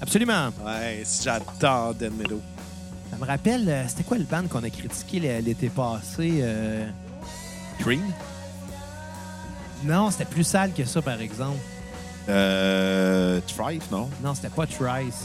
Absolument. 0.00 0.48
Ouais, 0.64 1.02
j'adore 1.22 1.94
Dan 1.94 2.12
Meadow. 2.14 2.40
Ça 3.10 3.16
me 3.16 3.24
rappelle, 3.24 3.68
euh, 3.68 3.84
c'était 3.88 4.04
quoi 4.04 4.18
le 4.18 4.24
band 4.24 4.46
qu'on 4.48 4.62
a 4.62 4.70
critiqué 4.70 5.18
l'été 5.40 5.68
passé? 5.68 6.40
euh? 6.42 6.86
Cream? 7.80 8.02
Non, 9.84 10.10
c'était 10.10 10.24
plus 10.24 10.44
sale 10.44 10.72
que 10.72 10.84
ça, 10.84 11.00
par 11.00 11.20
exemple. 11.20 11.58
Euh, 12.28 13.40
Thrive, 13.46 13.82
non? 13.90 14.10
Non, 14.22 14.34
c'était 14.34 14.50
pas 14.50 14.66
Trice. 14.66 15.24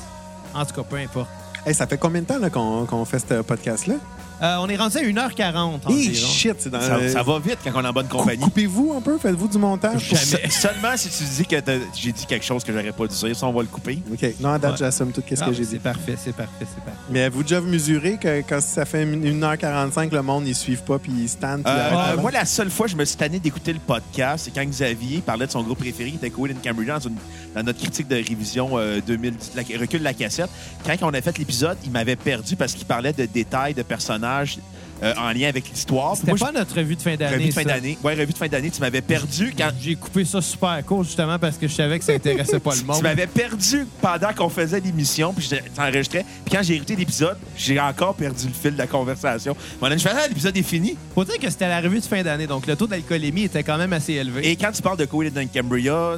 En 0.54 0.66
tout 0.66 0.74
cas, 0.76 0.84
peu 0.84 0.96
importe. 0.98 1.30
Hey, 1.66 1.74
ça 1.74 1.88
fait 1.88 1.98
combien 1.98 2.22
de 2.22 2.28
temps 2.28 2.86
qu'on 2.86 3.06
fait 3.06 3.20
ce 3.20 3.42
podcast-là? 3.42 3.96
Euh, 4.44 4.58
on 4.60 4.68
est 4.68 4.76
rendu 4.76 4.98
à 4.98 5.02
1h40 5.02 5.80
Hey, 5.90 6.10
environ. 6.10 6.28
shit, 6.28 6.56
c'est 6.60 6.70
dans 6.70 6.82
Ça, 6.82 7.08
ça 7.08 7.24
va 7.24 7.40
vite 7.40 7.60
quand 7.64 7.72
on 7.76 7.82
est 7.84 7.88
en 7.88 7.94
bonne 7.94 8.08
compagnie. 8.10 8.42
Coupez-vous 8.44 8.94
un 8.98 9.00
peu, 9.02 9.18
faites-vous 9.18 9.48
du 9.48 9.58
montage. 9.58 10.10
Jamais. 10.10 10.50
Se- 10.50 10.60
Seulement 10.62 10.98
si 10.98 11.08
tu 11.10 11.24
dis 11.24 11.46
que 11.46 11.60
t'as- 11.62 11.78
j'ai 11.96 12.12
dit 12.12 12.26
quelque 12.26 12.44
chose 12.46 12.62
que 12.64 12.74
j'aurais 12.74 12.92
pas 12.92 13.08
dû 13.08 13.16
dire, 13.16 13.36
ça, 13.36 13.48
on 13.48 13.54
va 13.54 13.62
le 13.62 13.68
couper. 13.70 14.00
OK. 14.12 14.26
Non, 14.42 14.50
à 14.50 14.60
date, 14.60 14.72
Ouais. 14.72 14.78
j'assume 14.80 15.12
tout 15.14 15.24
ce 15.30 15.36
Ah, 15.42 15.46
que 15.48 15.54
j'ai 15.54 15.64
C'est 15.64 15.70
dit. 15.72 15.80
parfait, 15.80 16.16
c'est 16.22 16.36
parfait, 16.36 16.52
c'est 16.60 16.84
parfait. 16.84 17.00
Mais 17.10 17.22
avez-vous 17.22 17.44
déjà 17.44 17.62
mesuré 17.62 18.18
que 18.22 18.42
quand 18.42 18.60
ça 18.62 18.84
fait 18.86 19.06
1h45, 19.06 20.12
le 20.12 20.22
monde, 20.22 20.46
ils 20.46 20.56
suivent 20.56 20.84
pas 20.84 21.00
puis 21.00 21.12
ils 21.14 21.30
puis 21.30 21.48
Euh, 21.66 22.18
moi, 22.20 22.32
la 22.32 22.44
seule 22.46 22.70
fois 22.70 22.88
que 22.88 22.92
je 22.92 22.98
me 22.98 23.06
suis 23.06 23.16
tanné 23.18 23.40
d'écouter 23.40 23.72
le 23.72 23.80
podcast, 23.80 24.46
c'est 24.46 24.52
quand 24.54 24.66
Xavier 24.68 25.22
parlait 25.22 25.46
de 25.48 25.52
son 25.52 25.64
groupe 25.64 25.80
préféré, 25.80 26.10
qui 26.10 26.18
était 26.18 26.30
Cool 26.30 26.52
in 26.52 26.56
Cambridge, 26.64 26.88
dans, 26.90 27.00
une- 27.00 27.16
dans 27.56 27.64
notre 27.64 27.80
critique 27.80 28.08
de 28.08 28.16
révision 28.16 28.72
euh, 28.78 29.00
2010, 29.06 29.52
la, 29.56 29.80
recul 29.80 30.00
de 30.00 30.04
la 30.04 30.14
cassette. 30.14 30.50
Quand 30.86 30.96
on 31.02 31.14
a 31.14 31.22
fait 31.22 31.38
l'épisode, 31.38 31.78
il 31.84 31.92
m'avait 31.92 32.16
perdu 32.16 32.56
parce 32.56 32.74
qu'il 32.74 32.86
parlait 32.86 33.14
de 33.14 33.26
détails 33.26 33.74
de 33.74 33.84
personnages 33.84 34.58
euh, 35.04 35.14
en 35.18 35.34
lien 35.34 35.50
avec 35.50 35.70
l'histoire. 35.70 36.16
C'était 36.16 36.34
pas 36.34 36.52
notre 36.52 36.78
revue 36.78 36.96
de 36.96 37.02
fin 37.02 37.16
d'année. 37.16 37.36
revue 37.36 37.48
de 37.50 37.54
fin 37.54 37.64
d'année. 37.64 37.98
Ouais, 38.04 38.14
revue 38.14 38.32
de 38.32 38.38
fin 38.38 38.48
d'année, 38.48 38.72
tu 38.72 38.80
m'avais 38.80 39.02
perdu 39.02 39.54
quand. 39.58 39.70
J'ai 39.82 39.96
coupé 39.96 40.24
ça 40.24 40.42
super 40.42 40.82
court, 40.86 41.04
justement, 41.04 41.38
parce 41.38 41.58
que 41.58 41.68
je 41.68 41.74
savais 41.74 42.00
que 42.00 42.06
ça 42.06 42.14
intéressait 42.14 42.60
pas 42.60 42.74
le 42.76 42.84
monde. 42.84 42.98
Tu 42.98 43.04
m'avais 43.04 43.28
perdu 43.28 43.86
pendant 44.02 44.32
qu'on 44.34 44.48
faisait 44.48 44.80
l'émission, 44.80 45.34
puis 45.34 45.46
je 45.50 45.56
t'enregistrais. 45.76 46.26
Puis 46.46 46.56
quand 46.56 46.64
j'ai 46.64 46.76
écouté 46.76 46.96
l'épisode, 46.96 47.38
j'ai 47.58 47.80
encore 47.80 48.16
perdu 48.16 48.48
le 48.48 48.54
fil 48.54 48.74
de 48.74 48.78
la 48.78 48.88
conversation. 48.88 49.58
Mon 49.82 49.90
je 49.98 50.08
ah, 50.08 50.28
l'épisode 50.28 50.56
est 50.56 50.64
fini. 50.64 50.96
Faut 51.14 51.26
dire 51.26 51.38
que 51.38 51.50
c'était 51.50 51.68
la 51.68 51.82
revue 51.82 52.00
de 52.00 52.06
fin 52.06 52.24
d'année, 52.24 52.48
donc 52.48 52.66
le 52.66 52.76
taux 52.76 52.88
d'alcoolémie 52.88 53.44
était 53.44 53.64
quand 53.64 53.78
même 53.78 53.94
assez 53.94 54.14
élevé. 54.14 54.50
Et 54.50 54.56
quand 54.56 54.72
tu 54.72 54.82
parles 54.82 54.98
de 54.98 55.06
Coed 55.06 55.38
in 55.38 55.48
Cambria, 55.48 56.18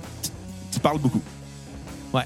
parles 0.85 0.99
beaucoup. 0.99 1.21
Ouais. 2.13 2.23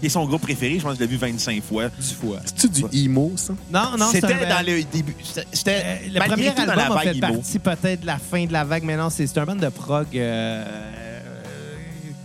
Qui 0.00 0.06
est 0.06 0.10
son 0.10 0.24
groupe 0.26 0.42
préféré, 0.42 0.78
je 0.78 0.82
pense 0.84 0.92
que 0.92 0.98
je 0.98 1.00
l'ai 1.00 1.06
vu 1.08 1.16
25 1.16 1.62
fois. 1.62 1.88
du 1.88 2.14
fois. 2.14 2.36
C'est-tu 2.44 2.68
du 2.68 3.04
emo, 3.04 3.32
ça? 3.36 3.52
Non, 3.72 3.96
non, 3.98 4.06
C'était 4.12 4.28
c'est 4.28 4.44
un- 4.46 4.48
dans 4.60 4.66
le 4.66 4.84
début. 4.84 5.16
C'était- 5.52 5.82
Euh, 5.84 5.96
le 6.12 6.18
malgré 6.20 6.28
premier 6.28 6.48
tout 6.50 6.54
dans 6.66 6.72
album 6.72 6.76
la 6.76 6.84
a 6.94 6.98
fait 7.00 7.06
vague 7.06 7.16
emo. 7.24 7.34
partie 7.38 7.58
peut-être 7.58 8.00
de 8.02 8.06
la 8.06 8.18
fin 8.18 8.44
de 8.46 8.52
la 8.52 8.64
vague, 8.64 8.84
mais 8.84 8.96
non, 8.96 9.10
c'est 9.10 9.26
c'est 9.26 9.38
un 9.40 9.44
band 9.44 9.56
de 9.56 9.68
prog 9.70 10.06
euh, 10.14 10.64
euh, 10.64 11.20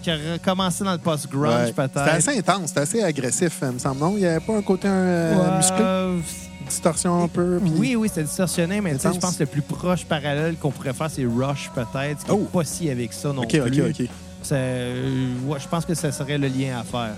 qui 0.04 0.12
a 0.12 0.18
recommencé 0.34 0.84
dans 0.84 0.92
le 0.92 0.98
post-grunge, 1.00 1.52
Ouais. 1.54 1.66
C'était 1.68 1.88
peut-être. 1.88 2.14
assez 2.14 2.38
intense, 2.38 2.68
c'était 2.68 2.80
assez 2.82 3.02
agressif, 3.04 3.58
il 3.64 3.68
me 3.70 3.80
semble. 3.80 4.00
Non, 4.00 4.12
il 4.16 4.20
n'y 4.20 4.26
avait 4.28 4.46
pas 4.46 4.56
un 4.56 4.62
côté 4.62 4.88
euh, 4.90 5.36
Ouais, 5.36 5.58
musclé, 5.58 6.24
distorsion 6.70 7.24
un 7.24 7.28
peu. 7.28 7.60
Oui, 7.76 7.96
oui, 7.96 8.08
c'était 8.08 8.24
distorsionné, 8.24 8.82
mais 8.82 8.94
tu 8.94 9.00
sais, 9.00 9.08
Intense. 9.08 9.16
je 9.16 9.20
pense 9.22 9.36
que 9.38 9.44
le 9.44 9.48
plus 9.48 9.62
proche 9.64 10.06
parallèle 10.06 10.56
qu'on 10.58 10.70
pourrait 10.72 10.94
faire, 10.94 11.10
c'est 11.10 11.26
Rush, 11.26 11.72
peut-être. 11.74 12.20
ce 12.22 12.26
qui 12.26 12.32
est 12.32 12.34
Oh. 12.36 12.48
pas 12.54 12.64
si 12.66 12.90
avec 12.90 13.14
ça 13.14 13.34
non 13.34 13.42
OK, 13.44 13.50
plus. 13.50 13.62
OK, 13.82 13.90
OK. 13.90 13.96
C'est- 13.98 14.04
euh, 14.04 14.08
ouais, 14.52 15.60
je 15.60 15.68
pense 15.68 15.86
que 15.86 15.94
ça 15.94 16.12
serait 16.12 16.38
le 16.38 16.48
lien 16.48 16.80
à 16.80 16.84
faire. 16.84 17.16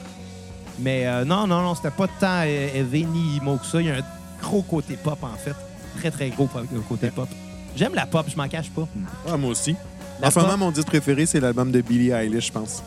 Mais 0.80 1.08
euh, 1.08 1.24
non, 1.26 1.48
non, 1.48 1.62
non, 1.62 1.76
c'était 1.76 1.92
pas 1.92 2.08
tant 2.20 2.42
euh, 2.46 2.68
élevé 2.76 3.04
ni 3.04 3.38
emo 3.38 3.58
que 3.58 3.66
ça. 3.66 3.82
Il 3.82 3.88
y 3.88 3.92
a 3.92 3.96
un 3.96 4.04
gros 4.42 4.62
côté 4.62 4.98
pop, 5.02 5.18
en 5.24 5.36
fait. 5.38 5.56
Très, 6.00 6.12
très 6.12 6.30
gros 6.30 6.48
po- 6.48 6.60
côté 6.90 7.10
pop. 7.10 7.30
J'aime 7.76 7.96
la 7.96 8.06
pop, 8.06 8.26
je 8.30 8.36
m'en 8.36 8.48
cache 8.48 8.70
pas. 8.70 8.88
Ah, 9.28 9.38
moi 9.38 9.52
aussi. 9.52 9.76
La 10.22 10.28
en 10.28 10.32
ce 10.32 10.40
moment, 10.40 10.58
mon 10.58 10.72
disque 10.72 10.88
préféré, 10.88 11.26
c'est 11.26 11.40
l'album 11.40 11.72
de 11.72 11.82
Billie 11.82 12.12
Eilish, 12.12 12.48
je 12.48 12.52
pense. 12.52 12.84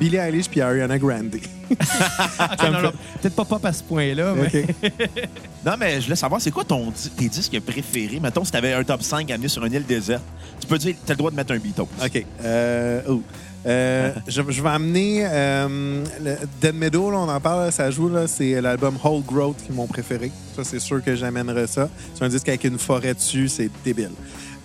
Billie 0.00 0.16
Eilish 0.16 0.48
puis 0.48 0.60
Ariana 0.60 0.98
Grande. 0.98 1.36
Ok, 1.72 2.70
non, 2.70 2.82
non, 2.82 2.92
Peut-être 3.20 3.34
pas 3.34 3.44
pop 3.44 3.64
à 3.64 3.72
ce 3.72 3.82
point-là, 3.82 4.34
mais 4.34 4.64
OK. 4.64 4.90
Non, 5.64 5.72
mais 5.78 6.00
je 6.00 6.04
voulais 6.06 6.16
savoir, 6.16 6.40
c'est 6.40 6.50
quoi 6.50 6.64
ton, 6.64 6.92
tes 7.16 7.28
disques 7.28 7.58
préférés? 7.60 8.18
Mettons, 8.20 8.44
si 8.44 8.50
t'avais 8.52 8.72
un 8.74 8.82
top 8.84 9.02
5 9.02 9.30
à 9.30 9.34
amener 9.34 9.48
sur 9.48 9.64
une 9.64 9.72
île 9.72 9.86
déserte, 9.86 10.24
tu 10.60 10.66
peux 10.66 10.76
dire, 10.76 10.96
t'as 11.06 11.12
le 11.14 11.18
droit 11.18 11.30
de 11.30 11.36
mettre 11.36 11.52
un 11.52 11.58
Beatles. 11.58 11.82
OK. 12.04 12.26
Euh, 12.44 13.00
oh. 13.08 13.22
Euh, 13.64 14.12
je, 14.26 14.42
je 14.48 14.62
vais 14.62 14.68
amener 14.68 15.24
euh, 15.24 16.04
le 16.20 16.36
Dead 16.60 16.74
Meadow, 16.74 17.10
là, 17.10 17.18
on 17.18 17.28
en 17.28 17.40
parle, 17.40 17.70
ça 17.70 17.90
joue, 17.90 18.08
là, 18.08 18.26
c'est 18.26 18.60
l'album 18.60 18.96
Whole 19.02 19.22
Growth 19.22 19.58
qui 19.64 19.70
est 19.70 19.74
mon 19.74 19.86
préféré. 19.86 20.32
Ça, 20.56 20.64
c'est 20.64 20.80
sûr 20.80 21.02
que 21.02 21.14
j'amènerais 21.14 21.68
ça. 21.68 21.88
C'est 22.14 22.24
un 22.24 22.28
disque 22.28 22.48
avec 22.48 22.64
une 22.64 22.78
forêt 22.78 23.14
dessus, 23.14 23.48
c'est 23.48 23.70
débile. 23.84 24.10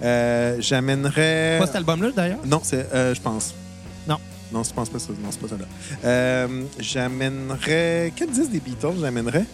Euh, 0.01 0.57
j'amènerais... 0.59 1.57
pas 1.59 1.67
cet 1.67 1.75
album-là, 1.75 2.11
d'ailleurs? 2.15 2.39
Non, 2.45 2.61
c'est, 2.63 2.91
euh, 2.93 3.13
je 3.13 3.21
pense. 3.21 3.53
Non. 4.07 4.17
Non, 4.51 4.63
je 4.63 4.73
pense 4.73 4.89
pas 4.89 4.99
ça. 4.99 5.09
Non, 5.09 5.29
c'est 5.29 5.41
pas 5.41 5.47
ça 5.47 5.57
là. 5.57 6.47
J'amènerais. 6.79 8.13
Quel 8.15 8.29
disque 8.31 8.51
des 8.51 8.59
Beatles 8.59 8.95
j'amènerais? 9.01 9.45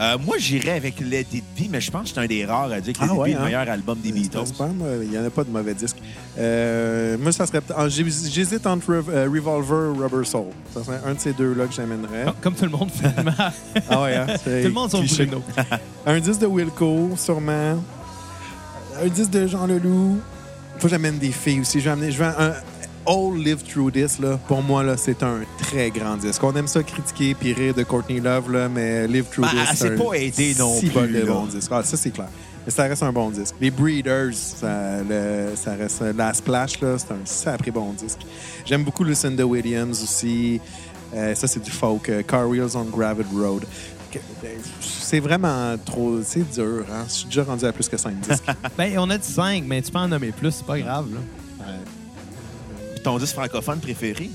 Euh, 0.00 0.16
moi, 0.24 0.36
j'irais 0.38 0.72
avec 0.76 1.00
Let 1.00 1.26
It 1.32 1.44
Be, 1.58 1.70
mais 1.70 1.80
je 1.80 1.90
pense 1.90 2.04
que 2.04 2.14
c'est 2.14 2.20
un 2.20 2.26
des 2.26 2.44
rares 2.44 2.70
à 2.70 2.80
dire 2.80 2.92
que 2.92 3.00
Let 3.00 3.06
Ah 3.10 3.14
It 3.14 3.18
ouais, 3.18 3.28
Be 3.28 3.32
est 3.32 3.34
le 3.34 3.40
hein? 3.40 3.44
meilleur 3.46 3.68
album 3.68 3.98
des 3.98 4.12
Beatles. 4.12 4.38
C'est 4.44 4.56
pas 4.56 4.66
mauvais. 4.68 5.04
Il 5.04 5.10
n'y 5.10 5.18
en 5.18 5.24
a 5.24 5.30
pas 5.30 5.42
de 5.44 5.50
mauvais 5.50 5.74
disques. 5.74 5.96
Euh, 6.38 7.16
moi, 7.18 7.32
ça 7.32 7.46
serait. 7.46 7.60
ah, 7.76 7.88
J'hésite 7.88 8.64
entre 8.66 8.92
Rev- 8.94 9.10
euh, 9.10 9.28
Revolver 9.28 9.94
et 9.96 9.98
Rubber 9.98 10.24
Soul. 10.24 10.46
Ça 10.72 10.84
serait 10.84 11.00
un 11.04 11.14
de 11.14 11.18
ces 11.20 11.32
deux-là 11.32 11.66
que 11.66 11.74
j'amènerais. 11.74 12.24
Comme- 12.24 12.34
Comme 12.42 12.54
tout 12.54 12.64
le 12.64 12.70
monde, 12.70 12.90
finalement. 12.92 13.32
Ah 13.90 14.02
ouais, 14.02 14.14
hein? 14.16 14.26
tout 14.44 14.48
le 14.50 14.68
monde 14.70 14.90
son. 14.90 15.02
Bruno. 15.02 15.42
Un 16.06 16.20
disque 16.20 16.40
de 16.40 16.46
Wilco, 16.46 17.10
sûrement. 17.16 17.82
Un 19.02 19.08
disque 19.08 19.30
de 19.30 19.46
Jean 19.46 19.66
Leloup. 19.66 20.18
Faut 20.78 20.82
que 20.84 20.88
j'amène 20.90 21.18
des 21.18 21.32
filles 21.32 21.60
aussi. 21.60 21.80
Je 21.80 21.86
vais 21.86 21.90
amener. 21.90 22.10
Je 22.12 22.18
vais 22.18 22.24
un. 22.26 22.52
All 23.08 23.34
Live 23.36 23.62
Through 23.64 23.92
This, 23.92 24.18
là, 24.18 24.38
pour 24.48 24.62
moi, 24.62 24.82
là, 24.82 24.96
c'est 24.96 25.22
un 25.22 25.40
très 25.58 25.90
grand 25.90 26.16
disque. 26.16 26.42
On 26.44 26.54
aime 26.54 26.68
ça 26.68 26.82
critiquer 26.82 27.34
puis 27.34 27.52
rire 27.54 27.74
de 27.74 27.82
Courtney 27.82 28.20
Love, 28.20 28.52
là, 28.52 28.68
mais 28.68 29.06
Live 29.08 29.24
Through 29.32 29.46
Ben, 29.52 29.64
This, 29.70 29.82
un 29.82 29.96
pas 29.96 30.12
aidée 30.14 30.54
non 30.58 30.74
si 30.78 30.86
plus, 30.86 30.94
bon 30.94 31.18
de 31.20 31.24
bon 31.24 31.46
disque. 31.46 31.70
Ah, 31.72 31.82
ça, 31.82 31.96
c'est 31.96 32.10
clair. 32.10 32.28
Mais 32.66 32.70
ça 32.72 32.82
reste 32.82 33.02
un 33.02 33.12
bon 33.12 33.30
disque. 33.30 33.54
Les 33.60 33.70
Breeders, 33.70 34.34
ça, 34.34 34.98
le- 35.08 35.56
ça 35.56 35.74
reste... 35.74 36.02
La 36.16 36.34
Splash, 36.34 36.80
là, 36.82 36.96
c'est 36.98 37.12
un 37.12 37.24
sacré 37.24 37.70
bon 37.70 37.92
disque. 37.94 38.20
J'aime 38.66 38.84
beaucoup 38.84 39.04
Lucinda 39.04 39.46
Williams 39.46 40.02
aussi. 40.02 40.60
Euh, 41.14 41.34
ça, 41.34 41.46
c'est 41.46 41.62
du 41.62 41.70
folk. 41.70 42.10
Euh, 42.10 42.22
Car 42.22 42.46
Wheels 42.46 42.76
on 42.76 42.84
Gravel 42.84 43.24
Road. 43.34 43.64
Ben, 44.42 44.50
C'est 44.82 45.20
vraiment 45.20 45.76
trop... 45.82 46.18
C'est 46.22 46.50
dur, 46.52 46.84
hein? 46.92 47.04
Je 47.08 47.12
suis 47.12 47.26
déjà 47.26 47.44
rendu 47.44 47.64
à 47.64 47.72
plus 47.72 47.88
que 47.88 47.96
5 47.96 48.20
disques. 48.20 48.44
Ben, 48.76 48.98
on 48.98 49.08
a 49.08 49.16
dit 49.16 49.26
5, 49.32 49.64
mais 49.66 49.80
tu 49.80 49.90
peux 49.90 49.98
en 49.98 50.08
nommer 50.08 50.32
plus, 50.32 50.50
c'est 50.50 50.66
pas 50.66 50.78
grave. 50.78 51.06
Là. 51.14 51.20
Puis 52.98 53.04
ton 53.04 53.16
disque 53.18 53.34
francophone 53.34 53.78
préféré? 53.78 54.28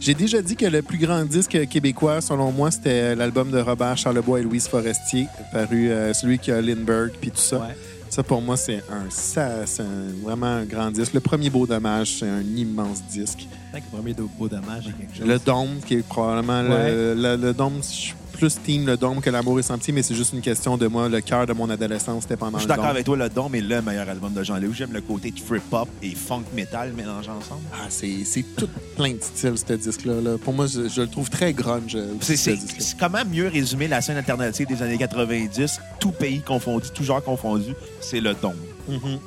J'ai 0.00 0.14
déjà 0.14 0.40
dit 0.40 0.56
que 0.56 0.64
le 0.64 0.80
plus 0.80 0.96
grand 0.96 1.24
disque 1.26 1.68
québécois, 1.68 2.22
selon 2.22 2.52
moi, 2.52 2.70
c'était 2.70 3.14
l'album 3.14 3.50
de 3.50 3.58
Robert 3.58 3.98
Charlebois 3.98 4.40
et 4.40 4.42
Louise 4.42 4.66
Forestier, 4.66 5.26
paru 5.52 5.90
euh, 5.90 6.14
celui 6.14 6.38
qui 6.38 6.50
a 6.52 6.62
Lindbergh 6.62 7.12
puis 7.20 7.30
tout 7.30 7.36
ça. 7.36 7.58
Ouais. 7.58 7.76
Ça, 8.08 8.22
pour 8.22 8.40
moi, 8.40 8.56
c'est 8.56 8.78
un, 8.90 9.10
ça, 9.10 9.66
c'est 9.66 9.82
un- 9.82 10.24
vraiment 10.24 10.46
un 10.46 10.64
grand 10.64 10.90
disque. 10.90 11.12
Le 11.12 11.20
premier 11.20 11.50
beau 11.50 11.66
dommage, 11.66 12.16
c'est 12.20 12.28
un 12.28 12.40
immense 12.40 13.02
disque. 13.10 13.46
Le 13.74 13.80
premier 13.94 14.14
beau 14.14 14.48
dommage, 14.48 14.84
c'est 14.86 14.96
quelque 14.96 15.18
chose. 15.18 15.26
Le 15.28 15.38
Dôme, 15.38 15.80
qui 15.86 15.94
est 15.96 16.02
probablement 16.08 16.62
le, 16.62 17.14
le, 17.14 17.36
le 17.36 17.52
Dôme, 17.52 17.74
je 17.82 17.86
suis 17.86 18.14
plus 18.40 18.58
team 18.64 18.86
le 18.86 18.96
Dôme 18.96 19.20
que 19.20 19.28
l'amour 19.30 19.58
est 19.58 19.62
senti, 19.62 19.92
mais 19.92 20.02
c'est 20.02 20.14
juste 20.14 20.32
une 20.32 20.40
question 20.40 20.76
de 20.78 20.86
moi. 20.86 21.08
Le 21.08 21.20
cœur 21.20 21.46
de 21.46 21.52
mon 21.52 21.68
adolescence, 21.68 22.22
c'était 22.22 22.36
pendant 22.36 22.56
Je 22.58 22.62
suis 22.62 22.68
d'accord 22.68 22.86
avec 22.86 23.04
toi, 23.04 23.16
Le 23.16 23.28
Dôme 23.28 23.54
est 23.54 23.60
le 23.60 23.82
meilleur 23.82 24.08
album 24.08 24.32
de 24.32 24.42
Jean-Léo. 24.42 24.72
J'aime 24.72 24.92
le 24.92 25.02
côté 25.02 25.30
trip-hop 25.30 25.88
et 26.02 26.14
funk 26.14 26.44
metal 26.54 26.92
mélangés 26.94 27.30
ensemble. 27.30 27.60
Ah, 27.72 27.86
c'est, 27.90 28.24
c'est 28.24 28.44
tout 28.56 28.68
plein 28.96 29.12
de 29.12 29.20
styles, 29.20 29.54
ce 29.58 29.72
disque-là. 29.74 30.20
là. 30.22 30.38
Pour 30.38 30.54
moi, 30.54 30.66
je, 30.66 30.88
je 30.88 31.02
le 31.02 31.08
trouve 31.08 31.28
très 31.30 31.52
grunge. 31.52 31.94
euh, 31.94 32.14
C'est 32.20 32.56
comment 32.98 33.24
mieux 33.30 33.48
résumer 33.48 33.86
la 33.88 34.00
scène 34.00 34.16
alternative 34.16 34.66
des 34.66 34.82
années 34.82 34.98
90, 34.98 35.78
tout 36.00 36.12
pays 36.12 36.40
confondu, 36.40 36.88
tout 36.94 37.04
genre 37.04 37.22
confondu, 37.22 37.74
c'est 38.00 38.20
le 38.20 38.34
Dôme. 38.34 38.54
Mhm. 38.88 39.18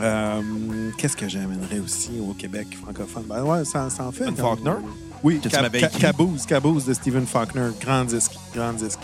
Euh, 0.00 0.40
Qu'est-ce 0.98 1.16
que 1.16 1.28
j'amènerais 1.28 1.78
aussi 1.78 2.10
au 2.20 2.32
Québec 2.34 2.66
francophone? 2.82 3.24
Ben 3.28 3.42
ouais, 3.44 3.64
ça, 3.64 3.88
ça 3.90 4.04
en 4.06 4.12
fait. 4.12 4.24
Quand- 4.24 4.36
Faulkner? 4.56 4.72
Oui, 5.22 5.38
Que 5.38 5.44
tu 5.48 5.50
Ca- 5.50 5.62
m'avais 5.62 5.80
Ca- 5.80 5.86
écrit. 5.88 6.00
Caboose, 6.00 6.46
Caboose 6.46 6.84
de 6.86 6.94
Stephen 6.94 7.26
Faulkner. 7.26 7.68
Grand 7.80 8.04
disque, 8.04 8.32
grand 8.54 8.72
disque. 8.72 8.98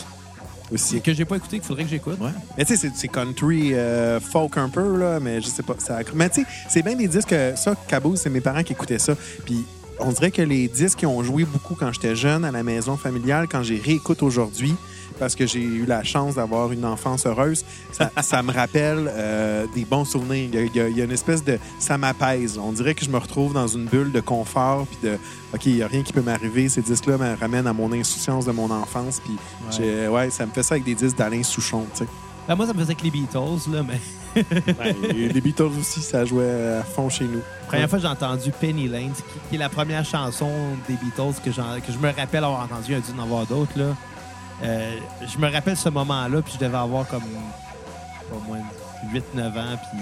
Aussi. 0.70 1.00
Que 1.00 1.14
j'ai 1.14 1.24
pas 1.24 1.36
écouté, 1.36 1.58
qu'il 1.58 1.66
faudrait 1.66 1.84
que 1.84 1.90
j'écoute. 1.90 2.18
Ouais. 2.20 2.30
Mais 2.58 2.64
tu 2.66 2.76
sais, 2.76 2.90
c'est- 2.94 3.08
country 3.08 3.70
euh, 3.72 4.20
folk 4.20 4.58
un 4.58 4.68
peu, 4.68 4.98
là, 4.98 5.18
mais 5.18 5.40
je 5.40 5.46
sais 5.46 5.62
pas. 5.62 5.74
Ça... 5.78 6.00
Mais 6.14 6.28
tu 6.28 6.42
sais, 6.42 6.46
c'est 6.68 6.82
bien 6.82 6.94
des 6.94 7.08
disques. 7.08 7.32
euh, 7.32 7.56
Ça, 7.56 7.74
Caboose, 7.88 8.20
c'est 8.20 8.28
mes 8.30 8.42
parents 8.42 8.62
qui 8.62 8.74
écoutaient 8.74 8.98
ça. 8.98 9.14
Puis 9.46 9.64
on 9.98 10.12
dirait 10.12 10.30
que 10.30 10.42
les 10.42 10.68
disques 10.68 10.98
qui 10.98 11.06
ont 11.06 11.22
joué 11.22 11.44
beaucoup 11.44 11.74
quand 11.74 11.90
j'étais 11.92 12.14
jeune 12.14 12.44
à 12.44 12.50
la 12.50 12.62
maison 12.62 12.96
familiale, 12.98 13.46
quand 13.50 13.62
j'ai 13.62 13.78
réécoute 13.78 14.22
aujourd'hui, 14.22 14.74
parce 15.18 15.34
que 15.34 15.46
j'ai 15.46 15.62
eu 15.62 15.84
la 15.86 16.04
chance 16.04 16.36
d'avoir 16.36 16.72
une 16.72 16.84
enfance 16.84 17.26
heureuse, 17.26 17.64
ça, 17.92 18.10
ça 18.22 18.42
me 18.42 18.52
rappelle 18.52 19.10
euh, 19.12 19.66
des 19.74 19.84
bons 19.84 20.04
souvenirs. 20.04 20.48
Il 20.52 20.76
y, 20.76 20.80
a, 20.80 20.88
il 20.88 20.98
y 20.98 21.02
une 21.02 21.10
espèce 21.12 21.44
de... 21.44 21.58
Ça 21.78 21.98
m'apaise. 21.98 22.58
On 22.58 22.72
dirait 22.72 22.94
que 22.94 23.04
je 23.04 23.10
me 23.10 23.18
retrouve 23.18 23.52
dans 23.54 23.66
une 23.68 23.86
bulle 23.86 24.12
de 24.12 24.20
confort, 24.20 24.86
puis 24.86 25.10
de... 25.10 25.18
OK, 25.54 25.66
il 25.66 25.74
n'y 25.76 25.82
a 25.82 25.86
rien 25.86 26.02
qui 26.02 26.12
peut 26.12 26.22
m'arriver. 26.22 26.68
Ces 26.68 26.82
disques-là 26.82 27.16
me 27.18 27.34
ramènent 27.38 27.66
à 27.66 27.72
mon 27.72 27.92
insouciance 27.92 28.44
de 28.44 28.52
mon 28.52 28.70
enfance, 28.70 29.20
puis 29.24 29.36
j'ai- 29.76 30.08
ouais, 30.08 30.30
ça 30.30 30.46
me 30.46 30.50
fait 30.52 30.62
ça 30.62 30.74
avec 30.74 30.84
des 30.84 30.94
disques 30.94 31.16
d'Alain 31.16 31.42
Souchon, 31.42 31.84
tu 31.94 32.00
sais. 32.04 32.10
Ben, 32.46 32.54
moi, 32.54 32.66
ça 32.66 32.72
me 32.72 32.78
faisait 32.78 32.92
avec 32.92 33.02
les 33.02 33.10
Beatles, 33.10 33.70
là, 33.72 33.82
mais 33.86 34.00
Ouais, 34.78 34.94
les 35.12 35.40
Beatles 35.40 35.70
aussi, 35.80 36.00
ça 36.00 36.24
jouait 36.24 36.76
à 36.78 36.82
fond 36.82 37.08
chez 37.08 37.24
nous. 37.24 37.38
la 37.38 37.66
première 37.66 37.88
fois 37.90 37.98
que 37.98 38.02
j'ai 38.02 38.10
entendu 38.10 38.50
Penny 38.60 38.88
Lane, 38.88 39.12
qui, 39.48 39.56
est 39.56 39.58
la 39.58 39.68
première 39.68 40.04
chanson 40.04 40.50
des 40.88 40.94
Beatles 40.94 41.40
que 41.44 41.50
je 41.50 41.98
me 41.98 42.12
rappelle 42.14 42.44
avoir 42.44 42.62
entendu, 42.62 42.84
il 42.88 42.92
y 42.92 42.96
a 42.96 43.00
dû 43.00 43.10
en 43.18 43.22
avoir 43.22 43.46
d'autres, 43.46 43.72
là. 43.76 43.96
Euh, 44.64 44.96
je 45.26 45.38
me 45.38 45.50
rappelle 45.52 45.76
ce 45.76 45.88
moment-là, 45.88 46.42
puis 46.42 46.54
je 46.54 46.64
devais 46.64 46.76
avoir 46.78 47.06
comme 47.06 47.22
au 48.32 48.40
moins 48.46 48.58
8-9 49.12 49.46
ans, 49.58 49.78
puis 49.90 50.00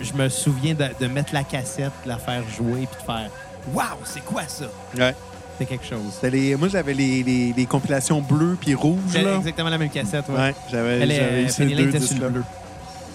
je, 0.00 0.06
je 0.06 0.12
me 0.14 0.28
souviens 0.28 0.74
de, 0.74 0.86
de 1.00 1.06
mettre 1.06 1.32
la 1.32 1.44
cassette, 1.44 1.92
de 2.04 2.08
la 2.08 2.18
faire 2.18 2.42
jouer, 2.48 2.86
puis 2.90 3.00
de 3.00 3.06
faire 3.06 3.30
«Wow, 3.72 3.82
c'est 4.04 4.24
quoi 4.24 4.42
ça? 4.48 4.66
Ouais.» 4.96 5.14
C'est 5.58 5.66
quelque 5.66 5.86
chose. 5.86 6.00
C'était 6.14 6.30
les- 6.30 6.56
Moi, 6.56 6.66
j'avais 6.66 6.94
les, 6.94 7.22
les- 7.22 7.52
les 7.52 7.66
compilations 7.66 8.20
bleues 8.20 8.56
puis 8.60 8.74
rouges. 8.74 8.98
C'est 9.08 9.22
Là. 9.22 9.36
exactement 9.36 9.70
la 9.70 9.78
même 9.78 9.88
cassette, 9.90 10.28
ouais. 10.28 10.34
Ouais, 10.36 10.54
j'avais 10.68 11.44
eu 11.44 11.48
ces 11.48 11.64
deux 11.66 11.86
bleu. 12.28 12.42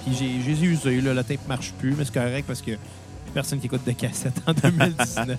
Puis 0.05 0.15
j'ai, 0.17 0.55
j'ai 0.55 0.65
usé, 0.65 1.01
là, 1.01 1.13
la 1.13 1.23
tape 1.25 1.45
marche 1.49 1.73
plus, 1.77 1.93
mais 1.97 2.05
c'est 2.05 2.13
correct 2.13 2.45
parce 2.47 2.61
que 2.61 2.71
personne 3.33 3.59
qui 3.59 3.65
écoute 3.65 3.83
de 3.85 3.91
cassette 3.91 4.41
en 4.47 4.53
2019. 4.69 5.37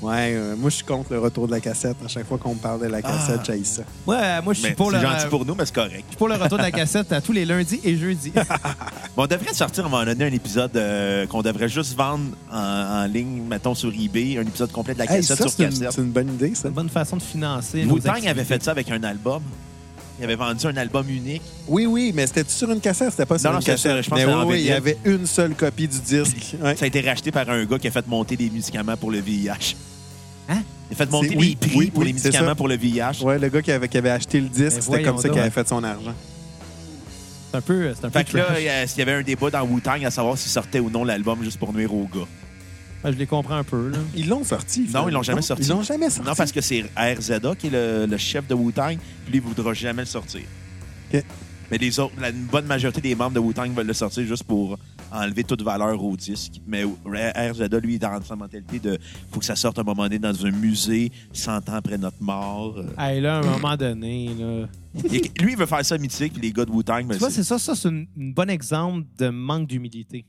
Ouais, 0.00 0.32
euh, 0.34 0.54
moi, 0.56 0.70
je 0.70 0.76
suis 0.76 0.84
contre 0.84 1.12
le 1.12 1.18
retour 1.18 1.46
de 1.48 1.52
la 1.52 1.60
cassette. 1.60 1.96
À 2.04 2.08
chaque 2.08 2.26
fois 2.26 2.38
qu'on 2.38 2.54
me 2.54 2.60
parle 2.60 2.80
de 2.80 2.86
la 2.86 3.02
cassette, 3.02 3.40
Ah. 3.40 3.44
j'haïs 3.44 3.64
ça. 3.64 3.82
Ouais, 4.06 4.40
moi 4.42 4.54
je 4.54 4.60
suis 4.60 4.68
Mais 4.68 4.74
pour 4.76 4.90
le, 4.92 4.98
C'est 5.00 5.04
gentil 5.06 5.26
pour 5.28 5.44
nous, 5.44 5.54
mais 5.56 5.66
c'est 5.66 5.74
correct. 5.74 6.04
je 6.06 6.10
suis 6.10 6.16
pour 6.16 6.28
le 6.28 6.34
retour 6.36 6.56
de 6.58 6.62
la 6.62 6.70
cassette 6.70 7.10
à 7.12 7.20
tous 7.20 7.32
les 7.32 7.44
lundis 7.44 7.80
et 7.82 7.96
jeudis. 7.96 8.32
Bon, 9.16 9.24
on 9.24 9.26
devrait 9.26 9.52
sortir 9.52 9.82
à 9.82 9.86
un 9.88 9.90
moment 9.90 10.04
donné 10.04 10.26
un 10.26 10.32
épisode 10.32 10.76
euh, 10.76 11.26
qu'on 11.26 11.42
devrait 11.42 11.68
juste 11.68 11.96
vendre 11.96 12.26
en, 12.52 12.56
en 13.02 13.04
ligne, 13.06 13.42
mettons 13.48 13.74
sur 13.74 13.92
eBay, 13.92 14.38
un 14.38 14.42
épisode 14.42 14.70
complet 14.70 14.94
de 14.94 15.00
la 15.00 15.06
Hey, 15.06 15.16
cassette 15.22 15.36
ça, 15.38 15.42
sur 15.42 15.50
c'est 15.50 15.64
une, 15.64 15.70
cassette. 15.70 15.92
c'est 15.92 16.00
une 16.02 16.12
bonne 16.12 16.28
idée, 16.32 16.54
ça. 16.54 16.62
C'est 16.62 16.68
une 16.68 16.74
bonne 16.74 16.88
façon 16.88 17.16
de 17.16 17.22
financer. 17.22 17.84
nos 17.84 17.94
Wu-Tang 17.94 18.10
activités. 18.10 18.30
avait 18.30 18.44
fait 18.44 18.62
ça 18.62 18.70
avec 18.70 18.88
un 18.92 19.02
album. 19.02 19.42
Il 20.18 20.24
avait 20.24 20.34
vendu 20.36 20.66
un 20.66 20.76
album 20.76 21.08
unique. 21.08 21.42
Oui, 21.68 21.86
oui, 21.86 22.12
mais 22.14 22.26
c'était 22.26 22.44
sur 22.48 22.70
une 22.70 22.80
cassette, 22.80 23.10
c'était 23.12 23.24
pas 23.26 23.38
sur 23.38 23.50
Non, 23.50 23.54
non, 23.54 23.60
une 23.60 23.62
c'était 23.62 23.72
cassette. 23.76 23.92
sur- 23.92 24.02
je 24.02 24.10
pense 24.10 24.18
mais 24.18 24.24
que 24.24 24.30
oui, 24.30 24.44
oui, 24.48 24.60
il 24.60 24.66
y 24.66 24.72
avait 24.72 24.98
une 25.04 25.26
seule 25.26 25.54
copie 25.54 25.86
du 25.88 25.98
disque. 26.00 26.56
Ouais. 26.62 26.74
Ça 26.76 26.84
a 26.84 26.88
été 26.88 27.00
racheté 27.00 27.30
par 27.30 27.48
un 27.48 27.64
gars 27.64 27.78
qui 27.78 27.86
a 27.88 27.90
fait 27.90 28.06
monter 28.06 28.36
des 28.36 28.50
médicaments 28.50 28.96
pour 28.96 29.10
le 29.12 29.20
VIH. 29.20 29.76
Hein? 30.48 30.62
Il 30.90 30.94
a 30.94 30.96
fait 30.96 31.10
monter 31.10 31.34
oui, 31.36 31.56
prix 31.60 31.70
oui, 31.76 31.90
pour 31.90 32.00
oui, 32.00 32.06
les 32.08 32.12
médicaments 32.14 32.48
ça. 32.48 32.54
pour 32.56 32.66
le 32.68 32.76
VIH. 32.76 33.22
Ouais, 33.22 33.38
le 33.38 33.48
gars 33.48 33.62
qui 33.62 33.70
avait, 33.70 33.88
qui 33.88 33.98
avait 33.98 34.10
acheté 34.10 34.40
le 34.40 34.48
disque, 34.48 34.82
c'était 34.82 35.02
comme 35.02 35.18
ça 35.18 35.28
qu'il 35.28 35.38
avait 35.38 35.50
fait 35.50 35.68
son 35.68 35.84
argent. 35.84 36.14
C'est 37.50 37.56
un 37.58 37.60
peu, 37.60 37.94
c'est 37.94 38.04
un 38.06 38.10
peu 38.10 38.18
Fait 38.18 38.24
que 38.30 38.36
là, 38.36 38.46
il 38.58 38.64
y 38.64 38.68
a- 38.68 38.84
il 38.84 38.98
y 38.98 39.02
avait 39.02 39.12
un 39.14 39.22
débat 39.22 39.50
dans 39.50 39.62
Wu-Tang 39.64 40.04
à 40.04 40.10
savoir 40.10 40.36
s'il 40.36 40.50
sortait 40.50 40.80
ou 40.80 40.90
non 40.90 41.04
l'album 41.04 41.42
juste 41.42 41.58
pour 41.58 41.72
nuire 41.72 41.94
aux 41.94 42.06
gars. 42.12 42.26
Ouais, 43.04 43.12
je 43.12 43.18
les 43.18 43.26
comprends 43.26 43.56
un 43.56 43.64
peu. 43.64 43.90
Là. 43.90 43.98
Ils 44.16 44.28
l'ont 44.28 44.42
sorti. 44.44 44.88
Non, 44.92 45.08
ils 45.08 45.12
l'ont 45.12 45.22
jamais 45.22 45.42
sorti. 45.42 45.62
Ils 45.64 45.68
l'ont 45.70 45.82
jamais 45.82 46.10
sorti. 46.10 46.28
Non, 46.28 46.34
parce 46.34 46.50
que 46.52 46.60
c'est 46.60 46.84
RZA 46.96 47.54
qui 47.56 47.68
est 47.68 47.70
le, 47.70 48.06
le 48.06 48.16
chef 48.16 48.46
de 48.48 48.54
Wu-Tang, 48.54 48.96
puis 49.24 49.32
lui, 49.32 49.36
il 49.38 49.40
voudra 49.40 49.72
jamais 49.74 50.02
le 50.02 50.06
sortir. 50.06 50.42
OK. 51.14 51.24
Mais 51.70 51.76
les 51.76 52.00
autres, 52.00 52.14
la 52.18 52.30
une 52.30 52.46
bonne 52.46 52.64
majorité 52.64 53.00
des 53.02 53.14
membres 53.14 53.34
de 53.34 53.38
Wu-Tang 53.40 53.70
veulent 53.74 53.86
le 53.86 53.92
sortir 53.92 54.24
juste 54.26 54.44
pour 54.44 54.78
enlever 55.12 55.44
toute 55.44 55.62
valeur 55.62 56.02
au 56.02 56.16
disque. 56.16 56.54
Mais 56.66 56.82
RZA, 57.06 57.78
lui, 57.80 57.96
est 57.96 57.98
dans 57.98 58.22
sa 58.22 58.34
mentalité 58.36 58.78
de 58.78 58.98
faut 59.30 59.38
que 59.38 59.44
ça 59.46 59.54
sorte 59.54 59.78
à 59.78 59.82
un 59.82 59.84
moment 59.84 60.04
donné 60.04 60.18
dans 60.18 60.46
un 60.46 60.50
musée 60.50 61.12
100 61.32 61.68
ans 61.68 61.74
après 61.74 61.98
notre 61.98 62.20
mort. 62.22 62.78
Euh, 62.78 62.84
Hey, 62.98 63.20
là, 63.20 63.36
à 63.36 63.40
un 63.40 63.50
moment 63.58 63.76
donné, 63.76 64.30
là. 64.38 64.66
et 65.12 65.30
lui, 65.42 65.52
il 65.52 65.56
veut 65.58 65.66
faire 65.66 65.84
ça 65.84 65.98
mythique, 65.98 66.32
puis 66.32 66.42
les 66.42 66.52
gars 66.52 66.64
de 66.64 66.70
Wu-Tang, 66.70 67.06
ben, 67.06 67.12
Tu 67.14 67.18
vois, 67.20 67.28
c'est- 67.30 67.42
c'est 67.42 67.44
ça, 67.44 67.58
ça, 67.58 67.74
c'est 67.74 67.88
un 67.88 68.04
bon 68.16 68.48
exemple 68.50 69.06
de 69.18 69.28
manque 69.28 69.68
d'humilité. 69.68 70.24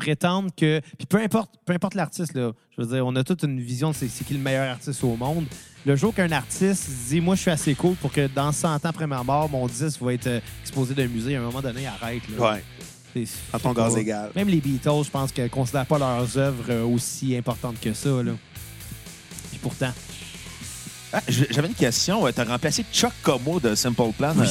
Prétendre 0.00 0.50
que. 0.56 0.80
Puis 0.98 1.06
peu 1.06 1.18
importe, 1.18 1.50
peu 1.64 1.72
importe 1.72 1.94
l'artiste, 1.94 2.34
là. 2.34 2.52
Je 2.76 2.82
veux 2.82 2.88
dire, 2.94 3.06
on 3.06 3.14
a 3.16 3.22
toute 3.24 3.42
une 3.42 3.60
vision 3.60 3.90
de 3.90 3.94
c'est 3.96 4.08
c'est 4.08 4.24
qui 4.24 4.34
le 4.34 4.40
meilleur 4.40 4.70
artiste 4.70 5.02
au 5.04 5.16
monde. 5.16 5.44
Le 5.86 5.96
jour 5.96 6.12
qu'un 6.14 6.30
artiste 6.32 6.88
dit, 7.08 7.20
moi, 7.20 7.34
je 7.36 7.40
suis 7.42 7.50
assez 7.50 7.74
cool 7.74 7.94
pour 7.96 8.12
que 8.12 8.26
dans 8.26 8.52
100 8.52 8.74
ans 8.74 8.78
après 8.84 9.06
ma 9.06 9.22
mort, 9.22 9.48
mon 9.48 9.66
disque 9.66 10.00
va 10.02 10.12
être 10.12 10.26
euh, 10.26 10.40
exposé 10.62 10.94
d'un 10.94 11.06
musée, 11.08 11.36
à 11.36 11.40
un 11.40 11.42
moment 11.44 11.62
donné, 11.62 11.86
arrête. 11.86 12.22
Là. 12.36 12.52
Ouais, 12.52 12.64
C'est- 13.14 13.38
à 13.52 13.58
ton 13.58 13.72
gaz 13.72 13.96
égal. 13.96 14.30
Même 14.36 14.48
les 14.48 14.60
Beatles, 14.60 15.04
je 15.04 15.10
pense 15.10 15.32
qu'ils 15.32 15.44
ne 15.44 15.48
considèrent 15.48 15.86
pas 15.86 15.98
leurs 15.98 16.36
œuvres 16.36 16.64
euh, 16.70 16.84
aussi 16.84 17.34
importantes 17.36 17.80
que 17.80 17.92
ça. 17.94 18.10
Là. 18.22 18.32
Puis 19.50 19.58
pourtant. 19.62 19.92
Ah, 21.12 21.20
J'avais 21.28 21.68
une 21.68 21.74
question. 21.74 22.30
Tu 22.30 22.40
as 22.40 22.44
remplacé 22.44 22.84
Chuck 22.92 23.12
Como 23.22 23.58
de 23.58 23.74
Simple 23.74 24.12
Plan 24.16 24.34
Oui. 24.36 24.46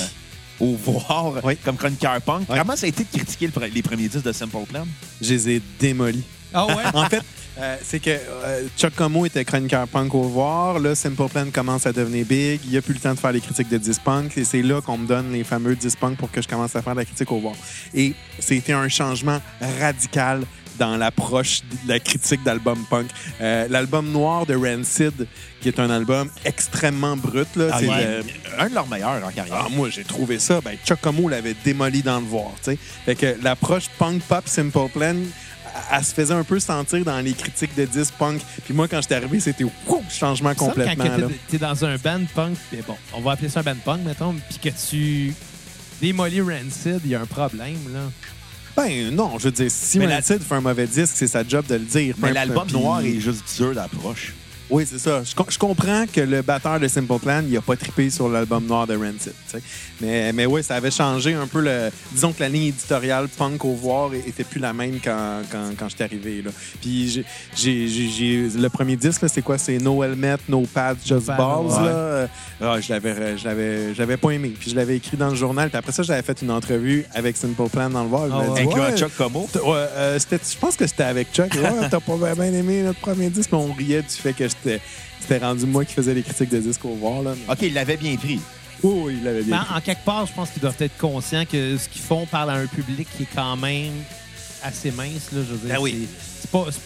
Au 0.60 0.76
voir 0.76 1.34
Oui. 1.44 1.58
comme 1.58 1.78
chroniqueur 1.78 2.22
punk. 2.22 2.44
Oui. 2.50 2.58
Comment 2.58 2.76
ça 2.76 2.86
a 2.86 2.90
été 2.90 3.04
de 3.04 3.10
critiquer 3.18 3.48
le 3.48 3.52
pre- 3.54 3.72
les 3.74 3.82
premiers 3.82 4.08
disques 4.08 4.26
de 4.26 4.32
Simple 4.32 4.66
Plan? 4.68 4.86
Je 5.22 5.30
les 5.34 5.50
ai 5.50 5.62
démolis. 5.80 6.24
Ah 6.54 6.66
ouais? 6.66 6.74
En 6.94 7.06
fait, 7.06 7.22
euh, 7.60 7.76
c'est 7.84 8.00
que 8.00 8.10
euh, 8.10 8.68
Chuck 8.78 8.96
Como 8.96 9.26
était 9.26 9.44
chroniqueur 9.46 9.88
punk 9.88 10.16
au 10.16 10.24
voir. 10.24 10.80
Là, 10.80 10.96
Simple 10.96 11.28
Plan 11.30 11.46
commence 11.54 11.86
à 11.86 11.92
devenir 11.94 12.26
big. 12.26 12.60
Il 12.66 12.72
n'y 12.72 12.78
a 12.78 12.82
plus 12.82 12.94
le 12.94 13.00
temps 13.00 13.14
de 13.14 13.20
faire 13.20 13.32
les 13.32 13.42
critiques 13.42 13.70
de 13.70 13.78
disc 13.78 14.02
punk. 14.04 14.38
Et 14.38 14.44
c'est 14.44 14.62
là 14.62 14.82
qu'on 14.82 14.98
me 14.98 15.06
donne 15.08 15.32
les 15.32 15.44
fameux 15.44 15.76
disc 15.76 15.98
punk 16.00 16.18
pour 16.18 16.32
que 16.32 16.42
je 16.42 16.48
commence 16.48 16.76
à 16.76 16.82
faire 16.82 16.94
de 16.94 17.00
la 17.00 17.06
critique 17.06 17.32
au 17.32 17.40
voir. 17.40 17.54
Et 17.94 18.14
c'était 18.40 18.74
un 18.74 18.88
changement 18.88 19.40
radical 19.80 20.42
dans 20.80 20.96
l'approche 20.96 21.62
de 21.84 21.90
la 21.90 22.00
critique 22.00 22.42
d'album 22.44 22.80
punk. 22.90 23.08
Euh, 23.42 23.68
L'album 23.70 24.10
noir 24.12 24.46
de 24.46 24.56
Rancid, 24.56 25.28
qui 25.62 25.68
est 25.70 25.80
un 25.80 25.90
album 25.90 26.30
extrêmement 26.46 27.16
brut. 27.18 27.48
Là, 27.56 27.70
Ah, 27.72 27.78
c'est 27.80 27.88
ouais. 27.88 28.06
le- 28.24 28.62
Un 28.62 28.70
de 28.70 28.76
leurs 28.76 28.88
meilleurs 28.88 29.24
en 29.26 29.32
carrière. 29.32 29.66
ah, 29.66 29.70
moi, 29.72 29.90
j'ai 29.90 30.04
trouvé 30.04 30.40
ça. 30.40 30.62
Ben, 30.62 30.78
Chuck 30.86 31.00
Como 31.02 31.30
l'avait 31.30 31.56
démoli 31.64 32.02
dans 32.02 32.20
le 32.20 32.26
voir. 32.26 32.52
tu 32.64 32.72
sais. 32.72 32.78
Fait 33.06 33.16
que 33.16 33.36
l'approche 33.44 33.86
punk 33.98 34.22
pop 34.24 34.44
Simple 34.48 34.90
Plan, 34.94 35.16
elle- 35.92 36.04
se 36.04 36.14
faisait 36.14 36.34
un 36.34 36.44
peu 36.44 36.60
sentir 36.60 37.04
dans 37.06 37.20
les 37.20 37.34
critiques 37.34 37.76
de 37.76 37.86
disques 37.86 38.14
punk. 38.18 38.42
Puis 38.66 38.74
moi, 38.74 38.88
quand 38.88 39.02
j'étais 39.02 39.16
arrivé, 39.16 39.40
c'était 39.40 39.66
changement 40.10 40.54
complètement. 40.56 41.04
Quand 41.06 41.18
là. 41.18 41.28
tu 41.50 41.56
es 41.56 41.60
dans 41.60 41.86
un 41.86 41.96
band 41.98 42.22
punk, 42.34 42.58
puis 42.72 42.80
bon, 42.88 42.96
on 43.14 43.22
va 43.22 43.34
appeler 43.34 43.50
ça 43.50 43.60
un 43.60 43.64
band 43.64 43.76
punk, 43.86 44.02
mettons, 44.06 44.36
puis 44.50 44.72
que 44.72 44.76
tu 44.90 45.34
démolis 46.02 46.42
Rancid, 46.42 47.02
il 47.06 47.12
y 47.12 47.16
a 47.16 47.22
un 47.22 47.26
problème, 47.26 47.78
là. 47.94 48.00
Ben 48.78 49.14
non, 49.14 49.38
je 49.38 49.46
veux 49.46 49.52
dire, 49.52 49.70
si 49.70 50.00
Mais 50.00 50.08
la- 50.08 50.16
Rancid 50.18 50.42
fait 50.42 50.56
un 50.56 50.62
mauvais 50.62 50.88
disque, 50.88 51.14
c'est 51.16 51.28
sa 51.28 51.46
job 51.46 51.66
de 51.68 51.76
le 51.76 51.82
dire. 51.82 52.16
Mais 52.20 52.32
l'album 52.32 52.68
noir 52.72 53.02
est 53.02 53.20
juste 53.20 53.44
dur 53.58 53.74
d'approche. 53.74 54.34
Oui, 54.70 54.86
c'est 54.90 55.00
ça. 55.00 55.24
Je, 55.24 55.34
com- 55.34 55.46
je 55.50 55.58
comprends 55.58 56.06
que 56.06 56.22
le 56.22 56.42
batteur 56.44 56.80
de 56.80 56.88
Simple 56.88 57.18
Plan, 57.20 57.42
il 57.48 57.58
a 57.58 57.62
pas 57.62 57.76
trippé 57.76 58.10
sur 58.10 58.30
l'album 58.30 58.66
noir 58.66 58.86
de 58.86 58.96
Rancid. 58.96 59.34
Mais, 60.02 60.32
mais 60.32 60.46
oui, 60.46 60.64
ça 60.64 60.76
avait 60.76 60.92
changé 60.92 61.34
un 61.34 61.48
peu 61.48 61.62
le. 61.62 61.90
Disons 62.12 62.32
que 62.34 62.40
la 62.42 62.50
ligne 62.50 62.68
éditoriale 62.68 63.28
punk 63.30 63.66
au 63.66 63.74
voir 63.74 64.14
était 64.14 64.44
plus 64.44 64.60
la 64.60 64.72
même 64.74 65.00
quand, 65.04 65.42
quand, 65.52 65.72
quand 65.78 65.90
j'étais 65.90 66.04
arrivé. 66.04 66.42
Là. 66.44 66.52
Puis 66.82 67.10
j'ai- 67.10 67.26
j'ai- 67.56 67.88
j'ai- 67.88 68.10
j'ai- 68.10 68.58
le 68.60 68.70
premier 68.70 68.96
disque, 68.96 69.22
là, 69.24 69.28
c'est 69.28 69.42
quoi? 69.42 69.58
C'est 69.58 69.78
No 69.80 70.04
Helmet, 70.04 70.36
No 70.48 70.62
Pads, 70.72 70.96
Just 71.06 71.28
Balls. 71.28 71.66
ouais. 71.66 71.86
Là. 71.86 71.88
Euh, 71.88 72.28
ah, 72.62 72.80
je 72.80 72.94
l'avais 72.94 73.38
je 73.38 73.46
l'avais- 73.46 73.94
je 73.94 74.00
l'avais 74.00 74.18
pas 74.18 74.30
aimé. 74.32 74.54
Puis 74.60 74.70
je 74.72 74.76
l'avais 74.76 74.98
écrit 74.98 75.18
dans 75.18 75.30
le 75.30 75.36
journal. 75.36 75.70
Puis 75.70 75.78
après 75.78 75.92
ça, 75.92 76.04
j'avais 76.04 76.22
fait 76.22 76.42
une 76.42 76.52
entrevue 76.52 77.06
avec 77.14 77.36
Simple 77.38 77.70
Plan 77.70 77.90
dans 77.90 78.04
le 78.04 78.10
voir. 78.10 78.28
Je 78.28 78.34
Ah 78.34 78.52
ouais. 78.54 78.66
Ouais, 78.66 78.98
Chuck 78.98 79.12
Como? 79.18 79.50
Ouais, 79.56 79.72
euh, 79.76 80.20
c'était- 80.20 80.40
je 80.48 80.58
pense 80.58 80.76
que 80.76 80.86
c'était 80.86 81.04
avec 81.04 81.34
Chuck. 81.34 81.54
Ouais, 81.56 81.90
t'as 81.90 82.00
pas 82.00 82.16
bien 82.18 82.36
bien 82.36 82.54
aimé 82.54 82.84
notre 82.84 83.00
premier 83.00 83.30
disque, 83.30 83.50
mais 83.52 83.58
on 83.58 83.74
riait 83.74 84.02
du 84.02 84.10
fait 84.10 84.34
que 84.34 84.48
j'étais- 84.64 84.82
c'était 85.22 85.38
rendu 85.40 85.66
moi 85.66 85.86
qui 85.86 85.94
faisais 85.94 86.14
les 86.14 86.24
critiques 86.24 86.50
de 86.50 86.60
disques 86.60 86.86
au 86.86 86.96
voir. 86.96 87.22
Là. 87.22 87.34
mais- 87.48 87.54
OK, 87.54 87.60
il 87.64 87.74
l'avait 87.74 87.98
bien 87.98 88.16
pris. 88.16 88.40
Oh, 88.82 89.04
oui, 89.08 89.16
il 89.18 89.24
l'avait 89.24 89.44
bien. 89.44 89.58
Mais 89.60 89.74
en, 89.76 89.78
en 89.78 89.82
quelque 89.82 90.06
part, 90.06 90.26
je 90.26 90.34
pense 90.34 90.50
qu'ils 90.52 90.62
doivent 90.62 90.76
être 90.80 90.98
conscients 90.98 91.46
que 91.46 91.78
ce 91.78 91.90
qu'ils 91.90 92.02
font 92.02 92.26
parle 92.26 92.50
à 92.52 92.54
un 92.54 92.66
public 92.68 93.08
qui 93.18 93.24
est 93.24 93.30
quand 93.36 93.58
même 93.58 93.92
assez 94.64 94.92
mince, 94.92 95.32
là, 95.34 95.42
je 95.48 95.54
veux 95.54 95.58
dire. 95.68 95.76
Ben 95.76 95.82
oui. 95.82 96.08
c'est- 96.18 96.42
c'est 96.42 96.52
pas... 96.52 96.66
c'est- 96.72 96.80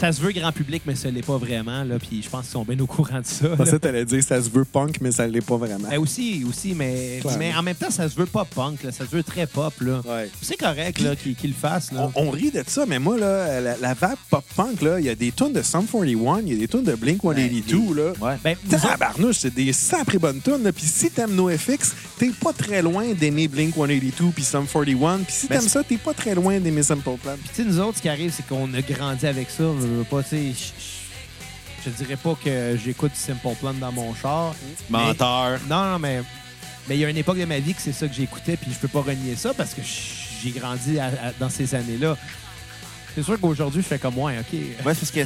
Ça 0.00 0.12
se 0.12 0.20
veut 0.22 0.32
grand 0.32 0.50
public, 0.50 0.82
mais 0.86 0.94
ça 0.94 1.10
l'est 1.10 1.20
pas 1.24 1.36
vraiment, 1.36 1.84
là, 1.84 1.98
puis 1.98 2.22
je 2.22 2.30
pense 2.30 2.42
qu'ils 2.42 2.52
sont 2.52 2.64
bien 2.64 2.78
au 2.80 2.86
courant 2.86 3.20
de 3.20 3.26
ça. 3.26 3.48
Je 3.50 3.54
pensais 3.54 3.72
là. 3.72 3.78
que 3.78 3.82
t'allais 3.82 4.04
dire 4.06 4.22
ça 4.22 4.42
se 4.42 4.48
veut 4.48 4.64
punk, 4.64 4.96
mais 5.02 5.12
ça 5.12 5.26
l'est 5.26 5.42
pas 5.42 5.58
vraiment. 5.58 5.88
Ben 5.90 5.98
aussi, 5.98 6.42
aussi, 6.48 6.74
mais, 6.74 7.18
Clairement. 7.20 7.38
mais 7.38 7.54
en 7.54 7.62
même 7.62 7.74
temps, 7.74 7.90
ça 7.90 8.08
se 8.08 8.16
veut 8.16 8.24
pas 8.24 8.46
punk, 8.46 8.82
là, 8.82 8.92
ça 8.92 9.04
se 9.04 9.10
veut 9.14 9.22
très 9.22 9.46
pop, 9.46 9.74
là. 9.82 10.00
Ouais. 10.06 10.30
C'est 10.40 10.56
correct, 10.56 11.00
là, 11.00 11.14
qu'ils 11.16 11.34
qu'ils 11.36 11.50
le 11.50 11.56
fassent, 11.56 11.92
là. 11.92 12.10
On, 12.14 12.28
on 12.28 12.30
rit 12.30 12.50
de 12.50 12.62
ça, 12.66 12.86
mais 12.86 12.98
moi, 12.98 13.18
là, 13.18 13.60
la, 13.60 13.76
la 13.76 13.92
vague 13.94 14.16
pop-punk, 14.30 14.80
là, 14.80 14.98
il 15.00 15.04
y 15.04 15.10
a 15.10 15.14
des 15.14 15.32
tunes 15.32 15.52
de 15.52 15.60
Sum 15.60 15.84
41, 15.86 16.40
il 16.46 16.52
y 16.54 16.56
a 16.56 16.58
des 16.58 16.68
tunes 16.68 16.82
de 16.84 16.94
Blink-182, 16.94 17.94
là. 17.94 18.12
Ouais. 18.22 18.38
Ben, 18.42 18.56
Tabarnouche, 18.70 19.36
c'est 19.40 19.52
des 19.54 19.72
sacrées 19.74 20.18
bonnes 20.18 20.40
tunes. 20.40 20.62
là. 20.62 20.72
Puis 20.72 20.86
si 20.86 21.10
t'aimes 21.10 21.34
NoFX, 21.34 21.94
t'es 22.18 22.30
pas 22.40 22.54
très 22.54 22.80
loin 22.80 23.04
d'aimer 23.12 23.48
Blink-182 23.48 24.30
puis 24.34 24.44
Sum 24.44 24.66
41. 24.66 25.18
Puis 25.18 25.26
si 25.34 25.46
Ben, 25.46 25.58
t'aimes 25.58 25.68
ça, 25.68 25.82
t'es 25.82 25.98
pas 25.98 26.14
très 26.14 26.34
loin 26.34 26.58
d'aimer 26.58 26.82
Simple 26.82 27.02
Plan. 27.22 27.36
Puis, 27.38 27.50
tu 27.54 27.62
sais, 27.62 27.68
nous 27.68 27.78
autres, 27.80 27.98
ce 27.98 28.02
qui 28.02 28.08
arrive, 28.08 28.32
c'est 28.34 28.46
qu'on 28.46 28.72
a 28.72 28.80
grandi 28.80 29.26
avec 29.26 29.50
ça. 29.50 29.64
Veux 29.92 30.04
pas, 30.04 30.22
tu 30.22 30.28
sais, 30.30 30.52
je- 31.84 31.90
dirais 31.90 32.16
pas 32.16 32.34
que 32.42 32.76
j'écoute 32.82 33.12
du 33.12 33.18
Simple 33.18 33.54
Plan 33.60 33.72
dans 33.74 33.92
mon 33.92 34.14
char. 34.14 34.54
Menteur. 34.88 35.58
Non, 35.68 35.92
non, 35.92 35.98
mais 35.98 36.22
mais 36.88 36.96
il 36.96 37.00
y 37.00 37.04
a 37.04 37.08
une 37.10 37.16
époque 37.16 37.38
de 37.38 37.44
ma 37.44 37.58
vie 37.58 37.74
que 37.74 37.80
c'est 37.82 37.92
ça 37.92 38.08
que 38.08 38.14
j'écoutais, 38.14 38.56
puis 38.56 38.72
je 38.72 38.78
peux 38.78 38.88
pas 38.88 39.00
renier 39.02 39.36
ça 39.36 39.52
parce 39.54 39.74
que 39.74 39.80
j'ai 39.82 40.50
grandi 40.50 40.98
à- 40.98 41.06
à- 41.06 41.32
dans 41.38 41.48
ces 41.50 41.74
années-là. 41.74 42.16
C'est 43.14 43.22
sûr 43.24 43.38
qu'aujourd'hui, 43.40 43.82
je 43.82 43.86
fais 43.88 43.98
comme 43.98 44.14
moi, 44.14 44.30
OK. 44.38 44.52
Ouais, 44.52 44.74
parce 44.84 45.10
que 45.10 45.20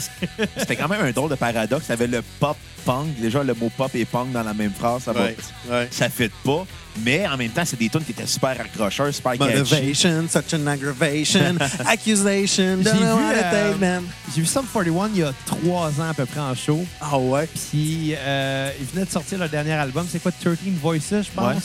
c'était 0.57 0.75
quand 0.77 0.89
même 0.89 1.03
un 1.03 1.11
drôle 1.11 1.31
de 1.31 1.35
paradoxe. 1.35 1.87
T'avais 1.87 2.07
le 2.07 2.23
pop 2.41 2.57
punk. 2.85 3.15
Déjà, 3.21 3.43
le 3.43 3.53
mot 3.55 3.71
pop 3.77 3.95
et 3.95 4.05
punk 4.07 4.33
dans 4.33 4.43
la 4.43 4.55
même 4.55 4.73
phrase, 4.73 5.03
ça 5.05 5.13
va. 5.13 5.25
Ouais, 5.25 5.37
ouais. 5.71 5.89
Ça 5.91 6.09
fait 6.09 6.33
pas. 6.45 6.67
Mais 7.03 7.27
en 7.27 7.37
même 7.37 7.51
temps, 7.51 7.65
c'est 7.65 7.79
des 7.79 7.89
tunes 7.89 8.05
qui 8.05 8.13
étaient 8.13 8.27
super 8.27 8.51
accrocheurs, 8.61 9.13
super 9.13 9.33
catchy. 9.37 9.59
Motivation, 9.59 10.27
such 10.29 10.55
an 10.55 10.67
aggravation, 10.67 11.57
accusation, 11.87 12.79
J'ai 12.79 12.85
don't 12.85 13.01
know 13.01 13.17
vu, 13.17 13.25
how 13.25 13.33
to 13.33 13.39
euh, 13.39 13.71
take 13.71 13.81
them. 13.81 14.05
J'ai 14.35 14.41
vu 14.43 14.47
Sum 14.47 14.67
41 14.73 15.09
il 15.15 15.19
y 15.19 15.23
a 15.23 15.33
trois 15.45 15.89
ans 16.01 16.11
à 16.11 16.15
peu 16.15 16.25
près 16.27 16.41
en 16.41 16.55
show. 16.55 16.85
Ah 17.01 17.19
ouais? 17.19 17.49
Puis 17.71 18.15
euh, 18.17 18.71
ils 18.81 18.87
venaient 18.87 19.07
de 19.07 19.11
sortir 19.11 19.39
leur 19.39 19.49
dernier 19.49 19.73
album. 19.73 20.07
C'est 20.09 20.23
quoi, 20.23 20.33
13 20.33 20.57
Voices, 20.81 21.11
je 21.11 21.31
pense? 21.35 21.47
Ouais. 21.55 21.61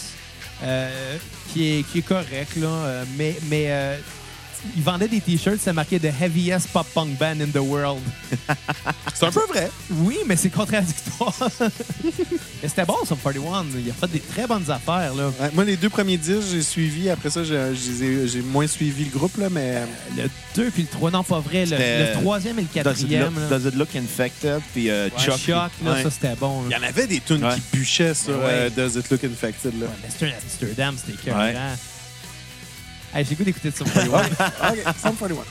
Euh, 0.63 1.17
qui, 1.53 1.79
est, 1.79 1.83
qui 1.83 1.99
est 1.99 2.03
correct, 2.03 2.55
là. 2.57 2.67
Euh, 2.67 3.03
mais 3.17 3.35
mais 3.49 3.65
euh, 3.69 3.97
ils 4.75 4.83
vendaient 4.83 5.07
des 5.07 5.21
t-shirts, 5.21 5.59
c'est 5.61 5.73
marqué 5.73 5.99
The 5.99 6.11
Heaviest 6.21 6.67
Pop 6.69 6.87
Punk 6.93 7.17
Band 7.17 7.39
in 7.41 7.47
the 7.53 7.57
World. 7.61 8.01
C'est 9.13 9.25
un 9.25 9.31
peu 9.31 9.45
vrai. 9.49 9.69
Oui, 9.91 10.17
mais 10.25 10.37
c'est 10.37 10.49
contradictoire. 10.49 11.33
mais 12.61 12.69
c'était 12.69 12.85
bon, 12.85 12.95
Sum 13.05 13.17
41. 13.21 13.65
Il 13.83 13.89
a 13.89 13.93
fait 13.93 14.07
des 14.11 14.19
très 14.21 14.47
bonnes 14.47 14.69
affaires, 14.71 15.13
là. 15.13 15.27
Ouais, 15.39 15.49
moi, 15.53 15.65
les 15.65 15.75
deux 15.75 15.89
premiers 15.89 16.15
disques, 16.17 16.47
j'ai 16.51 16.61
suivi. 16.61 17.09
Après 17.09 17.29
ça, 17.29 17.41
j'ai- 17.43 18.41
moins 18.41 18.67
suivi 18.67 19.03
le 19.05 19.09
groupe, 19.11 19.35
là, 19.37 19.49
mais... 19.49 19.81
Le 20.15 20.29
2 20.55 20.71
puis 20.71 20.83
le 20.83 20.87
3, 20.87 21.11
non, 21.11 21.23
pas 21.23 21.39
vrai. 21.39 21.65
Le, 21.65 21.75
le 21.77 22.21
troisième 22.21 22.59
et 22.59 22.61
le 22.61 22.67
Does 22.67 22.91
it, 22.91 22.97
quatrième. 22.99 23.33
look, 23.35 23.49
là. 23.51 23.59
Does 23.59 23.67
it 23.67 23.75
look 23.75 23.95
infected? 23.95 24.59
Puis 24.73 24.89
euh, 24.89 25.09
Ouais, 25.09 25.23
Chuck. 25.23 25.47
Là, 25.47 25.69
Ouais. 25.83 26.03
ça, 26.03 26.11
c'était 26.11 26.35
bon. 26.39 26.63
Il 26.69 26.71
y 26.71 26.75
en 26.77 26.83
avait 26.83 27.07
des 27.07 27.19
tunes 27.19 27.43
Ouais. 27.43 27.55
qui 27.55 27.77
bûchaient 27.77 28.13
sur 28.13 28.37
Ouais. 28.37 28.45
euh, 28.47 28.69
Does 28.69 28.97
It 28.99 29.09
Look 29.09 29.23
Infected, 29.25 29.73
là. 29.79 29.87
Ouais, 29.87 29.91
mais 30.01 30.09
c'était 30.09 30.25
un 30.27 30.37
Amsterdam, 30.41 30.95
c'était 30.97 31.21
écœurant. 31.21 31.51
Hey, 33.13 33.25
j'ai 33.25 33.35
goût 33.35 33.43
d'écouter 33.43 33.71
Sum 33.71 33.87
41. 33.93 34.19
OK, 34.19 34.95
Sum 35.01 35.15
41. 35.15 35.43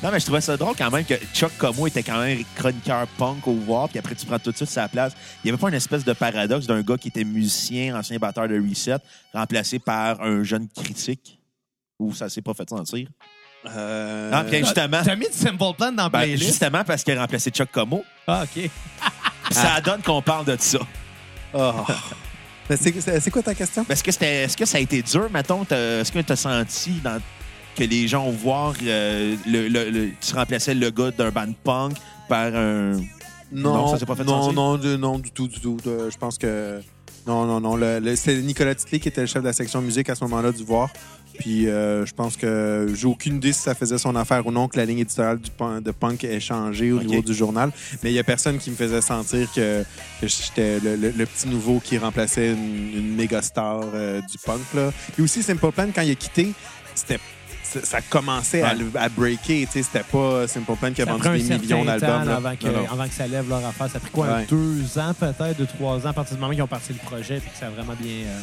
Non, 0.00 0.10
mais 0.12 0.20
je 0.20 0.24
trouvais 0.26 0.40
ça 0.40 0.56
drôle 0.56 0.76
quand 0.76 0.90
même 0.92 1.04
que 1.04 1.14
Chuck 1.34 1.50
Como 1.58 1.86
était 1.88 2.04
quand 2.04 2.20
même 2.20 2.44
chroniqueur 2.54 3.06
punk 3.18 3.46
au 3.48 3.54
voir, 3.54 3.88
puis 3.88 3.98
après 3.98 4.14
tu 4.14 4.26
prends 4.26 4.38
tout 4.38 4.52
de 4.52 4.56
suite 4.56 4.68
sa 4.70 4.88
place. 4.88 5.12
Il 5.42 5.48
n'y 5.48 5.50
avait 5.50 5.60
pas 5.60 5.68
une 5.68 5.74
espèce 5.74 6.04
de 6.04 6.12
paradoxe 6.12 6.66
d'un 6.66 6.82
gars 6.82 6.96
qui 6.96 7.08
était 7.08 7.24
musicien, 7.24 7.98
ancien 7.98 8.16
batteur 8.18 8.46
de 8.46 8.54
Reset, 8.60 8.98
remplacé 9.34 9.80
par 9.80 10.20
un 10.22 10.44
jeune 10.44 10.68
critique, 10.68 11.40
où 11.98 12.14
ça 12.14 12.28
s'est 12.28 12.42
pas 12.42 12.54
fait 12.54 12.68
sentir? 12.70 13.08
Euh, 13.66 14.30
Ah, 14.32 14.44
bien 14.44 14.60
justement, 14.60 15.00
T'as 15.04 15.16
mis 15.16 15.26
du 15.26 15.32
Simple 15.36 15.56
Plan 15.76 15.90
dans 15.90 16.08
ben, 16.08 16.20
playlist? 16.20 16.44
justement 16.46 16.84
parce 16.84 17.02
qu'il 17.02 17.18
a 17.18 17.20
remplacé 17.20 17.50
Chuck 17.50 17.70
Como, 17.72 18.04
Ah, 18.28 18.44
OK. 18.44 18.70
ça 19.50 19.80
donne 19.80 20.00
qu'on 20.02 20.22
parle 20.22 20.44
de 20.44 20.56
ça. 20.60 20.78
oh. 21.54 21.72
Mais 22.70 22.76
c'est- 22.76 23.30
quoi 23.30 23.42
ta 23.42 23.54
question? 23.54 23.84
Est-ce 23.88 24.02
que, 24.04 24.12
c'était- 24.12 24.44
est-ce 24.44 24.56
que 24.56 24.64
ça 24.66 24.78
a 24.78 24.80
été 24.80 25.02
dur, 25.02 25.28
mettons? 25.32 25.62
Est-ce 25.62 26.12
que 26.12 26.18
tu 26.20 26.32
as 26.32 26.36
senti 26.36 26.90
dans- 27.02 27.20
que 27.76 27.84
les 27.84 28.08
gens 28.08 28.24
vont 28.24 28.32
voir 28.32 28.74
euh, 28.82 29.36
le, 29.46 29.68
le- 29.68 29.90
le- 29.90 30.10
tu 30.20 30.34
remplaçais 30.34 30.74
le 30.74 30.90
gars 30.90 31.10
d'un 31.12 31.30
band 31.30 31.52
punk 31.64 31.96
par 32.28 32.54
un. 32.54 32.92
Non, 33.50 33.72
Non, 33.74 33.88
ça 33.92 33.98
s'est 33.98 34.04
pas 34.06 34.14
fait 34.16 34.24
non, 34.24 34.52
non, 34.52 34.76
de- 34.76 34.96
non, 34.96 35.18
du 35.18 35.30
tout, 35.30 35.48
du 35.48 35.58
tout. 35.60 35.78
Je 35.84 36.16
pense 36.18 36.36
que... 36.36 36.80
Non, 37.26 37.46
non, 37.46 37.60
non. 37.60 37.78
C'est 38.16 38.36
Nicolas 38.42 38.74
Titley 38.74 39.00
qui 39.00 39.08
était 39.08 39.20
le 39.22 39.26
chef 39.26 39.42
de 39.42 39.46
la 39.48 39.52
section 39.54 39.80
musique 39.80 40.08
à 40.10 40.14
ce 40.14 40.22
moment-là 40.24 40.50
du 40.52 40.64
Voir. 40.64 40.90
Puis 41.38 41.68
euh, 41.68 42.04
je 42.04 42.12
pense 42.14 42.36
que 42.36 42.88
j'ai 42.94 43.06
aucune 43.06 43.36
idée 43.36 43.52
si 43.52 43.60
ça 43.62 43.74
faisait 43.74 43.98
son 43.98 44.16
affaire 44.16 44.46
ou 44.46 44.50
non 44.50 44.68
que 44.68 44.76
la 44.76 44.84
ligne 44.84 44.98
éditoriale 44.98 45.38
du 45.38 45.50
punk, 45.50 45.82
de 45.84 45.90
punk 45.92 46.24
ait 46.24 46.40
changé 46.40 46.92
au 46.92 47.02
niveau 47.02 47.22
du 47.22 47.34
journal. 47.34 47.70
Mais 48.02 48.10
il 48.10 48.14
y 48.14 48.18
a 48.18 48.24
personne 48.24 48.58
qui 48.58 48.70
me 48.70 48.76
faisait 48.76 49.00
sentir 49.00 49.48
que, 49.54 49.82
que 50.20 50.26
j'étais 50.26 50.80
le, 50.80 50.96
le- 50.96 51.10
le 51.16 51.26
petit 51.26 51.48
nouveau 51.48 51.80
qui 51.80 51.96
remplaçait 51.98 52.52
une, 52.52 52.92
une 52.98 53.14
méga 53.16 53.40
star 53.42 53.80
euh, 53.94 54.20
du 54.30 54.38
punk. 54.38 54.60
Là. 54.74 54.90
Et 55.18 55.22
aussi, 55.22 55.42
Simple 55.42 55.70
Plan, 55.72 55.88
quand 55.94 56.02
il 56.02 56.10
a 56.10 56.14
quitté, 56.14 56.52
c'était 56.94 57.18
ça 57.62 57.80
ça 57.84 58.00
commençait 58.00 58.62
à, 58.62 58.74
Ouais. 58.74 58.84
à 58.96 59.08
breaker. 59.10 59.66
C'était 59.70 60.00
pas 60.10 60.48
Simple 60.48 60.74
Plan 60.76 60.92
qui 60.92 61.02
a 61.02 61.04
Ça 61.04 61.12
vendu 61.12 61.42
des 61.42 61.58
millions 61.58 61.84
d'albums. 61.84 62.08
avant 62.28 62.48
avant 62.90 63.06
que 63.08 63.14
ça 63.14 63.26
lève 63.26 63.48
leur 63.48 63.64
affaire. 63.64 63.90
Ça 63.90 63.98
a 63.98 64.00
pris 64.00 64.10
quoi, 64.10 64.26
Ouais. 64.26 64.46
deux 64.48 64.98
ans 64.98 65.12
peut-être, 65.18 65.56
deux, 65.58 65.66
trois 65.66 66.04
ans, 66.06 66.10
à 66.10 66.12
partir 66.14 66.34
du 66.36 66.40
moment 66.40 66.52
qu'ils 66.54 66.62
ont 66.62 66.66
parti 66.66 66.92
le 66.94 66.98
projet 66.98 67.38
puis 67.40 67.50
que 67.50 67.58
ça 67.58 67.66
a 67.66 67.70
vraiment 67.70 67.94
bien 68.00 68.24
euh, 68.26 68.38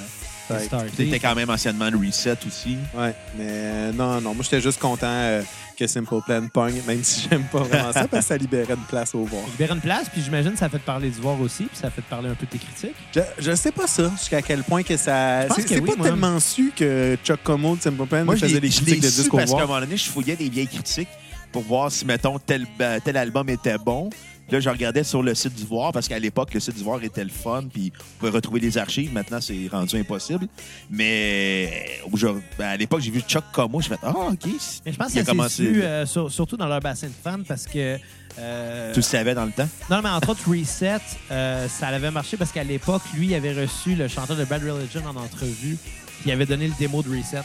C'était 0.95 1.19
quand 1.19 1.35
même 1.35 1.49
anciennement 1.49 1.89
le 1.89 1.97
reset 1.97 2.37
aussi. 2.47 2.77
Ouais, 2.93 3.13
mais 3.37 3.45
euh, 3.47 3.91
non, 3.91 4.21
non, 4.21 4.33
moi 4.33 4.43
j'étais 4.43 4.61
juste 4.61 4.79
content 4.79 5.07
euh, 5.07 5.41
que 5.77 5.87
Simple 5.87 6.19
Plan 6.25 6.47
pogne, 6.53 6.81
même 6.87 7.03
si 7.03 7.27
j'aime 7.29 7.43
pas 7.51 7.59
vraiment 7.59 7.91
ça, 7.91 8.07
parce 8.07 8.23
que 8.23 8.29
ça 8.29 8.37
libérait 8.37 8.73
une 8.73 8.85
place 8.87 9.13
au 9.15 9.23
voir. 9.23 9.43
Libérer 9.51 9.73
une 9.73 9.81
place, 9.81 10.07
puis 10.11 10.21
j'imagine 10.21 10.51
que 10.53 10.59
ça 10.59 10.65
a 10.65 10.69
fait 10.69 10.79
parler 10.79 11.09
du 11.09 11.19
voir 11.19 11.39
aussi, 11.41 11.63
puis 11.65 11.77
ça 11.77 11.87
a 11.87 11.89
fait 11.89 12.03
parler 12.03 12.29
un 12.29 12.35
peu 12.35 12.45
de 12.45 12.51
tes 12.51 12.59
critiques. 12.59 12.95
Je, 13.13 13.21
je 13.39 13.55
sais 13.55 13.71
pas 13.71 13.87
ça, 13.87 14.09
jusqu'à 14.17 14.41
quel 14.41 14.63
point 14.63 14.83
que 14.83 14.97
ça. 14.97 15.47
C'est 15.55 15.63
que 15.63 15.69
c'est 15.69 15.79
oui, 15.79 15.89
pas 15.89 15.95
moi. 15.97 16.07
tellement 16.07 16.39
su 16.39 16.71
que 16.75 17.17
Chuck 17.23 17.41
Como 17.43 17.75
de 17.75 17.81
Simple 17.81 18.05
Plan 18.05 18.25
Moi, 18.25 18.35
je 18.35 18.41
faisait 18.45 18.59
des 18.59 18.69
je 18.69 18.77
critiques 18.77 19.01
de 19.01 19.07
disques 19.07 19.33
au 19.33 19.37
parce 19.37 19.49
qu'à 19.49 19.55
un 19.55 19.65
voir. 19.65 19.67
moment 19.67 19.79
donné, 19.81 19.97
je 19.97 20.09
fouillais 20.09 20.35
des 20.35 20.49
vieilles 20.49 20.67
critiques 20.67 21.09
pour 21.51 21.63
voir 21.63 21.91
si, 21.91 22.05
mettons, 22.05 22.37
tel, 22.39 22.65
ben, 22.77 22.99
tel 23.01 23.17
album 23.17 23.49
était 23.49 23.77
bon. 23.77 24.09
Là, 24.51 24.59
je 24.59 24.69
regardais 24.69 25.03
sur 25.03 25.23
le 25.23 25.33
site 25.33 25.55
du 25.55 25.65
Voir 25.65 25.91
parce 25.91 26.07
qu'à 26.07 26.19
l'époque, 26.19 26.53
le 26.53 26.59
site 26.59 26.75
du 26.75 26.83
Voir 26.83 27.01
était 27.03 27.23
le 27.23 27.29
fun, 27.31 27.63
puis 27.71 27.91
on 27.97 28.19
pouvait 28.19 28.31
retrouver 28.31 28.59
les 28.59 28.77
archives. 28.77 29.11
Maintenant, 29.11 29.41
c'est 29.41 29.67
rendu 29.71 29.95
impossible. 29.97 30.47
Mais 30.89 31.99
euh, 32.13 32.33
ben, 32.57 32.65
à 32.67 32.77
l'époque, 32.77 33.01
j'ai 33.01 33.11
vu 33.11 33.21
Chuck 33.21 33.43
Como. 33.51 33.81
Je 33.81 33.89
me 33.89 33.95
suis 33.95 34.01
fait 34.01 34.07
Ah, 34.07 34.27
OK. 34.31 34.45
Mais 34.85 34.91
je 34.91 34.97
pense 34.97 35.13
que 35.13 35.19
commencé- 35.25 35.55
su, 35.73 35.81
euh, 35.83 36.05
sur- 36.05 36.31
surtout 36.31 36.57
dans 36.57 36.67
leur 36.67 36.79
bassin 36.79 37.07
de 37.07 37.13
fans, 37.23 37.41
parce 37.47 37.65
que... 37.65 37.97
euh, 38.37 38.91
Tu 38.93 38.99
le 38.99 39.03
savais 39.03 39.33
dans 39.33 39.45
le 39.45 39.51
temps? 39.51 39.67
Non, 39.89 40.01
mais 40.03 40.09
entre 40.09 40.29
autres, 40.29 40.47
Reset, 40.47 40.99
euh, 41.31 41.67
ça 41.67 41.87
avait 41.87 42.11
marché 42.11 42.37
parce 42.37 42.51
qu'à 42.51 42.63
l'époque, 42.63 43.01
lui, 43.15 43.27
il 43.27 43.33
avait 43.35 43.53
reçu 43.59 43.95
le 43.95 44.07
chanteur 44.07 44.37
de 44.37 44.45
Bad 44.45 44.61
Religion 44.63 45.01
en 45.07 45.15
entrevue, 45.15 45.77
puis 45.77 46.25
il 46.27 46.31
avait 46.31 46.45
donné 46.45 46.67
le 46.67 46.73
démo 46.77 47.01
de 47.01 47.09
Reset. 47.09 47.41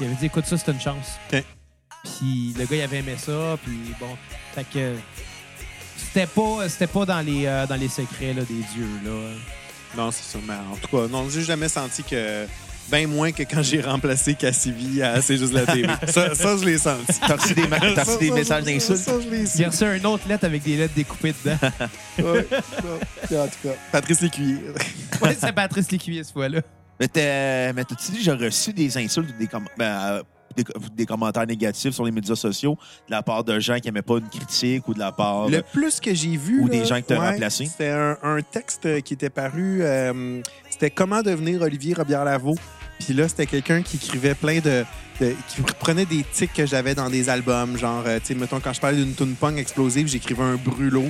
Il 0.00 0.06
avait 0.06 0.14
dit, 0.14 0.26
écoute, 0.26 0.46
ça, 0.46 0.56
c'est 0.56 0.70
une 0.70 0.80
chance. 0.80 1.18
Puis 1.28 2.54
le 2.56 2.64
gars, 2.66 2.76
il 2.76 2.82
avait 2.82 2.98
aimé 2.98 3.14
ça, 3.18 3.58
puis 3.64 3.78
bon. 3.98 4.16
Fait 4.54 4.64
que. 4.72 4.94
C'était 5.98 6.26
pas, 6.26 6.68
c'était 6.68 6.86
pas 6.86 7.04
dans, 7.04 7.20
les, 7.20 7.46
euh, 7.46 7.66
dans 7.66 7.76
les 7.76 7.88
secrets 7.88 8.32
là, 8.34 8.42
des 8.42 8.62
dieux, 8.74 8.88
là. 9.04 9.10
Non, 9.96 10.10
c'est 10.10 10.24
ça. 10.24 10.38
Mais 10.46 10.52
en 10.54 10.76
tout 10.76 10.94
cas, 10.96 11.08
non, 11.08 11.28
j'ai 11.30 11.42
jamais 11.42 11.68
senti 11.68 12.02
que. 12.02 12.46
Ben 12.88 13.08
moins 13.08 13.32
que 13.32 13.42
quand 13.42 13.64
j'ai 13.64 13.80
remplacé 13.80 14.34
Cassivi 14.34 15.02
à 15.02 15.20
C'est 15.20 15.36
juste 15.38 15.52
la 15.52 15.66
TV. 15.66 15.88
ça, 16.06 16.36
ça, 16.36 16.56
je 16.56 16.64
l'ai 16.64 16.78
senti. 16.78 17.18
T'as 17.18 17.34
reçu 17.34 17.52
des, 17.54 17.66
ma- 17.66 17.80
t'as 17.80 18.04
reçu 18.04 18.12
Ça, 18.12 18.16
des 18.18 18.28
ça, 18.28 18.34
messages 18.36 18.64
d'insultes? 18.64 18.98
Ça, 19.00 19.20
je 19.20 19.28
l'ai 19.28 19.44
su. 19.44 19.64
A 19.64 19.70
reçu 19.70 19.84
une 19.96 20.06
autre 20.06 20.28
lettre 20.28 20.44
avec 20.44 20.62
des 20.62 20.76
lettres 20.76 20.94
découpées 20.94 21.34
dedans. 21.44 21.58
Ouais, 22.22 22.46
ça. 23.28 23.42
En 23.42 23.46
tout 23.48 23.56
cas, 23.64 23.74
Patrice 23.90 24.20
Lécuyer. 24.20 24.58
ouais, 25.20 25.36
c'est 25.40 25.52
Patrice 25.52 25.90
Lécuyer, 25.90 26.22
ce 26.22 26.30
fois-là. 26.32 26.60
Mais 27.00 27.08
t'as- 27.08 27.72
mais 27.72 27.82
t'as-tu 27.84 28.12
dit, 28.12 28.22
j'ai 28.22 28.30
reçu 28.30 28.72
des 28.72 28.96
insultes 28.98 29.30
ou 29.34 29.36
des, 29.38 29.46
comm- 29.48 29.66
ben, 29.76 29.84
euh, 29.84 30.22
des, 30.56 30.64
des 30.94 31.06
commentaires 31.06 31.46
négatifs 31.46 31.92
sur 31.94 32.04
les 32.04 32.10
médias 32.12 32.34
sociaux 32.36 32.76
de 33.08 33.12
la 33.12 33.22
part 33.22 33.44
de 33.44 33.58
gens 33.60 33.76
qui 33.78 33.88
n'aimaient 33.88 34.02
pas 34.02 34.18
une 34.18 34.28
critique 34.28 34.86
ou 34.88 34.94
de 34.94 34.98
la 34.98 35.12
part. 35.12 35.48
Le 35.48 35.62
plus 35.62 36.00
que 36.00 36.14
j'ai 36.14 36.36
vu. 36.36 36.60
Ou 36.60 36.66
là, 36.66 36.72
des 36.72 36.84
gens 36.84 36.96
que 37.00 37.06
t'as 37.06 37.30
remplacés. 37.32 37.66
C'était 37.66 37.90
un, 37.90 38.16
un 38.22 38.40
texte 38.42 39.02
qui 39.02 39.14
était 39.14 39.30
paru. 39.30 39.78
euh, 39.82 40.40
c'était 40.70 40.90
Comment 40.90 41.22
devenir 41.22 41.62
Olivier 41.62 41.94
Robillard-Lavaux. 41.94 42.56
Puis 42.98 43.12
là, 43.12 43.28
c'était 43.28 43.46
quelqu'un 43.46 43.82
qui 43.82 43.96
écrivait 43.96 44.34
plein 44.34 44.58
de, 44.60 44.84
de- 45.20 45.34
qui 45.48 45.60
reprenait 45.60 46.06
des 46.06 46.24
tics 46.32 46.52
que 46.54 46.64
j'avais 46.64 46.94
dans 46.94 47.10
des 47.10 47.28
albums. 47.28 47.76
Genre, 47.76 48.02
euh, 48.06 48.18
tu 48.18 48.28
sais, 48.28 48.34
mettons, 48.34 48.58
quand 48.58 48.72
je 48.72 48.80
parlais 48.80 48.96
d'une 48.96 49.14
tune 49.14 49.34
pong 49.34 49.58
explosive, 49.58 50.06
j'écrivais 50.08 50.42
un 50.42 50.54
brûlot. 50.56 51.04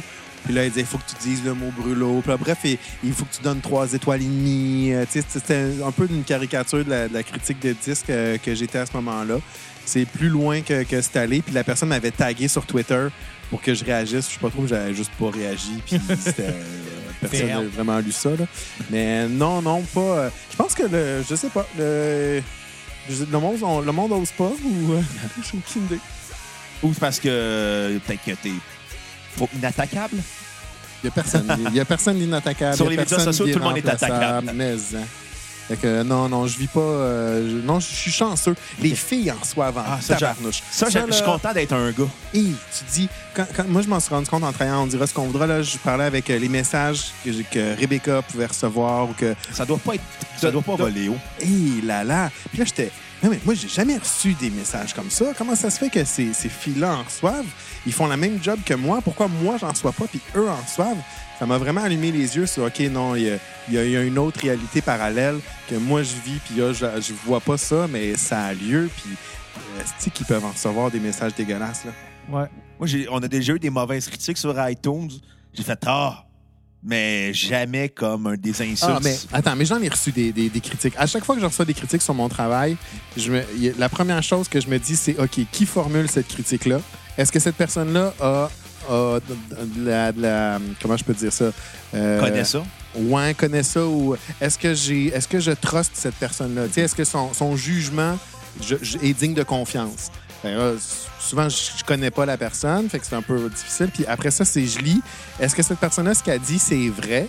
Puis 0.47 0.55
là, 0.55 0.65
il 0.65 0.71
disait, 0.71 0.81
il 0.83 0.87
faut 0.87 0.97
que 0.99 1.03
tu 1.11 1.17
dises 1.29 1.45
le 1.45 1.53
mot 1.55 1.71
brûlot. 1.77 2.21
Puis 2.23 2.31
là, 2.31 2.37
bref, 2.39 2.59
il, 2.65 2.79
il 3.05 3.13
faut 3.13 3.25
que 3.27 3.35
tu 3.37 3.43
donnes 3.43 3.61
trois 3.61 3.93
étoiles 3.93 4.23
et 4.23 4.25
demie. 4.25 4.93
Euh, 4.93 5.05
tu 5.11 5.21
sais, 5.21 5.27
C'était 5.29 5.67
un 5.85 5.91
peu 5.91 6.07
une 6.09 6.23
caricature 6.25 6.85
de 6.85 6.89
la, 6.91 7.09
de 7.09 7.15
la 7.15 7.23
critique 7.23 7.61
de 7.61 7.73
disque 7.85 8.09
euh, 8.11 8.39
que 8.39 8.55
j'étais 8.55 8.79
à 8.79 8.87
ce 8.87 8.93
moment-là. 8.95 9.39
C'est 9.85 10.05
plus 10.07 10.29
loin 10.29 10.63
que, 10.63 10.83
que 10.85 11.01
c'est 11.03 11.17
allé. 11.17 11.43
Puis 11.43 11.53
la 11.55 11.63
personne 11.65 11.89
m'avait 11.91 12.11
tagué 12.13 12.49
sur 12.49 12.65
Twitter 12.67 13.07
pour 13.51 13.61
que 13.61 13.75
je 13.75 13.85
réagisse. 13.85 14.29
Je 14.29 14.35
sais 14.35 14.41
pas 14.41 14.51
trop, 14.51 14.67
j'avais 14.67 14.95
juste 14.95 15.11
pas 15.19 15.31
réagi. 15.31 15.83
Puis 15.85 16.01
c'était. 16.21 16.43
euh, 16.43 16.63
personne 17.21 17.49
n'a 17.49 17.63
vraiment 17.63 17.99
lu 17.99 18.13
ça. 18.13 18.31
Là. 18.31 18.47
Mais 18.91 19.29
non, 19.29 19.63
non, 19.63 19.83
pas. 19.83 20.01
euh, 20.01 20.31
je 20.51 20.57
pense 20.57 20.75
que 20.75 20.83
le. 20.85 21.25
Je 21.29 21.35
sais 21.35 21.49
pas. 21.49 21.67
Le, 21.79 22.41
le 23.31 23.39
monde, 23.39 23.59
on- 23.63 23.81
le 23.81 23.93
monde 23.93 24.13
ose 24.13 24.31
pas 24.33 24.51
ou. 24.65 24.93
euh, 24.93 25.01
J'ai 25.43 25.59
aucune 25.59 25.85
idée. 25.87 26.01
Ou 26.83 26.91
parce 26.91 27.19
que 27.21 27.99
peut-être 28.07 28.25
que 28.25 28.33
t'es 28.43 28.53
inattaquable? 29.57 30.17
Il 31.07 31.11
y 31.11 31.13
a 31.13 31.23
personne. 31.23 31.57
Il 31.71 31.75
y 31.77 31.81
a 31.81 31.85
personne 31.85 32.19
d'inattaquable. 32.19 32.75
Sur 32.77 32.91
les 32.91 32.97
médias 32.97 33.19
sociaux, 33.21 33.47
tout 33.47 33.59
le 33.59 33.65
monde 33.65 33.77
est 33.77 33.89
attaquable. 33.89 34.51
Mais, 34.55 34.73
hein. 34.73 35.05
Fait 35.69 35.77
que 35.77 36.03
non, 36.05 36.29
non, 36.29 36.47
je 36.47 36.59
vis 36.59 36.69
pas. 36.69 36.79
euh, 36.81 37.61
non, 37.65 37.81
je 37.81 37.87
suis 37.87 38.13
chanceux. 38.13 38.55
Les 38.81 38.95
filles 38.95 39.33
en 39.33 39.45
soi 39.45 39.67
avant. 39.67 39.83
Ah, 39.85 39.99
ça, 40.01 40.15
tabarnouche. 40.15 40.63
Ça, 40.71 40.87
je 40.89 41.13
suis 41.13 41.25
content 41.25 41.53
d'être 41.53 41.73
un 41.73 41.91
gars. 41.91 42.07
Et 42.35 42.43
tu 42.45 42.85
dis, 42.93 43.09
quand, 43.35 43.47
quand- 43.55 43.69
moi, 43.69 43.83
je 43.83 43.89
m'en 43.89 43.99
suis 43.99 44.15
rendu 44.15 44.29
compte 44.29 44.45
en 44.45 44.53
travaillant, 44.53 44.85
on 44.85 44.87
dira 44.87 45.07
ce 45.09 45.15
qu'on 45.15 45.27
voudra. 45.27 45.47
Là, 45.47 45.63
je 45.63 45.77
parlais 45.79 46.05
avec 46.05 46.31
euh, 46.31 46.39
les 46.39 46.49
messages 46.49 47.07
que, 47.25 47.81
Rebecca 47.81 48.23
pouvait 48.23 48.47
recevoir 48.47 49.11
ou 49.11 49.13
que. 49.15 49.35
Ça 49.53 49.65
doit 49.65 49.79
pas 49.79 49.95
être. 49.97 50.05
Ça 50.41 50.51
doit 50.53 50.63
pas 50.63 50.77
voler 50.77 51.09
haut. 51.09 51.19
Hé 51.41 51.83
là 51.85 52.05
là! 52.05 52.31
Puis 52.51 52.59
là, 52.59 52.65
j'étais. 52.65 52.93
Non, 53.23 53.31
mais 53.31 53.41
moi, 53.45 53.55
j'ai 53.55 53.69
jamais 53.69 53.97
reçu 53.97 54.35
des 54.35 54.51
messages 54.51 54.93
comme 54.95 55.11
ça. 55.11 55.27
Comment 55.37 55.57
ça 55.57 55.71
se 55.71 55.79
fait 55.79 55.89
que 55.89 56.05
ces, 56.05 56.33
ces 56.35 56.49
filles-là 56.51 56.97
en 56.99 57.03
reçoivent? 57.03 57.45
Ils 57.87 57.93
font 57.93 58.07
la 58.09 58.17
même 58.17 58.43
job 58.43 58.59
que 58.67 58.75
moi. 58.75 59.01
Pourquoi 59.03 59.29
moi, 59.29 59.57
j'en 59.61 59.71
reçois 59.71 59.93
pas, 59.93 60.07
puis 60.07 60.21
eux 60.35 60.49
en 60.49 60.57
reçoivent? 60.57 60.97
Ça 61.39 61.47
m'a 61.47 61.57
vraiment 61.59 61.83
allumé 61.83 62.11
les 62.13 62.37
yeux 62.37 62.47
sur, 62.47 62.65
OK, 62.65 62.81
non, 62.91 63.15
il 63.15 63.23
y 63.71 63.79
a, 63.79 63.85
y 63.85 63.91
y 63.91 64.07
une 64.07 64.19
autre 64.19 64.41
réalité 64.41 64.81
parallèle 64.83 65.39
que 65.69 65.77
moi, 65.77 66.03
je 66.03 66.15
vis, 66.25 66.39
puis 66.45 66.57
là, 66.57 66.73
je, 66.73 66.87
je 67.01 67.13
vois 67.25 67.41
pas 67.41 67.57
ça, 67.59 67.87
mais 67.89 68.17
ça 68.17 68.45
a 68.45 68.55
lieu, 68.55 68.91
puis 68.97 69.11
euh, 69.59 69.83
c'est 69.99 70.11
qu'ils 70.13 70.27
peuvent 70.27 70.45
en 70.45 70.51
recevoir 70.51 70.91
des 70.91 70.99
messages 71.01 71.35
dégueulasses, 71.35 71.85
là? 71.85 71.93
Ouais. 72.29 72.47
Moi, 72.79 72.87
j'ai- 72.89 73.07
on 73.11 73.19
a 73.19 73.29
déjà 73.29 73.53
eu 73.55 73.59
des 73.59 73.71
mauvaises 73.71 74.09
critiques 74.09 74.39
sur 74.39 74.55
iTunes. 74.69 75.11
J'ai 75.55 75.63
fait 75.63 75.79
Ah! 75.87 76.23
Mais 76.83 77.33
jamais 77.35 77.89
comme 77.89 78.27
un 78.29 78.37
des 78.37 78.63
insultes. 78.63 78.83
Ah, 78.97 79.01
mais 79.03 79.17
attends, 79.33 79.57
mais 79.57 79.65
j'en 79.65 79.81
ai 79.83 79.89
reçu 79.89 80.13
des, 80.13 80.31
des- 80.33 80.49
des 80.49 80.61
critiques. 80.61 80.95
À 80.97 81.07
chaque 81.07 81.25
fois 81.25 81.35
que 81.35 81.41
je 81.41 81.47
reçois 81.47 81.65
des 81.65 81.75
critiques 81.75 82.03
sur 82.03 82.15
mon 82.15 82.29
travail, 82.29 82.77
je 83.17 83.33
me- 83.33 83.45
la 83.79 83.89
première 83.89 84.23
chose 84.23 84.47
que 84.49 84.61
je 84.61 84.69
me 84.69 84.79
dis, 84.79 84.95
c'est 84.95 85.19
OK, 85.19 85.41
qui 85.51 85.67
formule 85.67 86.09
cette 86.09 86.29
critique-là? 86.29 86.81
Est-ce 87.19 87.33
que 87.33 87.39
cette 87.41 87.57
personne-là 87.57 88.13
a, 88.21 88.49
a 88.91 89.19
de 89.21 89.87
la, 89.89 90.13
de 90.13 90.23
la- 90.23 90.59
Comment 90.83 90.97
je 90.97 91.05
peux 91.05 91.15
dire 91.15 91.33
ça? 91.33 91.51
Euh, 91.95 92.21
connais 92.21 92.45
ça? 92.45 92.63
Ouais, 92.95 93.35
connaît 93.35 93.63
ça 93.63 93.85
ou 93.85 94.17
est-ce 94.41 94.59
que 94.59 94.73
j'ai 94.75 95.09
est-ce 95.09 95.29
que 95.29 95.39
je 95.41 95.51
truste 95.53 95.93
cette 95.95 96.15
personne-là? 96.15 96.63
Est-ce 96.77 96.95
que 96.95 97.05
son, 97.05 97.33
son 97.35 97.57
jugement 97.57 98.19
je- 98.63 98.77
je- 98.83 98.99
est 98.99 99.13
digne 99.13 99.35
de 99.35 99.43
confiance? 99.43 100.11
Là, 100.45 100.73
s- 100.75 101.07
souvent, 101.19 101.49
je, 101.49 101.57
je 101.79 101.85
connais 101.85 102.11
pas 102.11 102.25
la 102.25 102.37
personne, 102.37 102.89
fait 102.89 102.99
que 102.99 103.07
c'est 103.07 103.17
un 103.17 103.23
peu 103.23 103.49
difficile. 103.51 103.89
Puis 103.93 104.07
après 104.07 104.31
ça, 104.31 104.45
c'est 104.45 104.65
je 104.65 104.79
lis. 104.79 105.03
Est-ce 105.41 105.55
que 105.55 105.63
cette 105.63 105.79
personne-là, 105.79 106.15
ce 106.15 106.23
qu'elle 106.23 106.41
dit, 106.41 106.59
c'est 106.59 106.89
vrai? 106.89 107.27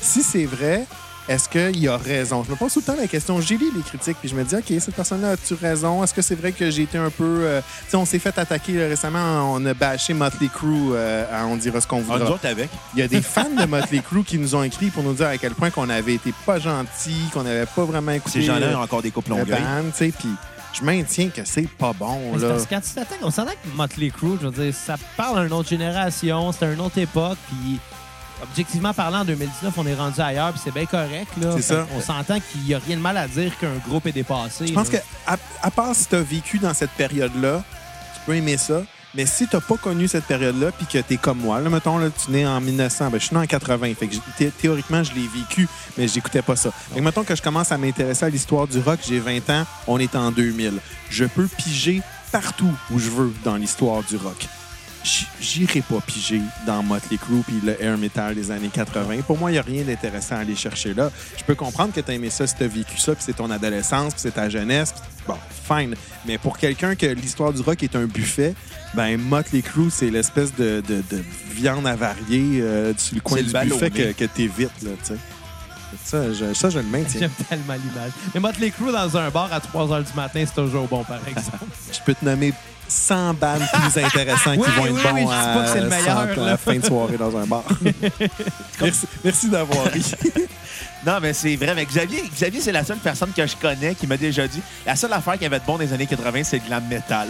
Si 0.00 0.22
c'est 0.22 0.44
vrai, 0.44 0.84
est-ce 1.28 1.48
qu'il 1.48 1.88
a 1.88 1.96
raison? 1.96 2.42
Je 2.44 2.50
me 2.50 2.56
pose 2.56 2.72
tout 2.72 2.80
le 2.80 2.84
temps 2.84 2.96
la 3.00 3.06
question. 3.06 3.40
J'ai 3.40 3.56
lu 3.56 3.70
les 3.74 3.82
critiques, 3.82 4.16
puis 4.20 4.28
je 4.28 4.34
me 4.34 4.42
dis, 4.44 4.56
OK, 4.56 4.64
cette 4.80 4.94
personne-là, 4.94 5.30
as-tu 5.30 5.54
raison? 5.54 6.02
Est-ce 6.02 6.12
que 6.14 6.22
c'est 6.22 6.34
vrai 6.34 6.52
que 6.52 6.70
j'ai 6.70 6.82
été 6.82 6.98
un 6.98 7.10
peu. 7.10 7.24
euh, 7.42 7.60
Tu 7.84 7.90
sais, 7.90 7.96
on 7.96 8.04
s'est 8.04 8.18
fait 8.18 8.36
attaquer 8.38 8.72
là, 8.72 8.88
récemment, 8.88 9.52
on 9.54 9.64
a 9.66 9.74
bâché 9.74 10.14
Motley 10.14 10.48
Crue, 10.52 10.92
euh, 10.94 11.24
à 11.32 11.46
on 11.46 11.56
dira 11.56 11.80
ce 11.80 11.86
qu'on 11.86 12.00
Ah, 12.10 12.16
voudra. 12.18 12.30
autres 12.32 12.46
avec. 12.46 12.70
Il 12.94 13.00
y 13.00 13.02
a 13.02 13.08
des 13.08 13.22
fans 13.22 13.50
de 13.50 13.64
Motley 13.66 14.00
Crue 14.00 14.24
qui 14.24 14.38
nous 14.38 14.54
ont 14.56 14.62
écrit 14.62 14.90
pour 14.90 15.02
nous 15.02 15.14
dire 15.14 15.26
à 15.28 15.38
quel 15.38 15.52
point 15.54 15.70
qu'on 15.70 15.88
avait 15.90 16.14
été 16.14 16.34
pas 16.44 16.58
gentils, 16.58 17.28
qu'on 17.32 17.42
n'avait 17.44 17.66
pas 17.66 17.84
vraiment 17.84 18.12
écouté 18.12 18.40
Ces 18.40 18.46
gens-là 18.46 18.78
ont 18.78 18.82
encore 18.82 19.02
des 19.02 19.10
couples 19.10 19.30
le 19.30 19.38
longueuil. 19.38 19.60
band, 19.60 19.90
tu 19.92 19.98
sais, 20.06 20.12
puis 20.18 20.28
je 20.72 20.82
maintiens 20.84 21.28
que 21.28 21.42
c'est 21.44 21.68
pas 21.68 21.92
bon, 21.92 22.36
là. 22.38 22.48
parce 22.48 22.64
que 22.64 22.70
quand 22.74 22.80
tu 22.80 22.94
t'attaques, 22.94 23.18
on 23.22 23.30
s'entend 23.30 23.50
que 23.52 23.76
Motley 23.76 24.10
Crue, 24.10 24.38
je 24.40 24.48
veux 24.48 24.64
dire, 24.64 24.74
ça 24.74 24.96
parle 25.16 25.38
à 25.38 25.44
une 25.44 25.52
autre 25.52 25.68
génération, 25.68 26.50
c'est 26.52 26.72
une 26.72 26.80
autre 26.80 26.98
époque, 26.98 27.36
puis 27.48 27.78
objectivement 28.42 28.92
parlant, 28.92 29.20
en 29.20 29.24
2019, 29.24 29.72
on 29.76 29.86
est 29.86 29.94
rendu 29.94 30.20
ailleurs, 30.20 30.52
puis 30.52 30.60
c'est 30.64 30.72
bien 30.74 30.86
correct, 30.86 31.28
là. 31.40 31.50
C'est 31.52 31.62
Fait 31.62 31.74
ça. 31.74 31.86
On 31.96 32.00
s'entend 32.00 32.38
qu'il 32.40 32.62
n'y 32.62 32.74
a 32.74 32.78
rien 32.78 32.96
de 32.96 33.02
mal 33.02 33.16
à 33.16 33.26
dire 33.28 33.56
qu'un 33.58 33.76
groupe 33.86 34.06
est 34.06 34.12
dépassé. 34.12 34.66
Je 34.66 34.72
pense 34.72 34.88
que, 34.88 34.96
à, 35.26 35.36
à 35.62 35.70
part 35.70 35.94
si 35.94 36.06
tu 36.06 36.16
as 36.16 36.22
vécu 36.22 36.58
dans 36.58 36.74
cette 36.74 36.90
période-là, 36.92 37.62
tu 38.14 38.20
peux 38.26 38.34
aimer 38.36 38.56
ça. 38.56 38.82
Mais 39.14 39.26
si 39.26 39.46
tu 39.46 39.58
pas 39.60 39.76
connu 39.76 40.08
cette 40.08 40.24
période-là, 40.24 40.72
puis 40.72 40.86
que 40.86 40.96
tu 41.06 41.12
es 41.14 41.16
comme 41.18 41.36
moi, 41.38 41.60
là, 41.60 41.68
mettons, 41.68 41.98
là, 41.98 42.08
tu 42.10 42.34
es 42.34 42.46
en 42.46 42.62
1900, 42.62 43.10
ben, 43.10 43.20
je 43.20 43.26
suis 43.26 43.36
né 43.36 43.42
en 43.42 43.46
80, 43.46 43.94
fait 43.94 44.06
que 44.06 44.14
j'ai- 44.14 44.20
thé- 44.38 44.50
théoriquement, 44.50 45.02
je 45.04 45.12
l'ai 45.12 45.28
vécu, 45.28 45.68
mais 45.98 46.08
j'écoutais 46.08 46.40
pas 46.40 46.56
ça. 46.56 46.70
Fait 46.70 46.98
que 46.98 47.04
mettons 47.04 47.22
que 47.22 47.36
je 47.36 47.42
commence 47.42 47.70
à 47.72 47.76
m'intéresser 47.76 48.24
à 48.24 48.30
l'histoire 48.30 48.66
du 48.66 48.78
rock, 48.80 49.00
j'ai 49.06 49.18
20 49.20 49.50
ans, 49.50 49.66
on 49.86 49.98
est 49.98 50.16
en 50.16 50.30
2000. 50.30 50.78
Je 51.10 51.26
peux 51.26 51.46
piger 51.46 52.00
partout 52.32 52.72
où 52.90 52.98
je 52.98 53.10
veux 53.10 53.34
dans 53.44 53.56
l'histoire 53.56 54.02
du 54.02 54.16
rock. 54.16 54.46
J'irai 55.40 55.80
pas 55.82 56.00
piger 56.06 56.40
dans 56.66 56.82
Motley 56.82 57.16
Crue 57.18 57.42
puis 57.46 57.60
le 57.64 57.82
air 57.82 57.98
metal 57.98 58.34
des 58.36 58.50
années 58.50 58.70
80. 58.72 59.22
Pour 59.26 59.36
moi, 59.36 59.50
il 59.50 59.54
n'y 59.54 59.58
a 59.58 59.62
rien 59.62 59.82
d'intéressant 59.82 60.36
à 60.36 60.38
aller 60.38 60.54
chercher 60.54 60.94
là. 60.94 61.10
Je 61.36 61.42
peux 61.44 61.54
comprendre 61.56 61.92
que 61.92 62.00
tu 62.00 62.10
as 62.10 62.14
aimé 62.14 62.30
ça 62.30 62.46
si 62.46 62.54
tu 62.54 62.62
as 62.62 62.68
vécu 62.68 62.98
ça, 62.98 63.14
puis 63.14 63.24
c'est 63.26 63.32
ton 63.36 63.50
adolescence, 63.50 64.12
puis 64.14 64.22
c'est 64.22 64.34
ta 64.34 64.48
jeunesse. 64.48 64.92
puis 64.92 65.02
Bon, 65.26 65.36
fine. 65.66 65.94
Mais 66.26 66.38
pour 66.38 66.56
quelqu'un 66.56 66.94
que 66.94 67.06
l'histoire 67.06 67.52
du 67.52 67.62
rock 67.62 67.82
est 67.82 67.96
un 67.96 68.04
buffet, 68.06 68.54
ben 68.94 69.16
Motley 69.18 69.62
Crue, 69.62 69.90
c'est 69.90 70.10
l'espèce 70.10 70.54
de, 70.54 70.82
de- 70.86 71.02
de 71.10 71.22
viande 71.50 71.86
avariée 71.86 72.60
euh, 72.60 72.92
sur 72.96 73.16
le 73.16 73.20
coin 73.22 73.42
du 73.42 73.52
le 73.52 73.64
buffet 73.64 73.90
que, 73.90 74.12
que 74.12 74.24
t'évites, 74.24 74.82
là, 74.82 74.90
tu 75.02 75.14
sais. 75.14 75.16
Ça, 76.04 76.32
je, 76.32 76.54
ça, 76.54 76.70
je 76.70 76.78
le 76.78 76.86
maintiens. 76.86 77.20
J'aime 77.20 77.30
tellement 77.48 77.74
l'image. 77.74 78.12
Mais 78.32 78.40
Motley 78.40 78.70
Crue 78.70 78.92
dans 78.92 79.14
un 79.16 79.28
bar 79.30 79.52
à 79.52 79.60
3 79.60 79.88
h 79.88 80.04
du 80.10 80.14
matin, 80.16 80.42
c'est 80.46 80.54
toujours 80.62 80.88
bon, 80.88 81.04
par 81.04 81.20
exemple. 81.28 81.58
Je 81.92 81.98
peux 82.04 82.14
te 82.14 82.24
nommer 82.24 82.54
100 82.92 83.34
bands 83.34 83.54
plus 83.72 84.04
intéressants 84.04 84.54
Oui, 84.56 84.64
qui 84.64 84.70
vont 84.72 84.82
oui, 84.82 85.00
être 85.00 85.14
bons 85.14 85.66
c'est 85.66 85.80
le 85.80 85.86
à, 85.86 85.88
meilleur, 85.88 86.04
100 86.04 86.18
à 86.18 86.26
là. 86.26 86.44
la 86.46 86.56
fin 86.56 86.74
de 86.76 86.84
soirée 86.84 87.16
dans 87.16 87.36
un 87.36 87.46
bar. 87.46 87.64
merci 88.80 89.06
merci 89.24 89.48
d'avoir 89.48 89.86
ri. 89.86 90.04
Non, 91.04 91.18
mais 91.20 91.32
c'est 91.32 91.56
vrai. 91.56 91.74
Mais 91.74 91.84
Xavier, 91.84 92.22
Xavier 92.32 92.60
c'est 92.60 92.70
la 92.70 92.84
seule 92.84 92.98
personne 92.98 93.32
que 93.36 93.44
je 93.44 93.56
connais 93.56 93.94
qui 93.96 94.06
m'a 94.06 94.16
déjà 94.16 94.46
dit 94.46 94.62
la 94.86 94.94
seule 94.94 95.12
affaire 95.12 95.36
qui 95.36 95.44
avait 95.44 95.58
de 95.58 95.64
bon 95.64 95.72
dans 95.72 95.78
les 95.80 95.92
années 95.92 96.06
80, 96.06 96.44
c'est 96.44 96.58
le 96.58 96.66
glam 96.66 96.84
metal. 96.88 97.28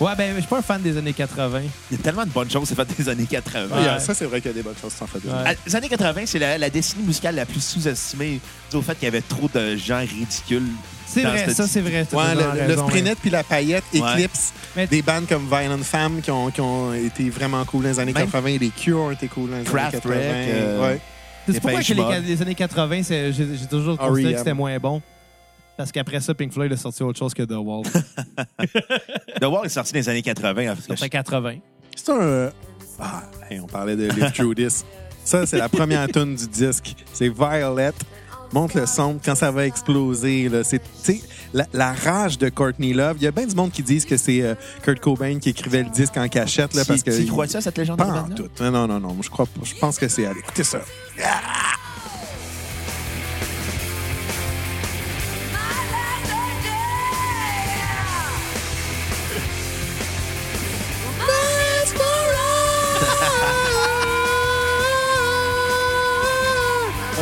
Ouais, 0.00 0.16
ben, 0.16 0.32
je 0.34 0.40
suis 0.40 0.48
pas 0.48 0.58
un 0.58 0.62
fan 0.62 0.82
des 0.82 0.96
années 0.96 1.12
80. 1.12 1.60
Il 1.90 1.96
y 1.96 2.00
a 2.00 2.02
tellement 2.02 2.24
de 2.24 2.30
bonnes 2.30 2.50
choses 2.50 2.62
qui 2.62 2.68
sont 2.68 2.74
faites 2.74 2.96
des 2.96 3.08
années 3.08 3.26
80. 3.26 3.66
Ouais. 3.76 3.88
Ah, 3.88 4.00
Ça, 4.00 4.14
c'est 4.14 4.24
vrai 4.24 4.40
qu'il 4.40 4.50
y 4.50 4.54
a 4.54 4.56
des 4.56 4.62
bonnes 4.62 4.74
choses 4.80 4.92
qui 4.92 4.98
sont 4.98 5.06
faites. 5.06 5.24
Ouais. 5.24 5.30
Ah, 5.46 5.52
Les 5.64 5.76
années 5.76 5.88
80, 5.88 6.22
c'est 6.26 6.38
la, 6.40 6.58
la 6.58 6.70
décennie 6.70 7.04
musicale 7.04 7.36
la 7.36 7.46
plus 7.46 7.62
sous-estimée 7.62 8.40
dû 8.70 8.76
au 8.76 8.82
fait 8.82 8.94
qu'il 8.94 9.04
y 9.04 9.08
avait 9.08 9.20
trop 9.20 9.48
de 9.54 9.76
gens 9.76 10.00
ridicules. 10.00 10.66
C'est 11.06 11.22
vrai, 11.22 11.44
cette- 11.46 11.56
ça, 11.56 11.66
c'est 11.68 11.82
vrai. 11.82 12.06
Ouais, 12.12 12.34
le, 12.34 12.40
le 12.74 12.80
raison, 12.82 13.14
puis 13.20 13.30
la 13.30 13.44
paillette 13.44 13.84
éclipse 13.92 14.52
Mais- 14.74 14.86
des 14.86 15.02
bandes 15.02 15.26
comme 15.28 15.46
Violent 15.46 15.82
Femmes 15.82 16.20
qui 16.22 16.30
ont, 16.30 16.50
qui 16.50 16.60
ont 16.62 16.94
été 16.94 17.28
vraiment 17.30 17.64
cool 17.66 17.82
dans 17.84 17.90
les 17.90 18.00
années 18.00 18.12
Même 18.14 18.24
80. 18.30 18.56
Les 18.60 18.70
Cure 18.70 18.98
ont 18.98 19.10
été 19.10 19.28
cool 19.28 19.50
dans 19.50 19.56
les 19.56 19.60
années 19.60 19.70
Kraftwerk, 19.70 20.02
80. 20.06 20.20
euh, 20.22 20.82
Ouais. 20.88 21.00
C'est 21.48 21.60
pourquoi 21.60 21.82
que 21.82 21.92
les, 21.92 22.20
les 22.20 22.42
années 22.42 22.54
80, 22.54 23.02
c'est- 23.02 23.32
j'ai 23.32 23.66
toujours 23.68 23.98
considéré 23.98 24.22
R.E.M. 24.24 24.32
que 24.32 24.38
c'était 24.38 24.54
moins 24.54 24.78
bon. 24.78 25.02
Parce 25.76 25.90
qu'après 25.90 26.20
ça, 26.20 26.34
Pink 26.34 26.52
Floyd 26.52 26.72
a 26.72 26.76
sorti 26.76 27.02
autre 27.02 27.18
chose 27.18 27.32
que 27.34 27.42
The 27.42 27.52
Wall. 27.56 27.82
The 29.40 29.44
Wall 29.44 29.66
est 29.66 29.70
sorti 29.70 29.92
dans 29.92 29.98
les 29.98 30.08
années 30.08 30.22
80. 30.22 30.48
hein, 30.50 30.74
parce 30.74 30.86
que 30.86 30.94
C'était 30.96 31.08
80. 31.08 31.54
C'est 31.96 32.10
un. 32.12 32.50
Ah, 33.00 33.22
hey, 33.50 33.58
on 33.60 33.66
parlait 33.66 33.96
de 33.96 34.08
Live 34.08 34.54
This. 34.54 34.84
Ça, 35.24 35.46
c'est 35.46 35.58
la 35.58 35.68
première 35.68 36.08
tune 36.08 36.34
du 36.34 36.46
disque. 36.48 36.94
C'est 37.12 37.28
Violet. 37.28 37.92
Monte 38.52 38.74
le 38.74 38.84
son 38.86 39.18
quand 39.24 39.34
ça 39.34 39.50
va 39.50 39.64
exploser. 39.66 40.48
là. 40.50 40.62
C'est, 40.62 40.78
tu 40.80 40.84
sais, 41.02 41.20
la, 41.54 41.64
la 41.72 41.92
rage 41.94 42.36
de 42.38 42.48
Courtney 42.50 42.92
Love. 42.92 43.16
Il 43.18 43.22
y 43.22 43.26
a 43.26 43.30
bien 43.30 43.46
du 43.46 43.54
monde 43.54 43.70
qui 43.72 43.82
disent 43.82 44.04
que 44.04 44.16
c'est 44.18 44.42
euh, 44.42 44.54
Kurt 44.82 45.00
Cobain 45.00 45.38
qui 45.38 45.50
écrivait 45.50 45.84
le 45.84 45.88
disque 45.90 46.16
en 46.18 46.28
cachette. 46.28 46.74
Là, 46.74 46.82
Tu- 46.82 46.88
parce 46.88 47.02
que 47.02 47.16
tu 47.16 47.26
crois 47.26 47.46
ça, 47.46 47.60
cette 47.62 47.78
légende 47.78 47.96
Pas 47.98 48.08
urbaine-là? 48.08 48.28
en 48.30 48.34
tout. 48.34 48.48
Non, 48.62 48.70
non, 48.70 48.86
non, 48.88 49.00
non. 49.00 49.16
Je 49.22 49.30
crois 49.30 49.46
pas. 49.46 49.60
Je 49.64 49.74
pense 49.76 49.98
que 49.98 50.06
c'est 50.08 50.22
elle. 50.22 50.36
Écoutez 50.38 50.64
ça. 50.64 50.80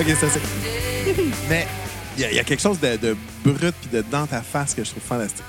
OK, 0.01 0.07
ça 0.21 0.27
c'est. 0.31 0.41
Mais, 1.49 1.67
Il 2.17 2.23
y, 2.23 2.25
a- 2.25 2.33
y 2.33 2.39
a 2.39 2.45
quelque 2.45 2.61
chose 2.63 2.79
de, 2.81 2.97
de 2.97 3.17
brut 3.45 3.75
puis 3.81 3.91
de 3.93 4.05
dans 4.11 4.27
ta 4.27 4.43
face 4.43 4.75
que 4.75 4.85
je 4.85 4.91
trouve 4.91 5.03
fantastique. 5.03 5.45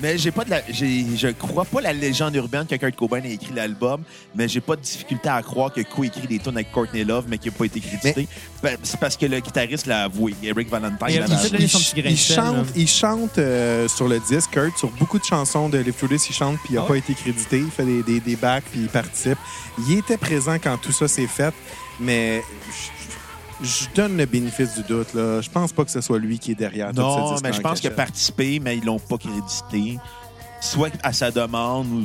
mais 0.00 0.18
j'ai 0.18 0.30
pas 0.30 0.44
de 0.44 0.50
la, 0.50 0.60
j'ai- 0.68 1.04
je 1.16 1.28
crois 1.28 1.64
pas 1.64 1.80
la 1.80 1.92
légende 1.92 2.34
urbaine 2.36 2.66
que 2.66 2.74
Kurt 2.74 2.96
Cobain 2.96 3.22
a 3.22 3.28
écrit 3.28 3.52
l'album, 3.54 4.02
mais 4.34 4.46
j'ai 4.48 4.60
pas 4.60 4.76
de 4.76 4.80
difficulté 4.82 5.28
à 5.28 5.40
croire 5.42 5.72
qu'il 5.72 5.82
a 5.82 5.84
co-écrit 5.84 6.26
des 6.26 6.38
tunes 6.38 6.54
avec 6.56 6.70
Courtney 6.72 7.04
Love, 7.04 7.24
mais 7.28 7.38
qui 7.38 7.48
n'a 7.48 7.54
pas 7.54 7.64
été 7.66 7.80
crédité. 7.80 8.26
Ben, 8.62 8.76
C'est 8.82 8.98
parce 9.00 9.16
que 9.16 9.26
le 9.26 9.40
guitariste 9.40 9.86
l'a 9.86 10.04
avoué. 10.04 10.34
Eric 10.42 10.68
Valentine 10.68 10.98
Il 11.08 11.22
a- 11.22 11.26
il 11.58 11.68
il 12.12 12.16
chante, 12.34 12.66
il 12.76 12.88
chante 12.88 13.38
euh, 13.38 13.88
sur 13.88 14.08
le 14.08 14.18
disque, 14.20 14.50
Kurt, 14.50 14.76
sur 14.78 14.90
beaucoup 14.92 15.18
de 15.18 15.24
chansons 15.24 15.68
de 15.68 15.78
Live 15.78 15.94
Through 15.94 16.10
This, 16.10 16.28
il 16.30 16.34
chante, 16.34 16.58
puis 16.64 16.74
il 16.74 16.76
n'a 16.76 16.82
Ah 16.84 16.88
pas 16.88 16.96
été 16.96 17.14
crédité. 17.14 17.58
Il 17.58 17.70
fait 17.70 17.84
des, 17.84 18.02
des, 18.02 18.20
des 18.20 18.36
backs, 18.36 18.64
puis 18.70 18.80
il 18.80 18.88
participe. 18.88 19.38
Il 19.88 19.98
était 19.98 20.18
présent 20.18 20.56
quand 20.62 20.76
tout 20.78 20.92
ça 20.92 21.06
s'est 21.08 21.26
fait, 21.28 21.54
mais 22.00 22.42
je- 23.62 23.86
donne 23.94 24.16
le 24.16 24.26
bénéfice 24.26 24.74
du 24.74 24.82
doute. 24.82 25.14
Là. 25.14 25.40
Je 25.40 25.50
pense 25.50 25.72
pas 25.72 25.84
que 25.84 25.90
ce 25.90 26.00
soit 26.00 26.18
lui 26.18 26.38
qui 26.38 26.52
est 26.52 26.56
derrière 26.56 26.88
tout 26.90 26.96
ce 26.96 27.00
Non, 27.00 27.36
mais 27.42 27.52
je 27.52 27.58
en 27.58 27.62
pense 27.62 27.80
qu'il 27.80 27.90
a 27.90 27.94
participé, 27.94 28.60
mais 28.60 28.76
ils 28.76 28.84
l'ont 28.84 28.98
pas 28.98 29.16
crédité. 29.18 29.98
Soit 30.60 30.92
à 31.02 31.12
sa 31.12 31.30
demande 31.30 31.86
ou. 31.88 32.04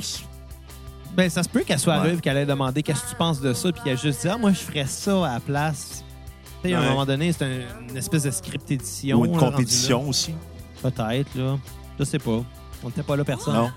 Ben, 1.15 1.29
ça 1.29 1.43
se 1.43 1.49
peut 1.49 1.61
qu'elle 1.61 1.79
soit 1.79 1.93
Ouais. 1.93 1.99
arrivée 1.99 2.17
et 2.17 2.21
qu'elle 2.21 2.37
ait 2.37 2.45
demandé 2.45 2.83
qu'est-ce 2.83 3.03
que 3.03 3.09
tu 3.09 3.15
penses 3.15 3.41
de 3.41 3.53
ça, 3.53 3.71
puis 3.71 3.81
elle 3.85 3.93
a 3.93 3.95
juste 3.95 4.21
dit, 4.21 4.29
ah, 4.29 4.37
moi, 4.37 4.51
je 4.51 4.59
ferais 4.59 4.85
ça 4.85 5.25
à 5.29 5.33
la 5.33 5.39
place. 5.41 6.05
Tu 6.63 6.69
sais, 6.69 6.75
à 6.75 6.79
un 6.79 6.89
moment 6.89 7.05
donné, 7.05 7.33
c'est 7.33 7.43
un- 7.43 7.89
une 7.89 7.97
espèce 7.97 8.23
de 8.23 8.31
script 8.31 8.69
édition. 8.71 9.19
Ou 9.19 9.25
une 9.25 9.33
là, 9.33 9.39
compétition 9.39 10.07
aussi. 10.07 10.33
Peut-être, 10.81 11.35
là. 11.35 11.57
Je 11.99 12.03
sais 12.05 12.19
pas. 12.19 12.43
On 12.83 12.87
n'était 12.87 13.03
pas 13.03 13.15
là, 13.15 13.23
personne. 13.25 13.53
Non. 13.55 13.71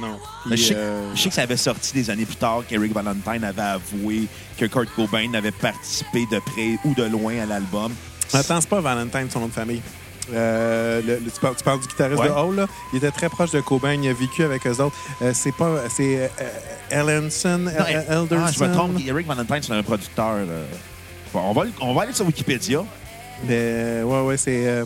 Non. 0.00 0.18
Mais 0.46 0.56
Puis, 0.56 0.62
je, 0.64 0.68
sais, 0.68 0.74
euh, 0.76 1.14
je 1.14 1.20
sais 1.22 1.28
que 1.28 1.34
ça 1.34 1.42
avait 1.42 1.56
sorti 1.56 1.92
des 1.94 2.10
années 2.10 2.24
plus 2.26 2.36
tard 2.36 2.62
qu'Eric 2.68 2.92
Valentine 2.92 3.44
avait 3.44 3.62
avoué 3.62 4.26
que 4.58 4.66
Kurt 4.66 4.88
Cobain 4.94 5.32
avait 5.34 5.52
participé 5.52 6.26
de 6.30 6.38
près 6.40 6.78
ou 6.84 6.94
de 6.94 7.04
loin 7.04 7.38
à 7.40 7.46
l'album. 7.46 7.92
Attends, 8.32 8.60
c'est 8.60 8.68
pas 8.68 8.80
Valentine, 8.80 9.28
son 9.30 9.40
nom 9.40 9.46
de 9.48 9.52
famille. 9.52 9.82
Euh, 10.32 11.02
le- 11.02 11.18
le- 11.24 11.30
tu, 11.30 11.38
parles, 11.38 11.54
tu 11.56 11.62
parles 11.62 11.80
du 11.80 11.86
guitariste 11.86 12.20
Ouais. 12.20 12.28
de 12.28 12.32
Hall, 12.32 12.56
là. 12.56 12.66
Il 12.92 12.96
était 12.96 13.10
très 13.10 13.28
proche 13.28 13.50
de 13.50 13.60
Cobain, 13.60 13.92
il 13.92 14.08
a 14.08 14.12
vécu 14.14 14.42
avec 14.42 14.66
eux 14.66 14.80
autres. 14.80 14.96
Euh, 15.22 15.32
c'est 15.34 15.52
pas. 15.54 15.82
C'est 15.94 16.30
euh, 16.40 16.48
Ellenson, 16.90 17.66
El- 17.66 18.04
Elderson. 18.08 18.44
ah, 18.46 18.52
je 18.52 18.64
me 18.64 18.72
trompe, 18.74 19.00
Eric 19.06 19.26
Valentine, 19.26 19.60
c'est 19.62 19.72
un 19.74 19.82
producteur. 19.82 20.32
euh. 20.38 20.64
Bon, 21.32 21.40
on, 21.40 21.52
va, 21.52 21.62
on 21.80 21.92
va 21.94 22.02
aller 22.02 22.12
sur 22.14 22.24
Wikipédia. 22.26 22.82
Mais, 23.46 24.02
ouais, 24.02 24.20
ouais, 24.22 24.36
c'est. 24.38 24.84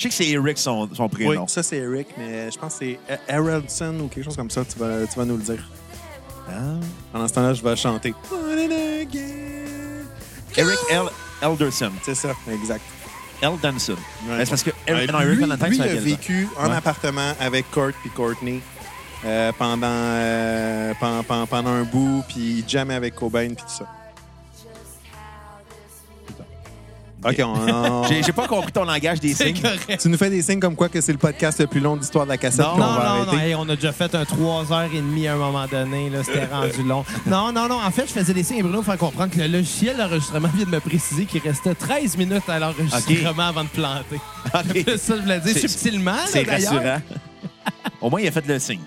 Je 0.00 0.04
sais 0.04 0.08
que 0.08 0.14
c'est 0.14 0.28
Eric 0.30 0.56
son, 0.56 0.88
son 0.94 1.10
oui, 1.12 1.26
prénom. 1.26 1.46
ça, 1.46 1.62
c'est 1.62 1.76
Eric, 1.76 2.06
mais 2.16 2.50
je 2.50 2.56
pense 2.58 2.78
que 2.78 2.78
c'est 2.78 2.98
Eraldson 3.28 3.94
ou 4.02 4.08
quelque 4.08 4.24
chose 4.24 4.34
comme 4.36 4.48
ça. 4.48 4.64
Tu 4.64 4.78
vas, 4.78 5.06
tu 5.06 5.18
vas 5.18 5.26
nous 5.26 5.36
le 5.36 5.42
dire. 5.42 5.68
Ah. 6.48 6.52
Pendant 7.12 7.28
ce 7.28 7.34
temps-là, 7.34 7.52
je 7.52 7.62
vais 7.62 7.76
chanter. 7.76 8.14
Eric 10.56 10.78
L. 10.90 11.02
Elderson. 11.42 11.90
C'est 12.02 12.14
ça, 12.14 12.30
exact. 12.50 12.80
Eldenson. 13.42 13.92
Ouais. 13.92 13.98
Ben, 14.38 14.44
c'est 14.44 14.50
parce 14.50 14.62
que 14.62 14.70
Eric, 14.86 15.06
Ouais, 15.08 15.12
non, 15.12 15.20
Eric 15.20 15.34
lui, 15.38 15.40
Valentine, 15.46 15.68
lui, 15.68 15.76
il 15.76 15.82
a 15.82 16.00
vécu 16.00 16.48
en 16.58 16.70
Ouais. 16.70 16.76
appartement 16.76 17.32
avec 17.38 17.70
Kurt 17.70 17.94
puis 18.00 18.10
Courtney 18.10 18.60
euh, 19.26 19.52
pendant, 19.58 19.86
euh, 19.86 20.94
pen- 20.98 21.22
pen- 21.28 21.46
pendant 21.46 21.70
un 21.70 21.82
bout, 21.84 22.24
puis 22.28 22.64
jamais 22.66 22.94
avec 22.94 23.14
Cobain 23.14 23.48
puis 23.48 23.56
tout 23.56 23.72
ça. 23.72 23.86
OK, 27.22 27.36
on, 27.40 27.70
on- 27.70 28.04
J'ai 28.08 28.22
j'ai 28.22 28.32
pas 28.32 28.48
compris 28.48 28.72
ton 28.72 28.84
langage 28.84 29.20
des 29.20 29.34
C'est 29.34 29.48
signes. 29.48 29.60
correct. 29.60 29.98
tu 30.00 30.08
nous 30.08 30.16
fais 30.16 30.30
des 30.30 30.40
signes 30.40 30.58
comme 30.60 30.74
quoi 30.74 30.88
que 30.88 31.00
c'est 31.02 31.12
le 31.12 31.18
podcast 31.18 31.60
le 31.60 31.66
plus 31.66 31.80
long 31.80 31.96
de 31.96 32.00
l'histoire 32.00 32.24
de 32.24 32.30
la 32.30 32.38
cassette, 32.38 32.60
Non, 32.64 32.72
puis 32.74 32.82
on 32.82 32.86
Non, 32.86 32.92
va 32.94 32.98
non, 33.04 33.08
arrêter. 33.22 33.36
non, 33.36 33.42
hey, 33.42 33.54
on 33.56 33.68
a 33.68 33.74
déjà 33.76 33.92
fait 33.92 34.14
un 34.14 34.22
3h30 34.22 35.28
à 35.28 35.32
un 35.34 35.36
moment 35.36 35.66
donné. 35.70 36.08
là, 36.08 36.22
C'était 36.24 36.46
rendu 36.52 36.82
long. 36.82 37.04
Non, 37.26 37.52
non, 37.52 37.68
non. 37.68 37.78
En 37.82 37.90
fait, 37.90 38.06
je 38.06 38.12
faisais 38.12 38.32
des 38.32 38.42
signes 38.42 38.60
à 38.60 38.62
Bruno 38.62 38.78
pour 38.78 38.86
faire 38.86 38.98
comprendre 38.98 39.32
que 39.34 39.38
le 39.40 39.48
logiciel 39.48 39.96
d'enregistrement 39.98 40.48
vient 40.54 40.64
de 40.64 40.70
me 40.70 40.80
préciser 40.80 41.26
qu'il 41.26 41.42
restait 41.42 41.74
13 41.74 42.16
minutes 42.16 42.48
à 42.48 42.58
l'enregistrement 42.58 43.48
avant 43.48 43.64
de 43.64 43.68
planter. 43.68 44.20
OK. 44.54 44.84
C'est 44.86 44.96
ça, 44.98 45.16
je 45.16 45.22
voulais 45.22 45.40
dire 45.40 45.52
C'est- 45.54 45.68
subtilement. 45.68 46.12
là, 46.12 46.22
C'est 46.26 46.44
d'ailleurs. 46.44 46.72
rassurant. 46.72 47.00
Au 48.00 48.08
moins, 48.08 48.20
il 48.22 48.28
a 48.28 48.30
fait 48.32 48.46
le 48.46 48.58
signe. 48.58 48.80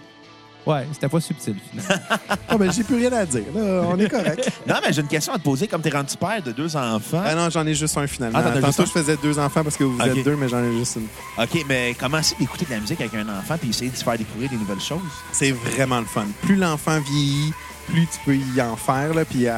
Ouais, 0.65 0.87
c'était 0.93 1.09
pas 1.09 1.19
subtil. 1.19 1.55
finalement. 1.69 2.05
Ah, 2.47 2.57
ben, 2.57 2.71
j'ai 2.71 2.83
plus 2.83 2.95
rien 2.97 3.11
à 3.13 3.25
dire. 3.25 3.43
Là, 3.55 3.81
on 3.87 3.97
est 3.97 4.07
correct. 4.09 4.51
Non, 4.67 4.75
mais 4.85 4.93
j'ai 4.93 5.01
une 5.01 5.07
question 5.07 5.33
à 5.33 5.37
te 5.39 5.43
poser. 5.43 5.67
Comme 5.67 5.81
tu 5.81 5.87
es 5.87 5.91
rendu 5.91 6.15
père 6.15 6.41
de 6.43 6.51
deux 6.51 6.75
enfants, 6.75 7.21
ah 7.25 7.33
non, 7.35 7.49
j'en 7.49 7.65
ai 7.65 7.73
juste 7.73 7.97
un 7.97 8.05
finalement. 8.05 8.39
Ah, 8.43 8.51
Tantôt, 8.61 8.83
un? 8.83 8.85
je 8.85 8.91
faisais 8.91 9.17
deux 9.17 9.39
enfants 9.39 9.63
parce 9.63 9.75
que 9.75 9.83
vous 9.83 9.97
OK. 9.99 10.05
êtes 10.07 10.23
deux, 10.23 10.35
mais 10.35 10.47
j'en 10.47 10.63
ai 10.63 10.71
juste 10.77 10.97
une. 10.97 11.43
OK, 11.43 11.65
mais 11.67 11.95
comment 11.99 12.21
c'est 12.21 12.37
d'écouter 12.37 12.65
de 12.65 12.71
la 12.71 12.79
musique 12.79 13.01
avec 13.01 13.13
un 13.15 13.27
enfant 13.29 13.55
puis 13.59 13.69
essayer 13.69 13.89
de 13.89 13.95
se 13.95 14.03
faire 14.03 14.17
découvrir 14.17 14.49
des 14.49 14.55
nouvelles 14.57 14.79
choses? 14.81 14.99
C'est 15.31 15.51
vraiment 15.51 15.99
le 15.99 16.05
fun. 16.05 16.25
Plus 16.43 16.55
l'enfant 16.55 16.99
vieillit, 16.99 17.53
plus 17.87 18.07
tu 18.07 18.19
peux 18.25 18.35
y 18.35 18.61
en 18.61 18.75
faire, 18.75 19.13
là, 19.13 19.25
puis 19.25 19.45
elle, 19.45 19.53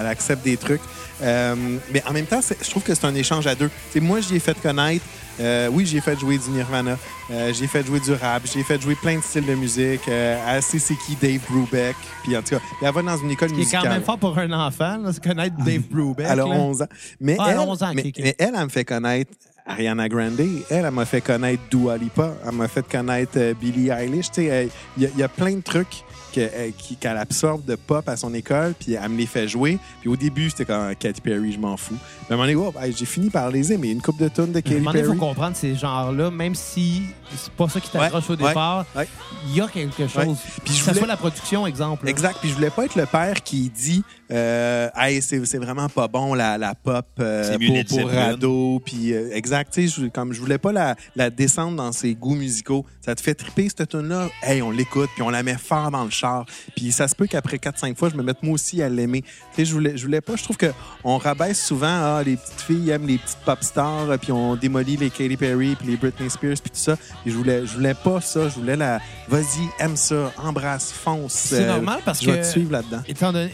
elle 0.00 0.06
accepte 0.06 0.44
des 0.44 0.56
trucs. 0.56 0.80
Euh, 1.22 1.54
mais 1.92 2.02
en 2.06 2.12
même 2.12 2.26
temps, 2.26 2.42
c'est- 2.42 2.62
je 2.62 2.68
trouve 2.70 2.82
que 2.82 2.94
c'est 2.94 3.06
un 3.06 3.14
échange 3.14 3.46
à 3.46 3.54
deux. 3.54 3.70
T'sais, 3.90 4.00
moi, 4.00 4.20
j'y 4.20 4.36
ai 4.36 4.40
fait 4.40 4.58
connaître. 4.60 5.04
euh, 5.38 5.68
oui, 5.70 5.84
j'ai 5.84 6.00
fait 6.00 6.18
jouer 6.18 6.38
du 6.38 6.48
Nirvana. 6.50 6.96
Euh, 7.30 7.52
j'ai 7.52 7.66
fait 7.66 7.84
jouer 7.86 8.00
du 8.00 8.10
rap. 8.12 8.42
J'ai 8.50 8.62
fait 8.62 8.80
jouer 8.80 8.94
plein 8.94 9.16
de 9.18 9.22
styles 9.22 9.44
de 9.44 9.54
musique. 9.54 10.00
Euh, 10.08 10.60
c'est 10.62 10.78
qui 10.78 11.14
Dave 11.20 11.40
Brubeck. 11.50 11.94
Puis 12.24 12.34
en 12.36 12.40
tout 12.42 12.54
cas, 12.56 12.60
elle 12.80 12.90
va 12.92 13.02
dans 13.02 13.16
une 13.18 13.30
école 13.30 13.50
qui 13.50 13.56
musicale. 13.56 13.82
quand 13.82 13.90
même 13.90 14.02
fort 14.02 14.18
pour 14.18 14.38
un 14.38 14.50
enfant, 14.52 14.96
là, 14.96 15.10
c'est 15.12 15.22
connaître 15.22 15.56
Dave 15.62 15.82
Brubeck. 15.90 16.24
Elle 16.26 16.32
a 16.40 16.44
là. 16.44 16.44
11 16.46 16.80
ans. 16.82 16.86
Mais, 17.20 17.36
Ah, 17.38 17.44
elle 17.48 17.52
elle, 17.52 17.58
a 17.58 17.62
11 17.62 17.82
ans, 17.82 17.92
mais, 17.94 18.02
ok, 18.02 18.08
ok. 18.08 18.20
mais 18.22 18.34
elle, 18.38 18.52
elle 18.56 18.64
me 18.64 18.68
fait 18.70 18.84
connaître 18.86 19.30
Ariana 19.66 20.08
Grande. 20.08 20.40
Elle, 20.40 20.64
elle 20.70 20.90
m'a 20.90 21.04
fait 21.04 21.20
connaître 21.20 21.62
Dua 21.70 21.98
Lipa. 21.98 22.32
Elle 22.46 22.52
m'a 22.52 22.68
fait 22.68 22.86
connaître 22.88 23.32
euh, 23.36 23.52
Billie 23.60 23.90
Eilish. 23.90 24.28
Y, 24.38 24.70
il 24.96 25.10
y 25.18 25.22
a 25.22 25.28
plein 25.28 25.54
de 25.56 25.60
trucs 25.62 26.02
euh, 26.38 26.70
qu'elle 27.00 27.16
absorbe 27.16 27.64
de 27.64 27.74
pop 27.76 28.08
à 28.08 28.16
son 28.16 28.32
école, 28.34 28.74
puis 28.78 28.94
elle 28.94 29.08
me 29.08 29.16
les 29.18 29.26
fait 29.26 29.48
jouer. 29.48 29.78
Puis 30.00 30.08
au 30.08 30.16
début, 30.16 30.50
c'était 30.50 30.64
comme 30.64 30.94
Katy 30.94 31.20
Perry, 31.20 31.52
je 31.52 31.58
m'en 31.58 31.76
fous. 31.76 31.96
Mais 32.28 32.30
à 32.30 32.34
un 32.34 32.36
moment 32.46 32.62
donné, 32.62 32.72
oh, 32.86 32.92
j'ai 32.96 33.04
fini 33.06 33.30
par 33.30 33.50
les 33.50 33.72
aimer. 33.72 33.90
Une 33.90 34.02
coupe 34.02 34.18
de 34.18 34.28
tonnes 34.28 34.52
de 34.52 34.56
À 34.56 34.58
un 34.58 34.62
Katy 34.62 34.74
moment 34.76 34.90
donné, 34.92 35.00
il 35.00 35.06
Perry. 35.06 35.18
faut 35.18 35.26
comprendre 35.26 35.56
ces 35.56 35.74
genres-là, 35.74 36.30
même 36.30 36.54
si 36.54 37.02
c'est 37.34 37.52
pas 37.52 37.68
ça 37.68 37.80
qui 37.80 37.90
t'accroche 37.90 38.24
Ouais, 38.28 38.30
au 38.34 38.36
départ, 38.36 38.84
ouais. 38.96 39.08
il 39.48 39.54
y 39.56 39.60
a 39.60 39.68
quelque 39.68 40.06
chose. 40.06 40.26
Ouais. 40.26 40.34
Puis 40.64 40.74
je 40.74 40.78
que 40.80 40.84
ça 40.84 40.90
voulais- 40.92 40.98
soit 41.00 41.06
la 41.08 41.16
production, 41.16 41.66
exemple. 41.66 42.04
là. 42.04 42.10
Exact. 42.10 42.38
Puis 42.40 42.50
je 42.50 42.54
voulais 42.54 42.70
pas 42.70 42.84
être 42.84 42.94
le 42.96 43.06
père 43.06 43.42
qui 43.42 43.68
dit 43.70 44.02
euh, 44.32 44.88
hey, 44.96 45.22
c'est, 45.22 45.44
c'est 45.46 45.58
vraiment 45.58 45.88
pas 45.88 46.08
bon 46.08 46.34
la, 46.34 46.58
la 46.58 46.74
pop 46.74 47.06
euh, 47.20 47.56
pour, 47.86 48.00
pour 48.00 48.10
ado. 48.12 48.80
Puis 48.84 49.12
euh, 49.12 49.30
exact. 49.32 49.72
Tu 49.74 49.88
sais, 49.88 50.02
je, 50.02 50.06
comme 50.08 50.32
je 50.32 50.40
voulais 50.40 50.58
pas 50.58 50.72
la, 50.72 50.96
la 51.14 51.30
descendre 51.30 51.76
dans 51.76 51.92
ses 51.92 52.14
goûts 52.14 52.34
musicaux. 52.34 52.84
Ça 53.04 53.14
te 53.14 53.20
fait 53.20 53.34
triper 53.34 53.68
cette 53.68 53.88
tune 53.88 54.08
là 54.08 54.28
Hey, 54.42 54.62
on 54.62 54.70
l'écoute 54.70 55.10
puis 55.14 55.22
on 55.22 55.30
la 55.30 55.42
met 55.42 55.56
fort 55.56 55.90
dans 55.90 56.04
le 56.04 56.10
char. 56.10 56.25
Char. 56.26 56.44
Puis 56.74 56.92
ça 56.92 57.08
se 57.08 57.14
peut 57.14 57.26
qu'après 57.26 57.56
4-5 57.58 57.96
fois, 57.96 58.08
je 58.10 58.16
me 58.16 58.22
mette 58.22 58.42
moi 58.42 58.54
aussi 58.54 58.82
à 58.82 58.88
l'aimer. 58.88 59.22
Tu 59.22 59.28
sais, 59.56 59.64
je 59.64 59.72
voulais, 59.72 59.96
je 59.96 60.04
voulais 60.04 60.20
pas. 60.20 60.36
Je 60.36 60.44
trouve 60.44 60.56
qu'on 60.58 61.18
rabaisse 61.18 61.64
souvent, 61.64 61.86
ah, 62.16 62.22
les 62.24 62.36
petites 62.36 62.60
filles 62.60 62.90
aiment 62.90 63.06
les 63.06 63.18
petites 63.18 63.38
pop 63.44 63.58
stars, 63.62 64.18
puis 64.20 64.32
on 64.32 64.56
démolit 64.56 64.96
les 64.96 65.10
Katy 65.10 65.36
Perry, 65.36 65.74
puis 65.76 65.88
les 65.88 65.96
Britney 65.96 66.30
Spears, 66.30 66.56
puis 66.62 66.70
tout 66.70 66.76
ça. 66.78 66.96
Et 67.24 67.30
je 67.30 67.36
voulais, 67.36 67.66
je 67.66 67.72
voulais 67.74 67.94
pas 67.94 68.20
ça. 68.20 68.48
Je 68.48 68.54
voulais 68.54 68.76
la, 68.76 69.00
vas-y, 69.28 69.68
aime 69.78 69.96
ça, 69.96 70.32
embrasse, 70.36 70.92
fonce. 70.92 71.32
C'est 71.32 71.64
Euh, 71.64 71.66
normal 71.74 72.00
parce 72.04 72.22
je 72.22 72.30
vais 72.30 72.38
que- 72.40 72.42
te 72.44 72.50
suivre 72.50 72.72
là-dedans. 72.72 73.02
Étant 73.08 73.32
donné, 73.32 73.50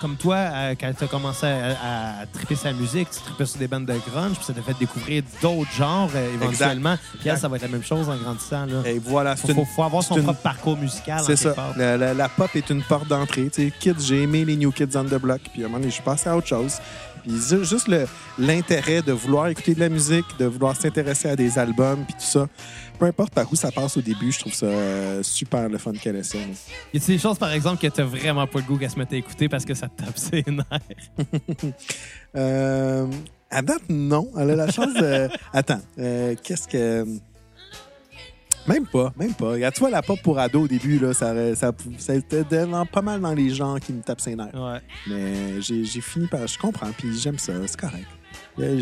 comme 0.00 0.16
toi, 0.16 0.36
euh, 0.36 0.74
quand 0.80 0.90
tu 0.96 1.04
as 1.04 1.06
commencé 1.06 1.46
à, 1.46 2.20
à 2.22 2.26
triper 2.26 2.54
sa 2.54 2.72
musique, 2.72 3.08
tu 3.10 3.20
tripais 3.20 3.44
sur 3.46 3.58
des 3.58 3.68
bandes 3.68 3.86
de 3.86 3.94
grunge, 4.10 4.36
puis 4.36 4.44
ça 4.44 4.52
t'a 4.52 4.62
fait 4.62 4.76
découvrir 4.78 5.22
d'autres 5.42 5.70
genres 5.72 6.10
euh, 6.14 6.34
éventuellement. 6.34 6.96
Puis 7.20 7.28
elle, 7.28 7.38
ça 7.38 7.48
va 7.48 7.56
être 7.56 7.62
la 7.62 7.68
même 7.68 7.82
chose 7.84 8.08
en 8.08 8.16
grandissant. 8.16 8.66
Là. 8.66 8.82
Et 8.86 8.98
voilà, 8.98 9.36
c'est 9.36 9.52
Faut, 9.52 9.60
une- 9.60 9.66
faut, 9.66 9.82
avoir 9.82 10.02
son 10.02 10.16
une- 10.16 10.22
propre 10.24 10.40
parcours 10.40 10.76
musical. 10.76 11.20
C'est 11.20 11.26
quelque 11.28 11.38
ça. 11.40 11.50
part. 11.52 11.76
La, 11.76 11.96
la- 11.96 12.14
la 12.14 12.28
pop 12.28 12.50
est 12.54 12.70
une 12.70 12.82
porte 12.82 13.08
d'entrée. 13.08 13.50
Kids, 13.78 13.94
j'ai 14.00 14.22
aimé 14.22 14.44
les 14.44 14.56
New 14.56 14.72
Kids 14.72 14.96
on 14.96 15.04
the 15.04 15.14
Block. 15.20 15.40
Puis 15.52 15.62
à 15.62 15.66
un 15.66 15.68
moment 15.68 15.78
donné, 15.78 15.90
je 15.90 15.94
suis 15.94 16.02
passé 16.02 16.28
à 16.30 16.36
autre 16.36 16.46
chose. 16.48 16.78
Puis 17.22 17.32
ju- 17.32 17.64
juste 17.66 17.90
l'intérêt 18.38 19.02
de 19.02 19.12
vouloir 19.12 19.48
écouter 19.48 19.74
de 19.74 19.80
la 19.80 19.88
musique, 19.90 20.24
de 20.38 20.46
vouloir 20.46 20.74
s'intéresser 20.74 21.28
à 21.28 21.36
des 21.36 21.58
albums, 21.58 22.04
puis 22.06 22.14
tout 22.14 22.20
ça. 22.24 22.46
Peu 23.00 23.06
importe 23.06 23.32
par 23.32 23.50
où 23.50 23.56
ça 23.56 23.72
passe 23.72 23.96
au 23.96 24.02
début, 24.02 24.30
je 24.30 24.40
trouve 24.40 24.52
ça 24.52 24.66
euh, 24.66 25.22
super 25.22 25.70
le 25.70 25.78
fun 25.78 25.92
qu'elle 25.92 26.16
essaie. 26.16 26.46
Y 26.92 26.98
a 26.98 27.06
des 27.06 27.18
choses, 27.18 27.38
par 27.38 27.50
exemple, 27.50 27.80
que 27.80 27.86
t'as 27.86 28.04
vraiment 28.04 28.46
pas 28.46 28.58
le 28.58 28.66
goût 28.66 28.76
qu'elle 28.76 28.90
se 28.90 28.98
mette 28.98 29.10
à 29.14 29.16
écouter 29.16 29.48
parce 29.48 29.64
que 29.64 29.72
ça 29.72 29.88
te 29.88 30.02
tape 30.04 30.18
ses 30.18 30.44
nerfs? 30.46 31.72
Euh, 32.36 33.06
à 33.50 33.60
date, 33.62 33.82
non. 33.88 34.30
Elle 34.38 34.50
a 34.50 34.54
la 34.56 34.70
chance 34.70 34.94
de... 34.94 35.28
Attends, 35.52 35.80
euh, 35.98 36.36
qu'est-ce 36.44 36.68
que... 36.68 37.04
Même 38.68 38.86
pas, 38.86 39.12
même 39.16 39.34
pas. 39.34 39.48
Regarde, 39.52 39.74
tu 39.74 39.80
vois, 39.80 39.90
la 39.90 40.02
pop 40.02 40.20
pour 40.22 40.38
ado 40.38 40.60
au 40.60 40.68
début, 40.68 41.00
là, 41.00 41.12
ça, 41.12 41.34
ça, 41.56 41.72
ça 41.98 42.14
était 42.14 42.44
dans- 42.44 42.86
pas 42.86 43.02
mal 43.02 43.20
dans 43.20 43.32
les 43.34 43.50
gens 43.50 43.76
qui 43.78 43.92
me 43.92 44.02
tapent 44.02 44.20
ses 44.20 44.36
nerfs. 44.36 44.54
Ouais. 44.54 44.78
Mais 45.08 45.60
j'ai 45.60 45.84
fini 46.00 46.28
par. 46.28 46.46
Je 46.46 46.56
comprends, 46.58 46.92
puis 46.96 47.18
j'aime 47.18 47.38
ça, 47.38 47.54
c'est 47.66 47.80
correct. 47.80 48.06
Euh, 48.60 48.80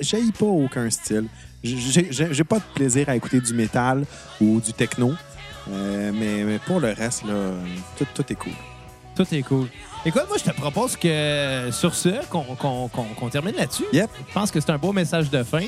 J'haïs 0.00 0.32
pas 0.32 0.46
aucun 0.46 0.88
style. 0.90 1.26
J'ai 1.62 2.44
pas 2.44 2.58
de 2.58 2.64
plaisir 2.74 3.08
à 3.08 3.16
écouter 3.16 3.40
du 3.40 3.54
métal 3.54 4.04
ou 4.40 4.60
du 4.60 4.72
techno. 4.72 5.12
Euh, 5.70 6.10
mais, 6.12 6.42
mais 6.44 6.58
pour 6.58 6.80
le 6.80 6.92
reste, 6.92 7.24
là, 7.24 7.52
tout, 7.96 8.06
tout 8.14 8.24
est 8.32 8.36
cool. 8.36 8.52
Tout 9.14 9.26
est 9.32 9.42
cool. 9.42 9.68
Écoute, 10.04 10.24
moi, 10.28 10.36
je 10.38 10.50
te 10.50 10.56
propose 10.56 10.96
que 10.96 11.68
sur 11.70 11.94
ce, 11.94 12.26
qu'on 12.28 13.28
termine 13.30 13.54
là-dessus. 13.54 13.84
Yep. 13.92 14.10
Je 14.28 14.32
pense 14.32 14.50
que 14.50 14.60
c'est 14.60 14.70
un 14.70 14.78
beau 14.78 14.92
message 14.92 15.30
de 15.30 15.42
fin. 15.42 15.64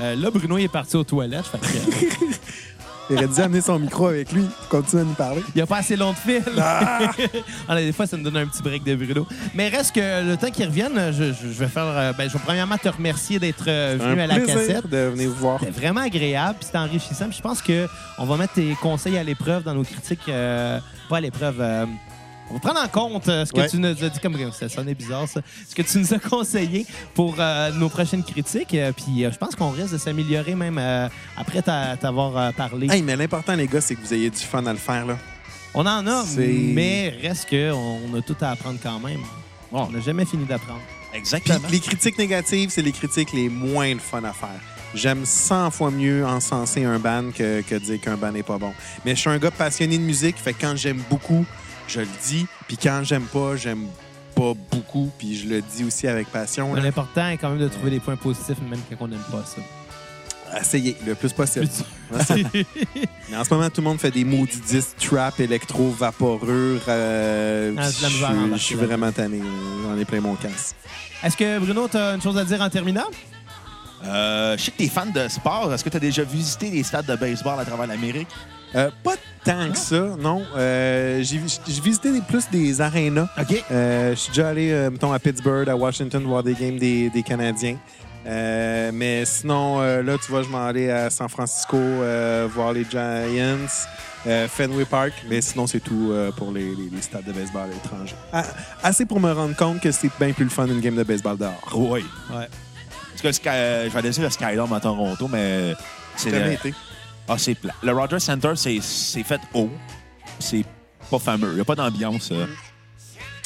Euh, 0.00 0.14
là, 0.14 0.30
Bruno 0.30 0.58
il 0.58 0.64
est 0.64 0.68
parti 0.68 0.96
aux 0.96 1.04
toilettes. 1.04 1.46
Fait 1.46 1.58
que, 1.58 1.66
Il 3.10 3.16
aurait 3.16 3.26
dû 3.28 3.40
amener 3.40 3.60
son 3.60 3.78
micro 3.78 4.06
avec 4.08 4.32
lui 4.32 4.42
pour 4.42 4.68
continuer 4.68 5.02
à 5.02 5.04
nous 5.06 5.14
parler. 5.14 5.42
il 5.48 5.56
n'y 5.56 5.62
a 5.62 5.66
pas 5.66 5.78
assez 5.78 5.96
long 5.96 6.12
de 6.12 6.16
fil. 6.16 6.42
Ah! 6.58 7.10
Ah, 7.68 7.76
des 7.76 7.92
fois, 7.92 8.06
ça 8.06 8.16
me 8.16 8.22
donne 8.24 8.36
un 8.36 8.46
petit 8.46 8.62
break 8.62 8.84
de 8.84 8.94
Bruno. 8.94 9.26
Mais 9.54 9.68
reste 9.68 9.94
que 9.94 10.26
le 10.26 10.36
temps 10.36 10.50
qu'il 10.50 10.66
revienne, 10.66 11.12
je, 11.12 11.24
vais 11.58 11.68
faire. 11.68 11.84
euh, 11.86 12.12
Ben, 12.16 12.28
je 12.28 12.34
vais 12.34 12.38
premièrement 12.44 12.76
te 12.78 12.88
remercier 12.88 13.38
d'être 13.38 13.64
euh, 13.68 13.96
venu 14.00 14.20
Un 14.20 14.24
à 14.24 14.26
la 14.26 14.40
cassette. 14.40 14.86
de 14.88 14.96
venir 15.08 15.28
vous 15.30 15.36
voir. 15.36 15.60
C'était 15.60 15.72
vraiment 15.72 16.00
agréable, 16.02 16.56
puis 16.58 16.66
c'était 16.66 16.78
enrichissant. 16.78 17.28
Puis 17.28 17.36
je 17.38 17.42
pense 17.42 17.62
qu'on 17.62 18.24
va 18.26 18.36
mettre 18.36 18.54
tes 18.54 18.74
conseils 18.80 19.16
à 19.18 19.22
l'épreuve 19.22 19.62
dans 19.64 19.74
nos 19.74 19.84
critiques. 19.84 20.28
euh, 20.28 20.78
pas 21.08 21.18
à 21.18 21.20
l'épreuve. 21.20 21.56
euh, 21.60 21.86
on 22.50 22.54
va 22.54 22.60
prendre 22.60 22.80
en 22.80 22.88
compte 22.88 23.28
euh, 23.28 23.44
ce 23.44 23.52
que 23.52 23.60
Ouais. 23.60 23.68
tu 23.68 23.78
nous 23.78 23.86
as 23.88 24.08
dit, 24.08 24.18
comme 24.20 24.36
ça 24.52 24.68
sonnait 24.68 24.94
bizarre, 24.94 25.28
ça. 25.28 25.40
Ce 25.68 25.74
que 25.74 25.82
tu 25.82 25.98
nous 25.98 26.14
as 26.14 26.18
conseillé 26.18 26.86
pour 27.14 27.36
euh, 27.38 27.70
nos 27.72 27.88
prochaines 27.88 28.24
critiques. 28.24 28.74
Euh, 28.74 28.92
puis 28.92 29.24
euh, 29.24 29.30
je 29.32 29.38
pense 29.38 29.54
qu'on 29.54 29.70
risque 29.70 29.92
de 29.92 29.98
s'améliorer 29.98 30.54
même 30.54 30.80
après 31.36 31.62
t'a- 31.62 31.96
t'avoir 31.96 32.52
parlé. 32.54 32.88
Hey, 32.90 33.02
mais 33.02 33.16
l'important, 33.16 33.54
les 33.54 33.66
gars, 33.66 33.80
c'est 33.80 33.94
que 33.94 34.00
vous 34.00 34.14
ayez 34.14 34.30
du 34.30 34.38
fun 34.38 34.64
à 34.66 34.72
le 34.72 34.78
faire. 34.78 35.06
Là. 35.06 35.16
On 35.74 35.80
en 35.86 36.06
a, 36.06 36.24
mais 36.38 37.14
reste 37.22 37.48
qu'on 37.50 38.00
on 38.10 38.16
a 38.16 38.22
tout 38.22 38.36
à 38.40 38.50
apprendre 38.50 38.78
quand 38.82 38.98
même. 39.00 39.20
On 39.70 39.88
n'a 39.90 40.00
jamais 40.00 40.24
fini 40.24 40.44
d'apprendre. 40.46 40.80
Puis 41.10 41.18
Exactement. 41.20 41.58
les 41.70 41.80
critiques 41.80 42.18
négatives, 42.18 42.70
c'est 42.70 42.82
les 42.82 42.92
critiques 42.92 43.32
les 43.32 43.48
moins 43.48 43.92
le 43.92 44.00
fun 44.00 44.22
à 44.24 44.32
faire. 44.32 44.48
J'aime 44.94 45.26
100 45.26 45.70
fois 45.70 45.90
mieux 45.90 46.24
encenser 46.26 46.84
un 46.84 46.98
band 46.98 47.24
que, 47.36 47.60
que 47.60 47.74
dire 47.74 48.00
qu'un 48.00 48.16
band 48.16 48.32
n'est 48.32 48.42
pas 48.42 48.56
bon. 48.56 48.72
Mais 49.04 49.14
je 49.14 49.20
suis 49.20 49.28
un 49.30 49.36
gars 49.38 49.50
passionné 49.50 49.98
de 49.98 50.02
musique, 50.02 50.36
fait 50.38 50.54
que 50.54 50.62
quand 50.62 50.74
j'aime 50.76 51.02
beaucoup, 51.10 51.44
je 51.88 52.00
le 52.00 52.08
dis. 52.26 52.46
Puis 52.66 52.76
quand 52.76 53.02
j'aime 53.04 53.24
pas, 53.24 53.56
j'aime 53.56 53.86
pas 54.34 54.52
beaucoup, 54.70 55.10
puis 55.18 55.36
je 55.36 55.48
le 55.48 55.60
dis 55.62 55.84
aussi 55.84 56.06
avec 56.06 56.28
passion. 56.28 56.74
Là. 56.74 56.80
L'important 56.82 57.28
est 57.28 57.36
quand 57.38 57.50
même 57.50 57.58
de 57.58 57.68
trouver 57.68 57.90
des 57.90 58.00
points 58.00 58.16
positifs, 58.16 58.58
même 58.70 58.80
quand 58.88 58.96
on 59.04 59.08
n'aime 59.08 59.18
pas 59.30 59.44
ça. 59.44 59.60
Essayez 60.60 60.96
le 61.06 61.14
plus 61.14 61.32
possible. 61.32 61.68
Mais 63.30 63.36
en 63.36 63.44
ce 63.44 63.52
moment, 63.52 63.68
tout 63.68 63.80
le 63.82 63.86
monde 63.88 63.98
fait 64.00 64.10
des 64.10 64.24
maudits 64.24 64.60
disques 64.66 64.96
trap, 64.98 65.38
électro, 65.40 65.90
vaporeux. 65.90 66.80
euh, 66.88 67.74
Ah, 67.76 67.90
c'est 67.90 67.98
de 67.98 68.02
la 68.02 68.08
je 68.08 68.14
misère 68.14 68.28
à 68.28 68.32
suis- 68.32 68.38
embarquer 68.44 68.56
je 68.58 68.62
suis 68.64 68.74
là-dedans. 68.76 68.88
vraiment 68.88 69.12
tanné. 69.12 69.40
J'en 69.82 69.98
ai 69.98 70.04
plein 70.06 70.20
mon 70.20 70.34
casse. 70.36 70.74
Est-ce 71.22 71.36
que 71.36 71.58
Bruno, 71.58 71.86
tu 71.88 71.96
as 71.98 72.14
une 72.14 72.22
chose 72.22 72.38
à 72.38 72.44
dire 72.44 72.60
en 72.62 72.70
terminant? 72.70 73.04
Euh, 74.04 74.56
je 74.56 74.62
sais 74.62 74.70
que 74.70 74.76
t'es 74.78 74.88
fan 74.88 75.10
de 75.12 75.28
sport. 75.28 75.72
Est-ce 75.74 75.84
que 75.84 75.90
t'as 75.90 75.98
déjà 75.98 76.22
visité 76.22 76.70
des 76.70 76.82
stades 76.82 77.06
de 77.06 77.16
baseball 77.16 77.58
à 77.60 77.64
travers 77.64 77.86
l'Amérique? 77.86 78.28
Euh, 78.74 78.90
pas 79.02 79.14
tant 79.44 79.70
que 79.70 79.78
ça, 79.78 80.00
non. 80.18 80.42
Euh, 80.56 81.22
J'ai 81.22 81.38
visité 81.80 82.10
plus 82.28 82.48
des 82.50 82.80
arénas. 82.80 83.28
OK. 83.40 83.64
Euh, 83.70 84.10
je 84.10 84.14
suis 84.16 84.30
déjà 84.30 84.48
allé, 84.48 84.70
euh, 84.72 84.90
mettons, 84.90 85.12
à 85.12 85.18
Pittsburgh, 85.18 85.68
à 85.68 85.76
Washington, 85.76 86.22
voir 86.24 86.42
des 86.42 86.54
games 86.54 86.78
des, 86.78 87.08
des 87.10 87.22
Canadiens. 87.22 87.76
Euh, 88.26 88.90
mais 88.92 89.24
sinon, 89.24 89.80
euh, 89.80 90.02
là, 90.02 90.16
tu 90.22 90.30
vois, 90.30 90.42
je 90.42 90.48
m'en 90.48 90.66
allais 90.66 90.90
à 90.90 91.08
San 91.08 91.28
Francisco 91.30 91.76
euh, 91.78 92.46
voir 92.52 92.74
les 92.74 92.84
Giants, 92.84 93.56
euh, 94.26 94.46
Fenway 94.48 94.84
Park. 94.84 95.12
Mais 95.30 95.40
sinon, 95.40 95.66
c'est 95.66 95.80
tout 95.80 96.08
euh, 96.10 96.30
pour 96.32 96.52
les, 96.52 96.74
les- 96.74 96.90
les 96.92 97.00
stades 97.00 97.24
de 97.24 97.32
baseball 97.32 97.70
étrangers. 97.84 98.16
Ah, 98.32 98.42
assez 98.82 99.06
pour 99.06 99.18
me 99.20 99.32
rendre 99.32 99.56
compte 99.56 99.80
que 99.80 99.90
c'est 99.92 100.10
bien 100.20 100.32
plus 100.32 100.44
le 100.44 100.50
fun 100.50 100.66
une 100.66 100.80
game 100.80 100.96
de 100.96 101.04
baseball 101.04 101.38
dehors. 101.38 101.72
Oui. 101.74 102.04
Ouais. 102.30 102.48
Parce 103.22 103.38
que 103.38 103.48
euh, 103.48 103.88
je 103.88 103.94
vais 103.96 104.10
dire 104.10 104.22
le 104.22 104.30
Skydome 104.30 104.72
à 104.74 104.80
Toronto, 104.80 105.26
mais 105.32 105.72
c'est 106.16 106.30
Jamais 106.30 106.46
le... 106.48 106.52
été. 106.52 106.74
Ah, 107.28 107.36
c'est 107.38 107.54
plat. 107.54 107.74
Le 107.82 107.92
Rogers 107.92 108.20
Center, 108.20 108.52
c'est 108.56 108.80
c'est 108.80 109.22
fait 109.22 109.40
haut. 109.54 109.70
C'est 110.38 110.64
pas 111.10 111.18
fameux. 111.18 111.50
Il 111.50 111.54
n'y 111.56 111.60
a 111.60 111.64
pas 111.64 111.74
d'ambiance. 111.74 112.30
euh. 112.32 112.46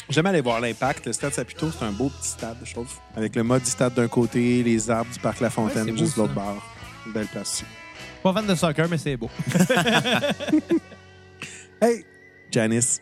J'aime 0.09 0.25
aller 0.25 0.41
voir 0.41 0.59
l'impact. 0.59 1.05
Le 1.07 1.13
stade 1.13 1.33
Saputo, 1.33 1.71
c'est 1.71 1.85
un 1.85 1.91
beau 1.91 2.09
petit 2.09 2.29
stade, 2.29 2.57
je 2.63 2.73
trouve. 2.73 2.89
Avec 3.15 3.35
le 3.35 3.43
mode 3.43 3.63
du 3.63 3.69
stade 3.69 3.93
d'un 3.93 4.07
côté, 4.07 4.61
les 4.63 4.89
arbres 4.89 5.11
du 5.11 5.19
parc 5.19 5.39
La 5.39 5.47
Ouais, 5.47 5.53
Fontaine 5.53 5.85
c'est 5.85 5.91
beau, 5.91 5.97
juste 5.97 6.15
de 6.15 6.21
l'autre 6.21 6.33
ça. 6.33 6.39
bord. 6.41 6.63
Une 7.07 7.13
belle 7.13 7.27
place 7.27 7.51
aussi. 7.53 7.65
Pas 8.21 8.33
fan 8.33 8.45
de 8.47 8.55
soccer, 8.55 8.87
mais 8.89 8.97
c'est 8.97 9.17
beau. 9.17 9.29
Hey, 11.81 12.05
Janice, 12.51 13.01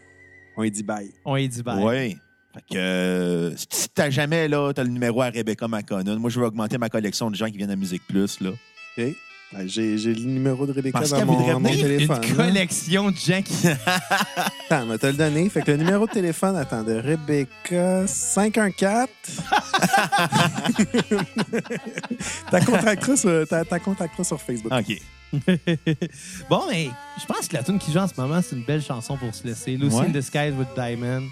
on 0.57 0.63
y 0.63 0.71
dit 0.71 0.81
bye. 0.83 1.11
On 1.25 1.35
y 1.35 1.47
dit 1.47 1.61
bye. 1.61 1.83
Oui. 1.83 2.17
Fait 2.53 2.61
que 2.71 2.77
euh, 2.77 3.55
si 3.55 3.89
t'as 3.93 4.09
jamais 4.09 4.47
là, 4.47 4.73
t'as 4.73 4.83
le 4.83 4.89
numéro 4.89 5.21
à 5.21 5.29
Rebecca 5.29 5.67
McConnell. 5.67 6.17
Moi, 6.17 6.29
je 6.31 6.39
vais 6.39 6.45
augmenter 6.47 6.77
ma 6.77 6.89
collection 6.89 7.29
de 7.29 7.35
gens 7.35 7.45
qui 7.47 7.57
viennent 7.57 7.69
à 7.71 7.75
Musique 7.75 8.05
Plus. 8.07 8.39
Là. 8.41 8.49
OK? 8.97 9.03
Ben, 9.53 9.67
J'ai 9.67 9.97
j'ai 9.97 10.13
le 10.13 10.21
numéro 10.21 10.65
de 10.65 10.71
Rebecca 10.71 10.99
Parce 10.99 11.09
dans 11.09 11.17
qu'elle 11.17 11.25
mon, 11.25 11.33
voudrait 11.37 11.53
mon 11.53 11.59
venir. 11.69 11.83
téléphone. 11.85 12.23
Une 12.23 12.37
là. 12.37 12.45
collection 12.45 13.11
de 13.11 13.17
gens 13.17 13.41
qui. 13.41 13.67
Attends, 14.69 14.97
te 14.97 15.05
le 15.07 15.13
donné. 15.13 15.49
Fait 15.49 15.61
que 15.61 15.71
le 15.71 15.77
numéro 15.77 16.07
de 16.07 16.11
téléphone, 16.11 16.55
attends, 16.55 16.83
de 16.83 16.93
Rebecca 16.93 18.07
514. 18.07 19.07
ta 22.49 22.61
contactera 22.61 23.17
sur, 23.17 23.47
ta, 23.47 23.63
sur 24.23 24.41
Facebook. 24.41 24.71
OK. 24.71 24.97
bon, 26.49 26.63
mais 26.69 26.89
je 27.19 27.25
pense 27.25 27.47
que 27.47 27.55
la 27.57 27.63
tune 27.63 27.79
qui 27.79 27.91
joue 27.91 27.99
en 27.99 28.07
ce 28.07 28.13
moment, 28.19 28.41
c'est 28.41 28.55
une 28.55 28.63
belle 28.63 28.81
chanson 28.81 29.17
pour 29.17 29.33
se 29.35 29.45
laisser. 29.45 29.75
Lucy 29.75 29.95
Ouais. 29.95 30.07
in 30.07 30.11
the 30.11 30.21
Skies 30.21 30.51
with 30.57 30.67
Diamond. 30.75 31.23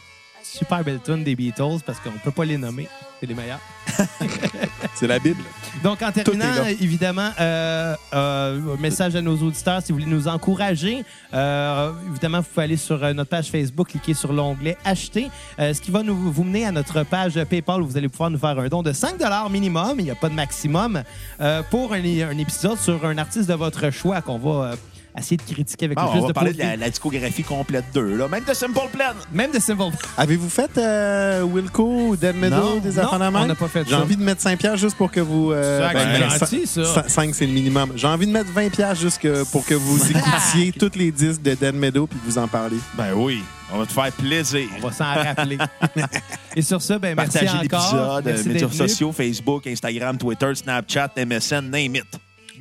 Super 0.44 0.84
belle 0.84 1.00
tune 1.04 1.24
des 1.24 1.36
Beatles 1.36 1.80
parce 1.86 2.00
qu'on 2.00 2.12
peut 2.24 2.32
pas 2.32 2.46
les 2.46 2.58
nommer. 2.58 2.88
C'est 3.20 3.26
les 3.28 3.34
meilleurs. 3.36 3.60
C'est 4.96 5.08
la 5.08 5.20
Bible. 5.20 5.44
Donc, 5.84 6.02
en 6.02 6.12
terminant, 6.12 6.66
évidemment, 6.80 7.30
euh, 7.40 7.96
euh, 8.14 8.76
un 8.78 8.82
message 8.82 9.16
à 9.16 9.22
nos 9.22 9.38
auditeurs, 9.38 9.82
si 9.82 9.92
vous 9.92 10.00
voulez 10.00 10.12
nous 10.12 10.28
encourager, 10.28 11.06
euh, 11.34 11.92
évidemment, 12.10 12.40
vous 12.40 12.48
pouvez 12.54 12.64
aller 12.66 12.78
sur 12.78 13.02
euh, 13.02 13.14
notre 13.14 13.30
page 13.30 13.50
Facebook, 13.50 13.88
cliquer 13.88 14.14
sur 14.14 14.34
l'onglet 14.34 14.78
Acheter, 14.84 15.30
euh, 15.60 15.74
ce 15.74 15.80
qui 15.82 15.92
va 15.92 16.04
nous, 16.04 16.16
vous 16.16 16.44
mener 16.44 16.66
à 16.66 16.72
notre 16.72 17.04
page 17.04 17.42
PayPal 17.46 17.82
où 17.82 17.88
vous 17.88 17.98
allez 17.98 18.10
pouvoir 18.10 18.30
nous 18.30 18.38
faire 18.38 18.60
un 18.60 18.68
don 18.68 18.84
de 18.84 18.92
5 18.92 19.16
minimum, 19.50 19.96
il 20.00 20.06
n'y 20.06 20.12
a 20.12 20.16
pas 20.16 20.30
de 20.30 20.36
maximum, 20.36 21.02
euh, 21.40 21.62
pour 21.70 21.94
un, 21.94 22.00
un 22.00 22.38
épisode 22.38 22.78
sur 22.78 23.06
un 23.06 23.18
artiste 23.18 23.48
de 23.48 23.54
votre 23.54 23.90
choix 23.90 24.22
qu'on 24.22 24.38
va 24.38 24.72
euh, 24.72 24.76
essayer 25.20 25.38
de 25.38 25.44
critiquer 25.44 25.86
avec 25.86 25.98
Bon, 25.98 26.04
le 26.04 26.10
on 26.10 26.12
plus 26.14 26.22
va 26.22 26.28
de 26.28 26.34
parler 26.34 26.54
de 26.54 26.58
la, 26.60 26.76
la 26.76 26.90
discographie 26.90 27.44
complète 27.44 27.86
d'eux. 27.94 28.16
là. 28.18 28.28
Même 28.28 28.44
de 28.44 28.54
Simple 28.54 28.80
Plan. 28.92 29.14
Même 29.32 29.52
de 29.52 29.60
Simple 29.60 29.84
Avez-vous 30.18 30.50
fait 30.50 30.72
euh, 30.78 31.44
Wilco 31.44 31.84
ou 32.10 32.16
Dead 32.16 32.36
Meadow, 32.36 32.56
Non, 32.56 32.76
des 32.78 32.90
non, 32.94 33.04
affaires 33.04 33.32
on 33.34 33.46
n'a 33.46 33.56
pas 33.56 33.68
fait 33.68 33.84
J'ai 33.86 33.92
ça. 33.96 34.02
envie 34.02 34.16
de 34.18 34.24
mettre 34.24 34.42
5 34.42 34.58
piastres 34.60 34.80
juste 34.80 34.98
pour 34.98 35.12
que 35.12 35.20
vous... 35.20 35.52
euh, 35.52 35.88
C'est 35.88 35.94
ben, 35.94 36.30
gentil, 36.40 36.68
ça. 36.68 37.08
5, 37.08 37.34
c'est 37.36 37.46
le 37.46 37.54
minimum. 37.54 37.92
J'ai 37.96 38.08
envie 38.08 38.28
de 38.28 38.32
mettre 38.32 38.52
20 38.52 38.70
piastres 38.70 39.02
juste 39.02 39.20
que- 39.20 39.44
pour 39.52 39.66
que 39.66 39.74
vous 39.76 39.98
écoutiez 40.12 40.72
tous 40.72 40.98
les 40.98 41.12
disques 41.12 41.42
de 41.42 41.54
Dead 41.54 41.76
Meadow 41.76 42.08
puis 42.08 42.20
que 42.20 42.26
vous 42.26 42.38
en 42.38 42.48
parliez. 42.48 42.78
Ben 42.98 43.14
oui. 43.16 43.42
On 43.72 43.78
va 43.78 43.86
te 43.86 43.92
faire 43.92 44.12
plaisir. 44.12 44.68
On 44.82 44.88
va 44.88 44.92
s'en 44.92 45.06
rappeler. 45.14 45.58
Et 46.56 46.62
sur 46.64 46.82
ça, 46.82 46.98
ben, 46.98 47.14
merci 47.16 47.38
Partager 47.40 47.54
encore. 47.54 47.62
l'épisode, 47.62 48.26
Merci 48.26 48.50
euh, 48.50 48.54
médias 48.54 48.70
sociaux, 48.88 49.12
Facebook, 49.12 49.68
Instagram, 49.68 50.18
Twitter, 50.18 50.56
Snapchat, 50.56 51.12
MSN, 51.18 51.70
name 51.70 51.96
it. 51.98 52.06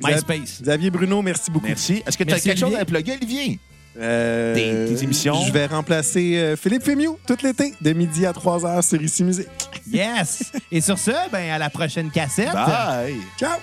MySpace. 0.03 0.61
Xavier 0.61 0.89
Bruno, 0.89 1.21
merci 1.21 1.51
beaucoup. 1.51 1.67
Merci. 1.67 2.03
Est-ce 2.05 2.17
que 2.17 2.23
tu 2.23 2.33
as 2.33 2.39
quelque 2.39 2.59
chose 2.59 2.75
à 2.75 2.85
plugger, 2.85 3.13
Olivier? 3.13 3.59
Euh, 3.99 4.53
Tes- 4.55 4.93
tes 4.95 5.03
émissions? 5.03 5.35
Je 5.45 5.51
vais 5.51 5.65
remplacer 5.65 6.37
euh, 6.37 6.55
Philippe 6.55 6.83
Fémieux 6.83 7.11
tout 7.27 7.35
l'été, 7.43 7.73
de 7.81 7.91
midi 7.93 8.25
à 8.25 8.31
3 8.33 8.59
h 8.59 8.81
sur 8.87 9.01
Ici 9.01 9.23
Musique. 9.23 9.47
Yes! 9.91 10.51
Et 10.71 10.79
sur 10.79 10.97
ce, 10.97 11.11
ben, 11.31 11.51
à 11.51 11.57
la 11.57 11.69
prochaine 11.69 12.09
cassette. 12.11 12.53
Bye! 12.53 13.15
Ciao! 13.37 13.57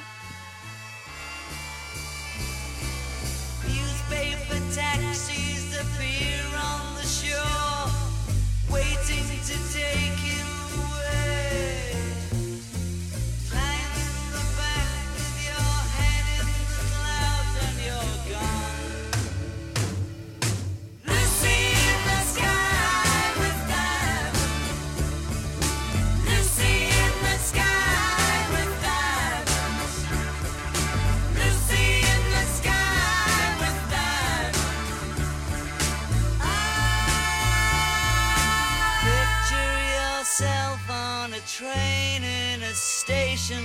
train 41.56 42.22
in 42.22 42.62
a 42.62 42.74
station 42.74 43.64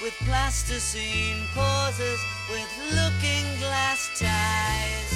with 0.00 0.14
plasticine 0.24 1.42
pauses 1.52 2.20
with 2.48 2.70
looking 2.94 3.44
glass 3.58 4.08
ties. 4.14 5.10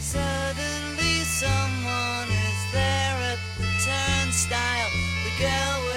Suddenly 0.00 1.20
someone 1.20 2.28
is 2.48 2.60
there 2.72 3.16
at 3.32 3.40
the 3.58 3.68
turnstile. 3.84 4.90
The 5.24 5.34
girl 5.44 5.84
with 5.84 5.93